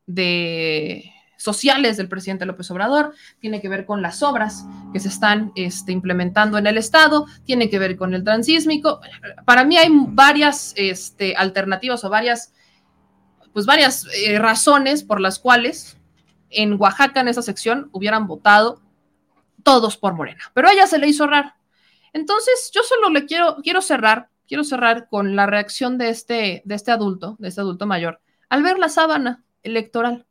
de 0.06 1.12
sociales 1.38 1.98
del 1.98 2.10
presidente 2.10 2.46
López 2.46 2.70
Obrador, 2.70 3.16
tiene 3.40 3.60
que 3.60 3.70
ver 3.70 3.88
con 3.88 4.04
las 4.04 4.22
obras 4.22 4.68
que 4.94 5.00
se 5.00 5.08
están 5.08 5.52
este, 5.56 5.94
implementando 5.94 6.60
en 6.60 6.68
el 6.68 6.78
Estado, 6.78 7.26
tiene 7.44 7.72
que 7.72 7.80
ver 7.80 7.98
con 7.98 8.14
el 8.14 8.24
transísmico. 8.24 9.00
Para 9.46 9.64
mí 9.64 9.78
hay 9.78 9.90
varias 9.92 10.76
este, 10.76 11.36
alternativas 11.36 12.04
o 12.04 12.10
varias 12.12 12.54
pues 13.54 13.66
varias 13.66 14.06
eh, 14.14 14.38
razones 14.40 15.04
por 15.04 15.20
las 15.22 15.40
cuales 15.40 15.98
en 16.50 16.80
Oaxaca, 16.80 17.22
en 17.22 17.28
esa 17.28 17.42
sección, 17.42 17.90
hubieran 17.92 18.28
votado 18.28 18.82
todos 19.64 19.98
por 19.98 20.14
Morena. 20.14 20.44
Pero 20.54 20.68
a 20.68 20.72
ella 20.72 20.88
se 20.88 20.98
le 20.98 21.08
hizo 21.08 21.28
raro. 21.28 21.54
Entonces, 22.14 22.72
yo 22.74 22.82
solo 22.84 23.10
le 23.10 23.26
quiero, 23.26 23.58
quiero 23.64 23.82
cerrar, 23.82 24.30
quiero 24.48 24.64
cerrar 24.64 25.08
con 25.10 25.36
la 25.36 25.46
reacción 25.46 25.98
de 25.98 26.10
este, 26.10 26.62
de 26.66 26.76
este 26.76 26.92
adulto, 26.92 27.36
de 27.40 27.50
este 27.50 27.62
adulto 27.62 27.86
mayor, 27.86 28.20
al 28.50 28.64
ver 28.64 28.80
la 28.80 28.90
sábana 28.90 29.44
electoral 29.64 30.26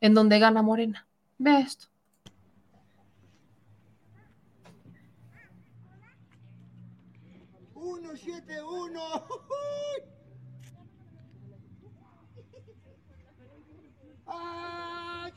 en 0.00 0.14
donde 0.14 0.38
gana 0.38 0.62
Morena. 0.62 1.06
Vea 1.38 1.60
esto. 1.60 1.86
Uno, 7.74 8.10
siete, 8.16 8.62
uno. 8.62 9.26
Ay, 14.26 15.32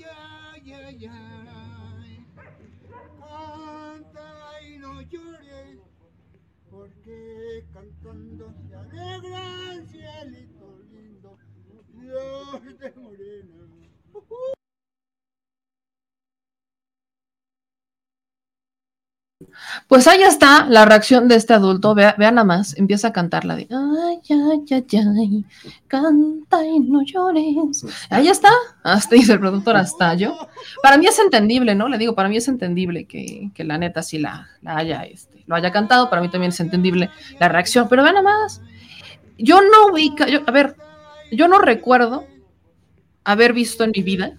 Canta 3.19 4.61
y 4.61 4.77
no 4.79 5.01
llores, 5.01 5.79
porque 6.69 7.65
cantando 7.73 8.51
se 8.67 8.75
alegra 8.75 9.73
el 9.73 9.87
cielito 9.87 10.79
lindo, 10.91 11.37
Dios 11.93 12.79
de 12.79 12.91
morena. 12.95 13.64
Pues 19.87 20.07
ahí 20.07 20.21
está 20.23 20.65
la 20.65 20.85
reacción 20.85 21.27
de 21.27 21.35
este 21.35 21.53
adulto. 21.53 21.95
Vea, 21.95 22.15
vean 22.17 22.35
nada 22.35 22.45
más, 22.45 22.77
empieza 22.77 23.09
a 23.09 23.13
cantar 23.13 23.45
la 23.45 23.55
de 23.55 23.67
ay, 23.71 24.19
ay, 24.29 24.65
ay, 24.71 24.85
ay, 24.97 25.45
canta 25.87 26.65
y 26.65 26.79
no 26.79 27.01
llores. 27.03 27.85
Ahí 28.09 28.27
está, 28.27 28.49
hasta 28.83 29.15
dice 29.15 29.33
el 29.33 29.39
productor, 29.39 29.75
hasta 29.75 30.13
yo. 30.15 30.37
Para 30.81 30.97
mí 30.97 31.07
es 31.07 31.19
entendible, 31.19 31.75
¿no? 31.75 31.87
Le 31.87 31.97
digo, 31.97 32.15
para 32.15 32.29
mí 32.29 32.37
es 32.37 32.47
entendible 32.47 33.05
que, 33.05 33.51
que 33.53 33.63
la 33.63 33.77
neta 33.77 34.01
sí 34.03 34.17
la, 34.17 34.47
la 34.61 34.77
haya, 34.77 35.03
este, 35.03 35.43
lo 35.47 35.55
haya 35.55 35.71
cantado. 35.71 36.09
Para 36.09 36.21
mí 36.21 36.29
también 36.29 36.49
es 36.49 36.59
entendible 36.59 37.09
la 37.39 37.49
reacción, 37.49 37.87
pero 37.89 38.03
vean 38.03 38.15
nada 38.15 38.23
más. 38.23 38.61
Yo 39.37 39.59
no 39.61 39.91
ubica, 39.91 40.27
yo, 40.27 40.41
a 40.45 40.51
ver, 40.51 40.75
yo 41.31 41.47
no 41.47 41.59
recuerdo 41.59 42.25
haber 43.23 43.53
visto 43.53 43.83
en 43.83 43.91
mi 43.95 44.01
vida 44.01 44.33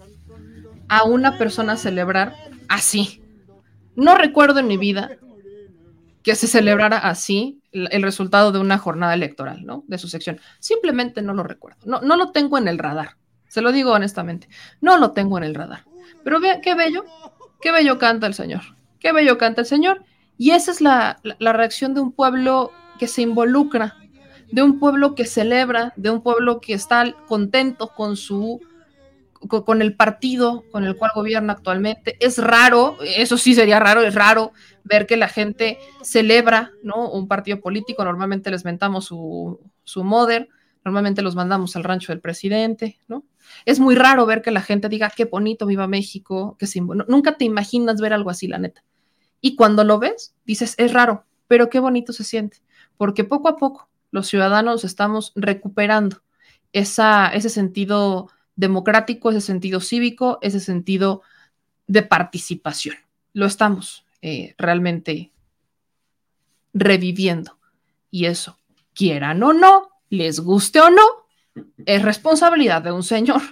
a 0.88 1.04
una 1.04 1.36
persona 1.38 1.76
celebrar 1.76 2.34
así. 2.68 3.22
No 3.96 4.14
recuerdo 4.14 4.60
en 4.60 4.66
mi 4.68 4.76
vida 4.76 5.10
que 6.22 6.34
se 6.34 6.46
celebrara 6.48 6.98
así 6.98 7.60
el, 7.72 8.02
resultado 8.02 8.50
de 8.52 8.58
una 8.58 8.78
jornada 8.78 9.14
electoral, 9.14 9.64
¿no? 9.64 9.84
De 9.86 9.96
su 9.96 10.08
sección. 10.08 10.40
Simplemente 10.58 11.22
no 11.22 11.34
lo 11.34 11.42
recuerdo. 11.42 11.78
No, 11.84 12.16
lo 12.16 12.32
tengo 12.32 12.58
en 12.58 12.68
el 12.68 12.78
radar. 12.78 13.16
Se 13.48 13.60
lo 13.60 13.70
digo 13.70 13.92
honestamente. 13.92 14.48
No 14.80 14.98
lo 14.98 15.12
tengo 15.12 15.38
en 15.38 15.44
el 15.44 15.54
radar. 15.54 15.84
Pero 16.24 16.40
vean 16.40 16.60
qué 16.62 16.74
bello, 16.74 17.04
qué 17.60 17.70
bello 17.70 17.98
canta 17.98 18.26
el 18.26 18.34
Señor. 18.34 18.62
Qué 18.98 19.12
bello 19.12 19.38
canta 19.38 19.60
el 19.60 19.66
Señor. 19.66 20.04
Y 20.36 20.50
esa 20.50 20.72
es 20.72 20.80
la, 20.80 21.18
la- 21.22 21.36
la 21.38 21.52
reacción 21.52 21.94
de 21.94 22.00
un 22.00 22.10
pueblo 22.12 22.72
que 22.98 23.06
se 23.06 23.22
involucra, 23.22 23.94
de 24.50 24.62
un 24.62 24.80
pueblo 24.80 25.14
que 25.14 25.26
celebra, 25.26 25.92
de 25.96 26.10
un 26.10 26.22
pueblo 26.22 26.60
que 26.60 26.72
está 26.74 27.12
contento 27.28 27.88
con 27.94 28.16
su 28.16 28.60
con 29.48 29.82
el 29.82 29.94
partido 29.96 30.64
con 30.70 30.84
el 30.84 30.96
cual 30.96 31.12
gobierna 31.14 31.54
actualmente. 31.54 32.16
Es 32.20 32.38
raro, 32.38 32.96
eso 33.02 33.38
sí 33.38 33.54
sería 33.54 33.78
raro, 33.80 34.02
es 34.02 34.14
raro 34.14 34.52
ver 34.84 35.06
que 35.06 35.16
la 35.16 35.28
gente 35.28 35.78
celebra, 36.02 36.72
¿no? 36.82 37.10
Un 37.10 37.28
partido 37.28 37.60
político, 37.60 38.04
normalmente 38.04 38.50
les 38.50 38.64
mentamos 38.64 39.06
su, 39.06 39.60
su 39.84 40.04
normalmente 40.84 41.22
los 41.22 41.34
mandamos 41.34 41.74
al 41.74 41.84
rancho 41.84 42.12
del 42.12 42.20
presidente, 42.20 42.98
¿no? 43.08 43.24
Es 43.64 43.80
muy 43.80 43.94
raro 43.94 44.24
ver 44.26 44.42
que 44.42 44.50
la 44.52 44.60
gente 44.60 44.88
diga, 44.88 45.10
qué 45.14 45.24
bonito, 45.24 45.66
viva 45.66 45.86
México, 45.88 46.56
que 46.58 46.66
simbo-". 46.66 46.94
No- 46.94 47.04
nunca 47.08 47.36
te 47.36 47.44
imaginas 47.44 48.00
ver 48.00 48.12
algo 48.12 48.30
así, 48.30 48.46
la 48.46 48.58
neta. 48.58 48.84
Y 49.40 49.56
cuando 49.56 49.84
lo 49.84 49.98
ves, 49.98 50.34
dices, 50.44 50.74
es 50.78 50.92
raro, 50.92 51.24
pero 51.48 51.68
qué 51.68 51.80
bonito 51.80 52.12
se 52.12 52.24
siente, 52.24 52.58
porque 52.96 53.24
poco 53.24 53.48
a 53.48 53.56
poco 53.56 53.88
los 54.10 54.28
ciudadanos 54.28 54.84
estamos 54.84 55.32
recuperando 55.34 56.22
esa, 56.72 57.28
ese 57.28 57.48
sentido 57.48 58.30
democrático, 58.56 59.30
ese 59.30 59.40
sentido 59.40 59.80
cívico, 59.80 60.38
ese 60.42 60.60
sentido 60.60 61.22
de 61.86 62.02
participación. 62.02 62.96
Lo 63.32 63.46
estamos 63.46 64.04
eh, 64.22 64.54
realmente 64.58 65.32
reviviendo. 66.72 67.58
Y 68.10 68.26
eso, 68.26 68.58
quieran 68.94 69.42
o 69.42 69.52
no, 69.52 69.90
les 70.08 70.40
guste 70.40 70.80
o 70.80 70.90
no, 70.90 71.04
es 71.84 72.02
responsabilidad 72.02 72.82
de 72.82 72.92
un 72.92 73.02
señor. 73.02 73.42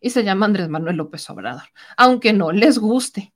Y 0.00 0.10
se 0.10 0.24
llama 0.24 0.46
Andrés 0.46 0.68
Manuel 0.68 0.96
López 0.96 1.28
Obrador. 1.30 1.68
Aunque 1.96 2.32
no 2.32 2.50
les 2.50 2.78
guste, 2.78 3.32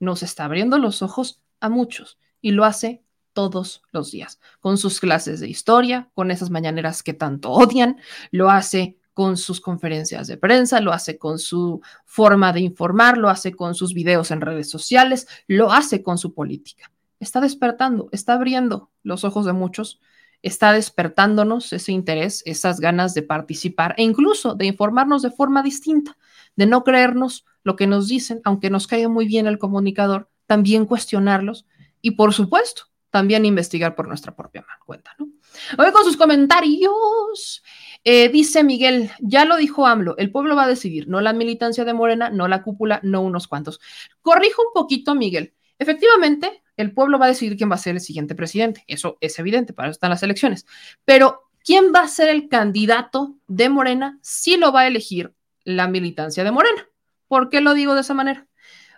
nos 0.00 0.22
está 0.22 0.46
abriendo 0.46 0.78
los 0.78 1.02
ojos 1.02 1.42
a 1.60 1.68
muchos 1.68 2.18
y 2.40 2.52
lo 2.52 2.64
hace 2.64 3.02
todos 3.32 3.82
los 3.92 4.12
días, 4.12 4.40
con 4.60 4.78
sus 4.78 4.98
clases 4.98 5.40
de 5.40 5.48
historia, 5.48 6.08
con 6.14 6.30
esas 6.30 6.48
mañaneras 6.48 7.02
que 7.02 7.12
tanto 7.12 7.50
odian, 7.50 7.98
lo 8.30 8.50
hace 8.50 8.96
con 9.16 9.38
sus 9.38 9.62
conferencias 9.62 10.26
de 10.26 10.36
prensa, 10.36 10.82
lo 10.82 10.92
hace 10.92 11.16
con 11.16 11.38
su 11.38 11.80
forma 12.04 12.52
de 12.52 12.60
informar, 12.60 13.16
lo 13.16 13.30
hace 13.30 13.54
con 13.54 13.74
sus 13.74 13.94
videos 13.94 14.30
en 14.30 14.42
redes 14.42 14.68
sociales, 14.68 15.26
lo 15.46 15.72
hace 15.72 16.02
con 16.02 16.18
su 16.18 16.34
política. 16.34 16.92
Está 17.18 17.40
despertando, 17.40 18.10
está 18.12 18.34
abriendo 18.34 18.90
los 19.02 19.24
ojos 19.24 19.46
de 19.46 19.54
muchos, 19.54 20.02
está 20.42 20.74
despertándonos 20.74 21.72
ese 21.72 21.92
interés, 21.92 22.42
esas 22.44 22.78
ganas 22.78 23.14
de 23.14 23.22
participar 23.22 23.94
e 23.96 24.02
incluso 24.02 24.54
de 24.54 24.66
informarnos 24.66 25.22
de 25.22 25.30
forma 25.30 25.62
distinta, 25.62 26.18
de 26.54 26.66
no 26.66 26.84
creernos 26.84 27.46
lo 27.62 27.74
que 27.74 27.86
nos 27.86 28.08
dicen, 28.08 28.42
aunque 28.44 28.68
nos 28.68 28.86
caiga 28.86 29.08
muy 29.08 29.24
bien 29.24 29.46
el 29.46 29.58
comunicador, 29.58 30.28
también 30.44 30.84
cuestionarlos 30.84 31.64
y 32.02 32.10
por 32.10 32.34
supuesto 32.34 32.90
también 33.16 33.46
investigar 33.46 33.94
por 33.94 34.08
nuestra 34.08 34.36
propia 34.36 34.66
cuenta, 34.84 35.16
¿no? 35.18 35.30
Hoy 35.78 35.90
con 35.90 36.04
sus 36.04 36.18
comentarios. 36.18 37.62
Eh, 38.04 38.28
dice 38.28 38.62
Miguel, 38.62 39.10
ya 39.20 39.46
lo 39.46 39.56
dijo 39.56 39.86
AMLO, 39.86 40.18
el 40.18 40.30
pueblo 40.30 40.54
va 40.54 40.64
a 40.64 40.68
decidir, 40.68 41.08
no 41.08 41.22
la 41.22 41.32
militancia 41.32 41.86
de 41.86 41.94
Morena, 41.94 42.28
no 42.28 42.46
la 42.46 42.62
cúpula, 42.62 43.00
no 43.02 43.22
unos 43.22 43.48
cuantos. 43.48 43.80
Corrijo 44.20 44.60
un 44.60 44.74
poquito, 44.74 45.14
Miguel. 45.14 45.54
Efectivamente, 45.78 46.62
el 46.76 46.92
pueblo 46.92 47.18
va 47.18 47.24
a 47.24 47.28
decidir 47.28 47.56
quién 47.56 47.70
va 47.70 47.76
a 47.76 47.78
ser 47.78 47.94
el 47.94 48.02
siguiente 48.02 48.34
presidente. 48.34 48.84
Eso 48.86 49.16
es 49.22 49.38
evidente, 49.38 49.72
para 49.72 49.88
eso 49.88 49.92
están 49.92 50.10
las 50.10 50.22
elecciones. 50.22 50.66
Pero, 51.06 51.48
¿quién 51.64 51.92
va 51.94 52.00
a 52.00 52.08
ser 52.08 52.28
el 52.28 52.50
candidato 52.50 53.38
de 53.46 53.70
Morena? 53.70 54.18
Sí 54.20 54.58
lo 54.58 54.72
va 54.72 54.82
a 54.82 54.88
elegir 54.88 55.32
la 55.64 55.88
militancia 55.88 56.44
de 56.44 56.52
Morena. 56.52 56.86
¿Por 57.28 57.48
qué 57.48 57.62
lo 57.62 57.72
digo 57.72 57.94
de 57.94 58.02
esa 58.02 58.12
manera? 58.12 58.46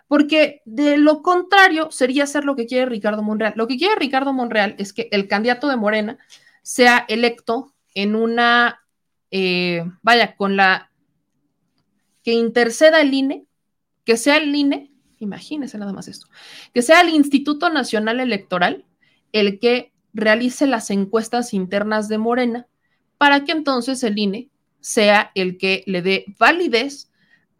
Porque 0.09 0.61
de 0.65 0.97
lo 0.97 1.21
contrario 1.21 1.91
sería 1.91 2.23
hacer 2.23 2.43
lo 2.43 2.55
que 2.55 2.65
quiere 2.65 2.87
Ricardo 2.87 3.21
Monreal. 3.21 3.53
Lo 3.55 3.67
que 3.67 3.77
quiere 3.77 3.95
Ricardo 3.95 4.33
Monreal 4.33 4.75
es 4.79 4.91
que 4.91 5.07
el 5.11 5.27
candidato 5.27 5.67
de 5.67 5.77
Morena 5.77 6.17
sea 6.63 7.05
electo 7.07 7.73
en 7.93 8.15
una, 8.15 8.81
eh, 9.29 9.85
vaya, 10.01 10.35
con 10.35 10.57
la 10.57 10.91
que 12.23 12.33
interceda 12.33 13.01
el 13.01 13.13
INE, 13.13 13.45
que 14.03 14.17
sea 14.17 14.37
el 14.37 14.53
INE, 14.53 14.91
imagínense 15.19 15.77
nada 15.77 15.93
más 15.93 16.07
esto, 16.07 16.27
que 16.73 16.81
sea 16.81 17.01
el 17.01 17.09
Instituto 17.09 17.69
Nacional 17.69 18.19
Electoral 18.19 18.85
el 19.31 19.59
que 19.59 19.93
realice 20.13 20.65
las 20.65 20.89
encuestas 20.89 21.53
internas 21.53 22.09
de 22.09 22.17
Morena 22.17 22.67
para 23.19 23.45
que 23.45 23.51
entonces 23.51 24.01
el 24.03 24.17
INE 24.17 24.49
sea 24.79 25.31
el 25.35 25.57
que 25.59 25.83
le 25.85 26.01
dé 26.01 26.25
validez 26.39 27.08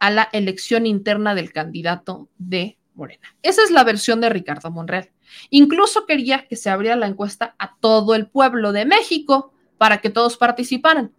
a 0.00 0.10
la 0.10 0.28
elección 0.32 0.86
interna 0.86 1.34
del 1.34 1.52
candidato 1.52 2.28
de 2.38 2.78
Morena. 2.94 3.36
Esa 3.42 3.62
es 3.62 3.70
la 3.70 3.84
versión 3.84 4.20
de 4.20 4.30
Ricardo 4.30 4.70
Monreal. 4.70 5.10
Incluso 5.50 6.06
quería 6.06 6.48
que 6.48 6.56
se 6.56 6.70
abriera 6.70 6.96
la 6.96 7.06
encuesta 7.06 7.54
a 7.58 7.76
todo 7.78 8.14
el 8.14 8.26
pueblo 8.26 8.72
de 8.72 8.86
México 8.86 9.52
para 9.78 10.00
que 10.00 10.10
todos 10.10 10.36
participaran. 10.36 11.14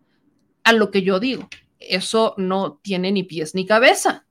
A 0.64 0.74
lo 0.74 0.92
que 0.92 1.04
yo 1.04 1.20
digo, 1.20 1.48
eso 1.80 2.36
no 2.38 2.80
tiene 2.82 3.12
ni 3.12 3.24
pies 3.24 3.56
ni 3.56 3.66
cabeza. 3.66 4.26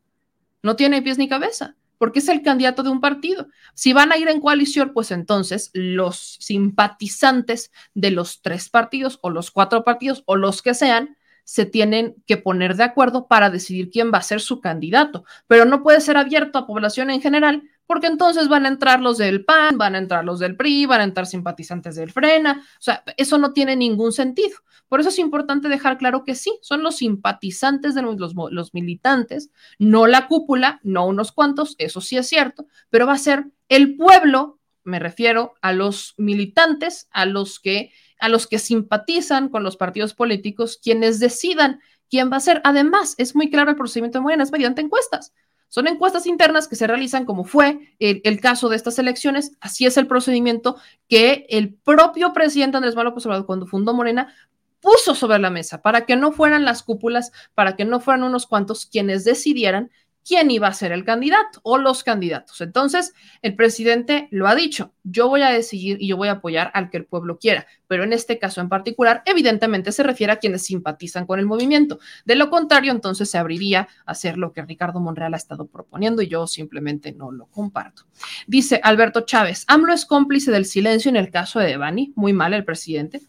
No 0.62 0.76
tiene 0.76 1.00
pies 1.00 1.16
ni 1.16 1.28
cabeza, 1.28 1.76
porque 1.96 2.18
es 2.18 2.28
el 2.28 2.42
candidato 2.42 2.82
de 2.82 2.90
un 2.90 3.00
partido. 3.00 3.48
Si 3.74 3.92
van 3.92 4.12
a 4.12 4.18
ir 4.18 4.28
en 4.28 4.40
coalición, 4.40 4.92
pues 4.92 5.10
entonces 5.10 5.70
los 5.72 6.36
simpatizantes 6.40 7.72
de 7.94 8.10
los 8.10 8.42
tres 8.42 8.68
partidos 8.68 9.18
o 9.22 9.30
los 9.30 9.50
cuatro 9.50 9.84
partidos 9.84 10.22
o 10.26 10.36
los 10.36 10.60
que 10.60 10.74
sean, 10.74 11.16
se 11.50 11.66
tienen 11.66 12.14
que 12.28 12.36
poner 12.36 12.76
de 12.76 12.84
acuerdo 12.84 13.26
para 13.26 13.50
decidir 13.50 13.90
quién 13.90 14.12
va 14.14 14.18
a 14.18 14.22
ser 14.22 14.40
su 14.40 14.60
candidato, 14.60 15.24
pero 15.48 15.64
no 15.64 15.82
puede 15.82 16.00
ser 16.00 16.16
abierto 16.16 16.60
a 16.60 16.66
población 16.68 17.10
en 17.10 17.20
general, 17.20 17.64
porque 17.88 18.06
entonces 18.06 18.46
van 18.46 18.66
a 18.66 18.68
entrar 18.68 19.00
los 19.00 19.18
del 19.18 19.44
PAN, 19.44 19.76
van 19.76 19.96
a 19.96 19.98
entrar 19.98 20.24
los 20.24 20.38
del 20.38 20.54
PRI, 20.54 20.86
van 20.86 21.00
a 21.00 21.04
entrar 21.04 21.26
simpatizantes 21.26 21.96
del 21.96 22.12
Frena, 22.12 22.64
o 22.78 22.80
sea, 22.80 23.02
eso 23.16 23.36
no 23.36 23.52
tiene 23.52 23.74
ningún 23.74 24.12
sentido. 24.12 24.58
Por 24.86 25.00
eso 25.00 25.08
es 25.08 25.18
importante 25.18 25.68
dejar 25.68 25.98
claro 25.98 26.22
que 26.22 26.36
sí, 26.36 26.56
son 26.62 26.84
los 26.84 26.98
simpatizantes 26.98 27.96
de 27.96 28.02
los, 28.02 28.32
los 28.52 28.72
militantes, 28.72 29.50
no 29.80 30.06
la 30.06 30.28
cúpula, 30.28 30.78
no 30.84 31.04
unos 31.04 31.32
cuantos, 31.32 31.74
eso 31.78 32.00
sí 32.00 32.16
es 32.16 32.28
cierto, 32.28 32.68
pero 32.90 33.08
va 33.08 33.14
a 33.14 33.18
ser 33.18 33.46
el 33.68 33.96
pueblo, 33.96 34.60
me 34.84 35.00
refiero 35.00 35.54
a 35.62 35.72
los 35.72 36.14
militantes, 36.16 37.08
a 37.10 37.26
los 37.26 37.58
que 37.58 37.90
a 38.20 38.28
los 38.28 38.46
que 38.46 38.58
simpatizan 38.58 39.48
con 39.48 39.62
los 39.62 39.76
partidos 39.76 40.14
políticos, 40.14 40.78
quienes 40.82 41.20
decidan 41.20 41.80
quién 42.08 42.30
va 42.30 42.36
a 42.36 42.40
ser. 42.40 42.60
Además, 42.64 43.14
es 43.18 43.34
muy 43.34 43.50
claro 43.50 43.70
el 43.70 43.76
procedimiento 43.76 44.18
de 44.18 44.22
Morena, 44.22 44.42
es 44.42 44.52
mediante 44.52 44.82
encuestas. 44.82 45.32
Son 45.68 45.86
encuestas 45.86 46.26
internas 46.26 46.66
que 46.66 46.74
se 46.74 46.88
realizan 46.88 47.24
como 47.24 47.44
fue 47.44 47.94
el, 48.00 48.20
el, 48.24 48.40
caso 48.40 48.68
de 48.68 48.76
estas 48.76 48.98
elecciones. 48.98 49.52
Así 49.60 49.86
es 49.86 49.96
el 49.96 50.08
procedimiento 50.08 50.76
que 51.08 51.46
el 51.48 51.74
propio 51.74 52.32
presidente 52.32 52.76
Andrés 52.76 52.96
Manuel 52.96 53.10
López 53.10 53.26
Obrador, 53.26 53.46
cuando 53.46 53.66
fundó 53.66 53.94
Morena, 53.94 54.34
puso 54.80 55.14
sobre 55.14 55.38
la 55.38 55.50
mesa 55.50 55.80
para 55.82 56.06
que 56.06 56.16
no 56.16 56.32
fueran 56.32 56.64
las 56.64 56.82
cúpulas, 56.82 57.32
para 57.54 57.76
que 57.76 57.84
no 57.84 58.00
fueran 58.00 58.24
unos 58.24 58.46
cuantos 58.46 58.86
quienes 58.86 59.24
decidieran 59.24 59.90
quién 60.26 60.50
iba 60.50 60.68
a 60.68 60.72
ser 60.72 60.92
el 60.92 61.04
candidato 61.04 61.60
o 61.62 61.78
los 61.78 62.04
candidatos. 62.04 62.60
Entonces, 62.60 63.14
el 63.42 63.54
presidente 63.54 64.28
lo 64.30 64.46
ha 64.46 64.54
dicho, 64.54 64.94
yo 65.02 65.28
voy 65.28 65.42
a 65.42 65.50
decidir 65.50 65.96
y 66.00 66.08
yo 66.08 66.16
voy 66.16 66.28
a 66.28 66.32
apoyar 66.32 66.70
al 66.74 66.90
que 66.90 66.98
el 66.98 67.06
pueblo 67.06 67.38
quiera, 67.38 67.66
pero 67.86 68.04
en 68.04 68.12
este 68.12 68.38
caso 68.38 68.60
en 68.60 68.68
particular, 68.68 69.22
evidentemente 69.26 69.92
se 69.92 70.02
refiere 70.02 70.32
a 70.32 70.36
quienes 70.36 70.62
simpatizan 70.62 71.26
con 71.26 71.38
el 71.38 71.46
movimiento. 71.46 71.98
De 72.24 72.36
lo 72.36 72.50
contrario, 72.50 72.92
entonces 72.92 73.30
se 73.30 73.38
abriría 73.38 73.88
a 74.06 74.12
hacer 74.12 74.38
lo 74.38 74.52
que 74.52 74.62
Ricardo 74.62 75.00
Monreal 75.00 75.34
ha 75.34 75.38
estado 75.38 75.66
proponiendo 75.66 76.22
y 76.22 76.28
yo 76.28 76.46
simplemente 76.46 77.12
no 77.12 77.32
lo 77.32 77.46
comparto. 77.46 78.04
Dice 78.46 78.80
Alberto 78.82 79.22
Chávez, 79.22 79.64
AMLO 79.66 79.92
es 79.92 80.06
cómplice 80.06 80.50
del 80.50 80.64
silencio 80.64 81.08
en 81.08 81.16
el 81.16 81.30
caso 81.30 81.58
de 81.58 81.66
Devani, 81.66 82.12
muy 82.16 82.32
mal 82.32 82.54
el 82.54 82.64
presidente. 82.64 83.20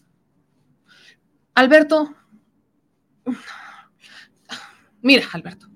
Alberto, 1.54 2.14
mira, 5.02 5.24
Alberto, 5.32 5.71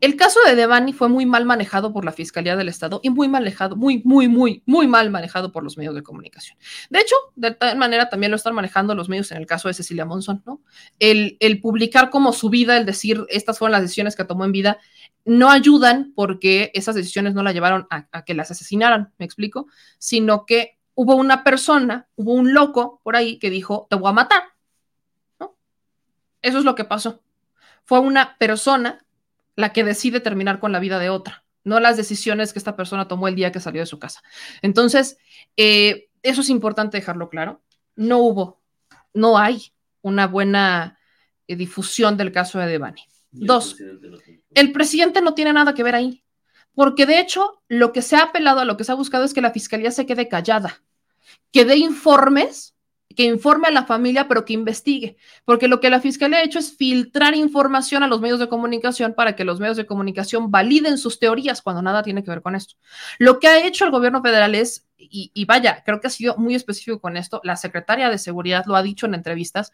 El 0.00 0.16
caso 0.16 0.40
de 0.46 0.54
Devani 0.54 0.92
fue 0.92 1.08
muy 1.08 1.26
mal 1.26 1.44
manejado 1.44 1.92
por 1.92 2.04
la 2.04 2.12
Fiscalía 2.12 2.56
del 2.56 2.68
Estado 2.68 3.00
y 3.02 3.10
muy 3.10 3.28
mal 3.28 3.42
manejado, 3.42 3.76
muy, 3.76 4.02
muy, 4.04 4.28
muy, 4.28 4.62
muy 4.66 4.86
mal 4.86 5.10
manejado 5.10 5.52
por 5.52 5.62
los 5.62 5.76
medios 5.76 5.94
de 5.94 6.02
comunicación. 6.02 6.58
De 6.88 7.00
hecho, 7.00 7.14
de 7.36 7.52
tal 7.52 7.76
manera 7.76 8.08
también 8.08 8.30
lo 8.30 8.36
están 8.36 8.54
manejando 8.54 8.94
los 8.94 9.08
medios 9.08 9.30
en 9.30 9.38
el 9.38 9.46
caso 9.46 9.68
de 9.68 9.74
Cecilia 9.74 10.04
Monzón, 10.04 10.42
¿no? 10.46 10.62
El, 10.98 11.36
el 11.40 11.60
publicar 11.60 12.10
como 12.10 12.32
su 12.32 12.48
vida, 12.48 12.76
el 12.76 12.86
decir 12.86 13.24
estas 13.28 13.58
fueron 13.58 13.72
las 13.72 13.82
decisiones 13.82 14.16
que 14.16 14.24
tomó 14.24 14.44
en 14.44 14.52
vida, 14.52 14.78
no 15.24 15.50
ayudan 15.50 16.12
porque 16.14 16.70
esas 16.74 16.94
decisiones 16.94 17.34
no 17.34 17.42
la 17.42 17.52
llevaron 17.52 17.86
a, 17.90 18.08
a 18.12 18.24
que 18.24 18.34
las 18.34 18.50
asesinaran, 18.50 19.12
me 19.18 19.26
explico, 19.26 19.66
sino 19.98 20.46
que 20.46 20.78
hubo 20.94 21.14
una 21.14 21.44
persona, 21.44 22.08
hubo 22.16 22.32
un 22.32 22.54
loco 22.54 23.00
por 23.02 23.16
ahí 23.16 23.38
que 23.38 23.50
dijo, 23.50 23.86
te 23.90 23.96
voy 23.96 24.10
a 24.10 24.14
matar, 24.14 24.42
¿no? 25.38 25.56
Eso 26.42 26.58
es 26.58 26.64
lo 26.64 26.74
que 26.74 26.84
pasó. 26.84 27.22
Fue 27.84 27.98
una 27.98 28.36
persona 28.38 29.04
la 29.56 29.72
que 29.72 29.84
decide 29.84 30.20
terminar 30.20 30.60
con 30.60 30.72
la 30.72 30.80
vida 30.80 30.98
de 30.98 31.10
otra, 31.10 31.44
no 31.64 31.80
las 31.80 31.96
decisiones 31.96 32.52
que 32.52 32.58
esta 32.58 32.76
persona 32.76 33.08
tomó 33.08 33.28
el 33.28 33.34
día 33.34 33.52
que 33.52 33.60
salió 33.60 33.82
de 33.82 33.86
su 33.86 33.98
casa. 33.98 34.22
Entonces, 34.62 35.18
eh, 35.56 36.08
eso 36.22 36.40
es 36.40 36.48
importante 36.48 36.96
dejarlo 36.96 37.28
claro. 37.28 37.62
No 37.96 38.18
hubo, 38.18 38.62
no 39.12 39.38
hay 39.38 39.72
una 40.02 40.26
buena 40.26 40.98
eh, 41.46 41.56
difusión 41.56 42.16
del 42.16 42.32
caso 42.32 42.58
de 42.58 42.66
Devani. 42.66 43.02
Dos, 43.32 43.76
el 44.54 44.72
presidente 44.72 45.20
no 45.20 45.34
tiene 45.34 45.52
nada 45.52 45.72
que 45.72 45.84
ver 45.84 45.94
ahí, 45.94 46.24
porque 46.74 47.06
de 47.06 47.20
hecho 47.20 47.62
lo 47.68 47.92
que 47.92 48.02
se 48.02 48.16
ha 48.16 48.24
apelado 48.24 48.58
a 48.58 48.64
lo 48.64 48.76
que 48.76 48.82
se 48.82 48.90
ha 48.90 48.96
buscado 48.96 49.22
es 49.24 49.32
que 49.32 49.40
la 49.40 49.52
fiscalía 49.52 49.92
se 49.92 50.04
quede 50.04 50.28
callada, 50.28 50.82
que 51.52 51.64
dé 51.64 51.76
informes 51.76 52.74
que 53.16 53.24
informe 53.24 53.68
a 53.68 53.72
la 53.72 53.84
familia, 53.84 54.28
pero 54.28 54.44
que 54.44 54.52
investigue, 54.52 55.16
porque 55.44 55.68
lo 55.68 55.80
que 55.80 55.90
la 55.90 56.00
fiscalía 56.00 56.38
ha 56.38 56.44
hecho 56.44 56.58
es 56.58 56.76
filtrar 56.76 57.34
información 57.34 58.02
a 58.02 58.06
los 58.06 58.20
medios 58.20 58.38
de 58.38 58.48
comunicación 58.48 59.14
para 59.14 59.34
que 59.34 59.44
los 59.44 59.58
medios 59.58 59.76
de 59.76 59.86
comunicación 59.86 60.50
validen 60.50 60.96
sus 60.96 61.18
teorías 61.18 61.60
cuando 61.60 61.82
nada 61.82 62.02
tiene 62.02 62.22
que 62.22 62.30
ver 62.30 62.42
con 62.42 62.54
esto. 62.54 62.76
Lo 63.18 63.40
que 63.40 63.48
ha 63.48 63.66
hecho 63.66 63.84
el 63.84 63.90
gobierno 63.90 64.22
federal 64.22 64.54
es, 64.54 64.86
y, 64.96 65.32
y 65.34 65.44
vaya, 65.44 65.82
creo 65.84 66.00
que 66.00 66.06
ha 66.06 66.10
sido 66.10 66.36
muy 66.36 66.54
específico 66.54 67.00
con 67.00 67.16
esto, 67.16 67.40
la 67.42 67.56
secretaria 67.56 68.10
de 68.10 68.18
Seguridad 68.18 68.64
lo 68.66 68.76
ha 68.76 68.82
dicho 68.82 69.06
en 69.06 69.14
entrevistas, 69.14 69.72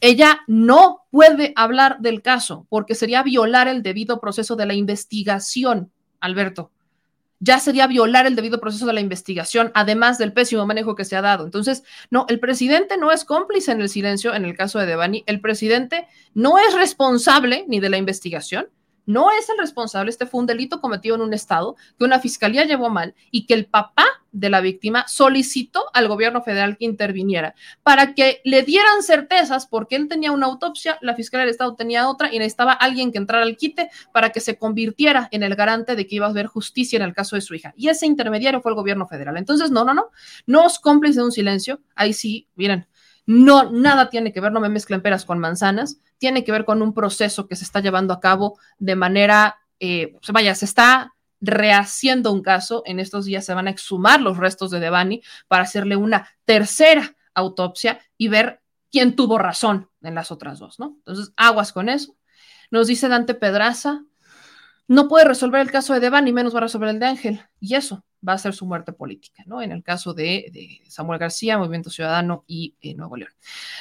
ella 0.00 0.40
no 0.48 1.04
puede 1.10 1.52
hablar 1.54 1.98
del 2.00 2.20
caso 2.20 2.66
porque 2.68 2.96
sería 2.96 3.22
violar 3.22 3.68
el 3.68 3.82
debido 3.82 4.20
proceso 4.20 4.56
de 4.56 4.66
la 4.66 4.74
investigación, 4.74 5.92
Alberto 6.20 6.72
ya 7.42 7.58
sería 7.58 7.88
violar 7.88 8.26
el 8.26 8.36
debido 8.36 8.60
proceso 8.60 8.86
de 8.86 8.92
la 8.92 9.00
investigación, 9.00 9.72
además 9.74 10.16
del 10.16 10.32
pésimo 10.32 10.64
manejo 10.64 10.94
que 10.94 11.04
se 11.04 11.16
ha 11.16 11.22
dado. 11.22 11.44
Entonces, 11.44 11.82
no, 12.08 12.24
el 12.28 12.38
presidente 12.38 12.96
no 12.96 13.10
es 13.10 13.24
cómplice 13.24 13.72
en 13.72 13.80
el 13.80 13.88
silencio 13.88 14.32
en 14.32 14.44
el 14.44 14.56
caso 14.56 14.78
de 14.78 14.86
Devani, 14.86 15.24
el 15.26 15.40
presidente 15.40 16.06
no 16.34 16.58
es 16.58 16.72
responsable 16.72 17.64
ni 17.66 17.80
de 17.80 17.90
la 17.90 17.96
investigación, 17.96 18.68
no 19.06 19.30
es 19.30 19.48
el 19.48 19.58
responsable, 19.58 20.10
este 20.10 20.26
fue 20.26 20.40
un 20.40 20.46
delito 20.46 20.80
cometido 20.80 21.16
en 21.16 21.22
un 21.22 21.34
estado 21.34 21.76
que 21.98 22.04
una 22.04 22.20
fiscalía 22.20 22.64
llevó 22.64 22.90
mal 22.90 23.14
y 23.30 23.46
que 23.46 23.54
el 23.54 23.66
papá 23.66 24.06
de 24.32 24.48
la 24.48 24.60
víctima 24.60 25.04
solicitó 25.06 25.84
al 25.92 26.08
gobierno 26.08 26.42
federal 26.42 26.76
que 26.78 26.86
interviniera 26.86 27.54
para 27.82 28.14
que 28.14 28.40
le 28.44 28.62
dieran 28.62 29.02
certezas 29.02 29.66
porque 29.66 29.96
él 29.96 30.08
tenía 30.08 30.32
una 30.32 30.46
autopsia, 30.46 30.98
la 31.02 31.14
fiscalía 31.14 31.44
del 31.44 31.50
estado 31.50 31.74
tenía 31.74 32.08
otra 32.08 32.32
y 32.32 32.38
necesitaba 32.38 32.72
alguien 32.72 33.12
que 33.12 33.18
entrara 33.18 33.44
al 33.44 33.56
quite 33.56 33.90
para 34.12 34.30
que 34.30 34.40
se 34.40 34.56
convirtiera 34.56 35.28
en 35.32 35.42
el 35.42 35.54
garante 35.54 35.96
de 35.96 36.06
que 36.06 36.16
iba 36.16 36.26
a 36.26 36.30
haber 36.30 36.46
justicia 36.46 36.96
en 36.96 37.02
el 37.02 37.14
caso 37.14 37.36
de 37.36 37.42
su 37.42 37.54
hija. 37.54 37.74
Y 37.76 37.88
ese 37.88 38.06
intermediario 38.06 38.62
fue 38.62 38.72
el 38.72 38.76
gobierno 38.76 39.06
federal. 39.06 39.36
Entonces, 39.36 39.70
no, 39.70 39.84
no, 39.84 39.94
no, 39.94 40.10
no 40.46 40.64
os 40.64 40.78
cómplice 40.78 41.18
de 41.18 41.24
un 41.24 41.32
silencio. 41.32 41.80
Ahí 41.94 42.12
sí, 42.12 42.48
miren, 42.54 42.86
no, 43.26 43.70
nada 43.70 44.10
tiene 44.10 44.32
que 44.32 44.40
ver, 44.40 44.52
no 44.52 44.60
me 44.60 44.68
mezclen 44.68 45.02
peras 45.02 45.24
con 45.24 45.38
manzanas, 45.38 45.98
tiene 46.18 46.44
que 46.44 46.52
ver 46.52 46.64
con 46.64 46.82
un 46.82 46.92
proceso 46.92 47.46
que 47.46 47.56
se 47.56 47.64
está 47.64 47.80
llevando 47.80 48.12
a 48.12 48.20
cabo 48.20 48.58
de 48.78 48.96
manera, 48.96 49.58
eh, 49.80 50.16
vaya, 50.32 50.54
se 50.54 50.64
está 50.64 51.14
rehaciendo 51.40 52.32
un 52.32 52.42
caso, 52.42 52.82
en 52.86 53.00
estos 53.00 53.24
días 53.24 53.44
se 53.44 53.54
van 53.54 53.66
a 53.66 53.70
exhumar 53.70 54.20
los 54.20 54.38
restos 54.38 54.70
de 54.70 54.80
Devani 54.80 55.22
para 55.48 55.64
hacerle 55.64 55.96
una 55.96 56.28
tercera 56.44 57.16
autopsia 57.34 58.00
y 58.16 58.28
ver 58.28 58.60
quién 58.90 59.16
tuvo 59.16 59.38
razón 59.38 59.88
en 60.02 60.14
las 60.14 60.30
otras 60.30 60.58
dos, 60.58 60.78
¿no? 60.78 60.94
Entonces, 60.98 61.32
aguas 61.36 61.72
con 61.72 61.88
eso. 61.88 62.14
Nos 62.70 62.86
dice 62.86 63.08
Dante 63.08 63.34
Pedraza, 63.34 64.04
no 64.86 65.08
puede 65.08 65.24
resolver 65.24 65.60
el 65.60 65.70
caso 65.70 65.94
de 65.94 66.00
Devani, 66.00 66.32
menos 66.32 66.54
va 66.54 66.58
a 66.58 66.62
resolver 66.62 66.90
el 66.90 66.98
de 66.98 67.06
Ángel, 67.06 67.42
y 67.60 67.74
eso 67.74 68.04
va 68.26 68.34
a 68.34 68.38
ser 68.38 68.54
su 68.54 68.66
muerte 68.66 68.92
política, 68.92 69.42
¿no? 69.46 69.62
En 69.62 69.72
el 69.72 69.82
caso 69.82 70.14
de, 70.14 70.80
Samuel 70.88 71.18
García, 71.18 71.58
Movimiento 71.58 71.90
Ciudadano 71.90 72.44
y 72.46 72.74
eh, 72.80 72.94
Nuevo 72.94 73.16
León. 73.16 73.32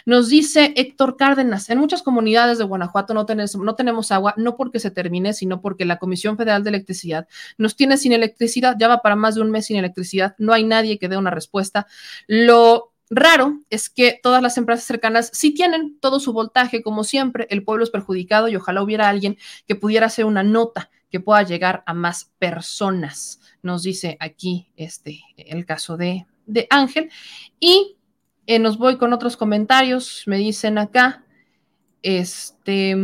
Nos 0.06 0.30
dice 0.30 0.74
Héctor 0.76 1.18
Cárdenas, 1.18 1.70
en 1.70 1.78
muchas 1.78 2.02
comunidades 2.02 2.58
de 2.58 2.64
Guanajuato 2.64 3.14
no, 3.14 3.26
tenés, 3.26 3.56
no 3.56 3.76
tenemos 3.76 4.12
agua, 4.12 4.34
no 4.38 4.58
porque 4.58 4.80
se 4.80 4.92
termine, 4.92 5.34
sino 5.34 5.62
porque 5.62 5.86
la 5.86 5.98
Comisión 5.98 6.38
Federal 6.38 6.64
de 6.64 6.70
Electricidad 6.70 7.28
nos 7.58 7.76
tiene 7.76 7.98
sin 7.98 8.14
electricidad, 8.14 8.76
ya 8.80 8.88
va 8.88 9.02
para 9.02 9.16
más 9.16 9.36
de 9.36 9.42
un 9.42 9.52
mes 9.52 9.68
sin 9.68 9.78
electricidad, 9.78 10.36
no 10.38 10.54
hay 10.54 10.64
nadie 10.64 10.98
que 10.98 11.10
dé 11.10 11.18
una 11.18 11.32
respuesta. 11.32 11.88
Lo 12.28 12.92
raro 13.12 13.60
es 13.70 13.90
que 13.90 14.20
todas 14.24 14.42
las 14.42 14.58
empresas 14.58 14.86
cercanas 14.86 15.30
sí 15.34 15.54
tienen 15.54 16.00
todo 16.00 16.20
su 16.20 16.34
voltaje, 16.34 16.82
como 16.82 17.04
siempre, 17.04 17.46
el 17.50 17.64
pueblo 17.64 17.84
es 17.84 17.90
perjudicado 17.90 18.48
y 18.48 18.56
ojalá 18.56 18.82
hubiera 18.82 19.10
alguien 19.10 19.38
que 19.68 19.76
pudiera 19.76 20.08
hacer 20.08 20.26
una 20.26 20.44
nota 20.44 20.90
que 21.12 21.20
pueda 21.20 21.44
llegar 21.44 21.84
a 21.86 21.94
más 21.94 22.32
personas 22.40 23.42
nos 23.62 23.84
dice 23.84 24.18
aquí 24.20 24.72
este, 24.76 25.22
el 25.38 25.66
caso 25.66 25.98
de, 25.98 26.26
de 26.46 26.68
Ángel. 26.70 27.10
Y 27.60 27.98
eh, 28.48 28.60
nos 28.60 28.78
voy 28.78 28.98
con 28.98 29.14
otros 29.14 29.38
comentarios. 29.38 30.24
Me 30.26 30.38
dicen 30.38 30.78
acá, 30.78 31.24
este, 32.02 32.96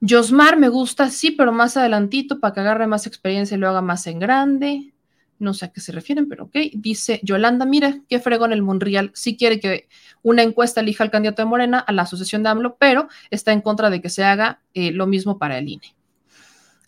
Josmar 0.00 0.58
me 0.58 0.68
gusta, 0.68 1.10
sí, 1.10 1.30
pero 1.30 1.52
más 1.52 1.76
adelantito 1.76 2.40
para 2.40 2.54
que 2.54 2.60
agarre 2.60 2.86
más 2.86 3.06
experiencia 3.06 3.56
y 3.56 3.58
lo 3.58 3.68
haga 3.68 3.82
más 3.82 4.06
en 4.06 4.18
grande. 4.18 4.92
No 5.38 5.52
sé 5.52 5.66
a 5.66 5.72
qué 5.72 5.82
se 5.82 5.92
refieren, 5.92 6.30
pero 6.30 6.44
ok. 6.44 6.56
Dice 6.72 7.20
Yolanda, 7.22 7.66
mira, 7.66 8.00
qué 8.08 8.20
fregón 8.20 8.54
el 8.54 8.62
Monreal. 8.62 9.10
Sí 9.14 9.36
quiere 9.36 9.60
que 9.60 9.86
una 10.22 10.42
encuesta 10.42 10.80
elija 10.80 11.04
al 11.04 11.10
candidato 11.10 11.42
de 11.42 11.46
Morena 11.46 11.78
a 11.78 11.92
la 11.92 12.02
asociación 12.02 12.42
de 12.42 12.48
AMLO, 12.48 12.78
pero 12.78 13.08
está 13.30 13.52
en 13.52 13.60
contra 13.60 13.90
de 13.90 14.00
que 14.00 14.08
se 14.08 14.24
haga 14.24 14.62
eh, 14.72 14.92
lo 14.92 15.06
mismo 15.06 15.38
para 15.38 15.58
el 15.58 15.68
INE. 15.68 15.95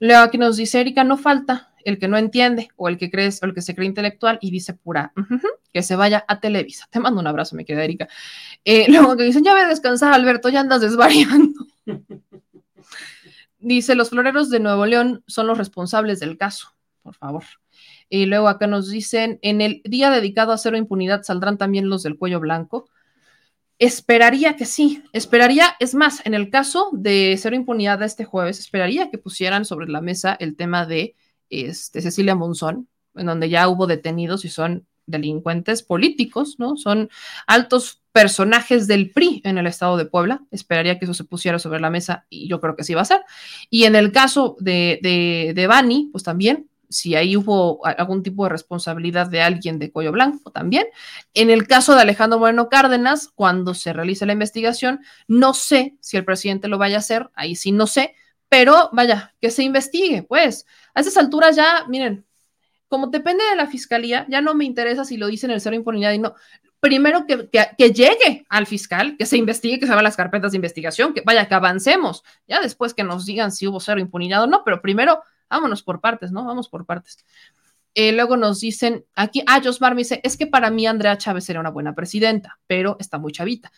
Luego 0.00 0.22
aquí 0.22 0.38
nos 0.38 0.56
dice 0.56 0.80
Erika, 0.80 1.04
no 1.04 1.16
falta 1.16 1.72
el 1.84 1.98
que 1.98 2.08
no 2.08 2.18
entiende 2.18 2.68
o 2.76 2.88
el 2.88 2.98
que 2.98 3.10
crees 3.10 3.42
o 3.42 3.46
el 3.46 3.54
que 3.54 3.62
se 3.62 3.74
cree 3.74 3.88
intelectual 3.88 4.38
y 4.42 4.50
dice 4.50 4.74
pura, 4.74 5.12
que 5.72 5.82
se 5.82 5.96
vaya 5.96 6.24
a 6.28 6.40
Televisa. 6.40 6.86
Te 6.90 7.00
mando 7.00 7.20
un 7.20 7.26
abrazo, 7.26 7.56
mi 7.56 7.64
querida 7.64 7.84
Erika. 7.84 8.08
Eh, 8.64 8.86
luego 8.88 9.16
que 9.16 9.24
dicen, 9.24 9.44
ya 9.44 9.54
ve 9.54 9.60
a 9.60 9.68
descansar, 9.68 10.12
Alberto, 10.12 10.48
ya 10.48 10.60
andas 10.60 10.80
desvariando. 10.80 11.66
dice, 13.58 13.94
los 13.94 14.10
floreros 14.10 14.50
de 14.50 14.60
Nuevo 14.60 14.86
León 14.86 15.24
son 15.26 15.46
los 15.46 15.58
responsables 15.58 16.20
del 16.20 16.36
caso, 16.36 16.74
por 17.02 17.14
favor. 17.14 17.44
Y 18.08 18.26
luego 18.26 18.48
acá 18.48 18.66
nos 18.66 18.90
dicen, 18.90 19.38
en 19.42 19.60
el 19.60 19.82
día 19.84 20.10
dedicado 20.10 20.52
a 20.52 20.58
cero 20.58 20.76
impunidad 20.76 21.22
saldrán 21.22 21.58
también 21.58 21.88
los 21.88 22.02
del 22.02 22.16
cuello 22.16 22.40
blanco. 22.40 22.88
Esperaría 23.78 24.56
que 24.56 24.64
sí, 24.64 25.04
esperaría, 25.12 25.76
es 25.78 25.94
más, 25.94 26.24
en 26.26 26.34
el 26.34 26.50
caso 26.50 26.90
de 26.92 27.36
cero 27.40 27.54
impunidad 27.54 28.00
de 28.00 28.06
este 28.06 28.24
jueves, 28.24 28.58
esperaría 28.58 29.10
que 29.10 29.18
pusieran 29.18 29.64
sobre 29.64 29.88
la 29.88 30.00
mesa 30.00 30.36
el 30.40 30.56
tema 30.56 30.84
de 30.84 31.14
este, 31.48 32.02
Cecilia 32.02 32.34
Monzón, 32.34 32.88
en 33.14 33.26
donde 33.26 33.48
ya 33.48 33.68
hubo 33.68 33.86
detenidos 33.86 34.44
y 34.44 34.48
son 34.48 34.86
delincuentes 35.06 35.82
políticos, 35.82 36.56
¿no? 36.58 36.76
Son 36.76 37.08
altos 37.46 38.02
personajes 38.12 38.86
del 38.86 39.10
PRI 39.12 39.42
en 39.44 39.58
el 39.58 39.66
estado 39.66 39.96
de 39.96 40.06
Puebla. 40.06 40.42
Esperaría 40.50 40.98
que 40.98 41.04
eso 41.04 41.14
se 41.14 41.24
pusiera 41.24 41.58
sobre 41.58 41.80
la 41.80 41.88
mesa 41.88 42.26
y 42.28 42.48
yo 42.48 42.60
creo 42.60 42.76
que 42.76 42.84
sí 42.84 42.94
va 42.94 43.02
a 43.02 43.06
ser. 43.06 43.22
Y 43.70 43.84
en 43.84 43.96
el 43.96 44.12
caso 44.12 44.56
de, 44.60 44.98
de, 45.02 45.52
de 45.54 45.66
Bani, 45.66 46.08
pues 46.12 46.24
también 46.24 46.68
si 46.88 47.14
ahí 47.14 47.36
hubo 47.36 47.84
algún 47.86 48.22
tipo 48.22 48.44
de 48.44 48.50
responsabilidad 48.50 49.26
de 49.28 49.42
alguien 49.42 49.78
de 49.78 49.92
cuello 49.92 50.12
blanco 50.12 50.50
también. 50.50 50.86
En 51.34 51.50
el 51.50 51.66
caso 51.66 51.94
de 51.94 52.02
Alejandro 52.02 52.38
Moreno 52.38 52.68
Cárdenas, 52.68 53.28
cuando 53.34 53.74
se 53.74 53.92
realice 53.92 54.26
la 54.26 54.32
investigación, 54.32 55.00
no 55.26 55.54
sé 55.54 55.96
si 56.00 56.16
el 56.16 56.24
presidente 56.24 56.68
lo 56.68 56.78
vaya 56.78 56.96
a 56.96 57.00
hacer, 57.00 57.30
ahí 57.34 57.56
sí 57.56 57.72
no 57.72 57.86
sé, 57.86 58.14
pero 58.48 58.90
vaya, 58.92 59.34
que 59.40 59.50
se 59.50 59.62
investigue, 59.62 60.22
pues. 60.22 60.66
A 60.94 61.00
esas 61.00 61.16
alturas 61.16 61.56
ya, 61.56 61.84
miren, 61.88 62.24
como 62.88 63.08
depende 63.08 63.44
de 63.44 63.56
la 63.56 63.66
fiscalía, 63.66 64.26
ya 64.28 64.40
no 64.40 64.54
me 64.54 64.64
interesa 64.64 65.04
si 65.04 65.16
lo 65.16 65.26
dicen 65.26 65.50
el 65.50 65.60
cero 65.60 65.76
impunidad 65.76 66.12
y 66.12 66.18
no. 66.18 66.34
Primero 66.80 67.26
que, 67.26 67.48
que, 67.50 67.92
llegue 67.92 68.46
al 68.48 68.66
fiscal, 68.66 69.16
que 69.18 69.26
se 69.26 69.36
investigue, 69.36 69.80
que 69.80 69.86
se 69.86 69.92
hagan 69.92 70.04
las 70.04 70.16
carpetas 70.16 70.52
de 70.52 70.58
investigación, 70.58 71.12
que 71.12 71.22
vaya, 71.22 71.48
que 71.48 71.54
avancemos. 71.54 72.22
Ya 72.46 72.60
después 72.60 72.94
que 72.94 73.02
nos 73.02 73.26
digan 73.26 73.50
si 73.50 73.66
hubo 73.66 73.80
cero 73.80 74.00
impunidad 74.00 74.44
o 74.44 74.46
no, 74.46 74.62
pero 74.64 74.80
primero 74.80 75.22
vámonos 75.48 75.82
por 75.82 76.00
partes, 76.00 76.32
¿no? 76.32 76.44
Vamos 76.44 76.68
por 76.68 76.86
partes. 76.86 77.24
Eh, 77.94 78.12
luego 78.12 78.36
nos 78.36 78.60
dicen 78.60 79.04
aquí, 79.14 79.42
ah, 79.46 79.60
Josmar 79.62 79.94
me 79.94 80.02
dice, 80.02 80.20
es 80.22 80.36
que 80.36 80.46
para 80.46 80.70
mí 80.70 80.86
Andrea 80.86 81.18
Chávez 81.18 81.44
sería 81.44 81.60
una 81.60 81.70
buena 81.70 81.94
presidenta, 81.94 82.60
pero 82.66 82.96
está 83.00 83.18
muy 83.18 83.32
chavita. 83.32 83.72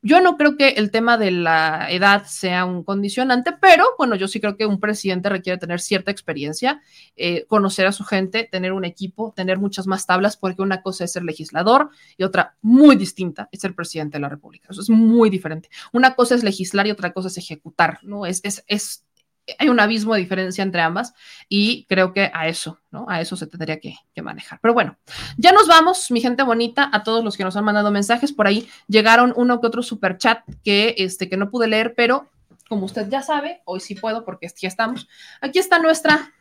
Yo 0.00 0.20
no 0.20 0.36
creo 0.36 0.56
que 0.56 0.68
el 0.68 0.92
tema 0.92 1.18
de 1.18 1.32
la 1.32 1.90
edad 1.90 2.24
sea 2.24 2.64
un 2.64 2.84
condicionante, 2.84 3.52
pero 3.60 3.84
bueno, 3.98 4.14
yo 4.14 4.28
sí 4.28 4.40
creo 4.40 4.56
que 4.56 4.64
un 4.64 4.78
presidente 4.78 5.28
requiere 5.28 5.58
tener 5.58 5.80
cierta 5.80 6.12
experiencia, 6.12 6.80
eh, 7.16 7.46
conocer 7.48 7.84
a 7.86 7.92
su 7.92 8.04
gente, 8.04 8.48
tener 8.50 8.72
un 8.72 8.84
equipo, 8.84 9.32
tener 9.34 9.58
muchas 9.58 9.88
más 9.88 10.06
tablas, 10.06 10.36
porque 10.36 10.62
una 10.62 10.82
cosa 10.82 11.04
es 11.04 11.12
ser 11.12 11.24
legislador 11.24 11.90
y 12.16 12.22
otra 12.22 12.56
muy 12.62 12.94
distinta 12.94 13.48
es 13.50 13.60
ser 13.60 13.74
presidente 13.74 14.18
de 14.18 14.22
la 14.22 14.28
República. 14.28 14.68
Eso 14.70 14.80
es 14.80 14.88
muy 14.88 15.30
diferente. 15.30 15.68
Una 15.92 16.14
cosa 16.14 16.36
es 16.36 16.44
legislar 16.44 16.86
y 16.86 16.92
otra 16.92 17.12
cosa 17.12 17.26
es 17.26 17.36
ejecutar, 17.36 17.98
¿no? 18.02 18.24
Es, 18.24 18.40
es, 18.44 18.64
es 18.68 19.04
hay 19.58 19.68
un 19.68 19.80
abismo 19.80 20.14
de 20.14 20.20
diferencia 20.20 20.62
entre 20.62 20.80
ambas 20.80 21.14
y 21.48 21.84
creo 21.88 22.12
que 22.12 22.30
a 22.34 22.48
eso, 22.48 22.78
¿no? 22.90 23.06
A 23.08 23.20
eso 23.20 23.36
se 23.36 23.46
tendría 23.46 23.80
que, 23.80 23.94
manejar. 24.22 24.58
Pero 24.60 24.74
bueno, 24.74 24.98
ya 25.36 25.52
nos 25.52 25.68
vamos, 25.68 26.10
mi 26.10 26.20
gente 26.20 26.42
bonita, 26.42 26.90
a 26.92 27.04
todos 27.04 27.24
los 27.24 27.36
que 27.36 27.44
nos 27.44 27.56
han 27.56 27.64
mandado 27.64 27.90
mensajes. 27.92 28.32
Por 28.32 28.48
ahí 28.48 28.68
llegaron 28.88 29.32
uno 29.36 29.60
que 29.60 29.66
otro 29.68 29.82
super 29.82 30.18
chat 30.18 30.40
que, 30.64 30.96
este, 30.98 31.28
que 31.28 31.36
no 31.36 31.50
pude 31.50 31.68
leer, 31.68 31.94
pero 31.96 32.28
como 32.68 32.84
usted 32.84 33.08
ya 33.08 33.22
sabe, 33.22 33.62
hoy 33.64 33.80
sí 33.80 33.94
puedo 33.94 34.24
porque 34.24 34.48
ya 34.56 34.68
estamos. 34.68 35.08
Aquí 35.40 35.58
está 35.58 35.78
nuestra 35.78 36.32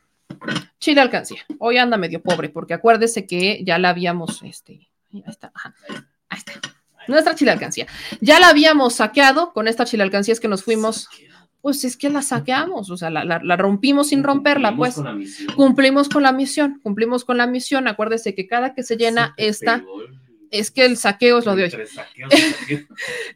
chile 0.80 1.02
alcancía. 1.02 1.46
Hoy 1.60 1.78
anda 1.78 1.98
medio 1.98 2.22
pobre 2.22 2.50
porque 2.50 2.74
acuérdese 2.74 3.26
que 3.28 3.64
ya 3.64 3.78
la 3.78 3.90
habíamos, 3.90 4.42
este, 4.44 4.90
ahí 5.14 5.24
está, 5.28 5.52
ajá, 5.54 5.74
ahí 6.30 6.40
está. 6.40 6.54
Nuestra 7.08 7.36
chile 7.36 7.52
alcancía. 7.52 7.88
Ya 8.20 8.40
la 8.40 8.50
habíamos 8.50 8.96
saqueado 8.96 9.54
con 9.54 9.68
esta 9.68 9.86
chile 9.86 10.04
alcancía, 10.04 10.34
es 10.34 10.40
que 10.40 10.50
nos 10.50 10.64
fuimos 10.64 11.08
pues 11.68 11.84
es 11.84 11.98
que 11.98 12.10
la 12.10 12.22
saqueamos, 12.22 12.90
o 12.90 12.96
sea, 12.96 13.10
la, 13.10 13.26
la, 13.26 13.42
la 13.44 13.58
rompimos 13.58 14.08
sin 14.08 14.24
romperla, 14.24 14.74
pues 14.78 14.96
Cumplimos 14.96 15.04
con 15.04 15.04
la 15.04 15.14
misión. 15.18 15.50
cumplimos 15.58 16.08
con 16.08 16.24
la 16.24 16.32
misión, 16.32 16.80
cumplimos 16.82 17.26
con 17.26 17.36
la 17.36 17.46
misión. 17.46 17.90
Acuérdese 17.90 18.34
que 18.34 18.48
cada 18.48 18.74
que 18.74 18.84
se 18.84 18.96
llena 18.96 19.34
esta, 19.36 19.84
es 20.52 20.72
que 20.72 20.86
el 20.86 20.98
saqueo 20.98 21.40
es 21.40 21.46
lo 21.46 21.56
de 21.56 21.64
hoy. 21.64 21.72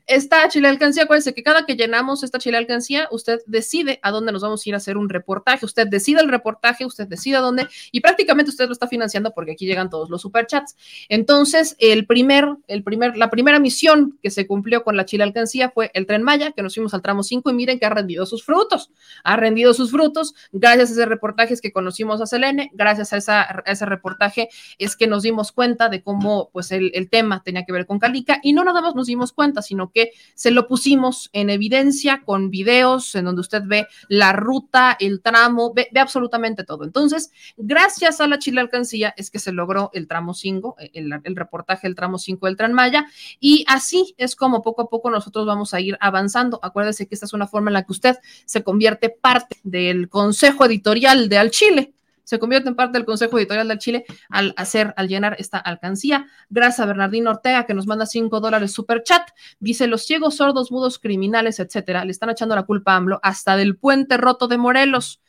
Esta 0.08 0.48
chile 0.50 0.68
alcancía, 0.68 1.04
acuérdese 1.04 1.34
que 1.34 1.44
cada 1.44 1.66
que 1.66 1.76
llenamos 1.76 2.24
esta 2.24 2.40
chile 2.40 2.58
alcancía, 2.58 3.08
usted 3.12 3.40
decide 3.46 4.00
a 4.02 4.12
dónde 4.12 4.32
nos 4.32 4.42
vamos 4.42 4.66
a 4.66 4.70
ir 4.70 4.76
a 4.76 4.78
hacer 4.78 4.98
un 4.98 5.10
reportaje. 5.10 5.66
Usted 5.66 5.88
decide 5.88 6.22
el 6.22 6.30
reportaje, 6.30 6.86
usted 6.86 7.08
decide 7.08 7.38
a 7.38 7.40
dónde, 7.42 7.68
y 7.92 8.02
prácticamente 8.02 8.50
usted 8.50 8.66
lo 8.66 8.74
está 8.74 8.88
financiando 8.88 9.32
porque 9.34 9.52
aquí 9.52 9.66
llegan 9.66 9.90
todos 9.90 10.10
los 10.10 10.22
superchats. 10.22 10.76
Entonces, 11.10 11.76
el 11.80 12.06
primer, 12.06 12.48
el 12.68 12.84
primer, 12.84 13.18
la 13.18 13.30
primera 13.30 13.60
misión 13.60 14.18
que 14.22 14.32
se 14.32 14.48
cumplió 14.48 14.84
con 14.84 14.98
la 14.98 15.06
chile 15.06 15.24
alcancía 15.24 15.70
fue 15.70 15.92
el 15.94 16.06
tren 16.06 16.24
Maya, 16.24 16.52
que 16.52 16.64
nos 16.64 16.76
fuimos 16.76 16.94
al 16.94 17.02
tramo 17.02 17.24
5 17.24 17.50
y 17.50 17.54
miren 17.54 17.80
que 17.80 17.86
ha 17.86 17.90
rendido 17.90 18.26
sus 18.26 18.44
frutos. 18.44 18.92
Ha 19.24 19.36
rendido 19.36 19.74
sus 19.74 19.92
frutos 19.92 20.34
gracias 20.52 20.90
a 20.90 20.94
ese 20.94 21.06
reportaje 21.06 21.54
es 21.54 21.62
que 21.62 21.72
conocimos 21.72 22.22
a 22.22 22.26
Selene, 22.26 22.70
gracias 22.74 23.14
a, 23.14 23.18
esa, 23.18 23.42
a 23.42 23.64
ese 23.66 23.86
reportaje 23.86 24.50
es 24.78 24.96
que 24.96 25.08
nos 25.08 25.24
dimos 25.24 25.52
cuenta 25.52 25.90
de 25.90 26.02
cómo 26.02 26.50
pues 26.52 26.72
el, 26.72 26.92
el 26.94 27.01
tema 27.10 27.42
tenía 27.44 27.66
que 27.66 27.72
ver 27.72 27.86
con 27.86 28.00
Calica 28.00 28.40
y 28.44 28.54
no 28.54 28.64
nada 28.64 28.82
más 28.82 28.96
nos 28.96 29.08
dimos 29.08 29.34
cuenta, 29.34 29.62
sino 29.62 29.92
que 29.92 30.12
se 30.36 30.52
lo 30.52 30.68
pusimos 30.68 31.30
en 31.34 31.50
evidencia 31.50 32.22
con 32.24 32.50
videos 32.50 33.16
en 33.16 33.26
donde 33.26 33.42
usted 33.42 33.64
ve 33.66 33.88
la 34.08 34.34
ruta, 34.34 34.96
el 35.00 35.22
tramo, 35.22 35.74
ve, 35.74 35.90
absolutamente 36.00 36.64
todo. 36.64 36.84
Entonces, 36.84 37.32
gracias 37.58 38.22
a 38.22 38.28
la 38.28 38.40
Chile 38.40 38.62
Alcancía 38.62 39.14
es 39.18 39.30
que 39.30 39.40
se 39.40 39.52
logró 39.52 39.90
el 39.94 40.08
tramo 40.08 40.34
5, 40.34 40.76
el, 40.94 41.12
el 41.24 41.36
reportaje 41.36 41.88
del 41.88 41.96
tramo 41.96 42.18
5 42.18 42.46
del 42.46 42.58
Tren 42.58 42.74
Maya 42.74 43.06
y 43.40 43.66
así 43.68 44.16
es 44.18 44.36
como 44.36 44.62
poco 44.62 44.84
a 44.84 44.90
poco 44.90 45.10
nosotros 45.10 45.46
vamos 45.46 45.74
a 45.74 45.80
ir 45.80 45.98
avanzando. 46.00 46.60
Acuérdese 46.62 47.08
que 47.08 47.16
esta 47.16 47.26
es 47.26 47.34
una 47.34 47.48
forma 47.48 47.70
en 47.70 47.74
la 47.76 47.84
que 47.84 47.92
usted 47.92 48.18
se 48.46 48.64
convierte 48.64 49.10
parte 49.10 49.58
del 49.64 50.10
consejo 50.10 50.66
editorial 50.66 51.30
de 51.30 51.38
Al 51.38 51.52
Chile 51.52 51.94
se 52.32 52.40
convierte 52.40 52.70
en 52.70 52.76
parte 52.76 52.98
del 52.98 53.06
Consejo 53.06 53.38
Editorial 53.38 53.68
del 53.68 53.78
Chile 53.78 54.06
al 54.30 54.54
hacer, 54.56 54.94
al 54.96 55.10
llenar 55.10 55.36
esta 55.38 55.58
alcancía. 55.58 56.28
Gracias 56.50 56.80
a 56.80 56.86
Bernardino 56.86 57.30
Ortega, 57.30 57.66
que 57.66 57.74
nos 57.74 57.88
manda 57.88 58.06
5 58.06 58.40
dólares 58.40 58.72
super 58.72 59.04
chat. 59.04 59.32
Dice: 59.60 59.86
Los 59.86 60.06
ciegos, 60.06 60.38
sordos, 60.38 60.72
mudos, 60.72 60.98
criminales, 60.98 61.60
etcétera, 61.60 62.06
le 62.06 62.12
están 62.12 62.30
echando 62.30 62.56
la 62.56 62.64
culpa 62.64 62.94
a 62.94 62.96
AMLO 62.96 63.20
hasta 63.22 63.58
del 63.58 63.76
puente 63.76 64.16
roto 64.16 64.48
de 64.48 64.58
Morelos. 64.58 65.22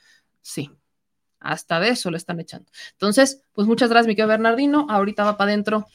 Sí, 0.43 0.71
hasta 1.41 1.81
de 1.81 1.89
eso 1.89 2.09
le 2.13 2.19
están 2.19 2.39
echando. 2.39 2.71
Entonces, 2.93 3.43
pues 3.53 3.67
muchas 3.67 3.91
gracias, 3.91 4.07
mi 4.07 4.15
querido 4.15 4.29
Bernardino. 4.29 4.87
Ahorita 4.89 5.25
va 5.25 5.37
para 5.37 5.51
adentro, 5.51 5.89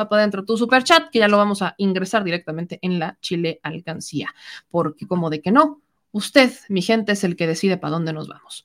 va 0.00 0.08
para 0.08 0.22
adentro 0.22 0.46
tu 0.46 0.56
super 0.56 0.82
chat, 0.82 1.10
que 1.10 1.18
ya 1.18 1.28
lo 1.28 1.36
vamos 1.36 1.60
a 1.60 1.74
ingresar 1.76 2.24
directamente 2.24 2.78
en 2.80 2.98
la 2.98 3.18
Chile 3.20 3.60
Alcancía. 3.62 4.34
Porque, 4.70 5.06
como 5.06 5.28
de 5.28 5.42
que 5.42 5.52
no, 5.52 5.82
usted, 6.10 6.50
mi 6.70 6.80
gente, 6.80 7.12
es 7.12 7.22
el 7.22 7.36
que 7.36 7.46
decide 7.46 7.76
para 7.76 7.90
dónde 7.90 8.14
nos 8.14 8.28
vamos. 8.28 8.64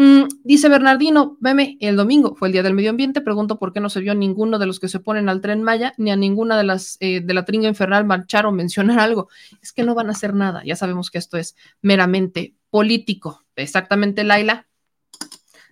Mm, 0.00 0.28
dice 0.44 0.68
Bernardino, 0.68 1.36
veme, 1.40 1.76
el 1.80 1.96
domingo 1.96 2.36
fue 2.36 2.46
el 2.46 2.52
Día 2.52 2.62
del 2.62 2.72
Medio 2.72 2.90
Ambiente, 2.90 3.20
pregunto 3.20 3.58
por 3.58 3.72
qué 3.72 3.80
no 3.80 3.90
se 3.90 3.98
vio 3.98 4.14
ninguno 4.14 4.60
de 4.60 4.66
los 4.66 4.78
que 4.78 4.86
se 4.86 5.00
ponen 5.00 5.28
al 5.28 5.40
tren 5.40 5.64
Maya, 5.64 5.92
ni 5.98 6.12
a 6.12 6.16
ninguna 6.16 6.56
de 6.56 6.62
las 6.62 6.98
eh, 7.00 7.20
de 7.20 7.34
la 7.34 7.44
tringa 7.44 7.66
infernal 7.66 8.04
marchar 8.04 8.46
o 8.46 8.52
mencionar 8.52 9.00
algo. 9.00 9.28
Es 9.60 9.72
que 9.72 9.82
no 9.82 9.96
van 9.96 10.06
a 10.06 10.12
hacer 10.12 10.34
nada, 10.34 10.62
ya 10.64 10.76
sabemos 10.76 11.10
que 11.10 11.18
esto 11.18 11.36
es 11.36 11.56
meramente 11.82 12.54
político. 12.70 13.44
Exactamente, 13.56 14.22
Laila. 14.22 14.68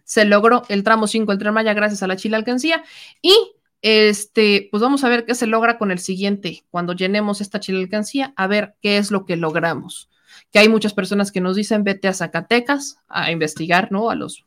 Se 0.03 0.25
logró 0.25 0.65
el 0.69 0.83
tramo 0.83 1.07
5 1.07 1.31
del 1.31 1.39
tren 1.39 1.55
Maya 1.55 1.73
gracias 1.73 2.03
a 2.03 2.09
la 2.09 2.17
Chile 2.17 2.35
Alcancía 2.35 2.83
y 3.23 3.33
este, 3.81 4.67
pues 4.73 4.83
vamos 4.83 5.05
a 5.05 5.09
ver 5.09 5.25
qué 5.25 5.37
se 5.37 5.47
logra 5.47 5.79
con 5.79 5.93
el 5.93 6.01
siguiente, 6.01 6.65
cuando 6.71 6.95
llenemos 6.95 7.41
esta 7.41 7.61
Chile 7.61 7.79
Alcancía, 7.79 8.35
a 8.37 8.49
ver 8.49 8.75
qué 8.83 8.99
es 8.99 9.13
lo 9.13 9.25
que 9.25 9.37
logramos 9.37 10.11
que 10.57 10.61
hay 10.61 10.71
muchas 10.71 10.95
personas 10.95 11.33
que 11.33 11.43
nos 11.43 11.55
dicen 11.55 11.85
vete 11.85 12.09
a 12.09 12.15
Zacatecas 12.15 12.97
a 13.09 13.31
investigar, 13.31 13.93
¿no? 13.93 14.09
A 14.09 14.15
los, 14.15 14.47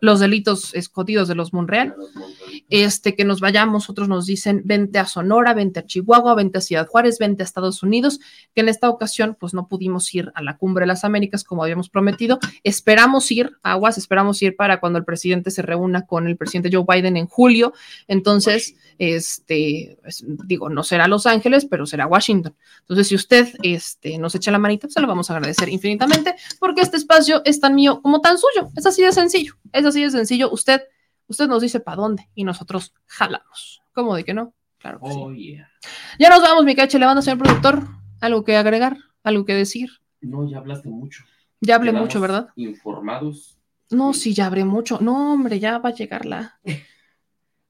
los 0.00 0.20
delitos 0.20 0.74
escondidos 0.74 1.28
de 1.28 1.34
los 1.34 1.52
Monreal, 1.52 1.94
este, 2.70 3.14
que 3.14 3.24
nos 3.24 3.40
vayamos, 3.40 3.90
otros 3.90 4.08
nos 4.08 4.26
dicen 4.26 4.62
vente 4.64 4.98
a 4.98 5.06
Sonora, 5.06 5.54
vente 5.54 5.80
a 5.80 5.86
Chihuahua, 5.86 6.34
vente 6.34 6.58
a 6.58 6.60
Ciudad 6.60 6.86
Juárez, 6.86 7.18
vente 7.18 7.42
a 7.42 7.44
Estados 7.44 7.82
Unidos, 7.82 8.20
que 8.54 8.60
en 8.60 8.68
esta 8.68 8.88
ocasión 8.88 9.36
pues 9.38 9.54
no 9.54 9.68
pudimos 9.68 10.12
ir 10.14 10.32
a 10.34 10.42
la 10.42 10.56
cumbre 10.56 10.82
de 10.82 10.88
las 10.88 11.04
Américas 11.04 11.44
como 11.44 11.62
habíamos 11.62 11.88
prometido, 11.88 12.38
esperamos 12.62 13.30
ir, 13.30 13.52
aguas, 13.62 13.98
esperamos 13.98 14.40
ir 14.42 14.56
para 14.56 14.80
cuando 14.80 14.98
el 14.98 15.04
presidente 15.04 15.50
se 15.50 15.62
reúna 15.62 16.06
con 16.06 16.26
el 16.26 16.36
presidente 16.36 16.70
Joe 16.72 16.84
Biden 16.86 17.16
en 17.16 17.26
julio, 17.26 17.72
entonces, 18.08 18.76
este, 18.98 19.98
pues, 20.02 20.24
digo, 20.46 20.68
no 20.68 20.82
será 20.82 21.08
Los 21.08 21.26
Ángeles, 21.26 21.66
pero 21.66 21.86
será 21.86 22.06
Washington. 22.06 22.54
Entonces, 22.80 23.08
si 23.08 23.14
usted 23.14 23.48
este, 23.62 24.18
nos 24.18 24.34
echa 24.34 24.50
la 24.50 24.58
manita, 24.58 24.88
se 24.88 25.00
lo 25.00 25.06
vamos 25.06 25.30
a 25.30 25.36
agradecer 25.36 25.68
infinitamente, 25.68 26.34
porque 26.58 26.80
este 26.80 26.96
espacio 26.96 27.42
es 27.44 27.60
tan 27.60 27.74
mío 27.74 28.00
como 28.02 28.20
tan 28.20 28.38
suyo, 28.38 28.70
es 28.76 28.86
así 28.86 29.02
de 29.02 29.12
sencillo, 29.12 29.43
es 29.72 29.84
así 29.84 30.02
de 30.02 30.10
sencillo, 30.10 30.50
usted, 30.50 30.82
usted 31.26 31.46
nos 31.48 31.62
dice 31.62 31.80
para 31.80 31.96
dónde 31.96 32.28
y 32.34 32.44
nosotros 32.44 32.92
jalamos. 33.06 33.82
¿Cómo 33.92 34.14
de 34.16 34.24
que 34.24 34.34
no? 34.34 34.54
Claro 34.78 34.98
que 35.00 35.06
Oh, 35.08 35.32
sí. 35.32 35.52
yeah. 35.52 35.70
Ya 36.18 36.28
nos 36.30 36.42
vamos, 36.42 36.64
mi 36.64 36.74
cache, 36.74 36.98
le 36.98 37.06
mando, 37.06 37.22
señor 37.22 37.38
productor, 37.38 37.86
algo 38.20 38.44
que 38.44 38.56
agregar, 38.56 38.96
algo 39.22 39.44
que 39.44 39.54
decir. 39.54 39.90
No, 40.20 40.48
ya 40.48 40.58
hablaste 40.58 40.88
mucho. 40.88 41.24
Ya 41.60 41.76
hablé 41.76 41.90
Quedamos 41.90 42.08
mucho, 42.08 42.20
¿verdad? 42.20 42.48
Informados. 42.56 43.56
No, 43.90 44.12
sí, 44.14 44.34
ya 44.34 44.46
hablé 44.46 44.64
mucho. 44.64 44.98
No, 45.00 45.32
hombre, 45.32 45.58
ya 45.60 45.78
va 45.78 45.90
a 45.90 45.94
llegar 45.94 46.26
la. 46.26 46.58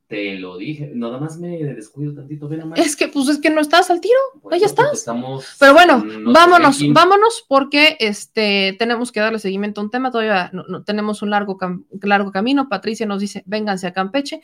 Te 0.06 0.34
lo 0.38 0.58
dije. 0.58 0.90
Nada 0.94 1.18
más 1.18 1.38
me 1.38 1.56
descuido 1.74 2.14
tantito. 2.14 2.46
Ven 2.46 2.60
a 2.60 2.64
más. 2.66 2.78
Es 2.78 2.94
que, 2.94 3.08
pues, 3.08 3.26
es 3.28 3.38
que 3.38 3.48
no 3.50 3.60
estás 3.62 3.88
al 3.90 4.00
tiro. 4.02 4.18
Ahí 4.50 4.62
estás. 4.62 4.92
Estamos 4.92 5.46
Pero 5.58 5.72
bueno, 5.72 6.04
vámonos, 6.26 6.78
vámonos 6.92 7.44
porque 7.48 7.96
este 8.00 8.76
tenemos 8.78 9.12
que 9.12 9.20
darle 9.20 9.38
seguimiento 9.38 9.80
a 9.80 9.84
un 9.84 9.90
tema. 9.90 10.10
Todavía 10.10 10.50
no, 10.52 10.64
no- 10.68 10.84
tenemos 10.84 11.22
un 11.22 11.30
largo, 11.30 11.56
cam- 11.56 11.84
largo 12.02 12.32
camino. 12.32 12.68
Patricia 12.68 13.06
nos 13.06 13.20
dice, 13.20 13.42
vénganse 13.46 13.86
a 13.86 13.92
Campeche. 13.94 14.42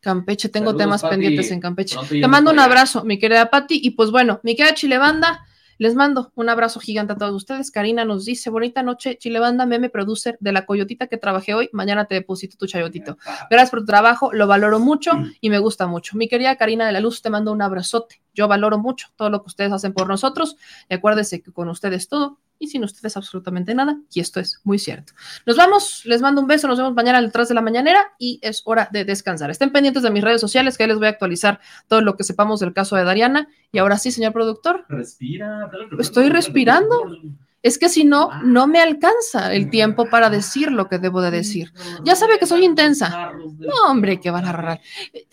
Campeche, 0.00 0.48
tengo 0.50 0.66
Saludos, 0.66 0.84
temas 0.84 1.02
Pati. 1.02 1.12
pendientes 1.14 1.50
en 1.50 1.60
Campeche. 1.60 1.96
Te 2.08 2.28
mando 2.28 2.50
un 2.52 2.58
allá. 2.58 2.66
abrazo, 2.66 3.02
mi 3.04 3.18
querida 3.18 3.50
Patti. 3.50 3.80
Y 3.82 3.90
pues 3.92 4.10
bueno, 4.10 4.40
mi 4.44 4.54
querida 4.56 4.74
Chilebanda, 4.74 5.44
les 5.78 5.94
mando 5.94 6.32
un 6.34 6.48
abrazo 6.48 6.80
gigante 6.80 7.12
a 7.12 7.16
todos 7.16 7.34
ustedes. 7.34 7.70
Karina 7.70 8.04
nos 8.04 8.24
dice, 8.24 8.50
bonita 8.50 8.82
noche, 8.82 9.16
Chilebanda, 9.16 9.64
meme 9.64 9.88
producer 9.88 10.36
de 10.40 10.52
la 10.52 10.66
coyotita 10.66 11.06
que 11.06 11.16
trabajé 11.16 11.54
hoy. 11.54 11.70
Mañana 11.72 12.04
te 12.06 12.16
deposito 12.16 12.56
tu 12.56 12.66
chayotito. 12.66 13.16
Gracias 13.48 13.70
por 13.70 13.80
tu 13.80 13.86
trabajo, 13.86 14.32
lo 14.32 14.46
valoro 14.46 14.80
mucho 14.80 15.12
y 15.40 15.50
me 15.50 15.58
gusta 15.58 15.86
mucho. 15.86 16.16
Mi 16.16 16.28
querida 16.28 16.56
Karina 16.56 16.86
de 16.86 16.92
la 16.92 17.00
Luz, 17.00 17.22
te 17.22 17.30
mando 17.30 17.52
un 17.52 17.62
abrazote. 17.62 18.20
Yo 18.34 18.48
valoro 18.48 18.78
mucho 18.78 19.08
todo 19.16 19.30
lo 19.30 19.40
que 19.42 19.46
ustedes 19.46 19.72
hacen 19.72 19.92
por 19.92 20.08
nosotros. 20.08 20.56
Y 20.88 20.94
acuérdense 20.94 21.40
que 21.42 21.52
con 21.52 21.68
ustedes 21.68 22.08
todo 22.08 22.38
y 22.58 22.68
sin 22.68 22.84
ustedes 22.84 23.16
absolutamente 23.16 23.74
nada. 23.74 23.98
Y 24.12 24.20
esto 24.20 24.40
es 24.40 24.60
muy 24.64 24.78
cierto. 24.78 25.12
Nos 25.46 25.56
vamos, 25.56 26.02
les 26.04 26.20
mando 26.20 26.40
un 26.40 26.46
beso, 26.46 26.68
nos 26.68 26.78
vemos 26.78 26.94
mañana 26.94 27.20
detrás 27.20 27.48
de 27.48 27.54
la 27.54 27.60
mañanera 27.60 28.00
y 28.18 28.38
es 28.42 28.62
hora 28.64 28.88
de 28.92 29.04
descansar. 29.04 29.50
Estén 29.50 29.70
pendientes 29.70 30.02
de 30.02 30.10
mis 30.10 30.24
redes 30.24 30.40
sociales 30.40 30.76
que 30.76 30.84
ahí 30.84 30.88
les 30.88 30.98
voy 30.98 31.06
a 31.06 31.10
actualizar 31.10 31.60
todo 31.86 32.00
lo 32.00 32.16
que 32.16 32.24
sepamos 32.24 32.60
del 32.60 32.72
caso 32.72 32.96
de 32.96 33.04
Dariana. 33.04 33.48
Y 33.72 33.78
ahora 33.78 33.98
sí, 33.98 34.10
señor 34.10 34.32
productor, 34.32 34.84
Respira. 34.88 35.70
estoy 35.98 36.28
respirando. 36.28 37.02
Es 37.60 37.76
que 37.76 37.88
si 37.88 38.04
no, 38.04 38.30
no 38.44 38.68
me 38.68 38.80
alcanza 38.80 39.52
el 39.52 39.68
tiempo 39.68 40.08
para 40.08 40.30
decir 40.30 40.70
lo 40.70 40.88
que 40.88 40.98
debo 40.98 41.20
de 41.20 41.32
decir. 41.32 41.72
Ya 42.04 42.14
sabe 42.14 42.38
que 42.38 42.46
soy 42.46 42.64
intensa. 42.64 43.32
No, 43.58 43.90
hombre, 43.90 44.20
que 44.20 44.30
van 44.30 44.44
a 44.44 44.50
agarrar. 44.50 44.80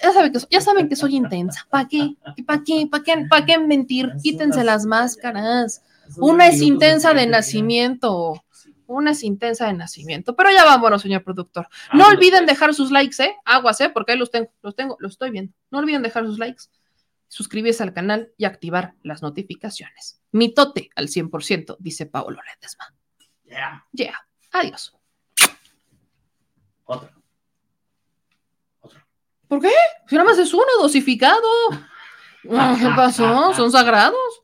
Ya, 0.02 0.12
sabe 0.12 0.32
que, 0.32 0.40
ya 0.50 0.60
saben 0.60 0.90
que 0.90 0.96
soy 0.96 1.16
intensa. 1.16 1.68
¿Para 1.70 1.88
qué? 1.88 2.16
¿Para 2.46 2.64
qué? 2.64 2.88
¿Para 2.90 3.04
qué? 3.04 3.26
¿Para 3.30 3.46
qué 3.46 3.60
mentir? 3.60 4.12
Quítense 4.24 4.64
las 4.64 4.88
máscaras. 4.88 5.84
Una 6.18 6.48
es 6.48 6.62
intensa 6.62 7.14
de 7.14 7.28
nacimiento. 7.28 8.44
Una 8.88 9.12
es 9.12 9.24
intensa 9.24 9.68
de 9.68 9.74
nacimiento. 9.74 10.36
Pero 10.36 10.52
ya 10.52 10.64
vámonos, 10.64 11.02
señor 11.02 11.24
productor. 11.24 11.68
No 11.94 12.08
olviden 12.08 12.46
dejar 12.46 12.74
sus 12.74 12.92
likes, 12.92 13.22
¿eh? 13.24 13.36
Aguas, 13.46 13.82
¿eh? 13.82 13.90
Porque 13.90 14.12
ahí 14.12 14.18
los 14.18 14.32
tengo, 14.32 14.52
los 14.62 14.76
tengo, 14.76 14.98
los 15.00 15.14
estoy 15.14 15.32
viendo. 15.32 15.54
No 15.72 15.80
olviden 15.80 16.04
dejar 16.04 16.26
sus 16.26 16.38
likes, 16.38 16.66
suscribirse 17.28 17.82
al 17.84 17.94
canal 17.94 18.32
y 18.38 18.46
activar 18.46 18.94
las 19.02 19.22
notificaciones. 19.22 20.22
Mitote 20.32 20.90
al 20.96 21.08
100%, 21.08 21.78
dice 21.80 22.06
Paolo 22.06 22.40
Ledesma. 22.42 22.94
Yeah. 23.46 23.86
Yeah. 23.92 24.28
Adiós. 24.52 24.96
Otra. 26.86 27.12
¿Por 29.48 29.62
qué? 29.62 29.72
Si 30.08 30.16
nada 30.16 30.30
más 30.30 30.38
es 30.38 30.54
uno 30.54 30.66
dosificado. 30.80 31.42
Ah, 32.48 32.78
¿Qué 32.80 32.88
pasó? 32.96 33.56
Son 33.56 33.72
sagrados. 33.72 34.44